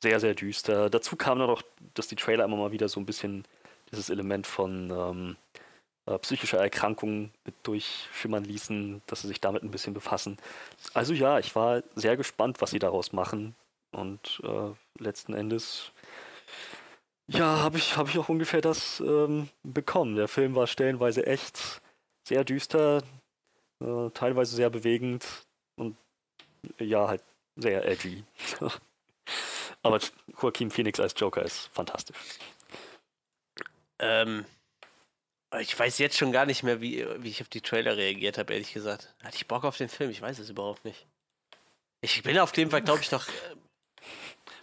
sehr, 0.02 0.20
sehr 0.20 0.34
düster. 0.34 0.90
Dazu 0.90 1.16
kam 1.16 1.40
dann 1.40 1.50
auch, 1.50 1.62
dass 1.94 2.08
die 2.08 2.16
Trailer 2.16 2.46
immer 2.46 2.58
mal 2.58 2.72
wieder 2.72 2.90
so 2.90 3.00
ein 3.00 3.06
bisschen 3.06 3.46
dieses 3.94 4.10
Element 4.10 4.48
von 4.48 4.92
ähm, 4.92 5.38
äh, 6.06 6.18
psychischer 6.20 6.60
Erkrankung 6.60 7.32
mit 7.46 7.56
durchschimmern 7.64 8.44
ließen, 8.44 9.02
dass 9.08 9.22
sie 9.22 9.30
sich 9.30 9.40
damit 9.40 9.64
ein 9.64 9.72
bisschen 9.72 9.94
befassen. 9.94 10.38
Also 10.94 11.14
ja, 11.14 11.40
ich 11.40 11.56
war 11.56 11.84
sehr 11.96 12.18
gespannt, 12.18 12.62
was 12.62 12.72
sie 12.72 12.80
daraus 12.80 13.14
machen. 13.14 13.56
Und 13.92 14.42
äh, 14.44 15.02
letzten 15.02 15.34
Endes, 15.34 15.92
ja, 17.28 17.60
habe 17.60 17.78
ich, 17.78 17.96
hab 17.96 18.10
ich 18.10 18.18
auch 18.18 18.28
ungefähr 18.28 18.62
das 18.62 19.00
ähm, 19.00 19.50
bekommen. 19.64 20.16
Der 20.16 20.28
Film 20.28 20.56
war 20.56 20.68
stellenweise 20.68 21.26
echt 21.26 21.82
sehr 22.28 22.44
düster, 22.44 23.02
äh, 23.80 24.10
teilweise 24.14 24.56
sehr 24.56 24.70
bewegend 24.70 25.26
und 25.76 25.96
ja, 26.80 27.08
halt 27.08 27.24
sehr 27.56 27.88
edgy. 27.88 28.24
Aber 29.84 30.00
Joaquin 30.42 30.72
Phoenix 30.72 31.00
als 31.00 31.14
Joker 31.18 31.44
ist 31.44 31.70
fantastisch. 31.74 32.18
Ähm, 34.04 34.46
ich 35.60 35.78
weiß 35.78 36.00
jetzt 36.00 36.18
schon 36.18 36.32
gar 36.32 36.46
nicht 36.46 36.64
mehr, 36.64 36.82
wie, 36.82 37.06
wie 37.20 37.30
ich 37.30 37.42
auf 37.42 37.50
die 37.50 37.62
Trailer 37.62 37.96
reagiert 37.96 38.38
habe, 38.38 38.54
ehrlich 38.54 38.74
gesagt. 38.74 39.14
Hatte 39.24 39.36
ich 39.36 39.48
Bock 39.48 39.64
auf 39.64 39.78
den 39.78 39.90
Film? 39.90 40.10
Ich 40.10 40.22
weiß 40.22 40.40
es 40.40 40.50
überhaupt 40.50 40.84
nicht. 40.84 41.06
Ich 42.02 42.22
bin 42.24 42.38
auf 42.40 42.56
jeden 42.58 42.72
Fall, 42.72 42.82
glaube 42.82 43.02
ich, 43.02 43.12
noch. 43.12 43.28
Äh, 43.28 43.56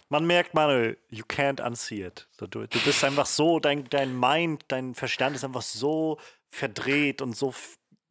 Man 0.09 0.25
merkt, 0.25 0.53
Manuel, 0.53 0.97
you 1.09 1.23
can't 1.23 1.65
unsee 1.65 2.05
it. 2.05 2.27
Du, 2.37 2.47
du 2.47 2.67
bist 2.67 3.03
einfach 3.03 3.25
so, 3.25 3.59
dein, 3.59 3.89
dein 3.89 4.17
Mind, 4.19 4.65
dein 4.67 4.93
Verstand 4.93 5.35
ist 5.35 5.43
einfach 5.45 5.61
so 5.61 6.19
verdreht 6.49 7.21
und 7.21 7.35
so, 7.35 7.53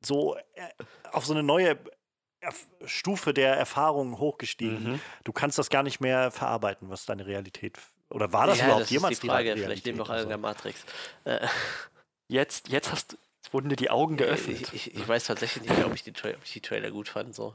so 0.02 0.36
äh, 0.54 0.68
auf 1.12 1.26
so 1.26 1.34
eine 1.34 1.42
neue 1.42 1.78
Stufe 2.86 3.34
der 3.34 3.54
Erfahrung 3.56 4.18
hochgestiegen. 4.18 4.92
Mhm. 4.92 5.00
Du 5.24 5.32
kannst 5.32 5.58
das 5.58 5.68
gar 5.68 5.82
nicht 5.82 6.00
mehr 6.00 6.30
verarbeiten, 6.30 6.88
was 6.88 7.04
deine 7.04 7.26
Realität. 7.26 7.78
Oder 8.10 8.32
war 8.32 8.46
das 8.46 8.58
ja, 8.58 8.64
überhaupt 8.66 8.84
das 8.84 8.90
jemals 8.90 9.12
ist 9.14 9.22
die 9.22 9.28
Frage? 9.28 9.54
Die 9.54 9.62
Vielleicht 9.62 9.84
wir 9.84 10.02
auch 10.02 10.10
alle 10.10 10.22
in 10.22 10.28
der 10.28 10.38
Matrix. 10.38 10.84
Äh. 11.24 11.46
Jetzt, 12.28 12.68
jetzt 12.68 12.92
hast 12.92 13.16
jetzt 13.42 13.52
wurden 13.52 13.68
dir 13.68 13.76
die 13.76 13.90
Augen 13.90 14.16
geöffnet. 14.16 14.60
Ich, 14.60 14.88
ich, 14.88 14.94
ich 14.94 15.08
weiß 15.08 15.24
tatsächlich 15.24 15.64
nicht 15.64 15.76
mehr, 15.76 15.86
ob 15.86 15.94
ich, 15.94 16.02
die 16.02 16.10
ob 16.10 16.44
ich 16.44 16.52
die 16.52 16.60
Trailer 16.60 16.90
gut 16.90 17.08
fand. 17.08 17.34
So. 17.34 17.54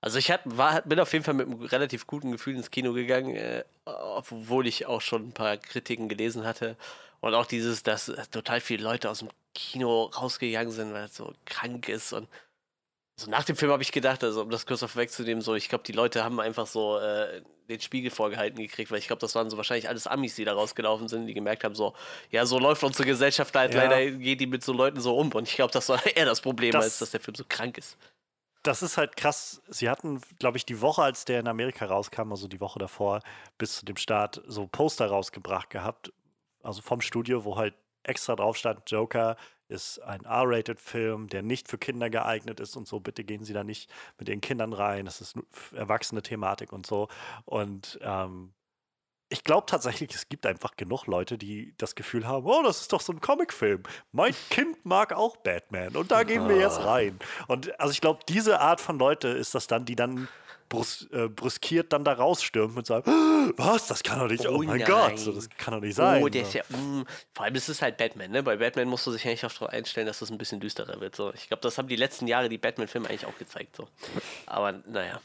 Also 0.00 0.18
ich 0.18 0.30
hab, 0.30 0.42
war, 0.44 0.82
bin 0.82 1.00
auf 1.00 1.12
jeden 1.12 1.24
Fall 1.24 1.34
mit 1.34 1.46
einem 1.46 1.62
relativ 1.62 2.06
guten 2.06 2.30
Gefühl 2.32 2.56
ins 2.56 2.70
Kino 2.70 2.92
gegangen, 2.92 3.34
äh, 3.34 3.64
obwohl 3.84 4.66
ich 4.66 4.86
auch 4.86 5.00
schon 5.00 5.28
ein 5.28 5.32
paar 5.32 5.56
Kritiken 5.56 6.08
gelesen 6.08 6.44
hatte. 6.44 6.76
Und 7.20 7.34
auch 7.34 7.46
dieses, 7.46 7.82
dass 7.82 8.12
total 8.30 8.60
viele 8.60 8.84
Leute 8.84 9.10
aus 9.10 9.20
dem 9.20 9.30
Kino 9.54 10.04
rausgegangen 10.04 10.70
sind, 10.70 10.92
weil 10.92 11.04
es 11.04 11.16
so 11.16 11.32
krank 11.46 11.88
ist. 11.88 12.12
Und 12.12 12.28
so 13.18 13.30
nach 13.30 13.44
dem 13.44 13.56
Film 13.56 13.72
habe 13.72 13.82
ich 13.82 13.92
gedacht, 13.92 14.22
also 14.22 14.42
um 14.42 14.50
das 14.50 14.66
kurz 14.66 14.82
auf 14.82 14.94
wegzunehmen, 14.96 15.40
so 15.40 15.54
ich 15.54 15.70
glaube, 15.70 15.84
die 15.84 15.92
Leute 15.92 16.22
haben 16.22 16.38
einfach 16.38 16.66
so 16.66 16.98
äh, 16.98 17.42
den 17.68 17.80
Spiegel 17.80 18.10
vorgehalten 18.10 18.58
gekriegt, 18.58 18.90
weil 18.90 18.98
ich 18.98 19.06
glaube, 19.06 19.20
das 19.20 19.34
waren 19.34 19.48
so 19.48 19.56
wahrscheinlich 19.56 19.88
alles 19.88 20.06
Amis, 20.06 20.34
die 20.34 20.44
da 20.44 20.52
rausgelaufen 20.52 21.08
sind, 21.08 21.26
die 21.26 21.32
gemerkt 21.32 21.64
haben, 21.64 21.74
so, 21.74 21.94
ja, 22.30 22.44
so 22.44 22.58
läuft 22.58 22.84
unsere 22.84 23.06
Gesellschaft 23.06 23.54
halt, 23.56 23.72
ja. 23.72 23.84
leider 23.84 24.10
geht 24.10 24.40
die 24.40 24.46
mit 24.46 24.62
so 24.62 24.74
Leuten 24.74 25.00
so 25.00 25.16
um. 25.16 25.32
Und 25.32 25.48
ich 25.48 25.56
glaube, 25.56 25.72
das 25.72 25.88
war 25.88 26.04
eher 26.16 26.26
das 26.26 26.42
Problem, 26.42 26.72
das, 26.72 26.84
als 26.84 26.98
dass 26.98 27.10
der 27.12 27.20
Film 27.20 27.34
so 27.34 27.44
krank 27.48 27.78
ist. 27.78 27.96
Das 28.62 28.82
ist 28.82 28.98
halt 28.98 29.16
krass. 29.16 29.62
Sie 29.68 29.88
hatten, 29.88 30.20
glaube 30.38 30.58
ich, 30.58 30.66
die 30.66 30.80
Woche, 30.82 31.02
als 31.02 31.24
der 31.24 31.40
in 31.40 31.48
Amerika 31.48 31.86
rauskam, 31.86 32.32
also 32.32 32.48
die 32.48 32.60
Woche 32.60 32.78
davor, 32.78 33.22
bis 33.56 33.76
zu 33.76 33.86
dem 33.86 33.96
Start, 33.96 34.42
so 34.46 34.66
Poster 34.66 35.06
rausgebracht 35.06 35.70
gehabt, 35.70 36.12
also 36.62 36.82
vom 36.82 37.00
Studio, 37.00 37.44
wo 37.44 37.56
halt 37.56 37.74
extra 38.02 38.36
drauf 38.36 38.56
stand, 38.56 38.90
Joker 38.90 39.36
ist 39.68 39.98
ein 40.00 40.24
R-Rated-Film, 40.24 41.28
der 41.28 41.42
nicht 41.42 41.68
für 41.68 41.78
Kinder 41.78 42.10
geeignet 42.10 42.60
ist 42.60 42.76
und 42.76 42.86
so. 42.86 43.00
Bitte 43.00 43.24
gehen 43.24 43.44
Sie 43.44 43.52
da 43.52 43.64
nicht 43.64 43.90
mit 44.18 44.28
den 44.28 44.40
Kindern 44.40 44.72
rein. 44.72 45.04
Das 45.04 45.20
ist 45.20 45.36
erwachsene 45.72 46.22
Thematik 46.22 46.72
und 46.72 46.86
so. 46.86 47.08
Und 47.44 47.98
ähm, 48.02 48.52
ich 49.28 49.42
glaube 49.42 49.66
tatsächlich, 49.66 50.14
es 50.14 50.28
gibt 50.28 50.46
einfach 50.46 50.76
genug 50.76 51.06
Leute, 51.06 51.36
die 51.36 51.74
das 51.78 51.94
Gefühl 51.94 52.26
haben, 52.26 52.46
oh, 52.46 52.62
das 52.62 52.82
ist 52.82 52.92
doch 52.92 53.00
so 53.00 53.12
ein 53.12 53.20
Comicfilm. 53.20 53.82
Mein 54.12 54.34
Kind 54.50 54.84
mag 54.84 55.12
auch 55.12 55.36
Batman 55.36 55.96
und 55.96 56.10
da 56.10 56.22
gehen 56.22 56.48
wir 56.48 56.56
jetzt 56.56 56.78
ah. 56.78 56.92
rein. 56.92 57.18
Und 57.48 57.78
also 57.80 57.92
ich 57.92 58.00
glaube, 58.00 58.20
diese 58.28 58.60
Art 58.60 58.80
von 58.80 58.98
Leute 58.98 59.28
ist 59.28 59.54
das 59.54 59.66
dann, 59.66 59.84
die 59.84 59.96
dann 59.96 60.28
brus 60.68 61.06
äh, 61.12 61.28
brüskiert 61.28 61.92
dann 61.92 62.04
da 62.04 62.12
rausstürmt 62.12 62.76
und 62.76 62.86
sagt, 62.86 63.06
was, 63.06 63.86
das 63.86 64.02
kann 64.02 64.18
doch 64.18 64.28
nicht, 64.28 64.46
oh, 64.46 64.56
oh 64.56 64.62
mein 64.62 64.78
nein. 64.78 64.86
Gott, 64.86 65.18
so, 65.18 65.32
das 65.32 65.48
kann 65.50 65.74
doch 65.74 65.80
nicht 65.80 65.94
sein. 65.94 66.22
Oh, 66.22 66.28
der 66.28 66.42
ist 66.42 66.54
ja, 66.54 66.62
mh, 66.68 67.04
vor 67.32 67.44
allem 67.44 67.54
ist 67.54 67.68
es 67.68 67.82
halt 67.82 67.96
Batman, 67.96 68.30
ne? 68.30 68.42
Bei 68.42 68.56
Batman 68.56 68.88
musst 68.88 69.06
du 69.06 69.10
sich 69.10 69.26
eigentlich 69.26 69.44
auch 69.44 69.52
darauf 69.52 69.70
einstellen, 69.70 70.06
dass 70.06 70.18
das 70.18 70.30
ein 70.30 70.38
bisschen 70.38 70.60
düsterer 70.60 71.00
wird. 71.00 71.16
So. 71.16 71.32
Ich 71.34 71.48
glaube, 71.48 71.60
das 71.62 71.78
haben 71.78 71.88
die 71.88 71.96
letzten 71.96 72.26
Jahre 72.26 72.48
die 72.48 72.58
Batman-Filme 72.58 73.08
eigentlich 73.08 73.26
auch 73.26 73.38
gezeigt. 73.38 73.76
So. 73.76 73.88
Aber 74.46 74.72
naja. 74.72 75.20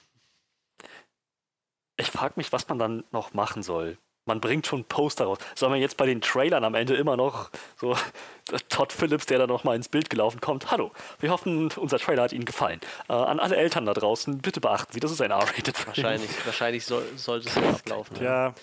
Ich 1.97 2.07
frage 2.07 2.33
mich, 2.37 2.51
was 2.51 2.67
man 2.67 2.79
dann 2.79 3.03
noch 3.11 3.33
machen 3.33 3.63
soll 3.63 3.97
man 4.25 4.39
bringt 4.39 4.67
schon 4.67 4.85
Poster 4.85 5.25
raus. 5.25 5.39
Soll 5.55 5.69
man 5.69 5.79
jetzt 5.79 5.97
bei 5.97 6.05
den 6.05 6.21
Trailern 6.21 6.63
am 6.63 6.75
Ende 6.75 6.95
immer 6.95 7.17
noch 7.17 7.49
so 7.77 7.95
Todd 8.69 8.93
Phillips, 8.93 9.25
der 9.25 9.39
da 9.39 9.47
nochmal 9.47 9.75
ins 9.75 9.89
Bild 9.89 10.09
gelaufen 10.09 10.41
kommt. 10.41 10.71
Hallo, 10.71 10.91
wir 11.19 11.31
hoffen, 11.31 11.71
unser 11.71 11.99
Trailer 11.99 12.23
hat 12.23 12.33
Ihnen 12.33 12.45
gefallen. 12.45 12.79
Äh, 13.09 13.13
an 13.13 13.39
alle 13.39 13.55
Eltern 13.55 13.85
da 13.85 13.93
draußen, 13.93 14.39
bitte 14.39 14.61
beachten 14.61 14.93
Sie, 14.93 14.99
das 14.99 15.11
ist 15.11 15.21
ein 15.21 15.31
R-Rated 15.31 15.75
Film. 15.77 15.87
Wahrscheinlich, 15.87 16.45
wahrscheinlich 16.45 16.85
soll, 16.85 17.05
sollte 17.15 17.47
es 17.47 17.55
so 17.55 17.61
ablaufen. 17.61 18.23
Ja. 18.23 18.53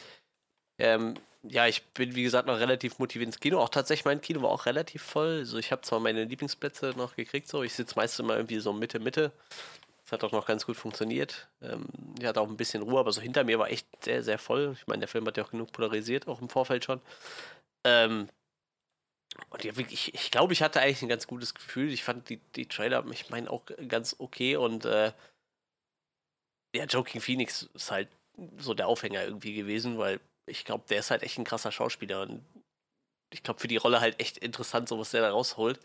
Ähm, 0.78 1.14
ja, 1.42 1.66
ich 1.66 1.84
bin 1.86 2.14
wie 2.14 2.22
gesagt 2.22 2.46
noch 2.46 2.58
relativ 2.58 2.98
motiviert 2.98 3.28
ins 3.28 3.40
Kino. 3.40 3.60
Auch 3.60 3.68
tatsächlich, 3.68 4.04
mein 4.04 4.20
Kino 4.20 4.42
war 4.42 4.50
auch 4.50 4.66
relativ 4.66 5.02
voll. 5.02 5.38
Also 5.38 5.58
ich 5.58 5.72
habe 5.72 5.82
zwar 5.82 6.00
meine 6.00 6.24
Lieblingsplätze 6.24 6.94
noch 6.96 7.16
gekriegt, 7.16 7.48
so 7.48 7.62
ich 7.62 7.74
sitze 7.74 7.94
meistens 7.96 8.20
immer 8.20 8.36
irgendwie 8.36 8.58
so 8.58 8.72
Mitte, 8.72 8.98
Mitte. 8.98 9.32
Das 10.08 10.12
hat 10.12 10.24
auch 10.24 10.32
noch 10.32 10.46
ganz 10.46 10.64
gut 10.64 10.78
funktioniert. 10.78 11.50
Ähm, 11.60 11.86
ich 12.18 12.24
hatte 12.24 12.40
auch 12.40 12.48
ein 12.48 12.56
bisschen 12.56 12.82
Ruhe, 12.82 12.98
aber 12.98 13.12
so 13.12 13.20
hinter 13.20 13.44
mir 13.44 13.58
war 13.58 13.70
echt 13.70 13.86
sehr, 14.02 14.22
sehr 14.22 14.38
voll. 14.38 14.72
Ich 14.72 14.86
meine, 14.86 15.00
der 15.00 15.08
Film 15.08 15.26
hat 15.26 15.36
ja 15.36 15.44
auch 15.44 15.50
genug 15.50 15.70
polarisiert, 15.70 16.26
auch 16.28 16.40
im 16.40 16.48
Vorfeld 16.48 16.82
schon. 16.82 17.02
Ähm, 17.84 18.30
und 19.50 19.64
ja, 19.64 19.76
wirklich, 19.76 20.14
ich 20.14 20.30
glaube, 20.30 20.54
ich 20.54 20.62
hatte 20.62 20.80
eigentlich 20.80 21.02
ein 21.02 21.10
ganz 21.10 21.26
gutes 21.26 21.52
Gefühl. 21.52 21.92
Ich 21.92 22.04
fand 22.04 22.30
die, 22.30 22.38
die 22.56 22.64
Trailer, 22.64 23.04
ich 23.10 23.28
meine, 23.28 23.50
auch 23.50 23.66
ganz 23.86 24.16
okay. 24.18 24.56
Und 24.56 24.86
äh, 24.86 25.12
ja, 26.74 26.84
Joking 26.86 27.20
Phoenix 27.20 27.68
ist 27.74 27.90
halt 27.90 28.08
so 28.56 28.72
der 28.72 28.88
Aufhänger 28.88 29.24
irgendwie 29.24 29.52
gewesen, 29.52 29.98
weil 29.98 30.20
ich 30.46 30.64
glaube, 30.64 30.84
der 30.88 31.00
ist 31.00 31.10
halt 31.10 31.22
echt 31.22 31.36
ein 31.36 31.44
krasser 31.44 31.70
Schauspieler. 31.70 32.22
Und 32.22 32.42
ich 33.30 33.42
glaube, 33.42 33.60
für 33.60 33.68
die 33.68 33.76
Rolle 33.76 34.00
halt 34.00 34.18
echt 34.20 34.38
interessant, 34.38 34.88
so 34.88 34.98
was 34.98 35.10
der 35.10 35.20
da 35.20 35.32
rausholt. 35.32 35.78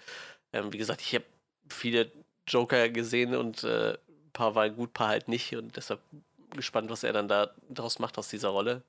Ähm, 0.54 0.72
wie 0.72 0.78
gesagt, 0.78 1.02
ich 1.02 1.14
habe 1.14 1.26
viele 1.68 2.10
Joker 2.48 2.90
gesehen 2.90 3.36
und 3.36 3.64
äh, 3.64 3.98
paar 4.34 4.56
waren 4.56 4.76
gut, 4.76 4.94
paar 4.94 5.10
halt 5.10 5.28
nicht 5.28 5.56
und 5.56 5.76
deshalb 5.78 6.02
gespannt, 6.52 6.90
was 6.90 7.04
er 7.04 7.14
dann 7.14 7.28
da 7.28 7.54
draus 7.70 8.00
macht 8.00 8.18
aus 8.18 8.30
dieser 8.30 8.50
Rolle. 8.50 8.84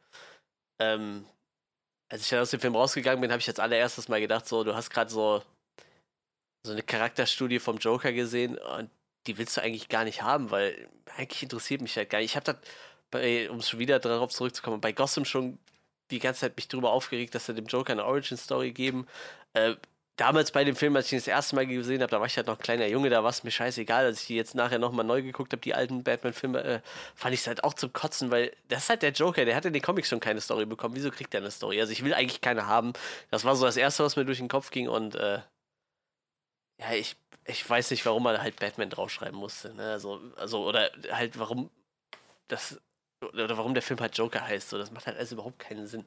Ähm, 0.81 1.27
als 2.09 2.23
ich 2.23 2.29
dann 2.29 2.41
aus 2.41 2.51
dem 2.51 2.61
Film 2.61 2.77
rausgegangen 2.77 3.21
bin, 3.21 3.31
habe 3.31 3.41
ich 3.41 3.47
jetzt 3.47 3.61
allererstes 3.61 4.09
mal 4.09 4.21
gedacht, 4.21 4.47
so, 4.47 4.65
du 4.65 4.75
hast 4.75 4.91
gerade 4.91 5.11
so, 5.11 5.43
so 6.67 6.73
eine 6.73 6.83
Charakterstudie 6.83 7.59
vom 7.59 7.79
Joker 7.79 8.13
gesehen 8.13 8.59
und 8.59 8.91
die 9.27 9.39
willst 9.39 9.57
du 9.57 9.63
eigentlich 9.63 9.89
gar 9.89 10.05
nicht 10.05 10.23
haben, 10.23 10.51
weil 10.51 10.89
eigentlich 11.17 11.43
interessiert 11.43 11.81
mich 11.81 11.97
halt 11.97 12.11
gar 12.11 12.19
nicht. 12.19 12.33
Ich 12.33 12.37
habe 12.37 12.59
da, 13.11 13.51
um 13.51 13.63
schon 13.63 13.79
wieder 13.79 13.99
darauf 13.99 14.31
zurückzukommen, 14.31 14.81
bei 14.81 14.93
Gotham 14.93 15.25
schon 15.25 15.59
die 16.11 16.19
ganze 16.19 16.41
Zeit 16.41 16.57
mich 16.57 16.69
drüber 16.69 16.91
aufgeregt, 16.91 17.35
dass 17.35 17.49
er 17.49 17.55
dem 17.55 17.67
Joker 17.67 17.93
eine 17.93 18.05
Origin-Story 18.05 18.73
geben. 18.73 19.07
Äh, 19.55 19.77
damals 20.17 20.53
bei 20.53 20.65
dem 20.65 20.77
Film, 20.77 20.95
als 20.97 21.07
ich 21.07 21.13
ihn 21.13 21.19
das 21.19 21.27
erste 21.27 21.57
Mal 21.57 21.67
gesehen 21.67 22.01
habe, 22.01 22.11
da 22.11 22.21
war 22.21 22.27
ich 22.27 22.37
halt 22.37 22.47
noch 22.47 22.59
ein 22.59 22.63
kleiner 22.63 22.87
Junge, 22.87 23.11
da 23.11 23.23
war 23.23 23.31
es 23.31 23.45
mir 23.45 23.51
scheißegal. 23.51 24.05
Als 24.05 24.23
ich 24.23 24.27
die 24.29 24.37
jetzt 24.37 24.55
nachher 24.55 24.79
nochmal 24.79 25.05
neu 25.05 25.23
geguckt 25.23 25.53
habe, 25.53 25.61
die 25.61 25.75
alten 25.75 26.05
Batman-Filme, 26.05 26.63
äh, 26.63 26.81
fand 27.15 27.35
ich 27.35 27.41
es 27.41 27.47
halt 27.47 27.65
auch 27.65 27.75
zum 27.75 27.93
Kotzen, 27.93 28.31
weil 28.31 28.53
das 28.69 28.85
ist 28.85 28.91
halt 28.91 29.03
der 29.03 29.13
Joker, 29.13 29.45
der 29.45 29.57
hat 29.57 29.65
in 29.65 29.73
den 29.73 29.83
Comics 29.83 30.09
schon 30.09 30.21
keine 30.21 30.41
Story 30.41 30.67
bekommen. 30.67 30.95
Wieso 30.95 31.11
kriegt 31.11 31.35
er 31.35 31.41
eine 31.41 31.51
Story? 31.51 31.81
Also 31.81 31.93
ich 31.93 32.05
will 32.05 32.15
eigentlich 32.15 32.41
keine 32.41 32.67
haben. 32.67 32.93
Das 33.31 33.45
war 33.45 33.57
so 33.57 33.65
das 33.67 33.77
Erste, 33.77 34.05
was 34.05 34.17
mir 34.17 34.25
durch 34.25 34.39
den 34.39 34.49
Kopf 34.49 34.71
ging 34.71 34.89
und 34.89 35.15
äh, 35.17 35.41
ja, 36.81 36.93
ich, 36.93 37.17
ich 37.45 37.69
weiß 37.69 37.91
nicht, 37.91 38.05
warum 38.07 38.23
man 38.25 38.41
halt 38.41 38.57
Batman 38.59 38.91
draufschreiben 38.91 39.39
musste. 39.39 39.75
Ne? 39.75 39.93
Also, 39.93 40.21
also, 40.37 40.67
oder 40.67 40.91
halt, 41.11 41.39
warum 41.39 41.71
das 42.49 42.81
oder 43.33 43.57
warum 43.57 43.75
der 43.75 43.83
Film 43.83 44.01
halt 44.01 44.17
Joker 44.17 44.47
heißt. 44.47 44.71
So, 44.71 44.79
das 44.79 44.91
macht 44.91 45.07
halt 45.07 45.17
alles 45.17 45.33
überhaupt 45.33 45.59
keinen 45.59 45.87
Sinn. 45.87 46.05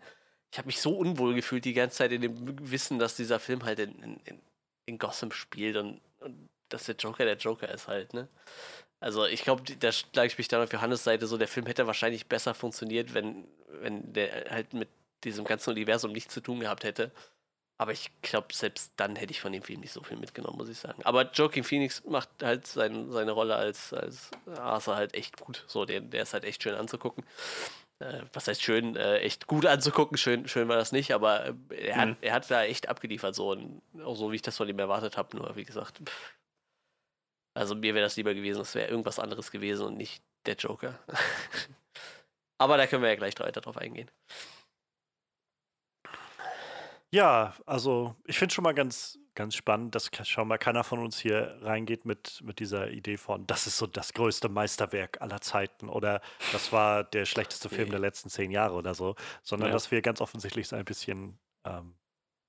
Ich 0.51 0.57
habe 0.57 0.67
mich 0.67 0.79
so 0.79 0.97
unwohl 0.97 1.35
gefühlt 1.35 1.65
die 1.65 1.73
ganze 1.73 1.97
Zeit 1.97 2.11
in 2.11 2.21
dem 2.21 2.71
Wissen, 2.71 2.99
dass 2.99 3.15
dieser 3.15 3.39
Film 3.39 3.63
halt 3.63 3.79
in, 3.79 4.19
in, 4.25 4.39
in 4.85 4.97
Gotham 4.97 5.31
spielt 5.31 5.77
und, 5.77 6.01
und 6.19 6.49
dass 6.69 6.85
der 6.85 6.95
Joker 6.95 7.25
der 7.25 7.37
Joker 7.37 7.69
ist 7.69 7.87
halt, 7.87 8.13
ne? 8.13 8.27
Also 8.99 9.25
ich 9.25 9.43
glaube, 9.43 9.63
da 9.79 9.91
schlage 9.91 10.27
ich 10.27 10.37
mich 10.37 10.47
dann 10.47 10.63
auf 10.63 10.73
Johannes 10.73 11.03
Seite 11.03 11.27
so, 11.27 11.37
der 11.37 11.47
Film 11.47 11.67
hätte 11.67 11.85
wahrscheinlich 11.85 12.25
besser 12.25 12.55
funktioniert, 12.55 13.13
wenn, 13.13 13.47
wenn 13.67 14.11
der 14.11 14.49
halt 14.49 14.73
mit 14.73 14.89
diesem 15.23 15.45
ganzen 15.45 15.71
Universum 15.71 16.11
nichts 16.11 16.33
zu 16.33 16.41
tun 16.41 16.59
gehabt 16.59 16.83
hätte. 16.83 17.11
Aber 17.79 17.91
ich 17.91 18.09
glaube, 18.23 18.47
selbst 18.53 18.91
dann 18.95 19.15
hätte 19.15 19.31
ich 19.31 19.39
von 19.39 19.51
dem 19.51 19.61
Film 19.61 19.81
nicht 19.81 19.93
so 19.93 20.01
viel 20.01 20.17
mitgenommen, 20.17 20.57
muss 20.57 20.69
ich 20.69 20.79
sagen. 20.79 21.03
Aber 21.03 21.31
Joaquin 21.31 21.63
Phoenix 21.63 22.03
macht 22.05 22.29
halt 22.41 22.65
sein, 22.65 23.11
seine 23.11 23.31
Rolle 23.31 23.55
als, 23.55 23.93
als 23.93 24.31
Arthur 24.57 24.95
halt 24.95 25.13
echt 25.13 25.39
gut. 25.39 25.63
So, 25.67 25.85
der, 25.85 26.01
der 26.01 26.23
ist 26.23 26.33
halt 26.33 26.43
echt 26.43 26.63
schön 26.63 26.73
anzugucken. 26.73 27.23
Äh, 27.99 28.21
was 28.31 28.47
heißt 28.47 28.61
schön, 28.61 28.95
äh, 28.95 29.19
echt 29.19 29.47
gut 29.47 29.65
anzugucken, 29.65 30.17
schön, 30.17 30.47
schön 30.47 30.67
war 30.67 30.77
das 30.77 30.91
nicht, 30.91 31.13
aber 31.13 31.47
äh, 31.47 31.87
er, 31.87 31.97
hat, 31.97 32.09
mhm. 32.09 32.17
er 32.21 32.33
hat 32.33 32.51
da 32.51 32.63
echt 32.63 32.89
abgeliefert, 32.89 33.33
so, 33.33 33.51
und 33.51 33.81
auch 34.03 34.15
so 34.15 34.31
wie 34.31 34.35
ich 34.35 34.41
das 34.43 34.57
von 34.57 34.69
ihm 34.69 34.77
erwartet 34.77 35.17
habe. 35.17 35.35
Nur, 35.35 35.55
wie 35.55 35.65
gesagt, 35.65 35.97
pff, 36.05 36.37
also 37.55 37.73
mir 37.73 37.95
wäre 37.95 38.05
das 38.05 38.15
lieber 38.15 38.35
gewesen, 38.35 38.61
es 38.61 38.75
wäre 38.75 38.89
irgendwas 38.89 39.17
anderes 39.17 39.49
gewesen 39.49 39.87
und 39.87 39.97
nicht 39.97 40.23
der 40.45 40.55
Joker. 40.55 40.99
Aber 42.59 42.77
da 42.77 42.85
können 42.85 43.01
wir 43.01 43.09
ja 43.09 43.15
gleich 43.15 43.39
weiter 43.39 43.61
drauf 43.61 43.77
eingehen. 43.77 44.11
Ja, 47.09 47.55
also 47.65 48.15
ich 48.25 48.37
finde 48.37 48.53
schon 48.53 48.63
mal 48.63 48.73
ganz, 48.73 49.17
ganz 49.37 49.55
spannend, 49.55 49.93
dass 49.93 50.09
schon 50.23 50.47
mal 50.47 50.57
keiner 50.57 50.83
von 50.83 50.99
uns 50.99 51.19
hier 51.19 51.59
reingeht 51.61 52.05
mit, 52.05 52.41
mit 52.43 52.59
dieser 52.59 52.89
Idee 52.89 53.17
von, 53.17 53.45
das 53.45 53.67
ist 53.67 53.77
so 53.77 53.85
das 53.85 54.13
größte 54.13 54.49
Meisterwerk 54.49 55.21
aller 55.21 55.39
Zeiten 55.41 55.89
oder 55.89 56.21
das 56.51 56.73
war 56.73 57.03
der 57.03 57.25
schlechteste 57.25 57.69
Film 57.69 57.91
der 57.91 57.99
letzten 57.99 58.29
zehn 58.29 58.49
Jahre 58.49 58.73
oder 58.73 58.95
so, 58.95 59.15
sondern 59.43 59.69
ja. 59.69 59.73
dass 59.73 59.91
wir 59.91 60.01
ganz 60.01 60.21
offensichtlich 60.21 60.67
so 60.67 60.75
ein 60.75 60.85
bisschen 60.85 61.37
ähm, 61.65 61.93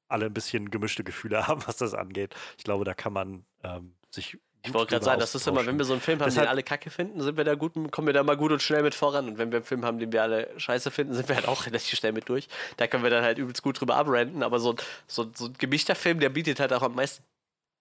alle 0.09 0.27
ein 0.27 0.35
bisschen 0.35 0.71
gemischte 0.71 1.05
Gefühle 1.05 1.47
haben, 1.47 1.63
was 1.67 1.77
das 1.77 1.93
angeht. 1.93 2.35
Ich 2.57 2.65
glaube, 2.65 2.87
da 2.87 2.95
kann 2.95 3.13
man 3.13 3.45
ähm, 3.63 3.95
sich 4.11 4.39
ich 4.63 4.75
wollte 4.75 4.91
gerade 4.91 5.05
sagen, 5.05 5.21
das 5.21 5.35
ist 5.35 5.47
immer, 5.47 5.65
wenn 5.65 5.79
wir 5.79 5.85
so 5.85 5.93
einen 5.93 6.03
Film 6.03 6.21
haben, 6.21 6.27
Deshalb, 6.27 6.47
den 6.47 6.51
alle 6.51 6.63
kacke 6.63 6.91
finden, 6.91 7.21
sind 7.21 7.37
wir 7.37 7.45
da 7.45 7.55
gut, 7.55 7.75
kommen 7.91 8.07
wir 8.07 8.13
da 8.13 8.23
mal 8.23 8.37
gut 8.37 8.53
und 8.53 8.61
schnell 8.61 8.83
mit 8.83 8.95
voran. 8.95 9.29
Und 9.29 9.39
wenn 9.39 9.53
wir 9.53 9.59
einen 9.59 9.65
Film 9.65 9.85
haben, 9.85 9.99
den 9.99 10.13
wir 10.13 10.23
alle 10.23 10.53
scheiße 10.59 10.91
finden, 10.91 11.15
sind 11.15 11.29
wir 11.29 11.37
halt 11.37 11.49
auch 11.49 11.67
relativ 11.67 11.99
schnell 11.99 12.13
mit 12.13 12.29
durch. 12.29 12.49
Da 12.77 12.87
können 12.87 13.03
wir 13.03 13.11
dann 13.11 13.23
halt 13.23 13.39
übelst 13.39 13.63
gut 13.63 13.81
drüber 13.81 13.97
abrenten. 13.97 14.43
Aber 14.43 14.59
so, 14.59 14.75
so, 15.07 15.31
so 15.35 15.47
ein 15.47 15.55
gemischter 15.59 15.95
Film, 15.95 16.21
der 16.21 16.29
bietet 16.31 16.61
halt 16.61 16.73
auch 16.73 16.83
am 16.83 16.95
meisten 16.95 17.23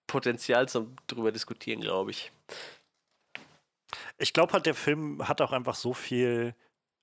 Potenzial 0.06 0.70
zum 0.70 0.96
drüber 1.08 1.32
diskutieren, 1.32 1.82
glaube 1.82 2.12
ich. 2.12 2.32
Ich 4.18 4.34
glaube 4.34 4.54
halt, 4.54 4.66
der 4.66 4.76
Film 4.76 5.28
hat 5.28 5.42
auch 5.42 5.52
einfach 5.52 5.76
so 5.76 5.94
viel 5.94 6.56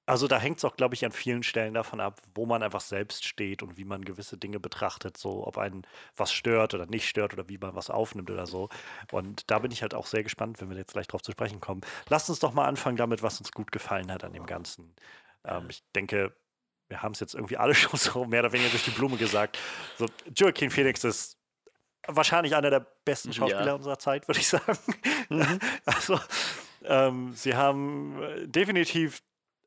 also 0.06 0.28
da 0.28 0.38
hängt 0.38 0.58
es 0.58 0.64
auch, 0.64 0.76
glaube 0.76 0.94
ich, 0.94 1.04
an 1.04 1.12
vielen 1.12 1.42
Stellen 1.42 1.74
davon 1.74 2.00
ab, 2.00 2.20
wo 2.34 2.44
man 2.44 2.62
einfach 2.62 2.80
selbst 2.80 3.24
steht 3.24 3.62
und 3.62 3.78
wie 3.78 3.84
man 3.84 4.04
gewisse 4.04 4.36
Dinge 4.36 4.60
betrachtet, 4.60 5.16
so 5.16 5.46
ob 5.46 5.56
einen 5.56 5.86
was 6.16 6.32
stört 6.32 6.74
oder 6.74 6.86
nicht 6.86 7.08
stört 7.08 7.32
oder 7.32 7.48
wie 7.48 7.58
man 7.58 7.74
was 7.74 7.90
aufnimmt 7.90 8.30
oder 8.30 8.46
so. 8.46 8.68
Und 9.12 9.50
da 9.50 9.58
bin 9.58 9.70
ich 9.70 9.82
halt 9.82 9.94
auch 9.94 10.06
sehr 10.06 10.22
gespannt, 10.22 10.60
wenn 10.60 10.68
wir 10.68 10.76
jetzt 10.76 10.92
gleich 10.92 11.06
drauf 11.06 11.22
zu 11.22 11.32
sprechen 11.32 11.60
kommen. 11.60 11.80
Lasst 12.08 12.28
uns 12.28 12.38
doch 12.38 12.52
mal 12.52 12.66
anfangen 12.66 12.96
damit, 12.96 13.22
was 13.22 13.38
uns 13.38 13.52
gut 13.52 13.72
gefallen 13.72 14.12
hat 14.12 14.24
an 14.24 14.34
dem 14.34 14.46
Ganzen. 14.46 14.94
Ähm, 15.44 15.66
ich 15.70 15.82
denke, 15.94 16.34
wir 16.88 17.02
haben 17.02 17.12
es 17.12 17.20
jetzt 17.20 17.34
irgendwie 17.34 17.56
alle 17.56 17.74
schon 17.74 17.98
so 17.98 18.26
mehr 18.26 18.40
oder 18.40 18.52
weniger 18.52 18.70
durch 18.70 18.84
die 18.84 18.90
Blume 18.90 19.16
gesagt. 19.16 19.58
So, 19.96 20.06
Joaquin 20.36 20.70
Phoenix 20.70 21.02
ist 21.04 21.38
wahrscheinlich 22.06 22.54
einer 22.54 22.68
der 22.68 22.86
besten 23.06 23.32
Schauspieler 23.32 23.66
ja. 23.66 23.74
unserer 23.74 23.98
Zeit, 23.98 24.28
würde 24.28 24.40
ich 24.40 24.48
sagen. 24.48 24.78
Mhm. 25.30 25.58
also, 25.86 26.20
ähm, 26.84 27.32
sie 27.32 27.54
haben 27.54 28.22
äh, 28.22 28.46
definitiv 28.46 29.22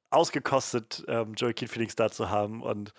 ausgekostet, 0.10 1.04
ähm, 1.08 1.34
Joaquin 1.36 1.68
Phoenix 1.68 1.96
da 1.96 2.10
zu 2.10 2.30
haben. 2.30 2.62
Und 2.62 2.94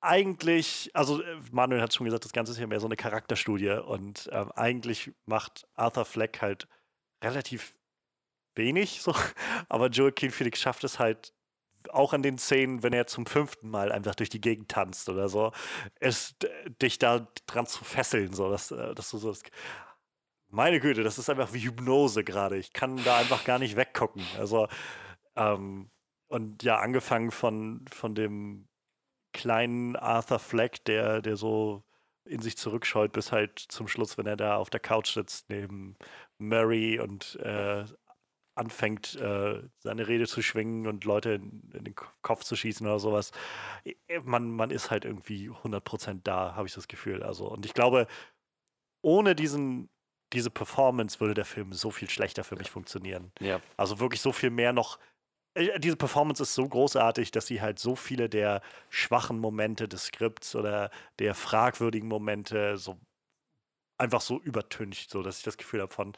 eigentlich, 0.00 0.90
also 0.94 1.22
äh, 1.22 1.36
Manuel 1.50 1.80
hat 1.80 1.94
schon 1.94 2.04
gesagt, 2.04 2.24
das 2.24 2.32
Ganze 2.32 2.52
ist 2.52 2.58
ja 2.58 2.66
mehr 2.66 2.80
so 2.80 2.86
eine 2.86 2.96
Charakterstudie. 2.96 3.70
Und 3.70 4.28
ähm, 4.32 4.52
eigentlich 4.52 5.12
macht 5.26 5.66
Arthur 5.74 6.04
Fleck 6.04 6.42
halt 6.42 6.68
relativ 7.22 7.74
wenig, 8.54 9.00
so. 9.02 9.14
aber 9.68 9.88
Joaquin 9.88 10.30
Phoenix 10.30 10.60
schafft 10.60 10.84
es 10.84 10.98
halt 10.98 11.32
auch 11.90 12.12
an 12.12 12.22
den 12.22 12.38
Szenen, 12.38 12.82
wenn 12.82 12.92
er 12.92 13.06
zum 13.06 13.26
fünften 13.26 13.68
Mal 13.68 13.92
einfach 13.92 14.14
durch 14.14 14.30
die 14.30 14.40
Gegend 14.40 14.70
tanzt 14.70 15.08
oder 15.08 15.28
so, 15.28 15.52
ist 16.00 16.36
dich 16.80 16.98
da 16.98 17.26
dran 17.46 17.66
zu 17.66 17.84
fesseln, 17.84 18.32
so 18.32 18.50
dass, 18.50 18.70
äh, 18.70 18.94
dass 18.94 19.10
du 19.10 19.18
so 19.18 19.28
das, 19.28 19.42
meine 20.48 20.80
Güte, 20.80 21.02
das 21.02 21.18
ist 21.18 21.28
einfach 21.28 21.52
wie 21.52 21.64
Hypnose 21.64 22.24
gerade. 22.24 22.56
Ich 22.56 22.72
kann 22.72 23.02
da 23.04 23.18
einfach 23.18 23.44
gar 23.44 23.58
nicht 23.58 23.76
weggucken. 23.76 24.24
Also 24.38 24.68
ähm, 25.36 25.90
und 26.28 26.62
ja, 26.62 26.78
angefangen 26.78 27.30
von, 27.30 27.84
von 27.90 28.14
dem 28.14 28.68
kleinen 29.32 29.96
Arthur 29.96 30.38
Fleck, 30.38 30.84
der, 30.84 31.22
der 31.22 31.36
so 31.36 31.84
in 32.24 32.40
sich 32.40 32.56
zurückscheut, 32.56 33.12
bis 33.12 33.32
halt 33.32 33.58
zum 33.58 33.88
Schluss, 33.88 34.16
wenn 34.16 34.26
er 34.26 34.36
da 34.36 34.56
auf 34.56 34.70
der 34.70 34.80
Couch 34.80 35.12
sitzt 35.12 35.50
neben 35.50 35.96
Mary 36.38 36.98
und 36.98 37.36
äh, 37.36 37.84
anfängt, 38.54 39.16
äh, 39.16 39.62
seine 39.78 40.08
Rede 40.08 40.26
zu 40.26 40.40
schwingen 40.40 40.86
und 40.86 41.04
Leute 41.04 41.32
in, 41.32 41.70
in, 41.74 41.84
den 41.84 41.94
Kopf 42.22 42.44
zu 42.44 42.56
schießen 42.56 42.86
oder 42.86 42.98
sowas. 42.98 43.32
Man, 44.22 44.50
man 44.50 44.70
ist 44.70 44.90
halt 44.90 45.04
irgendwie 45.04 45.50
100% 45.50 46.20
da, 46.22 46.54
habe 46.54 46.66
ich 46.68 46.74
das 46.74 46.88
Gefühl. 46.88 47.22
Also, 47.22 47.48
und 47.48 47.66
ich 47.66 47.74
glaube, 47.74 48.06
ohne 49.02 49.34
diesen, 49.34 49.90
diese 50.32 50.50
Performance 50.50 51.20
würde 51.20 51.34
der 51.34 51.44
Film 51.44 51.72
so 51.72 51.90
viel 51.90 52.08
schlechter 52.08 52.44
für 52.44 52.56
mich 52.56 52.70
funktionieren. 52.70 53.32
Ja. 53.40 53.60
Also 53.76 54.00
wirklich 54.00 54.20
so 54.20 54.32
viel 54.32 54.50
mehr 54.50 54.72
noch 54.72 54.98
diese 55.78 55.96
Performance 55.96 56.42
ist 56.42 56.54
so 56.54 56.68
großartig, 56.68 57.30
dass 57.30 57.46
sie 57.46 57.60
halt 57.60 57.78
so 57.78 57.94
viele 57.94 58.28
der 58.28 58.60
schwachen 58.90 59.38
Momente 59.38 59.88
des 59.88 60.06
Skripts 60.06 60.56
oder 60.56 60.90
der 61.18 61.34
fragwürdigen 61.34 62.08
Momente 62.08 62.76
so 62.76 62.98
einfach 63.98 64.20
so 64.20 64.40
übertüncht, 64.40 65.10
so 65.10 65.22
dass 65.22 65.38
ich 65.38 65.44
das 65.44 65.56
Gefühl 65.56 65.80
habe 65.80 65.92
von, 65.92 66.14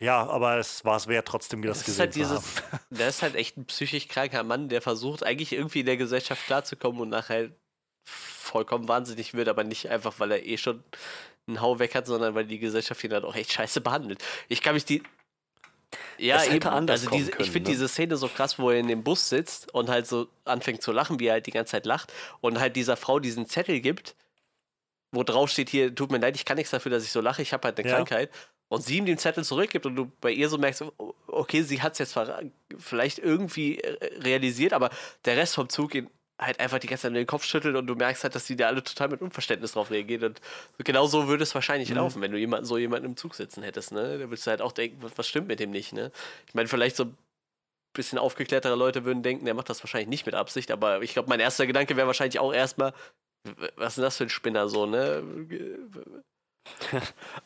ja, 0.00 0.26
aber 0.26 0.58
es 0.58 0.84
war 0.84 0.96
es 0.96 1.06
wert, 1.06 1.28
trotzdem 1.28 1.62
das, 1.62 1.78
das 1.78 1.86
gesehen 1.86 2.00
halt 2.00 2.14
dieses, 2.16 2.62
Der 2.90 3.08
ist 3.08 3.22
halt 3.22 3.36
echt 3.36 3.56
ein 3.56 3.66
psychisch 3.66 4.08
kranker 4.08 4.42
Mann, 4.42 4.68
der 4.68 4.82
versucht 4.82 5.22
eigentlich 5.22 5.52
irgendwie 5.52 5.80
in 5.80 5.86
der 5.86 5.96
Gesellschaft 5.96 6.44
klarzukommen 6.46 7.00
und 7.00 7.10
nachher 7.10 7.50
vollkommen 8.04 8.88
wahnsinnig 8.88 9.34
wird, 9.34 9.48
aber 9.48 9.64
nicht 9.64 9.88
einfach, 9.88 10.18
weil 10.18 10.32
er 10.32 10.44
eh 10.44 10.58
schon 10.58 10.82
einen 11.46 11.60
Hau 11.60 11.78
weg 11.78 11.94
hat, 11.94 12.06
sondern 12.06 12.34
weil 12.34 12.46
die 12.46 12.58
Gesellschaft 12.58 13.02
ihn 13.04 13.12
halt 13.12 13.24
auch 13.24 13.34
echt 13.34 13.52
scheiße 13.52 13.80
behandelt. 13.80 14.24
Ich 14.48 14.62
kann 14.62 14.74
mich 14.74 14.84
die, 14.84 15.02
ja, 16.18 16.36
es 16.36 16.48
eben. 16.48 16.66
anders 16.68 17.02
also 17.02 17.16
diese, 17.16 17.30
können, 17.30 17.44
Ich 17.44 17.50
finde 17.50 17.70
ne? 17.70 17.76
diese 17.76 17.88
Szene 17.88 18.16
so 18.16 18.28
krass, 18.28 18.58
wo 18.58 18.70
er 18.70 18.78
in 18.78 18.88
dem 18.88 19.02
Bus 19.02 19.28
sitzt 19.28 19.72
und 19.74 19.88
halt 19.88 20.06
so 20.06 20.28
anfängt 20.44 20.82
zu 20.82 20.92
lachen, 20.92 21.20
wie 21.20 21.26
er 21.26 21.34
halt 21.34 21.46
die 21.46 21.50
ganze 21.50 21.72
Zeit 21.72 21.86
lacht 21.86 22.12
und 22.40 22.58
halt 22.60 22.76
dieser 22.76 22.96
Frau 22.96 23.20
diesen 23.20 23.46
Zettel 23.46 23.80
gibt, 23.80 24.14
wo 25.12 25.22
drauf 25.22 25.50
steht 25.50 25.70
hier, 25.70 25.94
tut 25.94 26.10
mir 26.10 26.18
leid, 26.18 26.36
ich 26.36 26.44
kann 26.44 26.56
nichts 26.56 26.70
dafür, 26.70 26.90
dass 26.90 27.04
ich 27.04 27.12
so 27.12 27.20
lache, 27.20 27.42
ich 27.42 27.52
habe 27.52 27.66
halt 27.68 27.78
eine 27.78 27.88
ja. 27.88 27.96
Krankheit. 27.96 28.30
Und 28.68 28.82
sie 28.82 28.96
ihm 28.96 29.06
den 29.06 29.18
Zettel 29.18 29.44
zurückgibt 29.44 29.86
und 29.86 29.94
du 29.94 30.10
bei 30.20 30.32
ihr 30.32 30.48
so 30.48 30.58
merkst, 30.58 30.84
okay, 31.26 31.62
sie 31.62 31.82
hat 31.82 31.92
es 31.92 31.98
jetzt 31.98 32.18
vielleicht 32.78 33.18
irgendwie 33.18 33.80
realisiert, 34.18 34.72
aber 34.72 34.90
der 35.24 35.36
Rest 35.36 35.54
vom 35.54 35.68
Zug 35.68 35.92
halt 36.38 36.58
einfach 36.58 36.78
die 36.78 36.88
ganze 36.88 37.02
Zeit 37.02 37.14
den 37.14 37.26
Kopf 37.26 37.44
schüttelt 37.44 37.76
und 37.76 37.86
du 37.86 37.94
merkst 37.94 38.24
halt, 38.24 38.34
dass 38.34 38.46
die 38.46 38.56
da 38.56 38.66
alle 38.66 38.82
total 38.82 39.08
mit 39.08 39.20
Unverständnis 39.20 39.72
drauf 39.72 39.90
reagieren. 39.90 40.24
Und 40.24 40.84
genau 40.84 41.06
so 41.06 41.28
würde 41.28 41.44
es 41.44 41.54
wahrscheinlich 41.54 41.90
mhm. 41.90 41.96
laufen, 41.96 42.22
wenn 42.22 42.32
du 42.32 42.38
jemanden, 42.38 42.66
so 42.66 42.76
jemanden 42.76 43.06
im 43.06 43.16
Zug 43.16 43.34
sitzen 43.34 43.62
hättest, 43.62 43.92
ne? 43.92 44.18
Da 44.18 44.30
würdest 44.30 44.46
du 44.46 44.50
halt 44.50 44.60
auch 44.60 44.72
denken, 44.72 44.98
was 45.16 45.28
stimmt 45.28 45.48
mit 45.48 45.60
dem 45.60 45.70
nicht, 45.70 45.92
ne? 45.92 46.10
Ich 46.48 46.54
meine, 46.54 46.68
vielleicht 46.68 46.96
so 46.96 47.04
ein 47.04 47.16
bisschen 47.92 48.18
aufgeklärtere 48.18 48.74
Leute 48.74 49.04
würden 49.04 49.22
denken, 49.22 49.44
der 49.44 49.54
macht 49.54 49.70
das 49.70 49.82
wahrscheinlich 49.82 50.08
nicht 50.08 50.26
mit 50.26 50.34
Absicht, 50.34 50.72
aber 50.72 51.02
ich 51.02 51.12
glaube, 51.12 51.28
mein 51.28 51.40
erster 51.40 51.66
Gedanke 51.66 51.96
wäre 51.96 52.08
wahrscheinlich 52.08 52.40
auch 52.40 52.52
erstmal, 52.52 52.92
was 53.76 53.92
ist 53.92 53.96
denn 53.96 54.04
das 54.04 54.16
für 54.16 54.24
ein 54.24 54.30
Spinner 54.30 54.68
so, 54.68 54.86
ne? 54.86 55.22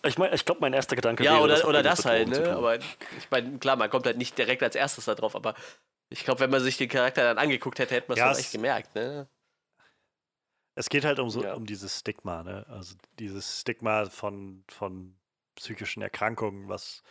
ich 0.07 0.17
meine, 0.17 0.35
ich 0.35 0.45
glaube, 0.45 0.61
mein 0.61 0.73
erster 0.73 0.97
Gedanke 0.97 1.25
ja, 1.25 1.33
wäre. 1.33 1.41
Ja, 1.41 1.45
oder 1.45 1.55
das, 1.55 1.65
oder 1.65 1.83
das 1.83 2.05
halt, 2.07 2.29
ne? 2.29 2.53
Aber 2.53 2.77
ich 2.77 3.31
meine, 3.31 3.59
klar, 3.59 3.77
man 3.77 3.91
kommt 3.91 4.07
halt 4.07 4.17
nicht 4.17 4.39
direkt 4.39 4.63
als 4.63 4.77
erstes 4.77 5.05
da 5.05 5.15
drauf, 5.15 5.37
aber 5.37 5.55
ich 6.11 6.25
glaube, 6.25 6.41
wenn 6.41 6.51
man 6.51 6.61
sich 6.61 6.77
den 6.77 6.89
Charakter 6.89 7.23
dann 7.23 7.39
angeguckt 7.39 7.79
hätte, 7.79 7.95
hätte 7.95 8.09
man 8.09 8.19
es 8.19 8.21
ja, 8.21 8.33
echt 8.33 8.53
gemerkt, 8.53 8.95
ne? 8.95 9.29
Es 10.75 10.89
geht 10.89 11.05
halt 11.05 11.19
um 11.19 11.29
so 11.29 11.43
ja. 11.43 11.55
um 11.55 11.67
dieses 11.67 11.99
Stigma, 11.99 12.43
ne? 12.43 12.65
Also 12.69 12.95
dieses 13.19 13.61
Stigma 13.61 14.07
von, 14.07 14.65
von 14.69 15.17
psychischen 15.57 16.03
Erkrankungen, 16.03 16.69
was 16.69 17.03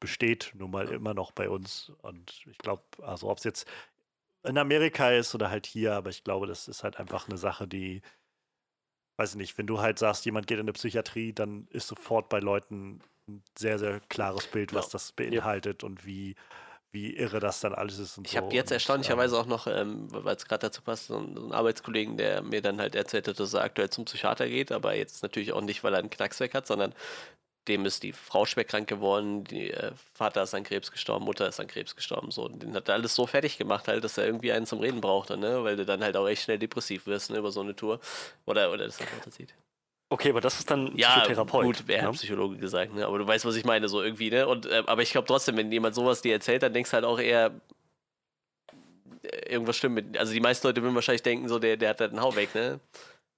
besteht 0.00 0.52
nun 0.56 0.72
mal 0.72 0.88
immer 0.88 1.14
noch 1.14 1.30
bei 1.30 1.48
uns. 1.48 1.92
Und 2.02 2.44
ich 2.50 2.58
glaube, 2.58 2.82
also 3.02 3.30
ob 3.30 3.38
es 3.38 3.44
jetzt 3.44 3.68
in 4.42 4.58
Amerika 4.58 5.10
ist 5.10 5.34
oder 5.34 5.50
halt 5.50 5.66
hier, 5.66 5.94
aber 5.94 6.10
ich 6.10 6.24
glaube, 6.24 6.48
das 6.48 6.66
ist 6.66 6.82
halt 6.82 6.96
einfach 6.98 7.28
eine 7.28 7.38
Sache, 7.38 7.68
die, 7.68 8.02
weiß 9.18 9.30
ich 9.30 9.36
nicht, 9.36 9.56
wenn 9.56 9.68
du 9.68 9.80
halt 9.80 10.00
sagst, 10.00 10.24
jemand 10.24 10.48
geht 10.48 10.58
in 10.58 10.64
eine 10.64 10.72
Psychiatrie, 10.72 11.32
dann 11.32 11.68
ist 11.68 11.86
sofort 11.86 12.28
bei 12.28 12.40
Leuten 12.40 13.00
ein 13.28 13.44
sehr, 13.56 13.78
sehr 13.78 14.00
klares 14.08 14.48
Bild, 14.48 14.74
was 14.74 14.86
ja. 14.86 14.92
das 14.92 15.12
beinhaltet 15.12 15.84
und 15.84 16.04
wie 16.04 16.34
wie 16.92 17.16
irre 17.16 17.40
das 17.40 17.60
dann 17.60 17.74
alles 17.74 17.98
ist. 17.98 18.18
ich 18.22 18.32
so. 18.32 18.36
habe 18.36 18.54
jetzt 18.54 18.70
erstaunlicherweise 18.70 19.38
auch 19.38 19.46
noch, 19.46 19.66
ähm, 19.66 20.06
weil 20.10 20.36
es 20.36 20.46
gerade 20.46 20.66
dazu 20.66 20.82
passt, 20.82 21.06
so 21.06 21.16
einen, 21.16 21.34
so 21.34 21.42
einen, 21.42 21.52
Arbeitskollegen, 21.52 22.18
der 22.18 22.42
mir 22.42 22.60
dann 22.60 22.78
halt 22.78 22.94
erzählt 22.94 23.26
hat, 23.28 23.40
dass 23.40 23.54
er 23.54 23.62
aktuell 23.62 23.88
zum 23.90 24.04
Psychiater 24.04 24.46
geht, 24.46 24.70
aber 24.70 24.94
jetzt 24.94 25.22
natürlich 25.22 25.52
auch 25.52 25.62
nicht, 25.62 25.82
weil 25.82 25.94
er 25.94 26.00
einen 26.00 26.10
Knacks 26.10 26.38
weg 26.40 26.54
hat, 26.54 26.66
sondern 26.66 26.94
dem 27.68 27.86
ist 27.86 28.02
die 28.02 28.12
Frau 28.12 28.44
schwer 28.44 28.64
krank 28.64 28.88
geworden, 28.88 29.44
die 29.44 29.70
äh, 29.70 29.92
Vater 30.12 30.42
ist 30.42 30.54
an 30.54 30.64
Krebs 30.64 30.90
gestorben, 30.90 31.24
Mutter 31.24 31.48
ist 31.48 31.60
an 31.60 31.68
Krebs 31.68 31.94
gestorben, 31.94 32.30
so. 32.30 32.44
Und 32.44 32.62
den 32.62 32.74
hat 32.74 32.88
er 32.88 32.94
alles 32.94 33.14
so 33.14 33.26
fertig 33.26 33.56
gemacht, 33.56 33.88
halt, 33.88 34.02
dass 34.04 34.18
er 34.18 34.26
irgendwie 34.26 34.52
einen 34.52 34.66
zum 34.66 34.80
Reden 34.80 35.00
brauchte, 35.00 35.36
ne? 35.36 35.62
Weil 35.62 35.76
du 35.76 35.86
dann 35.86 36.02
halt 36.02 36.16
auch 36.16 36.26
echt 36.26 36.42
schnell 36.42 36.58
depressiv 36.58 37.06
wirst, 37.06 37.30
ne, 37.30 37.38
über 37.38 37.52
so 37.52 37.60
eine 37.60 37.76
Tour. 37.76 38.00
Oder, 38.46 38.72
oder 38.72 38.86
das 38.86 39.00
einfach 39.00 39.30
sieht. 39.30 39.54
Okay, 40.12 40.28
aber 40.28 40.42
das 40.42 40.58
ist 40.58 40.70
dann 40.70 40.94
Ja, 40.94 41.20
Psychotherapeut. 41.20 41.64
gut, 41.64 41.84
wer 41.86 42.02
ne? 42.02 42.08
hat 42.08 42.14
Psychologe 42.16 42.58
gesagt, 42.58 42.94
ne? 42.94 43.06
Aber 43.06 43.16
du 43.18 43.26
weißt, 43.26 43.46
was 43.46 43.56
ich 43.56 43.64
meine, 43.64 43.88
so 43.88 44.02
irgendwie, 44.02 44.28
ne? 44.28 44.46
Und, 44.46 44.66
äh, 44.66 44.82
aber 44.84 45.00
ich 45.00 45.10
glaube 45.10 45.26
trotzdem, 45.26 45.56
wenn 45.56 45.72
jemand 45.72 45.94
sowas 45.94 46.20
dir 46.20 46.34
erzählt, 46.34 46.62
dann 46.62 46.74
denkst 46.74 46.90
du 46.90 46.94
halt 46.96 47.06
auch 47.06 47.18
eher, 47.18 47.50
äh, 49.22 49.52
irgendwas 49.52 49.78
stimmt 49.78 49.94
mit. 49.94 50.18
Also 50.18 50.34
die 50.34 50.40
meisten 50.40 50.66
Leute 50.66 50.82
würden 50.82 50.94
wahrscheinlich 50.94 51.22
denken, 51.22 51.48
so, 51.48 51.58
der, 51.58 51.78
der 51.78 51.88
hat 51.88 52.00
halt 52.00 52.10
einen 52.10 52.20
Hau 52.20 52.36
weg, 52.36 52.54
ne? 52.54 52.78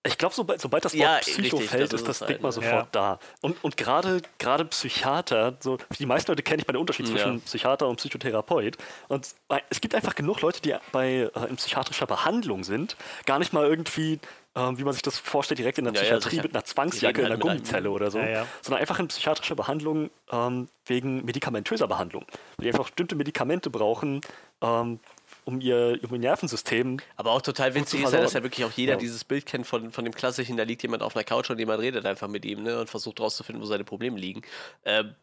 Ich 0.06 0.18
glaube, 0.18 0.34
sobald, 0.34 0.60
sobald 0.60 0.84
das 0.84 0.92
Wort 0.94 1.00
Ja, 1.00 1.18
Psycho 1.20 1.42
richtig, 1.42 1.70
fällt, 1.70 1.92
das 1.92 2.00
ist 2.02 2.08
das 2.08 2.16
es 2.16 2.22
halt, 2.22 2.30
Stigma 2.32 2.48
ne? 2.48 2.52
sofort 2.52 2.86
Ja. 2.86 2.88
da. 2.90 3.18
Und, 3.40 3.62
und 3.62 3.76
gerade 3.76 4.20
gerade 4.38 4.64
Psychiater, 4.64 5.56
so 5.60 5.78
die 5.98 6.06
meisten 6.06 6.30
Leute 6.30 6.42
kennen 6.42 6.56
nicht 6.58 6.66
mal 6.66 6.72
den 6.72 6.80
Unterschied 6.80 7.06
Ja. 7.06 7.12
zwischen 7.12 7.40
Psychiater 7.42 7.88
und 7.88 7.96
Psychotherapeut. 7.96 8.76
Und 9.08 9.28
es 9.70 9.80
gibt 9.80 9.94
einfach 9.94 10.16
genug 10.16 10.40
Leute, 10.42 10.60
die 10.60 10.74
bei 10.90 11.30
äh, 11.34 11.48
in 11.48 11.54
psychiatrischer 11.56 12.06
Behandlung 12.06 12.64
sind, 12.64 12.96
gar 13.26 13.38
nicht 13.38 13.52
mal 13.52 13.64
irgendwie, 13.64 14.18
ähm, 14.56 14.78
wie 14.78 14.84
man 14.84 14.92
sich 14.92 15.02
das 15.02 15.18
vorstellt, 15.18 15.58
direkt 15.58 15.78
in 15.78 15.84
der 15.84 15.94
ja, 15.94 16.00
Psychiatrie 16.00 16.36
mit 16.40 16.54
einer 16.54 16.64
Zwangsjacke 16.64 17.18
reden 17.22 17.26
in 17.26 17.32
halt 17.32 17.42
einer. 17.42 17.54
Gummizelle 17.54 17.90
oder 17.90 18.10
so, 18.10 18.18
sondern 18.62 18.80
einfach 18.80 18.98
in 18.98 19.08
psychiatrischer 19.08 19.56
Behandlung 19.56 20.10
ähm, 20.30 20.68
wegen 20.86 21.24
medikamentöser 21.24 21.88
Behandlung. 21.88 22.24
Die 22.60 22.68
einfach 22.68 22.84
bestimmte 22.84 23.16
Medikamente 23.16 23.70
brauchen, 23.70 24.20
ähm, 24.62 25.00
um 25.44 25.60
ihr, 25.60 25.98
um 26.02 26.12
ihr 26.14 26.20
Nervensystem 26.20 26.98
Aber 27.16 27.32
auch 27.32 27.42
total 27.42 27.74
witzig 27.74 28.00
zu 28.00 28.06
ist 28.06 28.12
ja, 28.12 28.20
dass 28.20 28.32
ja 28.32 28.42
wirklich 28.42 28.64
auch 28.64 28.72
jeder 28.72 28.92
Ja. 28.92 28.98
dieses 28.98 29.24
Bild 29.24 29.44
kennt 29.46 29.66
von, 29.66 29.90
von 29.90 30.04
dem 30.04 30.14
klassischen, 30.14 30.56
da 30.56 30.62
liegt 30.62 30.82
jemand 30.82 31.02
auf 31.02 31.16
einer 31.16 31.24
Couch 31.24 31.50
und 31.50 31.58
jemand 31.58 31.80
redet 31.80 32.06
einfach 32.06 32.28
mit 32.28 32.44
ihm, 32.44 32.62
ne? 32.62 32.80
Und 32.80 32.88
versucht 32.88 33.20
rauszufinden, 33.20 33.60
wo 33.62 33.66
seine 33.66 33.84
Probleme 33.84 34.18
liegen. 34.18 34.42
Ähm, 34.84 35.14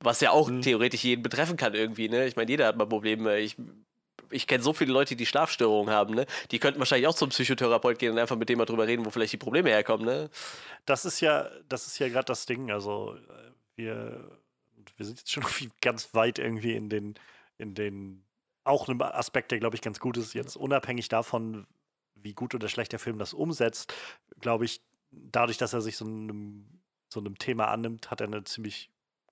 was 0.00 0.20
ja 0.20 0.30
auch 0.30 0.48
Mhm. 0.48 0.62
theoretisch 0.62 1.04
jeden 1.04 1.22
betreffen 1.22 1.56
kann 1.56 1.74
irgendwie, 1.74 2.08
ne? 2.08 2.26
Ich 2.26 2.36
meine, 2.36 2.50
jeder 2.50 2.66
hat 2.66 2.76
mal 2.76 2.86
Probleme. 2.86 3.38
Ich, 3.38 3.56
ich 4.30 4.46
kenne 4.46 4.62
so 4.62 4.72
viele 4.72 4.92
Leute, 4.92 5.16
die 5.16 5.26
Schlafstörungen 5.26 5.92
haben, 5.92 6.14
ne? 6.14 6.26
Die 6.50 6.58
könnten 6.58 6.78
wahrscheinlich 6.80 7.06
auch 7.08 7.14
zum 7.14 7.30
Psychotherapeut 7.30 7.98
gehen 7.98 8.12
und 8.12 8.18
einfach 8.18 8.36
mit 8.36 8.48
dem 8.48 8.58
mal 8.58 8.64
drüber 8.64 8.86
reden, 8.86 9.04
wo 9.04 9.10
vielleicht 9.10 9.32
die 9.32 9.38
Probleme 9.38 9.70
herkommen, 9.70 10.06
ne? 10.06 10.30
Das 10.86 11.04
ist 11.04 11.20
ja, 11.20 11.48
das 11.68 11.86
ist 11.86 11.98
ja 11.98 12.08
gerade 12.08 12.26
das 12.26 12.46
Ding. 12.46 12.70
Also 12.70 13.16
äh, 13.16 13.50
wir, 13.76 14.38
wir 14.96 15.06
sind 15.06 15.18
jetzt 15.18 15.32
schon 15.32 15.44
ganz 15.80 16.14
weit 16.14 16.38
irgendwie 16.38 16.74
in 16.74 16.88
den, 16.88 17.14
in 17.58 17.74
den, 17.74 18.24
auch 18.64 18.88
einem 18.88 19.02
Aspekt, 19.02 19.50
der 19.50 19.60
glaube 19.60 19.76
ich 19.76 19.82
ganz 19.82 20.00
gut 20.00 20.16
ist. 20.16 20.34
Jetzt 20.34 20.56
unabhängig 20.56 21.08
davon, 21.08 21.66
wie 22.14 22.32
gut 22.32 22.54
oder 22.54 22.68
schlecht 22.68 22.92
der 22.92 22.98
Film 22.98 23.18
das 23.18 23.34
umsetzt, 23.34 23.94
glaube 24.40 24.64
ich, 24.64 24.80
dadurch, 25.10 25.58
dass 25.58 25.72
er 25.72 25.80
sich 25.80 25.96
so 25.96 26.04
einem, 26.04 26.66
so 27.08 27.20
einem 27.20 27.38
Thema 27.38 27.68
annimmt, 27.68 28.10
hat 28.10 28.20
er 28.20 28.26
eine 28.26 28.44
ziemlich 28.44 28.90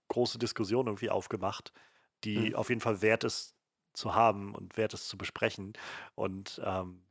große 0.09 0.39
Diskussion 0.39 0.87
irgendwie 0.87 1.11
aufgemacht, 1.11 1.73
die 2.25 2.51
Mhm. 2.51 2.55
auf 2.55 2.69
jeden 2.69 2.81
Fall 2.81 3.03
wert 3.03 3.25
ist 3.25 3.55
zu 3.93 4.15
haben 4.15 4.55
und 4.55 4.77
wert 4.77 4.95
ist 4.95 5.09
zu 5.09 5.19
besprechen. 5.19 5.75
Und 6.15 6.61
ähm, 6.65 7.03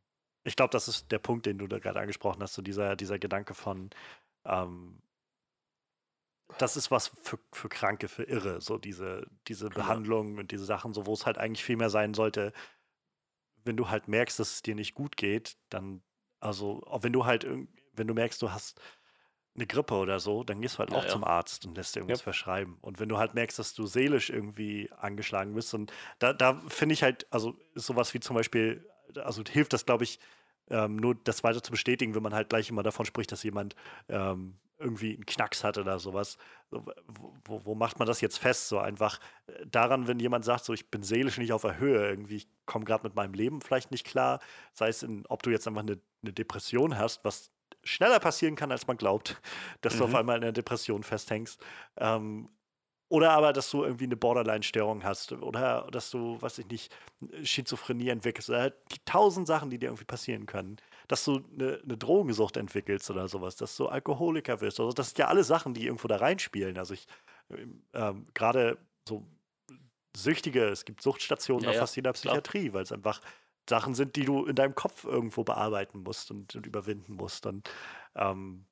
ich 0.44 0.56
glaube, 0.56 0.72
das 0.72 0.88
ist 0.88 1.12
der 1.12 1.20
Punkt, 1.20 1.46
den 1.46 1.58
du 1.58 1.68
da 1.68 1.80
gerade 1.80 2.00
angesprochen 2.00 2.42
hast, 2.42 2.54
so 2.56 2.62
dieser, 2.62 2.96
dieser 2.96 3.20
Gedanke 3.20 3.54
von, 3.54 3.90
ähm, 4.46 5.02
das 6.58 6.76
ist 6.78 6.92
was 6.92 7.12
für, 7.24 7.40
für 7.54 7.70
Kranke, 7.70 8.08
für 8.08 8.24
Irre, 8.24 8.62
so 8.62 8.78
diese, 8.78 9.26
diese 9.48 9.70
Behandlung 9.70 10.38
und 10.38 10.52
diese 10.52 10.66
Sachen, 10.66 10.94
so 10.94 11.06
wo 11.06 11.14
es 11.14 11.26
halt 11.26 11.38
eigentlich 11.38 11.64
viel 11.64 11.78
mehr 11.78 11.90
sein 11.90 12.14
sollte, 12.14 12.54
wenn 13.64 13.78
du 13.78 13.90
halt 13.90 14.08
merkst, 14.08 14.40
dass 14.40 14.54
es 14.54 14.62
dir 14.62 14.76
nicht 14.76 14.94
gut 14.96 15.18
geht, 15.18 15.58
dann, 15.70 16.02
also, 16.40 16.84
auch 16.88 17.04
wenn 17.04 17.14
du 17.14 17.26
halt, 17.26 17.46
wenn 17.94 18.08
du 18.08 18.14
merkst, 18.14 18.42
du 18.42 18.52
hast 18.52 18.82
eine 19.56 19.68
Grippe 19.68 19.96
oder 19.96 20.20
so, 20.20 20.44
dann 20.44 20.62
gehst 20.62 20.76
du 20.76 20.80
halt 20.80 20.92
Ja, 20.92 20.98
auch 20.98 21.04
ja. 21.04 21.10
zum 21.10 21.24
Arzt 21.24 21.66
und 21.66 21.76
lässt 21.76 21.96
dir 21.96 22.00
irgendwas 22.02 22.22
Ja. 22.22 22.24
verschreiben. 22.24 22.78
Und 22.82 23.00
wenn 23.00 23.10
du 23.10 23.18
halt 23.18 23.34
merkst, 23.34 23.60
dass 23.60 23.74
du 23.74 23.86
seelisch 23.86 24.30
irgendwie 24.30 24.90
angeschlagen 24.98 25.54
bist, 25.54 25.74
und 25.74 25.92
da, 26.20 26.34
da 26.34 26.62
finde 26.68 26.94
ich 26.94 27.04
halt, 27.04 27.28
also 27.32 27.58
ist 27.76 27.86
sowas 27.86 28.14
wie 28.14 28.20
zum 28.22 28.36
Beispiel, 28.36 28.90
also 29.16 29.44
hilft 29.50 29.74
das, 29.74 29.86
glaube 29.86 30.06
ich, 30.06 30.20
ähm, 30.70 30.96
nur 30.96 31.16
das 31.16 31.44
weiter 31.44 31.62
zu 31.62 31.72
bestätigen, 31.72 32.16
wenn 32.16 32.24
man 32.24 32.34
halt 32.34 32.50
gleich 32.50 32.70
immer 32.70 32.84
davon 32.84 33.06
spricht, 33.06 33.32
dass 33.34 33.44
jemand 33.44 33.76
ähm, 34.08 34.58
irgendwie 34.80 35.14
einen 35.14 35.26
Knacks 35.26 35.64
hat 35.66 35.78
oder 35.78 36.00
sowas. 36.00 36.38
So, 36.70 36.86
wo, 37.08 37.34
wo- 37.44 37.66
wo 37.66 37.76
macht 37.76 38.00
man 38.00 38.08
das 38.08 38.22
jetzt 38.22 38.38
fest? 38.40 38.70
So 38.70 38.80
einfach 38.80 39.20
äh, 39.48 39.66
daran, 39.68 40.08
wenn 40.08 40.20
jemand 40.20 40.46
sagt, 40.46 40.64
so 40.64 40.72
ich 40.74 40.90
bin 40.90 41.04
seelisch 41.04 41.38
nicht 41.38 41.52
auf 41.52 41.64
der 41.64 41.78
Höhe, 41.78 42.08
irgendwie, 42.08 42.38
ich 42.38 42.48
komme 42.66 42.86
gerade 42.86 43.04
mit 43.04 43.16
meinem 43.16 43.34
Leben 43.34 43.60
vielleicht 43.62 43.92
nicht 43.92 44.06
klar, 44.08 44.40
sei 44.72 44.88
es 44.88 45.04
in, 45.04 45.26
ob 45.28 45.44
du 45.44 45.50
jetzt 45.50 45.68
einfach 45.68 45.82
eine, 45.82 46.00
eine 46.24 46.32
Depression 46.34 46.98
hast, 46.98 47.26
was 47.26 47.52
schneller 47.84 48.20
passieren 48.20 48.56
kann, 48.56 48.72
als 48.72 48.88
man 48.88 48.98
glaubt, 48.98 49.42
dass 49.82 49.98
du 49.98 50.06
auf 50.06 50.14
Mhm. 50.14 50.16
einmal 50.16 50.38
in 50.38 50.44
einer 50.44 50.52
Depression 50.52 51.04
festhängst. 51.04 51.62
Ähm, 51.98 52.50
oder 53.10 53.32
aber, 53.32 53.52
dass 53.52 53.70
du 53.70 53.84
irgendwie 53.84 54.06
eine 54.06 54.16
Borderline-Störung 54.16 55.04
hast. 55.04 55.34
Oder 55.34 55.88
dass 55.92 56.12
du, 56.12 56.42
weiß 56.42 56.60
ich 56.60 56.68
nicht, 56.68 56.96
Schizophrenie 57.44 58.08
entwickelst. 58.08 58.50
Oder 58.50 58.60
halt 58.62 58.76
die 58.94 59.00
tausend 59.04 59.48
Sachen, 59.48 59.70
die 59.70 59.78
dir 59.80 59.88
irgendwie 59.88 60.06
passieren 60.06 60.46
können. 60.46 60.78
Dass 61.10 61.26
du 61.26 61.44
eine, 61.54 61.82
eine 61.84 61.98
Drogensucht 61.98 62.56
entwickelst 62.56 63.12
oder 63.12 63.28
sowas. 63.28 63.58
Dass 63.58 63.76
du 63.76 63.88
Alkoholiker 63.88 64.62
wirst. 64.62 64.80
Also 64.80 64.94
das 64.94 65.10
sind 65.10 65.20
ja 65.20 65.28
alle 65.28 65.44
Sachen, 65.44 65.74
die 65.74 65.86
irgendwo 65.88 66.08
da 66.08 66.18
reinspielen. 66.18 66.78
Also 66.78 66.94
ich, 66.94 67.06
ähm, 67.94 68.28
gerade 68.34 68.78
so 69.08 69.26
Süchtige, 70.16 70.66
es 70.70 70.86
gibt 70.86 71.02
Suchtstationen 71.02 71.68
Ja, 71.68 71.70
auf 71.70 71.78
fast 71.78 71.96
jeder. 71.96 72.14
Psychiatrie, 72.14 72.74
weil 72.74 72.84
es 72.84 72.92
einfach 72.92 73.22
Sachen 73.70 73.96
sind, 73.96 74.16
die 74.16 74.26
du 74.26 74.46
in 74.46 74.56
deinem 74.56 74.76
Kopf 74.76 75.04
irgendwo 75.06 75.44
bearbeiten 75.44 76.00
musst 76.04 76.32
und, 76.32 76.56
und 76.56 76.66
überwinden 76.66 77.14
musst. 77.14 77.46
Und 77.46 77.70
ähm, 78.16 78.68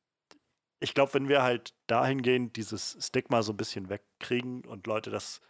ich 0.79 0.93
glaube, 0.93 1.13
wenn 1.13 1.27
wir 1.29 1.43
halt 1.43 1.75
dahingehend 1.87 2.55
dieses 2.55 2.97
Stigma 3.05 3.41
so 3.43 3.53
ein 3.53 3.57
bisschen 3.57 3.89
wegkriegen 3.89 4.65
und 4.65 4.87
Leute 4.87 5.09
das 5.11 5.41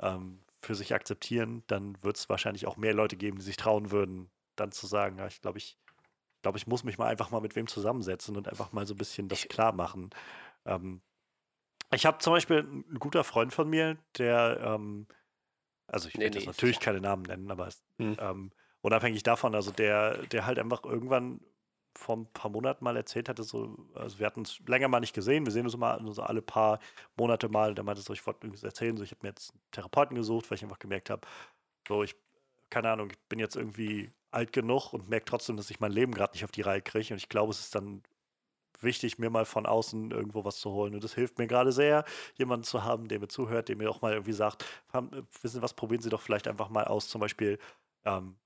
ähm, 0.00 0.44
für 0.62 0.74
sich 0.74 0.94
akzeptieren, 0.94 1.64
dann 1.66 2.02
wird 2.02 2.16
es 2.16 2.28
wahrscheinlich 2.28 2.66
auch 2.66 2.76
mehr 2.76 2.94
Leute 2.94 3.16
geben, 3.16 3.38
die 3.38 3.44
sich 3.44 3.56
trauen 3.56 3.90
würden, 3.90 4.30
dann 4.56 4.72
zu 4.72 4.86
sagen, 4.86 5.18
ja, 5.18 5.26
ich 5.26 5.40
glaube, 5.40 5.58
ich, 5.58 5.78
glaube, 6.42 6.58
ich 6.58 6.66
muss 6.66 6.84
mich 6.84 6.98
mal 6.98 7.08
einfach 7.08 7.30
mal 7.30 7.40
mit 7.40 7.56
wem 7.56 7.66
zusammensetzen 7.68 8.36
und 8.36 8.48
einfach 8.48 8.72
mal 8.72 8.86
so 8.86 8.94
ein 8.94 8.98
bisschen 8.98 9.28
das 9.28 9.48
klar 9.48 9.72
machen. 9.72 10.10
Ähm, 10.66 11.02
ich 11.92 12.06
habe 12.06 12.18
zum 12.18 12.32
Beispiel 12.32 12.58
einen 12.60 12.98
guter 12.98 13.24
Freund 13.24 13.52
von 13.52 13.68
mir, 13.68 13.98
der, 14.18 14.60
ähm, 14.62 15.06
also 15.88 16.08
ich 16.08 16.16
Nee, 16.16 16.24
werde 16.24 16.38
jetzt 16.38 16.46
nee, 16.46 16.48
natürlich 16.48 16.80
keine 16.80 17.00
Namen 17.00 17.22
nennen, 17.24 17.50
aber 17.50 17.68
Hm. 18.00 18.16
ähm, 18.18 18.52
unabhängig 18.86 19.22
davon, 19.24 19.54
also 19.56 19.72
der, 19.72 20.18
der 20.28 20.46
halt 20.46 20.58
einfach 20.60 20.84
irgendwann 20.84 21.40
vor 21.98 22.16
ein 22.16 22.26
paar 22.32 22.50
Monaten 22.50 22.84
mal 22.84 22.96
erzählt 22.96 23.28
hatte, 23.28 23.42
so, 23.42 23.76
also 23.94 24.18
wir 24.20 24.26
hatten 24.26 24.40
uns 24.40 24.60
länger 24.66 24.86
mal 24.88 25.00
nicht 25.00 25.14
gesehen, 25.14 25.44
wir 25.44 25.52
sehen 25.52 25.66
uns 25.66 25.76
mal 25.76 26.00
so 26.12 26.22
alle 26.22 26.42
paar 26.42 26.78
Monate 27.16 27.48
mal, 27.48 27.74
der 27.74 27.84
meinte 27.84 28.02
so, 28.02 28.12
ich 28.12 28.24
wollte 28.26 28.46
irgendwas 28.46 28.62
erzählen, 28.62 28.96
so 28.96 29.02
ich 29.02 29.10
habe 29.10 29.20
mir 29.22 29.30
jetzt 29.30 29.50
einen 29.50 29.60
Therapeuten 29.72 30.14
gesucht, 30.16 30.50
weil 30.50 30.56
ich 30.56 30.62
einfach 30.62 30.78
gemerkt 30.78 31.10
habe, 31.10 31.26
so 31.88 32.02
ich, 32.04 32.14
keine 32.70 32.90
Ahnung, 32.90 33.10
ich 33.10 33.18
bin 33.28 33.38
jetzt 33.40 33.56
irgendwie 33.56 34.12
alt 34.30 34.52
genug 34.52 34.92
und 34.92 35.08
merke 35.08 35.24
trotzdem, 35.26 35.56
dass 35.56 35.70
ich 35.70 35.80
mein 35.80 35.92
Leben 35.92 36.12
gerade 36.14 36.34
nicht 36.34 36.44
auf 36.44 36.52
die 36.52 36.62
Reihe 36.62 36.82
kriege 36.82 37.12
und 37.14 37.18
ich 37.18 37.28
glaube, 37.28 37.50
es 37.52 37.60
ist 37.60 37.74
dann 37.74 38.02
wichtig, 38.80 39.18
mir 39.18 39.30
mal 39.30 39.44
von 39.46 39.66
außen 39.66 40.10
irgendwo 40.10 40.44
was 40.44 40.58
zu 40.60 40.70
holen. 40.72 40.94
Und 40.94 41.04
das 41.04 41.14
hilft 41.14 41.38
mir 41.38 41.46
gerade 41.46 41.72
sehr, 41.72 42.04
jemanden 42.36 42.64
zu 42.64 42.84
haben, 42.84 43.08
der 43.08 43.20
mir 43.20 43.28
zuhört, 43.28 43.68
der 43.68 43.76
mir 43.76 43.90
auch 43.90 44.02
mal 44.02 44.12
irgendwie 44.12 44.32
sagt, 44.32 44.64
"Haben- 44.92 45.12
äh, 45.12 45.22
wissen 45.42 45.56
Sie 45.56 45.62
was, 45.62 45.74
probieren 45.74 46.02
Sie 46.02 46.10
doch 46.10 46.20
vielleicht 46.22 46.48
einfach 46.48 46.68
mal 46.70 46.84
aus, 46.84 47.08
zum 47.08 47.20
Beispiel 47.20 47.58
ähm, 48.04 48.36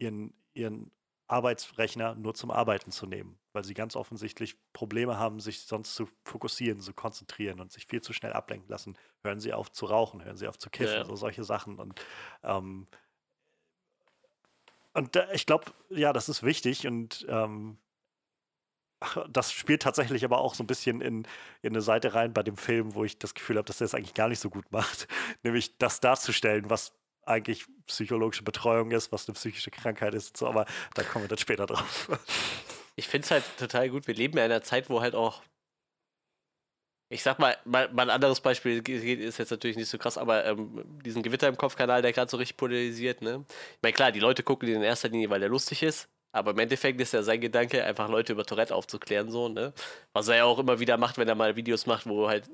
Ihren, 0.00 0.34
Ihren 0.54 0.90
Arbeitsrechner 1.28 2.16
nur 2.16 2.34
zum 2.34 2.50
Arbeiten 2.50 2.90
zu 2.90 3.06
nehmen, 3.06 3.38
weil 3.52 3.64
Sie 3.64 3.74
ganz 3.74 3.94
offensichtlich 3.94 4.56
Probleme 4.72 5.16
haben, 5.18 5.38
sich 5.40 5.60
sonst 5.62 5.94
zu 5.94 6.08
fokussieren, 6.24 6.80
zu 6.80 6.92
konzentrieren 6.92 7.60
und 7.60 7.70
sich 7.70 7.86
viel 7.86 8.00
zu 8.02 8.12
schnell 8.12 8.32
ablenken 8.32 8.68
lassen. 8.68 8.98
Hören 9.22 9.38
Sie 9.40 9.52
auf 9.52 9.70
zu 9.70 9.86
rauchen, 9.86 10.24
hören 10.24 10.36
Sie 10.36 10.48
auf 10.48 10.58
zu 10.58 10.70
kiffen, 10.70 10.92
Ja. 10.96 11.04
so 11.04 11.14
solche 11.16 11.44
Sachen. 11.44 11.78
Und 11.78 12.00
ähm, 12.42 12.88
und 14.92 15.14
da, 15.14 15.30
ich 15.32 15.46
glaube, 15.46 15.72
ja, 15.90 16.12
das 16.12 16.28
ist 16.28 16.42
wichtig 16.42 16.86
und 16.86 17.24
ähm, 17.28 17.78
das 19.30 19.52
spielt 19.52 19.82
tatsächlich 19.82 20.24
aber 20.24 20.38
auch 20.38 20.54
so 20.54 20.62
ein 20.62 20.66
bisschen 20.66 21.00
in, 21.00 21.26
in 21.62 21.72
eine 21.72 21.80
Seite 21.80 22.12
rein 22.14 22.34
bei 22.34 22.42
dem 22.42 22.56
Film, 22.58 22.94
wo 22.94 23.04
ich 23.04 23.18
das 23.18 23.34
Gefühl 23.34 23.56
habe, 23.56 23.64
dass 23.66 23.80
er 23.80 23.86
es 23.86 23.94
eigentlich 23.94 24.14
gar 24.14 24.28
nicht 24.28 24.40
so 24.40 24.50
gut 24.50 24.70
macht. 24.72 25.08
Nämlich 25.42 25.78
das 25.78 26.00
darzustellen, 26.00 26.68
was 26.68 26.92
eigentlich 27.24 27.66
psychologische 27.86 28.42
Betreuung 28.42 28.90
ist, 28.90 29.12
was 29.12 29.28
eine 29.28 29.34
psychische 29.34 29.70
Krankheit 29.70 30.14
ist 30.14 30.30
und 30.30 30.36
so, 30.38 30.46
aber 30.48 30.66
da 30.94 31.02
kommen 31.02 31.24
wir 31.24 31.28
dann 31.28 31.38
später 31.38 31.66
drauf. 31.66 32.08
Ich 32.96 33.08
finde 33.08 33.24
es 33.24 33.30
halt 33.30 33.44
total 33.58 33.88
gut. 33.88 34.06
Wir 34.06 34.14
leben 34.14 34.36
in 34.36 34.44
einer 34.44 34.62
Zeit, 34.62 34.90
wo 34.90 35.00
halt 35.00 35.14
auch. 35.14 35.42
Ich 37.08 37.22
sag 37.22 37.38
mal, 37.38 37.56
mal, 37.64 37.90
mal 37.92 38.02
ein 38.02 38.10
anderes 38.10 38.42
Beispiel 38.42 38.86
ist 38.86 39.38
jetzt 39.38 39.50
natürlich 39.50 39.78
nicht 39.78 39.88
so 39.88 39.96
krass, 39.96 40.18
aber 40.18 40.44
ähm, 40.44 40.84
diesen 41.02 41.22
Gewitter 41.22 41.48
im 41.48 41.56
Kopfkanal, 41.56 42.02
der 42.02 42.12
gerade 42.12 42.30
so 42.30 42.36
richtig 42.36 42.58
polarisiert, 42.58 43.22
ne? 43.22 43.46
Ich 43.48 43.82
meine, 43.82 43.94
klar, 43.94 44.12
die 44.12 44.20
Leute 44.20 44.42
gucken 44.42 44.66
den 44.66 44.76
in 44.76 44.82
erster 44.82 45.08
Linie, 45.08 45.30
weil 45.30 45.40
der 45.40 45.48
lustig 45.48 45.82
ist, 45.82 46.10
aber 46.32 46.50
im 46.50 46.58
Endeffekt 46.58 47.00
ist 47.00 47.14
ja 47.14 47.22
sein 47.22 47.40
Gedanke, 47.40 47.82
einfach 47.82 48.08
Leute 48.10 48.34
über 48.34 48.44
Tourette 48.44 48.74
aufzuklären, 48.74 49.30
so, 49.30 49.48
ne? 49.48 49.72
Was 50.12 50.28
er 50.28 50.36
ja 50.36 50.44
auch 50.44 50.58
immer 50.58 50.78
wieder 50.78 50.98
macht, 50.98 51.16
wenn 51.16 51.26
er 51.26 51.34
mal 51.34 51.56
Videos 51.56 51.86
macht, 51.86 52.06
wo 52.06 52.28
halt 52.28 52.50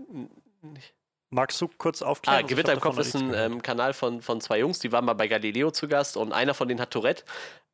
Magst 1.31 1.61
du 1.61 1.69
kurz 1.69 2.03
aufklären? 2.03 2.37
Ah, 2.39 2.43
Also 2.43 2.55
Gewitter 2.55 2.73
im 2.73 2.81
Kopf 2.81 2.99
ist 2.99 3.15
ein 3.17 3.35
ähm, 3.53 3.63
Kanal 3.63 3.93
von, 3.95 4.23
von 4.23 4.41
zwei 4.41 4.61
Jungs, 4.61 4.79
die 4.79 4.93
waren 4.93 5.05
mal 5.05 5.15
bei 5.15 5.27
Galileo 5.27 5.71
zu 5.73 5.89
Gast 5.89 6.17
und 6.17 6.33
einer 6.33 6.55
von 6.55 6.69
denen 6.69 6.81
hat 6.81 6.93
Tourette, 6.93 7.25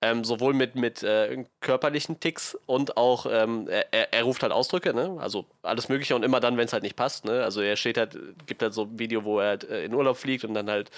ähm, 0.00 0.24
sowohl 0.24 0.54
mit, 0.54 0.74
mit 0.74 1.02
äh, 1.02 1.44
körperlichen 1.60 2.18
Ticks 2.18 2.58
und 2.66 2.96
auch, 2.96 3.26
ähm, 3.30 3.68
er, 3.68 4.12
er- 4.12 4.22
ruft 4.24 4.42
halt 4.42 4.52
Ausdrücke, 4.52 4.94
ne? 4.94 5.16
also 5.20 5.44
alles 5.62 5.88
Mögliche 5.90 6.16
und 6.16 6.22
immer 6.24 6.40
dann, 6.40 6.56
wenn 6.56 6.64
es 6.64 6.72
halt 6.72 6.82
nicht 6.82 6.96
passt. 6.96 7.24
Ne? 7.26 7.44
Also 7.44 7.60
er 7.60 7.76
steht 7.76 7.98
halt, 7.98 8.18
gibt 8.46 8.62
halt 8.62 8.72
so 8.72 8.84
ein 8.84 8.98
Video, 8.98 9.22
wo 9.24 9.38
er 9.38 9.48
halt, 9.48 9.64
äh, 9.64 9.84
in 9.84 9.92
Urlaub 9.94 10.16
fliegt 10.16 10.44
und 10.44 10.54
dann 10.54 10.70
halt 10.70 10.90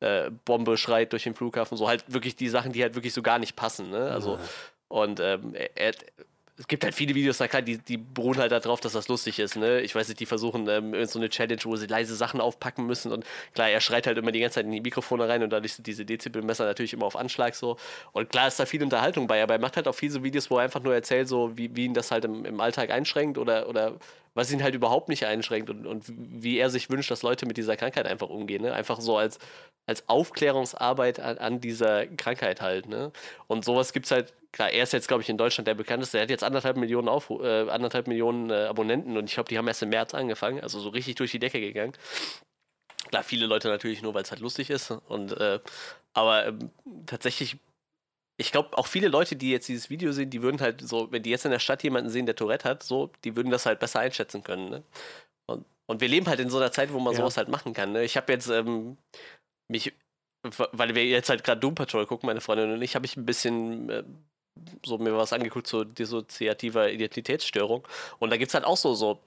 äh, 0.00 0.30
Bombe 0.44 0.76
schreit 0.76 1.12
durch 1.12 1.22
den 1.22 1.34
Flughafen, 1.34 1.78
so 1.78 1.88
halt 1.88 2.04
wirklich 2.12 2.34
die 2.36 2.48
Sachen, 2.48 2.72
die 2.72 2.82
halt 2.82 2.96
wirklich 2.96 3.14
so 3.14 3.22
gar 3.22 3.38
nicht 3.38 3.54
passen. 3.54 3.88
Ne? 3.90 4.10
Also, 4.10 4.38
und 4.88 5.20
ähm, 5.20 5.54
er, 5.76 5.92
es 6.60 6.68
gibt 6.68 6.84
halt 6.84 6.94
viele 6.94 7.14
Videos, 7.14 7.38
die, 7.38 7.78
die 7.78 7.96
beruhen 7.96 8.36
halt 8.36 8.52
darauf, 8.52 8.80
dass 8.80 8.92
das 8.92 9.08
lustig 9.08 9.38
ist, 9.38 9.56
ne? 9.56 9.80
Ich 9.80 9.94
weiß 9.94 10.08
nicht, 10.08 10.20
die 10.20 10.26
versuchen 10.26 10.68
ähm, 10.68 11.06
so 11.06 11.18
eine 11.18 11.30
Challenge, 11.30 11.60
wo 11.64 11.74
sie 11.76 11.86
leise 11.86 12.14
Sachen 12.14 12.38
aufpacken 12.38 12.86
müssen 12.86 13.12
und 13.12 13.24
klar, 13.54 13.70
er 13.70 13.80
schreit 13.80 14.06
halt 14.06 14.18
immer 14.18 14.30
die 14.30 14.40
ganze 14.40 14.56
Zeit 14.56 14.66
in 14.66 14.72
die 14.72 14.82
Mikrofone 14.82 15.26
rein 15.26 15.42
und 15.42 15.50
dadurch 15.50 15.72
sind 15.72 15.86
diese 15.86 16.04
Dezibelmesser 16.04 16.66
natürlich 16.66 16.92
immer 16.92 17.06
auf 17.06 17.16
Anschlag 17.16 17.54
so. 17.54 17.78
Und 18.12 18.28
klar 18.28 18.46
ist 18.46 18.60
da 18.60 18.66
viel 18.66 18.82
Unterhaltung 18.82 19.26
bei, 19.26 19.42
aber 19.42 19.54
er 19.54 19.60
macht 19.60 19.76
halt 19.76 19.88
auch 19.88 19.94
viele 19.94 20.12
so 20.12 20.22
Videos, 20.22 20.50
wo 20.50 20.58
er 20.58 20.64
einfach 20.64 20.82
nur 20.82 20.92
erzählt, 20.92 21.28
so 21.28 21.56
wie, 21.56 21.74
wie 21.74 21.86
ihn 21.86 21.94
das 21.94 22.10
halt 22.10 22.26
im, 22.26 22.44
im 22.44 22.60
Alltag 22.60 22.90
einschränkt 22.90 23.38
oder, 23.38 23.66
oder 23.66 23.98
was 24.34 24.52
ihn 24.52 24.62
halt 24.62 24.74
überhaupt 24.74 25.08
nicht 25.08 25.24
einschränkt 25.24 25.70
und, 25.70 25.86
und 25.86 26.04
wie 26.08 26.58
er 26.58 26.68
sich 26.68 26.90
wünscht, 26.90 27.10
dass 27.10 27.22
Leute 27.22 27.46
mit 27.46 27.56
dieser 27.56 27.78
Krankheit 27.78 28.06
einfach 28.06 28.28
umgehen, 28.28 28.62
ne? 28.62 28.74
Einfach 28.74 29.00
so 29.00 29.16
als, 29.16 29.38
als 29.86 30.08
Aufklärungsarbeit 30.10 31.20
an, 31.20 31.38
an 31.38 31.60
dieser 31.60 32.06
Krankheit 32.06 32.60
halt, 32.60 32.86
ne? 32.86 33.12
Und 33.46 33.64
sowas 33.64 33.92
gibt's 33.94 34.10
halt, 34.10 34.34
klar, 34.52 34.70
er 34.70 34.82
ist 34.82 34.92
jetzt, 34.92 35.08
glaube 35.08 35.22
ich, 35.22 35.28
in 35.28 35.36
Deutschland 35.38 35.68
der 35.68 35.74
bekannteste, 35.74 36.18
er 36.18 36.22
hat 36.22 36.30
jetzt 36.30 36.44
anderthalb 36.44 36.76
Millionen, 36.76 37.08
Aufru 37.08 37.42
äh, 37.42 37.68
anderthalb 37.70 38.06
Millionen 38.06 38.50
äh, 38.50 38.64
Abonnenten 38.66 39.16
und 39.16 39.24
ich 39.26 39.34
glaube, 39.34 39.48
die 39.48 39.58
haben 39.58 39.68
erst 39.68 39.82
im 39.82 39.90
März 39.90 40.14
angefangen, 40.14 40.60
also 40.60 40.80
so 40.80 40.88
richtig 40.90 41.14
durch 41.16 41.30
die 41.30 41.38
Decke 41.38 41.60
gegangen. 41.60 41.92
Klar, 43.08 43.22
viele 43.24 43.46
Leute 43.46 43.68
natürlich 43.68 44.02
nur, 44.02 44.14
weil 44.14 44.22
es 44.22 44.30
halt 44.30 44.40
lustig 44.40 44.70
ist. 44.70 44.90
Und 44.90 45.32
äh, 45.32 45.58
aber 46.12 46.46
ähm, 46.46 46.70
tatsächlich, 47.06 47.56
ich 48.36 48.52
glaube, 48.52 48.76
auch 48.78 48.86
viele 48.86 49.08
Leute, 49.08 49.36
die 49.36 49.50
jetzt 49.50 49.68
dieses 49.68 49.90
Video 49.90 50.12
sehen, 50.12 50.30
die 50.30 50.42
würden 50.42 50.60
halt 50.60 50.80
so, 50.80 51.10
wenn 51.10 51.22
die 51.22 51.30
jetzt 51.30 51.44
in 51.44 51.50
der 51.50 51.58
Stadt 51.58 51.82
jemanden 51.82 52.10
sehen, 52.10 52.26
der 52.26 52.36
Tourette 52.36 52.68
hat, 52.68 52.82
so, 52.82 53.10
die 53.24 53.36
würden 53.36 53.50
das 53.50 53.66
halt 53.66 53.80
besser 53.80 54.00
einschätzen 54.00 54.44
können. 54.44 54.68
Ne? 54.70 54.82
Und, 55.46 55.64
und 55.86 56.00
wir 56.00 56.08
leben 56.08 56.26
halt 56.26 56.40
in 56.40 56.50
so 56.50 56.58
einer 56.58 56.72
Zeit, 56.72 56.92
wo 56.92 57.00
man 57.00 57.14
Ja. 57.14 57.20
sowas 57.20 57.36
halt 57.36 57.48
machen 57.48 57.72
kann. 57.72 57.92
Ne? 57.92 58.04
Ich 58.04 58.16
habe 58.16 58.32
jetzt 58.32 58.48
ähm, 58.48 58.96
mich, 59.68 59.92
weil 60.72 60.94
wir 60.94 61.04
jetzt 61.06 61.30
halt 61.30 61.42
gerade 61.42 61.60
Doom 61.60 61.74
Patrol 61.74 62.06
gucken, 62.06 62.26
meine 62.26 62.40
Freundin 62.40 62.72
und 62.72 62.82
ich, 62.82 62.94
habe 62.94 63.06
ich 63.06 63.16
ein 63.16 63.26
bisschen 63.26 63.90
äh, 63.90 64.04
so 64.84 64.98
mir 64.98 65.16
was 65.16 65.32
angeguckt 65.32 65.66
zu 65.66 65.84
dissoziativer 65.84 66.90
Identitätsstörung. 66.90 67.86
Und 68.18 68.30
da 68.30 68.36
gibt 68.36 68.48
es 68.50 68.54
halt 68.54 68.64
auch 68.64 68.76
so, 68.76 68.94
so 68.94 69.18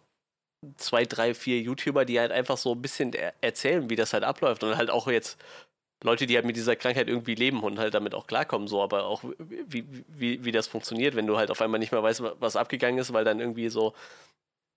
zwei, 0.78 1.06
drei, 1.06 1.34
vier 1.34 1.60
YouTuber, 1.60 2.06
die 2.06 2.20
halt 2.20 2.32
einfach 2.32 2.58
so 2.58 2.74
ein 2.74 2.82
bisschen 2.82 3.14
er 3.14 3.34
erzählen, 3.42 3.90
wie 3.90 3.96
das 3.96 4.14
halt 4.14 4.24
abläuft. 4.24 4.64
Und 4.64 4.78
halt 4.78 4.90
auch 4.90 5.08
jetzt 5.08 5.38
Leute, 6.04 6.28
die 6.28 6.36
halt 6.36 6.46
mit 6.46 6.56
dieser 6.58 6.76
Krankheit 6.76 7.08
irgendwie 7.08 7.36
leben 7.36 7.64
und 7.64 7.80
halt 7.80 7.94
damit 7.94 8.14
auch 8.14 8.28
klarkommen, 8.28 8.68
so, 8.68 8.82
aber 8.84 9.06
auch 9.06 9.24
wie, 9.40 9.86
wie, 10.10 10.44
wie 10.46 10.52
das 10.52 10.68
funktioniert, 10.68 11.16
wenn 11.16 11.28
du 11.28 11.38
halt 11.38 11.50
auf 11.52 11.62
einmal 11.62 11.80
nicht 11.80 11.92
mehr 11.94 12.04
weißt, 12.04 12.22
wa- 12.24 12.36
was 12.40 12.56
abgegangen 12.58 13.00
ist, 13.00 13.14
weil 13.14 13.24
dann 13.24 13.40
irgendwie 13.40 13.70
so 13.70 13.94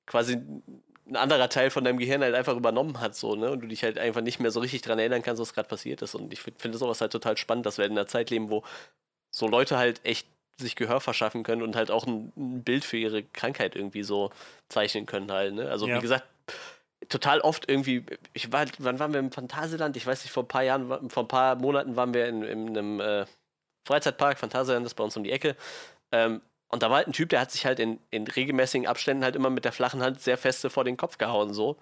quasi 0.06 0.34
ein 1.08 1.16
anderer 1.16 1.48
Teil 1.48 1.70
von 1.70 1.84
deinem 1.84 1.98
Gehirn 1.98 2.22
halt 2.22 2.34
einfach 2.34 2.56
übernommen 2.56 3.00
hat, 3.00 3.14
so, 3.16 3.34
ne? 3.36 3.50
Und 3.50 3.60
du 3.60 3.68
dich 3.68 3.82
halt 3.84 3.98
einfach 3.98 4.22
nicht 4.22 4.40
mehr 4.40 4.50
so 4.50 4.60
richtig 4.60 4.82
dran 4.82 4.98
erinnern 4.98 5.22
kannst, 5.22 5.40
was 5.40 5.54
gerade 5.54 5.68
passiert 5.68 6.02
ist. 6.02 6.14
Und 6.14 6.32
ich 6.32 6.40
find- 6.40 6.60
finde 6.60 6.78
sowas 6.78 7.00
halt 7.00 7.12
total 7.12 7.36
spannend, 7.36 7.66
dass 7.66 7.78
wir 7.78 7.84
in 7.86 7.92
einer 7.92 8.06
Zeit 8.08 8.30
leben, 8.30 8.50
wo 8.50 8.64
so 9.30 9.48
Leute 9.48 9.78
halt 9.78 10.00
echt 10.04 10.28
sich 10.58 10.76
Gehör 10.76 11.00
verschaffen 11.00 11.42
können 11.42 11.62
und 11.62 11.76
halt 11.76 11.90
auch 11.90 12.06
ein, 12.06 12.32
ein 12.36 12.62
Bild 12.64 12.84
für 12.84 12.96
ihre 12.96 13.22
Krankheit 13.22 13.76
irgendwie 13.76 14.02
so 14.02 14.30
zeichnen 14.68 15.06
können 15.06 15.30
halt, 15.30 15.54
ne? 15.54 15.70
Also 15.70 15.86
Ja. 15.86 15.96
wie 15.96 16.00
gesagt, 16.00 16.24
total 17.08 17.40
oft 17.40 17.68
irgendwie, 17.68 18.04
ich 18.32 18.52
war, 18.52 18.66
wann 18.78 18.98
waren 18.98 19.12
wir 19.12 19.20
im 19.20 19.30
Phantasialand? 19.32 19.96
Ich 19.96 20.06
weiß 20.06 20.24
nicht, 20.24 20.32
vor 20.32 20.44
ein 20.44 20.48
paar 20.48 20.62
Jahren, 20.62 21.10
vor 21.10 21.24
ein 21.24 21.28
paar 21.28 21.56
Monaten 21.56 21.96
waren 21.96 22.14
wir 22.14 22.26
in, 22.26 22.42
in 22.42 22.68
einem 22.68 23.00
äh, 23.00 23.26
Freizeitpark, 23.86 24.38
Phantasialand 24.38 24.86
ist 24.86 24.94
bei 24.94 25.04
uns 25.04 25.16
um 25.16 25.24
die 25.24 25.32
Ecke. 25.32 25.56
Ähm, 26.10 26.40
und 26.68 26.82
da 26.82 26.90
war 26.90 26.96
halt 26.96 27.06
ein 27.06 27.12
Typ, 27.12 27.28
der 27.28 27.40
hat 27.40 27.52
sich 27.52 27.64
halt 27.66 27.78
in, 27.78 28.00
in 28.10 28.26
regelmäßigen 28.26 28.86
Abständen 28.86 29.22
halt 29.22 29.36
immer 29.36 29.50
mit 29.50 29.64
der 29.64 29.72
flachen 29.72 30.02
Hand 30.02 30.20
sehr 30.20 30.36
feste 30.38 30.70
vor 30.70 30.84
den 30.84 30.96
Kopf 30.96 31.18
gehauen, 31.18 31.52
so. 31.52 31.76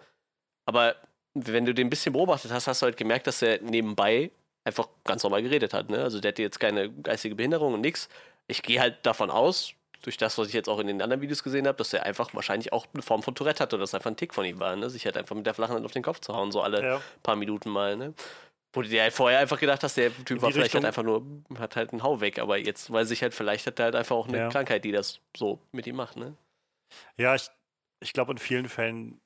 Aber 0.67 0.97
wenn 1.35 1.65
du 1.65 1.75
den 1.75 1.87
ein 1.87 1.91
bisschen 1.91 2.13
beobachtet 2.13 2.53
hast, 2.53 2.67
hast 2.67 2.83
du 2.83 2.87
halt 2.87 2.97
gemerkt, 2.97 3.27
dass 3.27 3.41
er 3.43 3.61
nebenbei 3.63 4.31
einfach 4.65 4.89
ganz 5.05 5.23
normal 5.23 5.43
geredet 5.43 5.75
hat, 5.75 5.91
ne? 5.91 6.03
Also 6.03 6.21
der 6.21 6.31
hatte 6.31 6.43
jetzt 6.43 6.61
keine 6.61 6.91
geistige 6.91 7.35
Behinderung 7.35 7.75
und 7.75 7.81
nix. 7.81 8.09
Ich 8.47 8.63
gehe 8.63 8.81
halt 8.81 9.05
davon 9.07 9.31
aus, 9.31 9.75
durch 10.03 10.17
das, 10.19 10.37
was 10.37 10.49
ich 10.49 10.55
jetzt 10.55 10.69
auch 10.69 10.79
in 10.81 10.87
den 10.87 11.01
anderen 11.01 11.23
Videos 11.23 11.43
gesehen 11.43 11.67
habe, 11.67 11.79
dass 11.79 11.93
er 11.95 12.05
einfach 12.05 12.35
wahrscheinlich 12.35 12.73
auch 12.75 12.87
eine 12.93 13.03
Form 13.03 13.23
von 13.23 13.35
Tourette 13.35 13.63
hatte 13.63 13.77
oder 13.77 13.85
das 13.85 13.95
einfach 13.95 14.11
ein 14.11 14.17
Tick 14.19 14.35
von 14.35 14.45
ihm 14.45 14.61
war, 14.61 14.77
ne? 14.77 14.91
Sich 14.91 15.07
halt 15.07 15.17
einfach 15.17 15.35
mit 15.35 15.47
der 15.47 15.55
flachen 15.55 15.75
Hand 15.77 15.87
auf 15.87 15.93
den 15.93 16.03
Kopf 16.03 16.21
zu 16.21 16.35
hauen, 16.35 16.53
so 16.53 16.61
alle 16.61 16.83
Ja. 16.85 17.01
paar 17.23 17.37
Minuten 17.37 17.71
mal, 17.71 17.97
ne? 17.97 18.13
Wo 18.75 18.83
du 18.83 18.89
dir 18.89 19.03
halt 19.03 19.15
vorher 19.15 19.39
einfach 19.39 19.59
gedacht 19.59 19.83
hast, 19.83 19.97
der 19.97 20.11
Typ 20.25 20.43
war 20.43 20.51
vielleicht 20.51 20.75
halt 20.75 20.85
Richtung- 20.85 20.85
einfach 20.85 21.03
nur, 21.03 21.59
hat 21.59 21.77
halt 21.77 21.93
einen 21.93 22.03
Hau 22.03 22.21
weg, 22.21 22.39
aber 22.39 22.59
jetzt 22.59 22.93
weiß 22.93 23.13
ich 23.13 23.23
halt, 23.23 23.33
vielleicht 23.33 23.67
hat 23.67 23.79
er 23.79 23.87
halt 23.87 23.95
einfach 23.95 24.17
auch 24.17 24.29
eine 24.29 24.39
Ja. 24.39 24.49
Krankheit, 24.51 24.85
die 24.85 24.93
das 24.93 25.21
so 25.35 25.59
mit 25.73 25.87
ihm 25.87 25.97
macht, 25.97 26.17
ne? 26.17 26.37
Ja, 27.17 27.35
ich, 27.35 27.49
ich 28.01 28.13
glaube, 28.13 28.33
in 28.33 28.39
vielen 28.39 28.69
Fällen 28.69 29.21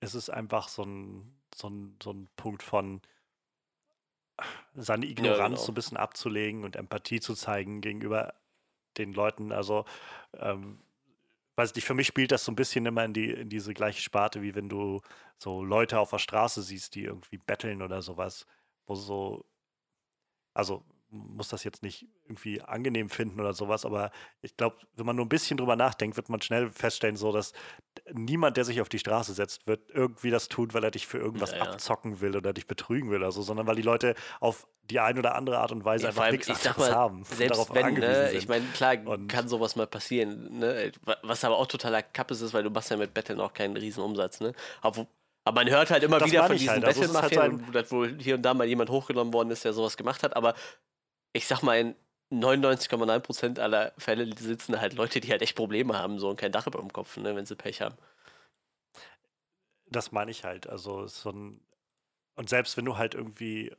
ist 0.00 0.14
es 0.14 0.28
einfach 0.28 0.68
so 0.68 0.82
ein, 0.82 1.34
so 1.54 1.68
ein, 1.70 1.96
so 2.02 2.10
ein 2.12 2.28
Punkt 2.36 2.62
von 2.62 3.00
seine 4.74 5.06
Ignoranz 5.06 5.54
genau. 5.54 5.56
so 5.66 5.72
ein 5.72 5.74
bisschen 5.74 5.96
abzulegen 5.96 6.64
und 6.64 6.76
Empathie 6.76 7.20
zu 7.20 7.34
zeigen 7.34 7.80
gegenüber 7.80 8.34
den 8.98 9.12
Leuten. 9.12 9.52
Also, 9.52 9.84
ähm, 10.34 10.78
weiß 11.56 11.74
nicht, 11.74 11.84
für 11.84 11.94
mich 11.94 12.06
spielt 12.06 12.32
das 12.32 12.44
so 12.44 12.52
ein 12.52 12.56
bisschen 12.56 12.86
immer 12.86 13.04
in, 13.04 13.12
die, 13.12 13.30
in 13.30 13.48
diese 13.48 13.74
gleiche 13.74 14.02
Sparte, 14.02 14.42
wie 14.42 14.54
wenn 14.54 14.68
du 14.68 15.00
so 15.38 15.64
Leute 15.64 15.98
auf 15.98 16.10
der 16.10 16.18
Straße 16.18 16.62
siehst, 16.62 16.94
die 16.94 17.04
irgendwie 17.04 17.38
betteln 17.38 17.82
oder 17.82 18.02
sowas, 18.02 18.46
wo 18.86 18.94
so, 18.94 19.44
also 20.54 20.84
muss 21.10 21.48
das 21.48 21.64
jetzt 21.64 21.82
nicht 21.82 22.06
irgendwie 22.24 22.60
angenehm 22.62 23.10
finden 23.10 23.40
oder 23.40 23.52
sowas, 23.52 23.84
aber 23.84 24.10
ich 24.42 24.56
glaube, 24.56 24.76
wenn 24.94 25.06
man 25.06 25.16
nur 25.16 25.24
ein 25.26 25.28
bisschen 25.28 25.56
drüber 25.56 25.74
nachdenkt, 25.76 26.16
wird 26.16 26.28
man 26.28 26.40
schnell 26.40 26.70
feststellen, 26.70 27.16
so 27.16 27.32
dass 27.32 27.52
niemand, 28.12 28.56
der 28.56 28.64
sich 28.64 28.80
auf 28.80 28.88
die 28.88 28.98
Straße 28.98 29.32
setzt, 29.34 29.66
wird 29.66 29.90
irgendwie 29.90 30.30
das 30.30 30.48
tun, 30.48 30.72
weil 30.72 30.84
er 30.84 30.90
dich 30.90 31.06
für 31.06 31.18
irgendwas 31.18 31.50
Ja, 31.50 31.56
ja. 31.58 31.62
abzocken 31.64 32.20
will 32.20 32.36
oder 32.36 32.52
dich 32.52 32.66
betrügen 32.66 33.10
will 33.10 33.18
oder 33.18 33.32
so, 33.32 33.42
sondern 33.42 33.66
weil 33.66 33.76
die 33.76 33.82
Leute 33.82 34.14
auf 34.38 34.66
die 34.84 35.00
eine 35.00 35.18
oder 35.18 35.34
andere 35.34 35.58
Art 35.58 35.72
und 35.72 35.84
Weise 35.84 36.04
Ja, 36.04 36.08
einfach 36.10 36.30
nichts 36.30 36.48
mal, 36.76 36.94
haben 36.94 37.24
Selbst 37.24 37.50
darauf 37.58 37.74
wenn, 37.74 37.84
angewiesen 37.86 38.22
ne, 38.22 38.32
ich 38.32 38.48
meine, 38.48 38.64
klar 38.66 38.96
Und- 39.04 39.28
kann 39.28 39.48
sowas 39.48 39.76
mal 39.76 39.86
passieren, 39.86 40.58
ne? 40.58 40.92
Wa- 41.04 41.16
Was 41.22 41.44
aber 41.44 41.58
auch 41.58 41.66
totaler 41.66 42.02
Kappes 42.02 42.40
ist, 42.40 42.54
weil 42.54 42.62
du 42.64 42.70
machst 42.70 42.90
ja 42.90 42.96
mit 42.96 43.14
Betteln 43.14 43.40
auch 43.40 43.52
keinen 43.52 43.76
Riesenumsatz, 43.76 44.40
ne? 44.40 44.52
Aber, 44.80 44.96
wo- 44.96 45.06
aber 45.44 45.64
man 45.64 45.70
hört 45.70 45.90
halt 45.90 46.02
immer 46.02 46.18
Das 46.18 46.28
wieder 46.30 46.44
von 46.44 46.56
diesen 46.56 46.70
halt, 46.70 46.84
also 46.84 47.02
ist 47.02 47.14
halt 47.22 47.34
so 47.88 47.96
wohl 47.96 48.16
hier 48.20 48.34
und 48.34 48.42
da 48.42 48.52
mal 48.54 48.66
jemand 48.66 48.90
hochgenommen 48.90 49.32
worden 49.32 49.50
ist, 49.50 49.64
der 49.64 49.72
sowas 49.72 49.96
gemacht 49.96 50.22
hat, 50.22 50.34
aber 50.36 50.54
ich 51.32 51.46
sag 51.46 51.62
mal, 51.62 51.78
in 51.80 51.94
99,9% 52.30 53.58
aller 53.58 53.92
Fälle 53.98 54.32
sitzen 54.36 54.80
halt 54.80 54.94
Leute, 54.94 55.20
die 55.20 55.30
halt 55.30 55.42
echt 55.42 55.56
Probleme 55.56 55.96
haben, 55.98 56.18
so 56.18 56.30
und 56.30 56.36
kein 56.40 56.52
Dach 56.52 56.66
über 56.66 56.78
dem 56.80 56.92
Kopf, 56.92 57.16
ne, 57.16 57.34
wenn 57.36 57.46
sie 57.46 57.56
Pech 57.56 57.80
haben. 57.82 57.96
Das 59.86 60.12
meine 60.12 60.30
ich 60.30 60.44
halt. 60.44 60.68
Also 60.68 61.06
so 61.06 61.30
ein. 61.30 61.60
Und 62.36 62.48
selbst 62.48 62.76
wenn 62.78 62.86
du 62.86 62.96
halt 62.98 63.14
irgendwie 63.14 63.72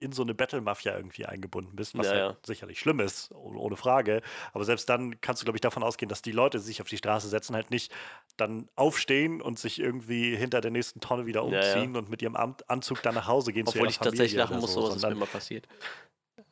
in- 0.00 0.12
so 0.12 0.22
eine 0.22 0.34
Battle-Mafia 0.34 0.96
irgendwie 0.96 1.26
eingebunden 1.26 1.76
bist, 1.76 1.96
was 1.98 2.08
Ja, 2.08 2.14
halt 2.14 2.26
ja. 2.30 2.36
sicherlich 2.46 2.78
schlimm 2.80 3.00
ist, 3.00 3.32
ohne, 3.32 3.76
Frage, 3.76 4.22
aber 4.52 4.64
selbst 4.64 4.88
dann 4.90 5.20
kannst 5.22 5.42
du, 5.42 5.46
glaube 5.46 5.56
ich, 5.56 5.62
davon 5.62 5.82
ausgehen, 5.82 6.08
dass 6.10 6.22
die 6.22 6.32
Leute, 6.32 6.58
die 6.58 6.64
sich 6.64 6.82
auf 6.82 6.88
die 6.88 6.98
Straße 6.98 7.28
setzen, 7.28 7.56
halt 7.56 7.70
nicht 7.70 7.92
dann 8.36 8.68
aufstehen 8.76 9.42
und 9.42 9.58
sich 9.58 9.80
irgendwie 9.80 10.36
hinter 10.36 10.60
der 10.60 10.70
nächsten 10.72 11.00
Tonne 11.00 11.26
wieder 11.26 11.44
Ja, 11.44 11.64
ja. 11.66 11.88
umziehen 11.88 11.96
und 11.96 12.10
mit 12.10 12.22
ihrem 12.22 12.36
Anzug 12.36 13.02
dann 13.02 13.14
nach 13.14 13.28
Hause 13.28 13.52
gehen 13.52 13.66
zu 13.66 13.78
Obwohl 13.78 13.78
ihrer 13.78 13.90
ich 13.90 13.98
tatsächlich 13.98 14.34
Familie 14.34 14.38
lachen 14.38 14.56
oder 14.56 14.60
muss, 14.60 14.74
so, 14.74 14.82
sowas 14.82 14.96
ist 14.96 15.08
immer 15.10 15.26
passiert. 15.26 15.66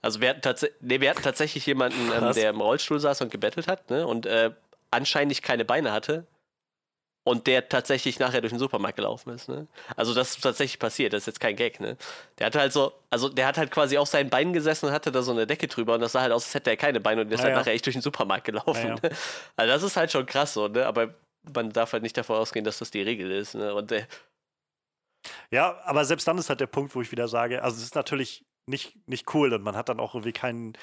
Also 0.02 0.20
wir 0.20 0.30
hatten, 0.30 0.42
tats 0.42 0.66
nee, 0.80 1.00
wir 1.00 1.10
hatten 1.10 1.22
tatsächlich 1.22 1.64
jemanden, 1.66 2.10
ähm, 2.12 2.32
der 2.34 2.50
im 2.50 2.60
Rollstuhl 2.60 2.98
saß 3.00 3.20
und 3.22 3.30
gebettelt 3.30 3.68
hat, 3.68 3.88
ne? 3.88 4.06
Und 4.06 4.26
äh, 4.26 4.50
anscheinend 4.90 5.40
keine 5.42 5.64
Beine 5.64 5.92
hatte. 5.92 6.26
Und 7.24 7.46
der 7.46 7.68
tatsächlich 7.68 8.18
nachher 8.18 8.40
durch 8.40 8.52
den 8.52 8.58
Supermarkt 8.58 8.96
gelaufen 8.96 9.30
ist, 9.30 9.48
ne? 9.48 9.68
Also 9.94 10.12
das 10.12 10.30
ist 10.30 10.40
tatsächlich 10.40 10.80
passiert, 10.80 11.12
das 11.12 11.22
ist 11.22 11.26
jetzt 11.26 11.40
kein 11.40 11.54
Gag, 11.54 11.78
ne? 11.78 11.96
Der 12.38 12.46
hatte 12.46 12.58
halt 12.58 12.72
so, 12.72 12.92
also 13.10 13.28
der 13.28 13.46
hat 13.46 13.58
halt 13.58 13.70
quasi 13.70 13.96
auf 13.96 14.08
seinen 14.08 14.28
Beinen 14.28 14.52
gesessen 14.52 14.86
und 14.86 14.92
hatte 14.92 15.12
da 15.12 15.22
so 15.22 15.30
eine 15.30 15.46
Decke 15.46 15.68
drüber 15.68 15.94
und 15.94 16.00
das 16.00 16.10
sah 16.12 16.20
halt 16.22 16.32
aus, 16.32 16.46
als 16.46 16.54
hätte 16.54 16.70
er 16.70 16.76
keine 16.76 16.98
Beine 16.98 17.20
und 17.20 17.28
der 17.28 17.36
ist 17.36 17.42
Ja, 17.42 17.44
halt 17.44 17.54
ja. 17.54 17.58
nachher 17.60 17.74
echt 17.74 17.86
durch 17.86 17.94
den 17.94 18.02
Supermarkt 18.02 18.44
gelaufen. 18.44 18.88
Ja, 18.88 18.94
ja. 18.96 19.08
Ne? 19.08 19.10
Also 19.54 19.72
das 19.72 19.82
ist 19.84 19.96
halt 19.96 20.10
schon 20.10 20.26
krass 20.26 20.52
so, 20.52 20.66
ne? 20.66 20.84
Aber 20.84 21.14
man 21.54 21.70
darf 21.70 21.92
halt 21.92 22.02
nicht 22.02 22.16
davon 22.16 22.38
ausgehen, 22.38 22.64
dass 22.64 22.78
das 22.78 22.90
die 22.90 23.02
Regel 23.02 23.30
ist, 23.30 23.54
ne? 23.54 23.72
Und 23.72 23.92
äh, 23.92 24.04
Ja, 25.52 25.80
aber 25.84 26.04
selbst 26.04 26.26
dann 26.26 26.38
ist 26.38 26.48
halt 26.48 26.58
der 26.60 26.66
Punkt, 26.66 26.92
wo 26.96 27.02
ich 27.02 27.12
wieder 27.12 27.28
sage, 27.28 27.62
also 27.62 27.76
es 27.76 27.84
ist 27.84 27.94
natürlich 27.94 28.44
nicht, 28.66 28.96
nicht 29.08 29.32
cool 29.34 29.52
und 29.52 29.62
man 29.62 29.76
hat 29.76 29.88
dann 29.88 30.00
auch 30.00 30.14
irgendwie 30.14 30.32
keinen, 30.32 30.74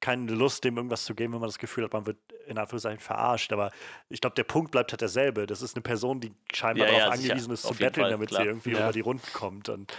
keine 0.00 0.30
Lust, 0.32 0.62
dem 0.64 0.76
irgendwas 0.76 1.04
zu 1.04 1.14
geben, 1.14 1.32
wenn 1.32 1.40
man 1.40 1.48
das 1.48 1.58
Gefühl 1.58 1.84
hat, 1.84 1.92
man 1.92 2.06
wird 2.06 2.18
in 2.46 2.58
Anführungszeichen 2.58 3.00
verarscht. 3.00 3.52
Aber 3.52 3.72
ich 4.08 4.20
glaube, 4.20 4.34
der 4.34 4.44
Punkt 4.44 4.70
bleibt 4.70 4.92
halt 4.92 5.00
derselbe. 5.00 5.46
Das 5.46 5.62
ist 5.62 5.74
eine 5.74 5.82
Person, 5.82 6.20
die 6.20 6.32
scheinbar 6.52 6.86
Ja, 6.86 6.92
ja, 6.92 6.98
darauf 7.00 7.16
sicher. 7.16 7.32
angewiesen 7.32 7.52
ist, 7.52 7.62
zu 7.62 7.74
betteln, 7.74 8.04
Fall, 8.04 8.10
damit 8.10 8.28
klar. 8.28 8.42
sie 8.42 8.46
irgendwie 8.48 8.72
Ja. 8.72 8.82
über 8.82 8.92
die 8.92 9.00
Runden 9.00 9.26
kommt. 9.32 9.68
Und, 9.68 9.92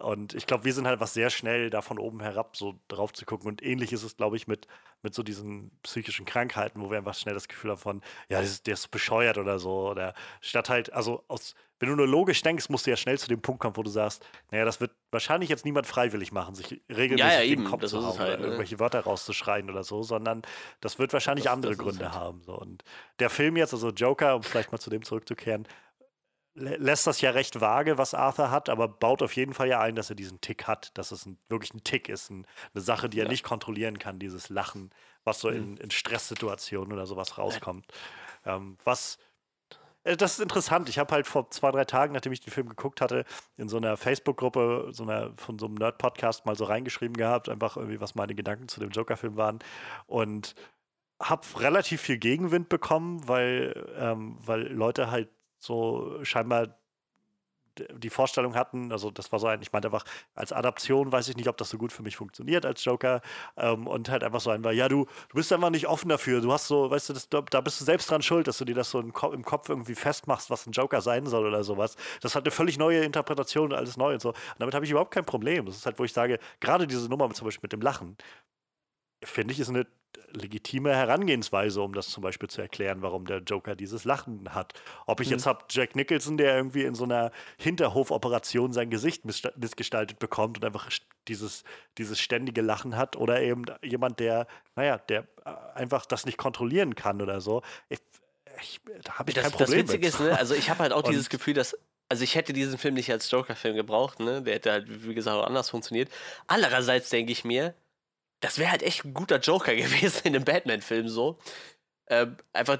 und 0.00 0.34
ich 0.34 0.46
glaube, 0.46 0.64
wir 0.64 0.74
sind 0.74 0.86
halt 0.86 1.00
was 1.00 1.14
sehr 1.14 1.30
schnell 1.30 1.70
da 1.70 1.82
von 1.82 1.98
oben 1.98 2.20
herab 2.20 2.56
so 2.56 2.78
drauf 2.88 3.12
zu 3.12 3.24
gucken. 3.24 3.46
Und 3.48 3.62
ähnlich 3.62 3.92
ist 3.92 4.02
es, 4.02 4.16
glaube 4.16 4.36
ich, 4.36 4.46
mit, 4.48 4.66
mit 5.02 5.14
so 5.14 5.22
diesen 5.22 5.70
psychischen 5.82 6.26
Krankheiten, 6.26 6.80
wo 6.80 6.90
wir 6.90 6.98
einfach 6.98 7.14
schnell 7.14 7.34
das 7.34 7.48
Gefühl 7.48 7.70
haben 7.70 7.78
von, 7.80 8.00
ja, 8.28 8.38
der 8.38 8.42
ist, 8.42 8.66
der 8.66 8.74
ist 8.74 8.90
bescheuert 8.90 9.38
oder 9.38 9.58
so. 9.58 9.88
Oder 9.90 10.14
statt 10.40 10.68
halt, 10.68 10.92
also 10.92 11.24
aus, 11.28 11.54
wenn 11.84 11.90
du 11.90 11.96
nur 11.96 12.08
logisch 12.08 12.40
denkst, 12.42 12.68
musst 12.70 12.86
du 12.86 12.90
ja 12.90 12.96
schnell 12.96 13.18
zu 13.18 13.28
dem 13.28 13.42
Punkt 13.42 13.60
kommen, 13.60 13.76
wo 13.76 13.82
du 13.82 13.90
sagst, 13.90 14.26
naja, 14.50 14.64
das 14.64 14.80
wird 14.80 14.92
wahrscheinlich 15.10 15.50
jetzt 15.50 15.64
niemand 15.66 15.86
freiwillig 15.86 16.32
machen, 16.32 16.54
sich 16.54 16.80
regelmäßig 16.88 17.18
Ja, 17.18 17.32
ja, 17.32 17.42
eben, 17.42 17.62
den 17.64 17.70
Kopf 17.70 17.84
zu 17.84 17.98
hauen 18.02 18.18
halt, 18.18 18.30
oder 18.30 18.38
ne? 18.38 18.44
irgendwelche 18.46 18.80
Wörter 18.80 19.00
rauszuschreien 19.00 19.68
oder 19.68 19.84
so, 19.84 20.02
sondern 20.02 20.42
das 20.80 20.98
wird 20.98 21.12
wahrscheinlich 21.12 21.44
Das- 21.44 21.52
andere 21.52 21.72
das 21.76 21.78
Gründe 21.84 22.06
halt. 22.06 22.14
haben. 22.14 22.42
So. 22.42 22.58
Und 22.58 22.82
der 23.18 23.28
Film 23.28 23.56
jetzt, 23.56 23.74
also 23.74 23.90
Joker, 23.90 24.36
um 24.36 24.42
vielleicht 24.42 24.72
mal 24.72 24.78
zu 24.78 24.88
dem 24.90 25.02
zurückzukehren, 25.02 25.68
lä- 26.56 26.76
lässt 26.78 27.06
das 27.06 27.20
ja 27.20 27.30
recht 27.30 27.60
vage, 27.60 27.98
was 27.98 28.14
Arthur 28.14 28.50
hat, 28.50 28.68
aber 28.68 28.88
baut 28.88 29.22
auf 29.22 29.36
jeden 29.36 29.54
Fall 29.54 29.68
ja 29.68 29.80
ein, 29.80 29.94
dass 29.94 30.08
er 30.10 30.16
diesen 30.16 30.40
Tick 30.40 30.66
hat, 30.66 30.96
dass 30.96 31.12
es 31.12 31.26
ein, 31.26 31.38
wirklich 31.48 31.74
ein 31.74 31.84
Tick 31.84 32.08
ist, 32.08 32.30
ein, 32.30 32.46
eine 32.74 32.82
Sache, 32.82 33.08
die 33.08 33.18
er 33.20 33.24
Ja. 33.24 33.30
nicht 33.30 33.44
kontrollieren 33.44 33.98
kann, 33.98 34.18
dieses 34.18 34.48
Lachen, 34.48 34.90
was 35.24 35.40
so 35.40 35.48
in, 35.48 35.76
in 35.78 35.90
Stresssituationen 35.90 36.92
oder 36.92 37.06
sowas 37.06 37.38
rauskommt. 37.38 37.86
Ähm, 38.46 38.76
was 38.84 39.18
das 40.04 40.34
ist 40.34 40.40
interessant. 40.40 40.88
Ich 40.88 40.98
habe 40.98 41.14
halt 41.14 41.26
vor 41.26 41.50
zwei, 41.50 41.70
drei 41.70 41.84
Tagen, 41.84 42.12
nachdem 42.12 42.32
ich 42.32 42.40
den 42.40 42.52
Film 42.52 42.68
geguckt 42.68 43.00
hatte, 43.00 43.24
in 43.56 43.68
so 43.68 43.78
einer 43.78 43.96
Facebook-Gruppe 43.96 44.88
so 44.92 45.02
einer, 45.02 45.32
von 45.36 45.58
so 45.58 45.66
einem 45.66 45.76
Nerd-Podcast 45.76 46.46
mal 46.46 46.56
so 46.56 46.64
reingeschrieben 46.64 47.16
gehabt, 47.16 47.48
einfach 47.48 47.76
irgendwie, 47.76 48.00
was 48.00 48.14
meine 48.14 48.34
Gedanken 48.34 48.68
zu 48.68 48.80
dem 48.80 48.90
Joker-Film 48.90 49.36
waren. 49.36 49.60
Und 50.06 50.54
habe 51.20 51.42
relativ 51.58 52.02
viel 52.02 52.18
Gegenwind 52.18 52.68
bekommen, 52.68 53.26
weil, 53.28 53.94
ähm, 53.96 54.36
weil 54.44 54.62
Leute 54.72 55.10
halt 55.10 55.30
so 55.58 56.18
scheinbar 56.22 56.76
die 57.92 58.10
Vorstellung 58.10 58.54
hatten, 58.54 58.92
also 58.92 59.10
das 59.10 59.32
war 59.32 59.38
so 59.38 59.46
ein, 59.46 59.60
ich 59.62 59.72
meinte 59.72 59.88
einfach, 59.88 60.04
als 60.34 60.52
Adaption 60.52 61.12
weiß 61.12 61.28
ich 61.28 61.36
nicht, 61.36 61.48
ob 61.48 61.56
das 61.56 61.70
so 61.70 61.78
gut 61.78 61.92
für 61.92 62.02
mich 62.02 62.16
funktioniert 62.16 62.66
als 62.66 62.84
Joker 62.84 63.20
ähm, 63.56 63.86
und 63.86 64.08
halt 64.08 64.24
einfach 64.24 64.40
so 64.40 64.50
ein 64.50 64.64
war, 64.64 64.72
ja, 64.72 64.88
du, 64.88 65.06
du 65.28 65.34
bist 65.34 65.52
einfach 65.52 65.70
nicht 65.70 65.86
offen 65.86 66.08
dafür, 66.08 66.40
du 66.40 66.52
hast 66.52 66.68
so, 66.68 66.90
weißt 66.90 67.10
du, 67.10 67.12
das, 67.12 67.28
da, 67.28 67.60
bist 67.60 67.80
du 67.80 67.84
selbst 67.84 68.10
dran 68.10 68.22
schuld, 68.22 68.46
dass 68.46 68.58
du 68.58 68.64
dir 68.64 68.74
das 68.74 68.90
so 68.90 69.00
im 69.00 69.12
Kopf 69.12 69.68
irgendwie 69.68 69.94
festmachst, 69.94 70.50
was 70.50 70.66
ein 70.66 70.72
Joker 70.72 71.00
sein 71.00 71.26
soll 71.26 71.46
oder 71.46 71.64
sowas. 71.64 71.96
Das 72.20 72.34
hat 72.34 72.44
eine 72.44 72.50
völlig 72.50 72.78
neue 72.78 73.04
Interpretation 73.04 73.72
und 73.72 73.74
alles 73.74 73.96
neu 73.96 74.14
und 74.14 74.22
so. 74.22 74.30
Und 74.30 74.36
damit 74.58 74.74
habe 74.74 74.84
ich 74.84 74.90
überhaupt 74.90 75.12
kein 75.12 75.24
Problem. 75.24 75.66
Das 75.66 75.76
ist 75.76 75.86
halt, 75.86 75.98
wo 75.98 76.04
ich 76.04 76.12
sage, 76.12 76.38
gerade 76.60 76.86
diese 76.86 77.08
Nummer 77.08 77.30
zum 77.30 77.46
Beispiel 77.46 77.64
mit 77.64 77.72
dem 77.72 77.80
Lachen, 77.80 78.16
finde 79.22 79.52
ich, 79.52 79.60
ist 79.60 79.68
eine 79.68 79.86
legitime 80.32 80.94
Herangehensweise, 80.94 81.80
um 81.80 81.92
das 81.94 82.08
zum 82.08 82.22
Beispiel 82.22 82.48
zu 82.48 82.60
erklären, 82.60 83.02
warum 83.02 83.26
der 83.26 83.38
Joker 83.38 83.76
dieses 83.76 84.04
Lachen 84.04 84.54
hat. 84.54 84.72
Ob 85.06 85.20
ich 85.20 85.30
jetzt 85.30 85.46
habe 85.46 85.64
Jack 85.70 85.94
Nicholson, 85.96 86.36
der 86.36 86.56
irgendwie 86.56 86.82
in 86.82 86.94
so 86.94 87.04
einer 87.04 87.30
Hinterhofoperation 87.58 88.72
sein 88.72 88.90
Gesicht 88.90 89.24
miss 89.24 89.42
missgestaltet 89.56 90.18
bekommt 90.18 90.58
und 90.58 90.64
einfach 90.64 90.90
dieses, 91.28 91.64
dieses 91.98 92.20
ständige 92.20 92.62
Lachen 92.62 92.96
hat, 92.96 93.16
oder 93.16 93.40
eben 93.42 93.64
jemand, 93.82 94.20
der, 94.20 94.46
naja, 94.76 94.98
der 94.98 95.26
äh, 95.44 95.50
einfach 95.74 96.06
das 96.06 96.26
nicht 96.26 96.38
kontrollieren 96.38 96.94
kann 96.94 97.20
oder 97.22 97.40
so. 97.40 97.62
Ich, 97.88 97.98
ich, 98.60 98.80
da 99.02 99.18
habe 99.18 99.30
ich 99.30 99.34
das, 99.34 99.44
kein 99.44 99.52
das 99.52 99.58
Problem 99.60 99.78
Witzige 99.88 100.06
mit. 100.06 100.14
ist, 100.14 100.20
ne, 100.20 100.38
also 100.38 100.54
ich 100.54 100.70
habe 100.70 100.80
halt 100.80 100.92
auch 100.94 101.02
dieses 101.02 101.26
Und- 101.26 101.30
Gefühl, 101.30 101.54
dass. 101.54 101.76
Also 102.10 102.22
ich 102.22 102.34
hätte 102.34 102.52
diesen 102.52 102.76
Film 102.76 102.94
nicht 102.94 103.10
als 103.10 103.30
Joker-Film 103.30 103.76
gebraucht, 103.76 104.20
ne? 104.20 104.42
Der 104.42 104.54
hätte 104.54 104.70
halt, 104.72 105.06
wie 105.06 105.14
gesagt, 105.14 105.38
auch 105.38 105.46
anders 105.46 105.70
funktioniert. 105.70 106.10
Andererseits 106.46 107.08
denke 107.08 107.32
ich 107.32 107.44
mir, 107.46 107.74
das 108.44 108.58
wäre 108.58 108.70
halt 108.70 108.82
echt 108.82 109.04
ein 109.04 109.14
guter 109.14 109.38
Joker 109.38 109.74
gewesen 109.76 110.20
in 110.24 110.36
einem 110.36 110.44
Batman-Film 110.44 111.08
so. 111.08 111.38
Ähm, 112.08 112.36
einfach 112.52 112.78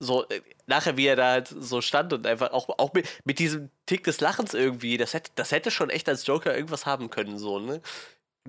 so, 0.00 0.26
äh, 0.28 0.40
nachher 0.66 0.96
wie 0.96 1.06
er 1.06 1.16
da 1.16 1.30
halt 1.32 1.48
so 1.48 1.82
stand 1.82 2.12
und 2.12 2.26
einfach 2.26 2.50
auch, 2.52 2.68
auch 2.78 2.94
mit, 2.94 3.06
mit 3.24 3.38
diesem 3.38 3.70
Tick 3.86 4.04
des 4.04 4.20
Lachens 4.20 4.54
irgendwie, 4.54 4.96
das 4.96 5.12
hätte, 5.12 5.30
das 5.34 5.52
hätte 5.52 5.70
schon 5.70 5.90
echt 5.90 6.08
als 6.08 6.26
Joker 6.26 6.54
irgendwas 6.54 6.86
haben 6.86 7.10
können, 7.10 7.38
so, 7.38 7.58
ne? 7.58 7.82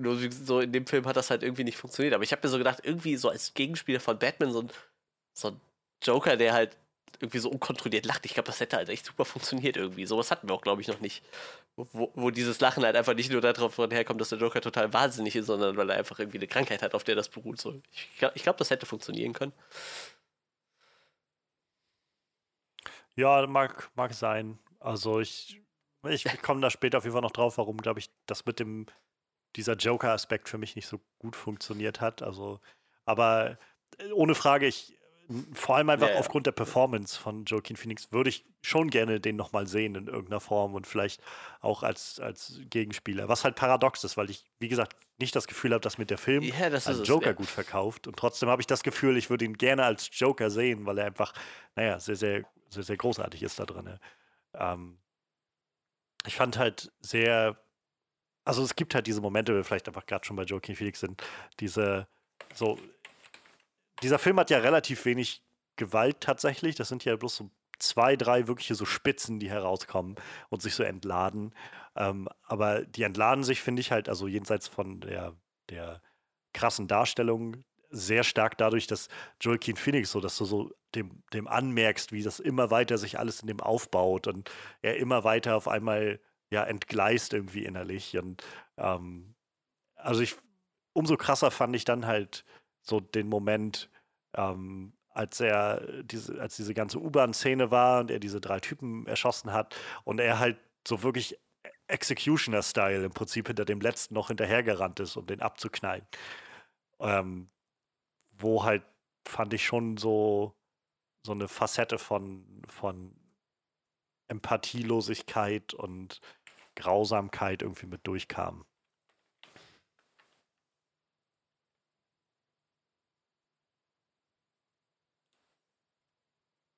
Nur 0.00 0.18
so 0.30 0.60
in 0.60 0.72
dem 0.72 0.86
Film 0.86 1.04
hat 1.06 1.16
das 1.16 1.30
halt 1.30 1.44
irgendwie 1.44 1.62
nicht 1.62 1.76
funktioniert. 1.76 2.14
Aber 2.14 2.24
ich 2.24 2.32
habe 2.32 2.44
mir 2.44 2.50
so 2.50 2.58
gedacht, 2.58 2.80
irgendwie 2.82 3.16
so 3.16 3.28
als 3.28 3.54
Gegenspieler 3.54 4.00
von 4.00 4.18
Batman 4.18 4.50
so 4.50 4.62
ein, 4.62 4.70
so 5.36 5.48
ein 5.48 5.60
Joker, 6.02 6.36
der 6.36 6.52
halt 6.54 6.76
irgendwie 7.20 7.38
so 7.38 7.50
unkontrolliert 7.50 8.06
lacht. 8.06 8.26
Ich 8.26 8.34
glaube, 8.34 8.46
das 8.46 8.60
hätte 8.60 8.76
halt 8.76 8.88
echt 8.88 9.06
super 9.06 9.24
funktioniert 9.24 9.76
irgendwie. 9.76 10.06
Sowas 10.06 10.30
hatten 10.30 10.48
wir 10.48 10.54
auch, 10.54 10.62
glaube 10.62 10.80
ich, 10.80 10.88
noch 10.88 11.00
nicht. 11.00 11.24
Wo, 11.76 12.10
wo 12.14 12.30
dieses 12.30 12.60
Lachen 12.60 12.84
halt 12.84 12.96
einfach 12.96 13.14
nicht 13.14 13.30
nur 13.30 13.40
darauf 13.40 13.76
herkommt, 13.78 14.20
dass 14.20 14.30
der 14.30 14.38
Joker 14.38 14.60
total 14.60 14.92
wahnsinnig 14.92 15.36
ist, 15.36 15.46
sondern 15.46 15.76
weil 15.76 15.90
er 15.90 15.96
einfach 15.96 16.18
irgendwie 16.18 16.38
eine 16.38 16.46
Krankheit 16.46 16.82
hat, 16.82 16.94
auf 16.94 17.04
der 17.04 17.16
das 17.16 17.28
beruht. 17.28 17.60
So. 17.60 17.80
Ich, 17.92 18.08
ich 18.34 18.42
glaube, 18.42 18.58
das 18.58 18.70
hätte 18.70 18.86
funktionieren 18.86 19.32
können. 19.32 19.52
Ja, 23.16 23.46
mag, 23.46 23.90
mag 23.94 24.12
sein. 24.14 24.58
Also 24.80 25.20
ich, 25.20 25.62
ich 26.08 26.42
komme 26.42 26.60
da 26.60 26.70
später 26.70 26.98
auf 26.98 27.04
jeden 27.04 27.14
Fall 27.14 27.22
noch 27.22 27.30
drauf, 27.30 27.58
warum, 27.58 27.78
glaube 27.78 28.00
ich, 28.00 28.10
das 28.26 28.44
mit 28.44 28.58
dem, 28.60 28.86
dieser 29.56 29.74
Joker-Aspekt 29.74 30.48
für 30.48 30.58
mich 30.58 30.76
nicht 30.76 30.88
so 30.88 31.00
gut 31.18 31.36
funktioniert 31.36 32.00
hat. 32.00 32.22
Also, 32.22 32.60
aber 33.04 33.58
äh, 33.98 34.10
ohne 34.12 34.34
Frage, 34.34 34.66
ich, 34.66 34.98
vor 35.52 35.76
allem 35.76 35.88
einfach 35.90 36.08
Ja, 36.08 36.14
ja. 36.14 36.20
aufgrund 36.20 36.46
der 36.46 36.52
Performance 36.52 37.18
von 37.18 37.44
Joaquin 37.44 37.76
Phoenix 37.76 38.12
würde 38.12 38.30
ich 38.30 38.44
schon 38.62 38.90
gerne 38.90 39.20
den 39.20 39.36
nochmal 39.36 39.66
sehen 39.66 39.94
in 39.94 40.06
irgendeiner 40.06 40.40
Form 40.40 40.74
und 40.74 40.86
vielleicht 40.86 41.22
auch 41.60 41.82
als, 41.82 42.20
als 42.20 42.60
Gegenspieler. 42.70 43.28
Was 43.28 43.44
halt 43.44 43.56
paradox 43.56 44.04
ist, 44.04 44.16
weil 44.16 44.30
ich, 44.30 44.44
wie 44.58 44.68
gesagt, 44.68 44.96
nicht 45.18 45.34
das 45.36 45.46
Gefühl 45.46 45.72
habe, 45.72 45.80
dass 45.80 45.98
mit 45.98 46.10
der 46.10 46.18
Film 46.18 46.42
Ja, 46.42 46.66
als 46.66 46.86
es. 46.86 47.06
Joker 47.06 47.28
ja. 47.28 47.32
gut 47.32 47.46
verkauft. 47.46 48.06
Und 48.06 48.16
trotzdem 48.16 48.48
habe 48.48 48.60
ich 48.62 48.66
das 48.66 48.82
Gefühl, 48.82 49.16
ich 49.16 49.30
würde 49.30 49.44
ihn 49.44 49.56
gerne 49.56 49.84
als 49.84 50.10
Joker 50.12 50.50
sehen, 50.50 50.86
weil 50.86 50.98
er 50.98 51.06
einfach, 51.06 51.32
naja, 51.76 51.98
sehr, 52.00 52.16
sehr, 52.16 52.44
sehr, 52.68 52.82
sehr 52.82 52.96
großartig 52.96 53.42
ist 53.42 53.58
da 53.58 53.64
drin. 53.66 53.98
Ähm, 54.54 54.98
ich 56.26 56.34
fand 56.36 56.58
halt 56.58 56.92
sehr, 57.00 57.58
also 58.44 58.62
es 58.62 58.76
gibt 58.76 58.94
halt 58.94 59.06
diese 59.06 59.20
Momente, 59.20 59.52
wo 59.52 59.56
wir 59.56 59.64
vielleicht 59.64 59.88
einfach 59.88 60.06
gerade 60.06 60.24
schon 60.24 60.36
bei 60.36 60.44
Joaquin 60.44 60.76
Phoenix 60.76 61.00
sind, 61.00 61.22
diese, 61.60 62.08
so, 62.54 62.78
dieser 64.02 64.18
Film 64.18 64.38
hat 64.38 64.50
ja 64.50 64.58
relativ 64.58 65.04
wenig 65.04 65.42
Gewalt 65.76 66.20
tatsächlich. 66.20 66.74
Das 66.76 66.88
sind 66.88 67.04
ja 67.04 67.16
bloß 67.16 67.36
so 67.36 67.50
zwei, 67.78 68.16
drei 68.16 68.46
wirkliche 68.46 68.74
so 68.74 68.84
Spitzen, 68.84 69.40
die 69.40 69.50
herauskommen 69.50 70.16
und 70.48 70.62
sich 70.62 70.74
so 70.74 70.82
entladen. 70.82 71.54
Ähm, 71.96 72.28
aber 72.44 72.84
die 72.84 73.02
entladen 73.02 73.44
sich, 73.44 73.62
finde 73.62 73.80
ich 73.80 73.92
halt, 73.92 74.08
also 74.08 74.26
jenseits 74.26 74.68
von 74.68 75.00
der, 75.00 75.34
der 75.70 76.00
krassen 76.52 76.88
Darstellung, 76.88 77.64
sehr 77.90 78.24
stark 78.24 78.58
dadurch, 78.58 78.86
dass 78.86 79.08
Joaquin 79.40 79.76
Phoenix 79.76 80.10
so, 80.10 80.20
dass 80.20 80.36
du 80.36 80.44
so 80.44 80.72
dem, 80.94 81.22
dem 81.32 81.46
anmerkst, 81.46 82.12
wie 82.12 82.22
das 82.22 82.40
immer 82.40 82.70
weiter 82.70 82.98
sich 82.98 83.18
alles 83.18 83.40
in 83.40 83.46
dem 83.46 83.60
aufbaut 83.60 84.26
und 84.26 84.50
er 84.82 84.96
immer 84.96 85.22
weiter 85.24 85.56
auf 85.56 85.68
einmal 85.68 86.20
ja 86.50 86.64
entgleist 86.64 87.32
irgendwie 87.32 87.64
innerlich. 87.64 88.16
Und 88.16 88.44
ähm, 88.78 89.34
also 89.94 90.22
ich, 90.22 90.36
umso 90.92 91.16
krasser 91.16 91.50
fand 91.50 91.76
ich 91.76 91.84
dann 91.84 92.06
halt 92.06 92.44
so 92.84 93.00
den 93.00 93.28
Moment, 93.28 93.90
ähm, 94.34 94.92
als 95.08 95.40
er 95.40 96.02
diese, 96.02 96.40
als 96.40 96.56
diese 96.56 96.74
ganze 96.74 96.98
U-Bahn-Szene 97.00 97.70
war 97.70 98.00
und 98.00 98.10
er 98.10 98.18
diese 98.18 98.40
drei 98.40 98.60
Typen 98.60 99.06
erschossen 99.06 99.52
hat 99.52 99.74
und 100.04 100.20
er 100.20 100.38
halt 100.38 100.58
so 100.86 101.02
wirklich 101.02 101.38
Executioner-Style 101.88 103.04
im 103.04 103.12
Prinzip 103.12 103.46
hinter 103.46 103.64
dem 103.64 103.80
letzten 103.80 104.14
noch 104.14 104.28
hinterhergerannt 104.28 105.00
ist, 105.00 105.16
um 105.16 105.26
den 105.26 105.40
abzuknallen. 105.40 106.06
Ähm, 107.00 107.50
wo 108.32 108.64
halt 108.64 108.84
fand 109.26 109.54
ich 109.54 109.64
schon 109.64 109.96
so, 109.96 110.54
so 111.22 111.32
eine 111.32 111.48
Facette 111.48 111.98
von, 111.98 112.62
von 112.68 113.14
Empathielosigkeit 114.28 115.74
und 115.74 116.20
Grausamkeit 116.74 117.62
irgendwie 117.62 117.86
mit 117.86 118.06
durchkam. 118.06 118.66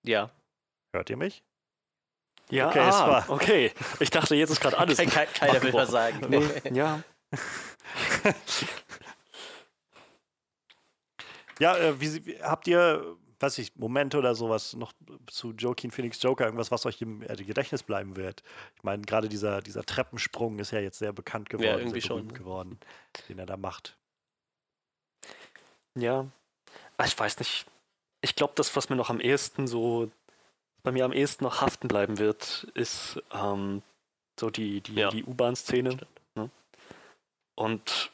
Ja. 0.06 0.30
Hört 0.92 1.10
ihr 1.10 1.16
mich? 1.16 1.42
Ja, 2.50 2.68
Okay, 2.68 2.88
es 2.88 2.94
ah, 2.94 3.08
war- 3.08 3.30
okay. 3.30 3.72
Ich 3.98 4.10
dachte, 4.10 4.36
jetzt 4.36 4.50
ist 4.50 4.60
gerade 4.60 4.78
alles. 4.78 4.98
Kein, 4.98 5.10
kein, 5.10 5.28
keiner 5.32 5.62
will 5.62 5.72
was 5.72 5.90
sagen. 5.90 6.24
Nee, 6.28 6.46
ja. 6.72 7.02
Ja, 11.58 11.76
äh, 11.76 12.00
wie, 12.00 12.06
sie- 12.06 12.26
wie, 12.26 12.42
habt 12.42 12.68
ihr, 12.68 13.16
weiß 13.40 13.58
ich, 13.58 13.74
Momente 13.76 14.18
oder 14.18 14.34
sowas 14.34 14.74
noch 14.74 14.92
zu 15.26 15.52
Joaquin 15.52 15.90
Phoenix 15.90 16.22
Joker, 16.22 16.44
irgendwas, 16.44 16.70
was 16.70 16.86
euch 16.86 17.00
im 17.00 17.22
äh, 17.22 17.34
Gedächtnis 17.36 17.82
bleiben 17.82 18.16
wird? 18.16 18.42
Ich 18.76 18.82
meine, 18.84 19.02
gerade 19.02 19.28
dieser, 19.28 19.60
dieser 19.62 19.84
Treppensprung 19.84 20.58
ist 20.58 20.70
ja 20.70 20.80
jetzt 20.80 20.98
sehr 20.98 21.12
bekannt 21.12 21.48
geworden, 21.48 21.78
irgendwie 21.78 22.00
sehr 22.00 22.08
schon, 22.08 22.16
berühmt 22.28 22.34
geworden, 22.38 22.78
den 23.28 23.38
er 23.38 23.46
da 23.46 23.56
macht. 23.56 23.96
Ja. 25.94 26.26
Ah, 26.98 27.04
Ich 27.06 27.18
weiß 27.18 27.38
nicht. 27.38 27.66
Ich 28.26 28.34
glaube, 28.34 28.54
das, 28.56 28.74
was 28.74 28.88
mir 28.88 28.96
noch 28.96 29.08
am 29.08 29.20
ehesten 29.20 29.68
so, 29.68 30.10
bei 30.82 30.90
mir 30.90 31.04
am 31.04 31.12
ehesten 31.12 31.44
noch 31.44 31.60
haften 31.60 31.86
bleiben 31.86 32.18
wird, 32.18 32.66
ist 32.74 33.22
ähm, 33.32 33.82
so 34.38 34.50
die, 34.50 34.80
die, 34.80 34.94
Ja. 34.94 35.10
die 35.10 35.22
U-Bahn-Szene. 35.22 35.96
Ne? 36.34 36.50
Und, 37.54 38.10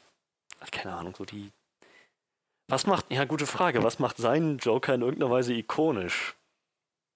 keine 0.71 0.93
Ahnung, 0.93 1.15
so 1.15 1.25
die. 1.25 1.51
Was 2.67 2.85
macht, 2.85 3.11
ja, 3.11 3.25
gute 3.25 3.47
Frage, 3.47 3.81
was 3.83 3.97
macht 3.97 4.17
seinen 4.17 4.59
Joker 4.59 4.93
in 4.93 5.01
irgendeiner 5.01 5.31
Weise 5.31 5.53
ikonisch? 5.53 6.35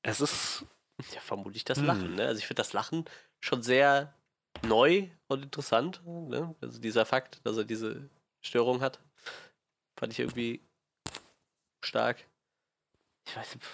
Es 0.02 0.20
ist, 0.20 0.66
Ja, 1.14 1.20
vermutlich 1.22 1.64
das 1.66 1.78
Hm. 1.78 1.86
Lachen. 1.86 2.16
Ne? 2.16 2.26
Also 2.26 2.40
ich 2.40 2.48
finde 2.48 2.62
das 2.64 2.74
Lachen 2.74 3.06
schon 3.40 3.62
sehr 3.62 4.16
neu 4.64 5.08
und 5.28 5.44
interessant. 5.44 6.02
Ne? 6.04 6.56
Also 6.62 6.80
dieser 6.80 7.06
Fakt, 7.06 7.46
dass 7.46 7.58
er 7.58 7.64
diese 7.64 8.10
Störung 8.42 8.82
hat, 8.82 9.00
fand 10.00 10.14
ich 10.14 10.20
irgendwie 10.20 10.62
stark. 11.86 12.26
Ich 13.28 13.36
weiß 13.36 13.56
nicht. 13.56 13.68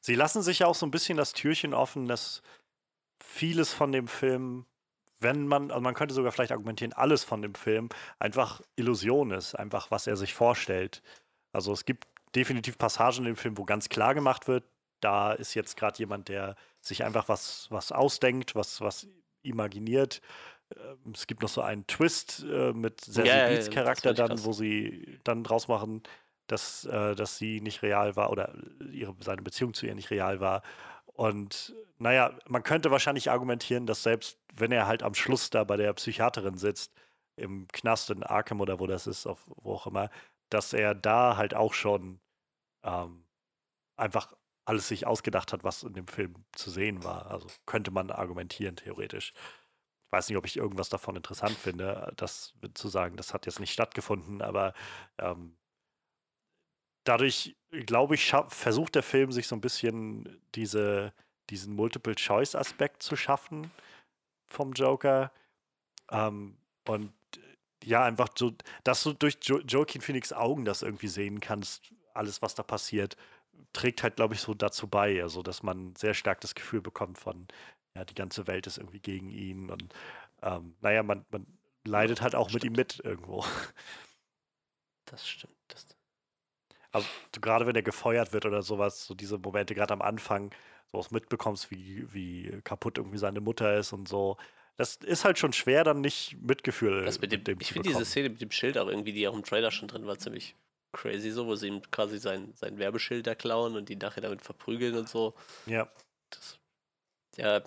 Sie 0.00 0.14
lassen 0.14 0.42
sich 0.42 0.60
ja 0.60 0.66
auch 0.68 0.74
so 0.74 0.86
ein 0.86 0.90
bisschen 0.90 1.18
das 1.18 1.32
Türchen 1.32 1.74
offen, 1.74 2.06
dass 2.06 2.42
vieles 3.22 3.72
von 3.72 3.92
dem 3.92 4.08
Film, 4.08 4.66
wenn 5.18 5.46
man, 5.46 5.70
also 5.70 5.80
man 5.82 5.94
könnte 5.94 6.14
sogar 6.14 6.32
vielleicht 6.32 6.52
argumentieren, 6.52 6.92
alles 6.92 7.24
von 7.24 7.42
dem 7.42 7.54
Film 7.54 7.88
einfach 8.18 8.62
Illusion 8.76 9.32
ist, 9.32 9.54
einfach 9.54 9.90
was 9.90 10.06
er 10.06 10.16
sich 10.16 10.32
vorstellt. 10.32 11.02
Also 11.52 11.72
es 11.72 11.84
gibt 11.84 12.06
definitiv 12.34 12.78
Passagen 12.78 13.18
in 13.18 13.24
dem 13.24 13.36
Film, 13.36 13.58
wo 13.58 13.64
ganz 13.64 13.88
klar 13.88 14.14
gemacht 14.14 14.46
wird, 14.46 14.64
da 15.00 15.32
ist 15.32 15.54
jetzt 15.54 15.76
gerade 15.76 15.98
jemand, 15.98 16.28
der 16.28 16.56
sich 16.80 17.04
einfach 17.04 17.28
was, 17.28 17.66
was 17.70 17.92
ausdenkt, 17.92 18.54
was, 18.54 18.80
was 18.80 19.08
imaginiert. 19.42 20.20
Ähm, 20.74 21.12
Es 21.14 21.26
gibt 21.26 21.42
noch 21.42 21.48
so 21.48 21.62
einen 21.62 21.86
Twist 21.86 22.44
äh, 22.48 22.72
mit 22.72 23.06
ja, 23.08 23.48
Beetz 23.48 23.66
das 23.66 23.74
Charakter 23.74 24.14
dann, 24.14 24.28
krass. 24.28 24.44
wo 24.44 24.52
sie 24.52 25.18
dann 25.24 25.44
draus 25.44 25.68
machen, 25.68 26.02
dass, 26.46 26.84
äh, 26.84 27.14
dass 27.14 27.38
sie 27.38 27.60
nicht 27.60 27.82
real 27.82 28.16
war 28.16 28.30
oder 28.30 28.54
ihre, 28.92 29.14
seine 29.20 29.42
Beziehung 29.42 29.74
zu 29.74 29.86
ihr 29.86 29.94
nicht 29.94 30.10
real 30.10 30.40
war. 30.40 30.62
Und 31.06 31.74
naja, 31.98 32.38
man 32.46 32.62
könnte 32.62 32.90
wahrscheinlich 32.90 33.30
argumentieren, 33.30 33.86
dass 33.86 34.02
selbst 34.02 34.38
wenn 34.54 34.72
er 34.72 34.86
halt 34.86 35.02
am 35.02 35.14
Schluss 35.14 35.50
da 35.50 35.64
bei 35.64 35.76
der 35.76 35.92
Psychiaterin 35.94 36.58
sitzt, 36.58 36.92
im 37.36 37.68
Knast 37.68 38.10
in 38.10 38.22
Arkham 38.22 38.60
oder 38.60 38.80
wo 38.80 38.86
das 38.86 39.06
ist, 39.06 39.26
auf, 39.26 39.44
wo 39.56 39.74
auch 39.74 39.86
immer, 39.86 40.10
dass 40.50 40.72
er 40.72 40.94
da 40.94 41.36
halt 41.36 41.54
auch 41.54 41.74
schon 41.74 42.20
ähm, 42.84 43.26
einfach 43.96 44.34
alles 44.64 44.88
sich 44.88 45.06
ausgedacht 45.06 45.52
hat, 45.52 45.64
was 45.64 45.82
in 45.84 45.94
dem 45.94 46.08
Film 46.08 46.34
zu 46.52 46.70
sehen 46.70 47.04
war. 47.04 47.30
Also 47.30 47.48
könnte 47.66 47.90
man 47.90 48.10
argumentieren, 48.10 48.76
theoretisch. 48.76 49.32
Ich 50.06 50.12
weiß 50.12 50.28
nicht, 50.28 50.38
ob 50.38 50.46
ich 50.46 50.56
irgendwas 50.56 50.88
davon 50.88 51.16
interessant 51.16 51.56
finde, 51.56 52.12
das 52.16 52.54
zu 52.74 52.88
sagen, 52.88 53.16
das 53.16 53.34
hat 53.34 53.46
jetzt 53.46 53.60
nicht 53.60 53.72
stattgefunden, 53.72 54.42
aber 54.42 54.74
ähm, 55.18 55.56
dadurch, 57.08 57.56
glaube 57.70 58.14
ich, 58.14 58.32
versucht 58.48 58.94
der 58.94 59.02
Film 59.02 59.32
sich 59.32 59.48
so 59.48 59.56
ein 59.56 59.60
bisschen 59.60 60.40
diese, 60.54 61.12
diesen 61.50 61.74
Multiple-Choice-Aspekt 61.74 63.02
zu 63.02 63.16
schaffen 63.16 63.70
vom 64.46 64.72
Joker. 64.72 65.32
Ähm, 66.10 66.56
und 66.86 67.12
äh, 67.36 67.40
ja, 67.84 68.04
einfach 68.04 68.28
so, 68.36 68.52
dass 68.84 69.02
du 69.02 69.12
durch 69.12 69.38
jo 69.42 69.60
Joaquin 69.60 70.02
Phoenix 70.02 70.32
Augen 70.32 70.64
das 70.64 70.82
irgendwie 70.82 71.08
sehen 71.08 71.40
kannst, 71.40 71.92
alles, 72.14 72.42
was 72.42 72.54
da 72.54 72.62
passiert, 72.62 73.16
trägt 73.72 74.02
halt, 74.02 74.16
glaube 74.16 74.34
ich, 74.34 74.40
so 74.40 74.54
dazu 74.54 74.88
bei, 74.88 75.22
also 75.22 75.42
dass 75.42 75.62
man 75.62 75.94
sehr 75.96 76.14
stark 76.14 76.40
das 76.40 76.54
Gefühl 76.54 76.80
bekommt 76.80 77.18
von, 77.18 77.46
ja, 77.94 78.04
die 78.04 78.14
ganze 78.14 78.46
Welt 78.46 78.66
ist 78.66 78.78
irgendwie 78.78 79.00
gegen 79.00 79.30
ihn 79.30 79.70
und 79.70 79.94
ähm, 80.42 80.76
naja, 80.80 81.02
man, 81.02 81.24
man 81.30 81.46
leidet 81.84 82.20
halt 82.22 82.34
auch 82.34 82.52
mit 82.52 82.64
ihm 82.64 82.72
mit 82.72 83.00
irgendwo. 83.04 83.44
Das 85.06 85.28
stimmt. 85.28 85.54
Das, 85.68 85.95
Also 86.96 87.08
gerade 87.40 87.66
wenn 87.66 87.76
er 87.76 87.82
gefeuert 87.82 88.32
wird 88.32 88.46
oder 88.46 88.62
sowas, 88.62 89.04
so 89.04 89.14
diese 89.14 89.38
Momente 89.38 89.74
gerade 89.74 89.92
am 89.92 90.02
Anfang, 90.02 90.54
so 90.90 90.98
auch 90.98 91.10
mitbekommst, 91.10 91.70
wie, 91.70 92.06
wie 92.12 92.60
kaputt 92.64 92.98
irgendwie 92.98 93.18
seine 93.18 93.40
Mutter 93.40 93.76
ist 93.76 93.92
und 93.92 94.08
so. 94.08 94.36
Das 94.76 94.96
ist 94.96 95.24
halt 95.24 95.38
schon 95.38 95.52
schwer, 95.52 95.84
dann 95.84 96.00
nicht 96.00 96.36
Mitgefühl 96.40 97.04
das 97.04 97.20
mit 97.20 97.32
dem, 97.32 97.60
ich 97.60 97.68
zu 97.68 97.74
finde 97.74 97.88
diese. 97.88 98.04
Szene 98.04 98.28
mit 98.30 98.40
dem 98.40 98.50
Schild 98.50 98.78
auch 98.78 98.88
irgendwie, 98.88 99.12
die 99.12 99.26
auch 99.26 99.34
im 99.34 99.44
Trailer 99.44 99.70
schon 99.70 99.88
drin 99.88 100.06
war, 100.06 100.18
ziemlich 100.18 100.54
crazy, 100.92 101.30
so, 101.30 101.46
wo 101.46 101.54
sie 101.54 101.68
ihm 101.68 101.82
quasi 101.90 102.18
sein, 102.18 102.52
sein 102.54 102.78
Werbeschild 102.78 103.26
da 103.26 103.34
klauen 103.34 103.76
und 103.76 103.90
ihn 103.90 103.98
nachher 103.98 104.22
damit 104.22 104.42
verprügeln 104.42 104.96
und 104.96 105.08
so. 105.08 105.34
Ja, 105.66 105.88
Das, 106.30 106.58
ja, 107.36 107.62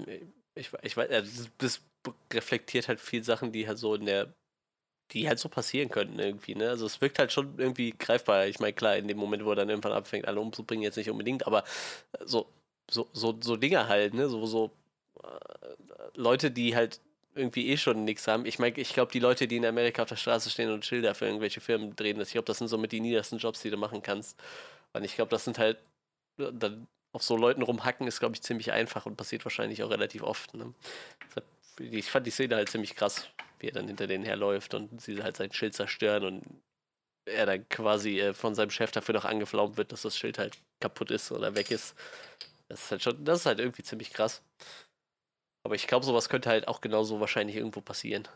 ich, 0.56 0.72
ich 0.82 0.98
weiß, 0.98 1.10
das, 1.10 1.50
das 1.58 1.82
reflektiert 2.34 2.88
halt 2.88 3.00
viel 3.00 3.24
Sachen, 3.24 3.52
die 3.52 3.68
halt 3.68 3.78
so 3.78 3.96
in 3.96 4.06
der, 4.06 4.34
die 5.12 5.28
halt 5.28 5.40
so 5.40 5.50
passieren 5.50 5.90
könnten 5.90 6.20
irgendwie, 6.20 6.56
ne? 6.56 6.70
Also 6.70 6.86
es 6.86 7.02
wirkt 7.02 7.20
halt 7.20 7.32
schon 7.32 7.58
irgendwie 7.58 7.92
greifbar. 7.98 8.48
Ich 8.48 8.60
meine, 8.60 8.74
klar, 8.74 8.98
in 8.98 9.08
dem 9.08 9.18
Moment, 9.18 9.46
wo 9.46 9.52
er 9.52 9.56
dann 9.56 9.70
irgendwann 9.70 9.94
anfängt, 9.94 10.28
alle 10.28 10.40
umzubringen, 10.40 10.84
jetzt 10.84 10.98
nicht 10.98 11.10
unbedingt, 11.10 11.48
aber 11.48 11.64
so, 12.26 12.48
so, 12.90 13.08
so, 13.14 13.38
so 13.42 13.56
Dinge 13.56 13.88
halt, 13.88 14.14
ne? 14.14 14.30
So, 14.30 14.46
so 14.46 14.72
äh, 15.24 15.28
Leute, 16.16 16.52
die 16.52 16.76
halt 16.76 17.00
irgendwie 17.36 17.70
eh 17.70 17.78
schon 17.78 18.06
nichts 18.06 18.28
haben. 18.28 18.46
Ich 18.46 18.60
meine, 18.60 18.78
ich 18.78 18.94
glaube, 18.94 19.12
die 19.12 19.20
Leute, 19.20 19.48
die 19.48 19.58
in 19.58 19.66
Amerika 19.66 20.04
auf 20.04 20.10
der 20.10 20.16
Straße 20.16 20.50
stehen 20.50 20.72
und 20.72 20.86
Schilder 20.86 21.16
für 21.16 21.26
irgendwelche 21.26 21.62
Firmen 21.62 21.96
drehen, 21.96 22.20
ich 22.22 22.32
glaube, 22.32 22.46
das 22.46 22.58
sind 22.58 22.68
somit 22.68 22.92
die 22.92 23.00
niedersten 23.00 23.38
Jobs, 23.38 23.62
die 23.62 23.70
du 23.70 23.78
machen 23.78 24.02
kannst. 24.02 24.38
Und 24.94 25.04
ich 25.04 25.16
glaube, 25.16 25.30
das 25.30 25.46
sind 25.46 25.60
halt 25.60 25.78
dann 26.38 26.88
auf 27.12 27.24
so 27.24 27.36
Leuten 27.36 27.62
rumhacken 27.62 28.08
ist, 28.08 28.20
glaube 28.20 28.36
ich, 28.36 28.42
ziemlich 28.42 28.72
einfach 28.72 29.06
und 29.06 29.18
passiert 29.18 29.46
wahrscheinlich 29.46 29.84
auch 29.84 29.90
relativ 29.90 30.24
oft. 30.24 30.54
Ne? 30.54 30.74
Deshalb, 31.28 31.46
Ich 31.80 32.12
fand 32.12 32.28
die 32.28 32.32
Szene 32.32 32.56
halt 32.56 32.70
ziemlich 32.70 32.96
krass, 32.96 33.30
wie 33.60 33.68
er 33.68 33.74
dann 33.74 33.88
hinter 33.88 34.08
denen 34.08 34.26
herläuft 34.26 34.74
und 34.74 35.02
sie 35.02 35.22
halt 35.24 35.38
sein 35.38 35.52
Schild 35.54 35.74
zerstören 35.76 36.24
und 36.26 36.64
er 37.26 37.46
dann 37.46 37.68
quasi 37.70 38.20
äh, 38.22 38.34
von 38.34 38.56
seinem 38.56 38.72
Chef 38.72 38.92
dafür 38.92 39.16
noch 39.16 39.26
angeflaumt 39.26 39.78
wird, 39.78 39.92
dass 39.92 40.04
das 40.04 40.18
Schild 40.18 40.40
halt 40.40 40.58
kaputt 40.82 41.12
ist 41.12 41.32
oder 41.32 41.56
weg 41.56 41.72
ist. 41.72 41.96
Das 42.70 42.84
ist 42.86 42.92
halt 42.92 43.04
schon, 43.04 43.26
das 43.26 43.42
ist 43.42 43.46
halt 43.48 43.60
irgendwie 43.60 43.84
ziemlich 43.84 44.12
krass. 44.14 44.44
Aber 45.64 45.76
ich 45.76 45.88
glaube, 45.88 46.06
sowas 46.06 46.28
könnte 46.30 46.50
halt 46.50 46.68
auch 46.68 46.82
genauso 46.82 47.20
wahrscheinlich 47.22 47.56
irgendwo 47.56 47.82
passieren. 47.82 48.28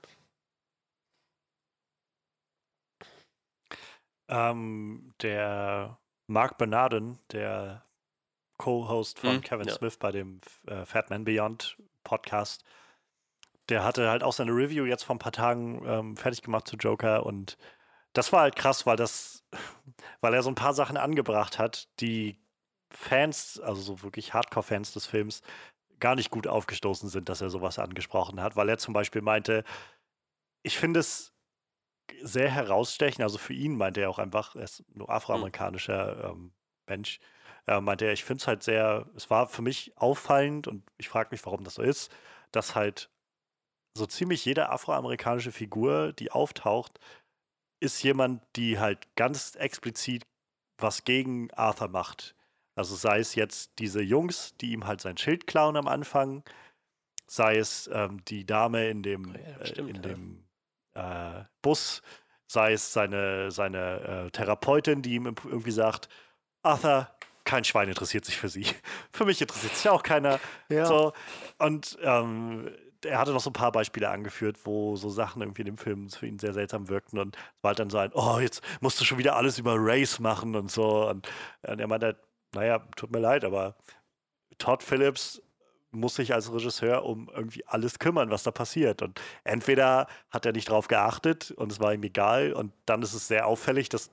ähm, 4.28 5.14
der 5.22 6.00
Mark 6.28 6.58
Bernardin, 6.58 7.20
der 7.32 7.86
Co-Host 8.58 9.20
von 9.20 9.42
Hm, 9.42 9.42
Kevin 9.42 9.68
ja. 9.68 9.76
Smith 9.76 9.98
bei 9.98 10.12
dem 10.12 10.42
äh, 10.68 10.86
Fat 10.86 11.10
Man 11.10 11.26
Beyond 11.26 11.78
Podcast, 12.04 12.64
der 13.70 13.84
hatte 13.84 14.10
halt 14.10 14.24
auch 14.24 14.34
seine 14.34 14.52
Review 14.52 14.86
jetzt 14.86 15.04
vor 15.04 15.16
ein 15.16 15.20
paar 15.20 15.32
Tagen 15.32 15.84
ähm, 15.86 16.18
fertig 16.18 16.42
gemacht 16.42 16.68
zu 16.68 16.76
Joker 16.76 17.26
und 17.26 17.58
das 18.14 18.32
war 18.32 18.42
halt 18.42 18.56
krass, 18.56 18.86
weil 18.86 18.96
das, 18.98 19.44
weil 20.22 20.34
er 20.34 20.44
so 20.44 20.50
ein 20.50 20.56
paar 20.56 20.74
Sachen 20.74 20.98
angebracht 20.98 21.60
hat, 21.60 21.90
die 22.00 22.40
Fans, 22.92 23.60
also 23.60 23.82
so 23.82 24.04
wirklich 24.04 24.34
Hardcore-Fans 24.34 24.94
des 24.94 25.06
Films, 25.08 25.42
gar 26.00 26.16
nicht 26.16 26.30
gut 26.30 26.48
aufgestoßen 26.48 27.10
sind, 27.10 27.30
dass 27.30 27.42
er 27.42 27.50
sowas 27.50 27.80
angesprochen 27.80 28.42
hat, 28.42 28.56
weil 28.56 28.70
er 28.70 28.78
zum 28.78 28.94
Beispiel 28.94 29.22
meinte, 29.22 29.64
ich 30.62 30.78
finde 30.78 31.00
es 31.00 31.34
sehr 32.22 32.50
herausstechend, 32.50 33.24
also 33.24 33.38
für 33.38 33.54
ihn 33.54 33.78
meinte 33.78 34.02
er 34.02 34.10
auch 34.10 34.20
einfach, 34.20 34.56
er 34.56 34.64
ist 34.64 34.84
nur 34.94 35.10
afroamerikanischer 35.10 36.32
ähm, 36.32 36.54
Mensch, 36.88 37.20
äh, 37.68 37.80
meinte 37.80 38.06
er, 38.06 38.14
ich 38.14 38.24
finde 38.24 38.42
es 38.42 38.48
halt 38.48 38.64
sehr, 38.64 39.10
es 39.16 39.30
war 39.30 39.48
für 39.48 39.62
mich 39.62 39.94
auffallend 39.98 40.68
und 40.68 40.84
ich 40.98 41.10
frage 41.10 41.30
mich, 41.32 41.46
warum 41.46 41.64
das 41.64 41.76
so 41.76 41.82
ist, 41.82 42.12
dass 42.52 42.76
halt 42.76 43.10
so 43.94 44.06
ziemlich 44.06 44.44
jede 44.46 44.70
afroamerikanische 44.70 45.52
Figur, 45.52 46.14
die 46.14 46.32
auftaucht, 46.32 47.00
ist 47.80 48.02
jemand, 48.04 48.42
die 48.56 48.80
halt 48.80 49.16
ganz 49.16 49.56
explizit 49.56 50.24
was 50.78 51.04
gegen 51.04 51.52
Arthur 51.54 51.90
macht. 51.90 52.36
Also 52.76 52.96
sei 52.96 53.20
es 53.20 53.36
jetzt 53.36 53.74
diese 53.80 54.02
Jungs, 54.02 54.56
die 54.58 54.72
ihm 54.72 54.88
halt 54.88 55.02
sein 55.02 55.18
Schild 55.18 55.46
klauen 55.46 55.78
am 55.78 55.88
Anfang, 55.88 56.44
sei 57.28 57.58
es 57.58 57.90
ähm, 57.94 58.24
die 58.26 58.46
Dame 58.46 58.90
in 58.90 59.04
dem, 59.04 59.36
Oh 59.36 59.38
ja, 59.38 59.58
äh, 59.58 59.66
stimmt, 59.66 59.90
in 59.90 59.96
ja. 59.96 60.02
dem 60.02 60.44
äh, 60.94 61.44
Bus, 61.62 62.02
sei 62.48 62.74
es 62.74 62.94
seine, 62.94 63.52
seine 63.52 64.26
äh, 64.28 64.32
Therapeutin, 64.32 65.02
die 65.02 65.16
ihm 65.16 65.26
irgendwie 65.26 65.72
sagt, 65.72 66.10
Arthur, 66.64 67.10
kein 67.44 67.64
Schwein 67.64 67.90
interessiert 67.90 68.26
sich 68.26 68.38
für 68.38 68.50
sie. 68.50 68.66
für 69.12 69.26
mich 69.26 69.42
interessiert 69.42 69.76
sich 69.76 69.90
auch 69.90 70.04
keiner. 70.04 70.40
Ja. 70.70 70.86
So, 70.86 71.14
und 71.60 71.98
ähm, 72.02 72.72
er 73.06 73.20
hatte 73.20 73.32
noch 73.32 73.42
so 73.42 73.50
ein 73.50 73.54
paar 73.54 73.72
Beispiele 73.72 74.10
angeführt, 74.10 74.58
wo 74.66 74.96
so 74.96 75.10
Sachen 75.10 75.42
irgendwie 75.42 75.62
in 75.62 75.68
dem 75.68 75.78
Film 75.78 76.10
für 76.10 76.28
ihn 76.28 76.40
sehr 76.40 76.54
seltsam 76.54 76.90
wirkten 76.90 77.20
und 77.20 77.36
es 77.36 77.64
war 77.64 77.70
halt 77.70 77.80
dann 77.80 77.90
so 77.90 77.98
ein, 77.98 78.12
oh, 78.14 78.40
jetzt 78.40 78.64
musst 78.82 79.00
du 79.00 79.06
schon 79.06 79.18
wieder 79.18 79.36
alles 79.36 79.60
über 79.60 79.76
Race 79.78 80.20
machen 80.20 80.56
und 80.56 80.72
so. 80.72 81.10
Und, 81.10 81.28
und 81.64 81.80
er 81.80 81.88
meinte 81.88 82.08
halt, 82.08 82.18
naja, 82.54 82.80
tut 82.96 83.12
mir 83.12 83.20
leid, 83.20 83.46
aber 83.46 83.76
Todd 84.58 84.84
Phillips 84.84 85.42
muss 85.92 86.16
sich 86.16 86.34
als 86.34 86.52
Regisseur 86.52 87.06
um 87.06 87.30
irgendwie 87.34 87.66
alles 87.68 88.00
kümmern, 88.00 88.32
was 88.32 88.44
da 88.44 88.52
passiert. 88.52 89.02
Und 89.02 89.22
entweder 89.44 90.08
hat 90.32 90.46
er 90.46 90.52
nicht 90.52 90.70
drauf 90.70 90.88
geachtet 90.88 91.52
und 91.52 91.72
es 91.72 91.80
war 91.80 91.94
ihm 91.94 92.04
egal 92.04 92.54
und 92.54 92.74
dann 92.86 93.02
ist 93.02 93.14
es 93.14 93.28
sehr 93.28 93.48
auffällig, 93.48 93.90
dass 93.90 94.10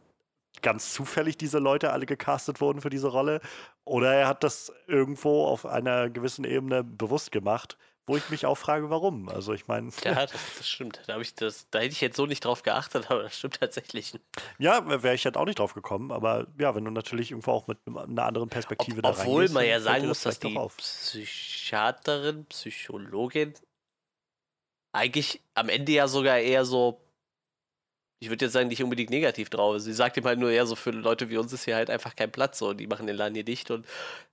ganz 0.62 0.92
zufällig 0.92 1.38
diese 1.38 1.58
Leute 1.58 1.92
alle 1.92 2.06
gecastet 2.06 2.60
wurden 2.60 2.80
für 2.80 2.90
diese 2.90 3.08
Rolle. 3.08 3.40
Oder 3.84 4.14
er 4.14 4.28
hat 4.28 4.44
das 4.44 4.72
irgendwo 4.86 5.46
auf 5.46 5.64
einer 5.64 6.10
gewissen 6.10 6.44
Ebene 6.44 6.84
bewusst 6.84 7.32
gemacht, 7.32 7.78
wo 8.10 8.16
ich 8.16 8.28
mich 8.28 8.44
auch 8.44 8.56
frage, 8.56 8.90
warum. 8.90 9.28
Also 9.28 9.52
ich 9.52 9.68
meine, 9.68 9.90
Ja, 10.04 10.14
das, 10.26 10.32
das 10.58 10.68
stimmt. 10.68 11.00
Da, 11.06 11.18
ich 11.20 11.34
das, 11.36 11.70
da 11.70 11.78
hätte 11.78 11.92
ich 11.92 12.00
jetzt 12.00 12.16
so 12.16 12.26
nicht 12.26 12.44
drauf 12.44 12.62
geachtet, 12.62 13.10
aber 13.10 13.22
das 13.22 13.38
stimmt 13.38 13.60
tatsächlich. 13.60 14.12
ja, 14.58 14.84
wäre 15.02 15.14
ich 15.14 15.24
halt 15.24 15.36
auch 15.36 15.44
nicht 15.44 15.60
drauf 15.60 15.74
gekommen. 15.74 16.10
Aber 16.10 16.48
ja, 16.58 16.74
wenn 16.74 16.84
du 16.84 16.90
natürlich 16.90 17.30
irgendwo 17.30 17.52
auch 17.52 17.68
mit 17.68 17.78
einer 17.86 18.24
anderen 18.24 18.48
Perspektive 18.48 18.98
Ob, 18.98 19.02
da 19.04 19.10
obwohl 19.10 19.48
man 19.50 19.64
ja 19.64 19.80
sagen 19.80 20.08
muss, 20.08 20.22
dass 20.22 20.38
vielleicht 20.38 20.56
die. 20.56 20.68
Psychiaterin, 20.76 22.46
Psychologin 22.46 23.54
eigentlich 24.92 25.40
am 25.54 25.68
Ende 25.68 25.92
ja 25.92 26.08
sogar 26.08 26.38
eher 26.38 26.64
so, 26.64 27.00
ich 28.20 28.28
würde 28.28 28.46
jetzt 28.46 28.52
sagen, 28.52 28.68
nicht 28.68 28.82
unbedingt 28.82 29.10
negativ 29.10 29.50
drauf. 29.50 29.78
Sie 29.78 29.92
sagt 29.92 30.16
ihm 30.16 30.24
halt 30.24 30.40
nur 30.40 30.50
eher 30.50 30.66
so, 30.66 30.74
für 30.74 30.90
Leute 30.90 31.30
wie 31.30 31.38
uns 31.38 31.52
ist 31.52 31.64
hier 31.64 31.76
halt 31.76 31.90
einfach 31.90 32.16
kein 32.16 32.32
Platz 32.32 32.58
so, 32.58 32.74
die 32.74 32.88
machen 32.88 33.06
den 33.06 33.16
Laden 33.16 33.34
hier 33.34 33.44
dicht 33.44 33.70
und 33.70 33.86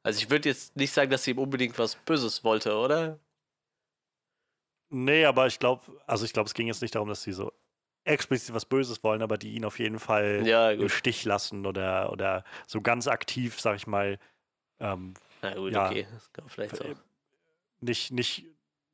also 0.03 0.17
ich 0.19 0.29
würde 0.31 0.49
jetzt 0.49 0.75
nicht 0.75 0.93
sagen, 0.93 1.11
dass 1.11 1.23
sie 1.23 1.31
ihm 1.31 1.39
unbedingt 1.39 1.77
was 1.77 1.95
Böses 1.95 2.43
wollte, 2.43 2.75
oder? 2.75 3.19
Nee, 4.89 5.25
aber 5.25 5.47
ich 5.47 5.59
glaube, 5.59 5.83
also 6.05 6.25
ich 6.25 6.33
glaube, 6.33 6.47
es 6.47 6.53
ging 6.53 6.67
jetzt 6.67 6.81
nicht 6.81 6.95
darum, 6.95 7.09
dass 7.09 7.23
sie 7.23 7.33
so 7.33 7.51
explizit 8.05 8.55
was 8.55 8.65
Böses 8.65 9.03
wollen, 9.03 9.21
aber 9.21 9.37
die 9.37 9.53
ihn 9.53 9.65
auf 9.65 9.79
jeden 9.79 9.99
Fall 9.99 10.43
Ja, 10.47 10.71
im. 10.71 10.87
Stich 10.87 11.25
lassen 11.25 11.65
oder, 11.65 12.11
oder 12.11 12.43
so 12.65 12.79
ganz 12.81 13.07
aktiv, 13.07 13.59
sag 13.59 13.75
ich 13.75 13.85
mal, 13.87 14.17
ähm, 14.79 15.13
Na 15.41 15.53
gut, 15.55 15.73
Ja. 15.73 15.89
okay. 15.89 16.07
Das 16.13 16.31
kann 16.31 16.47
vielleicht 16.49 16.77
so. 16.77 16.85
nicht, 17.81 18.11
nicht 18.11 18.45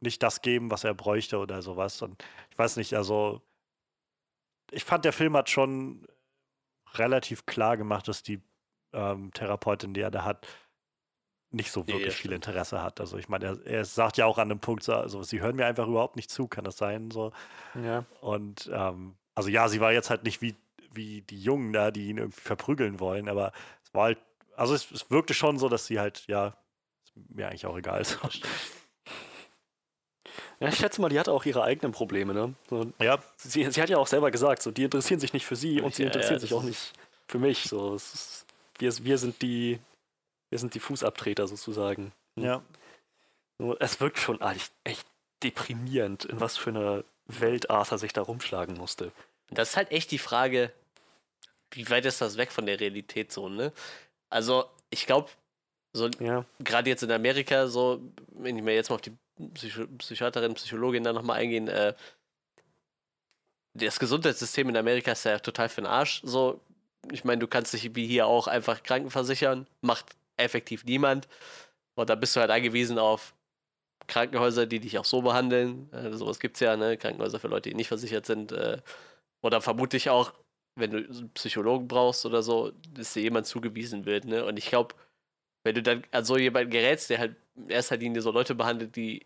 nicht 0.04 0.22
das 0.22 0.42
geben, 0.42 0.70
was 0.70 0.84
er 0.84 0.94
bräuchte 0.94 1.38
oder 1.40 1.62
sowas. 1.62 2.02
Und 2.02 2.24
ich 2.52 2.58
weiß 2.58 2.76
nicht, 2.78 2.94
also 2.94 3.42
ich 4.72 4.84
fand, 4.84 5.06
der 5.06 5.14
Film 5.14 5.36
hat 5.38 5.50
schon 5.50 6.06
relativ 6.96 7.46
klar 7.46 7.78
gemacht, 7.78 8.08
dass 8.08 8.22
die 8.22 8.42
ähm, 8.92 9.32
Therapeutin, 9.34 9.94
die 9.94 10.02
er 10.02 10.12
da 10.12 10.24
hat, 10.26 10.46
nicht 11.54 11.72
so 11.72 11.82
Ja, 11.82 11.88
wirklich 11.88 12.06
ja, 12.06 12.12
viel 12.12 12.32
stimmt. 12.32 12.34
Interesse 12.48 12.82
hat. 12.82 13.00
Also 13.00 13.18
ich 13.18 13.30
meine, 13.30 13.46
er, 13.46 13.66
er 13.66 13.86
sagt 13.86 14.18
ja 14.18 14.26
auch 14.26 14.38
an 14.38 14.50
einem 14.52 14.60
Punkt, 14.60 14.84
so, 14.84 14.94
also 14.94 15.24
sie 15.24 15.40
hören 15.42 15.56
mir 15.56 15.66
einfach 15.66 15.88
überhaupt 15.88 16.16
nicht 16.16 16.30
zu, 16.32 16.48
kann 16.48 16.64
das 16.64 16.78
sein? 16.78 17.12
So. 17.12 17.32
Ja. 17.76 18.06
Und 18.22 18.70
ähm, 18.74 19.16
also 19.36 19.50
ja, 19.50 19.68
sie 19.70 19.80
war 19.80 19.92
jetzt 19.94 20.10
halt 20.10 20.24
nicht 20.24 20.42
wie, 20.42 20.56
wie 20.94 21.22
die 21.22 21.40
Jungen 21.42 21.74
da, 21.74 21.92
die 21.92 22.10
ihn 22.10 22.18
irgendwie 22.18 22.42
verprügeln 22.42 23.00
wollen, 23.00 23.30
aber 23.30 23.52
es 23.84 23.94
war 23.94 24.04
halt, 24.06 24.20
also 24.56 24.74
es, 24.74 24.90
es 24.92 25.10
wirkte 25.12 25.34
schon 25.34 25.58
so, 25.58 25.70
dass 25.70 25.88
sie 25.88 26.00
halt, 26.00 26.24
ja, 26.28 26.56
ist 27.04 27.14
mir 27.30 27.48
eigentlich 27.48 27.66
auch 27.66 27.78
egal. 27.78 28.04
So. 28.06 28.18
ja, 30.60 30.70
ich 30.70 30.76
schätze 30.78 31.02
mal, 31.02 31.10
die 31.10 31.20
hat 31.20 31.28
auch 31.30 31.46
ihre 31.46 31.64
eigenen 31.64 31.92
Probleme, 31.92 32.34
ne? 32.34 32.54
So, 32.70 32.92
Ja, 33.00 33.20
sie, 33.38 33.70
sie 33.70 33.82
hat 33.82 33.90
ja 33.90 33.98
auch 33.98 34.08
selber 34.08 34.32
gesagt, 34.32 34.62
so, 34.62 34.72
die 34.72 34.84
interessieren 34.84 35.20
sich 35.20 35.34
nicht 35.34 35.46
für 35.46 35.56
sie 35.56 35.82
und 35.82 35.94
sie 35.96 36.04
Ja, 36.04 36.10
ja, 36.10 36.14
interessieren 36.14 36.36
das 36.40 36.50
sich 36.50 36.54
auch 36.54 36.64
ist- 36.64 36.70
nicht 36.70 36.94
für 37.28 37.40
mich. 37.40 37.64
So, 37.64 37.96
es 37.96 38.14
ist, 38.14 38.46
wir, 38.80 39.06
wir 39.06 39.18
sind 39.18 39.42
die, 39.42 39.80
wir 40.54 40.60
sind 40.60 40.76
die 40.76 40.80
Fußabtreter 40.80 41.48
sozusagen. 41.48 42.14
ja. 42.36 42.62
So, 43.58 43.76
es 43.80 44.00
wirkt 44.00 44.20
schon 44.20 44.40
eigentlich 44.40 44.70
echt 44.84 45.08
deprimierend, 45.42 46.26
in 46.26 46.40
was 46.40 46.58
für 46.58 46.70
einer 46.70 47.04
Welt 47.26 47.72
Arthur 47.72 47.98
sich 47.98 48.14
da 48.14 48.22
rumschlagen 48.22 48.78
musste. 48.78 49.06
Und 49.50 49.58
das 49.58 49.72
ist 49.72 49.78
halt 49.78 49.92
echt 49.92 50.12
die 50.12 50.20
Frage, 50.20 50.72
wie 51.72 51.90
weit 51.90 52.06
ist 52.06 52.22
das 52.22 52.38
weg 52.38 52.52
von 52.52 52.68
der 52.68 52.80
Realität 52.80 53.32
so, 53.32 53.50
ne? 53.50 53.72
Also, 54.30 54.66
ich 54.92 55.08
glaube, 55.08 55.32
so 55.92 56.08
Ja, 56.20 56.46
gerade 56.60 56.90
jetzt 56.90 57.02
in 57.02 57.12
Amerika, 57.12 57.68
so, 57.68 58.00
wenn 58.28 58.56
ich 58.56 58.64
mir 58.64 58.76
jetzt 58.76 58.90
mal 58.90 58.96
auf 58.96 59.02
die 59.02 59.18
Psycho 59.56 59.88
Psychiaterin, 59.98 60.54
Psychologin 60.54 61.04
da 61.04 61.14
nochmal 61.14 61.40
eingehen, 61.40 61.68
äh, 61.68 61.96
das 63.74 63.98
Gesundheitssystem 63.98 64.70
in 64.70 64.78
Amerika 64.78 65.14
ist 65.14 65.24
ja 65.24 65.40
total 65.40 65.70
für 65.70 65.82
den 65.82 65.88
Arsch. 65.88 66.22
So, 66.24 66.62
ich 67.12 67.24
meine, 67.24 67.40
du 67.40 67.48
kannst 67.48 67.74
dich 67.74 67.96
wie 67.96 68.06
hier 68.06 68.28
auch 68.28 68.46
einfach 68.46 68.84
krankenversichern, 68.84 69.66
macht 69.82 70.16
effektiv 70.44 70.86
niemand. 70.86 71.28
Und 71.96 72.10
da 72.10 72.16
bist 72.16 72.36
du 72.36 72.40
halt 72.42 72.52
angewiesen 72.52 73.00
auf 73.00 73.36
Krankenhäuser, 74.08 74.66
die 74.66 74.80
dich 74.80 74.98
auch 74.98 75.06
so 75.06 75.22
behandeln. 75.22 75.92
Äh, 75.94 76.14
sowas 76.14 76.40
gibt 76.40 76.58
es 76.58 76.62
ja, 76.62 76.76
ne? 76.76 76.98
Krankenhäuser 76.98 77.40
für 77.40 77.48
Leute, 77.48 77.70
die 77.70 77.76
nicht 77.76 77.88
versichert 77.88 78.26
sind. 78.26 78.52
Äh, 78.52 78.82
oder 79.44 79.62
vermutlich 79.62 80.10
auch, 80.10 80.34
wenn 80.76 80.92
du 80.92 80.98
einen 80.98 81.30
Psychologen 81.34 81.88
brauchst 81.88 82.26
oder 82.26 82.44
so, 82.44 82.72
dass 82.94 83.14
dir 83.14 83.24
jemand 83.24 83.46
zugewiesen 83.46 84.06
wird, 84.06 84.26
ne? 84.26 84.46
Und 84.46 84.58
ich 84.58 84.68
glaube, 84.68 84.96
wenn 85.66 85.76
du 85.76 85.84
dann 85.84 86.04
an 86.12 86.26
so 86.26 86.38
jemanden 86.38 86.72
gerätst, 86.72 87.10
der 87.10 87.20
halt 87.20 87.36
in 87.56 87.70
erster 87.70 87.98
Linie 87.98 88.22
so 88.22 88.32
Leute 88.32 88.56
behandelt, 88.56 88.96
die 88.96 89.26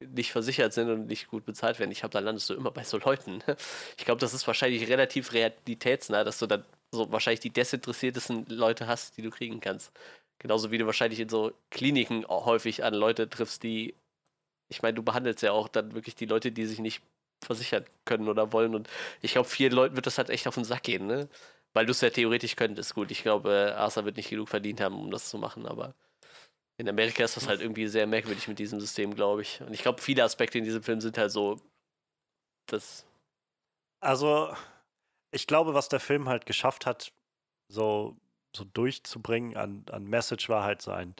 nicht 0.00 0.32
versichert 0.32 0.72
sind 0.72 0.90
und 0.90 1.06
nicht 1.06 1.28
gut 1.28 1.44
bezahlt 1.44 1.78
werden, 1.78 1.90
ich 1.90 2.00
glaube, 2.00 2.12
dann 2.12 2.24
landest 2.24 2.50
du 2.50 2.54
immer 2.54 2.70
bei 2.70 2.84
so 2.84 2.98
Leuten. 2.98 3.38
ne? 3.46 3.56
Ich 3.98 4.04
glaube, 4.04 4.20
das 4.20 4.34
ist 4.34 4.46
wahrscheinlich 4.46 4.88
relativ 4.88 5.32
realitätsnah, 5.32 6.24
dass 6.24 6.38
du 6.38 6.46
dann 6.46 6.64
so 6.92 7.10
wahrscheinlich 7.12 7.40
die 7.40 7.50
desinteressiertesten 7.50 8.46
Leute 8.46 8.86
hast, 8.86 9.16
die 9.16 9.22
du 9.22 9.30
kriegen 9.30 9.60
kannst. 9.60 9.92
Genauso 10.38 10.70
wie 10.70 10.78
du 10.78 10.86
wahrscheinlich 10.86 11.20
in 11.20 11.28
so 11.28 11.52
Kliniken 11.70 12.26
häufig 12.28 12.84
an 12.84 12.94
Leute 12.94 13.28
triffst, 13.28 13.62
die, 13.62 13.94
ich 14.68 14.82
meine, 14.82 14.94
du 14.94 15.02
behandelst 15.02 15.42
ja 15.42 15.52
auch 15.52 15.68
dann 15.68 15.94
wirklich 15.94 16.14
die 16.14 16.26
Leute, 16.26 16.52
die 16.52 16.66
sich 16.66 16.78
nicht 16.80 17.02
versichern 17.44 17.84
können 18.04 18.28
oder 18.28 18.52
wollen. 18.52 18.74
Und 18.74 18.88
ich 19.22 19.32
glaube, 19.32 19.48
vielen 19.48 19.72
Leuten 19.72 19.96
wird 19.96 20.06
das 20.06 20.18
halt 20.18 20.30
echt 20.30 20.48
auf 20.48 20.54
den 20.56 20.64
Sack 20.64 20.84
gehen, 20.84 21.06
ne? 21.06 21.28
Weil 21.74 21.86
du 21.86 21.92
es 21.92 22.00
ja 22.00 22.10
theoretisch 22.10 22.56
könntest. 22.56 22.94
Gut, 22.94 23.10
ich 23.10 23.22
glaube, 23.22 23.74
Arthur 23.76 24.04
wird 24.06 24.16
nicht 24.16 24.30
genug 24.30 24.48
verdient 24.48 24.80
haben, 24.80 24.98
um 24.98 25.10
das 25.10 25.28
zu 25.30 25.38
machen, 25.38 25.66
aber 25.66 25.94
in 26.78 26.88
Amerika 26.88 27.24
ist 27.24 27.36
das 27.36 27.48
halt 27.48 27.60
irgendwie 27.60 27.86
sehr 27.88 28.06
merkwürdig 28.06 28.48
mit 28.48 28.58
diesem 28.58 28.80
System, 28.80 29.14
glaube 29.14 29.42
ich. 29.42 29.60
Und 29.62 29.72
ich 29.74 29.82
glaube, 29.82 30.00
viele 30.02 30.24
Aspekte 30.24 30.58
in 30.58 30.64
diesem 30.64 30.82
Film 30.82 31.00
sind 31.00 31.18
halt 31.18 31.32
so, 31.32 31.58
das, 32.66 33.06
Also, 34.00 34.54
ich 35.32 35.46
glaube, 35.46 35.74
was 35.74 35.88
der 35.88 36.00
Film 36.00 36.28
halt 36.28 36.46
geschafft 36.46 36.86
hat, 36.86 37.12
so, 37.68 38.16
so 38.56 38.64
durchzubringen 38.64 39.56
an, 39.56 39.84
an 39.90 40.04
Message, 40.04 40.48
war 40.48 40.64
halt 40.64 40.82
sein 40.82 41.14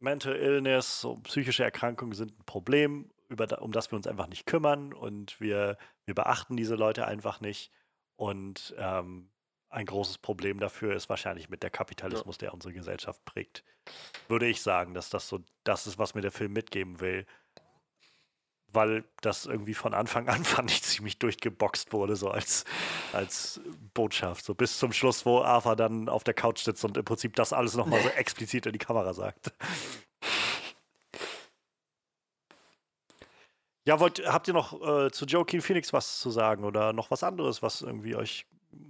Mental 0.00 0.36
Illness, 0.36 1.00
so 1.00 1.16
psychische 1.18 1.64
Erkrankungen 1.64 2.14
sind 2.14 2.38
ein 2.38 2.44
Problem, 2.44 3.10
über, 3.28 3.62
um 3.62 3.72
das 3.72 3.90
wir 3.90 3.96
uns 3.96 4.06
einfach 4.06 4.26
nicht 4.26 4.46
kümmern 4.46 4.92
und 4.92 5.40
wir, 5.40 5.78
wir 6.04 6.14
beachten 6.14 6.56
diese 6.56 6.74
Leute 6.74 7.06
einfach 7.06 7.40
nicht. 7.40 7.72
Und 8.16 8.74
ähm, 8.78 9.30
ein 9.70 9.86
großes 9.86 10.18
Problem 10.18 10.60
dafür 10.60 10.94
ist 10.94 11.08
wahrscheinlich 11.08 11.48
mit 11.48 11.62
der 11.62 11.70
Kapitalismus, 11.70 12.38
der 12.38 12.54
unsere 12.54 12.72
Gesellschaft 12.72 13.24
prägt. 13.24 13.64
Würde 14.28 14.46
ich 14.46 14.62
sagen, 14.62 14.94
dass 14.94 15.10
das 15.10 15.28
so 15.28 15.40
das 15.64 15.86
ist, 15.86 15.98
was 15.98 16.14
mir 16.14 16.20
der 16.20 16.30
Film 16.30 16.52
mitgeben 16.52 17.00
will 17.00 17.26
weil 18.74 19.04
das 19.20 19.46
irgendwie 19.46 19.74
von 19.74 19.94
Anfang 19.94 20.28
an, 20.30 20.44
fand 20.44 20.70
ich, 20.70 20.82
ziemlich 20.82 21.18
durchgeboxt 21.18 21.92
wurde, 21.92 22.16
so 22.16 22.30
als, 22.30 22.64
als 23.12 23.60
Botschaft. 23.94 24.44
So 24.44 24.54
bis 24.54 24.78
zum 24.78 24.92
Schluss, 24.92 25.26
wo 25.26 25.40
Arthur 25.42 25.76
dann 25.76 26.08
auf 26.08 26.24
der 26.24 26.34
Couch 26.34 26.60
sitzt 26.62 26.84
und 26.84 26.96
im 26.96 27.04
Prinzip 27.04 27.34
das 27.36 27.52
alles 27.52 27.74
nochmal 27.76 28.02
so 28.02 28.08
explizit 28.10 28.66
in 28.66 28.72
die 28.72 28.78
Kamera 28.78 29.14
sagt. 29.14 29.52
Ja, 33.86 34.00
wollt, 34.00 34.26
habt 34.26 34.48
ihr 34.48 34.54
noch 34.54 34.72
äh, 34.80 35.10
zu 35.10 35.26
Joaquin 35.26 35.60
Phoenix 35.60 35.92
was 35.92 36.18
zu 36.18 36.30
sagen 36.30 36.64
oder 36.64 36.94
noch 36.94 37.10
was 37.10 37.22
anderes, 37.22 37.62
was 37.62 37.82
irgendwie 37.82 38.16
euch 38.16 38.46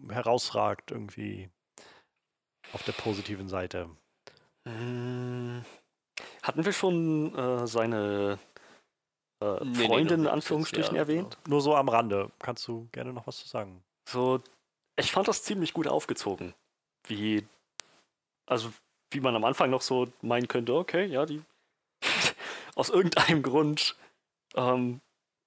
herausragt, 0.09 0.93
irgendwie 0.93 1.51
auf 2.73 2.85
der 2.85 2.93
positiven 2.93 3.49
Seite? 3.49 3.91
Mm, 4.65 5.61
Hatten 6.43 6.65
wir 6.65 6.73
schon 6.73 7.35
äh, 7.35 7.67
seine 7.67 8.39
äh, 9.41 9.65
Nee, 9.65 9.71
nee, 9.79 9.87
Freundin 9.87 10.15
in 10.15 10.23
noch 10.25 10.25
nicht. 10.25 10.33
Anführungsstrichen 10.33 10.95
Ja, 10.97 11.03
erwähnt? 11.03 11.39
Nur 11.49 11.61
so 11.61 11.75
am 11.77 11.89
Rande. 11.89 12.31
Kannst 12.39 12.67
du 12.69 12.89
gerne 12.93 13.13
noch 13.13 13.27
was 13.27 13.39
zu 13.39 13.49
sagen? 13.49 13.83
So, 14.09 14.41
ich 14.97 15.13
fand 15.13 15.29
das 15.29 15.43
ziemlich 15.43 15.73
gut 15.73 15.87
aufgezogen. 15.89 16.55
Wie, 17.07 17.47
also, 18.47 18.73
wie 19.11 19.21
man 19.21 19.35
am 19.37 19.45
Anfang 19.45 19.71
noch 19.71 19.83
so 19.83 20.09
meinen 20.23 20.49
könnte, 20.49 20.75
okay, 20.75 21.05
ja, 21.07 21.27
die 21.27 21.43
aus 22.75 22.91
irgendeinem 22.91 23.43
Grund 23.43 23.97
ähm, 24.55 25.01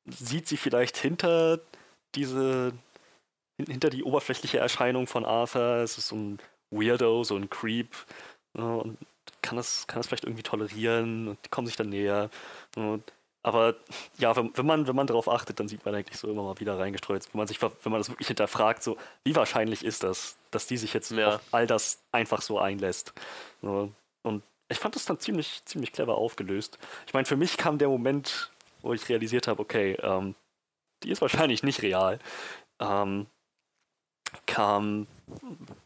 sieht 0.06 0.48
sie 0.48 0.58
vielleicht 0.58 0.98
hinter 0.98 1.60
diese, 2.16 2.74
hin- 3.58 3.68
hinter 3.72 3.90
die 3.90 4.04
oberflächliche 4.04 4.58
Erscheinung 4.60 5.08
von 5.08 5.26
Arthur. 5.26 5.78
Es 5.78 5.98
ist 5.98 6.08
so 6.10 6.16
ein 6.16 6.40
Weirdo, 6.72 7.24
so 7.24 7.36
ein 7.36 7.50
Creep. 7.50 7.94
äh, 8.58 8.62
und 8.62 8.98
kann 9.42 9.56
das, 9.56 9.88
kann 9.88 10.00
das 10.00 10.08
vielleicht 10.08 10.24
irgendwie 10.26 10.44
tolerieren 10.44 11.28
und 11.30 11.46
die 11.46 11.50
kommen 11.50 11.68
sich 11.68 11.76
dann 11.76 11.90
näher. 11.90 12.30
Und, 12.76 13.04
aber 13.48 13.76
ja, 14.18 14.36
wenn, 14.36 14.52
wenn 14.58 14.66
man, 14.66 14.88
wenn 14.88 14.96
man 14.98 15.08
darauf 15.08 15.30
achtet, 15.30 15.58
dann 15.62 15.70
sieht 15.70 15.86
man 15.86 15.96
eigentlich 15.96 16.18
so 16.18 16.30
immer 16.30 16.44
mal 16.44 16.60
wieder 16.60 16.78
reingestreut. 16.78 17.24
Wenn 17.32 17.40
man 17.40 17.48
sich, 17.48 17.62
wenn 17.62 17.72
man 17.86 18.02
das 18.02 18.10
wirklich 18.10 18.28
hinterfragt, 18.28 18.84
so, 18.84 18.98
wie 19.24 19.38
wahrscheinlich 19.38 19.86
ist 19.86 20.04
das, 20.04 20.36
dass 20.52 20.68
die 20.68 20.76
sich 20.76 20.94
jetzt 20.94 21.12
Ja. 21.12 21.36
auf 21.36 21.42
all 21.52 21.66
das 21.66 22.02
einfach 22.12 22.42
so 22.42 22.60
einlässt. 22.60 23.14
So, 23.62 23.90
Und 24.24 24.44
ich 24.68 24.78
fand 24.78 24.96
das 24.98 25.06
dann 25.06 25.22
ziemlich, 25.22 25.62
ziemlich 25.64 25.94
clever 25.94 26.16
aufgelöst. 26.16 26.78
Ich 27.06 27.14
meine, 27.14 27.24
für 27.26 27.38
mich 27.38 27.56
kam 27.56 27.78
der 27.78 27.88
Moment, 27.88 28.52
wo 28.82 28.92
ich 28.92 29.08
realisiert 29.08 29.48
habe, 29.48 29.62
okay, 29.62 29.94
ähm, 30.02 30.36
die 31.04 31.12
ist 31.12 31.22
wahrscheinlich 31.22 31.64
nicht 31.64 31.82
real. 31.84 32.20
Ähm, 32.82 33.28
kam 34.46 35.08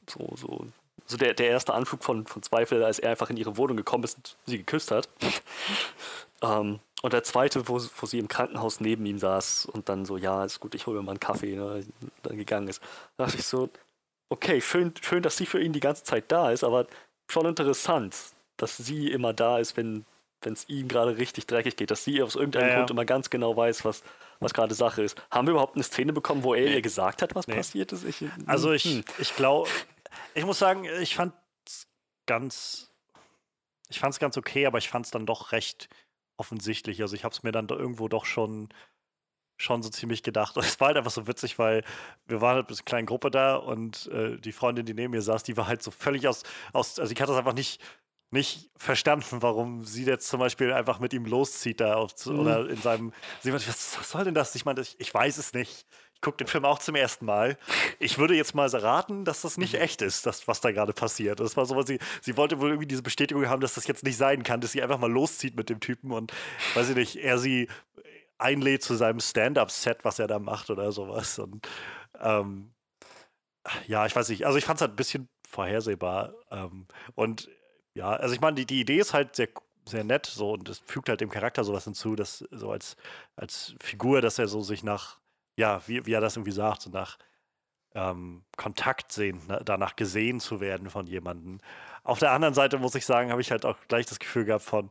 so, 0.10 0.34
so, 0.36 0.66
so 1.06 1.18
der, 1.18 1.36
der 1.36 1.50
erste 1.50 1.76
Anflug 1.76 2.04
von, 2.04 2.26
von 2.26 2.42
Zweifel, 2.42 2.84
als 2.84 2.98
er 2.98 3.12
einfach 3.12 3.30
in 3.30 3.38
ihre 3.38 3.56
Wohnung 3.56 3.78
gekommen 3.78 4.04
ist 4.04 4.18
und 4.18 4.36
sie 4.48 4.58
geküsst 4.58 4.90
hat. 4.90 5.08
ähm, 6.42 6.80
und 7.02 7.14
der 7.14 7.24
zweite, 7.24 7.68
wo, 7.68 7.80
wo 7.98 8.06
sie 8.06 8.20
im 8.20 8.28
Krankenhaus 8.28 8.80
neben 8.80 9.06
ihm 9.06 9.18
saß 9.20 9.66
und 9.66 9.90
dann 9.90 10.06
so, 10.06 10.18
ja, 10.18 10.46
ist 10.46 10.60
gut, 10.60 10.76
ich 10.76 10.86
hole 10.88 10.98
mir 10.98 11.04
mal 11.04 11.12
einen 11.12 11.20
Kaffee, 11.20 11.56
ne, 11.56 11.86
dann 12.24 12.38
gegangen 12.38 12.68
ist. 12.68 12.82
Da 13.18 13.26
dachte 13.26 13.38
ich 13.40 13.46
so, 13.46 13.70
okay, 14.30 14.62
schön, 14.62 14.94
schön, 15.02 15.24
dass 15.24 15.38
sie 15.38 15.46
für 15.46 15.62
ihn 15.62 15.74
die 15.74 15.80
ganze 15.80 16.04
Zeit 16.04 16.32
da 16.32 16.52
ist, 16.52 16.64
aber 16.64 16.88
schon 17.30 17.46
interessant, 17.46 18.16
dass 18.58 18.78
sie 18.78 19.10
immer 19.12 19.34
da 19.34 19.58
ist, 19.60 19.78
wenn 19.78 20.06
es 20.44 20.68
ihm 20.70 20.88
gerade 20.88 21.18
richtig 21.18 21.48
dreckig 21.48 21.76
geht, 21.76 21.92
dass 21.92 22.04
sie 22.04 22.22
aus 22.22 22.36
irgendeinem 22.36 22.64
Ja, 22.68 22.70
ja. 22.72 22.78
Grund 22.80 22.92
immer 22.92 23.06
ganz 23.06 23.30
genau 23.30 23.56
weiß, 23.56 23.86
was, 23.86 24.04
was 24.40 24.54
gerade 24.54 24.74
Sache 24.76 25.04
ist. 25.04 25.16
Haben 25.30 25.48
wir 25.48 25.52
überhaupt 25.54 25.76
eine 25.76 25.84
Szene 25.84 26.14
bekommen, 26.14 26.44
wo 26.44 26.54
er 26.54 26.66
Nee. 26.66 26.76
ihr 26.76 26.82
gesagt 26.82 27.22
hat, 27.22 27.36
was 27.36 27.48
Nee. 27.48 27.56
passiert 27.56 27.92
ist? 27.92 28.04
Ich, 28.06 28.24
Also 28.48 28.72
ich, 28.72 28.84
hm. 28.86 29.04
ich 29.20 29.36
glaube, 29.36 29.70
ich 30.34 30.46
muss 30.46 30.60
sagen, 30.60 30.86
ich 31.02 31.16
fand 31.16 31.34
es 31.66 31.88
ganz, 32.26 32.90
ich 33.90 34.00
fand 34.00 34.14
es 34.14 34.20
ganz 34.20 34.38
okay, 34.38 34.66
aber 34.66 34.78
ich 34.78 34.90
fand 34.90 35.06
es 35.06 35.12
dann 35.12 35.26
doch 35.26 35.52
recht 35.52 35.90
offensichtlich. 36.42 37.02
Also 37.02 37.16
ich 37.16 37.24
habe 37.24 37.34
es 37.34 37.44
mir 37.44 37.52
dann 37.52 37.68
do- 37.68 37.78
irgendwo 37.78 38.08
doch 38.08 38.26
schon, 38.26 38.70
schon 39.58 39.84
so 39.84 39.90
ziemlich 39.90 40.24
gedacht. 40.24 40.58
Und 40.58 40.66
es 40.66 40.80
war 40.80 40.88
halt 40.88 40.98
einfach 40.98 41.12
so 41.12 41.28
witzig, 41.28 41.60
weil 41.60 41.84
wir 42.26 42.42
waren 42.42 42.56
halt 42.56 42.70
mit 42.70 42.78
einer 42.80 42.86
kleinen 42.86 43.06
Gruppe 43.08 43.30
da 43.32 43.56
und 43.56 44.08
äh, 44.08 44.38
die 44.40 44.52
Freundin, 44.52 44.86
die 44.86 44.94
neben 44.96 45.12
mir 45.12 45.22
saß, 45.22 45.44
die 45.44 45.56
war 45.58 45.68
halt 45.68 45.84
so 45.84 45.92
völlig 45.92 46.28
aus, 46.28 46.44
aus 46.74 47.00
also 47.00 47.12
ich 47.14 47.22
hatte 47.22 47.32
das 47.32 47.40
einfach 47.40 47.54
nicht 47.54 47.82
nicht 48.34 48.70
verstanden, 48.78 49.42
warum 49.42 49.84
sie 49.84 50.06
jetzt 50.06 50.30
zum 50.30 50.40
Beispiel 50.40 50.72
einfach 50.72 51.00
mit 51.00 51.12
ihm 51.14 51.26
loszieht 51.26 51.82
da 51.82 51.96
auf, 51.96 52.14
Mhm. 52.26 52.40
oder 52.40 52.70
in 52.70 52.78
seinem. 52.82 53.14
Sie 53.42 53.52
meinte, 53.52 53.68
was, 53.68 54.00
was 54.00 54.10
soll 54.10 54.24
denn 54.24 54.34
das? 54.34 54.56
Ich 54.56 54.64
meine, 54.64 54.80
ich, 54.82 54.96
ich 55.00 55.14
weiß 55.14 55.38
es 55.38 55.52
nicht. 55.54 55.86
Gucke 56.22 56.38
den 56.38 56.48
Film 56.48 56.66
auch 56.66 56.80
zum 56.80 56.96
ersten 56.96 57.26
Mal. 57.26 57.58
Ich 58.00 58.18
würde 58.18 58.36
jetzt 58.36 58.54
mal 58.56 58.68
raten, 58.70 59.26
dass 59.26 59.42
das 59.42 59.58
Mhm. 59.58 59.64
nicht 59.64 59.74
echt 59.76 60.02
ist, 60.02 60.26
das, 60.26 60.48
was 60.48 60.62
da 60.62 60.72
gerade 60.72 60.94
passiert. 60.94 61.40
Das 61.40 61.58
war 61.58 61.66
so, 61.66 61.76
was 61.76 61.88
sie, 61.88 62.00
sie 62.22 62.38
wollte 62.38 62.60
wohl 62.60 62.70
irgendwie 62.70 62.88
diese 62.88 63.02
Bestätigung 63.04 63.48
haben, 63.50 63.62
dass 63.62 63.74
das 63.74 63.88
jetzt 63.88 64.04
nicht 64.04 64.18
sein 64.18 64.44
kann, 64.44 64.62
dass 64.62 64.72
sie 64.72 64.82
einfach 64.84 65.00
mal 65.00 65.12
loszieht 65.12 65.56
mit 65.56 65.70
dem 65.70 65.80
Typen 65.80 66.12
und, 66.12 66.32
weiß 66.76 66.90
ich 66.90 66.96
nicht, 66.96 67.16
er 67.18 67.38
sie 67.40 67.68
einlädt 68.38 68.84
zu 68.84 68.96
seinem 68.96 69.20
Stand-up-Set, 69.20 70.00
was 70.04 70.20
er 70.20 70.28
da 70.28 70.40
macht 70.40 70.70
oder 70.70 70.92
sowas. 70.92 71.38
Und 71.40 71.68
ähm, 72.20 72.72
ja, 73.88 74.06
ich 74.06 74.16
weiß 74.16 74.30
nicht. 74.30 74.46
Also 74.46 74.58
ich 74.58 74.66
fand 74.66 74.78
es 74.78 74.82
halt 74.82 74.94
ein 74.94 74.96
bisschen 74.98 75.30
vorhersehbar. 75.48 76.34
Ähm, 76.50 76.88
und 77.16 77.50
ja, 77.94 78.10
also 78.12 78.34
ich 78.34 78.42
meine, 78.42 78.56
die, 78.56 78.66
die 78.66 78.82
Idee 78.82 78.98
ist 78.98 79.14
halt 79.14 79.36
sehr, 79.36 79.50
sehr 79.88 80.04
nett 80.04 80.26
so 80.26 80.52
und 80.54 80.70
es 80.70 80.80
fügt 80.80 81.10
halt 81.10 81.22
dem 81.22 81.30
Charakter 81.30 81.64
sowas 81.64 81.84
hinzu, 81.84 82.16
dass 82.16 82.46
so 82.52 82.72
als, 82.72 82.96
als 83.36 83.76
Figur, 83.80 84.22
dass 84.22 84.40
er 84.40 84.48
so 84.48 84.62
sich 84.62 84.84
nach, 84.84 85.20
ja, 85.62 85.80
wie, 85.86 86.06
wie 86.08 86.14
er 86.14 86.22
das 86.22 86.36
irgendwie 86.36 86.52
sagt, 86.52 86.82
so 86.82 86.90
nach 86.90 87.20
ähm, 87.94 88.44
Kontakt 88.58 89.12
sehen, 89.12 89.42
ne, 89.48 89.62
danach 89.64 89.96
gesehen 89.96 90.40
zu 90.40 90.60
werden 90.60 90.90
von 90.90 91.06
jemandem. 91.06 91.60
Auf 92.04 92.18
der 92.18 92.32
anderen 92.32 92.56
Seite 92.56 92.80
muss 92.80 92.96
ich 92.96 93.06
sagen, 93.06 93.30
habe 93.30 93.42
ich 93.42 93.52
halt 93.52 93.64
auch 93.64 93.78
gleich 93.88 94.08
das 94.08 94.18
Gefühl 94.18 94.46
gehabt 94.46 94.64
von, 94.64 94.90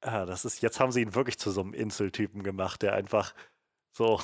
ah, 0.00 0.24
das 0.24 0.46
ist, 0.46 0.62
jetzt 0.62 0.80
haben 0.80 0.90
sie 0.90 1.02
ihn 1.02 1.14
wirklich 1.14 1.38
zu 1.38 1.50
so 1.50 1.60
einem 1.60 1.74
Inseltypen 1.74 2.42
gemacht, 2.42 2.80
der 2.80 2.94
einfach 2.94 3.34
so 3.92 4.20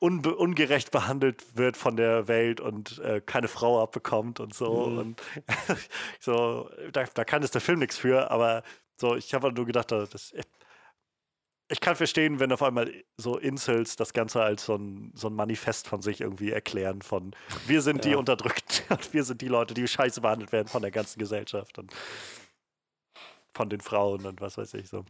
unbe 0.00 0.34
ungerecht 0.34 0.90
behandelt 0.90 1.56
wird 1.56 1.76
von 1.76 1.96
der 1.96 2.26
Welt 2.26 2.60
und 2.60 2.98
äh, 2.98 3.20
keine 3.20 3.48
Frau 3.48 3.80
abbekommt 3.80 4.40
und 4.40 4.54
so. 4.54 4.86
Mhm. 4.86 4.98
Und 4.98 5.22
so, 6.20 6.68
da, 6.92 7.04
da 7.04 7.24
kann 7.24 7.44
es 7.44 7.52
der 7.52 7.60
Film 7.60 7.78
nichts 7.78 7.96
für, 7.96 8.30
aber 8.32 8.64
so, 8.96 9.14
ich 9.14 9.34
habe 9.34 9.52
nur 9.52 9.66
gedacht, 9.66 9.92
das, 9.92 10.34
ich 11.70 11.80
kann 11.80 11.94
verstehen, 11.94 12.40
wenn 12.40 12.52
auf 12.52 12.62
einmal 12.62 12.92
so 13.16 13.38
Incels 13.38 13.94
das 13.96 14.12
Ganze 14.12 14.42
als 14.42 14.64
so 14.64 14.74
ein, 14.74 15.12
so 15.14 15.28
ein 15.28 15.34
Manifest 15.34 15.86
von 15.86 16.02
sich 16.02 16.20
irgendwie 16.20 16.50
erklären, 16.50 17.00
von 17.00 17.34
wir 17.66 17.80
sind 17.80 18.04
die 18.04 18.10
Ja. 18.10 18.16
Unterdrückten 18.18 18.84
und 18.90 19.14
wir 19.14 19.22
sind 19.24 19.40
die 19.40 19.48
Leute, 19.48 19.72
die 19.74 19.86
scheiße 19.86 20.20
behandelt 20.20 20.52
werden 20.52 20.68
von 20.68 20.82
der 20.82 20.90
ganzen 20.90 21.18
Gesellschaft 21.20 21.78
und 21.78 21.92
von 23.54 23.68
den 23.70 23.80
Frauen 23.80 24.26
und 24.26 24.40
was 24.40 24.58
weiß 24.58 24.74
ich 24.74 24.88
so. 24.88 25.04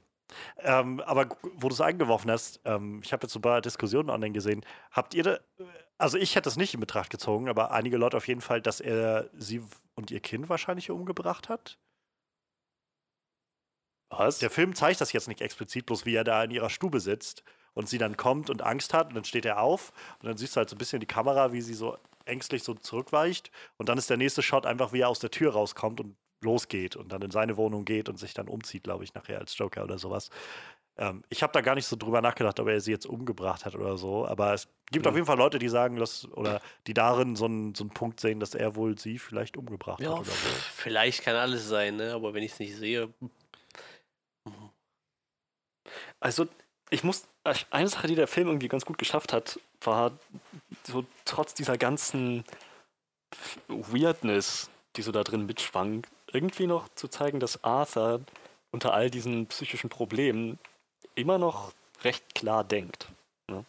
Ähm, 0.59 1.01
aber 1.01 1.29
wo 1.55 1.69
du 1.69 1.75
es 1.75 1.81
eingeworfen 1.81 2.31
hast, 2.31 2.61
ähm, 2.65 3.01
ich 3.03 3.13
habe 3.13 3.25
jetzt 3.25 3.33
so 3.33 3.39
ein 3.39 3.43
paar 3.43 3.61
Diskussionen 3.61 4.11
online 4.11 4.33
gesehen. 4.33 4.65
Habt 4.93 5.15
ihr 5.15 5.23
da, 5.25 5.39
also 5.99 6.19
ich 6.19 6.37
hätte 6.37 6.49
es 6.49 6.57
nicht 6.57 6.75
in 6.75 6.81
Betracht 6.81 7.11
gezogen, 7.11 7.49
aber 7.49 7.73
einige 7.73 7.97
Leute 7.97 8.17
auf 8.17 8.29
jeden 8.29 8.41
Fall, 8.41 8.61
dass 8.63 8.81
er 8.81 9.29
sie 9.37 9.63
und 9.95 10.11
ihr 10.11 10.21
Kind 10.21 10.49
wahrscheinlich 10.49 10.91
umgebracht 10.91 11.49
hat? 11.49 11.79
Was? 14.11 14.39
Der 14.39 14.51
Film 14.51 14.75
zeigt 14.75 15.01
das 15.01 15.13
jetzt 15.13 15.29
nicht 15.29 15.41
explizit, 15.41 15.87
bloß 15.87 16.05
wie 16.05 16.15
er 16.15 16.25
da 16.25 16.43
in 16.45 16.51
ihrer 16.51 16.71
Stube 16.71 17.01
sitzt 17.01 17.43
und 17.75 17.89
sie 17.89 17.99
dann 17.99 18.17
kommt 18.17 18.51
und 18.51 18.63
Angst 18.63 18.93
hat 18.93 19.09
und 19.09 19.15
dann 19.15 19.25
steht 19.25 19.45
er 19.47 19.61
auf 19.61 19.93
und 20.21 20.29
dann 20.29 20.37
siehst 20.37 20.57
du 20.57 20.59
halt 20.59 20.69
so 20.69 20.75
ein 20.75 20.79
bisschen 20.79 21.01
die 21.01 21.07
Kamera, 21.07 21.53
wie 21.53 21.63
sie 21.63 21.75
so 21.75 21.97
ängstlich 22.25 22.63
so 22.65 22.75
zurückweicht 22.75 23.51
und 23.77 23.89
dann 23.89 23.99
ist 23.99 24.11
der 24.11 24.17
nächste 24.17 24.43
Shot 24.43 24.67
einfach, 24.67 24.93
wie 24.93 25.01
er 25.01 25.09
aus 25.09 25.21
der 25.21 25.31
Tür 25.31 25.53
rauskommt 25.53 26.01
und 26.01 26.17
losgeht 26.43 26.97
und 26.97 27.13
dann 27.13 27.23
in 27.23 27.31
seine 27.31 27.57
Wohnung 27.57 27.85
geht 27.85 28.09
und 28.09 28.19
sich 28.19 28.35
dann 28.35 28.49
umzieht, 28.49 28.85
glaube 28.85 29.05
ich, 29.05 29.15
nachher 29.15 29.39
als 29.39 29.57
Joker 29.57 29.85
oder 29.85 29.99
sowas. 29.99 30.31
Ähm, 30.97 31.23
ich 31.29 31.43
habe 31.43 31.53
da 31.53 31.61
gar 31.61 31.75
nicht 31.75 31.87
so 31.87 31.97
drüber 31.97 32.21
nachgedacht, 32.21 32.59
ob 32.61 32.69
er 32.69 32.81
sie 32.81 32.91
jetzt 32.91 33.07
umgebracht 33.07 33.65
hat 33.65 33.75
oder 33.75 33.97
so, 33.97 34.27
aber 34.27 34.55
es 34.55 34.69
gibt 34.91 35.07
auf 35.07 35.13
Mhm. 35.13 35.19
jeden 35.19 35.27
Fall 35.27 35.39
Leute, 35.39 35.59
die 35.59 35.69
sagen, 35.69 35.97
dass, 35.97 36.27
oder 36.33 36.61
die 36.87 36.95
darin 36.95 37.37
so 37.37 37.45
einen, 37.45 37.75
so 37.75 37.85
einen 37.85 37.91
Punkt 37.91 38.21
sehen, 38.21 38.41
dass 38.41 38.55
er 38.55 38.75
wohl 38.75 38.99
sie 38.99 39.19
vielleicht 39.19 39.57
umgebracht 39.57 40.01
Ja, 40.01 40.11
hat 40.13 40.21
oder 40.21 40.31
so. 40.31 40.49
vielleicht 40.75 41.23
kann 41.23 41.37
alles 41.37 41.69
sein, 41.69 41.97
ne? 41.97 42.13
aber 42.13 42.35
wenn 42.35 42.43
ich 42.43 42.53
es 42.53 42.59
nicht 42.59 42.75
sehe, 42.77 43.13
Also, 46.21 46.47
ich 46.91 47.05
muss. 47.05 47.27
Eine 47.71 47.89
Sache, 47.89 48.07
die 48.07 48.15
der 48.15 48.27
Film 48.29 48.49
irgendwie 48.49 48.69
ganz 48.69 48.85
gut 48.85 48.99
geschafft 48.99 49.33
hat, 49.33 49.59
war 49.81 50.13
so 50.85 51.07
trotz 51.25 51.55
dieser 51.55 51.79
ganzen 51.79 52.45
Weirdness, 53.69 54.69
die 54.97 55.03
so 55.03 55.11
da 55.11 55.25
drin 55.25 55.47
mitschwang, 55.47 56.07
irgendwie 56.33 56.67
noch 56.67 56.89
zu 56.95 57.09
zeigen, 57.09 57.41
dass 57.41 57.65
Arthur 57.65 58.21
unter 58.71 58.93
all 58.93 59.11
diesen 59.11 59.47
psychischen 59.47 59.89
Problemen 59.89 60.59
immer 61.15 61.39
noch 61.39 61.73
recht 62.03 62.35
klar 62.35 62.65
denkt. 62.65 63.09
Ne? 63.49 63.65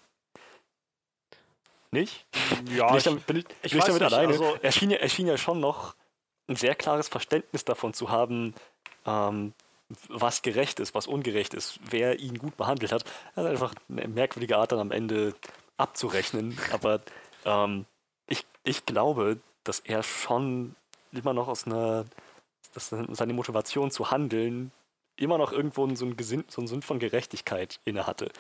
Nicht? 1.92 2.26
Ja, 2.70 2.88
bin 2.88 2.98
ich 2.98 3.04
damit, 3.04 3.26
bin 3.26 3.38
ich, 3.38 3.46
ich 3.64 3.72
bin 3.72 3.80
ich 3.80 3.86
damit 3.86 4.02
nicht, 4.02 4.14
alleine? 4.14 4.34
also- 4.34 4.58
er, 4.62 4.72
schien 4.72 4.92
ja, 4.92 4.98
er 4.98 5.10
schien 5.10 5.28
ja 5.28 5.38
schon 5.38 5.60
noch 5.60 5.96
ein 6.48 6.56
sehr 6.56 6.76
klares 6.76 7.08
Verständnis 7.08 7.66
davon 7.66 7.94
zu 7.94 8.10
haben, 8.10 8.54
ähm, 9.06 9.54
was 10.10 10.42
gerecht 10.42 10.80
ist, 10.80 10.94
was 10.96 11.08
ungerecht 11.08 11.54
ist, 11.54 11.80
wer 11.90 12.20
ihn 12.20 12.38
gut 12.38 12.58
behandelt 12.58 12.92
hat. 12.92 13.04
Er 13.36 13.44
hat 13.44 13.52
einfach 13.52 13.76
eine 13.90 14.08
merkwürdige 14.08 14.58
Art 14.58 14.72
dann 14.72 14.80
am 14.80 14.92
Ende 14.92 15.34
abzurechnen. 15.78 16.58
Aber 16.72 17.02
ähm, 17.46 17.86
ich, 18.28 18.46
ich 18.64 18.86
glaube, 18.86 19.40
dass 19.64 19.80
er 19.80 20.04
schon 20.04 20.76
immer 21.12 21.34
noch 21.34 21.48
aus 21.48 21.66
einer, 21.66 22.06
dass 22.74 22.90
seine 22.90 23.34
Motivation 23.34 23.92
zu 23.92 24.12
handeln 24.12 24.72
immer 25.18 25.38
noch 25.38 25.52
irgendwo 25.52 25.94
so 25.96 26.06
einen, 26.06 26.18
Gesinn, 26.18 26.46
so 26.48 26.62
einen 26.62 26.68
Sinn 26.68 26.82
von 26.82 27.00
Gerechtigkeit 27.00 27.80
inne 27.86 28.08
hatte. 28.08 28.32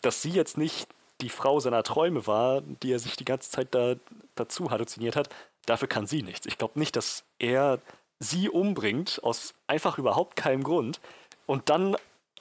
Dass 0.00 0.22
sie 0.22 0.30
jetzt 0.30 0.56
nicht 0.56 0.88
die 1.20 1.28
Frau 1.28 1.60
seiner 1.60 1.82
Träume 1.82 2.26
war, 2.26 2.62
die 2.62 2.92
er 2.92 2.98
sich 2.98 3.16
die 3.16 3.24
ganze 3.24 3.50
Zeit 3.50 3.68
da, 3.74 3.94
dazu 4.34 4.70
halluziniert 4.70 5.14
hat, 5.14 5.28
dafür 5.66 5.88
kann 5.88 6.06
sie 6.06 6.22
nichts. 6.22 6.46
Ich 6.46 6.58
glaube 6.58 6.78
nicht, 6.78 6.96
dass 6.96 7.24
er 7.38 7.80
sie 8.22 8.48
umbringt, 8.48 9.20
aus 9.22 9.54
einfach 9.66 9.98
überhaupt 9.98 10.36
keinem 10.36 10.62
Grund, 10.62 11.00
und 11.46 11.68
dann 11.68 11.96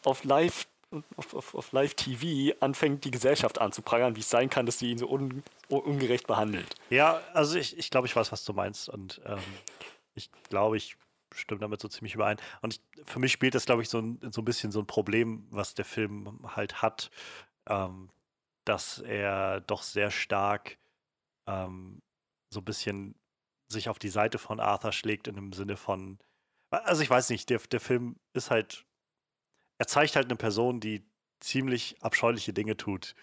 auf 0.06 0.24
Live, 0.24 0.68
auf, 1.16 1.34
auf, 1.34 1.56
auf 1.56 1.72
Live-TV 1.72 2.56
anfängt, 2.60 3.04
die 3.04 3.12
Gesellschaft 3.12 3.60
anzuprangern, 3.60 4.16
wie 4.16 4.20
es 4.20 4.30
sein 4.30 4.50
kann, 4.50 4.66
dass 4.66 4.80
sie 4.80 4.92
ihn 4.92 4.98
so 4.98 5.10
un, 5.10 5.44
un, 5.70 5.82
ungerecht 5.82 6.28
behandelt. 6.28 6.76
Ja, 6.90 7.22
also 7.34 7.58
ich, 7.58 7.78
ich 7.78 7.90
glaube, 7.90 8.08
ich 8.08 8.16
weiß, 8.16 8.32
was 8.32 8.46
du 8.46 8.54
meinst. 8.54 8.90
Und 8.90 9.22
ähm, 9.26 9.40
ich 10.14 10.30
glaube, 10.50 10.78
ich 10.78 10.98
stimme 11.34 11.62
damit 11.62 11.82
so 11.82 11.88
ziemlich 11.88 12.14
überein. 12.14 12.38
Und 12.62 12.76
ich, 12.76 13.06
für 13.06 13.20
mich 13.20 13.32
spielt 13.32 13.56
das, 13.56 13.66
glaube 13.66 13.82
ich, 13.82 13.90
so 13.90 14.00
ein, 14.00 14.20
so 14.32 14.42
ein 14.42 14.46
bisschen 14.46 14.72
so 14.72 14.80
ein 14.80 14.88
Problem, 14.88 15.48
was 15.50 15.74
der 15.74 15.86
Film 15.86 16.40
halt 16.56 16.82
hat, 16.82 17.10
ähm, 17.68 18.10
dass 18.66 19.00
er 19.00 19.62
doch 19.62 19.82
sehr 19.82 20.12
stark 20.12 20.78
ähm, 21.48 22.02
so 22.54 22.60
ein 22.60 22.66
bisschen 22.66 23.16
sich 23.72 23.90
auf 23.90 24.00
die 24.00 24.10
Seite 24.10 24.38
von 24.38 24.60
Arthur 24.60 24.92
schlägt, 24.92 25.28
in 25.28 25.36
dem 25.36 25.54
Sinne 25.54 25.78
von, 25.78 26.20
also 26.70 27.02
ich 27.02 27.10
weiß 27.10 27.30
nicht, 27.30 27.50
der, 27.50 27.60
der 27.60 27.80
Film 27.80 28.18
ist 28.34 28.52
halt, 28.52 28.86
er 29.78 29.88
zeigt 29.88 30.16
halt 30.16 30.28
eine 30.28 30.36
Person, 30.36 30.80
die 30.80 31.04
ziemlich 31.40 31.96
abscheuliche 32.02 32.54
Dinge 32.54 32.78
tut 32.78 33.16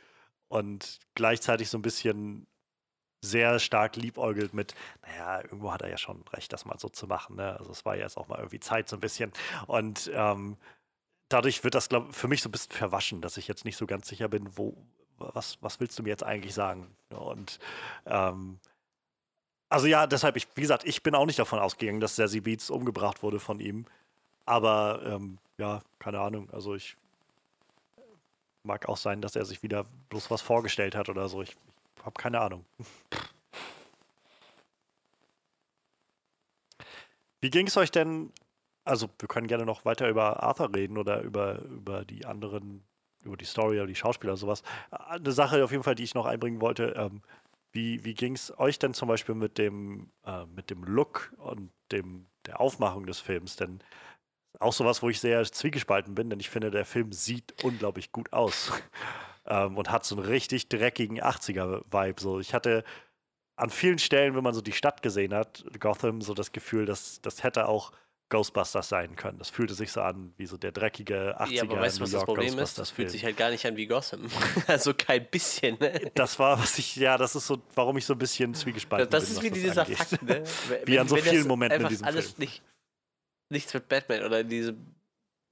und 0.48 0.98
gleichzeitig 1.14 1.70
so 1.70 1.78
ein 1.78 1.82
bisschen 1.82 2.46
sehr 3.20 3.58
stark 3.58 3.96
liebäugelt 3.96 4.54
mit, 4.54 4.74
naja, 5.02 5.42
irgendwo 5.42 5.72
hat 5.72 5.82
er 5.82 5.88
ja 5.88 5.98
schon 5.98 6.22
recht, 6.32 6.52
das 6.52 6.64
mal 6.64 6.78
so 6.78 6.88
zu 6.88 7.06
machen. 7.06 7.36
Ne? 7.36 7.58
Also 7.58 7.72
es 7.72 7.84
war 7.84 7.96
ja 7.96 8.02
jetzt 8.02 8.16
auch 8.16 8.28
mal 8.28 8.38
irgendwie 8.38 8.60
Zeit 8.60 8.88
so 8.88 8.96
ein 8.96 9.00
bisschen. 9.00 9.32
Und 9.66 10.10
ähm, 10.14 10.56
dadurch 11.28 11.64
wird 11.64 11.74
das, 11.74 11.88
glaube 11.88 12.12
für 12.12 12.28
mich 12.28 12.42
so 12.42 12.48
ein 12.48 12.52
bisschen 12.52 12.72
verwaschen, 12.72 13.20
dass 13.20 13.36
ich 13.36 13.48
jetzt 13.48 13.64
nicht 13.64 13.76
so 13.76 13.86
ganz 13.86 14.08
sicher 14.08 14.28
bin, 14.28 14.56
wo, 14.56 14.76
was, 15.18 15.58
was 15.62 15.80
willst 15.80 15.98
du 15.98 16.02
mir 16.02 16.10
jetzt 16.10 16.22
eigentlich 16.22 16.54
sagen? 16.54 16.96
Und 17.10 17.58
ähm, 18.06 18.60
also 19.68 19.86
ja, 19.86 20.06
deshalb, 20.06 20.36
ich, 20.36 20.48
wie 20.54 20.62
gesagt, 20.62 20.84
ich 20.84 21.02
bin 21.02 21.14
auch 21.14 21.26
nicht 21.26 21.38
davon 21.38 21.58
ausgegangen, 21.58 22.00
dass 22.00 22.16
Sassy 22.16 22.40
Beats 22.40 22.70
umgebracht 22.70 23.22
wurde 23.22 23.38
von 23.40 23.60
ihm. 23.60 23.84
Aber 24.46 25.02
ähm, 25.04 25.38
ja, 25.58 25.82
keine 25.98 26.20
Ahnung. 26.20 26.48
Also 26.52 26.74
ich 26.74 26.96
mag 28.62 28.88
auch 28.88 28.96
sein, 28.96 29.20
dass 29.20 29.36
er 29.36 29.44
sich 29.44 29.62
wieder 29.62 29.84
bloß 30.08 30.30
was 30.30 30.40
vorgestellt 30.40 30.94
hat 30.94 31.08
oder 31.08 31.28
so. 31.28 31.42
Ich, 31.42 31.56
ich 31.96 32.04
habe 32.04 32.14
keine 32.18 32.40
Ahnung. 32.40 32.64
Wie 37.40 37.50
ging 37.50 37.66
es 37.66 37.76
euch 37.76 37.90
denn? 37.90 38.32
Also, 38.84 39.08
wir 39.18 39.28
können 39.28 39.48
gerne 39.48 39.66
noch 39.66 39.84
weiter 39.84 40.08
über 40.08 40.42
Arthur 40.42 40.74
reden 40.74 40.96
oder 40.96 41.20
über, 41.20 41.60
über 41.62 42.04
die 42.04 42.24
anderen, 42.24 42.82
über 43.22 43.36
die 43.36 43.44
Story 43.44 43.76
oder 43.76 43.86
die 43.86 43.94
Schauspieler 43.94 44.32
oder 44.32 44.38
sowas. 44.38 44.62
Eine 44.90 45.32
Sache 45.32 45.62
auf 45.62 45.70
jeden 45.70 45.82
Fall, 45.82 45.94
die 45.94 46.04
ich 46.04 46.14
noch 46.14 46.24
einbringen 46.26 46.60
wollte. 46.60 46.94
Ähm, 46.96 47.22
wie 47.78 48.04
wie 48.04 48.14
ging 48.14 48.34
es 48.34 48.58
euch 48.58 48.80
denn 48.80 48.92
zum 48.92 49.06
Beispiel 49.06 49.36
mit 49.36 49.56
dem, 49.56 50.10
äh, 50.26 50.44
mit 50.46 50.68
dem 50.70 50.82
Look 50.82 51.32
und 51.38 51.70
dem, 51.92 52.26
der 52.46 52.60
Aufmachung 52.60 53.06
des 53.06 53.20
Films? 53.20 53.54
Denn 53.54 53.78
auch 54.58 54.72
sowas, 54.72 55.00
wo 55.00 55.08
ich 55.08 55.20
sehr 55.20 55.44
zwiegespalten 55.44 56.16
bin, 56.16 56.28
denn 56.28 56.40
ich 56.40 56.50
finde, 56.50 56.72
der 56.72 56.84
Film 56.84 57.12
sieht 57.12 57.62
unglaublich 57.62 58.10
gut 58.10 58.32
aus 58.32 58.72
ähm, 59.46 59.76
und 59.76 59.92
hat 59.92 60.04
so 60.04 60.16
einen 60.16 60.26
richtig 60.26 60.68
dreckigen 60.68 61.22
80er-Vibe. 61.22 62.20
So, 62.20 62.40
ich 62.40 62.52
hatte 62.52 62.82
an 63.54 63.70
vielen 63.70 64.00
Stellen, 64.00 64.34
wenn 64.34 64.42
man 64.42 64.54
so 64.54 64.60
die 64.60 64.72
Stadt 64.72 65.00
gesehen 65.00 65.32
hat, 65.32 65.64
Gotham, 65.78 66.20
so 66.20 66.34
das 66.34 66.50
Gefühl, 66.50 66.84
dass 66.84 67.20
das 67.22 67.44
hätte 67.44 67.68
auch 67.68 67.92
Ghostbusters 68.30 68.88
sein 68.88 69.16
können. 69.16 69.38
Das 69.38 69.48
fühlte 69.50 69.74
sich 69.74 69.90
so 69.90 70.02
an 70.02 70.34
wie 70.36 70.46
so 70.46 70.56
der 70.56 70.72
dreckige 70.72 71.40
80er 71.40 71.50
ja, 71.50 71.62
aber 71.62 71.80
weißt 71.80 71.98
du, 71.98 72.02
was 72.02 72.10
das 72.10 72.24
Problem 72.24 72.58
ist? 72.58 72.78
Das 72.78 72.90
fühlt 72.90 73.10
sich 73.10 73.24
halt 73.24 73.36
gar 73.36 73.50
nicht 73.50 73.64
an 73.66 73.76
wie 73.76 73.86
Gotham. 73.86 74.28
also 74.66 74.92
kein 74.94 75.26
bisschen, 75.26 75.78
ne? 75.80 76.10
Das 76.14 76.38
war, 76.38 76.58
was 76.58 76.78
ich, 76.78 76.96
ja, 76.96 77.16
das 77.16 77.34
ist 77.34 77.46
so, 77.46 77.62
warum 77.74 77.96
ich 77.96 78.04
so 78.04 78.12
ein 78.14 78.18
bisschen 78.18 78.54
zwiegespalten 78.54 79.10
Das 79.10 79.24
bin. 79.24 79.32
ist 79.32 79.36
was 79.38 79.44
wie 79.44 79.50
das 79.50 79.58
dieser 79.58 79.82
angeht. 79.82 79.96
Fakt, 79.96 80.22
ne? 80.22 80.44
Wie 80.84 80.98
an 80.98 81.08
so 81.08 81.16
das 81.16 81.28
vielen 81.28 81.46
Momenten 81.46 81.82
in 81.82 81.88
diesem 81.88 82.06
alles 82.06 82.32
Film. 82.32 82.40
nicht 82.40 82.62
nichts 83.50 83.72
mit 83.74 83.88
Batman 83.88 84.24
oder 84.24 84.40
in 84.40 84.48
diesem 84.48 84.94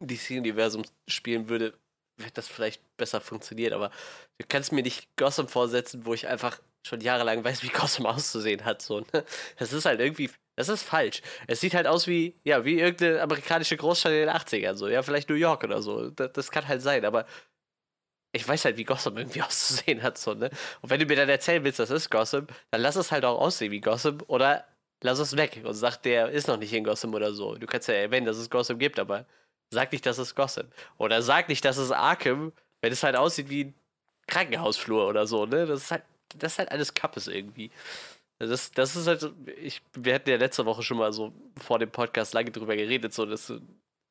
DC-Universum 0.00 0.84
spielen 1.08 1.48
würde, 1.48 1.72
hätte 2.20 2.34
das 2.34 2.48
vielleicht 2.48 2.82
besser 2.96 3.20
funktioniert. 3.20 3.72
Aber 3.72 3.90
du 4.38 4.46
kannst 4.48 4.72
mir 4.72 4.82
nicht 4.82 5.08
Gotham 5.16 5.48
vorsetzen, 5.48 6.04
wo 6.04 6.14
ich 6.14 6.26
einfach 6.28 6.60
schon 6.86 7.00
jahrelang 7.00 7.44
weiß, 7.44 7.62
wie 7.62 7.68
Gotham 7.68 8.06
auszusehen 8.06 8.64
hat. 8.64 8.82
So, 8.82 9.00
ne? 9.00 9.24
Das 9.58 9.72
ist 9.72 9.86
halt 9.86 10.00
irgendwie, 10.00 10.30
das 10.56 10.68
ist 10.68 10.82
falsch. 10.82 11.22
Es 11.46 11.60
sieht 11.60 11.74
halt 11.74 11.86
aus 11.86 12.06
wie, 12.06 12.34
ja, 12.44 12.64
wie 12.64 12.80
irgendeine 12.80 13.22
amerikanische 13.22 13.76
Großstadt 13.76 14.12
in 14.12 14.18
den 14.20 14.30
80ern, 14.30 14.74
so, 14.74 14.88
ja, 14.88 15.02
vielleicht 15.02 15.28
New 15.28 15.36
York 15.36 15.62
oder 15.64 15.82
so. 15.82 16.10
Das, 16.10 16.32
das 16.32 16.50
kann 16.50 16.66
halt 16.66 16.82
sein, 16.82 17.04
aber 17.04 17.26
ich 18.32 18.46
weiß 18.46 18.64
halt, 18.64 18.76
wie 18.76 18.84
Gotham 18.84 19.16
irgendwie 19.16 19.42
auszusehen 19.44 20.02
hat, 20.02 20.18
so, 20.18 20.34
ne? 20.34 20.50
Und 20.82 20.90
wenn 20.90 21.00
du 21.00 21.06
mir 21.06 21.16
dann 21.16 21.28
erzählen 21.28 21.62
willst, 21.64 21.78
das 21.78 21.90
ist 21.90 22.10
Gotham, 22.10 22.46
dann 22.70 22.80
lass 22.80 22.96
es 22.96 23.12
halt 23.12 23.24
auch 23.24 23.40
aussehen 23.40 23.70
wie 23.70 23.80
Gotham 23.80 24.18
oder 24.26 24.66
lass 25.02 25.18
es 25.18 25.36
weg 25.36 25.60
und 25.64 25.74
sag, 25.74 25.98
der 26.02 26.30
ist 26.30 26.48
noch 26.48 26.58
nicht 26.58 26.72
in 26.72 26.84
Gotham 26.84 27.14
oder 27.14 27.32
so. 27.32 27.54
Du 27.56 27.66
kannst 27.66 27.88
ja 27.88 27.94
erwähnen, 27.94 28.26
dass 28.26 28.38
es 28.38 28.50
Gotham 28.50 28.78
gibt, 28.78 28.98
aber 28.98 29.26
sag 29.70 29.92
nicht, 29.92 30.06
dass 30.06 30.18
es 30.18 30.34
Gotham. 30.34 30.68
Oder 30.98 31.22
sag 31.22 31.48
nicht, 31.48 31.64
dass 31.64 31.76
es 31.76 31.90
Arkham, 31.92 32.52
wenn 32.80 32.92
es 32.92 33.02
halt 33.02 33.16
aussieht 33.16 33.50
wie 33.50 33.64
ein 33.64 33.74
Krankenhausflur 34.26 35.06
oder 35.08 35.26
so, 35.26 35.46
ne? 35.46 35.66
Das 35.66 35.82
ist 35.82 35.90
halt, 35.90 36.02
das 36.36 36.52
ist 36.52 36.58
halt 36.58 36.70
alles 36.70 36.94
Kappes 36.94 37.28
irgendwie. 37.28 37.70
Das, 38.38 38.70
das 38.70 38.96
ist 38.96 39.06
halt, 39.06 39.32
ich, 39.62 39.82
wir 39.94 40.14
hatten 40.14 40.28
ja 40.28 40.36
letzte 40.36 40.66
Woche 40.66 40.82
schon 40.82 40.98
mal 40.98 41.12
so 41.12 41.32
vor 41.56 41.78
dem 41.78 41.90
Podcast 41.90 42.34
lange 42.34 42.50
drüber 42.50 42.76
geredet, 42.76 43.14
so 43.14 43.24
dass, 43.24 43.52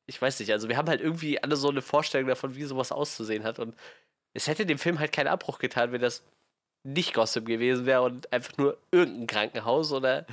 ich 0.06 0.20
weiß 0.20 0.40
nicht, 0.40 0.50
also 0.52 0.68
wir 0.68 0.76
haben 0.76 0.88
halt 0.88 1.00
irgendwie 1.00 1.40
alle 1.42 1.56
so 1.56 1.68
eine 1.68 1.82
Vorstellung 1.82 2.28
davon, 2.28 2.56
wie 2.56 2.64
sowas 2.64 2.90
auszusehen 2.90 3.44
hat 3.44 3.60
und 3.60 3.76
es 4.34 4.48
hätte 4.48 4.66
dem 4.66 4.78
Film 4.78 4.98
halt 4.98 5.12
keinen 5.12 5.28
Abbruch 5.28 5.58
getan, 5.58 5.92
wenn 5.92 6.00
das 6.00 6.24
nicht 6.84 7.14
Gotham 7.14 7.44
gewesen 7.44 7.86
wäre 7.86 8.02
und 8.02 8.32
einfach 8.32 8.56
nur 8.58 8.78
irgendein 8.90 9.26
Krankenhaus 9.26 9.92
oder 9.92 10.26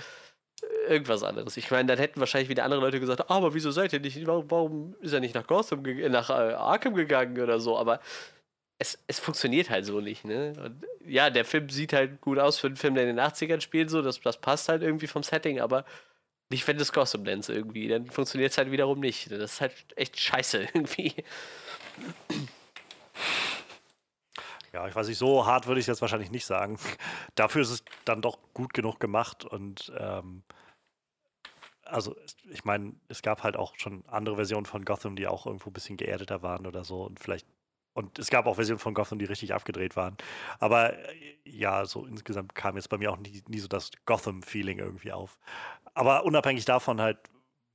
irgendwas 0.88 1.24
anderes. 1.24 1.58
Ich 1.58 1.72
meine, 1.72 1.88
dann 1.88 1.98
hätten 1.98 2.20
wahrscheinlich 2.20 2.50
wieder 2.50 2.64
andere 2.64 2.82
Leute 2.82 3.00
gesagt, 3.00 3.30
ah, 3.30 3.36
aber 3.36 3.54
wieso 3.54 3.72
seid 3.72 3.94
ihr 3.94 4.00
nicht, 4.00 4.26
warum, 4.28 4.52
warum 4.52 4.96
ist 5.02 5.14
er 5.14 5.20
nicht 5.20 5.36
nach 5.36 5.48
Gotham, 5.48 5.84
nach 5.84 6.30
äh, 6.30 6.54
Arkham 6.54 6.96
gegangen 6.96 7.40
oder 7.40 7.60
so, 7.60 7.78
aber 7.78 8.00
es, 8.80 8.98
es 9.08 9.20
funktioniert 9.20 9.70
halt 9.70 9.86
so 9.86 10.02
nicht, 10.02 10.26
ne? 10.26 10.54
Und 10.64 10.86
ja, 11.06 11.30
der 11.30 11.46
Film 11.46 11.70
sieht 11.70 11.94
halt 11.94 12.22
gut 12.22 12.40
aus 12.40 12.60
für 12.60 12.68
einen 12.68 12.76
Film, 12.76 12.96
der 12.96 13.10
in 13.10 13.16
den 13.16 13.26
80ern 13.26 13.62
spielt, 13.62 13.90
so, 13.90 14.02
das, 14.02 14.20
das 14.22 14.40
passt 14.40 14.70
halt 14.70 14.82
irgendwie 14.82 15.08
vom 15.08 15.24
Setting, 15.24 15.60
aber 15.60 15.86
nicht, 16.50 16.68
wenn 16.68 16.78
du 16.78 16.84
es 16.84 16.94
Gotham 16.94 17.24
nennst 17.24 17.50
irgendwie, 17.50 17.88
dann 17.88 18.08
funktioniert 18.08 18.52
es 18.52 18.58
halt 18.58 18.72
wiederum 18.72 19.00
nicht. 19.00 19.32
Das 19.32 19.54
ist 19.54 19.62
halt 19.62 19.74
echt 19.96 20.20
scheiße 20.20 20.62
irgendwie. 20.74 21.14
Ja, 24.72 24.88
ich 24.88 24.96
weiß 24.96 25.08
nicht, 25.08 25.18
so 25.18 25.46
hart 25.46 25.68
würde 25.68 25.80
ich 25.80 25.84
es 25.84 25.88
jetzt 25.88 26.02
wahrscheinlich 26.02 26.32
nicht 26.32 26.46
sagen. 26.46 26.78
Dafür 27.36 27.62
ist 27.62 27.70
es 27.70 27.84
dann 28.06 28.22
doch 28.22 28.40
gut 28.54 28.74
genug 28.74 29.00
gemacht 29.00 29.46
und 29.46 29.92
ähm, 29.98 30.44
also 31.86 32.16
ich 32.50 32.66
meine, 32.66 32.94
es 33.08 33.22
gab 33.22 33.44
halt 33.44 33.56
auch 33.56 33.74
schon 33.78 34.04
andere 34.08 34.36
Versionen 34.36 34.66
von 34.66 34.86
Gotham, 34.86 35.16
die 35.16 35.28
auch 35.28 35.46
irgendwo 35.46 35.70
ein 35.70 35.74
bisschen 35.74 35.98
geerdeter 35.98 36.42
waren 36.42 36.66
oder 36.66 36.84
so 36.84 37.04
und 37.04 37.20
vielleicht 37.20 37.46
und 37.94 38.18
es 38.18 38.30
gab 38.30 38.48
auch 38.48 38.56
Versionen 38.56 38.80
von 38.80 38.94
Gotham, 38.94 39.20
die 39.20 39.26
richtig 39.26 39.54
abgedreht 39.54 39.96
waren. 39.96 40.18
Aber 40.60 40.94
äh, 40.94 41.38
ja, 41.46 41.86
so 41.86 42.06
insgesamt 42.06 42.56
kam 42.56 42.76
jetzt 42.76 42.90
bei 42.90 42.98
mir 42.98 43.12
auch 43.12 43.18
nie, 43.18 43.44
nie 43.48 43.60
so 43.60 43.68
das 43.68 43.92
Gotham-Feeling 44.06 44.80
irgendwie 44.80 45.12
auf. 45.12 45.38
Aber 45.94 46.26
unabhängig 46.26 46.66
davon 46.66 47.00
halt, 47.00 47.20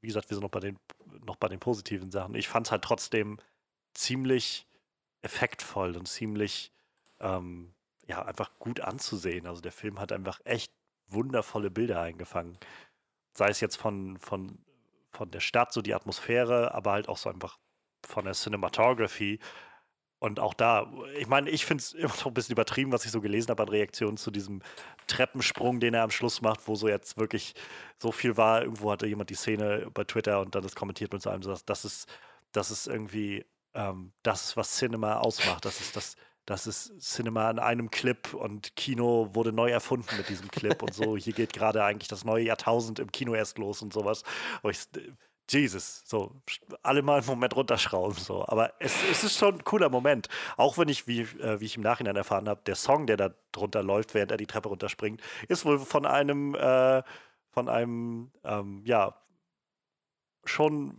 wie 0.00 0.08
gesagt, 0.08 0.30
wir 0.30 0.34
sind 0.34 0.42
noch 0.42 0.50
bei 0.50 0.60
den, 0.60 0.78
noch 1.24 1.36
bei 1.36 1.48
den 1.48 1.60
positiven 1.60 2.10
Sachen. 2.10 2.34
Ich 2.34 2.48
fand 2.48 2.66
es 2.66 2.72
halt 2.72 2.82
trotzdem 2.82 3.38
ziemlich 3.94 4.66
effektvoll 5.22 5.96
und 5.96 6.06
ziemlich 6.06 6.72
ähm, 7.20 7.74
ja, 8.06 8.24
einfach 8.24 8.58
gut 8.58 8.80
anzusehen. 8.80 9.46
Also 9.46 9.60
der 9.60 9.72
Film 9.72 10.00
hat 10.00 10.12
einfach 10.12 10.40
echt 10.44 10.72
wundervolle 11.08 11.70
Bilder 11.70 12.00
eingefangen. 12.00 12.58
Sei 13.34 13.48
es 13.48 13.60
jetzt 13.60 13.76
von, 13.76 14.18
von, 14.18 14.58
von 15.10 15.30
der 15.30 15.40
Stadt, 15.40 15.72
so 15.72 15.82
die 15.82 15.94
Atmosphäre, 15.94 16.74
aber 16.74 16.92
halt 16.92 17.08
auch 17.08 17.18
so 17.18 17.30
einfach 17.30 17.58
von 18.04 18.24
der 18.24 18.34
Cinematography. 18.34 19.38
Und 20.20 20.40
auch 20.40 20.54
da, 20.54 20.92
ich 21.16 21.28
meine, 21.28 21.48
ich 21.50 21.64
finde 21.64 21.82
es 21.82 21.92
immer 21.94 22.08
noch 22.08 22.26
ein 22.26 22.34
bisschen 22.34 22.52
übertrieben, 22.52 22.92
was 22.92 23.04
ich 23.04 23.10
so 23.10 23.20
gelesen 23.20 23.50
habe 23.50 23.62
an 23.62 23.68
Reaktionen 23.68 24.16
zu 24.16 24.30
diesem 24.30 24.62
Treppensprung, 25.06 25.80
den 25.80 25.94
er 25.94 26.02
am 26.02 26.10
Schluss 26.10 26.42
macht, 26.42 26.66
wo 26.66 26.74
so 26.74 26.88
jetzt 26.88 27.18
wirklich 27.18 27.54
so 27.98 28.12
viel 28.12 28.36
war. 28.36 28.62
Irgendwo 28.62 28.90
hatte 28.90 29.06
jemand 29.06 29.30
die 29.30 29.34
Szene 29.34 29.88
bei 29.92 30.04
Twitter 30.04 30.40
und 30.40 30.54
dann 30.54 30.62
das 30.62 30.74
kommentiert 30.74 31.12
mit 31.12 31.22
so 31.22 31.30
einem, 31.30 31.42
so, 31.42 31.54
das 31.66 31.84
ist, 31.84 32.08
das 32.52 32.70
ist 32.70 32.86
irgendwie 32.86 33.44
ähm, 33.74 34.12
das, 34.22 34.56
was 34.56 34.76
Cinema 34.76 35.18
ausmacht. 35.18 35.64
Das 35.64 35.80
ist 35.80 35.96
das, 35.96 36.16
das 36.46 36.66
ist 36.66 37.00
Cinema 37.00 37.50
in 37.50 37.58
einem 37.58 37.90
Clip 37.90 38.32
und 38.32 38.74
Kino 38.74 39.28
wurde 39.34 39.52
neu 39.52 39.70
erfunden 39.70 40.16
mit 40.16 40.28
diesem 40.30 40.50
Clip 40.50 40.82
und 40.82 40.94
so. 40.94 41.16
Hier 41.18 41.34
geht 41.34 41.52
gerade 41.52 41.84
eigentlich 41.84 42.08
das 42.08 42.24
neue 42.24 42.44
Jahrtausend 42.44 42.98
im 42.98 43.12
Kino 43.12 43.34
erst 43.34 43.58
los 43.58 43.82
und 43.82 43.92
sowas. 43.92 44.22
Und 44.62 44.70
ich, 44.70 44.80
Jesus, 45.50 46.02
so, 46.04 46.34
alle 46.82 47.02
mal 47.02 47.18
einen 47.18 47.26
Moment 47.26 47.56
runterschrauben, 47.56 48.16
so. 48.18 48.46
Aber 48.46 48.74
es, 48.80 48.94
es 49.10 49.24
ist 49.24 49.38
schon 49.38 49.56
ein 49.56 49.64
cooler 49.64 49.88
Moment. 49.88 50.28
Auch 50.56 50.78
wenn 50.78 50.88
ich, 50.88 51.06
wie, 51.06 51.20
äh, 51.20 51.60
wie 51.60 51.64
ich 51.64 51.76
im 51.76 51.82
Nachhinein 51.82 52.16
erfahren 52.16 52.48
habe, 52.48 52.60
der 52.66 52.74
Song, 52.74 53.06
der 53.06 53.16
da 53.16 53.30
drunter 53.52 53.82
läuft, 53.82 54.14
während 54.14 54.30
er 54.30 54.36
die 54.36 54.46
Treppe 54.46 54.68
runterspringt, 54.68 55.22
ist 55.48 55.64
wohl 55.64 55.78
von 55.78 56.06
einem, 56.06 56.54
äh, 56.54 57.02
von 57.50 57.68
einem, 57.68 58.30
ähm, 58.44 58.82
ja, 58.84 59.14
schon 60.44 60.98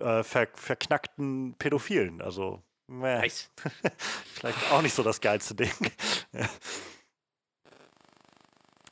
äh, 0.00 0.22
ver 0.22 0.48
verknackten 0.54 1.54
Pädophilen. 1.58 2.20
Also 2.22 2.62
Meh. 2.88 3.18
Nice. 3.18 3.50
Vielleicht 4.34 4.72
auch 4.72 4.82
nicht 4.82 4.94
so 4.94 5.02
das 5.02 5.20
geilste 5.20 5.54
Ding. 5.54 5.70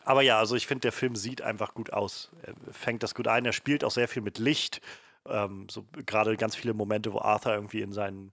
Aber 0.07 0.23
ja, 0.23 0.39
also 0.39 0.55
ich 0.55 0.69
finde, 0.69 0.83
der 0.83 0.93
Film 0.93 1.17
sieht 1.17 1.43
einfach 1.43 1.75
gut 1.75 1.93
aus. 1.93 2.31
Er 2.43 2.55
fängt 2.73 3.03
das 3.03 3.13
gut 3.13 3.27
ein. 3.27 3.45
Er 3.45 3.53
spielt 3.53 3.83
auch 3.83 3.91
sehr 3.91 4.07
viel 4.07 4.23
mit 4.23 4.39
Licht. 4.39 4.81
Ähm, 5.27 5.67
so 5.69 5.85
gerade 6.07 6.37
ganz 6.37 6.55
viele 6.55 6.75
Momente, 6.75 7.13
wo 7.13 7.19
Arthur 7.19 7.55
irgendwie 7.55 7.83
in 7.83 7.93
seinen 7.93 8.33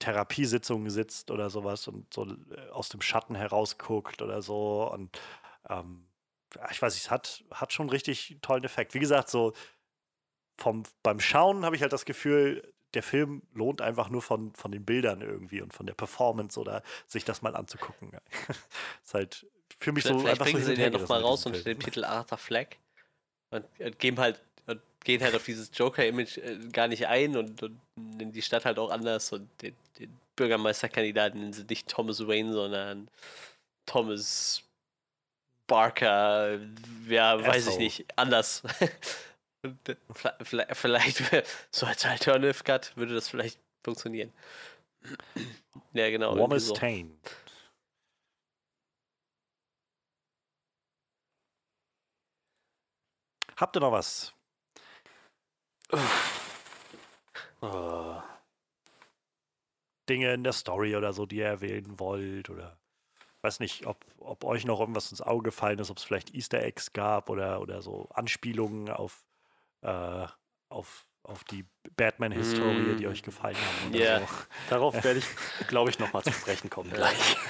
Therapiesitzungen 0.00 0.90
sitzt 0.90 1.30
oder 1.30 1.48
sowas 1.48 1.88
und 1.88 2.12
so 2.12 2.26
äh, 2.26 2.68
aus 2.72 2.90
dem 2.90 3.00
Schatten 3.00 3.34
herausguckt 3.34 4.20
oder 4.20 4.42
so. 4.42 4.86
Und 4.92 5.18
ähm, 5.70 6.06
ich 6.70 6.82
weiß 6.82 6.92
nicht, 6.92 7.04
es 7.04 7.10
hat, 7.10 7.42
hat 7.50 7.72
schon 7.72 7.88
richtig 7.88 8.36
tollen 8.42 8.64
Effekt. 8.64 8.92
Wie 8.92 8.98
gesagt, 8.98 9.30
so 9.30 9.54
vom, 10.58 10.82
beim 11.02 11.20
Schauen 11.20 11.64
habe 11.64 11.74
ich 11.74 11.80
halt 11.80 11.94
das 11.94 12.04
Gefühl, 12.04 12.70
der 12.92 13.02
Film 13.02 13.40
lohnt 13.54 13.80
einfach 13.80 14.10
nur 14.10 14.20
von, 14.20 14.52
von 14.54 14.72
den 14.72 14.84
Bildern 14.84 15.22
irgendwie 15.22 15.62
und 15.62 15.72
von 15.72 15.86
der 15.86 15.94
Performance 15.94 16.60
oder 16.60 16.82
sich 17.06 17.24
das 17.24 17.40
mal 17.40 17.56
anzugucken. 17.56 18.12
ist 19.02 19.14
halt 19.14 19.46
für 19.82 19.92
mich 19.92 20.04
vielleicht, 20.04 20.18
so 20.18 20.20
vielleicht 20.20 20.40
einfach 20.40 20.52
bringen 20.52 20.64
so 20.64 20.70
sie 20.70 20.76
den 20.76 20.92
nochmal 20.92 21.20
raus 21.20 21.46
unter 21.46 21.60
dem 21.60 21.78
Titel 21.78 22.04
Arthur 22.04 22.38
Fleck 22.38 22.78
und, 23.50 23.64
und 23.78 23.98
geben 23.98 24.18
halt 24.18 24.40
und 24.66 24.80
gehen 25.04 25.22
halt 25.22 25.34
auf 25.34 25.44
dieses 25.44 25.70
Joker-Image 25.74 26.38
äh, 26.38 26.58
gar 26.72 26.88
nicht 26.88 27.06
ein 27.06 27.36
und, 27.36 27.62
und 27.62 27.80
nennen 27.96 28.32
die 28.32 28.42
Stadt 28.42 28.64
halt 28.64 28.78
auch 28.78 28.90
anders 28.90 29.32
und 29.32 29.48
den, 29.60 29.74
den 29.98 30.16
Bürgermeisterkandidaten 30.36 31.40
nennen 31.40 31.52
sie 31.52 31.64
nicht 31.64 31.88
Thomas 31.88 32.26
Wayne, 32.26 32.52
sondern 32.52 33.08
Thomas 33.86 34.62
Barker, 35.66 36.58
ja, 37.08 37.44
weiß 37.44 37.68
ich 37.68 37.78
nicht, 37.78 38.06
anders. 38.16 38.62
Vielleicht, 40.42 40.74
vielleicht 40.74 41.22
so 41.70 41.86
als 41.86 42.04
Alternative 42.04 42.64
Cut 42.64 42.96
würde 42.96 43.14
das 43.14 43.28
vielleicht 43.28 43.60
funktionieren. 43.84 44.32
ja, 45.92 46.10
genau. 46.10 46.36
Wallace 46.36 46.66
so. 46.66 46.74
Tane. 46.74 47.12
Habt 53.62 53.76
ihr 53.76 53.80
noch 53.80 53.92
was? 53.92 54.34
Oh. 57.60 58.20
Dinge 60.08 60.34
in 60.34 60.42
der 60.42 60.52
Story 60.52 60.96
oder 60.96 61.12
so, 61.12 61.26
die 61.26 61.36
ihr 61.36 61.46
erwähnen 61.46 62.00
wollt 62.00 62.50
oder 62.50 62.76
weiß 63.42 63.60
nicht, 63.60 63.86
ob, 63.86 64.04
ob 64.18 64.42
euch 64.42 64.64
noch 64.64 64.80
irgendwas 64.80 65.12
ins 65.12 65.22
Auge 65.22 65.44
gefallen 65.44 65.78
ist, 65.78 65.92
ob 65.92 65.98
es 65.98 66.02
vielleicht 66.02 66.34
Easter 66.34 66.60
Eggs 66.60 66.92
gab 66.92 67.30
oder, 67.30 67.60
oder 67.60 67.82
so 67.82 68.08
Anspielungen 68.12 68.90
auf 68.90 69.24
äh, 69.82 70.26
auf, 70.68 71.06
auf 71.22 71.44
die 71.44 71.64
Batman-Historie, 71.96 72.94
mm. 72.94 72.96
die 72.96 73.06
euch 73.06 73.22
gefallen 73.22 73.56
haben. 73.56 73.94
Ja, 73.94 74.18
so. 74.18 74.26
darauf 74.70 75.04
werde 75.04 75.20
ich, 75.20 75.26
glaube 75.68 75.90
ich, 75.90 76.00
nochmal 76.00 76.24
zu 76.24 76.32
sprechen 76.32 76.68
kommen 76.68 76.90
gleich. 76.90 77.36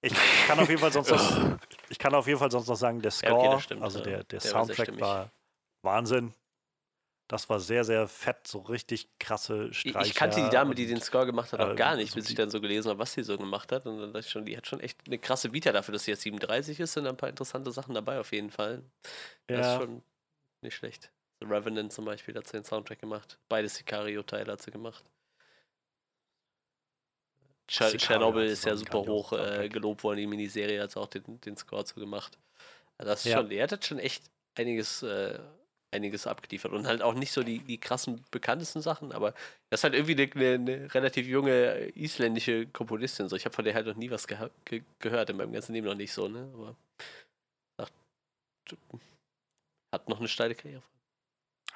Ich 0.00 0.14
kann 0.46 0.60
auf 0.60 0.68
jeden 0.68 0.80
Fall 0.80 0.92
sonst 0.92 1.10
noch, 1.10 1.58
ich 1.88 1.98
kann 1.98 2.14
auf 2.14 2.26
jeden 2.26 2.38
Fall 2.38 2.50
sonst 2.50 2.68
noch 2.68 2.76
sagen, 2.76 3.00
der 3.00 3.10
Score, 3.10 3.44
ja, 3.44 3.52
okay, 3.52 3.60
stimmt, 3.62 3.82
also 3.82 4.00
der, 4.00 4.24
der, 4.24 4.24
der 4.24 4.40
Soundtrack 4.40 4.98
war, 5.00 5.30
Wahnsinn. 5.82 6.32
Das 7.28 7.50
war 7.50 7.60
sehr, 7.60 7.84
sehr 7.84 8.08
fett, 8.08 8.46
so 8.46 8.60
richtig 8.60 9.06
krasse 9.18 9.72
Streicher. 9.74 10.00
Ich 10.00 10.14
kannte 10.14 10.42
die 10.42 10.48
Dame, 10.48 10.74
die 10.74 10.86
den 10.86 11.00
Score 11.02 11.26
gemacht 11.26 11.52
hat, 11.52 11.60
auch 11.60 11.72
äh, 11.72 11.74
gar 11.74 11.94
nicht, 11.94 12.12
so 12.12 12.16
bis 12.16 12.30
ich 12.30 12.34
dann 12.34 12.48
so 12.48 12.58
gelesen 12.58 12.88
habe, 12.88 12.98
was 12.98 13.12
sie 13.12 13.22
so 13.22 13.36
gemacht 13.36 13.70
hat. 13.70 13.84
Und 13.84 14.00
dann 14.00 14.14
dachte 14.14 14.24
ich 14.26 14.32
schon, 14.32 14.46
die 14.46 14.56
hat 14.56 14.66
schon 14.66 14.80
echt 14.80 14.98
eine 15.06 15.18
krasse 15.18 15.52
Vita 15.52 15.70
dafür, 15.70 15.92
dass 15.92 16.04
sie 16.04 16.12
jetzt 16.12 16.22
37 16.22 16.80
ist, 16.80 16.94
sind 16.94 17.06
ein 17.06 17.18
paar 17.18 17.28
interessante 17.28 17.70
Sachen 17.70 17.94
dabei 17.94 18.18
auf 18.18 18.32
jeden 18.32 18.50
Fall. 18.50 18.82
Ja. 19.50 19.58
Das 19.58 19.66
ist 19.66 19.74
schon 19.74 20.02
nicht 20.62 20.74
schlecht. 20.74 21.10
The 21.40 21.46
Revenant 21.46 21.92
zum 21.92 22.06
Beispiel 22.06 22.34
hat 22.34 22.46
sie 22.46 22.52
den 22.52 22.64
Soundtrack 22.64 22.98
gemacht. 22.98 23.38
Beide 23.50 23.68
Sicario-Teile 23.68 24.52
hat 24.52 24.62
sie 24.62 24.70
gemacht. 24.70 25.04
Ch 27.68 27.96
Chernobyl 27.98 28.46
ist 28.46 28.64
ja 28.64 28.76
super 28.76 29.00
hoch 29.00 29.32
äh, 29.32 29.68
gelobt 29.68 30.02
worden, 30.02 30.18
die 30.18 30.26
Miniserie 30.26 30.82
hat 30.82 30.96
auch 30.96 31.06
den, 31.06 31.40
den 31.42 31.56
Score 31.56 31.84
zu 31.84 31.96
gemacht. 31.96 32.38
Also 32.96 33.10
das 33.10 33.24
ist 33.24 33.32
ja. 33.32 33.38
schon, 33.38 33.50
er 33.50 33.68
hat 33.68 33.84
schon 33.84 33.98
echt 33.98 34.24
einiges 34.56 35.02
äh, 35.02 35.38
einiges 35.90 36.26
abgeliefert. 36.26 36.72
Und 36.72 36.86
halt 36.86 37.02
auch 37.02 37.14
nicht 37.14 37.32
so 37.32 37.42
die, 37.42 37.60
die 37.60 37.78
krassen, 37.78 38.24
bekanntesten 38.30 38.82
Sachen, 38.82 39.12
aber 39.12 39.32
das 39.70 39.80
ist 39.80 39.84
halt 39.84 39.94
irgendwie 39.94 40.12
eine, 40.12 40.54
eine, 40.54 40.72
eine 40.74 40.94
relativ 40.94 41.26
junge 41.26 41.88
isländische 41.94 42.66
Komponistin. 42.66 43.28
So. 43.28 43.36
Ich 43.36 43.44
habe 43.44 43.54
von 43.54 43.64
der 43.64 43.74
halt 43.74 43.86
noch 43.86 43.96
nie 43.96 44.10
was 44.10 44.28
geha- 44.28 44.50
ge 44.64 44.82
gehört, 44.98 45.30
in 45.30 45.36
meinem 45.36 45.52
ganzen 45.52 45.72
Leben 45.72 45.86
noch 45.86 45.94
nicht 45.94 46.12
so, 46.12 46.28
ne? 46.28 46.50
Aber 46.54 46.76
sagt, 47.78 47.92
hat 49.92 50.08
noch 50.08 50.18
eine 50.18 50.28
steile 50.28 50.54
Karriere. 50.54 50.82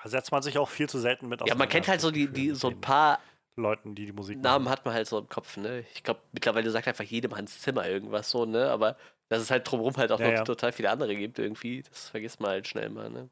Da 0.02 0.08
setzt 0.08 0.32
man 0.32 0.42
sich 0.42 0.58
auch 0.58 0.68
viel 0.68 0.88
zu 0.88 0.98
selten 0.98 1.28
mit 1.28 1.40
Ja, 1.46 1.54
man 1.54 1.68
kennt 1.68 1.86
halt 1.86 2.00
so 2.00 2.10
die, 2.10 2.28
die 2.28 2.54
so 2.54 2.68
ein 2.68 2.80
paar 2.80 3.20
Leuten, 3.56 3.94
die 3.94 4.06
die 4.06 4.12
Musik 4.12 4.42
Namen 4.42 4.42
machen. 4.42 4.68
hat 4.68 4.84
man 4.84 4.94
halt 4.94 5.06
so 5.06 5.18
im 5.18 5.28
Kopf, 5.28 5.56
ne? 5.56 5.84
Ich 5.94 6.02
glaube, 6.02 6.20
mittlerweile 6.32 6.70
sagt 6.70 6.88
einfach 6.88 7.04
jedem 7.04 7.36
Hans 7.36 7.60
Zimmer 7.60 7.86
irgendwas 7.88 8.30
so, 8.30 8.46
ne? 8.46 8.70
Aber 8.70 8.96
dass 9.28 9.42
es 9.42 9.50
halt 9.50 9.70
drumherum 9.70 9.96
halt 9.96 10.10
auch 10.12 10.20
Ja, 10.20 10.26
noch 10.26 10.38
ja. 10.38 10.44
total 10.44 10.72
viele 10.72 10.90
andere 10.90 11.14
gibt 11.16 11.38
irgendwie, 11.38 11.82
das 11.82 12.08
vergisst 12.10 12.40
man 12.40 12.50
halt 12.50 12.68
schnell 12.68 12.88
mal, 12.90 13.10
ne? 13.10 13.28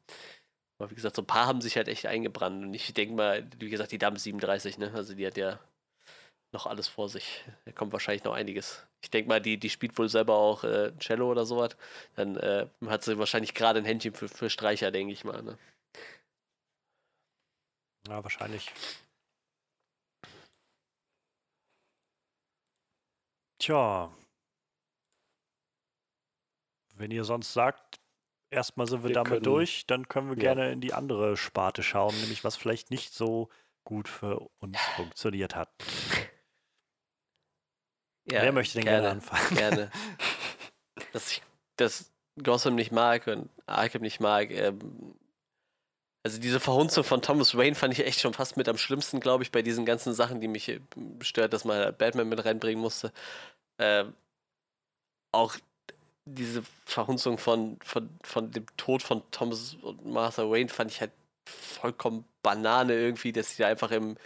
Aber 0.79 0.91
wie 0.91 0.95
gesagt, 0.95 1.15
so 1.15 1.21
ein 1.23 1.27
paar 1.27 1.47
haben 1.47 1.61
sich 1.61 1.77
halt 1.77 1.87
echt 1.87 2.05
eingebrannt 2.07 2.65
und 2.65 2.73
ich 2.73 2.93
denke 2.93 3.15
mal, 3.15 3.47
wie 3.59 3.69
gesagt, 3.69 3.91
die 3.91 3.97
Dame 3.99 4.17
ist 4.17 4.23
37, 4.23 4.77
ne? 4.79 4.91
Also 4.93 5.15
die 5.15 5.25
hat 5.27 5.37
ja 5.37 5.59
noch 6.53 6.67
alles 6.67 6.87
vor 6.87 7.09
sich. 7.09 7.43
Da 7.65 7.71
kommt 7.71 7.93
wahrscheinlich 7.93 8.23
noch 8.25 8.33
einiges. 8.33 8.85
Ich 9.03 9.09
denke 9.11 9.29
mal, 9.29 9.41
die, 9.41 9.57
die 9.57 9.69
spielt 9.69 9.97
wohl 9.97 10.09
selber 10.09 10.35
auch 10.35 10.63
äh, 10.63 10.91
Cello 10.99 11.31
oder 11.31 11.45
sowas. 11.45 11.77
Dann 12.15 12.37
äh, 12.37 12.67
hat 12.87 13.03
sie 13.03 13.17
wahrscheinlich 13.19 13.53
gerade 13.53 13.79
ein 13.79 13.85
Händchen 13.85 14.13
für, 14.13 14.27
für 14.29 14.49
Streicher, 14.49 14.91
denke 14.91 15.13
ich 15.13 15.23
mal, 15.25 15.41
ne? 15.43 15.57
Ja, 18.07 18.23
wahrscheinlich. 18.23 18.71
Tja. 23.61 24.11
Wenn 26.95 27.11
ihr 27.11 27.23
sonst 27.25 27.53
sagt, 27.53 28.01
erstmal 28.49 28.87
sind 28.87 29.03
wir, 29.03 29.09
Wir 29.09 29.13
damit 29.15 29.31
können- 29.33 29.43
durch, 29.43 29.85
dann 29.85 30.07
können 30.07 30.29
wir 30.29 30.35
ja. 30.37 30.41
gerne 30.53 30.71
in 30.71 30.81
die 30.81 30.93
andere 30.93 31.37
Sparte 31.37 31.83
schauen, 31.83 32.19
nämlich 32.21 32.43
was 32.43 32.55
vielleicht 32.57 32.89
nicht 32.89 33.13
so 33.13 33.49
gut 33.83 34.07
für 34.07 34.39
uns 34.59 34.79
funktioniert 34.95 35.55
hat. 35.55 35.69
Ja, 38.25 38.41
Wer 38.41 38.51
möchte 38.51 38.75
denn 38.79 38.85
gerne, 38.85 39.09
anfangen? 39.11 39.55
gerne. 39.55 39.91
dass 41.13 41.31
ich 41.31 41.43
das 41.75 42.11
Gotham 42.41 42.73
nicht 42.75 42.91
mag 42.91 43.27
und 43.27 43.49
Arkham 43.67 44.01
nicht 44.01 44.19
mag. 44.19 44.49
Ähm, 44.49 45.15
also 46.23 46.39
diese 46.39 46.59
Verhunzung 46.59 47.03
von 47.03 47.21
Thomas 47.21 47.55
Wayne 47.57 47.75
fand 47.75 47.93
ich 47.93 48.05
echt 48.05 48.19
schon 48.19 48.33
fast 48.33 48.57
mit 48.57 48.69
am 48.69 48.77
schlimmsten, 48.77 49.19
glaube 49.19 49.43
ich, 49.43 49.51
bei 49.51 49.61
diesen 49.61 49.85
ganzen 49.85 50.13
Sachen, 50.13 50.39
die 50.41 50.47
mich 50.47 50.69
äh, 50.69 50.79
stört, 51.21 51.53
dass 51.53 51.65
man 51.65 51.95
Batman 51.97 52.29
mit 52.29 52.43
reinbringen 52.45 52.81
musste. 52.81 53.11
Ähm, 53.79 54.13
auch 55.31 55.55
diese 56.25 56.61
Verhunzung 56.85 57.37
von, 57.37 57.79
von, 57.83 58.09
von 58.21 58.51
dem 58.51 58.65
Tod 58.77 59.01
von 59.01 59.23
Thomas 59.31 59.75
und 59.81 60.05
Martha 60.05 60.43
Wayne 60.49 60.69
fand 60.69 60.91
ich 60.91 61.01
halt 61.01 61.11
vollkommen 61.45 62.25
Banane 62.43 62.93
irgendwie, 62.93 63.31
dass 63.31 63.51
sie 63.55 63.63
da 63.63 63.67
einfach 63.69 63.91
im, 63.91 64.17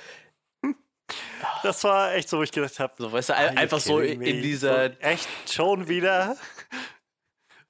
Das 1.64 1.84
war 1.84 2.14
echt 2.14 2.30
so, 2.30 2.40
wo 2.40 2.44
ich 2.44 2.52
gedacht 2.52 2.80
habe, 2.80 2.94
so 2.98 3.12
weißt 3.12 3.30
du, 3.30 3.36
ein- 3.36 3.58
einfach 3.58 3.80
so 3.80 4.00
in, 4.00 4.22
dieser 4.42 5.02
echt 5.02 5.28
schon 5.52 5.88
wieder 5.88 6.36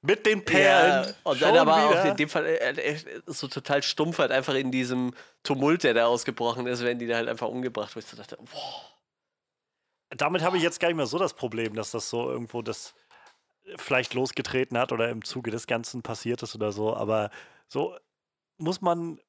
mit 0.06 0.26
den 0.26 0.44
Perlen. 0.44 1.08
Ja, 1.08 1.14
und 1.24 1.42
dann 1.42 1.58
aber 1.58 1.78
wieder. 1.78 2.02
auch 2.02 2.06
in 2.06 2.16
dem 2.16 2.30
Fall 2.30 2.46
äh, 2.46 2.72
äh, 2.72 3.22
so 3.26 3.48
total 3.48 3.84
stumpf 3.84 4.20
halt 4.20 4.32
einfach 4.32 4.54
in 4.54 4.72
diesem 4.72 5.14
Tumult, 5.44 5.84
der 5.84 5.94
da 5.94 6.06
ausgebrochen 6.06 6.68
ist, 6.68 6.84
werden 6.84 7.00
die 7.00 7.08
da 7.08 7.16
halt 7.16 7.30
einfach 7.30 7.48
umgebracht, 7.48 7.96
wo 7.96 8.00
ich 8.00 8.06
so 8.06 8.18
dachte, 8.18 8.38
boah. 8.38 8.82
Damit 10.10 10.44
habe 10.44 10.58
ich 10.58 10.64
jetzt 10.64 10.80
gar 10.80 10.88
nicht 10.88 10.98
mehr 10.98 11.08
so 11.08 11.18
das 11.18 11.34
Problem, 11.34 11.76
dass 11.76 11.92
das 11.92 12.10
so 12.10 12.30
irgendwo 12.30 12.62
das 12.62 12.94
vielleicht 13.78 14.14
losgetreten 14.14 14.78
hat 14.78 14.92
oder 14.92 15.10
im 15.10 15.24
Zuge 15.24 15.52
des 15.52 15.68
Ganzen 15.68 16.04
passiert 16.04 16.44
ist 16.44 16.56
oder 16.56 16.72
so. 16.72 16.96
Aber 16.96 17.32
so 17.68 17.98
muss 18.58 18.82
man. 18.82 19.20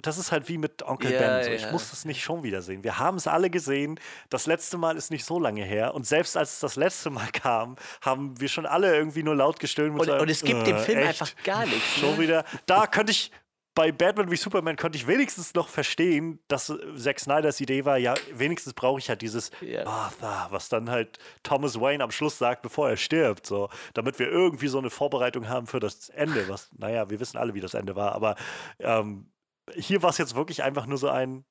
Das 0.00 0.16
ist 0.16 0.32
halt 0.32 0.48
wie 0.48 0.56
mit 0.58 0.82
Onkel 0.82 1.12
Ja, 1.12 1.18
Ben. 1.18 1.44
So. 1.44 1.50
Ich 1.50 1.62
ja. 1.62 1.70
muss 1.72 1.90
das 1.90 2.04
nicht 2.04 2.22
schon 2.22 2.42
wieder 2.42 2.62
sehen. 2.62 2.82
Wir 2.82 2.98
haben 2.98 3.16
es 3.18 3.26
alle 3.26 3.50
gesehen. 3.50 4.00
Das 4.30 4.46
letzte 4.46 4.78
Mal 4.78 4.96
ist 4.96 5.10
nicht 5.10 5.24
so 5.24 5.38
lange 5.38 5.64
her. 5.64 5.94
Und 5.94 6.06
selbst 6.06 6.36
als 6.36 6.54
es 6.54 6.60
das 6.60 6.76
letzte 6.76 7.10
Mal 7.10 7.28
kam, 7.32 7.76
haben 8.00 8.40
wir 8.40 8.48
schon 8.48 8.64
alle 8.66 8.94
irgendwie 8.96 9.22
nur 9.22 9.36
laut 9.36 9.60
gestöhnt. 9.60 9.98
Und, 10.00 10.08
und 10.08 10.30
es 10.30 10.42
gibt 10.42 10.66
dem 10.66 10.78
Film 10.78 10.98
echt? 10.98 11.20
einfach 11.20 11.32
gar 11.44 11.66
nichts. 11.66 11.94
Schon 12.00 12.16
Ne? 12.16 12.18
wieder. 12.22 12.44
Da 12.66 12.86
könnte 12.86 13.12
ich. 13.12 13.30
Bei 13.74 13.90
Batman 13.90 14.30
wie 14.30 14.36
Superman 14.36 14.76
könnte 14.76 14.98
ich 14.98 15.06
wenigstens 15.06 15.54
noch 15.54 15.66
verstehen, 15.70 16.40
dass 16.46 16.68
äh, 16.68 16.76
Zack 16.94 17.18
Snyders 17.18 17.58
Idee 17.58 17.86
war, 17.86 17.96
ja, 17.96 18.12
wenigstens 18.34 18.74
brauche 18.74 18.98
ich 18.98 19.08
halt 19.08 19.22
dieses 19.22 19.50
Ja. 19.62 19.84
Martha, 19.86 20.48
was 20.50 20.68
dann 20.68 20.90
halt 20.90 21.18
Thomas 21.42 21.80
Wayne 21.80 22.04
am 22.04 22.10
Schluss 22.10 22.36
sagt, 22.36 22.60
bevor 22.60 22.90
er 22.90 22.98
stirbt, 22.98 23.46
so, 23.46 23.70
damit 23.94 24.18
wir 24.18 24.28
irgendwie 24.28 24.68
so 24.68 24.76
eine 24.76 24.90
Vorbereitung 24.90 25.48
haben 25.48 25.66
für 25.66 25.80
das 25.80 26.10
Ende, 26.10 26.46
was, 26.50 26.68
naja, 26.76 27.08
wir 27.08 27.18
wissen 27.18 27.38
alle, 27.38 27.54
wie 27.54 27.60
das 27.60 27.72
Ende 27.72 27.96
war, 27.96 28.12
aber 28.14 28.36
ähm, 28.78 29.31
hier 29.74 30.02
war 30.02 30.10
es 30.10 30.18
jetzt 30.18 30.34
wirklich 30.34 30.62
einfach 30.62 30.86
nur 30.86 30.98
so 30.98 31.08
ein 31.08 31.44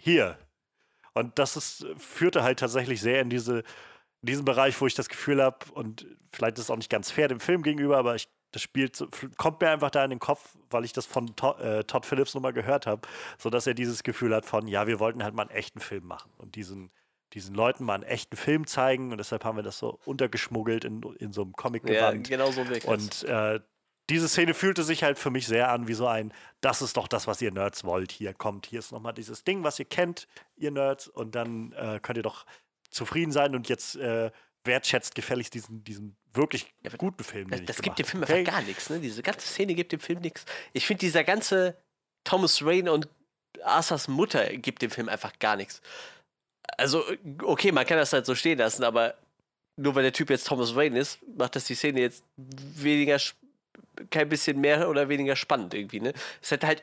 hier. 0.00 0.38
Und 1.14 1.38
das 1.38 1.56
ist, 1.56 1.86
führte 1.96 2.42
halt 2.42 2.60
tatsächlich 2.60 3.00
sehr 3.00 3.20
in 3.20 3.30
diese, 3.30 3.58
in 3.58 3.64
diesen 4.26 4.44
Bereich, 4.44 4.80
wo 4.80 4.86
ich 4.86 4.94
das 4.94 5.08
Gefühl 5.08 5.42
habe, 5.42 5.58
und 5.72 6.06
vielleicht 6.32 6.58
ist 6.58 6.64
es 6.64 6.70
auch 6.70 6.76
nicht 6.76 6.90
ganz 6.90 7.10
fair 7.10 7.28
dem 7.28 7.40
Film 7.40 7.62
gegenüber, 7.62 7.98
aber 7.98 8.14
ich, 8.14 8.28
das 8.52 8.62
spielt, 8.62 8.94
so- 8.96 9.08
kommt 9.36 9.60
mir 9.60 9.70
einfach 9.70 9.90
da 9.90 10.04
in 10.04 10.10
den 10.10 10.20
Kopf, 10.20 10.56
weil 10.70 10.84
ich 10.84 10.92
das 10.92 11.06
von 11.06 11.34
To 11.36 11.54
äh, 11.58 11.84
Todd 11.84 12.06
Phillips 12.06 12.34
nochmal 12.34 12.52
gehört 12.52 12.86
habe, 12.86 13.02
sodass 13.38 13.66
er 13.66 13.74
dieses 13.74 14.02
Gefühl 14.02 14.34
hat 14.34 14.46
von, 14.46 14.68
ja, 14.68 14.86
wir 14.86 15.00
wollten 15.00 15.22
halt 15.24 15.34
mal 15.34 15.42
einen 15.42 15.50
echten 15.50 15.80
Film 15.80 16.06
machen 16.06 16.30
und 16.38 16.54
diesen, 16.54 16.90
diesen 17.34 17.54
Leuten 17.54 17.84
mal 17.84 17.94
einen 17.94 18.04
echten 18.04 18.36
Film 18.36 18.66
zeigen 18.66 19.10
und 19.12 19.18
deshalb 19.18 19.44
haben 19.44 19.56
wir 19.56 19.62
das 19.62 19.78
so 19.78 19.98
untergeschmuggelt 20.04 20.84
in, 20.84 21.02
in 21.18 21.32
so 21.32 21.42
einem 21.42 21.50
Ja, 21.50 21.56
Comic-Gewand. 21.56 22.28
genau 22.28 22.50
so 22.50 22.66
wirkt 22.68 22.84
es. 22.84 23.22
Und 23.22 23.28
äh, 23.28 23.60
diese 24.10 24.28
Szene 24.28 24.54
fühlte 24.54 24.82
sich 24.84 25.02
halt 25.02 25.18
für 25.18 25.30
mich 25.30 25.46
sehr 25.46 25.70
an 25.70 25.88
wie 25.88 25.94
so 25.94 26.06
ein, 26.06 26.32
das 26.60 26.82
ist 26.82 26.96
doch 26.96 27.08
das, 27.08 27.26
was 27.26 27.42
ihr 27.42 27.52
Nerds 27.52 27.84
wollt. 27.84 28.12
Hier 28.12 28.32
kommt, 28.32 28.66
hier 28.66 28.78
ist 28.78 28.92
nochmal 28.92 29.12
dieses 29.12 29.44
Ding, 29.44 29.64
was 29.64 29.78
ihr 29.78 29.84
kennt, 29.84 30.28
ihr 30.56 30.70
Nerds, 30.70 31.08
und 31.08 31.34
dann 31.34 31.72
äh, 31.72 32.00
könnt 32.00 32.16
ihr 32.16 32.22
doch 32.22 32.46
zufrieden 32.90 33.32
sein 33.32 33.54
und 33.54 33.68
jetzt 33.68 33.96
äh, 33.96 34.30
wertschätzt 34.64 35.14
gefälligst 35.14 35.54
diesen, 35.54 35.84
diesen 35.84 36.16
wirklich 36.32 36.72
Ja, 36.82 36.90
guten 36.96 37.22
Film. 37.24 37.50
Das, 37.50 37.64
das 37.64 37.82
gibt 37.82 37.98
dem 37.98 38.06
Film 38.06 38.22
habe, 38.22 38.34
einfach 38.34 38.52
gar 38.52 38.62
nichts, 38.62 38.90
ne? 38.90 38.98
Diese 39.00 39.22
ganze 39.22 39.46
Szene 39.46 39.74
gibt 39.74 39.92
dem 39.92 40.00
Film 40.00 40.20
nichts. 40.20 40.44
Ich 40.72 40.86
finde, 40.86 41.00
dieser 41.00 41.24
ganze 41.24 41.76
Thomas 42.24 42.64
Wayne 42.64 42.92
und 42.92 43.08
Arthurs 43.62 44.08
Mutter 44.08 44.56
gibt 44.56 44.82
dem 44.82 44.90
Film 44.90 45.08
einfach 45.08 45.38
gar 45.38 45.56
nichts. 45.56 45.80
Also, 46.76 47.02
okay, 47.42 47.72
man 47.72 47.86
kann 47.86 47.98
das 47.98 48.12
halt 48.12 48.26
so 48.26 48.34
stehen 48.34 48.58
lassen, 48.58 48.84
aber 48.84 49.14
nur 49.76 49.94
weil 49.94 50.02
der 50.02 50.12
Typ 50.12 50.30
jetzt 50.30 50.46
Thomas 50.46 50.74
Wayne 50.74 50.98
ist, 50.98 51.18
macht 51.36 51.56
das 51.56 51.64
die 51.64 51.74
Szene 51.74 52.00
jetzt 52.00 52.24
weniger, 52.36 53.18
kein 54.10 54.28
bisschen 54.28 54.60
mehr 54.60 54.88
oder 54.88 55.08
weniger 55.08 55.36
spannend 55.36 55.74
irgendwie, 55.74 56.00
ne? 56.00 56.12
Es 56.42 56.50
hätte 56.50 56.66
halt 56.66 56.82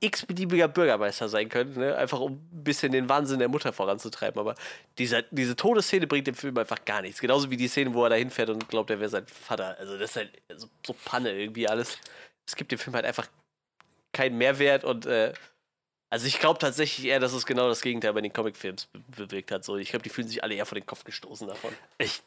x-beliebiger 0.00 0.68
Bürgermeister 0.68 1.28
sein 1.28 1.48
können, 1.48 1.74
ne? 1.78 1.96
Einfach 1.96 2.20
um 2.20 2.32
ein 2.32 2.64
bisschen 2.64 2.92
den 2.92 3.08
Wahnsinn 3.08 3.38
der 3.38 3.48
Mutter 3.48 3.72
voranzutreiben. 3.72 4.38
Aber 4.38 4.54
dieser, 4.98 5.22
diese 5.22 5.56
Todesszene 5.56 6.06
bringt 6.06 6.26
dem 6.26 6.34
Film 6.34 6.56
einfach 6.58 6.84
gar 6.84 7.02
nichts. 7.02 7.20
Genauso 7.20 7.50
wie 7.50 7.56
die 7.56 7.68
Szene, 7.68 7.94
wo 7.94 8.04
er 8.04 8.10
da 8.10 8.16
hinfährt 8.16 8.50
und 8.50 8.68
glaubt, 8.68 8.90
er 8.90 9.00
wäre 9.00 9.08
sein 9.08 9.26
Vater. 9.26 9.76
Also 9.78 9.98
das 9.98 10.10
ist 10.10 10.16
halt 10.16 10.42
so, 10.56 10.68
so 10.86 10.94
Panne 11.04 11.32
irgendwie 11.32 11.68
alles. 11.68 11.98
Es 12.46 12.56
gibt 12.56 12.72
dem 12.72 12.78
Film 12.78 12.94
halt 12.94 13.06
einfach 13.06 13.28
keinen 14.12 14.36
Mehrwert 14.38 14.84
und 14.84 15.06
äh, 15.06 15.32
also 16.10 16.26
ich 16.26 16.38
glaube 16.38 16.60
tatsächlich 16.60 17.06
eher, 17.06 17.18
dass 17.18 17.32
es 17.32 17.44
genau 17.44 17.68
das 17.68 17.80
Gegenteil 17.80 18.12
bei 18.12 18.20
den 18.20 18.32
Comicfilms 18.32 18.86
be 18.86 19.00
bewirkt 19.08 19.50
hat. 19.50 19.64
So, 19.64 19.76
ich 19.76 19.90
glaube, 19.90 20.04
die 20.04 20.10
fühlen 20.10 20.28
sich 20.28 20.44
alle 20.44 20.54
eher 20.54 20.64
vor 20.64 20.78
den 20.78 20.86
Kopf 20.86 21.02
gestoßen 21.02 21.48
davon. 21.48 21.72
Ich. 21.98 22.22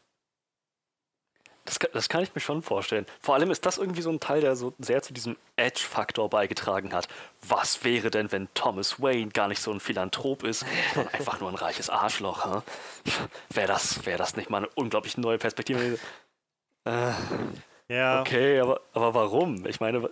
Das 1.68 1.80
kann, 1.80 1.90
das 1.94 2.08
kann 2.08 2.24
ich 2.24 2.34
mir 2.34 2.40
schon 2.40 2.62
vorstellen. 2.64 3.06
Vor 3.22 3.36
allem 3.36 3.52
ist 3.52 3.66
das 3.66 3.78
irgendwie 3.78 4.02
so 4.02 4.10
ein 4.10 4.22
Teil, 4.22 4.40
der 4.40 4.56
so 4.56 4.74
sehr 4.80 5.02
zu 5.02 5.12
diesem 5.14 5.36
Edge-Faktor 5.58 6.30
beigetragen 6.30 6.94
hat. 6.94 7.10
Was 7.46 7.84
wäre 7.84 8.10
denn, 8.10 8.32
wenn 8.32 8.48
Thomas 8.54 9.02
Wayne 9.02 9.32
gar 9.32 9.50
nicht 9.50 9.62
so 9.62 9.72
ein 9.74 9.82
Philanthrop 9.82 10.44
ist, 10.44 10.66
sondern 10.96 11.14
einfach 11.14 11.42
nur 11.42 11.50
ein 11.50 11.56
reiches 11.56 11.90
Arschloch? 11.90 12.46
Hä? 12.46 12.62
Wäre 13.50 13.68
das, 13.68 14.06
wär 14.06 14.18
das 14.18 14.38
nicht 14.38 14.50
mal 14.50 14.60
eine 14.60 14.70
unglaublich 14.76 15.18
neue 15.18 15.38
Perspektive? 15.38 16.00
Äh, 16.86 17.12
Ja, 17.90 18.22
okay, 18.22 18.60
aber, 18.62 18.80
aber 18.94 19.14
warum? 19.14 19.66
Ich 19.66 19.80
meine, 19.82 20.10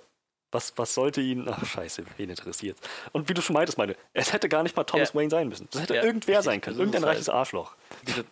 was, 0.51 0.73
was 0.77 0.93
sollte 0.93 1.21
ihn. 1.21 1.47
Ach, 1.49 1.65
scheiße, 1.65 2.03
wen 2.17 2.29
interessiert 2.29 2.77
Und 3.13 3.27
wie 3.29 3.33
du 3.33 3.41
schon 3.41 3.53
meintest, 3.53 3.77
meine, 3.77 3.95
es 4.13 4.31
hätte 4.33 4.49
gar 4.49 4.63
nicht 4.63 4.75
mal 4.75 4.83
Thomas 4.83 5.09
Ja. 5.13 5.15
Wayne 5.15 5.29
sein 5.29 5.47
müssen. 5.49 5.67
Das 5.71 5.81
hätte 5.83 5.95
Ja, 5.95 6.03
irgendwer 6.03 6.39
richtig. 6.39 6.45
sein 6.45 6.59
können. 6.61 6.75
Es 6.75 6.79
Irgendein 6.79 7.03
halt- 7.05 7.13
reiches 7.15 7.29
Arschloch. 7.29 7.75
Diese, 8.07 8.25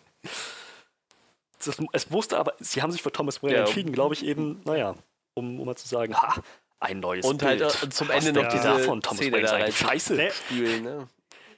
das, 1.64 1.76
es 1.92 2.10
wusste 2.12 2.38
aber, 2.38 2.54
sie 2.60 2.82
haben 2.82 2.92
sich 2.92 3.02
für 3.02 3.12
Thomas 3.12 3.42
Wayne 3.42 3.54
Ja. 3.54 3.60
entschieden, 3.60 3.92
glaube 3.92 4.14
ich, 4.14 4.24
eben, 4.24 4.60
naja, 4.64 4.94
um, 5.34 5.58
um 5.60 5.66
mal 5.66 5.76
zu 5.76 5.88
sagen, 5.88 6.14
ha, 6.16 6.34
ein 6.80 7.00
neues 7.00 7.24
Und 7.26 7.38
Bild. 7.38 7.62
halt 7.62 7.82
äh, 7.82 7.88
zum 7.90 8.08
Was 8.08 8.26
Ende 8.26 8.42
noch 8.42 8.48
diese 8.50 8.64
davon, 8.64 9.00
Thomas 9.00 9.18
Szene 9.18 9.36
Wayne 9.36 9.46
da 9.48 9.52
rein. 9.56 9.72
scheiße. 9.72 10.14
Nee. 10.14 10.30
Spülen, 10.30 10.82
ne? 10.82 11.08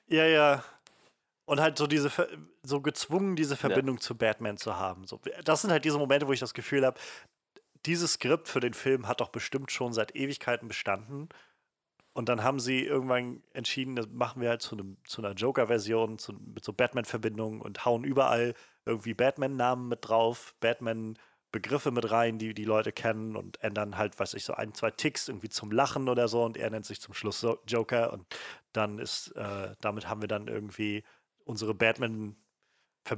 ja, 0.08 0.24
ja. 0.24 0.64
Und 1.44 1.60
halt 1.60 1.78
so 1.78 1.86
diese, 1.86 2.10
so 2.64 2.80
gezwungen, 2.80 3.36
diese 3.36 3.56
Verbindung 3.56 4.00
zu 4.00 4.16
Batman 4.16 4.56
zu 4.56 4.76
haben. 4.76 5.06
So, 5.06 5.20
das 5.44 5.62
sind 5.62 5.70
halt 5.70 5.84
diese 5.84 5.96
Momente, 5.98 6.26
wo 6.26 6.32
ich 6.32 6.40
das 6.40 6.54
Gefühl 6.54 6.84
habe, 6.84 6.98
dieses 7.86 8.14
Skript 8.14 8.48
für 8.48 8.58
den 8.58 8.74
Film 8.74 9.06
hat 9.06 9.20
doch 9.20 9.28
bestimmt 9.28 9.70
schon 9.70 9.92
seit 9.92 10.16
Ewigkeiten 10.16 10.66
bestanden. 10.66 11.28
Und 12.14 12.28
dann 12.28 12.42
haben 12.42 12.58
sie 12.58 12.82
irgendwann 12.84 13.42
entschieden, 13.52 13.94
das 13.94 14.08
machen 14.08 14.40
wir 14.42 14.48
halt 14.48 14.62
zu, 14.62 14.74
einem, 14.74 14.96
zu 15.04 15.22
einer 15.22 15.34
Joker-Version, 15.34 16.18
zu, 16.18 16.32
mit 16.32 16.64
so 16.64 16.72
Batman-Verbindungen 16.72 17.60
und 17.60 17.84
hauen 17.84 18.02
überall 18.04 18.54
irgendwie 18.86 19.15
Batman-Namen 19.15 19.89
mit 19.89 20.08
drauf, 20.08 20.55
Begriffe 21.52 21.90
mit 21.90 22.10
rein, 22.10 22.39
die 22.39 22.55
die 22.55 22.65
Leute 22.65 22.92
kennen 22.92 23.34
und 23.36 23.62
ändern 23.62 23.97
halt, 23.97 24.18
weiß 24.18 24.34
ich, 24.34 24.44
so 24.44 24.52
ein, 24.55 24.74
zwei 24.74 24.90
Ticks 24.90 25.28
irgendwie 25.28 25.48
zum 25.48 25.70
Lachen 25.70 26.08
oder 26.08 26.28
so 26.28 26.44
und 26.44 26.56
er 26.56 26.68
nennt 26.70 26.84
sich 26.84 27.00
zum 27.00 27.15
Schluss 27.15 27.47
Joker 27.66 28.12
und 28.12 28.26
dann 28.73 28.98
ist, 28.98 29.28
äh, 29.36 29.74
damit 29.81 30.08
haben 30.08 30.20
wir 30.20 30.28
dann 30.28 30.48
irgendwie 30.48 31.05
unsere 31.44 31.74
Batman 31.74 32.36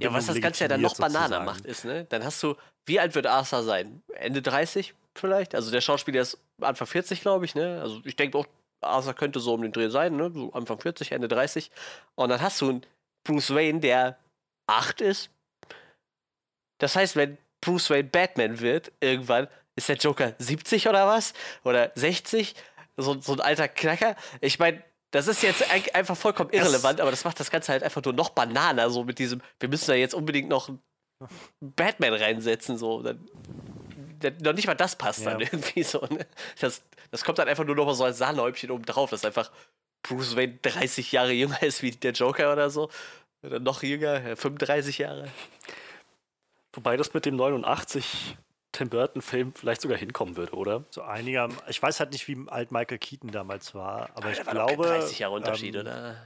ja, 0.00 0.12
was 0.12 0.26
das 0.26 0.40
Ganze 0.40 0.64
ja 0.64 0.68
dann 0.68 0.82
noch 0.82 0.96
bananer 0.98 1.40
macht, 1.40 1.64
ist, 1.64 1.86
ne? 1.86 2.04
Dann 2.04 2.22
hast 2.22 2.42
du, 2.42 2.56
wie 2.84 3.00
alt 3.00 3.14
wird 3.14 3.26
Arthur 3.26 3.62
sein? 3.62 4.02
Ende 4.12 4.42
30 4.42 4.94
vielleicht? 5.14 5.54
Also 5.54 5.70
der 5.70 5.80
Schauspieler 5.80 6.20
ist 6.20 6.38
Anfang 6.60 6.86
40, 6.86 7.22
glaube 7.22 7.46
ich, 7.46 7.54
ne? 7.54 7.80
Also 7.80 8.00
ich 8.04 8.14
denke 8.14 8.36
auch, 8.36 8.46
Arthur 8.82 9.14
könnte 9.14 9.40
so 9.40 9.54
um 9.54 9.62
den 9.62 9.72
Dreh 9.72 9.88
sein, 9.88 10.16
ne? 10.16 10.30
So 10.32 10.52
Anfang 10.52 10.78
40, 10.78 11.12
Ende 11.12 11.26
30. 11.26 11.70
Und 12.16 12.28
dann 12.28 12.40
hast 12.42 12.60
du 12.60 12.68
einen 12.68 12.86
Bruce 13.24 13.54
Wayne, 13.54 13.80
der 13.80 14.18
8 14.66 15.00
ist. 15.00 15.30
Das 16.78 16.96
heißt, 16.96 17.16
wenn 17.16 17.38
Bruce 17.60 17.90
Wayne 17.90 18.08
Batman 18.08 18.60
wird, 18.60 18.92
irgendwann 19.00 19.48
ist 19.76 19.88
der 19.88 19.96
Joker 19.96 20.34
70 20.38 20.88
oder 20.88 21.06
was? 21.06 21.34
Oder 21.64 21.92
60? 21.94 22.54
So, 22.96 23.20
so 23.20 23.32
ein 23.32 23.40
alter 23.40 23.68
Knacker. 23.68 24.16
Ich 24.40 24.58
meine, 24.58 24.82
das 25.10 25.28
ist 25.28 25.42
jetzt 25.42 25.64
einfach 25.94 26.16
vollkommen 26.16 26.50
irrelevant, 26.50 27.00
aber 27.00 27.10
das 27.10 27.24
macht 27.24 27.40
das 27.40 27.50
Ganze 27.50 27.72
halt 27.72 27.82
einfach 27.82 28.02
nur 28.02 28.12
noch 28.12 28.30
bananer, 28.30 28.90
so 28.90 29.04
mit 29.04 29.18
diesem, 29.18 29.40
wir 29.60 29.68
müssen 29.68 29.86
da 29.86 29.94
jetzt 29.94 30.14
unbedingt 30.14 30.48
noch 30.48 30.70
Batman 31.60 32.14
reinsetzen, 32.14 32.76
so. 32.76 33.02
Dann, 33.02 33.26
noch 34.42 34.52
nicht 34.52 34.66
mal 34.66 34.74
das 34.74 34.96
passt 34.96 35.20
ja. 35.20 35.30
dann 35.30 35.40
irgendwie 35.40 35.82
so. 35.82 36.00
Ne? 36.10 36.26
Das, 36.60 36.82
das 37.10 37.24
kommt 37.24 37.38
dann 37.38 37.48
einfach 37.48 37.64
nur 37.64 37.76
noch 37.76 37.86
mal 37.86 37.94
so 37.94 38.04
als 38.04 38.18
Sahnehäubchen 38.18 38.70
oben 38.70 38.84
drauf, 38.84 39.10
dass 39.10 39.24
einfach 39.24 39.50
Bruce 40.02 40.36
Wayne 40.36 40.58
30 40.60 41.12
Jahre 41.12 41.32
jünger 41.32 41.62
ist 41.62 41.82
wie 41.82 41.92
der 41.92 42.12
Joker 42.12 42.52
oder 42.52 42.70
so. 42.70 42.90
Oder 43.42 43.60
noch 43.60 43.82
jünger, 43.82 44.36
35 44.36 44.98
Jahre. 44.98 45.28
Wobei 46.78 46.96
das 46.96 47.12
mit 47.12 47.26
dem 47.26 47.34
89 47.34 48.36
Tim 48.70 48.88
Burton-Film 48.88 49.52
vielleicht 49.52 49.80
sogar 49.80 49.98
hinkommen 49.98 50.36
würde, 50.36 50.52
oder? 50.52 50.84
So 50.90 51.02
einiger. 51.02 51.48
Ich 51.66 51.82
weiß 51.82 51.98
halt 51.98 52.12
nicht, 52.12 52.28
wie 52.28 52.38
alt 52.46 52.70
Michael 52.70 52.98
Keaton 52.98 53.32
damals 53.32 53.74
war, 53.74 54.10
aber, 54.10 54.18
aber 54.18 54.30
ich 54.30 54.44
glaube. 54.44 54.84
30 54.84 55.18
Jahre 55.18 55.34
Unterschied, 55.34 55.74
ähm, 55.74 55.80
oder? 55.80 56.16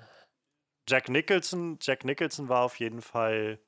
Jack 0.86 1.08
Nicholson, 1.08 1.78
Jack 1.80 2.04
Nicholson 2.04 2.50
war 2.50 2.64
auf 2.64 2.78
jeden 2.80 3.00
Fall 3.00 3.60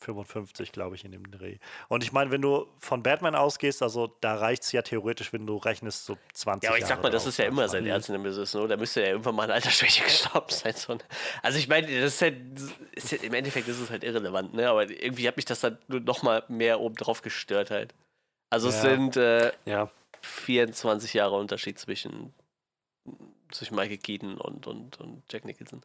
55, 0.00 0.72
glaube 0.72 0.96
ich, 0.96 1.04
in 1.04 1.12
dem 1.12 1.30
Dreh. 1.30 1.58
Und 1.88 2.02
ich 2.02 2.12
meine, 2.12 2.30
wenn 2.30 2.42
du 2.42 2.66
von 2.78 3.02
Batman 3.02 3.34
ausgehst, 3.34 3.82
also 3.82 4.16
da 4.20 4.36
reicht 4.36 4.62
es 4.62 4.72
ja 4.72 4.82
theoretisch, 4.82 5.32
wenn 5.32 5.46
du 5.46 5.56
rechnest, 5.56 6.06
so 6.06 6.16
20 6.34 6.64
Ja, 6.64 6.70
aber 6.70 6.78
ich 6.78 6.86
sag 6.86 7.02
mal, 7.02 7.10
das 7.10 7.26
ist 7.26 7.38
ja 7.38 7.46
immer 7.46 7.68
sein 7.68 7.86
Ernst 7.86 8.08
in 8.08 8.14
dem 8.14 8.22
Business, 8.22 8.54
ne? 8.54 8.68
Da 8.68 8.76
müsste 8.76 9.02
ja 9.02 9.08
irgendwann 9.08 9.34
mal 9.34 9.44
an 9.44 9.50
Altersschwäche 9.52 10.04
gestorben 10.04 10.50
sein. 10.50 10.74
So. 10.74 10.96
Also 11.42 11.58
ich 11.58 11.68
meine, 11.68 11.86
das 11.86 12.14
ist, 12.14 12.22
halt, 12.22 12.36
ist 12.92 13.12
halt, 13.12 13.22
im 13.22 13.34
Endeffekt 13.34 13.68
ist 13.68 13.80
es 13.80 13.90
halt 13.90 14.04
irrelevant, 14.04 14.54
ne? 14.54 14.68
Aber 14.68 14.88
irgendwie 14.88 15.26
hat 15.26 15.36
mich 15.36 15.44
das 15.46 15.60
dann 15.60 15.78
nur 15.88 16.00
noch 16.00 16.22
mal 16.22 16.44
mehr 16.48 16.80
oben 16.80 16.94
drauf 16.94 17.22
gestört 17.22 17.70
halt. 17.70 17.94
Also 18.50 18.68
ja. 18.68 18.74
es 18.74 18.82
sind 18.82 19.16
äh, 19.16 19.52
ja. 19.64 19.90
24 20.22 21.14
Jahre 21.14 21.36
Unterschied 21.36 21.78
zwischen, 21.78 22.32
zwischen 23.50 23.74
Michael 23.74 23.98
Keaton 23.98 24.38
und, 24.38 24.66
und, 24.66 25.00
und 25.00 25.22
Jack 25.30 25.44
Nicholson. 25.44 25.82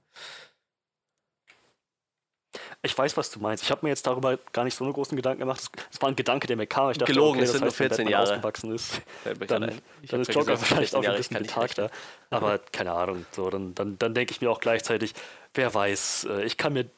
Ich 2.81 2.97
weiß, 2.97 3.17
was 3.17 3.29
du 3.29 3.39
meinst. 3.39 3.63
Ich 3.63 3.71
habe 3.71 3.85
mir 3.85 3.89
jetzt 3.89 4.07
darüber 4.07 4.37
gar 4.51 4.63
nicht 4.63 4.75
so 4.75 4.83
einen 4.83 4.93
großen 4.93 5.15
Gedanken 5.15 5.39
gemacht. 5.41 5.61
Es 5.91 6.01
war 6.01 6.09
ein 6.09 6.15
Gedanke, 6.15 6.47
der 6.47 6.57
mir 6.57 6.67
kam. 6.67 6.91
Ich 6.91 6.97
dachte, 6.97 7.11
Gelogen, 7.11 7.39
okay, 7.39 7.45
es 7.45 7.51
sind 7.51 7.61
nur 7.61 7.71
14 7.71 8.07
Jahre. 8.07 8.23
ausgewachsen 8.23 8.73
ist, 8.73 9.01
dann, 9.47 9.71
dann 10.07 10.21
ist 10.21 10.33
Joker 10.33 10.57
vielleicht 10.57 10.95
auch 10.95 11.03
ein 11.03 11.15
bisschen 11.15 11.37
betagter. 11.37 11.89
Aber 12.29 12.59
keine 12.59 12.93
Ahnung. 12.93 13.25
So, 13.31 13.49
dann 13.49 13.73
dann, 13.75 13.97
dann 13.99 14.13
denke 14.13 14.31
ich 14.31 14.41
mir 14.41 14.49
auch 14.49 14.59
gleichzeitig, 14.59 15.13
wer 15.53 15.73
weiß, 15.73 16.27
äh, 16.29 16.43
ich 16.43 16.57
kann 16.57 16.73
mir 16.73 16.89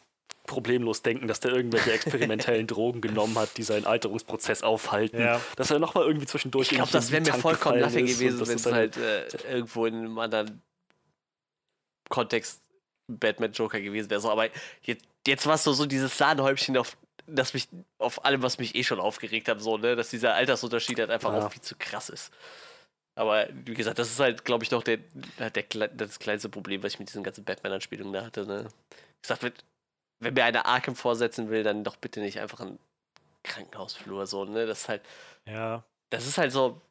problemlos 0.46 1.02
denken, 1.02 1.28
dass 1.28 1.40
der 1.40 1.54
irgendwelche 1.54 1.92
experimentellen 1.92 2.68
Drogen 2.68 3.02
genommen 3.02 3.38
hat, 3.38 3.58
die 3.58 3.64
seinen 3.64 3.86
Alterungsprozess 3.86 4.64
aufhalten. 4.64 5.20
Ja. 5.20 5.42
Dass 5.56 5.72
er 5.72 5.80
nochmal 5.80 6.06
irgendwie 6.06 6.28
zwischendurch. 6.28 6.72
Ich 6.72 6.78
glaube, 6.78 6.92
das 6.92 7.12
wäre 7.12 7.24
mir 7.24 7.34
vollkommen 7.34 7.80
lache 7.80 8.02
gewesen, 8.02 8.48
wenn 8.48 8.56
es 8.56 8.66
halt 8.66 8.98
äh, 8.98 9.28
irgendwo 9.52 9.86
in 9.86 9.96
einem 9.96 10.20
anderen 10.20 10.62
Kontext 12.10 12.62
Batman 13.08 13.52
Joker 13.52 13.80
gewesen 13.80 14.10
wäre. 14.10 14.22
So, 14.22 14.32
aber 14.32 14.50
jetzt, 14.84 15.06
jetzt 15.28 15.46
war 15.46 15.56
es 15.56 15.64
so, 15.64 15.74
so 15.74 15.86
dieses 15.86 16.18
Sahnehäubchen 16.18 16.78
auf 16.78 16.98
das 17.28 17.54
mich 17.54 17.68
auf 17.98 18.24
allem, 18.24 18.44
was 18.44 18.60
mich 18.60 18.76
eh 18.76 18.84
schon 18.84 19.00
aufgeregt 19.00 19.48
hat, 19.48 19.60
so, 19.60 19.78
ne, 19.78 19.96
dass 19.96 20.10
dieser 20.10 20.36
Altersunterschied 20.36 21.00
halt 21.00 21.10
einfach 21.10 21.34
ja. 21.34 21.46
auch 21.46 21.52
viel 21.52 21.62
zu 21.62 21.76
krass 21.76 22.10
ist. 22.10 22.32
Aber 23.18 23.48
wie 23.52 23.74
gesagt, 23.74 23.98
das 23.98 24.12
ist 24.12 24.20
halt, 24.20 24.44
glaube 24.44 24.64
ich, 24.64 24.72
noch 24.72 24.84
der, 24.84 24.98
der, 25.40 25.88
das 25.88 26.20
kleinste 26.20 26.50
Problem, 26.50 26.84
was 26.84 26.94
ich 26.94 27.00
mit 27.00 27.08
diesen 27.08 27.24
ganzen 27.24 27.46
Batman-Anspielungen 27.46 28.14
da 28.14 28.26
hatte. 28.26 28.46
Ne? 28.46 28.68
Ich 28.92 29.28
gesagt, 29.28 29.54
wenn 30.20 30.34
mir 30.34 30.44
einer 30.44 30.66
Arkham 30.66 30.96
vorsetzen 30.96 31.50
will, 31.50 31.64
dann 31.64 31.84
doch 31.84 31.96
bitte 31.96 32.20
nicht 32.20 32.40
einfach 32.40 32.60
ein 32.60 32.78
Krankenhausflur 33.44 34.28
so, 34.28 34.44
ne? 34.46 34.66
Das 34.66 34.82
ist 34.82 34.90
halt. 34.90 35.02
Ja. 35.48 35.84
Das 36.10 36.28
ist 36.28 36.38
halt 36.38 36.52
so. 36.52 36.82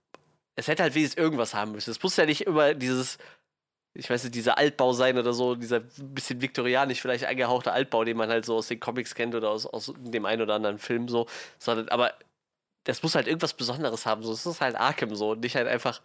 Es 0.56 0.68
hätte 0.68 0.82
halt 0.82 0.94
wenigstens 0.94 1.20
irgendwas 1.20 1.52
haben 1.52 1.72
müssen. 1.72 1.90
Es 1.90 2.02
muss 2.02 2.16
ja 2.16 2.26
nicht 2.26 2.42
immer 2.42 2.74
dieses, 2.74 3.18
ich 3.94 4.10
weiß 4.10 4.24
nicht, 4.24 4.34
dieser 4.34 4.58
Altbau 4.58 4.92
sein 4.92 5.18
oder 5.18 5.32
so, 5.32 5.54
dieser 5.54 5.80
bisschen 5.80 6.40
viktorianisch 6.40 7.00
vielleicht 7.00 7.24
eingehauchte 7.24 7.72
Altbau, 7.72 8.04
den 8.04 8.16
man 8.16 8.28
halt 8.28 8.44
so 8.44 8.56
aus 8.56 8.68
den 8.68 8.80
Comics 8.80 9.14
kennt 9.14 9.34
oder 9.34 9.50
aus, 9.50 9.66
aus 9.66 9.92
dem 9.96 10.26
einen 10.26 10.42
oder 10.42 10.54
anderen 10.54 10.78
Film 10.78 11.08
so, 11.08 11.26
sondern, 11.58 11.88
aber 11.88 12.14
das 12.84 13.02
muss 13.02 13.14
halt 13.14 13.28
irgendwas 13.28 13.54
Besonderes 13.54 14.04
haben. 14.04 14.22
So, 14.22 14.32
es 14.32 14.44
ist 14.44 14.60
halt 14.60 14.76
Arkham 14.76 15.14
so 15.14 15.30
und 15.30 15.40
nicht 15.40 15.56
halt 15.56 15.68
einfach, 15.68 16.02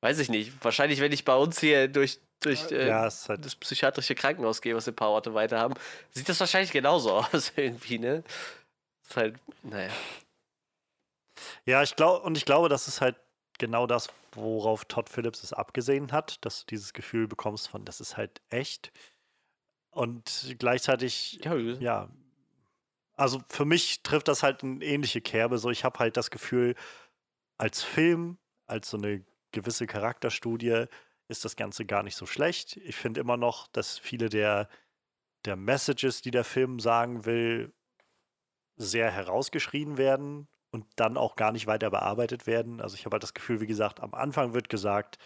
weiß 0.00 0.20
ich 0.20 0.28
nicht. 0.28 0.52
Wahrscheinlich, 0.62 1.00
wenn 1.00 1.12
ich 1.12 1.24
bei 1.24 1.34
uns 1.36 1.60
hier 1.60 1.88
durch 1.88 2.20
durch 2.40 2.70
äh, 2.70 2.88
ja, 2.88 3.08
halt 3.28 3.44
das 3.44 3.56
psychiatrische 3.56 4.14
Krankenhaus 4.14 4.60
gehen, 4.60 4.76
was 4.76 4.88
ein 4.88 4.96
paar 4.96 5.10
Orte 5.10 5.34
weiter 5.34 5.58
haben, 5.58 5.74
sieht 6.10 6.28
das 6.28 6.40
wahrscheinlich 6.40 6.72
genauso 6.72 7.12
aus 7.32 7.52
irgendwie, 7.56 7.98
ne? 7.98 8.22
Ist 9.08 9.16
halt, 9.16 9.36
naja. 9.62 9.90
Ja, 11.66 11.82
ich 11.82 11.96
glaube, 11.96 12.24
und 12.24 12.36
ich 12.36 12.44
glaube, 12.44 12.68
das 12.68 12.86
ist 12.88 13.00
halt 13.00 13.16
genau 13.58 13.86
das, 13.86 14.08
worauf 14.32 14.84
Todd 14.84 15.08
Phillips 15.08 15.42
es 15.42 15.52
abgesehen 15.52 16.12
hat, 16.12 16.44
dass 16.44 16.60
du 16.60 16.66
dieses 16.66 16.92
Gefühl 16.92 17.28
bekommst 17.28 17.68
von, 17.68 17.84
das 17.84 18.00
ist 18.00 18.16
halt 18.16 18.40
echt. 18.50 18.92
Und 19.90 20.56
gleichzeitig, 20.58 21.40
ja, 21.44 21.54
ja 21.56 22.08
also 23.16 23.42
für 23.48 23.64
mich 23.64 24.02
trifft 24.02 24.28
das 24.28 24.42
halt 24.42 24.62
eine 24.62 24.84
ähnliche 24.84 25.20
Kerbe. 25.20 25.58
So, 25.58 25.70
ich 25.70 25.84
habe 25.84 25.98
halt 26.00 26.16
das 26.16 26.30
Gefühl, 26.30 26.74
als 27.58 27.82
Film, 27.82 28.38
als 28.66 28.90
so 28.90 28.96
eine 28.96 29.24
gewisse 29.52 29.86
Charakterstudie, 29.86 30.86
ist 31.28 31.44
das 31.44 31.56
Ganze 31.56 31.86
gar 31.86 32.02
nicht 32.02 32.16
so 32.16 32.26
schlecht. 32.26 32.76
Ich 32.78 32.96
finde 32.96 33.20
immer 33.20 33.36
noch, 33.36 33.68
dass 33.68 33.98
viele 33.98 34.28
der, 34.28 34.68
der 35.44 35.56
Messages, 35.56 36.22
die 36.22 36.30
der 36.30 36.44
Film 36.44 36.80
sagen 36.80 37.24
will, 37.24 37.72
sehr 38.76 39.10
herausgeschrien 39.10 39.96
werden 39.96 40.48
und 40.74 40.86
dann 40.96 41.16
auch 41.16 41.36
gar 41.36 41.52
nicht 41.52 41.68
weiter 41.68 41.88
bearbeitet 41.88 42.48
werden. 42.48 42.80
Also 42.80 42.96
ich 42.96 43.04
habe 43.06 43.14
halt 43.14 43.22
das 43.22 43.32
Gefühl, 43.32 43.60
wie 43.60 43.68
gesagt, 43.68 44.00
am 44.00 44.12
Anfang 44.12 44.54
wird 44.54 44.68
gesagt, 44.68 45.18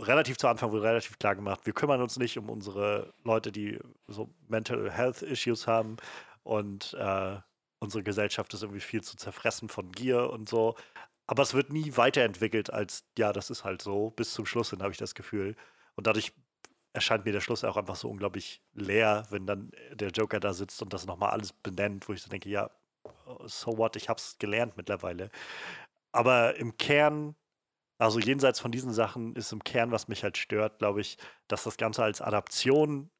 relativ 0.00 0.38
zu 0.38 0.46
Anfang 0.46 0.70
wird 0.70 0.84
relativ 0.84 1.18
klar 1.18 1.34
gemacht, 1.34 1.66
wir 1.66 1.72
kümmern 1.72 2.00
uns 2.00 2.16
nicht 2.16 2.38
um 2.38 2.48
unsere 2.48 3.12
Leute, 3.24 3.50
die 3.50 3.80
so 4.06 4.32
Mental 4.46 4.88
Health 4.88 5.22
Issues 5.22 5.66
haben 5.66 5.96
und 6.44 6.94
äh, 6.94 7.38
unsere 7.80 8.04
Gesellschaft 8.04 8.54
ist 8.54 8.62
irgendwie 8.62 8.80
viel 8.80 9.02
zu 9.02 9.16
zerfressen 9.16 9.68
von 9.68 9.90
Gier 9.90 10.30
und 10.30 10.48
so. 10.48 10.76
Aber 11.26 11.42
es 11.42 11.54
wird 11.54 11.72
nie 11.72 11.96
weiterentwickelt 11.96 12.72
als, 12.72 13.04
ja, 13.18 13.32
das 13.32 13.50
ist 13.50 13.64
halt 13.64 13.82
so, 13.82 14.10
bis 14.10 14.32
zum 14.32 14.46
Schluss 14.46 14.70
hin, 14.70 14.80
habe 14.80 14.92
ich 14.92 14.98
das 14.98 15.16
Gefühl. 15.16 15.56
Und 15.96 16.06
dadurch 16.06 16.32
erscheint 16.92 17.24
mir 17.24 17.32
der 17.32 17.40
Schluss 17.40 17.64
auch 17.64 17.76
einfach 17.76 17.96
so 17.96 18.08
unglaublich 18.08 18.62
leer, 18.74 19.26
wenn 19.30 19.46
dann 19.46 19.72
der 19.92 20.10
Joker 20.10 20.38
da 20.38 20.52
sitzt 20.52 20.82
und 20.82 20.92
das 20.92 21.06
nochmal 21.06 21.30
alles 21.30 21.52
benennt, 21.52 22.08
wo 22.08 22.12
ich 22.12 22.22
so 22.22 22.30
denke, 22.30 22.48
ja, 22.48 22.70
so 23.46 23.76
what, 23.78 23.96
ich 23.96 24.08
habe 24.08 24.18
es 24.18 24.36
gelernt 24.38 24.76
mittlerweile. 24.76 25.30
Aber 26.12 26.56
im 26.56 26.76
Kern, 26.76 27.36
also 27.98 28.18
jenseits 28.18 28.60
von 28.60 28.72
diesen 28.72 28.92
Sachen, 28.92 29.34
ist 29.36 29.52
im 29.52 29.62
Kern, 29.64 29.92
was 29.92 30.08
mich 30.08 30.22
halt 30.22 30.36
stört, 30.36 30.78
glaube 30.78 31.00
ich, 31.00 31.18
dass 31.48 31.64
das 31.64 31.76
Ganze 31.76 32.02
als 32.02 32.20
Adaption 32.20 33.10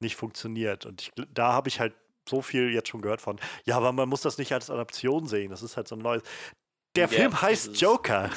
nicht 0.00 0.16
funktioniert. 0.16 0.86
Und 0.86 1.02
ich, 1.02 1.10
da 1.32 1.52
habe 1.52 1.68
ich 1.68 1.80
halt 1.80 1.94
so 2.28 2.42
viel 2.42 2.72
jetzt 2.72 2.88
schon 2.88 3.02
gehört 3.02 3.20
von, 3.20 3.40
ja, 3.64 3.76
aber 3.76 3.92
man 3.92 4.08
muss 4.08 4.22
das 4.22 4.38
nicht 4.38 4.52
als 4.52 4.70
Adaption 4.70 5.26
sehen. 5.26 5.50
Das 5.50 5.62
ist 5.62 5.76
halt 5.76 5.88
so 5.88 5.96
ein 5.96 6.00
neues. 6.00 6.22
Der 6.96 7.06
ja, 7.06 7.08
Film 7.08 7.40
heißt 7.40 7.80
Joker. 7.80 8.30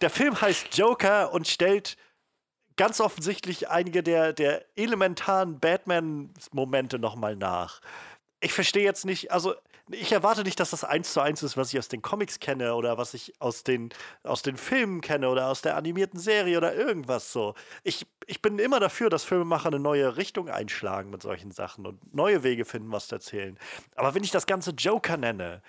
Der 0.00 0.10
Film 0.10 0.40
heißt 0.40 0.76
Joker 0.76 1.32
und 1.32 1.48
stellt 1.48 1.96
ganz 2.76 3.00
offensichtlich 3.00 3.68
einige 3.68 4.02
der, 4.02 4.32
der 4.32 4.64
elementaren 4.76 5.58
Batman-Momente 5.58 6.98
nochmal 6.98 7.36
nach. 7.36 7.80
Ich 8.40 8.52
verstehe 8.52 8.84
jetzt 8.84 9.04
nicht, 9.04 9.32
also 9.32 9.54
ich 9.90 10.12
erwarte 10.12 10.42
nicht, 10.42 10.60
dass 10.60 10.70
das 10.70 10.84
eins 10.84 11.12
zu 11.12 11.20
eins 11.20 11.42
ist, 11.42 11.56
was 11.56 11.72
ich 11.72 11.78
aus 11.78 11.88
den 11.88 12.02
Comics 12.02 12.40
kenne 12.40 12.74
oder 12.74 12.98
was 12.98 13.14
ich 13.14 13.32
aus 13.40 13.64
den, 13.64 13.90
aus 14.22 14.42
den 14.42 14.56
Filmen 14.56 15.00
kenne 15.00 15.28
oder 15.28 15.48
aus 15.48 15.62
der 15.62 15.76
animierten 15.76 16.18
Serie 16.18 16.56
oder 16.56 16.74
irgendwas 16.74 17.32
so. 17.32 17.54
Ich, 17.84 18.06
ich 18.26 18.42
bin 18.42 18.58
immer 18.58 18.80
dafür, 18.80 19.10
dass 19.10 19.24
Filmemacher 19.24 19.68
eine 19.68 19.78
neue 19.78 20.16
Richtung 20.16 20.48
einschlagen 20.48 21.10
mit 21.10 21.22
solchen 21.22 21.50
Sachen 21.50 21.86
und 21.86 22.14
neue 22.14 22.42
Wege 22.42 22.64
finden, 22.64 22.92
was 22.92 23.08
zu 23.08 23.16
erzählen. 23.16 23.58
Aber 23.96 24.14
wenn 24.14 24.24
ich 24.24 24.30
das 24.30 24.46
Ganze 24.46 24.70
Joker 24.72 25.16
nenne, 25.16 25.62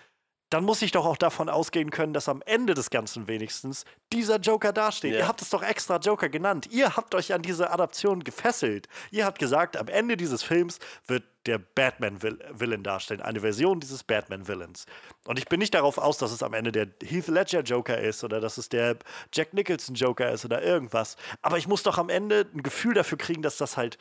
dann 0.50 0.64
muss 0.64 0.82
ich 0.82 0.92
doch 0.92 1.06
auch 1.06 1.18
davon 1.18 1.48
ausgehen 1.48 1.92
können, 1.92 2.14
dass 2.14 2.28
am 2.28 2.42
Ende 2.46 2.74
des 2.74 2.90
Ganzen 2.90 3.28
wenigstens 3.28 3.86
dieser 4.12 4.38
Joker 4.38 4.74
dasteht. 4.74 5.14
Ja. 5.14 5.20
Ihr 5.20 5.28
habt 5.28 5.42
es 5.42 5.50
doch 5.50 5.62
extra 5.62 5.98
Joker 5.98 6.28
genannt. 6.28 6.68
Ihr 6.72 6.96
habt 6.96 7.14
euch 7.14 7.34
an 7.34 7.44
diese 7.44 7.70
Adaption 7.70 8.24
gefesselt. 8.24 8.88
Ihr 9.12 9.26
habt 9.26 9.38
gesagt, 9.38 9.78
am 9.78 9.88
Ende 9.88 10.18
dieses 10.18 10.42
Films 10.42 10.80
wird 11.06 11.24
der 11.50 11.58
Batman-Villain 11.58 12.84
darstellen, 12.84 13.22
eine 13.22 13.42
Version 13.42 13.80
dieses 13.80 14.04
Batman-Villains. 14.04 14.86
Und 15.26 15.40
ich 15.40 15.48
bin 15.48 15.60
nicht 15.60 15.74
darauf 15.74 15.98
aus, 15.98 16.20
dass 16.20 16.32
es 16.32 16.44
am 16.44 16.54
Ende 16.54 16.72
der 16.72 16.88
Heath 17.04 17.28
Ledger 17.28 17.62
Joker 17.62 18.00
ist 18.00 18.24
oder 18.24 18.40
dass 18.40 18.58
es 18.60 18.70
der 18.70 18.98
Jack 19.34 19.54
Nicholson 19.54 19.96
Joker 19.96 20.32
ist 20.32 20.46
oder 20.46 20.62
irgendwas. 20.62 21.18
Aber 21.42 21.58
ich 21.58 21.68
muss 21.68 21.82
doch 21.84 21.98
am 21.98 22.10
Ende 22.10 22.48
ein 22.54 22.62
Gefühl 22.62 22.94
dafür 22.94 23.18
kriegen, 23.18 23.42
dass 23.42 23.58
das 23.58 23.78
halt 23.78 23.98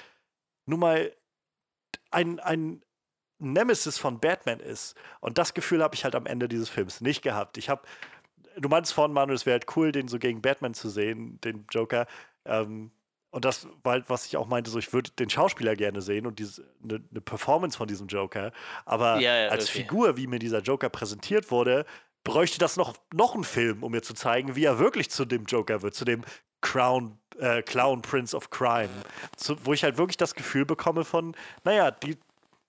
nun 0.66 0.80
mal 0.80 1.10
ein, 2.10 2.38
ein 2.40 2.82
Nemesis 3.38 3.96
von 3.96 4.20
Batman 4.20 4.60
ist. 4.60 4.94
Und 5.20 5.38
das 5.38 5.54
Gefühl 5.54 5.82
habe 5.82 5.94
ich 5.94 6.04
halt 6.04 6.14
am 6.14 6.26
Ende 6.26 6.48
dieses 6.48 6.68
Films 6.68 7.00
nicht 7.00 7.22
gehabt. 7.22 7.56
Ich 7.56 7.70
habe, 7.70 7.82
du 8.56 8.68
meinst 8.68 8.92
vorhin, 8.92 9.14
Manuel, 9.14 9.36
es 9.36 9.46
wäre 9.46 9.54
halt 9.54 9.76
cool, 9.76 9.90
den 9.92 10.08
so 10.08 10.18
gegen 10.18 10.42
Batman 10.42 10.74
zu 10.74 10.90
sehen, 10.90 11.40
den 11.40 11.64
Joker. 11.70 12.06
Ähm, 12.44 12.90
und 13.30 13.44
das 13.44 13.66
war 13.82 13.92
halt, 13.92 14.08
was 14.08 14.26
ich 14.26 14.36
auch 14.36 14.46
meinte, 14.46 14.70
so 14.70 14.78
ich 14.78 14.92
würde 14.92 15.10
den 15.10 15.28
Schauspieler 15.28 15.76
gerne 15.76 16.00
sehen 16.00 16.26
und 16.26 16.40
eine 16.82 17.00
ne 17.10 17.20
Performance 17.20 17.76
von 17.76 17.86
diesem 17.86 18.06
Joker. 18.06 18.52
Aber 18.86 19.20
Ja, 19.20 19.36
ja, 19.36 19.48
als 19.48 19.64
okay. 19.68 19.82
Figur, 19.82 20.16
wie 20.16 20.26
mir 20.26 20.38
dieser 20.38 20.60
Joker 20.60 20.88
präsentiert 20.88 21.50
wurde, 21.50 21.84
bräuchte 22.24 22.58
das 22.58 22.76
noch, 22.76 22.94
noch 23.12 23.34
einen 23.34 23.44
Film, 23.44 23.82
um 23.82 23.92
mir 23.92 24.02
zu 24.02 24.14
zeigen, 24.14 24.56
wie 24.56 24.64
er 24.64 24.78
wirklich 24.78 25.10
zu 25.10 25.24
dem 25.24 25.44
Joker 25.44 25.82
wird, 25.82 25.94
zu 25.94 26.04
dem 26.04 26.24
Crown, 26.60 27.18
äh, 27.38 27.62
Clown 27.62 28.02
Prince 28.02 28.36
of 28.36 28.50
Crime. 28.50 28.88
Zu, 29.36 29.56
wo 29.64 29.72
ich 29.72 29.84
halt 29.84 29.98
wirklich 29.98 30.16
das 30.16 30.34
Gefühl 30.34 30.64
bekomme 30.64 31.04
von, 31.04 31.36
naja, 31.64 31.90
die, 31.90 32.16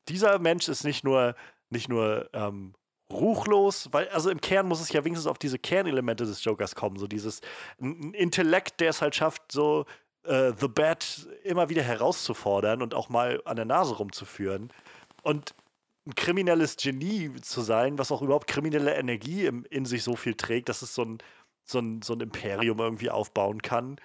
dieser 0.09 0.39
Mensch 0.39 0.67
ist 0.67 0.83
nicht 0.83 1.03
nur, 1.03 1.35
nicht 1.69 1.87
nur 1.87 2.29
ähm, 2.33 2.73
ruchlos, 3.11 3.89
weil, 3.91 4.07
also 4.09 4.29
im 4.29 4.41
Kern 4.41 4.67
muss 4.67 4.81
es 4.81 4.91
ja 4.91 5.03
wenigstens 5.03 5.27
auf 5.27 5.39
diese 5.39 5.57
Kernelemente 5.57 6.25
des 6.25 6.43
Jokers 6.43 6.75
kommen, 6.75 6.97
so 6.97 7.07
dieses 7.07 7.41
ein 7.81 8.13
Intellekt, 8.13 8.79
der 8.81 8.91
es 8.91 9.01
halt 9.01 9.15
schafft, 9.15 9.51
so 9.51 9.85
äh, 10.23 10.53
The 10.59 10.67
Bat 10.67 11.27
immer 11.43 11.69
wieder 11.69 11.83
herauszufordern 11.83 12.81
und 12.81 12.93
auch 12.93 13.09
mal 13.09 13.41
an 13.45 13.55
der 13.55 13.65
Nase 13.65 13.95
rumzuführen. 13.95 14.71
Und 15.23 15.55
ein 16.05 16.15
kriminelles 16.15 16.77
Genie 16.77 17.33
zu 17.41 17.61
sein, 17.61 17.97
was 17.97 18.11
auch 18.11 18.21
überhaupt 18.21 18.47
kriminelle 18.47 18.95
Energie 18.95 19.45
im, 19.45 19.65
in 19.69 19.85
sich 19.85 20.03
so 20.03 20.15
viel 20.15 20.35
trägt, 20.35 20.69
dass 20.69 20.81
es 20.81 20.95
so 20.95 21.03
ein, 21.03 21.17
so, 21.65 21.79
ein, 21.79 22.01
so 22.01 22.13
ein 22.13 22.21
Imperium 22.21 22.79
irgendwie 22.79 23.09
aufbauen 23.09 23.61
kann. 23.61 23.97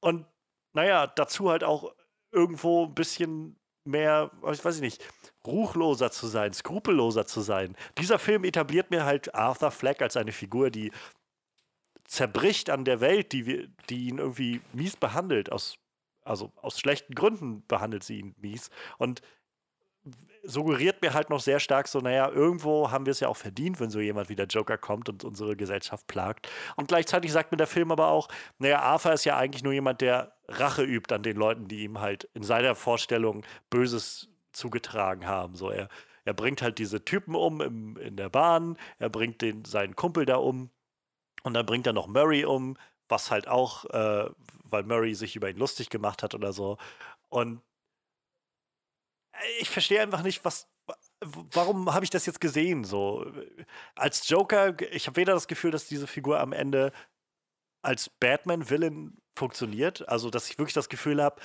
Und 0.00 0.26
naja, 0.74 1.06
dazu 1.06 1.50
halt 1.50 1.64
auch 1.64 1.94
irgendwo 2.30 2.84
ein 2.84 2.94
bisschen 2.94 3.56
mehr, 3.84 4.30
ich 4.52 4.64
weiß 4.64 4.76
ich 4.76 4.82
nicht, 4.82 5.04
ruchloser 5.46 6.10
zu 6.10 6.26
sein, 6.26 6.52
skrupelloser 6.52 7.26
zu 7.26 7.40
sein. 7.40 7.76
Dieser 7.98 8.18
Film 8.18 8.44
etabliert 8.44 8.90
mir 8.90 9.04
halt 9.04 9.34
Arthur 9.34 9.70
Fleck 9.70 10.02
als 10.02 10.16
eine 10.16 10.32
Figur, 10.32 10.70
die 10.70 10.90
zerbricht 12.04 12.70
an 12.70 12.84
der 12.84 13.00
Welt, 13.00 13.32
die, 13.32 13.68
die 13.88 14.08
ihn 14.08 14.18
irgendwie 14.18 14.60
mies 14.72 14.96
behandelt. 14.96 15.50
Aus, 15.50 15.78
also 16.22 16.52
aus 16.56 16.78
schlechten 16.78 17.14
Gründen 17.14 17.66
behandelt 17.66 18.04
sie 18.04 18.20
ihn 18.20 18.34
mies. 18.38 18.70
Und 18.98 19.22
suggeriert 20.42 21.00
mir 21.00 21.14
halt 21.14 21.30
noch 21.30 21.40
sehr 21.40 21.58
stark 21.58 21.88
so, 21.88 22.00
naja, 22.00 22.28
irgendwo 22.28 22.90
haben 22.90 23.06
wir 23.06 23.10
es 23.10 23.20
ja 23.20 23.28
auch 23.28 23.36
verdient, 23.36 23.80
wenn 23.80 23.90
so 23.90 24.00
jemand 24.00 24.28
wie 24.28 24.36
der 24.36 24.46
Joker 24.46 24.76
kommt 24.76 25.08
und 25.08 25.24
unsere 25.24 25.56
Gesellschaft 25.56 26.06
plagt. 26.06 26.48
Und 26.76 26.88
gleichzeitig 26.88 27.32
sagt 27.32 27.50
mir 27.50 27.56
der 27.56 27.66
Film 27.66 27.90
aber 27.90 28.08
auch, 28.08 28.28
naja, 28.58 28.80
Arthur 28.80 29.14
ist 29.14 29.24
ja 29.24 29.36
eigentlich 29.36 29.64
nur 29.64 29.72
jemand, 29.72 30.00
der 30.00 30.36
Rache 30.48 30.82
übt 30.82 31.14
an 31.14 31.22
den 31.22 31.36
Leuten, 31.36 31.68
die 31.68 31.84
ihm 31.84 32.00
halt 32.00 32.24
in 32.34 32.42
seiner 32.42 32.74
Vorstellung 32.74 33.44
Böses 33.70 34.28
zugetragen 34.52 35.26
haben. 35.26 35.54
So, 35.54 35.70
er, 35.70 35.88
er 36.24 36.34
bringt 36.34 36.60
halt 36.60 36.78
diese 36.78 37.04
Typen 37.04 37.34
um 37.34 37.60
im, 37.60 37.96
in 37.96 38.16
der 38.16 38.28
Bahn, 38.28 38.76
er 38.98 39.08
bringt 39.08 39.40
den, 39.40 39.64
seinen 39.64 39.96
Kumpel 39.96 40.26
da 40.26 40.36
um 40.36 40.70
und 41.44 41.54
dann 41.54 41.66
bringt 41.66 41.86
er 41.86 41.92
noch 41.92 42.08
Murray 42.08 42.44
um, 42.44 42.76
was 43.08 43.30
halt 43.30 43.46
auch, 43.46 43.84
äh, 43.86 44.28
weil 44.64 44.82
Murray 44.82 45.14
sich 45.14 45.36
über 45.36 45.48
ihn 45.48 45.58
lustig 45.58 45.90
gemacht 45.90 46.22
hat 46.22 46.34
oder 46.34 46.52
so. 46.52 46.78
Und 47.28 47.62
ich 49.60 49.70
verstehe 49.70 50.02
einfach 50.02 50.22
nicht, 50.22 50.44
was. 50.44 50.68
Warum 51.20 51.94
habe 51.94 52.04
ich 52.04 52.10
das 52.10 52.26
jetzt 52.26 52.40
gesehen? 52.40 52.84
So 52.84 53.24
als 53.94 54.28
Joker, 54.28 54.78
ich 54.92 55.06
habe 55.06 55.16
weder 55.16 55.32
das 55.32 55.48
Gefühl, 55.48 55.70
dass 55.70 55.86
diese 55.88 56.06
Figur 56.06 56.40
am 56.40 56.52
Ende 56.52 56.92
als 57.82 58.10
Batman-Villain 58.10 59.16
funktioniert, 59.34 60.06
also 60.08 60.28
dass 60.28 60.50
ich 60.50 60.58
wirklich 60.58 60.74
das 60.74 60.90
Gefühl 60.90 61.22
habe, 61.22 61.40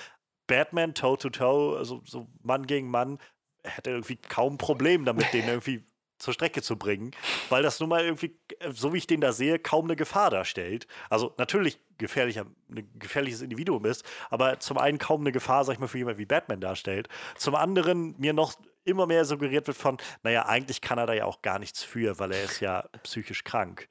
Batman 0.46 0.94
toe 0.94 1.16
to 1.16 1.30
toe, 1.30 1.78
also 1.78 2.02
so 2.04 2.28
Mann 2.42 2.66
gegen 2.66 2.90
Mann, 2.90 3.18
hätte 3.64 3.90
irgendwie 3.90 4.16
kaum 4.16 4.58
Problem 4.58 5.04
damit, 5.04 5.32
den 5.32 5.48
irgendwie 5.48 5.89
zur 6.20 6.34
Strecke 6.34 6.62
zu 6.62 6.76
bringen, 6.76 7.10
weil 7.48 7.62
das 7.62 7.80
nun 7.80 7.88
mal 7.88 8.04
irgendwie, 8.04 8.38
so 8.70 8.92
wie 8.92 8.98
ich 8.98 9.06
den 9.06 9.20
da 9.20 9.32
sehe, 9.32 9.58
kaum 9.58 9.86
eine 9.86 9.96
Gefahr 9.96 10.30
darstellt. 10.30 10.86
Also 11.08 11.34
natürlich 11.38 11.80
gefährlicher, 11.98 12.46
ein 12.70 12.88
gefährliches 12.98 13.42
Individuum 13.42 13.84
ist, 13.86 14.04
aber 14.28 14.60
zum 14.60 14.78
einen 14.78 14.98
kaum 14.98 15.22
eine 15.22 15.32
Gefahr, 15.32 15.64
sag 15.64 15.74
ich 15.74 15.80
mal, 15.80 15.88
für 15.88 15.98
jemanden 15.98 16.20
wie 16.20 16.26
Batman 16.26 16.60
darstellt. 16.60 17.08
Zum 17.36 17.54
anderen 17.54 18.14
mir 18.18 18.32
noch 18.32 18.54
immer 18.84 19.06
mehr 19.06 19.24
suggeriert 19.24 19.66
wird 19.66 19.76
von, 19.76 19.98
naja, 20.22 20.46
eigentlich 20.46 20.80
kann 20.80 20.98
er 20.98 21.06
da 21.06 21.12
ja 21.12 21.24
auch 21.24 21.42
gar 21.42 21.58
nichts 21.58 21.82
für, 21.82 22.18
weil 22.18 22.32
er 22.32 22.44
ist 22.44 22.60
ja 22.60 22.88
psychisch 23.02 23.44
krank. 23.44 23.88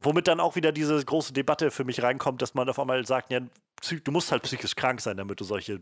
Womit 0.00 0.26
dann 0.26 0.40
auch 0.40 0.56
wieder 0.56 0.72
diese 0.72 1.02
große 1.02 1.32
Debatte 1.32 1.70
für 1.70 1.84
mich 1.84 2.02
reinkommt, 2.02 2.42
dass 2.42 2.54
man 2.54 2.68
auf 2.68 2.78
einmal 2.78 3.06
sagt, 3.06 3.30
ja, 3.30 3.40
du 3.40 4.12
musst 4.12 4.32
halt 4.32 4.42
psychisch 4.42 4.74
krank 4.74 5.00
sein, 5.00 5.16
damit 5.16 5.40
du 5.40 5.44
solche, 5.44 5.80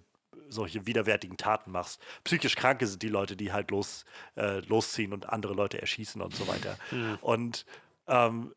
solche 0.51 0.87
widerwärtigen 0.87 1.37
Taten 1.37 1.71
machst. 1.71 2.01
Psychisch 2.25 2.57
Kranke 2.57 2.87
sind 2.87 3.03
die 3.03 3.09
Leute, 3.09 3.37
die 3.37 3.53
halt 3.53 3.71
los, 3.71 4.05
äh, 4.37 4.61
losziehen 4.61 5.13
und 5.13 5.29
andere 5.29 5.55
Leute 5.55 5.81
erschießen 5.81 6.21
und 6.21 6.35
so 6.35 6.47
weiter. 6.49 6.77
Und 7.21 7.65
ähm, 8.07 8.53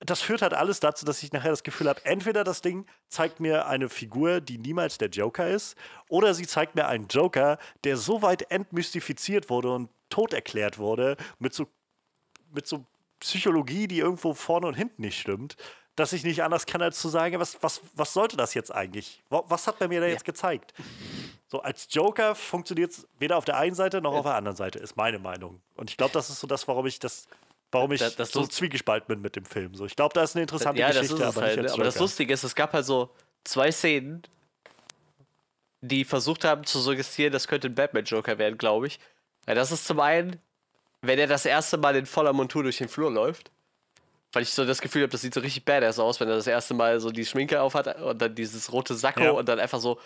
das 0.00 0.20
führt 0.20 0.42
halt 0.42 0.54
alles 0.54 0.80
dazu, 0.80 1.04
dass 1.04 1.22
ich 1.22 1.32
nachher 1.32 1.50
das 1.50 1.62
Gefühl 1.62 1.88
habe, 1.88 2.04
entweder 2.04 2.44
das 2.44 2.60
Ding 2.62 2.86
zeigt 3.08 3.40
mir 3.40 3.66
eine 3.66 3.88
Figur, 3.88 4.40
die 4.40 4.58
niemals 4.58 4.98
der 4.98 5.08
Joker 5.08 5.48
ist, 5.48 5.76
oder 6.08 6.34
sie 6.34 6.46
zeigt 6.46 6.76
mir 6.76 6.86
einen 6.86 7.08
Joker, 7.08 7.58
der 7.84 7.96
so 7.96 8.22
weit 8.22 8.50
entmystifiziert 8.50 9.50
wurde 9.50 9.72
und 9.72 9.90
tot 10.08 10.32
erklärt 10.32 10.78
wurde, 10.78 11.16
mit 11.38 11.52
so, 11.52 11.66
mit 12.52 12.66
so 12.66 12.86
Psychologie, 13.18 13.88
die 13.88 13.98
irgendwo 13.98 14.34
vorne 14.34 14.68
und 14.68 14.74
hinten 14.74 15.02
nicht 15.02 15.18
stimmt, 15.18 15.56
dass 15.98 16.12
ich 16.12 16.22
nicht 16.24 16.42
anders 16.42 16.66
kann, 16.66 16.80
als 16.82 16.98
zu 17.00 17.08
sagen, 17.08 17.38
was, 17.40 17.58
was, 17.62 17.80
was 17.94 18.12
sollte 18.12 18.36
das 18.36 18.54
jetzt 18.54 18.72
eigentlich? 18.74 19.22
Wa- 19.30 19.44
Was 19.48 19.66
hat 19.66 19.80
er 19.80 19.88
mir 19.88 20.00
da 20.00 20.06
jetzt 20.06 20.24
gezeigt? 20.24 20.72
So, 21.48 21.60
als 21.62 21.88
Joker 21.90 22.34
funktioniert 22.34 22.92
es 22.92 23.06
weder 23.18 23.36
auf 23.36 23.44
der 23.44 23.56
einen 23.56 23.74
Seite 23.74 24.00
noch 24.00 24.12
auf 24.12 24.24
der 24.24 24.34
anderen 24.34 24.56
Seite, 24.56 24.78
ist 24.78 24.96
meine 24.96 25.18
Meinung. 25.18 25.60
Und 25.76 25.90
ich 25.90 25.96
glaube, 25.96 26.12
das 26.12 26.30
ist 26.30 26.40
so 26.40 26.46
das, 26.46 26.68
warum 26.68 26.86
ich 26.86 26.98
das, 26.98 27.26
warum 27.72 27.92
ich 27.92 28.00
Da- 28.00 28.10
das 28.10 28.30
so 28.32 28.46
zwiegespalten 28.46 29.08
bin 29.08 29.20
mit 29.22 29.34
dem 29.36 29.44
Film. 29.44 29.74
So, 29.74 29.86
ich 29.86 29.96
glaube, 29.96 30.12
da 30.14 30.22
ist 30.22 30.36
eine 30.36 30.42
interessante 30.42 30.80
ja, 30.80 30.88
das 30.88 30.96
Geschichte, 31.00 31.14
ist 31.22 31.28
es 31.30 31.36
aber 31.36 31.46
halt. 31.46 31.70
Aber 31.70 31.84
das. 31.84 31.98
Lustige 31.98 32.32
ist, 32.34 32.44
es 32.44 32.54
gab 32.54 32.72
halt 32.74 32.84
so 32.86 33.10
zwei 33.44 33.72
Szenen, 33.72 34.22
die 35.80 36.04
versucht 36.04 36.44
haben 36.44 36.64
zu 36.64 36.80
suggestieren, 36.80 37.32
das 37.32 37.46
könnte 37.48 37.68
ein 37.68 37.74
Batman-Joker 37.74 38.38
werden, 38.38 38.58
glaube 38.58 38.88
ich. 38.88 38.98
Ja, 39.46 39.54
das 39.54 39.70
ist 39.72 39.86
zum 39.86 40.00
einen, 40.00 40.40
wenn 41.02 41.18
er 41.18 41.26
das 41.28 41.46
erste 41.46 41.78
Mal 41.78 41.94
in 41.96 42.06
voller 42.06 42.32
Montur 42.32 42.62
durch 42.64 42.78
den 42.78 42.88
Flur 42.88 43.10
läuft. 43.10 43.50
Weil 44.32 44.42
ich 44.42 44.50
so 44.50 44.64
das 44.66 44.80
Gefühl 44.80 45.02
habe, 45.02 45.10
das 45.12 45.22
sieht 45.22 45.32
so 45.34 45.40
richtig 45.40 45.64
badass 45.64 45.98
aus, 45.98 46.20
wenn 46.20 46.28
er 46.28 46.36
das 46.36 46.46
erste 46.46 46.74
Mal 46.74 47.00
so 47.00 47.10
die 47.10 47.24
Schminke 47.24 47.60
aufhat 47.62 48.00
und 48.02 48.20
dann 48.20 48.34
dieses 48.34 48.70
rote 48.72 48.94
Sakko 48.94 49.22
Ja. 49.22 49.30
und 49.30 49.48
dann 49.48 49.58
einfach 49.58 49.80
so 49.80 49.98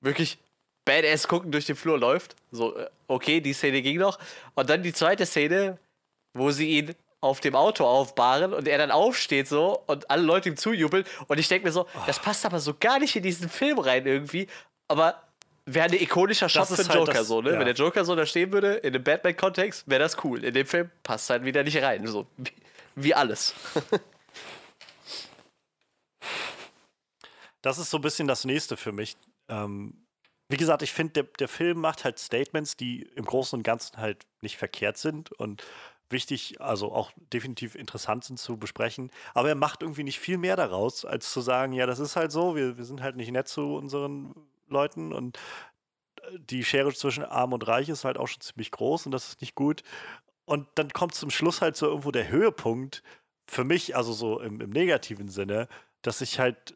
wirklich 0.00 0.38
badass 0.84 1.28
gucken 1.28 1.52
durch 1.52 1.66
den 1.66 1.76
Flur 1.76 1.96
läuft. 1.98 2.34
So, 2.50 2.76
äh, 2.76 2.88
okay, 3.06 3.40
die 3.40 3.52
Szene 3.52 3.80
ging 3.82 3.98
noch. 3.98 4.18
Und 4.54 4.68
dann 4.68 4.82
die 4.82 4.92
zweite 4.92 5.26
Szene, 5.26 5.78
wo 6.34 6.50
sie 6.50 6.70
ihn 6.70 6.94
auf 7.20 7.38
dem 7.38 7.54
Auto 7.54 7.84
aufbahren 7.86 8.52
und 8.52 8.66
er 8.66 8.78
dann 8.78 8.90
aufsteht 8.90 9.46
so 9.46 9.80
und 9.86 10.10
alle 10.10 10.22
Leute 10.24 10.48
ihm 10.48 10.56
zujubeln. 10.56 11.04
Und 11.28 11.38
ich 11.38 11.46
denke 11.46 11.66
mir 11.68 11.72
so, 11.72 11.86
das 12.08 12.18
passt 12.18 12.44
aber 12.44 12.58
so 12.58 12.74
gar 12.74 12.98
nicht 12.98 13.14
in 13.14 13.22
diesen 13.22 13.48
Film 13.48 13.78
rein 13.78 14.04
irgendwie. 14.06 14.48
Aber 14.88 15.22
wäre 15.66 15.84
ein 15.86 15.92
ikonischer 15.92 16.48
Shot 16.48 16.66
für 16.66 16.74
den 16.82 16.88
halt 16.88 16.98
Joker 16.98 17.12
das- 17.12 17.28
so, 17.28 17.40
ne? 17.42 17.52
ja. 17.52 17.58
Wenn 17.60 17.66
der 17.66 17.76
Joker 17.76 18.04
so 18.04 18.16
da 18.16 18.26
stehen 18.26 18.50
würde, 18.50 18.74
in 18.74 18.92
einem 18.92 19.04
Batman-Kontext, 19.04 19.84
wäre 19.88 20.00
das 20.00 20.16
cool. 20.24 20.42
In 20.42 20.52
dem 20.52 20.66
Film 20.66 20.90
passt 21.04 21.30
halt 21.30 21.44
wieder 21.44 21.62
nicht 21.62 21.80
rein. 21.80 22.04
So 22.08 22.26
wie, 22.94 23.14
alles. 23.14 23.54
Das 27.62 27.78
ist 27.78 27.90
so 27.90 27.98
ein 27.98 28.02
bisschen 28.02 28.26
das 28.26 28.44
nächste 28.44 28.76
für 28.76 28.90
mich. 28.90 29.16
Ähm, 29.48 30.04
wie 30.48 30.56
gesagt, 30.56 30.82
ich 30.82 30.92
finde, 30.92 31.12
der, 31.12 31.22
der 31.38 31.48
Film 31.48 31.80
macht 31.80 32.04
halt 32.04 32.18
Statements, 32.18 32.76
die 32.76 33.02
im 33.14 33.24
Großen 33.24 33.56
und 33.56 33.62
Ganzen 33.62 33.96
halt 33.98 34.26
nicht 34.42 34.58
verkehrt 34.58 34.98
sind 34.98 35.32
und 35.32 35.64
wichtig, 36.10 36.60
also 36.60 36.92
auch 36.92 37.10
definitiv 37.32 37.74
interessant 37.74 38.24
sind 38.24 38.38
zu 38.38 38.58
besprechen. 38.58 39.10
Aber 39.32 39.48
er 39.48 39.54
macht 39.54 39.82
irgendwie 39.82 40.04
nicht 40.04 40.18
viel 40.18 40.36
mehr 40.36 40.56
daraus, 40.56 41.04
als 41.06 41.32
zu 41.32 41.40
sagen, 41.40 41.72
ja, 41.72 41.86
das 41.86 42.00
ist 42.00 42.16
halt 42.16 42.32
so, 42.32 42.54
wir, 42.54 42.76
wir 42.76 42.84
sind 42.84 43.00
halt 43.00 43.16
nicht 43.16 43.30
nett 43.30 43.48
zu 43.48 43.76
unseren 43.76 44.34
Leuten 44.68 45.12
und 45.12 45.38
äh, 46.22 46.38
die 46.38 46.64
Schere 46.64 46.92
zwischen 46.92 47.24
Arm 47.24 47.52
und 47.52 47.66
Reich 47.66 47.88
ist 47.88 48.04
halt 48.04 48.18
auch 48.18 48.28
schon 48.28 48.40
ziemlich 48.40 48.70
groß 48.72 49.06
und 49.06 49.12
das 49.12 49.28
ist 49.28 49.40
nicht 49.40 49.54
gut. 49.54 49.82
Und 50.44 50.66
dann 50.74 50.90
kommt 50.90 51.14
zum 51.14 51.30
Schluss 51.30 51.60
halt 51.60 51.76
so 51.76 51.86
irgendwo 51.86 52.10
der 52.10 52.28
Höhepunkt 52.28 53.02
für 53.46 53.64
mich, 53.64 53.96
also 53.96 54.12
so 54.12 54.40
im, 54.40 54.60
im 54.60 54.70
negativen 54.70 55.28
Sinne, 55.28 55.68
dass 56.02 56.20
ich 56.20 56.38
halt 56.38 56.74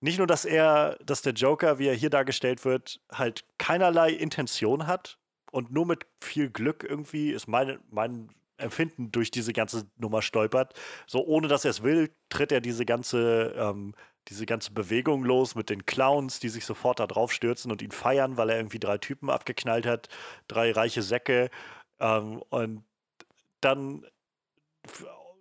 nicht 0.00 0.18
nur, 0.18 0.26
dass 0.26 0.44
er, 0.44 0.96
dass 1.04 1.22
der 1.22 1.32
Joker, 1.32 1.78
wie 1.78 1.88
er 1.88 1.94
hier 1.94 2.10
dargestellt 2.10 2.64
wird, 2.64 3.00
halt 3.10 3.44
keinerlei 3.58 4.10
Intention 4.10 4.86
hat 4.86 5.18
und 5.50 5.72
nur 5.72 5.86
mit 5.86 6.06
viel 6.22 6.50
Glück 6.50 6.84
irgendwie 6.88 7.30
ist 7.32 7.48
meine, 7.48 7.80
mein 7.90 8.30
Empfinden 8.58 9.10
durch 9.10 9.30
diese 9.30 9.52
ganze 9.52 9.88
Nummer 9.96 10.22
stolpert. 10.22 10.74
So 11.06 11.24
ohne 11.24 11.48
dass 11.48 11.64
er 11.64 11.70
es 11.70 11.82
will, 11.82 12.10
tritt 12.28 12.52
er 12.52 12.60
diese 12.60 12.84
ganze, 12.84 13.54
ähm, 13.56 13.94
diese 14.28 14.46
ganze 14.46 14.72
Bewegung 14.72 15.24
los 15.24 15.54
mit 15.54 15.70
den 15.70 15.86
Clowns, 15.86 16.38
die 16.40 16.48
sich 16.48 16.66
sofort 16.66 17.00
da 17.00 17.06
drauf 17.06 17.32
stürzen 17.32 17.70
und 17.72 17.82
ihn 17.82 17.92
feiern, 17.92 18.36
weil 18.36 18.50
er 18.50 18.56
irgendwie 18.56 18.80
drei 18.80 18.98
Typen 18.98 19.30
abgeknallt 19.30 19.86
hat, 19.86 20.08
drei 20.48 20.72
reiche 20.72 21.02
Säcke. 21.02 21.50
Ähm, 22.00 22.42
und 22.50 22.84
dann, 23.60 24.06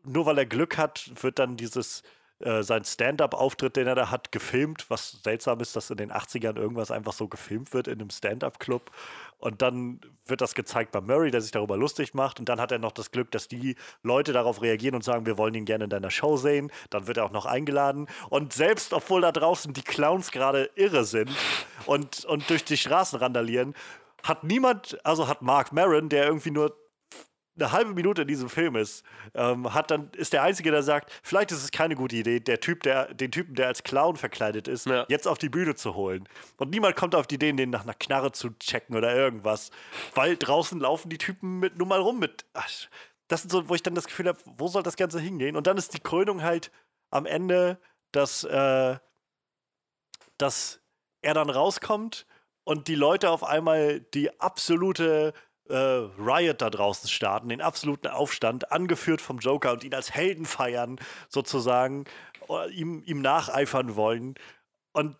nur 0.03 0.25
weil 0.25 0.37
er 0.37 0.45
Glück 0.45 0.77
hat, 0.77 1.11
wird 1.21 1.39
dann 1.39 1.57
dieses 1.57 2.03
äh, 2.39 2.61
sein 2.61 2.83
Stand-up-Auftritt, 2.83 3.77
den 3.77 3.87
er 3.87 3.95
da 3.95 4.11
hat, 4.11 4.31
gefilmt, 4.31 4.85
was 4.89 5.23
seltsam 5.23 5.59
ist, 5.59 5.75
dass 5.75 5.89
in 5.89 5.97
den 5.97 6.11
80ern 6.11 6.55
irgendwas 6.55 6.91
einfach 6.91 7.13
so 7.13 7.27
gefilmt 7.27 7.73
wird 7.73 7.87
in 7.87 7.99
einem 7.99 8.11
Stand-up-Club. 8.11 8.91
Und 9.39 9.63
dann 9.63 10.01
wird 10.25 10.41
das 10.41 10.53
gezeigt 10.53 10.91
bei 10.91 11.01
Murray, 11.01 11.31
der 11.31 11.41
sich 11.41 11.49
darüber 11.49 11.77
lustig 11.77 12.13
macht. 12.13 12.39
Und 12.39 12.47
dann 12.47 12.61
hat 12.61 12.71
er 12.71 12.77
noch 12.77 12.91
das 12.91 13.09
Glück, 13.09 13.31
dass 13.31 13.47
die 13.47 13.75
Leute 14.03 14.33
darauf 14.33 14.61
reagieren 14.61 14.93
und 14.93 15.03
sagen, 15.03 15.25
wir 15.25 15.39
wollen 15.39 15.55
ihn 15.55 15.65
gerne 15.65 15.85
in 15.85 15.89
deiner 15.89 16.11
Show 16.11 16.37
sehen. 16.37 16.71
Dann 16.91 17.07
wird 17.07 17.17
er 17.17 17.25
auch 17.25 17.31
noch 17.31 17.47
eingeladen. 17.47 18.07
Und 18.29 18.53
selbst 18.53 18.93
obwohl 18.93 19.21
da 19.21 19.31
draußen 19.31 19.73
die 19.73 19.83
Clowns 19.83 20.29
gerade 20.31 20.69
irre 20.75 21.05
sind 21.05 21.31
und, 21.87 22.23
und 22.25 22.47
durch 22.51 22.63
die 22.63 22.77
Straßen 22.77 23.17
randalieren, 23.17 23.73
hat 24.23 24.43
niemand, 24.43 24.97
also 25.05 25.27
hat 25.27 25.41
Mark 25.41 25.71
Maron, 25.71 26.09
der 26.09 26.25
irgendwie 26.25 26.51
nur 26.51 26.75
eine 27.59 27.71
halbe 27.71 27.93
Minute 27.93 28.21
in 28.21 28.27
diesem 28.27 28.49
Film 28.49 28.75
ist, 28.75 29.03
ähm, 29.33 29.73
hat 29.73 29.89
dann, 29.89 30.11
ist 30.11 30.31
der 30.31 30.43
Einzige, 30.43 30.69
der 30.69 30.83
sagt, 30.83 31.11
vielleicht 31.23 31.51
ist 31.51 31.63
es 31.63 31.71
keine 31.71 31.95
gute 31.95 32.15
Idee, 32.15 32.39
der 32.39 32.59
Typ, 32.59 32.83
der, 32.83 33.11
den 33.15 33.31
Typen, 33.31 33.55
der 33.55 33.65
als 33.65 33.81
Clown 33.81 34.15
verkleidet 34.15 34.67
ist, 34.67 34.85
Ja. 34.85 35.05
jetzt 35.09 35.27
auf 35.27 35.39
die 35.39 35.49
Bühne 35.49 35.73
zu 35.73 35.95
holen. 35.95 36.29
Und 36.57 36.69
niemand 36.69 36.95
kommt 36.95 37.15
auf 37.15 37.25
die 37.25 37.35
Idee, 37.35 37.51
den 37.53 37.71
nach 37.71 37.81
einer 37.83 37.95
Knarre 37.95 38.31
zu 38.31 38.51
checken 38.59 38.95
oder 38.95 39.15
irgendwas. 39.15 39.71
Weil 40.13 40.37
draußen 40.37 40.79
laufen 40.79 41.09
die 41.09 41.17
Typen 41.17 41.59
mit 41.59 41.77
nur 41.79 41.87
mal 41.87 41.99
rum 41.99 42.19
mit. 42.19 42.45
Ach, 42.53 42.69
das 43.27 43.41
sind 43.41 43.49
so, 43.49 43.67
wo 43.69 43.73
ich 43.73 43.81
dann 43.81 43.95
das 43.95 44.05
Gefühl 44.05 44.27
habe, 44.27 44.39
wo 44.45 44.67
soll 44.67 44.83
das 44.83 44.95
Ganze 44.95 45.19
hingehen? 45.19 45.55
Und 45.55 45.65
dann 45.65 45.77
ist 45.77 45.95
die 45.95 45.99
Krönung 45.99 46.43
halt 46.43 46.71
am 47.09 47.25
Ende, 47.25 47.79
dass, 48.11 48.43
äh, 48.43 48.97
dass 50.37 50.79
er 51.23 51.33
dann 51.33 51.49
rauskommt 51.49 52.26
und 52.67 52.89
die 52.89 52.95
Leute 52.95 53.29
auf 53.29 53.45
einmal 53.45 54.01
die 54.01 54.41
absolute 54.41 55.33
äh, 55.69 55.73
Riot 55.73 56.61
da 56.61 56.69
draußen 56.69 57.09
starten, 57.09 57.47
den 57.47 57.61
absoluten 57.61 58.07
Aufstand, 58.07 58.73
angeführt 58.73 59.21
vom 59.21 59.39
Joker 59.39 59.71
und 59.71 59.85
ihn 59.85 59.93
als 59.93 60.13
Helden 60.13 60.43
feiern, 60.43 60.99
sozusagen, 61.29 62.03
oder 62.47 62.67
ihm, 62.67 63.03
ihm 63.05 63.21
nacheifern 63.21 63.95
wollen. 63.95 64.35
Und 64.91 65.15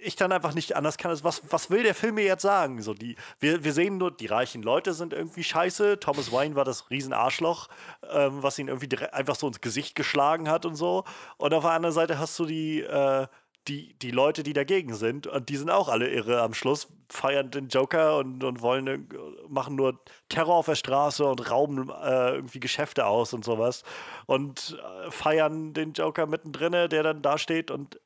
ich 0.00 0.14
dann 0.14 0.30
einfach 0.30 0.54
nicht 0.54 0.76
anders 0.76 0.96
kann, 0.96 1.10
als 1.10 1.24
was, 1.24 1.42
was 1.50 1.70
will 1.70 1.82
der 1.82 1.96
Film 1.96 2.14
mir 2.14 2.24
jetzt 2.24 2.42
sagen? 2.42 2.80
So 2.82 2.94
die, 2.94 3.16
wir, 3.40 3.64
wir 3.64 3.72
sehen 3.72 3.98
nur, 3.98 4.12
die 4.12 4.26
reichen 4.26 4.62
Leute 4.62 4.94
sind 4.94 5.12
irgendwie 5.12 5.42
scheiße. 5.42 5.98
Thomas 5.98 6.30
Wayne 6.30 6.54
war 6.54 6.64
das 6.64 6.88
Riesenarschloch, 6.88 7.66
ähm, 8.12 8.44
was 8.44 8.60
ihn 8.60 8.68
irgendwie 8.68 8.96
einfach 9.08 9.34
so 9.34 9.48
ins 9.48 9.60
Gesicht 9.60 9.96
geschlagen 9.96 10.48
hat 10.48 10.66
und 10.66 10.76
so. 10.76 11.02
Und 11.36 11.52
auf 11.52 11.64
der 11.64 11.72
anderen 11.72 11.94
Seite 11.94 12.20
hast 12.20 12.38
du 12.38 12.46
die, 12.46 12.80
äh, 12.80 13.26
die, 13.68 13.94
die 14.00 14.10
Leute, 14.10 14.42
die 14.42 14.52
dagegen 14.52 14.94
sind, 14.94 15.26
und 15.26 15.48
die 15.48 15.56
sind 15.56 15.70
auch 15.70 15.88
alle 15.88 16.08
irre 16.08 16.42
am 16.42 16.52
Schluss, 16.52 16.88
feiern 17.08 17.50
den 17.50 17.68
Joker 17.68 18.16
und, 18.16 18.42
und 18.42 18.60
wollen 18.60 18.88
irg- 18.88 19.48
machen 19.48 19.76
nur 19.76 20.00
Terror 20.28 20.56
auf 20.56 20.66
der 20.66 20.74
Straße 20.74 21.24
und 21.24 21.50
rauben 21.50 21.88
äh, 21.90 22.34
irgendwie 22.34 22.58
Geschäfte 22.58 23.06
aus 23.06 23.32
und 23.34 23.44
sowas. 23.44 23.84
Und 24.26 24.76
äh, 25.06 25.10
feiern 25.10 25.74
den 25.74 25.92
Joker 25.92 26.26
mittendrin, 26.26 26.72
der 26.72 27.02
dann 27.02 27.22
da 27.22 27.38
steht. 27.38 27.70
Und 27.70 28.00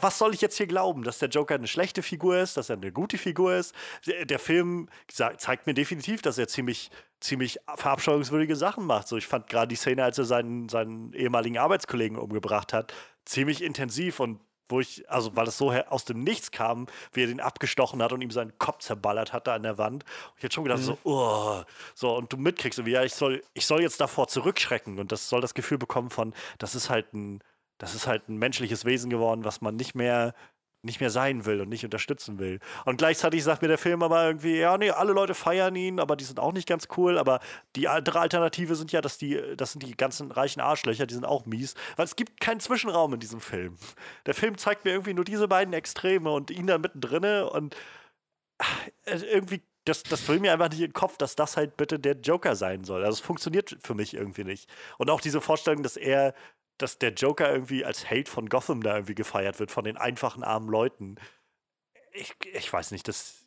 was 0.00 0.18
soll 0.18 0.32
ich 0.32 0.40
jetzt 0.40 0.56
hier 0.56 0.68
glauben? 0.68 1.02
Dass 1.02 1.18
der 1.18 1.28
Joker 1.28 1.56
eine 1.56 1.66
schlechte 1.66 2.02
Figur 2.02 2.38
ist, 2.38 2.56
dass 2.56 2.70
er 2.70 2.76
eine 2.76 2.92
gute 2.92 3.18
Figur 3.18 3.54
ist? 3.54 3.74
Der, 4.06 4.38
Film 4.38 4.88
zeigt 5.08 5.66
mir 5.66 5.74
definitiv, 5.74 6.22
dass 6.22 6.38
er 6.38 6.48
ziemlich 6.48 6.90
ziemlich 7.20 7.58
verabscheuungswürdige 7.76 8.54
Sachen 8.54 8.84
macht. 8.86 9.08
So, 9.08 9.16
ich 9.16 9.26
fand 9.26 9.48
gerade 9.48 9.68
die 9.68 9.76
Szene, 9.76 10.04
als 10.04 10.18
er 10.18 10.24
seinen, 10.24 10.68
seinen 10.68 11.14
ehemaligen 11.14 11.56
Arbeitskollegen 11.56 12.18
umgebracht 12.18 12.74
hat, 12.74 12.92
ziemlich 13.24 13.62
intensiv 13.62 14.20
und 14.20 14.40
wo 14.68 14.80
ich, 14.80 15.08
also 15.10 15.34
weil 15.36 15.46
es 15.46 15.58
so 15.58 15.72
aus 15.72 16.04
dem 16.04 16.20
Nichts 16.20 16.50
kam, 16.50 16.86
wie 17.12 17.22
er 17.22 17.26
den 17.26 17.40
abgestochen 17.40 18.02
hat 18.02 18.12
und 18.12 18.20
ihm 18.20 18.30
seinen 18.30 18.58
Kopf 18.58 18.78
zerballert 18.78 19.32
hat 19.32 19.46
da 19.46 19.54
an 19.54 19.62
der 19.62 19.78
Wand. 19.78 20.04
Und 20.04 20.38
ich 20.38 20.44
hätte 20.44 20.54
schon 20.54 20.64
gedacht, 20.64 20.82
so, 20.82 20.98
oh, 21.04 21.62
so, 21.94 22.16
und 22.16 22.32
du 22.32 22.36
mitkriegst, 22.36 22.78
irgendwie, 22.78 22.92
ja, 22.92 23.02
ich 23.02 23.14
soll, 23.14 23.42
ich 23.54 23.66
soll 23.66 23.82
jetzt 23.82 24.00
davor 24.00 24.28
zurückschrecken 24.28 24.98
und 24.98 25.12
das 25.12 25.28
soll 25.28 25.40
das 25.40 25.54
Gefühl 25.54 25.78
bekommen 25.78 26.10
von, 26.10 26.34
das 26.58 26.74
ist 26.74 26.90
halt 26.90 27.12
ein, 27.12 27.40
das 27.78 27.94
ist 27.94 28.06
halt 28.06 28.28
ein 28.28 28.36
menschliches 28.36 28.84
Wesen 28.84 29.10
geworden, 29.10 29.44
was 29.44 29.60
man 29.60 29.76
nicht 29.76 29.94
mehr, 29.94 30.34
nicht 30.84 31.00
mehr 31.00 31.10
sein 31.10 31.46
will 31.46 31.60
und 31.60 31.68
nicht 31.68 31.84
unterstützen 31.84 32.38
will. 32.38 32.60
Und 32.84 32.98
gleichzeitig 32.98 33.42
sagt 33.42 33.62
mir 33.62 33.68
der 33.68 33.78
Film 33.78 34.02
aber 34.02 34.24
irgendwie, 34.26 34.58
ja, 34.58 34.76
nee, 34.78 34.90
alle 34.90 35.12
Leute 35.12 35.34
feiern 35.34 35.74
ihn, 35.76 36.00
aber 36.00 36.16
die 36.16 36.24
sind 36.24 36.38
auch 36.40 36.52
nicht 36.52 36.68
ganz 36.68 36.88
cool. 36.96 37.18
Aber 37.18 37.40
die 37.76 37.88
andere 37.88 38.20
Alternative 38.20 38.76
sind 38.76 38.92
ja, 38.92 39.00
dass 39.00 39.18
die, 39.18 39.40
das 39.56 39.72
sind 39.72 39.82
die 39.82 39.96
ganzen 39.96 40.30
reichen 40.30 40.60
Arschlöcher, 40.60 41.06
die 41.06 41.14
sind 41.14 41.24
auch 41.24 41.46
mies. 41.46 41.74
Weil 41.96 42.04
es 42.04 42.16
gibt 42.16 42.40
keinen 42.40 42.60
Zwischenraum 42.60 43.14
in 43.14 43.20
diesem 43.20 43.40
Film. 43.40 43.76
Der 44.26 44.34
Film 44.34 44.58
zeigt 44.58 44.84
mir 44.84 44.92
irgendwie 44.92 45.14
nur 45.14 45.24
diese 45.24 45.48
beiden 45.48 45.74
Extreme 45.74 46.30
und 46.30 46.50
ihn 46.50 46.66
da 46.66 46.78
mittendrin 46.78 47.24
und 47.44 47.74
äh, 49.06 49.16
irgendwie, 49.16 49.62
das, 49.84 50.02
das 50.02 50.26
will 50.28 50.40
mir 50.40 50.52
einfach 50.52 50.70
nicht 50.70 50.80
in 50.80 50.88
den 50.88 50.92
Kopf, 50.92 51.18
dass 51.18 51.36
das 51.36 51.56
halt 51.56 51.76
bitte 51.76 51.98
der 51.98 52.14
Joker 52.16 52.56
sein 52.56 52.84
soll. 52.84 53.04
Also 53.04 53.18
es 53.18 53.20
funktioniert 53.20 53.76
für 53.82 53.94
mich 53.94 54.14
irgendwie 54.14 54.44
nicht. 54.44 54.68
Und 54.98 55.10
auch 55.10 55.20
diese 55.20 55.40
Vorstellung, 55.40 55.82
dass 55.82 55.96
er, 55.96 56.34
dass 56.78 56.98
der 56.98 57.12
Joker 57.12 57.52
irgendwie 57.52 57.84
als 57.84 58.04
Held 58.04 58.28
von 58.28 58.48
Gotham 58.48 58.82
da 58.82 58.94
irgendwie 58.94 59.14
gefeiert 59.14 59.58
wird, 59.60 59.70
von 59.70 59.84
den 59.84 59.96
einfachen 59.96 60.42
armen 60.42 60.68
Leuten. 60.68 61.16
Ich, 62.12 62.34
ich 62.52 62.72
weiß 62.72 62.90
nicht, 62.90 63.06
das, 63.08 63.46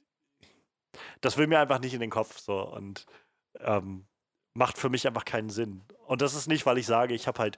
das 1.21 1.37
will 1.37 1.47
mir 1.47 1.59
einfach 1.59 1.79
nicht 1.79 1.93
in 1.93 1.99
den 1.99 2.09
Kopf 2.09 2.39
so 2.39 2.59
und 2.61 3.05
ähm, 3.59 4.07
macht 4.53 4.77
für 4.77 4.89
mich 4.89 5.05
einfach 5.07 5.25
keinen 5.25 5.49
Sinn. 5.49 5.83
Und 6.05 6.21
das 6.21 6.33
ist 6.33 6.47
nicht, 6.47 6.65
weil 6.65 6.77
ich 6.77 6.85
sage, 6.85 7.13
ich 7.13 7.27
habe 7.27 7.39
halt 7.39 7.57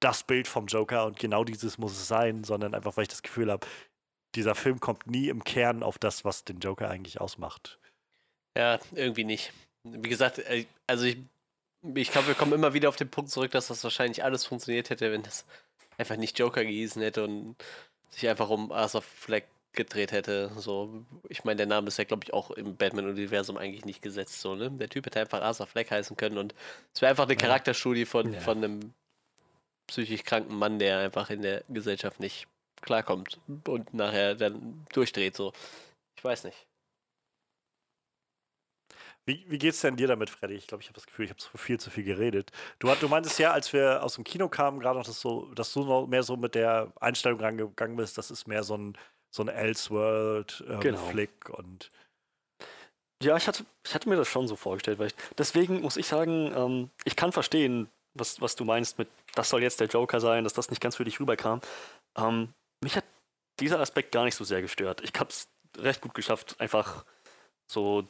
das 0.00 0.22
Bild 0.22 0.46
vom 0.46 0.66
Joker 0.66 1.06
und 1.06 1.18
genau 1.18 1.44
dieses 1.44 1.78
muss 1.78 1.92
es 1.92 2.06
sein, 2.08 2.44
sondern 2.44 2.74
einfach, 2.74 2.96
weil 2.96 3.02
ich 3.02 3.08
das 3.08 3.22
Gefühl 3.22 3.50
habe, 3.50 3.66
dieser 4.34 4.54
Film 4.54 4.78
kommt 4.78 5.06
nie 5.06 5.28
im 5.28 5.42
Kern 5.42 5.82
auf 5.82 5.98
das, 5.98 6.24
was 6.24 6.44
den 6.44 6.60
Joker 6.60 6.88
eigentlich 6.88 7.20
ausmacht. 7.20 7.78
Ja, 8.56 8.78
irgendwie 8.92 9.24
nicht. 9.24 9.52
Wie 9.84 10.08
gesagt, 10.08 10.38
äh, 10.38 10.66
also 10.86 11.04
ich, 11.04 11.18
ich 11.94 12.10
glaube, 12.10 12.28
wir 12.28 12.34
kommen 12.34 12.52
immer 12.52 12.74
wieder 12.74 12.88
auf 12.88 12.96
den 12.96 13.10
Punkt 13.10 13.30
zurück, 13.30 13.50
dass 13.50 13.68
das 13.68 13.82
wahrscheinlich 13.84 14.24
alles 14.24 14.44
funktioniert 14.44 14.90
hätte, 14.90 15.12
wenn 15.12 15.22
das 15.22 15.44
einfach 15.96 16.16
nicht 16.16 16.38
Joker 16.38 16.64
gehießen 16.64 17.02
hätte 17.02 17.24
und 17.24 17.56
sich 18.10 18.28
einfach 18.28 18.50
um 18.50 18.72
Arthur 18.72 19.02
Fleck 19.02 19.46
gedreht 19.72 20.12
hätte. 20.12 20.50
So, 20.56 21.04
ich 21.28 21.44
meine, 21.44 21.56
der 21.56 21.66
Name 21.66 21.88
ist 21.88 21.98
ja, 21.98 22.04
glaube 22.04 22.24
ich, 22.24 22.32
auch 22.32 22.50
im 22.50 22.76
Batman-Universum 22.76 23.56
eigentlich 23.56 23.84
nicht 23.84 24.02
gesetzt. 24.02 24.40
So, 24.40 24.54
ne? 24.54 24.70
Der 24.70 24.88
Typ 24.88 25.06
hätte 25.06 25.20
einfach 25.20 25.42
Arthur 25.42 25.66
Fleck 25.66 25.90
heißen 25.90 26.16
können 26.16 26.38
und 26.38 26.54
es 26.94 27.00
wäre 27.02 27.10
einfach 27.10 27.24
eine 27.24 27.36
Charakterstudie 27.36 28.06
von, 28.06 28.32
Ja. 28.32 28.40
von 28.40 28.58
einem 28.58 28.92
psychisch 29.86 30.24
kranken 30.24 30.54
Mann, 30.56 30.78
der 30.78 30.98
einfach 30.98 31.30
in 31.30 31.42
der 31.42 31.64
Gesellschaft 31.68 32.20
nicht 32.20 32.46
klarkommt 32.80 33.38
und 33.66 33.92
nachher 33.94 34.34
dann 34.34 34.86
durchdreht. 34.92 35.36
So, 35.36 35.52
ich 36.16 36.24
weiß 36.24 36.44
nicht. 36.44 36.67
Wie, 39.28 39.44
wie 39.46 39.58
geht's 39.58 39.82
denn 39.82 39.94
dir 39.96 40.06
damit, 40.08 40.30
Freddy? 40.30 40.54
Ich 40.54 40.66
glaube, 40.66 40.80
ich 40.80 40.88
habe 40.88 40.94
das 40.94 41.06
Gefühl, 41.06 41.26
ich 41.26 41.30
habe 41.30 41.40
so 41.40 41.50
viel 41.58 41.78
zu 41.78 41.90
viel 41.90 42.02
geredet. 42.02 42.50
Du, 42.78 42.88
hat- 42.90 43.02
du 43.02 43.08
meintest 43.08 43.38
ja, 43.38 43.52
als 43.52 43.74
wir 43.74 44.02
aus 44.02 44.14
dem 44.14 44.24
Kino 44.24 44.48
kamen, 44.48 44.80
gerade 44.80 44.98
noch, 44.98 45.04
dass, 45.04 45.20
so, 45.20 45.52
dass 45.54 45.70
du 45.74 45.84
noch 45.84 46.06
mehr 46.06 46.22
so 46.22 46.38
mit 46.38 46.54
der 46.54 46.90
Einstellung 46.98 47.38
rangegangen 47.38 47.98
bist, 47.98 48.16
das 48.16 48.30
ist 48.30 48.46
mehr 48.48 48.62
so 48.64 48.78
ein, 48.78 48.96
so 49.30 49.42
ein 49.42 49.48
Elseworld-Flick 49.48 51.44
Genau. 51.44 51.58
und 51.58 51.90
Ja, 53.22 53.36
ich 53.36 53.46
hatte, 53.46 53.66
ich 53.84 53.94
hatte 53.94 54.08
mir 54.08 54.16
das 54.16 54.28
schon 54.28 54.48
so 54.48 54.56
vorgestellt, 54.56 54.98
weil 54.98 55.08
ich, 55.08 55.14
deswegen 55.36 55.82
muss 55.82 55.98
ich 55.98 56.06
sagen, 56.06 56.50
ähm, 56.56 56.90
ich 57.04 57.14
kann 57.14 57.30
verstehen, 57.32 57.90
was, 58.14 58.40
was 58.40 58.56
du 58.56 58.64
meinst 58.64 58.98
mit, 58.98 59.08
das 59.34 59.50
soll 59.50 59.62
jetzt 59.62 59.78
der 59.80 59.88
Joker 59.88 60.20
sein, 60.20 60.44
dass 60.44 60.54
das 60.54 60.70
nicht 60.70 60.80
ganz 60.80 60.96
für 60.96 61.04
dich 61.04 61.20
rüberkam. 61.20 61.60
Ähm, 62.16 62.54
mich 62.82 62.96
hat 62.96 63.04
dieser 63.60 63.78
Aspekt 63.80 64.12
gar 64.12 64.24
nicht 64.24 64.36
so 64.36 64.44
sehr 64.44 64.62
gestört. 64.62 65.02
Ich 65.02 65.12
habe 65.20 65.28
es 65.28 65.48
recht 65.76 66.00
gut 66.00 66.14
geschafft, 66.14 66.58
einfach 66.60 67.04
so 67.70 68.08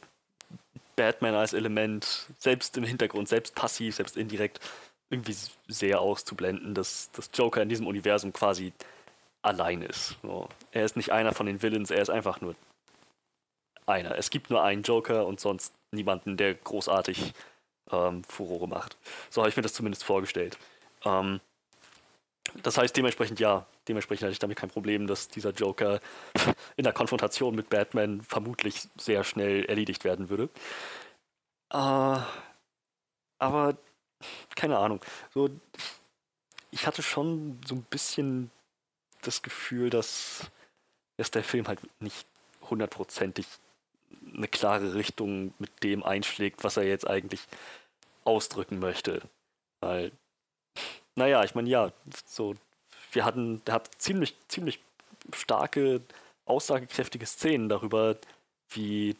Batman 0.95 1.35
als 1.35 1.53
Element, 1.53 2.27
selbst 2.37 2.75
im 2.77 2.83
Hintergrund, 2.83 3.29
selbst 3.29 3.55
passiv, 3.55 3.95
selbst 3.95 4.17
indirekt, 4.17 4.59
irgendwie 5.09 5.35
sehr 5.67 6.01
auszublenden, 6.01 6.73
dass, 6.73 7.11
dass 7.11 7.29
Joker 7.33 7.61
in 7.61 7.69
diesem 7.69 7.87
Universum 7.87 8.33
quasi 8.33 8.73
allein 9.41 9.81
ist. 9.81 10.17
So. 10.21 10.49
Er 10.71 10.85
ist 10.85 10.97
nicht 10.97 11.11
einer 11.11 11.33
von 11.33 11.45
den 11.45 11.61
Villains, 11.61 11.91
er 11.91 12.01
ist 12.01 12.09
einfach 12.09 12.41
nur 12.41 12.55
einer. 13.85 14.17
Es 14.17 14.29
gibt 14.29 14.49
nur 14.49 14.61
einen 14.61 14.83
Joker 14.83 15.25
und 15.25 15.39
sonst 15.39 15.73
niemanden, 15.91 16.37
der 16.37 16.53
großartig 16.53 17.33
ähm, 17.91 18.23
Furore 18.23 18.67
macht. 18.67 18.97
So 19.29 19.41
habe 19.41 19.49
ich 19.49 19.55
mir 19.55 19.63
das 19.63 19.73
zumindest 19.73 20.03
vorgestellt. 20.03 20.57
Ähm, 21.05 21.39
das 22.63 22.77
heißt 22.77 22.95
dementsprechend 22.95 23.39
ja, 23.39 23.65
dementsprechend 23.87 24.23
hatte 24.23 24.33
ich 24.33 24.39
damit 24.39 24.57
kein 24.57 24.69
Problem, 24.69 25.07
dass 25.07 25.27
dieser 25.27 25.51
Joker 25.51 25.99
in 26.75 26.83
der 26.83 26.93
Konfrontation 26.93 27.55
mit 27.55 27.69
Batman 27.69 28.21
vermutlich 28.21 28.87
sehr 28.97 29.23
schnell 29.23 29.65
erledigt 29.65 30.03
werden 30.03 30.29
würde. 30.29 30.49
Äh, 31.71 32.19
aber 33.39 33.77
keine 34.55 34.77
Ahnung. 34.77 35.01
So, 35.33 35.49
ich 36.71 36.85
hatte 36.85 37.01
schon 37.01 37.59
so 37.65 37.75
ein 37.75 37.83
bisschen 37.83 38.51
das 39.21 39.41
Gefühl, 39.41 39.89
dass, 39.89 40.49
dass 41.17 41.31
der 41.31 41.43
Film 41.43 41.67
halt 41.67 41.79
nicht 42.01 42.27
hundertprozentig 42.69 43.47
eine 44.33 44.47
klare 44.47 44.93
Richtung 44.93 45.53
mit 45.59 45.83
dem 45.83 46.03
einschlägt, 46.03 46.63
was 46.63 46.77
er 46.77 46.83
jetzt 46.83 47.07
eigentlich 47.07 47.41
ausdrücken 48.23 48.79
möchte. 48.79 49.21
Weil, 49.81 50.11
naja, 51.15 51.43
ich 51.43 51.55
meine, 51.55 51.69
ja, 51.69 51.91
so, 52.25 52.55
wir 53.11 53.25
hatten, 53.25 53.63
der 53.65 53.75
hat 53.75 53.89
ziemlich, 53.97 54.35
ziemlich 54.47 54.79
starke, 55.33 56.01
aussagekräftige 56.45 57.25
Szenen 57.25 57.69
darüber, 57.69 58.15
wie, 58.69 59.15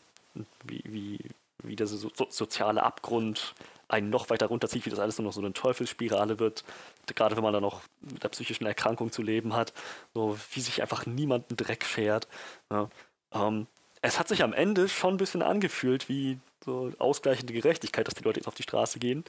wie, 0.63 0.83
wie, 0.85 1.19
wie 1.63 1.75
der 1.75 1.87
so, 1.87 2.09
so, 2.13 2.27
soziale 2.29 2.83
Abgrund 2.83 3.53
einen 3.87 4.09
noch 4.09 4.29
weiter 4.29 4.45
runterzieht, 4.45 4.85
wie 4.85 4.91
das 4.91 4.99
alles 4.99 5.17
nur 5.17 5.25
noch 5.25 5.33
so 5.33 5.41
eine 5.41 5.51
Teufelsspirale 5.51 6.39
wird, 6.39 6.63
gerade 7.07 7.35
wenn 7.35 7.43
man 7.43 7.53
dann 7.53 7.63
noch 7.63 7.81
mit 8.01 8.23
der 8.23 8.29
psychischen 8.29 8.67
Erkrankung 8.67 9.11
zu 9.11 9.23
leben 9.23 9.55
hat, 9.55 9.73
so 10.13 10.37
wie 10.53 10.61
sich 10.61 10.81
einfach 10.81 11.05
niemand 11.07 11.49
einen 11.49 11.57
Dreck 11.57 11.83
fährt. 11.83 12.27
Ja. 12.71 12.89
Ähm, 13.33 13.65
es 14.01 14.19
hat 14.19 14.27
sich 14.27 14.43
am 14.43 14.53
Ende 14.53 14.87
schon 14.87 15.15
ein 15.15 15.17
bisschen 15.17 15.41
angefühlt 15.41 16.07
wie 16.07 16.39
so 16.63 16.91
ausgleichende 16.99 17.53
Gerechtigkeit, 17.53 18.07
dass 18.07 18.13
die 18.13 18.23
Leute 18.23 18.39
jetzt 18.39 18.47
auf 18.47 18.55
die 18.55 18.63
Straße 18.63 18.99
gehen. 18.99 19.23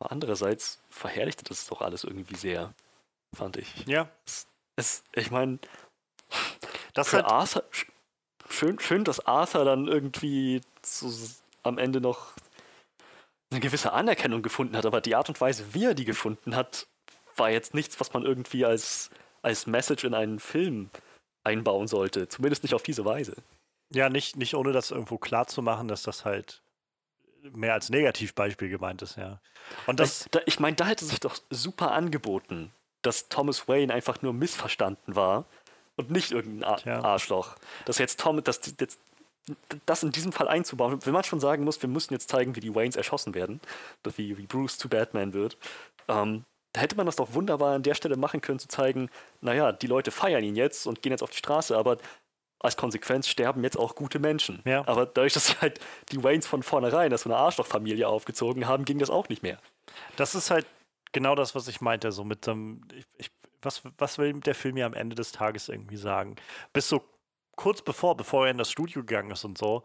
Aber 0.00 0.12
andererseits 0.12 0.80
verherrlichte 0.90 1.44
das 1.44 1.66
doch 1.66 1.80
alles 1.80 2.04
irgendwie 2.04 2.36
sehr, 2.36 2.74
fand 3.34 3.56
ich. 3.56 3.86
Ja. 3.86 4.10
Es, 4.26 4.46
es, 4.76 5.04
ich 5.14 5.30
meine, 5.30 5.58
Das 6.94 7.08
für 7.10 7.16
halt, 7.18 7.26
Arthur, 7.26 7.62
sch- 7.72 7.86
schön, 8.50 8.78
schön, 8.80 9.04
dass 9.04 9.20
Arthur 9.26 9.64
dann 9.64 9.86
irgendwie 9.88 10.60
so 10.84 11.10
am 11.62 11.78
Ende 11.78 12.00
noch 12.00 12.32
eine 13.50 13.60
gewisse 13.60 13.92
Anerkennung 13.92 14.42
gefunden 14.42 14.76
hat, 14.76 14.84
aber 14.86 15.00
die 15.00 15.14
Art 15.14 15.28
und 15.28 15.40
Weise, 15.40 15.74
wie 15.74 15.84
er 15.84 15.94
die 15.94 16.04
gefunden 16.04 16.56
hat, 16.56 16.86
war 17.36 17.50
jetzt 17.50 17.72
nichts, 17.74 18.00
was 18.00 18.12
man 18.12 18.24
irgendwie 18.24 18.64
als, 18.64 19.10
als 19.42 19.66
Message 19.66 20.04
in 20.04 20.14
einen 20.14 20.40
Film 20.40 20.90
einbauen 21.44 21.86
sollte. 21.86 22.28
Zumindest 22.28 22.62
nicht 22.64 22.74
auf 22.74 22.82
diese 22.82 23.04
Weise. 23.04 23.36
ja, 23.92 24.08
nicht, 24.08 24.36
nicht 24.36 24.54
ohne 24.54 24.72
das 24.72 24.90
irgendwo 24.90 25.18
klar 25.18 25.46
zu 25.46 25.62
machen, 25.62 25.86
dass 25.88 26.02
das 26.02 26.24
halt 26.24 26.62
mehr 27.52 27.74
als 27.74 27.90
Negativbeispiel 27.90 28.68
gemeint 28.68 29.02
ist, 29.02 29.16
ja. 29.16 29.40
Und 29.86 30.00
das, 30.00 30.22
ich 30.22 30.30
da, 30.30 30.40
ich 30.46 30.60
meine, 30.60 30.76
da 30.76 30.86
hätte 30.86 31.04
sich 31.04 31.20
doch 31.20 31.36
super 31.50 31.92
angeboten, 31.92 32.72
dass 33.02 33.28
Thomas 33.28 33.68
Wayne 33.68 33.92
einfach 33.92 34.22
nur 34.22 34.32
missverstanden 34.32 35.14
war 35.14 35.44
und 35.96 36.10
nicht 36.10 36.32
irgendein 36.32 36.64
Ar 36.64 36.76
Tja. 36.78 37.02
Arschloch. 37.02 37.56
Dass 37.84 37.98
jetzt 37.98 38.20
Tom, 38.20 38.42
dass 38.42 38.60
jetzt 38.78 38.98
das 39.84 40.02
in 40.02 40.10
diesem 40.10 40.32
Fall 40.32 40.48
einzubauen, 40.48 41.04
wenn 41.04 41.12
man 41.12 41.24
schon 41.24 41.40
sagen 41.40 41.64
muss, 41.64 41.82
wir 41.82 41.88
müssen 41.88 42.14
jetzt 42.14 42.30
zeigen, 42.30 42.56
wie 42.56 42.60
die 42.60 42.74
Waynes 42.74 42.96
erschossen 42.96 43.34
werden, 43.34 43.60
dass 44.02 44.16
wie, 44.16 44.38
wie 44.38 44.46
Bruce 44.46 44.78
zu 44.78 44.88
Batman 44.88 45.34
wird, 45.34 45.58
ähm, 46.08 46.44
da 46.72 46.80
hätte 46.80 46.96
man 46.96 47.06
das 47.06 47.16
doch 47.16 47.34
wunderbar 47.34 47.74
an 47.74 47.82
der 47.82 47.94
Stelle 47.94 48.16
machen 48.16 48.40
können, 48.40 48.58
zu 48.58 48.68
zeigen, 48.68 49.08
naja, 49.40 49.70
die 49.70 49.86
Leute 49.86 50.10
feiern 50.10 50.42
ihn 50.42 50.56
jetzt 50.56 50.86
und 50.86 51.02
gehen 51.02 51.12
jetzt 51.12 51.22
auf 51.22 51.30
die 51.30 51.36
Straße, 51.36 51.76
aber 51.76 51.98
als 52.60 52.76
Konsequenz 52.76 53.28
sterben 53.28 53.62
jetzt 53.62 53.78
auch 53.78 53.94
gute 53.94 54.18
Menschen. 54.18 54.62
Ja. 54.64 54.86
Aber 54.86 55.06
dadurch, 55.06 55.34
dass 55.34 55.60
halt 55.60 55.80
die 56.12 56.22
Waynes 56.22 56.46
von 56.46 56.62
vornherein 56.62 57.12
als 57.12 57.22
so 57.22 57.30
eine 57.30 57.38
Arschlochfamilie 57.38 58.08
aufgezogen 58.08 58.66
haben, 58.66 58.84
ging 58.84 58.98
das 58.98 59.10
auch 59.10 59.28
nicht 59.28 59.42
mehr. 59.42 59.58
das 60.16 60.34
ist 60.34 60.50
halt 60.50 60.66
genau 61.12 61.34
das, 61.34 61.54
was 61.54 61.68
ich 61.68 61.80
meinte, 61.80 62.12
so 62.12 62.24
mit 62.24 62.46
dem, 62.46 62.82
ich, 62.92 63.06
ich, 63.18 63.30
was, 63.62 63.82
was 63.98 64.18
will 64.18 64.32
der 64.40 64.54
Film 64.54 64.74
mir 64.74 64.86
am 64.86 64.94
Ende 64.94 65.14
des 65.14 65.32
Tages 65.32 65.68
irgendwie 65.68 65.96
sagen? 65.96 66.36
Bis 66.72 66.88
so 66.88 67.02
kurz 67.56 67.82
bevor, 67.82 68.16
bevor 68.16 68.46
er 68.46 68.50
in 68.50 68.58
das 68.58 68.70
Studio 68.70 69.02
gegangen 69.02 69.30
ist 69.30 69.44
und 69.44 69.56
so, 69.56 69.82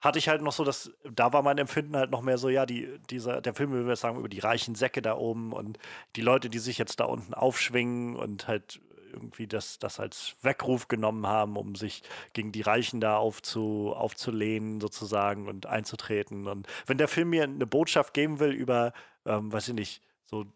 hatte 0.00 0.18
ich 0.18 0.28
halt 0.28 0.42
noch 0.42 0.52
so 0.52 0.62
das, 0.62 0.92
da 1.10 1.32
war 1.32 1.42
mein 1.42 1.58
Empfinden 1.58 1.96
halt 1.96 2.10
noch 2.10 2.22
mehr 2.22 2.38
so, 2.38 2.48
ja, 2.48 2.66
die, 2.66 2.98
dieser, 3.10 3.40
der 3.40 3.54
Film, 3.54 3.72
wie 3.72 3.86
wir 3.86 3.96
sagen, 3.96 4.18
über 4.18 4.28
die 4.28 4.38
reichen 4.38 4.74
Säcke 4.74 5.02
da 5.02 5.16
oben 5.16 5.52
und 5.52 5.78
die 6.14 6.20
Leute, 6.20 6.50
die 6.50 6.58
sich 6.58 6.78
jetzt 6.78 7.00
da 7.00 7.04
unten 7.06 7.34
aufschwingen 7.34 8.14
und 8.14 8.46
halt 8.46 8.80
irgendwie 9.16 9.46
das, 9.46 9.78
das 9.78 9.98
als 9.98 10.36
Weckruf 10.42 10.88
genommen 10.88 11.26
haben, 11.26 11.56
um 11.56 11.74
sich 11.74 12.02
gegen 12.32 12.52
die 12.52 12.62
Reichen 12.62 13.00
da 13.00 13.16
aufzu, 13.16 13.92
aufzulehnen 13.96 14.80
sozusagen 14.80 15.48
und 15.48 15.66
einzutreten. 15.66 16.46
Und 16.46 16.66
wenn 16.86 16.98
der 16.98 17.08
Film 17.08 17.30
mir 17.30 17.44
eine 17.44 17.66
Botschaft 17.66 18.14
geben 18.14 18.38
will 18.38 18.52
über, 18.52 18.92
ähm, 19.24 19.52
weiß 19.52 19.68
ich 19.68 19.74
nicht, 19.74 20.02
so 20.26 20.46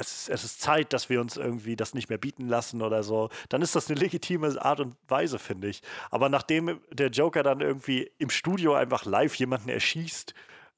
es 0.00 0.12
ist, 0.12 0.28
es 0.30 0.44
ist 0.44 0.60
Zeit, 0.60 0.92
dass 0.92 1.10
wir 1.10 1.20
uns 1.20 1.36
irgendwie 1.36 1.76
das 1.76 1.94
nicht 1.94 2.08
mehr 2.08 2.18
bieten 2.18 2.48
lassen 2.48 2.80
oder 2.80 3.02
so, 3.02 3.28
dann 3.50 3.60
ist 3.60 3.76
das 3.76 3.90
eine 3.90 4.00
legitime 4.00 4.60
Art 4.60 4.80
und 4.80 4.96
Weise, 5.08 5.38
finde 5.38 5.68
ich. 5.68 5.82
Aber 6.10 6.28
nachdem 6.28 6.80
der 6.90 7.08
Joker 7.08 7.42
dann 7.42 7.60
irgendwie 7.60 8.10
im 8.18 8.30
Studio 8.30 8.74
einfach 8.74 9.04
live 9.04 9.34
jemanden 9.34 9.68
erschießt 9.68 10.34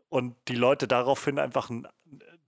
und 0.09 0.35
die 0.49 0.57
Leute 0.57 0.89
daraufhin 0.89 1.39
einfach 1.39 1.71
ein, 1.71 1.87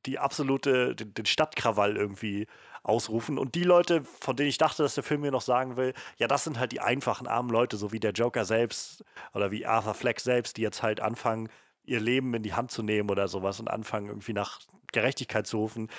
die 0.06 0.18
absolute, 0.18 0.94
den, 0.94 1.14
den 1.14 1.26
Stadtkrawall 1.26 1.96
irgendwie 1.96 2.46
ausrufen 2.84 3.38
und 3.38 3.54
die 3.54 3.64
Leute, 3.64 4.04
von 4.20 4.36
denen 4.36 4.48
ich 4.50 4.58
dachte, 4.58 4.82
dass 4.82 4.94
der 4.94 5.02
Film 5.02 5.22
mir 5.22 5.30
noch 5.32 5.40
sagen 5.42 5.76
will, 5.76 5.94
ja, 6.18 6.28
das 6.28 6.44
sind 6.44 6.58
halt 6.58 6.70
die 6.72 6.80
einfachen, 6.80 7.26
armen 7.26 7.50
Leute, 7.50 7.76
so 7.76 7.90
wie 7.92 8.00
der 8.00 8.12
Joker 8.12 8.44
selbst 8.44 9.04
oder 9.32 9.50
wie 9.50 9.66
Arthur 9.66 9.94
Fleck 9.94 10.20
selbst, 10.20 10.56
die 10.58 10.62
jetzt 10.62 10.82
halt 10.82 11.00
anfangen, 11.00 11.48
ihr 11.82 11.98
Leben 12.00 12.32
in 12.34 12.42
die 12.42 12.54
Hand 12.54 12.70
zu 12.70 12.82
nehmen 12.82 13.10
oder 13.10 13.26
sowas 13.26 13.58
und 13.58 13.68
anfangen 13.68 14.08
irgendwie 14.08 14.32
nach 14.34 14.60
Gerechtigkeit 14.92 15.46
zu 15.46 15.58
rufen 15.58 15.90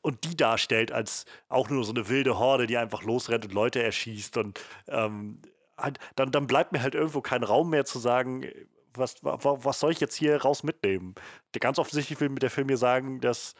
und 0.00 0.24
die 0.24 0.36
darstellt 0.36 0.92
als 0.92 1.24
auch 1.48 1.68
nur 1.70 1.84
so 1.84 1.92
eine 1.92 2.08
wilde 2.08 2.38
Horde, 2.38 2.66
die 2.66 2.76
einfach 2.76 3.02
losrennt 3.02 3.44
und 3.44 3.52
Leute 3.54 3.82
erschießt 3.82 4.36
und 4.38 4.60
ähm, 4.88 5.40
halt, 5.78 5.98
dann, 6.16 6.30
dann 6.30 6.46
bleibt 6.46 6.72
mir 6.72 6.82
halt 6.82 6.94
irgendwo 6.94 7.20
kein 7.20 7.42
Raum 7.42 7.70
mehr 7.70 7.84
zu 7.84 7.98
sagen, 7.98 8.46
was, 8.94 9.22
wa- 9.24 9.38
wa- 9.42 9.58
was 9.62 9.80
soll 9.80 9.92
ich 9.92 10.00
jetzt 10.00 10.14
hier 10.14 10.40
raus 10.42 10.62
mitnehmen? 10.62 11.14
Ganz 11.58 11.78
offensichtlich 11.78 12.20
will 12.20 12.28
mit 12.28 12.42
der 12.42 12.50
Film 12.50 12.66
mir 12.66 12.76
sagen, 12.76 13.20
dass, 13.20 13.54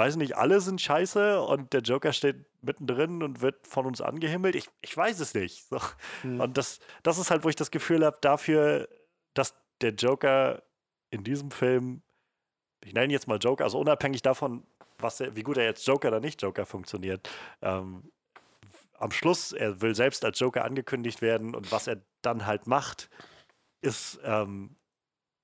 weiß 0.00 0.16
nicht, 0.16 0.36
alle 0.36 0.62
sind 0.62 0.80
scheiße 0.80 1.42
und 1.42 1.74
der 1.74 1.82
Joker 1.82 2.14
steht 2.14 2.46
mittendrin 2.62 3.22
und 3.22 3.42
wird 3.42 3.66
von 3.66 3.84
uns 3.84 4.00
angehimmelt. 4.00 4.54
Ich, 4.54 4.68
ich 4.80 4.96
weiß 4.96 5.20
es 5.20 5.34
nicht. 5.34 5.66
So. 5.68 5.78
Und 6.22 6.56
das, 6.56 6.80
das 7.02 7.18
ist 7.18 7.30
halt, 7.30 7.44
wo 7.44 7.50
ich 7.50 7.56
das 7.56 7.70
Gefühl 7.70 8.04
habe, 8.04 8.16
dafür, 8.22 8.88
dass 9.34 9.54
der 9.82 9.92
Joker 9.92 10.62
in 11.10 11.22
diesem 11.22 11.50
Film, 11.50 12.02
ich 12.82 12.94
nenne 12.94 13.06
ihn 13.06 13.10
jetzt 13.10 13.28
mal 13.28 13.38
Joker, 13.38 13.64
also 13.64 13.78
unabhängig 13.78 14.22
davon, 14.22 14.62
was 14.98 15.20
er, 15.20 15.36
wie 15.36 15.42
gut 15.42 15.58
er 15.58 15.64
jetzt 15.64 15.86
Joker 15.86 16.08
oder 16.08 16.20
nicht 16.20 16.40
Joker 16.40 16.64
funktioniert, 16.64 17.28
ähm, 17.60 18.10
am 18.98 19.10
Schluss, 19.12 19.52
er 19.52 19.82
will 19.82 19.94
selbst 19.94 20.24
als 20.24 20.38
Joker 20.38 20.64
angekündigt 20.64 21.20
werden 21.20 21.54
und 21.54 21.72
was 21.72 21.86
er 21.86 22.00
dann 22.22 22.46
halt 22.46 22.66
macht, 22.66 23.10
ist 23.82 24.18
ähm, 24.24 24.76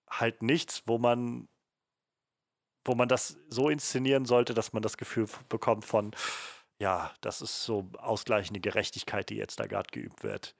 halt 0.08 0.42
nichts, 0.42 0.82
wo 0.86 0.96
man 0.98 1.48
wo 2.86 2.94
man 2.94 3.08
das 3.08 3.38
so 3.48 3.68
inszenieren 3.68 4.24
sollte, 4.24 4.54
dass 4.54 4.72
man 4.72 4.82
das 4.82 4.96
Gefühl 4.96 5.28
bekommt 5.48 5.84
von, 5.84 6.12
ja, 6.78 7.12
das 7.20 7.42
ist 7.42 7.64
so 7.64 7.88
ausgleichende 7.98 8.60
Gerechtigkeit, 8.60 9.30
die 9.30 9.36
jetzt 9.36 9.60
da 9.60 9.66
gerade 9.66 9.88
geübt 9.92 10.22
wird. 10.22 10.54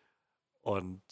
Und 0.63 1.03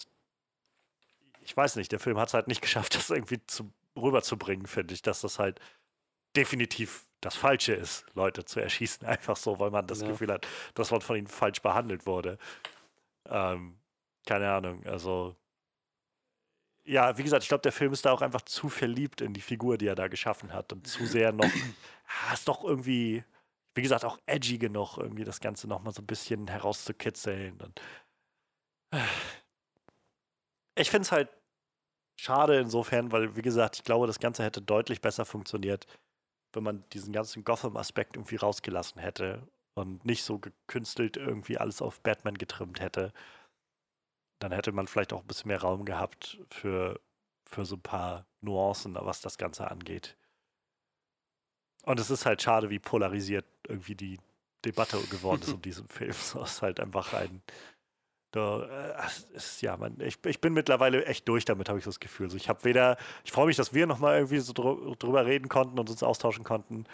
ich 1.41 1.57
weiß 1.57 1.77
nicht, 1.77 1.93
der 1.93 2.01
Film 2.01 2.19
hat 2.19 2.29
es 2.29 2.35
halt 2.35 2.49
nicht 2.49 2.63
geschafft, 2.63 2.95
das 2.95 3.11
irgendwie 3.11 3.41
zu, 3.47 3.73
rüberzubringen, 3.97 4.67
finde 4.67 4.95
ich, 4.95 5.03
dass 5.03 5.21
das 5.21 5.39
halt 5.39 5.61
definitiv 6.37 7.07
das 7.21 7.37
Falsche 7.37 7.75
ist, 7.75 8.07
Leute 8.15 8.45
zu 8.45 8.61
erschießen, 8.61 9.07
einfach 9.09 9.37
so, 9.37 9.59
weil 9.61 9.71
man 9.71 9.87
das 9.87 10.03
Ja. 10.03 10.09
Gefühl 10.09 10.33
hat, 10.33 10.47
dass 10.75 10.91
man 10.91 11.01
von 11.01 11.17
ihnen 11.17 11.27
falsch 11.29 11.63
behandelt 11.63 12.07
wurde. 12.07 12.39
Ähm, 13.27 13.79
keine 14.27 14.51
Ahnung, 14.53 14.85
also 14.87 15.37
ja, 16.85 17.17
wie 17.17 17.23
gesagt, 17.23 17.43
ich 17.43 17.49
glaube, 17.49 17.63
der 17.63 17.73
Film 17.73 17.93
ist 17.93 18.05
da 18.05 18.13
auch 18.13 18.23
einfach 18.23 18.43
zu 18.43 18.69
verliebt 18.69 19.21
in 19.21 19.33
die 19.33 19.41
Figur, 19.41 19.79
die 19.79 19.87
er 19.87 19.95
da 19.95 20.09
geschaffen 20.09 20.53
hat 20.53 20.73
und 20.73 20.87
zu 20.87 21.07
sehr 21.07 21.33
noch, 21.33 21.45
ah, 22.29 22.35
ist 22.35 22.49
doch 22.49 22.65
irgendwie, 22.65 23.25
wie 23.75 23.83
gesagt, 23.83 24.05
auch 24.05 24.19
edgy 24.27 24.59
genug, 24.59 24.99
irgendwie 24.99 25.25
das 25.25 25.41
Ganze 25.41 25.67
nochmal 25.69 25.95
so 25.95 26.03
ein 26.03 26.07
bisschen 26.07 26.49
herauszukitzeln. 26.49 27.61
Und 27.61 27.81
ich 30.77 30.91
finde 30.91 31.03
es 31.07 31.13
halt 31.13 31.31
schade 32.21 32.59
insofern, 32.61 33.13
weil, 33.13 33.37
wie 33.37 33.43
gesagt, 33.43 33.77
ich 33.77 33.85
glaube, 33.85 34.07
das 34.07 34.19
Ganze 34.21 34.45
hätte 34.45 34.63
deutlich 34.63 35.01
besser 35.01 35.25
funktioniert, 35.25 35.87
wenn 36.53 36.63
man 36.63 36.85
diesen 36.91 37.13
ganzen 37.13 37.45
Gotham-Aspekt 37.45 38.17
irgendwie 38.17 38.37
rausgelassen 38.37 39.01
hätte 39.01 39.49
und 39.75 40.05
nicht 40.05 40.23
so 40.25 40.39
gekünstelt 40.39 41.17
irgendwie 41.17 41.59
alles 41.59 41.83
auf 41.83 42.01
Batman 42.01 42.35
getrimmt 42.39 42.81
hätte. 42.81 43.13
Dann 44.45 44.53
hätte 44.53 44.73
man 44.73 44.87
vielleicht 44.87 45.15
auch 45.15 45.23
ein 45.23 45.27
bisschen 45.27 45.49
mehr 45.49 45.63
Raum 45.63 45.87
gehabt 45.87 46.39
für, 46.51 47.01
für 47.47 47.65
so 47.65 47.77
ein 47.77 47.81
paar 47.81 48.27
Nuancen, 48.43 48.95
was 49.01 49.23
das 49.23 49.39
Ganze 49.39 49.71
angeht. 49.71 50.19
Und 51.81 51.99
es 51.99 52.11
ist 52.11 52.27
halt 52.27 52.43
schade, 52.43 52.69
wie 52.69 52.79
polarisiert 52.79 53.47
irgendwie 53.67 53.95
die 53.95 54.21
Debatte 54.63 54.99
geworden 55.05 55.41
ist 55.41 55.55
um 55.55 55.63
diesen 55.63 55.89
Film. 55.89 56.13
So 56.13 56.43
ist 56.43 56.61
halt 56.61 56.79
einfach 56.79 57.15
ein. 57.15 57.41
Da, 58.33 58.99
äh, 58.99 59.07
ist, 59.35 59.63
ja, 59.63 59.79
man, 59.79 59.99
ich, 60.01 60.19
ich 60.27 60.43
bin 60.43 60.53
mittlerweile 60.53 61.07
echt 61.07 61.27
durch 61.27 61.47
damit, 61.47 61.71
habe 61.71 61.79
ich 61.79 61.87
das 61.87 61.99
Gefühl. 61.99 62.29
So, 62.29 62.37
ich 62.37 62.51
habe 62.51 62.65
weder, 62.65 62.99
ich 63.25 63.33
freue 63.33 63.47
mich, 63.47 63.57
dass 63.57 63.73
wir 63.73 63.87
nochmal 63.87 64.17
irgendwie 64.17 64.41
so 64.41 64.53
drü 64.53 64.95
drüber 64.97 65.25
reden 65.25 65.49
konnten 65.49 65.79
und 65.79 65.89
uns 65.89 66.03
austauschen 66.03 66.45
konnten, 66.45 66.85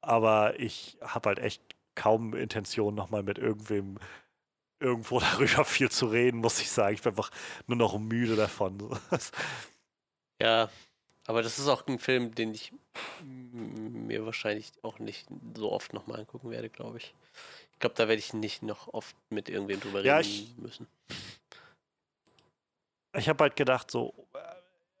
aber 0.00 0.58
ich 0.58 0.96
habe 1.02 1.28
halt 1.28 1.38
echt 1.38 1.62
kaum 1.94 2.32
Intention, 2.32 2.94
nochmal 2.94 3.24
mit 3.24 3.36
irgendwem 3.36 3.98
irgendwo 4.80 5.20
darüber 5.20 5.64
viel 5.64 5.90
zu 5.90 6.06
reden, 6.06 6.38
muss 6.38 6.60
ich 6.60 6.70
sagen. 6.70 6.94
Ich 6.94 7.02
bin 7.02 7.12
einfach 7.12 7.30
nur 7.66 7.76
noch 7.76 7.98
müde 7.98 8.36
davon. 8.36 8.78
Ja, 10.40 10.70
aber 11.26 11.42
das 11.42 11.58
ist 11.58 11.66
auch 11.66 11.84
ein 11.88 11.98
Film, 11.98 12.32
den 12.32 12.54
ich 12.54 12.72
mir 13.24 14.24
wahrscheinlich 14.24 14.70
auch 14.82 15.00
nicht 15.00 15.26
so 15.56 15.72
oft 15.72 15.92
nochmal 15.92 16.20
angucken 16.20 16.50
werde, 16.50 16.68
glaube 16.70 16.98
ich. 16.98 17.12
Ich 17.72 17.80
glaube, 17.80 17.96
da 17.96 18.06
werde 18.06 18.20
ich 18.20 18.34
nicht 18.34 18.62
noch 18.62 18.86
oft 18.94 19.16
mit 19.30 19.48
irgendwem 19.48 19.80
drüber 19.80 20.00
Ja, 20.04 20.18
reden 20.18 20.28
ich- 20.28 20.56
müssen. 20.58 20.86
Ich 23.16 23.28
habe 23.28 23.42
halt 23.42 23.56
gedacht, 23.56 23.90
so 23.90 24.14
äh, 24.34 24.38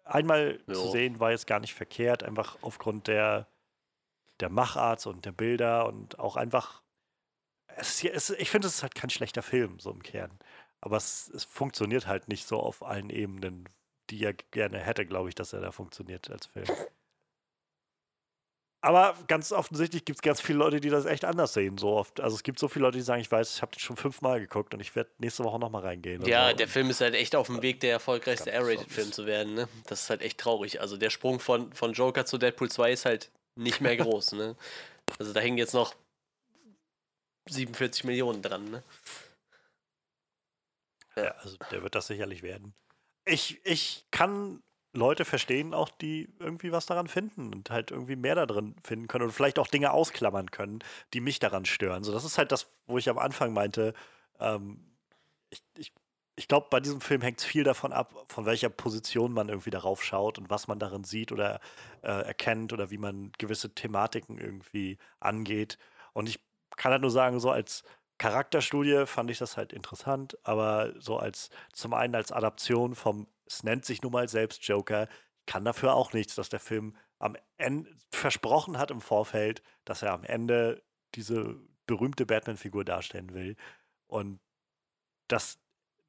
einmal 0.04 0.58
zu 0.66 0.72
Jo. 0.72 0.90
sehen 0.90 1.20
war 1.20 1.30
jetzt 1.30 1.46
gar 1.46 1.60
nicht 1.60 1.74
verkehrt, 1.74 2.24
einfach 2.24 2.58
aufgrund 2.62 3.06
der, 3.06 3.46
der 4.40 4.48
Machart 4.50 5.06
und 5.06 5.24
der 5.24 5.32
Bilder 5.32 5.86
und 5.86 6.18
auch 6.18 6.34
einfach. 6.36 6.82
Es, 7.78 8.02
es, 8.04 8.30
ich 8.30 8.50
finde, 8.50 8.68
es 8.68 8.76
ist 8.76 8.82
halt 8.82 8.94
kein 8.94 9.10
schlechter 9.10 9.42
Film, 9.42 9.78
so 9.78 9.90
im 9.90 10.02
Kern. 10.02 10.38
Aber 10.80 10.96
es, 10.96 11.28
es 11.34 11.44
funktioniert 11.44 12.06
halt 12.06 12.28
nicht 12.28 12.46
so 12.46 12.60
auf 12.60 12.82
allen 12.82 13.10
Ebenen, 13.10 13.68
die 14.10 14.24
er 14.24 14.34
gerne 14.34 14.78
hätte, 14.78 15.06
glaube 15.06 15.28
ich, 15.28 15.34
dass 15.34 15.52
er 15.52 15.60
da 15.60 15.72
funktioniert 15.72 16.30
als 16.30 16.46
Film. 16.46 16.66
Aber 18.80 19.16
ganz 19.26 19.50
offensichtlich 19.50 20.04
gibt 20.04 20.18
es 20.18 20.22
ganz 20.22 20.40
viele 20.40 20.58
Leute, 20.58 20.80
die 20.80 20.88
das 20.88 21.04
echt 21.04 21.24
anders 21.24 21.52
sehen. 21.52 21.78
So 21.78 21.90
oft. 21.90 22.20
Also 22.20 22.36
es 22.36 22.44
gibt 22.44 22.60
so 22.60 22.68
viele 22.68 22.84
Leute, 22.84 22.98
die 22.98 23.02
sagen, 23.02 23.20
ich 23.20 23.30
weiß, 23.30 23.56
ich 23.56 23.62
habe 23.62 23.72
den 23.72 23.80
schon 23.80 23.96
fünfmal 23.96 24.38
geguckt 24.38 24.72
und 24.72 24.78
ich 24.80 24.94
werde 24.94 25.10
nächste 25.18 25.42
Woche 25.42 25.58
nochmal 25.58 25.82
reingehen. 25.82 26.24
Ja, 26.24 26.50
so. 26.50 26.56
der 26.56 26.68
Film 26.68 26.88
ist 26.88 27.00
halt 27.00 27.14
echt 27.14 27.34
auf 27.34 27.48
dem 27.48 27.60
Weg, 27.60 27.80
der 27.80 27.90
erfolgreichste 27.90 28.52
R-Rated-Film 28.52 29.12
zu 29.12 29.26
werden. 29.26 29.54
Ne? 29.54 29.68
Das 29.88 30.02
ist 30.02 30.10
halt 30.10 30.22
echt 30.22 30.38
traurig. 30.38 30.80
Also 30.80 30.96
der 30.96 31.10
Sprung 31.10 31.40
von, 31.40 31.72
von 31.72 31.92
Joker 31.92 32.24
zu 32.24 32.38
Deadpool 32.38 32.70
2 32.70 32.92
ist 32.92 33.04
halt 33.04 33.32
nicht 33.56 33.80
mehr 33.80 33.96
groß. 33.96 34.32
ne? 34.32 34.54
Also 35.18 35.32
da 35.32 35.40
hängen 35.40 35.58
jetzt 35.58 35.74
noch 35.74 35.94
47 37.48 38.04
Millionen 38.04 38.42
dran. 38.42 38.70
Ne? 38.70 38.82
Ja, 41.16 41.32
also 41.42 41.56
der 41.70 41.82
wird 41.82 41.94
das 41.94 42.06
sicherlich 42.06 42.42
werden. 42.42 42.74
Ich, 43.24 43.60
ich 43.64 44.06
kann 44.10 44.62
Leute 44.92 45.24
verstehen 45.24 45.74
auch, 45.74 45.90
die 45.90 46.28
irgendwie 46.38 46.72
was 46.72 46.86
daran 46.86 47.08
finden 47.08 47.52
und 47.52 47.70
halt 47.70 47.90
irgendwie 47.90 48.16
mehr 48.16 48.34
da 48.34 48.46
drin 48.46 48.74
finden 48.84 49.06
können 49.06 49.24
und 49.24 49.32
vielleicht 49.32 49.58
auch 49.58 49.66
Dinge 49.66 49.92
ausklammern 49.92 50.50
können, 50.50 50.80
die 51.12 51.20
mich 51.20 51.38
daran 51.38 51.64
stören. 51.64 52.04
So, 52.04 52.12
das 52.12 52.24
ist 52.24 52.38
halt 52.38 52.52
das, 52.52 52.68
wo 52.86 52.98
ich 52.98 53.08
am 53.08 53.18
Anfang 53.18 53.52
meinte, 53.52 53.94
ähm, 54.40 54.80
ich, 55.50 55.62
ich, 55.76 55.92
ich 56.36 56.48
glaube, 56.48 56.68
bei 56.70 56.80
diesem 56.80 57.00
Film 57.00 57.20
hängt 57.20 57.38
es 57.38 57.44
viel 57.44 57.64
davon 57.64 57.92
ab, 57.92 58.14
von 58.28 58.46
welcher 58.46 58.70
Position 58.70 59.32
man 59.32 59.48
irgendwie 59.48 59.70
darauf 59.70 60.02
schaut 60.02 60.38
und 60.38 60.50
was 60.50 60.68
man 60.68 60.78
darin 60.78 61.04
sieht 61.04 61.32
oder 61.32 61.60
äh, 62.02 62.24
erkennt 62.26 62.72
oder 62.72 62.90
wie 62.90 62.98
man 62.98 63.32
gewisse 63.38 63.74
Thematiken 63.74 64.38
irgendwie 64.38 64.98
angeht. 65.20 65.78
Und 66.12 66.28
ich 66.28 66.40
kann 66.76 66.92
halt 66.92 67.02
nur 67.02 67.10
sagen, 67.10 67.40
so 67.40 67.50
als 67.50 67.82
Charakterstudie 68.18 69.06
fand 69.06 69.30
ich 69.30 69.38
das 69.38 69.56
halt 69.56 69.72
interessant, 69.72 70.36
aber 70.42 70.92
so 70.98 71.16
als 71.18 71.50
zum 71.72 71.94
einen 71.94 72.14
als 72.14 72.32
Adaption 72.32 72.94
vom 72.94 73.28
es 73.48 73.62
nennt 73.62 73.84
sich 73.84 74.02
nun 74.02 74.12
mal 74.12 74.28
selbst 74.28 74.66
Joker, 74.66 75.08
kann 75.46 75.64
dafür 75.64 75.94
auch 75.94 76.12
nichts, 76.12 76.34
dass 76.34 76.48
der 76.48 76.60
Film 76.60 76.94
am 77.18 77.36
Ende 77.56 77.90
versprochen 78.12 78.78
hat 78.78 78.90
im 78.90 79.00
Vorfeld, 79.00 79.62
dass 79.84 80.02
er 80.02 80.12
am 80.12 80.24
Ende 80.24 80.82
diese 81.14 81.56
berühmte 81.86 82.26
Batman-Figur 82.26 82.84
darstellen 82.84 83.32
will. 83.32 83.56
Und 84.06 84.40
dass 85.28 85.58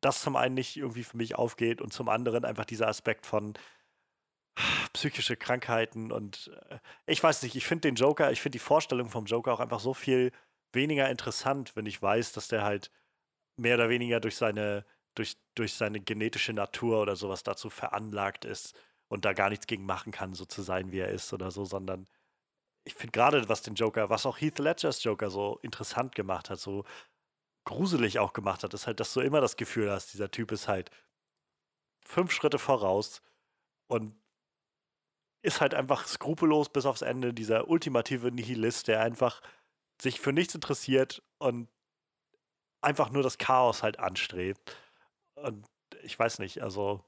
das 0.02 0.22
zum 0.22 0.36
einen 0.36 0.56
nicht 0.56 0.78
irgendwie 0.78 1.04
für 1.04 1.18
mich 1.18 1.36
aufgeht 1.36 1.82
und 1.82 1.94
zum 1.94 2.10
anderen 2.10 2.46
einfach 2.46 2.66
dieser 2.66 2.88
Aspekt 2.88 3.26
von 3.26 3.54
psychische 4.94 5.38
Krankheiten 5.38 6.12
und 6.12 6.52
äh, 6.70 6.80
ich 7.06 7.24
weiß 7.24 7.44
nicht, 7.44 7.56
ich 7.56 7.66
finde 7.66 7.82
den 7.82 7.96
Joker, 7.96 8.32
ich 8.32 8.42
finde 8.42 8.58
die 8.58 8.64
Vorstellung 8.64 9.10
vom 9.10 9.26
Joker 9.26 9.54
auch 9.54 9.60
einfach 9.60 9.80
so 9.80 9.94
viel 9.94 10.32
weniger 10.74 11.10
interessant, 11.10 11.76
wenn 11.76 11.86
ich 11.86 12.02
weiß, 12.02 12.34
dass 12.34 12.48
der 12.48 12.64
halt 12.64 12.92
mehr 13.58 13.76
oder 13.76 13.90
weniger 13.90 14.20
durch 14.20 14.36
seine 14.38 14.86
durch, 15.16 15.38
durch 15.56 15.74
seine 15.74 16.00
genetische 16.00 16.54
Natur 16.54 17.02
oder 17.02 17.16
sowas 17.16 17.44
dazu 17.44 17.70
veranlagt 17.70 18.46
ist 18.46 18.76
und 19.10 19.26
da 19.26 19.34
gar 19.34 19.50
nichts 19.50 19.68
gegen 19.68 19.86
machen 19.86 20.12
kann, 20.12 20.34
so 20.34 20.46
zu 20.46 20.62
sein, 20.62 20.92
wie 20.92 21.00
er 21.00 21.10
ist 21.10 21.34
oder 21.34 21.52
so, 21.52 21.66
sondern 21.66 22.08
ich 22.86 22.96
finde 22.96 23.12
gerade, 23.12 23.50
was 23.50 23.62
den 23.62 23.76
Joker, 23.76 24.10
was 24.10 24.26
auch 24.26 24.40
Heath 24.40 24.60
Ledgers 24.60 25.04
Joker 25.04 25.30
so 25.30 25.60
interessant 25.62 26.16
gemacht 26.16 26.50
hat, 26.50 26.60
so 26.60 26.86
gruselig 27.66 28.20
auch 28.20 28.34
gemacht 28.34 28.64
hat, 28.64 28.74
ist 28.74 28.88
halt, 28.88 29.00
dass 29.00 29.14
du 29.14 29.20
immer 29.22 29.42
das 29.42 29.58
Gefühl 29.58 29.92
hast, 29.92 30.14
dieser 30.14 30.32
Typ 30.32 30.52
ist 30.52 30.68
halt 30.68 30.90
fünf 32.02 32.32
Schritte 32.32 32.58
voraus 32.58 33.22
und 33.88 34.16
ist 35.42 35.62
halt 35.62 35.74
einfach 35.74 36.08
skrupellos 36.08 36.70
bis 36.70 36.86
aufs 36.86 37.02
Ende, 37.02 37.34
dieser 37.34 37.68
ultimative 37.70 38.32
Nihilist, 38.32 38.88
der 38.88 39.02
einfach 39.02 39.42
sich 40.02 40.20
für 40.20 40.34
nichts 40.34 40.56
interessiert 40.56 41.22
und 41.38 41.70
einfach 42.82 43.10
nur 43.10 43.24
das 43.24 43.38
Chaos 43.38 43.84
halt 43.84 44.00
anstrebt. 44.00 44.76
Und 45.36 45.68
ich 46.04 46.18
weiß 46.18 46.40
nicht, 46.40 46.62
also 46.62 47.04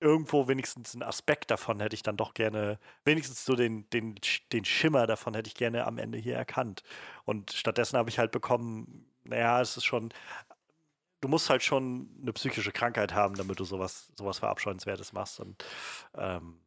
irgendwo 0.00 0.46
wenigstens 0.48 0.94
einen 0.94 1.02
Aspekt 1.02 1.50
davon 1.50 1.80
hätte 1.80 1.94
ich 1.94 2.02
dann 2.02 2.16
doch 2.16 2.34
gerne, 2.34 2.78
wenigstens 3.04 3.44
so 3.44 3.56
den, 3.56 3.88
den, 3.90 4.14
den 4.52 4.64
Schimmer 4.64 5.06
davon 5.06 5.34
hätte 5.34 5.48
ich 5.48 5.54
gerne 5.54 5.86
am 5.86 5.98
Ende 5.98 6.18
hier 6.18 6.36
erkannt. 6.36 6.82
Und 7.24 7.52
stattdessen 7.52 7.98
habe 7.98 8.10
ich 8.10 8.18
halt 8.18 8.30
bekommen, 8.30 9.10
naja, 9.24 9.60
es 9.60 9.76
ist 9.76 9.84
schon, 9.84 10.12
du 11.20 11.28
musst 11.28 11.50
halt 11.50 11.62
schon 11.62 12.08
eine 12.22 12.32
psychische 12.32 12.72
Krankheit 12.72 13.12
haben, 13.12 13.34
damit 13.34 13.58
du 13.58 13.64
sowas, 13.64 14.12
sowas 14.16 14.38
Verabscheuenswertes 14.38 15.12
machst. 15.12 15.40
Und 15.40 15.64
ähm, 16.14 16.60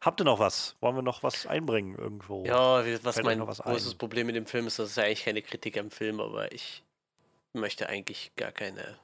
Habt 0.01 0.21
ihr 0.21 0.25
noch 0.25 0.41
was? 0.41 0.77
Wollen 0.81 0.97
wir 0.97 1.03
noch 1.03 1.23
was 1.23 1.47
einbringen 1.47 1.95
irgendwo? 1.95 2.45
Ja, 2.45 2.85
was 3.05 3.23
mein 3.23 3.47
was 3.47 3.61
großes 3.61 3.95
ein? 3.95 3.99
Problem 3.99 4.27
mit 4.27 4.37
dem 4.37 4.47
Film 4.47 4.67
ist, 4.67 4.79
das 4.79 4.91
ist 4.91 4.97
ja 4.97 5.05
eigentlich 5.05 5.25
keine 5.25 5.43
Kritik 5.43 5.79
am 5.79 5.91
Film, 5.91 6.21
aber 6.21 6.51
ich 6.53 6.83
möchte 7.53 7.89
eigentlich 7.89 8.35
gar 8.35 8.53
keine 8.53 8.99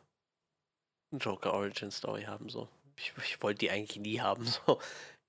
Joker 1.12 1.54
Origin 1.54 1.90
Story 1.90 2.24
haben. 2.24 2.48
So. 2.48 2.68
Ich, 2.96 3.12
ich 3.24 3.42
wollte 3.42 3.58
die 3.58 3.70
eigentlich 3.70 4.00
nie 4.00 4.20
haben. 4.20 4.46
So. 4.66 4.80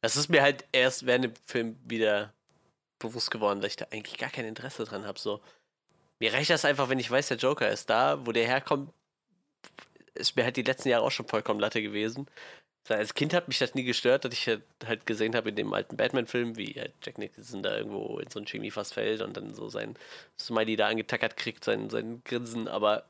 Das 0.02 0.18
ist 0.18 0.30
mir 0.30 0.44
halt 0.44 0.66
erst 0.72 1.06
während 1.08 1.26
dem 1.26 1.34
Film 1.48 1.80
wieder 1.84 2.32
bewusst 3.00 3.32
geworden, 3.32 3.62
dass 3.62 3.72
ich 3.72 3.76
da 3.78 3.88
eigentlich 3.92 4.18
gar 4.18 4.30
kein 4.30 4.46
Interesse 4.46 4.84
dran 4.84 5.06
habe. 5.06 5.20
So. 5.20 5.42
Mir 6.20 6.34
reicht 6.34 6.50
das 6.50 6.66
einfach, 6.66 6.90
wenn 6.90 7.00
ich 7.00 7.10
weiß, 7.10 7.30
der 7.30 7.38
Joker 7.38 7.70
ist 7.70 7.90
da, 7.90 8.26
wo 8.26 8.32
der 8.32 8.46
herkommt, 8.46 8.94
ist 10.14 10.36
mir 10.36 10.44
halt 10.44 10.58
die 10.58 10.64
letzten 10.64 10.90
Jahre 10.90 11.04
auch 11.04 11.12
schon 11.12 11.28
vollkommen 11.28 11.60
Latte 11.60 11.82
gewesen. 11.82 12.28
Als 12.88 13.16
Kind 13.16 13.34
hat 13.34 13.48
mich 13.48 13.58
das 13.58 13.74
nie 13.74 13.84
gestört, 13.84 14.26
dass 14.26 14.34
ich 14.34 14.48
halt 14.86 15.06
gesehen 15.08 15.36
habe 15.36 15.50
in 15.50 15.56
dem 15.56 15.74
alten 15.74 15.98
Batman-Film, 15.98 16.56
wie 16.56 16.76
halt 16.78 16.94
Jack 17.04 17.18
Nicholson 17.18 17.64
da 17.64 17.76
irgendwo 17.76 18.20
in 18.20 18.30
so 18.30 18.40
ein 18.40 18.46
Chemie 18.46 18.70
fast 18.70 18.94
fällt 18.94 19.22
und 19.22 19.36
dann 19.36 19.56
so 19.56 19.70
sein 19.70 19.96
Smiley 20.40 20.76
da 20.76 20.88
angetackert 20.88 21.36
kriegt, 21.36 21.64
sein, 21.64 21.90
sein 21.90 22.22
Grinsen. 22.26 22.68
Aber 22.68 23.06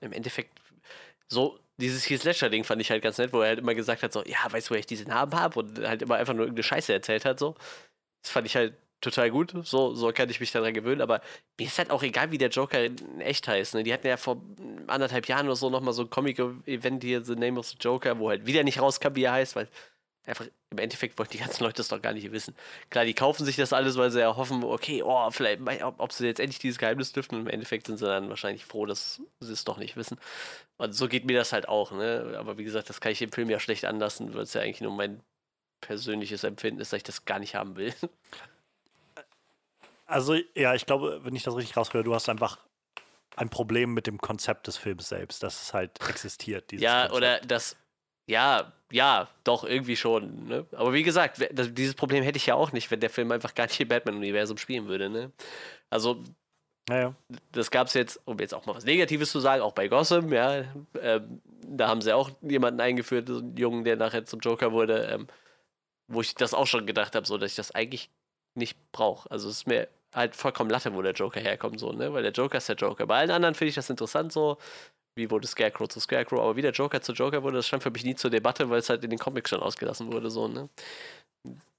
im 0.00 0.12
Endeffekt, 0.12 0.58
so 1.28 1.60
dieses 1.82 2.08
Heath 2.08 2.24
Ledger-Ding 2.24 2.64
fand 2.64 2.80
ich 2.80 2.90
halt 2.90 3.02
ganz 3.02 3.18
nett, 3.18 3.32
wo 3.32 3.40
er 3.40 3.48
halt 3.48 3.58
immer 3.58 3.74
gesagt 3.74 4.02
hat, 4.02 4.12
so, 4.12 4.22
ja, 4.24 4.38
weißt 4.50 4.70
du, 4.70 4.74
wo 4.74 4.78
ich 4.78 4.86
diesen 4.86 5.08
Namen 5.08 5.34
habe? 5.34 5.58
Und 5.58 5.78
halt 5.80 6.02
immer 6.02 6.16
einfach 6.16 6.34
nur 6.34 6.44
irgendeine 6.44 6.62
Scheiße 6.64 6.92
erzählt 6.92 7.24
hat, 7.24 7.38
so. 7.38 7.54
Das 8.22 8.30
fand 8.32 8.46
ich 8.46 8.56
halt 8.56 8.74
total 9.02 9.30
gut. 9.30 9.52
So, 9.64 9.94
so 9.94 10.12
kann 10.12 10.30
ich 10.30 10.40
mich 10.40 10.52
daran 10.52 10.72
gewöhnen. 10.72 11.02
Aber 11.02 11.20
mir 11.58 11.66
ist 11.66 11.78
halt 11.78 11.90
auch 11.90 12.02
egal, 12.02 12.30
wie 12.30 12.38
der 12.38 12.48
Joker 12.48 12.84
in 12.84 13.20
echt 13.20 13.46
heißt. 13.48 13.74
Ne? 13.74 13.82
Die 13.82 13.92
hatten 13.92 14.06
ja 14.06 14.16
vor 14.16 14.40
anderthalb 14.86 15.26
Jahren 15.26 15.46
oder 15.46 15.56
so 15.56 15.68
nochmal 15.68 15.92
so 15.92 16.02
ein 16.02 16.10
Comic-Event 16.10 17.02
hier, 17.02 17.24
The 17.24 17.34
Name 17.34 17.58
of 17.58 17.66
the 17.66 17.76
Joker, 17.78 18.18
wo 18.18 18.30
halt 18.30 18.46
wieder 18.46 18.62
nicht 18.62 18.80
rauskam, 18.80 19.14
wie 19.14 19.24
er 19.24 19.32
heißt, 19.32 19.56
weil 19.56 19.68
einfach 20.24 20.46
im 20.70 20.78
Endeffekt 20.78 21.18
wollten 21.18 21.32
die 21.32 21.38
ganzen 21.38 21.64
Leute 21.64 21.76
das 21.76 21.88
doch 21.88 22.00
gar 22.00 22.12
nicht 22.12 22.30
wissen. 22.32 22.54
Klar, 22.90 23.04
die 23.04 23.14
kaufen 23.14 23.44
sich 23.44 23.56
das 23.56 23.72
alles, 23.72 23.96
weil 23.96 24.10
sie 24.10 24.20
ja 24.20 24.36
hoffen, 24.36 24.62
okay, 24.62 25.02
oh, 25.02 25.30
vielleicht, 25.30 25.60
ob, 25.82 25.98
ob 25.98 26.12
sie 26.12 26.26
jetzt 26.26 26.40
endlich 26.40 26.60
dieses 26.60 26.78
Geheimnis 26.78 27.12
dürfen. 27.12 27.34
Und 27.34 27.40
im 27.42 27.48
Endeffekt 27.48 27.86
sind 27.86 27.98
sie 27.98 28.06
dann 28.06 28.28
wahrscheinlich 28.28 28.64
froh, 28.64 28.86
dass 28.86 29.20
sie 29.40 29.52
es 29.52 29.64
doch 29.64 29.78
nicht 29.78 29.96
wissen. 29.96 30.18
Und 30.76 30.92
so 30.92 31.08
geht 31.08 31.24
mir 31.24 31.36
das 31.36 31.52
halt 31.52 31.68
auch. 31.68 31.92
Ne? 31.92 32.34
Aber 32.38 32.56
wie 32.58 32.64
gesagt, 32.64 32.88
das 32.88 33.00
kann 33.00 33.12
ich 33.12 33.22
im 33.22 33.32
Film 33.32 33.50
ja 33.50 33.58
schlecht 33.58 33.84
anlassen, 33.84 34.34
weil 34.34 34.42
es 34.42 34.54
ja 34.54 34.60
eigentlich 34.60 34.80
nur 34.80 34.92
mein 34.92 35.20
persönliches 35.80 36.44
Empfinden 36.44 36.80
ist, 36.80 36.92
dass 36.92 36.98
ich 36.98 37.02
das 37.02 37.24
gar 37.24 37.38
nicht 37.38 37.54
haben 37.54 37.76
will. 37.76 37.92
Also, 40.06 40.36
ja, 40.54 40.74
ich 40.74 40.84
glaube, 40.84 41.20
wenn 41.24 41.34
ich 41.34 41.42
das 41.42 41.56
richtig 41.56 41.74
raushöre, 41.74 42.04
du 42.04 42.14
hast 42.14 42.28
einfach 42.28 42.58
ein 43.36 43.48
Problem 43.48 43.94
mit 43.94 44.06
dem 44.06 44.18
Konzept 44.18 44.66
des 44.66 44.76
Films 44.76 45.08
selbst, 45.08 45.42
dass 45.42 45.62
es 45.62 45.74
halt 45.74 45.98
existiert. 46.06 46.70
ja, 46.72 47.08
Konzept. 47.08 47.16
oder 47.16 47.40
das, 47.40 47.76
ja, 48.32 48.72
ja, 48.90 49.28
doch, 49.44 49.64
irgendwie 49.64 49.96
schon. 49.96 50.48
Ne? 50.48 50.66
Aber 50.72 50.92
wie 50.92 51.02
gesagt, 51.02 51.46
dieses 51.50 51.94
Problem 51.94 52.22
hätte 52.22 52.36
ich 52.36 52.46
ja 52.46 52.54
auch 52.54 52.72
nicht, 52.72 52.90
wenn 52.90 53.00
der 53.00 53.10
Film 53.10 53.30
einfach 53.30 53.54
gar 53.54 53.66
nicht 53.66 53.80
im 53.80 53.88
Batman-Universum 53.88 54.58
spielen 54.58 54.88
würde. 54.88 55.08
Ne? 55.08 55.30
Also, 55.90 56.22
naja. 56.88 57.14
das 57.52 57.70
gab 57.70 57.86
es 57.86 57.94
jetzt, 57.94 58.20
um 58.24 58.38
jetzt 58.38 58.54
auch 58.54 58.66
mal 58.66 58.74
was 58.74 58.84
Negatives 58.84 59.30
zu 59.30 59.40
sagen, 59.40 59.62
auch 59.62 59.72
bei 59.72 59.88
Gotham, 59.88 60.32
ja. 60.32 60.64
Ähm, 61.00 61.40
da 61.64 61.88
haben 61.88 62.00
sie 62.00 62.12
auch 62.12 62.30
jemanden 62.42 62.80
eingeführt, 62.80 63.28
so 63.28 63.38
einen 63.38 63.56
Jungen, 63.56 63.84
der 63.84 63.96
nachher 63.96 64.24
zum 64.24 64.40
Joker 64.40 64.72
wurde, 64.72 65.06
ähm, 65.06 65.26
wo 66.08 66.20
ich 66.20 66.34
das 66.34 66.54
auch 66.54 66.66
schon 66.66 66.86
gedacht 66.86 67.14
habe, 67.14 67.26
so 67.26 67.38
dass 67.38 67.52
ich 67.52 67.56
das 67.56 67.70
eigentlich 67.70 68.10
nicht 68.54 68.76
brauche. 68.92 69.30
Also 69.30 69.48
es 69.48 69.58
ist 69.58 69.66
mir 69.66 69.88
halt 70.14 70.36
vollkommen 70.36 70.70
Latte, 70.70 70.94
wo 70.94 71.02
der 71.02 71.12
Joker 71.12 71.40
herkommt, 71.40 71.80
so, 71.80 71.92
ne? 71.92 72.12
Weil 72.12 72.22
der 72.22 72.32
Joker 72.32 72.58
ist 72.58 72.68
der 72.68 72.76
Joker. 72.76 73.06
Bei 73.06 73.18
allen 73.18 73.30
anderen 73.30 73.54
finde 73.54 73.70
ich 73.70 73.74
das 73.74 73.88
interessant 73.88 74.32
so. 74.32 74.58
Wie 75.14 75.30
wurde 75.30 75.46
Scarecrow 75.46 75.88
zu 75.88 76.00
Scarecrow, 76.00 76.40
aber 76.40 76.56
wie 76.56 76.62
der 76.62 76.72
Joker 76.72 77.02
zu 77.02 77.12
Joker 77.12 77.42
wurde, 77.42 77.56
das 77.56 77.66
stand 77.66 77.82
für 77.82 77.90
mich 77.90 78.04
nie 78.04 78.14
zur 78.14 78.30
Debatte, 78.30 78.70
weil 78.70 78.78
es 78.78 78.88
halt 78.88 79.04
in 79.04 79.10
den 79.10 79.18
Comics 79.18 79.50
schon 79.50 79.60
ausgelassen 79.60 80.10
wurde, 80.12 80.30
so, 80.30 80.48
ne? 80.48 80.68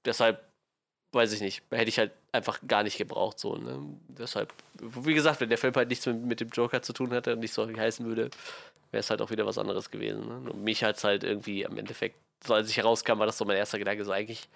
Deshalb, 0.04 0.44
weiß 1.12 1.32
ich 1.32 1.40
nicht, 1.40 1.62
hätte 1.70 1.88
ich 1.88 1.98
halt 1.98 2.12
einfach 2.32 2.60
gar 2.66 2.82
nicht 2.84 2.98
gebraucht, 2.98 3.38
so, 3.40 3.56
ne? 3.56 3.80
Deshalb, 4.08 4.52
wie 4.80 5.14
gesagt, 5.14 5.40
wenn 5.40 5.48
der 5.48 5.58
Film 5.58 5.74
halt 5.74 5.88
nichts 5.88 6.06
mit, 6.06 6.20
mit 6.24 6.40
dem 6.40 6.50
Joker 6.50 6.82
zu 6.82 6.92
tun 6.92 7.10
hätte 7.10 7.32
und 7.32 7.40
nicht 7.40 7.54
so 7.54 7.66
heißen 7.66 8.06
würde, 8.06 8.30
wäre 8.92 9.00
es 9.00 9.10
halt 9.10 9.20
auch 9.20 9.30
wieder 9.30 9.46
was 9.46 9.58
anderes 9.58 9.90
gewesen, 9.90 10.28
ne? 10.28 10.50
Und 10.52 10.62
mich 10.62 10.84
hat 10.84 10.96
es 10.96 11.04
halt 11.04 11.24
irgendwie 11.24 11.66
am 11.66 11.76
Endeffekt, 11.76 12.16
so 12.44 12.54
als 12.54 12.70
ich 12.70 12.76
herauskam, 12.76 13.18
war 13.18 13.26
das 13.26 13.38
so 13.38 13.44
mein 13.44 13.56
erster 13.56 13.78
Gedanke, 13.78 14.04
so 14.04 14.12
eigentlich 14.12 14.48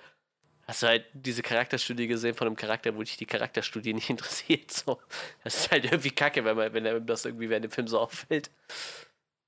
hast 0.69 0.83
du 0.83 0.87
halt 0.87 1.07
diese 1.15 1.43
Charakterstudie 1.43 2.07
gesehen 2.07 2.35
von 2.35 2.47
einem 2.47 2.57
Charakter, 2.57 2.95
wo 2.95 3.03
dich 3.03 3.17
die 3.17 3.27
Charakterstudie 3.27 3.95
nicht 3.95 4.11
interessiert. 4.11 4.71
So. 4.71 5.01
Das 5.43 5.57
ist 5.57 5.71
halt 5.73 5.85
irgendwie 5.87 6.11
kacke, 6.11 6.45
wenn, 6.45 6.57
man, 6.57 6.73
wenn 6.73 7.07
das 7.07 7.25
irgendwie 7.25 7.49
während 7.51 7.65
dem 7.65 7.73
Film 7.73 7.89
so 7.89 7.99
auffällt. 7.99 8.51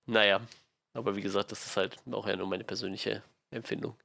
Naja, 0.06 0.40
aber 0.94 1.14
wie 1.16 1.20
gesagt, 1.20 1.52
das 1.52 1.64
ist 1.66 1.76
halt 1.76 1.96
auch 2.10 2.26
ja 2.26 2.36
nur 2.36 2.46
meine 2.48 2.64
persönliche 2.64 3.22
Empfindung. 3.50 3.96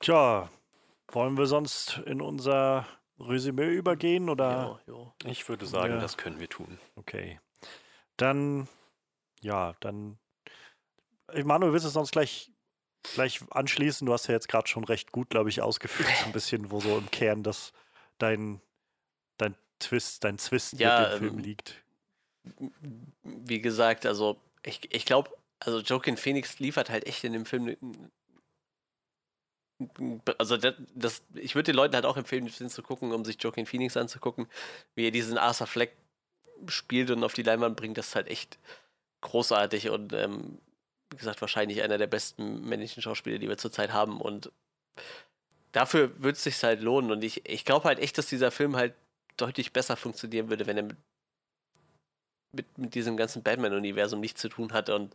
Tja, 0.00 0.48
wollen 1.12 1.36
wir 1.36 1.46
sonst 1.46 1.98
in 2.06 2.20
unser 2.22 2.86
Resümee 3.18 3.68
übergehen 3.68 4.28
oder? 4.30 4.80
Ja, 4.86 4.94
ja. 4.94 5.30
Ich 5.30 5.48
würde 5.48 5.66
sagen, 5.66 5.94
Ja. 5.94 6.00
das 6.00 6.16
können 6.16 6.40
wir 6.40 6.48
tun. 6.48 6.78
Okay. 6.96 7.38
Dann, 8.16 8.68
ja, 9.42 9.74
dann. 9.80 10.18
Ey, 11.28 11.44
Manuel, 11.44 11.72
willst 11.72 11.86
du 11.86 11.90
sonst 11.90 12.12
gleich, 12.12 12.50
gleich 13.14 13.40
anschließen? 13.50 14.06
Du 14.06 14.12
hast 14.12 14.26
ja 14.26 14.34
jetzt 14.34 14.48
gerade 14.48 14.68
schon 14.68 14.84
recht 14.84 15.12
gut, 15.12 15.30
glaube 15.30 15.48
ich, 15.48 15.62
ausgeführt, 15.62 16.10
so 16.20 16.26
ein 16.26 16.32
bisschen, 16.32 16.70
wo 16.70 16.80
so 16.80 16.98
im 16.98 17.10
Kern 17.10 17.42
das 17.42 17.72
dein, 18.18 18.60
dein 19.38 19.54
Twist, 19.78 20.24
dein 20.24 20.38
Zwist 20.38 20.78
Ja, 20.78 21.00
mit 21.00 21.12
dem 21.12 21.18
Film 21.18 21.38
ähm, 21.38 21.44
liegt. 21.44 21.84
Wie 23.22 23.60
gesagt, 23.60 24.06
also 24.06 24.40
ich, 24.62 24.92
ich 24.94 25.04
glaube, 25.04 25.30
also 25.60 25.80
Joaquin 25.80 26.16
Phoenix 26.16 26.58
liefert 26.58 26.90
halt 26.90 27.06
echt 27.06 27.24
in 27.24 27.32
dem 27.32 27.46
Film. 27.46 27.76
Also 30.38 30.56
das, 30.56 30.74
das 30.94 31.22
ich 31.34 31.54
würde 31.54 31.72
den 31.72 31.76
Leuten 31.76 31.94
halt 31.94 32.04
auch 32.04 32.16
empfehlen, 32.16 32.44
den 32.44 32.52
Film 32.52 32.70
zu 32.70 32.82
gucken, 32.82 33.12
um 33.12 33.24
sich 33.24 33.42
Joaquin 33.42 33.66
Phoenix 33.66 33.96
anzugucken, 33.96 34.46
wie 34.94 35.06
er 35.06 35.10
diesen 35.10 35.38
Arthur 35.38 35.66
Fleck 35.66 35.96
spielt 36.68 37.10
und 37.10 37.24
auf 37.24 37.32
die 37.32 37.42
Leinwand 37.42 37.76
bringt. 37.76 37.96
Das 37.96 38.08
ist 38.08 38.16
halt 38.16 38.28
echt 38.28 38.58
großartig 39.20 39.90
und 39.90 40.12
ähm, 40.12 40.58
wie 41.10 41.16
gesagt, 41.16 41.40
wahrscheinlich 41.40 41.82
einer 41.82 41.98
der 41.98 42.06
besten 42.06 42.62
männlichen 42.68 43.02
Schauspieler, 43.02 43.38
die 43.38 43.48
wir 43.48 43.58
zurzeit 43.58 43.92
haben. 43.92 44.20
Und 44.20 44.52
dafür 45.72 46.18
würde 46.20 46.36
es 46.36 46.44
sich 46.44 46.62
halt 46.62 46.80
lohnen. 46.82 47.10
Und 47.10 47.24
ich, 47.24 47.48
ich 47.48 47.64
glaube 47.64 47.86
halt 47.86 47.98
echt, 47.98 48.16
dass 48.16 48.26
dieser 48.26 48.50
Film 48.50 48.76
halt 48.76 48.94
deutlich 49.36 49.72
besser 49.72 49.96
funktionieren 49.96 50.50
würde, 50.50 50.66
wenn 50.66 50.76
er 50.76 50.82
mit 50.84 50.96
mit, 52.52 52.78
mit 52.78 52.94
diesem 52.94 53.16
ganzen 53.16 53.42
Batman-Universum 53.42 54.20
nichts 54.20 54.40
zu 54.40 54.48
tun 54.48 54.72
hat 54.72 54.90
und 54.90 55.14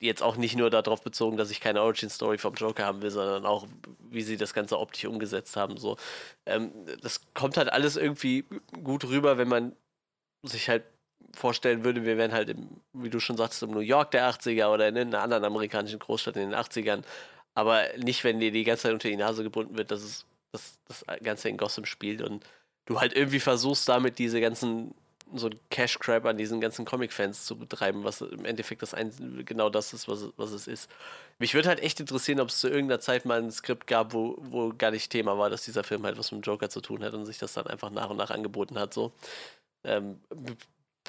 jetzt 0.00 0.22
auch 0.22 0.36
nicht 0.36 0.56
nur 0.56 0.70
darauf 0.70 1.02
bezogen, 1.02 1.36
dass 1.36 1.50
ich 1.50 1.60
keine 1.60 1.82
Origin-Story 1.82 2.38
vom 2.38 2.54
Joker 2.54 2.84
haben 2.84 3.02
will, 3.02 3.10
sondern 3.10 3.44
auch, 3.46 3.66
wie 4.10 4.22
sie 4.22 4.36
das 4.36 4.54
Ganze 4.54 4.78
optisch 4.78 5.06
umgesetzt 5.06 5.56
haben. 5.56 5.76
So, 5.76 5.96
ähm, 6.46 6.72
das 7.02 7.20
kommt 7.34 7.56
halt 7.56 7.70
alles 7.70 7.96
irgendwie 7.96 8.44
gut 8.82 9.04
rüber, 9.04 9.38
wenn 9.38 9.48
man 9.48 9.76
sich 10.44 10.68
halt 10.68 10.84
vorstellen 11.34 11.84
würde, 11.84 12.04
wir 12.04 12.16
wären 12.16 12.32
halt, 12.32 12.48
im, 12.50 12.68
wie 12.92 13.10
du 13.10 13.20
schon 13.20 13.36
sagst, 13.36 13.62
im 13.62 13.70
New 13.70 13.80
York 13.80 14.10
der 14.12 14.26
80er 14.28 14.72
oder 14.72 14.88
in 14.88 14.96
einer 14.96 15.20
anderen 15.22 15.44
amerikanischen 15.44 15.98
Großstadt 15.98 16.36
in 16.36 16.50
den 16.50 16.54
80ern. 16.54 17.02
Aber 17.54 17.84
nicht, 17.98 18.24
wenn 18.24 18.40
dir 18.40 18.52
die 18.52 18.64
ganze 18.64 18.84
Zeit 18.84 18.92
unter 18.92 19.08
die 19.08 19.16
Nase 19.16 19.42
gebunden 19.42 19.76
wird, 19.76 19.90
dass 19.90 20.02
es 20.02 20.24
dass 20.52 20.80
das 20.86 21.04
Ganze 21.22 21.50
in 21.50 21.58
Gotham 21.58 21.84
spielt 21.84 22.22
und 22.22 22.42
du 22.86 22.98
halt 23.00 23.12
irgendwie 23.14 23.38
versuchst, 23.40 23.86
damit 23.88 24.18
diese 24.18 24.40
ganzen 24.40 24.94
so 25.34 25.48
ein 25.48 25.60
Cash 25.68 25.98
Grab 25.98 26.24
an 26.24 26.38
diesen 26.38 26.58
ganzen 26.58 26.86
Comic-Fans 26.86 27.44
zu 27.44 27.56
betreiben, 27.58 28.02
was 28.02 28.22
im 28.22 28.46
Endeffekt 28.46 28.80
das 28.80 28.94
ein, 28.94 29.42
genau 29.44 29.68
das 29.68 29.92
ist, 29.92 30.08
was, 30.08 30.22
es- 30.22 30.32
was 30.38 30.52
es 30.52 30.66
ist. 30.66 30.88
Mich 31.38 31.52
würde 31.52 31.68
halt 31.68 31.80
echt 31.80 32.00
interessieren, 32.00 32.40
ob 32.40 32.48
es 32.48 32.58
zu 32.60 32.68
irgendeiner 32.68 33.00
Zeit 33.00 33.26
mal 33.26 33.38
ein 33.42 33.50
Skript 33.52 33.86
gab, 33.86 34.14
wo, 34.14 34.36
wo 34.40 34.72
gar 34.72 34.90
nicht 34.90 35.10
Thema 35.10 35.36
war, 35.36 35.50
dass 35.50 35.64
dieser 35.64 35.84
Film 35.84 36.04
halt 36.06 36.16
was 36.18 36.32
mit 36.32 36.42
dem 36.42 36.46
Joker 36.48 36.70
zu 36.70 36.80
tun 36.80 37.04
hat 37.04 37.12
und 37.12 37.26
sich 37.26 37.36
das 37.38 37.52
dann 37.52 37.66
einfach 37.66 37.90
nach 37.90 38.08
und 38.08 38.16
nach 38.16 38.30
angeboten 38.30 38.78
hat. 38.78 38.94
So. 38.94 39.12
Ähm, 39.84 40.20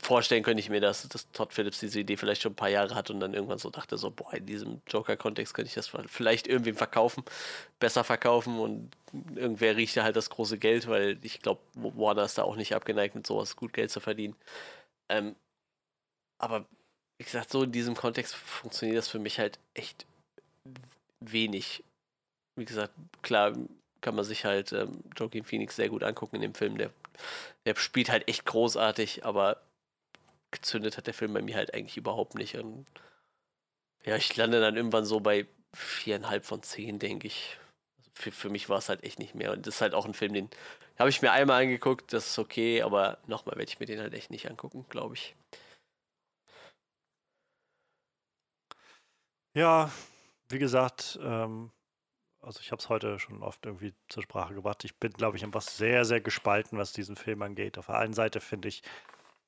vorstellen 0.01 0.43
könnte 0.43 0.59
ich 0.59 0.69
mir, 0.69 0.81
dass, 0.81 1.07
dass 1.07 1.31
Todd 1.31 1.53
Phillips 1.53 1.79
diese 1.79 1.99
Idee 1.99 2.17
vielleicht 2.17 2.41
schon 2.41 2.53
ein 2.53 2.55
paar 2.55 2.69
Jahre 2.69 2.95
hat 2.95 3.09
und 3.09 3.19
dann 3.19 3.33
irgendwann 3.33 3.59
so 3.59 3.69
dachte, 3.69 3.97
so, 3.97 4.11
boah, 4.11 4.33
in 4.33 4.45
diesem 4.45 4.81
Joker-Kontext 4.87 5.53
könnte 5.53 5.69
ich 5.69 5.75
das 5.75 5.91
vielleicht 6.07 6.47
irgendwem 6.47 6.75
verkaufen, 6.75 7.23
besser 7.79 8.03
verkaufen 8.03 8.59
und 8.59 8.91
irgendwer 9.35 9.75
riecht 9.75 9.95
ja 9.95 10.03
halt 10.03 10.15
das 10.15 10.29
große 10.29 10.57
Geld, 10.57 10.87
weil 10.87 11.17
ich 11.21 11.41
glaube, 11.41 11.61
Warner 11.75 12.23
ist 12.23 12.37
da 12.37 12.43
auch 12.43 12.55
nicht 12.55 12.75
abgeneigt, 12.75 13.15
mit 13.15 13.27
sowas 13.27 13.55
gut 13.55 13.73
Geld 13.73 13.91
zu 13.91 13.99
verdienen. 13.99 14.35
Ähm, 15.09 15.35
aber 16.37 16.65
wie 17.17 17.25
gesagt, 17.25 17.51
so 17.51 17.63
in 17.63 17.71
diesem 17.71 17.95
Kontext 17.95 18.35
funktioniert 18.35 18.97
das 18.97 19.09
für 19.09 19.19
mich 19.19 19.39
halt 19.39 19.59
echt 19.73 20.05
wenig. 21.19 21.83
Wie 22.55 22.65
gesagt, 22.65 22.93
klar 23.21 23.53
kann 24.01 24.15
man 24.15 24.23
sich 24.23 24.45
halt 24.45 24.71
ähm, 24.71 25.03
Joaquin 25.17 25.43
Phoenix 25.43 25.75
sehr 25.75 25.89
gut 25.89 26.03
angucken 26.03 26.37
in 26.37 26.41
dem 26.41 26.53
Film. 26.53 26.77
Der, 26.77 26.91
der 27.65 27.75
spielt 27.75 28.09
halt 28.09 28.27
echt 28.27 28.45
großartig, 28.45 29.25
aber 29.25 29.61
gezündet 30.51 30.97
hat 30.97 31.07
der 31.07 31.13
Film 31.13 31.33
bei 31.33 31.41
mir 31.41 31.55
halt 31.55 31.73
eigentlich 31.73 31.97
überhaupt 31.97 32.35
nicht. 32.35 32.55
Und 32.55 32.85
ja, 34.05 34.15
ich 34.15 34.35
lande 34.35 34.59
dann 34.59 34.75
irgendwann 34.75 35.05
so 35.05 35.19
bei 35.19 35.47
viereinhalb 35.73 36.45
von 36.45 36.63
zehn, 36.63 36.99
denke 36.99 37.27
ich. 37.27 37.57
Also 37.97 38.09
für, 38.13 38.31
für 38.31 38.49
mich 38.49 38.69
war 38.69 38.77
es 38.79 38.89
halt 38.89 39.03
echt 39.03 39.19
nicht 39.19 39.35
mehr. 39.35 39.51
Und 39.53 39.67
das 39.67 39.75
ist 39.75 39.81
halt 39.81 39.93
auch 39.93 40.05
ein 40.05 40.13
Film, 40.13 40.33
den 40.33 40.49
habe 40.97 41.09
ich 41.09 41.21
mir 41.21 41.31
einmal 41.31 41.63
angeguckt, 41.63 42.11
das 42.11 42.27
ist 42.27 42.39
okay, 42.39 42.81
aber 42.81 43.19
nochmal 43.27 43.55
werde 43.55 43.69
ich 43.71 43.79
mir 43.79 43.85
den 43.85 44.01
halt 44.01 44.13
echt 44.13 44.31
nicht 44.31 44.49
angucken, 44.49 44.85
glaube 44.89 45.15
ich. 45.15 45.35
Ja, 49.55 49.91
wie 50.49 50.59
gesagt, 50.59 51.17
ähm, 51.21 51.71
also 52.41 52.59
ich 52.61 52.71
habe 52.71 52.79
es 52.79 52.89
heute 52.89 53.19
schon 53.19 53.43
oft 53.43 53.65
irgendwie 53.65 53.93
zur 54.09 54.23
Sprache 54.23 54.53
gebracht. 54.53 54.83
Ich 54.85 54.95
bin, 54.97 55.11
glaube 55.13 55.37
ich, 55.37 55.43
einfach 55.43 55.61
sehr, 55.61 56.05
sehr 56.05 56.21
gespalten, 56.21 56.77
was 56.77 56.93
diesen 56.93 57.15
Film 57.15 57.41
angeht. 57.41 57.77
Auf 57.77 57.87
der 57.87 57.97
einen 57.97 58.13
Seite 58.13 58.39
finde 58.41 58.67
ich 58.67 58.83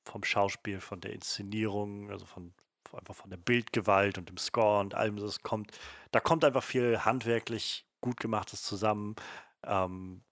vom 0.04 0.24
Schauspiel, 0.24 0.80
von 0.80 1.00
der 1.00 1.12
Inszenierung, 1.12 2.10
also 2.10 2.26
von 2.26 2.54
einfach 2.94 3.14
von 3.14 3.30
der 3.30 3.38
Bildgewalt 3.38 4.18
und 4.18 4.28
dem 4.28 4.36
Score 4.36 4.80
und 4.80 4.94
allem, 4.94 5.16
das 5.16 5.42
kommt, 5.42 5.72
da 6.10 6.20
kommt 6.20 6.44
einfach 6.44 6.62
viel 6.62 6.98
handwerklich 6.98 7.86
gut 8.02 8.18
gemachtes 8.18 8.62
zusammen. 8.62 9.16
Ähm, 9.64 10.22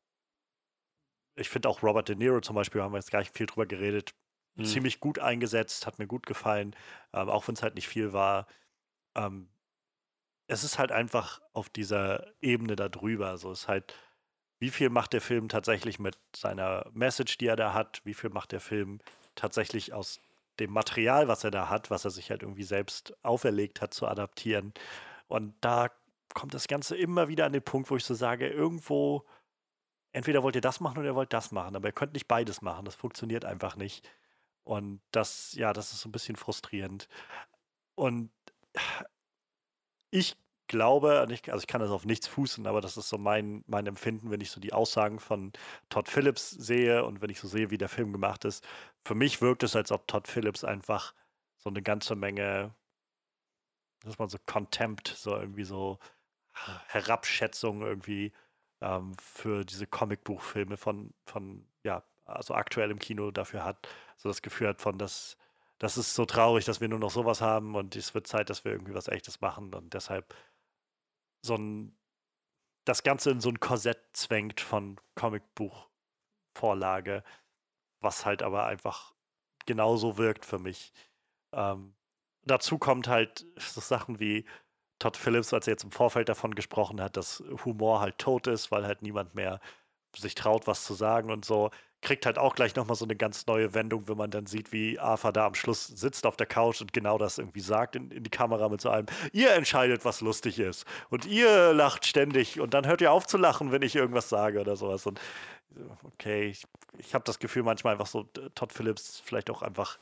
ich 1.36 1.49
finde 1.49 1.70
auch 1.70 1.82
Robert 1.82 2.08
De 2.10 2.16
Niro 2.16 2.40
zum 2.42 2.57
Beispiel, 2.57 2.82
haben 2.82 2.92
wir 2.92 2.99
jetzt 2.99 3.10
gar 3.10 3.20
nicht 3.20 3.34
viel 3.34 3.47
drüber 3.47 3.66
geredet, 3.66 4.15
Hm. 4.57 4.65
ziemlich 4.65 5.00
gut 5.00 5.18
eingesetzt, 5.18 5.86
hat 5.86 5.99
mir 5.99 6.07
gut 6.07 6.26
gefallen, 6.26 6.74
ähm, 7.12 7.28
auch 7.28 7.47
wenn 7.47 7.55
es 7.55 7.62
halt 7.62 7.76
nicht 7.76 7.89
viel 7.89 8.12
war. 8.12 8.47
Ähm, 9.15 9.49
es 10.49 10.65
ist 10.65 10.78
halt 10.78 10.90
einfach 10.90 11.40
auf 11.52 11.68
dieser 11.70 12.26
Ebene 12.42 12.74
da 12.76 12.89
drüber. 12.89 13.39
So 13.39 13.52
ist 13.52 13.68
halt, 13.68 13.94
wie 14.58 14.70
viel 14.70 14.90
macht 14.90 15.12
der 15.12 15.20
Film 15.20 15.49
tatsächlich 15.49 15.99
mit 16.00 16.18
seiner 16.34 16.90
Message, 16.92 17.39
die 17.39 17.47
er 17.47 17.57
da 17.57 17.73
hat? 17.73 18.00
Wie 18.05 18.15
viel 18.15 18.31
macht 18.31 18.52
der 18.52 18.60
Film 18.60 18.99
tatsächlich 19.41 19.93
aus 19.93 20.20
dem 20.59 20.73
Material, 20.73 21.28
was 21.28 21.44
er 21.44 21.51
da 21.51 21.69
hat, 21.69 21.91
was 21.91 22.05
er 22.05 22.10
sich 22.10 22.31
halt 22.31 22.43
irgendwie 22.43 22.65
selbst 22.65 23.15
auferlegt 23.25 23.81
hat, 23.81 23.94
zu 23.94 24.07
adaptieren? 24.07 24.73
Und 25.28 25.55
da 25.60 25.91
kommt 26.35 26.55
das 26.55 26.69
Ganze 26.69 26.97
immer 26.97 27.28
wieder 27.28 27.47
an 27.47 27.52
den 27.52 27.62
Punkt, 27.62 27.91
wo 27.91 27.97
ich 27.97 28.05
so 28.05 28.15
sage, 28.15 28.49
irgendwo, 28.49 29.27
entweder 30.12 30.43
wollt 30.43 30.57
ihr 30.57 30.60
das 30.60 30.81
machen 30.81 30.99
oder 30.99 31.09
ihr 31.09 31.15
wollt 31.15 31.33
das 31.33 31.52
machen, 31.52 31.77
aber 31.77 31.89
ihr 31.89 31.93
könnt 31.93 32.15
nicht 32.15 32.28
beides 32.28 32.62
machen. 32.62 32.85
Das 32.85 32.94
funktioniert 32.94 33.44
einfach 33.44 33.77
nicht. 33.77 34.09
Und 34.65 35.01
das, 35.10 35.52
ja, 35.55 35.73
das 35.73 35.93
ist 35.93 36.01
so 36.01 36.09
ein 36.09 36.12
bisschen 36.12 36.36
frustrierend. 36.36 37.09
Und 37.94 38.31
ich 40.10 40.36
glaube, 40.70 41.18
also 41.18 41.32
ich 41.32 41.66
kann 41.66 41.81
das 41.81 41.90
auf 41.90 42.07
nichts 42.07 42.28
fußen, 42.28 42.66
aber 42.68 42.81
das 42.81 42.97
ist 42.97 43.08
so 43.08 43.18
mein, 43.18 43.65
mein 43.66 43.86
Empfinden, 43.86 44.31
wenn 44.31 44.40
ich 44.40 44.52
so 44.52 44.60
die 44.60 44.73
Aussagen 44.73 45.18
von 45.18 45.52
Todd 45.89 46.08
Phillips 46.08 46.50
sehe 46.50 47.05
und 47.05 47.20
wenn 47.20 47.28
ich 47.28 47.40
so 47.40 47.49
sehe, 47.49 47.70
wie 47.70 47.78
der 47.78 47.89
Film 47.89 48.12
gemacht 48.12 48.44
ist. 48.44 48.65
Für 49.05 49.16
mich 49.16 49.42
wirkt 49.42 49.65
es, 49.65 49.74
als 49.74 49.90
ob 49.90 50.07
Todd 50.07 50.28
Phillips 50.28 50.62
einfach 50.62 51.12
so 51.57 51.70
eine 51.70 51.82
ganze 51.82 52.15
Menge, 52.15 52.73
dass 54.05 54.18
man 54.20 54.28
so 54.28 54.39
Contempt, 54.47 55.08
so 55.08 55.36
irgendwie 55.36 55.65
so 55.65 55.99
Herabschätzung 56.86 57.82
irgendwie 57.82 58.32
ähm, 58.81 59.15
für 59.18 59.65
diese 59.65 59.89
Comicbuchfilme 59.89 60.76
von, 60.76 61.12
von, 61.26 61.66
ja, 61.82 62.05
also 62.24 62.55
aktuell 62.55 62.92
im 62.92 63.00
Kino 63.00 63.32
dafür 63.32 63.65
hat. 63.65 63.89
So 64.18 64.28
das 64.28 64.40
Gefühl 64.40 64.68
hat 64.68 64.81
von, 64.81 64.99
dass 64.99 65.36
das 65.81 65.97
ist 65.97 66.15
so 66.15 66.26
traurig, 66.26 66.66
dass 66.66 66.82
wir 66.82 66.89
nur 66.89 66.99
noch 66.99 67.10
sowas 67.10 67.40
haben 67.40 67.74
und 67.74 67.97
es 67.97 68.15
wird 68.15 68.26
Zeit, 68.26 68.50
dass 68.50 68.65
wir 68.65 68.73
irgendwie 68.73 68.94
was 68.94 69.08
Echtes 69.08 69.40
machen 69.40 69.74
und 69.74 69.94
deshalb 69.94 70.34
so 71.43 71.57
ein, 71.57 71.97
das 72.85 73.02
Ganze 73.02 73.31
in 73.31 73.41
so 73.41 73.49
ein 73.51 73.60
Korsett 73.60 74.01
zwängt 74.12 74.60
von 74.60 75.01
Comicbuchvorlage, 75.15 77.25
was 78.01 78.27
halt 78.27 78.43
aber 78.43 78.67
einfach 78.67 79.15
genauso 79.67 80.19
wirkt 80.19 80.47
für 80.47 80.59
mich. 80.59 80.93
Ähm, 81.52 81.94
dazu 82.44 82.78
kommt 82.78 83.09
halt 83.09 83.47
so 83.59 83.81
Sachen 83.81 84.20
wie, 84.20 84.47
Todd 85.01 85.17
Phillips, 85.17 85.52
als 85.52 85.67
er 85.67 85.73
jetzt 85.73 85.85
im 85.85 85.91
Vorfeld 85.91 86.28
davon 86.28 86.55
gesprochen 86.55 87.01
hat, 87.01 87.17
dass 87.17 87.43
Humor 87.65 88.01
halt 88.01 88.19
tot 88.19 88.47
ist, 88.47 88.70
weil 88.70 88.86
halt 88.86 89.02
niemand 89.02 89.35
mehr 89.35 89.60
sich 90.15 90.35
traut, 90.35 90.67
was 90.67 90.85
zu 90.85 90.94
sagen 90.94 91.31
und 91.31 91.44
so, 91.44 91.70
kriegt 92.03 92.25
halt 92.27 92.39
auch 92.39 92.55
gleich 92.55 92.75
nochmal 92.77 92.97
so 92.97 93.05
eine 93.05 93.17
ganz 93.17 93.47
neue 93.47 93.75
Wendung, 93.75 94.09
wenn 94.09 94.17
man 94.17 94.31
dann 94.31 94.47
sieht, 94.47 94.73
wie 94.73 94.99
Arthur 94.99 95.33
da 95.33 95.47
am 95.47 95.55
Schluss 95.55 95.87
sitzt 95.87 96.27
auf 96.27 96.37
der 96.37 96.47
Couch 96.47 96.81
und 96.81 96.93
genau 96.93 97.19
das 97.19 97.39
irgendwie 97.39 97.61
sagt 97.61 97.97
in, 97.97 98.11
in 98.11 98.25
die 98.25 98.31
Kamera 98.31 98.69
mit 98.69 98.81
so 98.81 98.89
einem, 98.89 99.07
ihr 99.33 99.53
entscheidet, 99.53 100.05
was 100.05 100.20
lustig 100.20 100.59
ist. 100.59 100.87
Und 101.11 101.27
ihr 101.27 101.73
lacht 101.75 102.07
ständig 102.07 102.61
und 102.61 102.75
dann 102.75 102.87
hört 102.87 103.01
ihr 103.01 103.12
auf 103.12 103.27
zu 103.27 103.37
lachen, 103.37 103.73
wenn 103.73 103.83
ich 103.83 103.97
irgendwas 103.97 104.29
sage 104.29 104.61
oder 104.61 104.77
sowas. 104.77 105.07
Und 105.07 105.20
okay, 106.03 106.49
ich, 106.49 106.65
ich 106.99 107.15
habe 107.15 107.25
das 107.25 107.39
Gefühl 107.39 107.62
manchmal 107.62 107.95
einfach 107.95 108.07
so, 108.07 108.25
Todd 108.55 108.73
Phillips 108.73 109.23
vielleicht 109.25 109.51
auch 109.51 109.62
einfach 109.62 109.99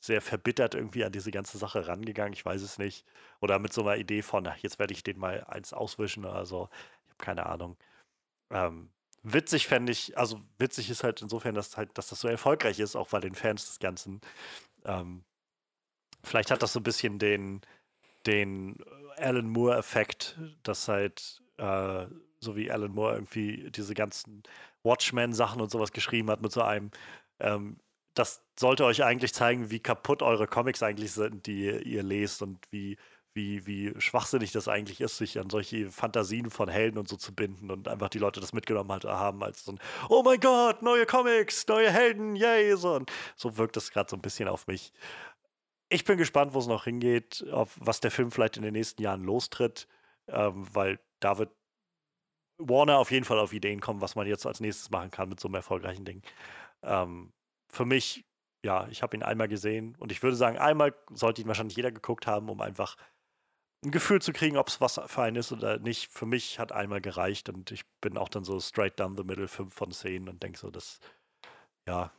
sehr 0.00 0.22
verbittert 0.22 0.74
irgendwie 0.74 1.04
an 1.04 1.12
diese 1.12 1.30
ganze 1.30 1.58
Sache 1.58 1.86
rangegangen, 1.86 2.32
ich 2.32 2.44
weiß 2.44 2.62
es 2.62 2.78
nicht. 2.78 3.04
Oder 3.40 3.58
mit 3.58 3.72
so 3.72 3.82
einer 3.82 3.96
Idee 3.96 4.22
von, 4.22 4.48
jetzt 4.62 4.78
werde 4.78 4.94
ich 4.94 5.02
den 5.02 5.18
mal 5.18 5.44
eins 5.44 5.72
auswischen 5.72 6.24
oder 6.24 6.46
so. 6.46 6.68
Ich 7.04 7.10
habe 7.10 7.24
keine 7.24 7.46
Ahnung. 7.46 7.76
Ähm, 8.50 8.90
witzig 9.22 9.66
fände 9.66 9.92
ich, 9.92 10.16
also 10.16 10.40
witzig 10.58 10.90
ist 10.90 11.04
halt 11.04 11.22
insofern, 11.22 11.54
dass 11.54 11.76
halt, 11.76 11.96
dass 11.96 12.08
das 12.08 12.20
so 12.20 12.28
erfolgreich 12.28 12.80
ist, 12.80 12.96
auch 12.96 13.08
bei 13.08 13.20
den 13.20 13.34
Fans 13.34 13.66
des 13.66 13.78
Ganzen. 13.78 14.20
Ähm, 14.84 15.24
vielleicht 16.22 16.50
hat 16.50 16.62
das 16.62 16.72
so 16.72 16.80
ein 16.80 16.84
bisschen 16.84 17.18
den, 17.18 17.60
den 18.26 18.78
Alan 19.16 19.48
Moore-Effekt, 19.48 20.38
dass 20.62 20.88
halt, 20.88 21.42
äh, 21.58 22.06
so 22.40 22.56
wie 22.56 22.70
Alan 22.70 22.92
Moore 22.92 23.14
irgendwie 23.14 23.70
diese 23.70 23.94
ganzen 23.94 24.42
Watchmen-Sachen 24.82 25.60
und 25.60 25.70
sowas 25.70 25.92
geschrieben 25.92 26.30
hat 26.30 26.40
mit 26.40 26.52
so 26.52 26.62
einem, 26.62 26.90
ähm, 27.38 27.78
das 28.14 28.42
sollte 28.58 28.84
euch 28.84 29.04
eigentlich 29.04 29.32
zeigen, 29.34 29.70
wie 29.70 29.80
kaputt 29.80 30.22
eure 30.22 30.46
Comics 30.46 30.82
eigentlich 30.82 31.12
sind, 31.12 31.46
die 31.46 31.70
ihr 31.70 32.02
lest 32.02 32.42
und 32.42 32.58
wie, 32.70 32.96
wie, 33.34 33.66
wie 33.66 33.94
schwachsinnig 33.98 34.52
das 34.52 34.68
eigentlich 34.68 35.00
ist, 35.00 35.16
sich 35.16 35.38
an 35.38 35.50
solche 35.50 35.90
Fantasien 35.90 36.50
von 36.50 36.68
Helden 36.68 36.98
und 36.98 37.08
so 37.08 37.16
zu 37.16 37.34
binden 37.34 37.70
und 37.70 37.86
einfach 37.88 38.08
die 38.08 38.18
Leute 38.18 38.40
das 38.40 38.52
mitgenommen 38.52 38.90
halt 38.90 39.04
haben 39.04 39.42
als 39.42 39.64
so 39.64 39.72
ein 39.72 39.80
Oh 40.08 40.22
mein 40.24 40.40
Gott, 40.40 40.82
neue 40.82 41.06
Comics, 41.06 41.66
neue 41.68 41.90
Helden, 41.90 42.34
yay! 42.36 42.76
So, 42.76 42.94
und 42.94 43.10
so 43.36 43.56
wirkt 43.56 43.76
das 43.76 43.90
gerade 43.90 44.10
so 44.10 44.16
ein 44.16 44.22
bisschen 44.22 44.48
auf 44.48 44.66
mich. 44.66 44.92
Ich 45.88 46.04
bin 46.04 46.18
gespannt, 46.18 46.54
wo 46.54 46.58
es 46.58 46.66
noch 46.66 46.84
hingeht, 46.84 47.44
auf 47.52 47.76
was 47.80 48.00
der 48.00 48.10
Film 48.10 48.30
vielleicht 48.30 48.56
in 48.56 48.62
den 48.62 48.72
nächsten 48.72 49.02
Jahren 49.02 49.22
lostritt, 49.22 49.88
ähm, 50.28 50.66
weil 50.72 51.00
da 51.20 51.38
wird 51.38 51.50
Warner 52.58 52.98
auf 52.98 53.10
jeden 53.10 53.24
Fall 53.24 53.38
auf 53.38 53.52
Ideen 53.52 53.80
kommen, 53.80 54.00
was 54.00 54.14
man 54.14 54.26
jetzt 54.26 54.46
als 54.46 54.60
nächstes 54.60 54.90
machen 54.90 55.10
kann 55.10 55.28
mit 55.28 55.40
so 55.40 55.48
einem 55.48 55.54
erfolgreichen 55.56 56.04
Ding. 56.04 56.22
Ähm, 56.82 57.32
für 57.68 57.84
mich, 57.84 58.24
ja, 58.64 58.86
ich 58.88 59.02
habe 59.02 59.16
ihn 59.16 59.22
einmal 59.22 59.48
gesehen 59.48 59.96
und 59.98 60.12
ich 60.12 60.22
würde 60.22 60.36
sagen, 60.36 60.58
einmal 60.58 60.94
sollte 61.12 61.40
ihn 61.40 61.48
wahrscheinlich 61.48 61.76
jeder 61.76 61.92
geguckt 61.92 62.26
haben, 62.26 62.48
um 62.50 62.60
einfach 62.60 62.96
ein 63.84 63.90
Gefühl 63.90 64.20
zu 64.20 64.32
kriegen, 64.32 64.56
ob 64.56 64.68
es 64.68 64.80
was 64.80 65.00
für 65.06 65.22
einen 65.22 65.36
ist 65.36 65.52
oder 65.52 65.78
nicht. 65.78 66.12
Für 66.12 66.26
mich 66.26 66.58
hat 66.58 66.72
einmal 66.72 67.00
gereicht 67.00 67.48
und 67.48 67.70
ich 67.70 67.86
bin 68.00 68.18
auch 68.18 68.28
dann 68.28 68.44
so 68.44 68.60
straight 68.60 68.98
down 69.00 69.16
the 69.16 69.24
middle, 69.24 69.48
5 69.48 69.72
von 69.74 69.90
10 69.90 70.28
und 70.28 70.42
denke 70.42 70.58
so, 70.58 70.70
dass, 70.70 71.00
ja, 71.86 72.12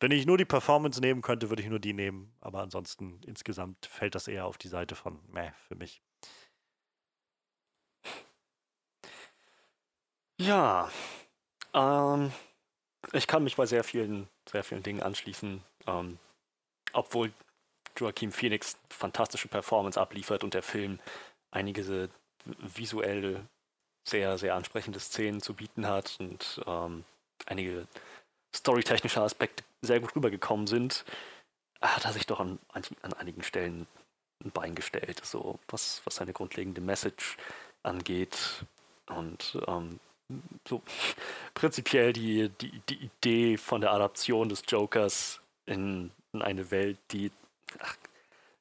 wenn 0.00 0.10
ich 0.10 0.26
nur 0.26 0.36
die 0.36 0.44
Performance 0.44 1.00
nehmen 1.00 1.22
könnte, 1.22 1.48
würde 1.48 1.62
ich 1.62 1.68
nur 1.68 1.78
die 1.78 1.94
nehmen. 1.94 2.34
Aber 2.40 2.60
ansonsten 2.60 3.20
insgesamt 3.24 3.86
fällt 3.86 4.14
das 4.14 4.28
eher 4.28 4.44
auf 4.46 4.58
die 4.58 4.68
Seite 4.68 4.94
von 4.94 5.20
meh 5.28 5.52
für 5.68 5.74
mich. 5.74 6.02
Ja, 10.38 10.90
ähm, 11.72 12.30
ich 13.12 13.26
kann 13.26 13.42
mich 13.42 13.56
bei 13.56 13.64
sehr 13.64 13.84
vielen, 13.84 14.28
sehr 14.46 14.64
vielen 14.64 14.82
Dingen 14.82 15.02
anschließen. 15.02 15.62
Ähm, 15.86 16.18
obwohl 16.92 17.32
Joaquin 17.96 18.32
Phoenix 18.32 18.76
fantastische 18.90 19.48
Performance 19.48 20.00
abliefert 20.00 20.44
und 20.44 20.54
der 20.54 20.62
Film 20.62 20.98
einige 21.50 22.08
visuell 22.44 23.40
sehr, 24.08 24.38
sehr 24.38 24.54
ansprechende 24.54 25.00
Szenen 25.00 25.40
zu 25.40 25.54
bieten 25.54 25.86
hat 25.86 26.16
und 26.20 26.62
ähm, 26.66 27.04
einige 27.46 27.86
storytechnische 28.54 29.20
Aspekte 29.20 29.64
sehr 29.82 30.00
gut 30.00 30.14
rübergekommen 30.14 30.66
sind, 30.66 31.04
hat 31.80 32.04
er 32.04 32.12
sich 32.12 32.26
doch 32.26 32.40
an, 32.40 32.58
an 32.72 33.12
einigen 33.14 33.42
Stellen 33.42 33.86
ein 34.44 34.50
Bein 34.50 34.74
gestellt, 34.74 35.20
so 35.24 35.58
was, 35.68 36.02
was 36.04 36.16
seine 36.16 36.32
grundlegende 36.32 36.80
Message 36.80 37.36
angeht. 37.82 38.64
Und 39.06 39.58
ähm, 39.66 40.00
so 40.68 40.82
prinzipiell 41.54 42.12
die, 42.12 42.50
die, 42.60 42.80
die 42.88 43.04
Idee 43.04 43.56
von 43.56 43.80
der 43.80 43.92
Adaption 43.92 44.48
des 44.48 44.62
Jokers 44.66 45.40
in, 45.66 46.10
in 46.32 46.42
eine 46.42 46.70
Welt, 46.70 46.98
die, 47.12 47.30
ach, 47.78 47.96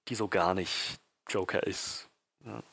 die 0.08 0.16
so 0.16 0.28
gar 0.28 0.54
nicht 0.54 1.00
Joker 1.30 1.64
ist. 1.64 2.08
Ja. 2.46 2.64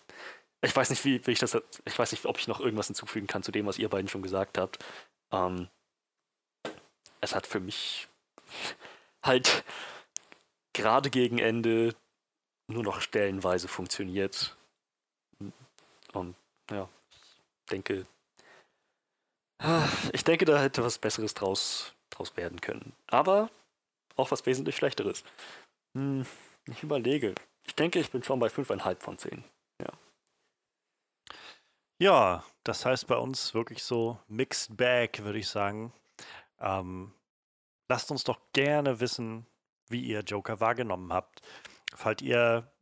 Ich 0.61 0.75
weiß 0.75 0.91
nicht, 0.91 1.05
wie, 1.05 1.27
wie 1.27 1.33
ich 1.33 1.39
das, 1.39 1.59
ich 1.85 1.99
weiß 1.99 2.13
nicht, 2.13 2.25
ob 2.27 2.39
ich 2.39 2.47
noch 2.47 2.61
irgendwas 2.61 2.87
hinzufügen 2.87 3.27
kann 3.27 3.43
zu 3.43 3.51
dem, 3.51 3.67
was 3.67 3.79
ihr 3.79 3.89
beiden 3.89 4.09
schon 4.09 4.23
gesagt 4.23 4.59
habt. 4.59 4.85
Ähm, 5.33 5.69
es 7.21 7.35
hat 7.35 7.47
für 7.47 7.61
mich 7.61 8.09
halt 9.23 9.65
gerade 10.73 11.11
gegen 11.11 11.39
Ende 11.39 11.95
nur 12.69 12.83
noch 12.83 13.01
stellenweise 13.01 13.69
funktioniert. 13.69 14.57
Und 16.13 16.37
ja, 16.71 16.89
ich 17.11 17.71
denke, 17.71 18.07
ich 20.13 20.25
denke, 20.25 20.45
da 20.45 20.61
hätte 20.61 20.85
was 20.85 20.99
Besseres 20.99 21.35
draus, 21.35 21.95
draus 22.11 22.37
werden 22.37 22.61
können. 22.61 22.93
Aber 23.07 23.51
auch 24.17 24.31
was 24.31 24.45
wesentlich 24.47 24.77
Schlechteres. 24.77 25.25
Hm, 25.95 26.27
ich 26.67 26.83
überlege. 26.83 27.35
Ich 27.65 27.75
denke, 27.75 28.01
ich 28.01 28.11
bin 28.11 28.23
schon 28.23 28.41
bei 28.41 28.49
5,5 28.49 29.01
von 29.01 29.19
10. 29.19 29.45
Ja. 29.81 29.93
Ja, 31.99 32.45
das 32.65 32.85
heißt 32.85 33.07
bei 33.07 33.17
uns 33.17 33.55
wirklich 33.55 33.83
so 33.83 34.19
Mixed 34.29 34.77
Bag, 34.77 35.23
würde 35.23 35.39
ich 35.39 35.49
sagen. 35.49 35.93
Ähm, 36.59 37.13
lasst 37.89 38.11
uns 38.11 38.25
doch 38.25 38.41
gerne 38.53 39.01
wissen, 39.01 39.47
wie 39.89 40.03
ihr 40.03 40.21
Joker 40.21 40.61
wahrgenommen 40.61 41.13
habt. 41.13 41.43
Falls 41.95 42.23
ihr 42.23 42.73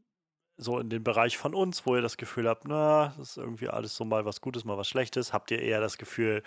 so 0.57 0.79
in 0.79 0.91
den 0.91 1.03
Bereich 1.03 1.39
von 1.39 1.55
uns, 1.55 1.87
wo 1.87 1.97
ihr 1.97 2.03
das 2.03 2.19
Gefühl 2.19 2.49
habt, 2.49 2.67
na, 2.67 3.15
das 3.17 3.31
ist 3.31 3.37
irgendwie 3.39 3.69
alles 3.69 3.97
so 3.97 4.05
mal 4.05 4.25
was 4.27 4.41
Gutes, 4.41 4.65
mal 4.65 4.77
was 4.77 4.89
Schlechtes? 4.89 5.33
Habt 5.33 5.51
ihr 5.51 5.61
eher 5.61 5.81
das 5.81 5.99
Gefühl, 5.99 6.43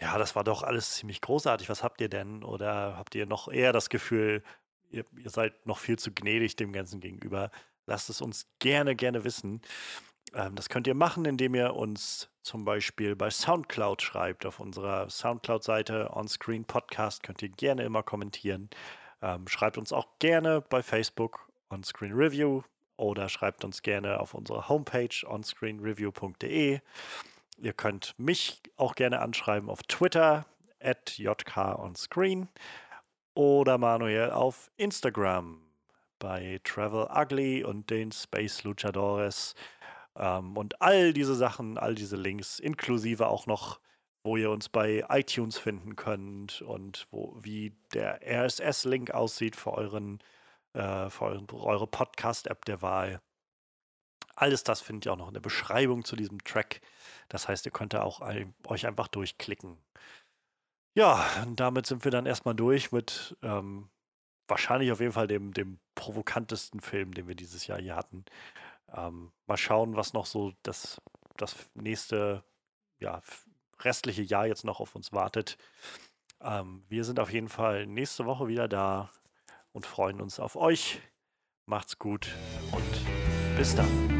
ja, 0.00 0.18
das 0.18 0.36
war 0.36 0.44
doch 0.44 0.62
alles 0.62 0.94
ziemlich 0.94 1.20
großartig, 1.22 1.68
was 1.68 1.82
habt 1.82 2.00
ihr 2.00 2.08
denn? 2.10 2.44
Oder 2.44 2.96
habt 2.96 3.14
ihr 3.14 3.26
noch 3.26 3.48
eher 3.48 3.72
das 3.72 3.88
Gefühl, 3.88 4.42
ihr, 4.90 5.04
ihr 5.16 5.30
seid 5.30 5.66
noch 5.66 5.78
viel 5.78 5.98
zu 5.98 6.12
gnädig 6.12 6.56
dem 6.56 6.72
Ganzen 6.72 7.00
gegenüber? 7.00 7.50
Lasst 7.86 8.10
es 8.10 8.20
uns 8.20 8.46
gerne, 8.58 8.94
gerne 8.96 9.24
wissen. 9.24 9.62
Ähm, 10.34 10.54
das 10.54 10.68
könnt 10.68 10.86
ihr 10.86 10.94
machen, 10.94 11.24
indem 11.24 11.54
ihr 11.54 11.74
uns 11.74 12.30
zum 12.42 12.64
Beispiel 12.64 13.16
bei 13.16 13.30
Soundcloud 13.30 14.02
schreibt. 14.02 14.46
Auf 14.46 14.60
unserer 14.60 15.08
Soundcloud-Seite 15.08 16.10
Onscreen 16.12 16.64
Podcast 16.64 17.22
könnt 17.22 17.42
ihr 17.42 17.50
gerne 17.50 17.84
immer 17.84 18.02
kommentieren. 18.02 18.70
Ähm, 19.22 19.48
schreibt 19.48 19.78
uns 19.78 19.92
auch 19.92 20.18
gerne 20.18 20.60
bei 20.60 20.82
Facebook 20.82 21.48
Onscreen 21.70 22.12
Review 22.12 22.62
oder 22.96 23.28
schreibt 23.28 23.64
uns 23.64 23.82
gerne 23.82 24.20
auf 24.20 24.34
unserer 24.34 24.68
Homepage 24.68 25.08
onscreenreview.de. 25.26 26.80
Ihr 27.60 27.72
könnt 27.72 28.14
mich 28.18 28.62
auch 28.76 28.94
gerne 28.94 29.20
anschreiben 29.20 29.68
auf 29.68 29.82
Twitter 29.82 30.46
at 30.80 31.18
jkonscreen 31.18 32.48
oder 33.38 33.78
Manuel 33.78 34.32
auf 34.32 34.68
Instagram 34.78 35.62
bei 36.18 36.60
Travel 36.64 37.06
Ugly 37.08 37.62
und 37.62 37.88
den 37.88 38.10
Space 38.10 38.64
Luchadores. 38.64 39.54
Ähm, 40.16 40.56
und 40.56 40.82
all 40.82 41.12
diese 41.12 41.36
Sachen, 41.36 41.78
all 41.78 41.94
diese 41.94 42.16
Links, 42.16 42.58
inklusive 42.58 43.28
auch 43.28 43.46
noch, 43.46 43.78
wo 44.24 44.36
ihr 44.36 44.50
uns 44.50 44.68
bei 44.68 45.04
iTunes 45.08 45.56
finden 45.56 45.94
könnt 45.94 46.62
und 46.62 47.06
wo, 47.12 47.38
wie 47.40 47.76
der 47.94 48.18
RSS-Link 48.26 49.12
aussieht 49.12 49.54
für 49.54 49.72
euren 49.72 50.18
äh, 50.72 51.08
für 51.08 51.26
euren, 51.26 51.46
eure 51.52 51.86
Podcast-App 51.86 52.64
der 52.64 52.82
Wahl. 52.82 53.20
Alles 54.34 54.64
das 54.64 54.80
findet 54.80 55.06
ihr 55.06 55.12
auch 55.12 55.16
noch 55.16 55.28
in 55.28 55.34
der 55.34 55.40
Beschreibung 55.40 56.04
zu 56.04 56.16
diesem 56.16 56.42
Track. 56.42 56.80
Das 57.28 57.46
heißt, 57.46 57.66
ihr 57.66 57.72
könnt 57.72 57.94
da 57.94 58.02
auch 58.02 58.20
ein, 58.20 58.52
euch 58.66 58.84
einfach 58.84 59.06
durchklicken. 59.06 59.78
Ja, 60.94 61.24
und 61.46 61.60
damit 61.60 61.86
sind 61.86 62.04
wir 62.04 62.10
dann 62.10 62.26
erstmal 62.26 62.54
durch 62.54 62.92
mit 62.92 63.36
ähm, 63.42 63.88
wahrscheinlich 64.48 64.90
auf 64.90 65.00
jeden 65.00 65.12
Fall 65.12 65.28
dem, 65.28 65.52
dem 65.52 65.78
provokantesten 65.94 66.80
Film, 66.80 67.14
den 67.14 67.28
wir 67.28 67.34
dieses 67.34 67.66
Jahr 67.66 67.80
hier 67.80 67.96
hatten. 67.96 68.24
Ähm, 68.92 69.32
mal 69.46 69.56
schauen, 69.56 69.96
was 69.96 70.12
noch 70.12 70.26
so 70.26 70.52
das, 70.62 71.00
das 71.36 71.54
nächste, 71.74 72.42
ja, 72.98 73.22
restliche 73.80 74.22
Jahr 74.22 74.46
jetzt 74.46 74.64
noch 74.64 74.80
auf 74.80 74.94
uns 74.96 75.12
wartet. 75.12 75.58
Ähm, 76.40 76.84
wir 76.88 77.04
sind 77.04 77.20
auf 77.20 77.32
jeden 77.32 77.48
Fall 77.48 77.86
nächste 77.86 78.26
Woche 78.26 78.48
wieder 78.48 78.68
da 78.68 79.10
und 79.72 79.86
freuen 79.86 80.20
uns 80.20 80.40
auf 80.40 80.56
euch. 80.56 81.00
Macht's 81.66 81.98
gut 81.98 82.34
und 82.72 83.56
bis 83.56 83.74
dann. 83.74 84.17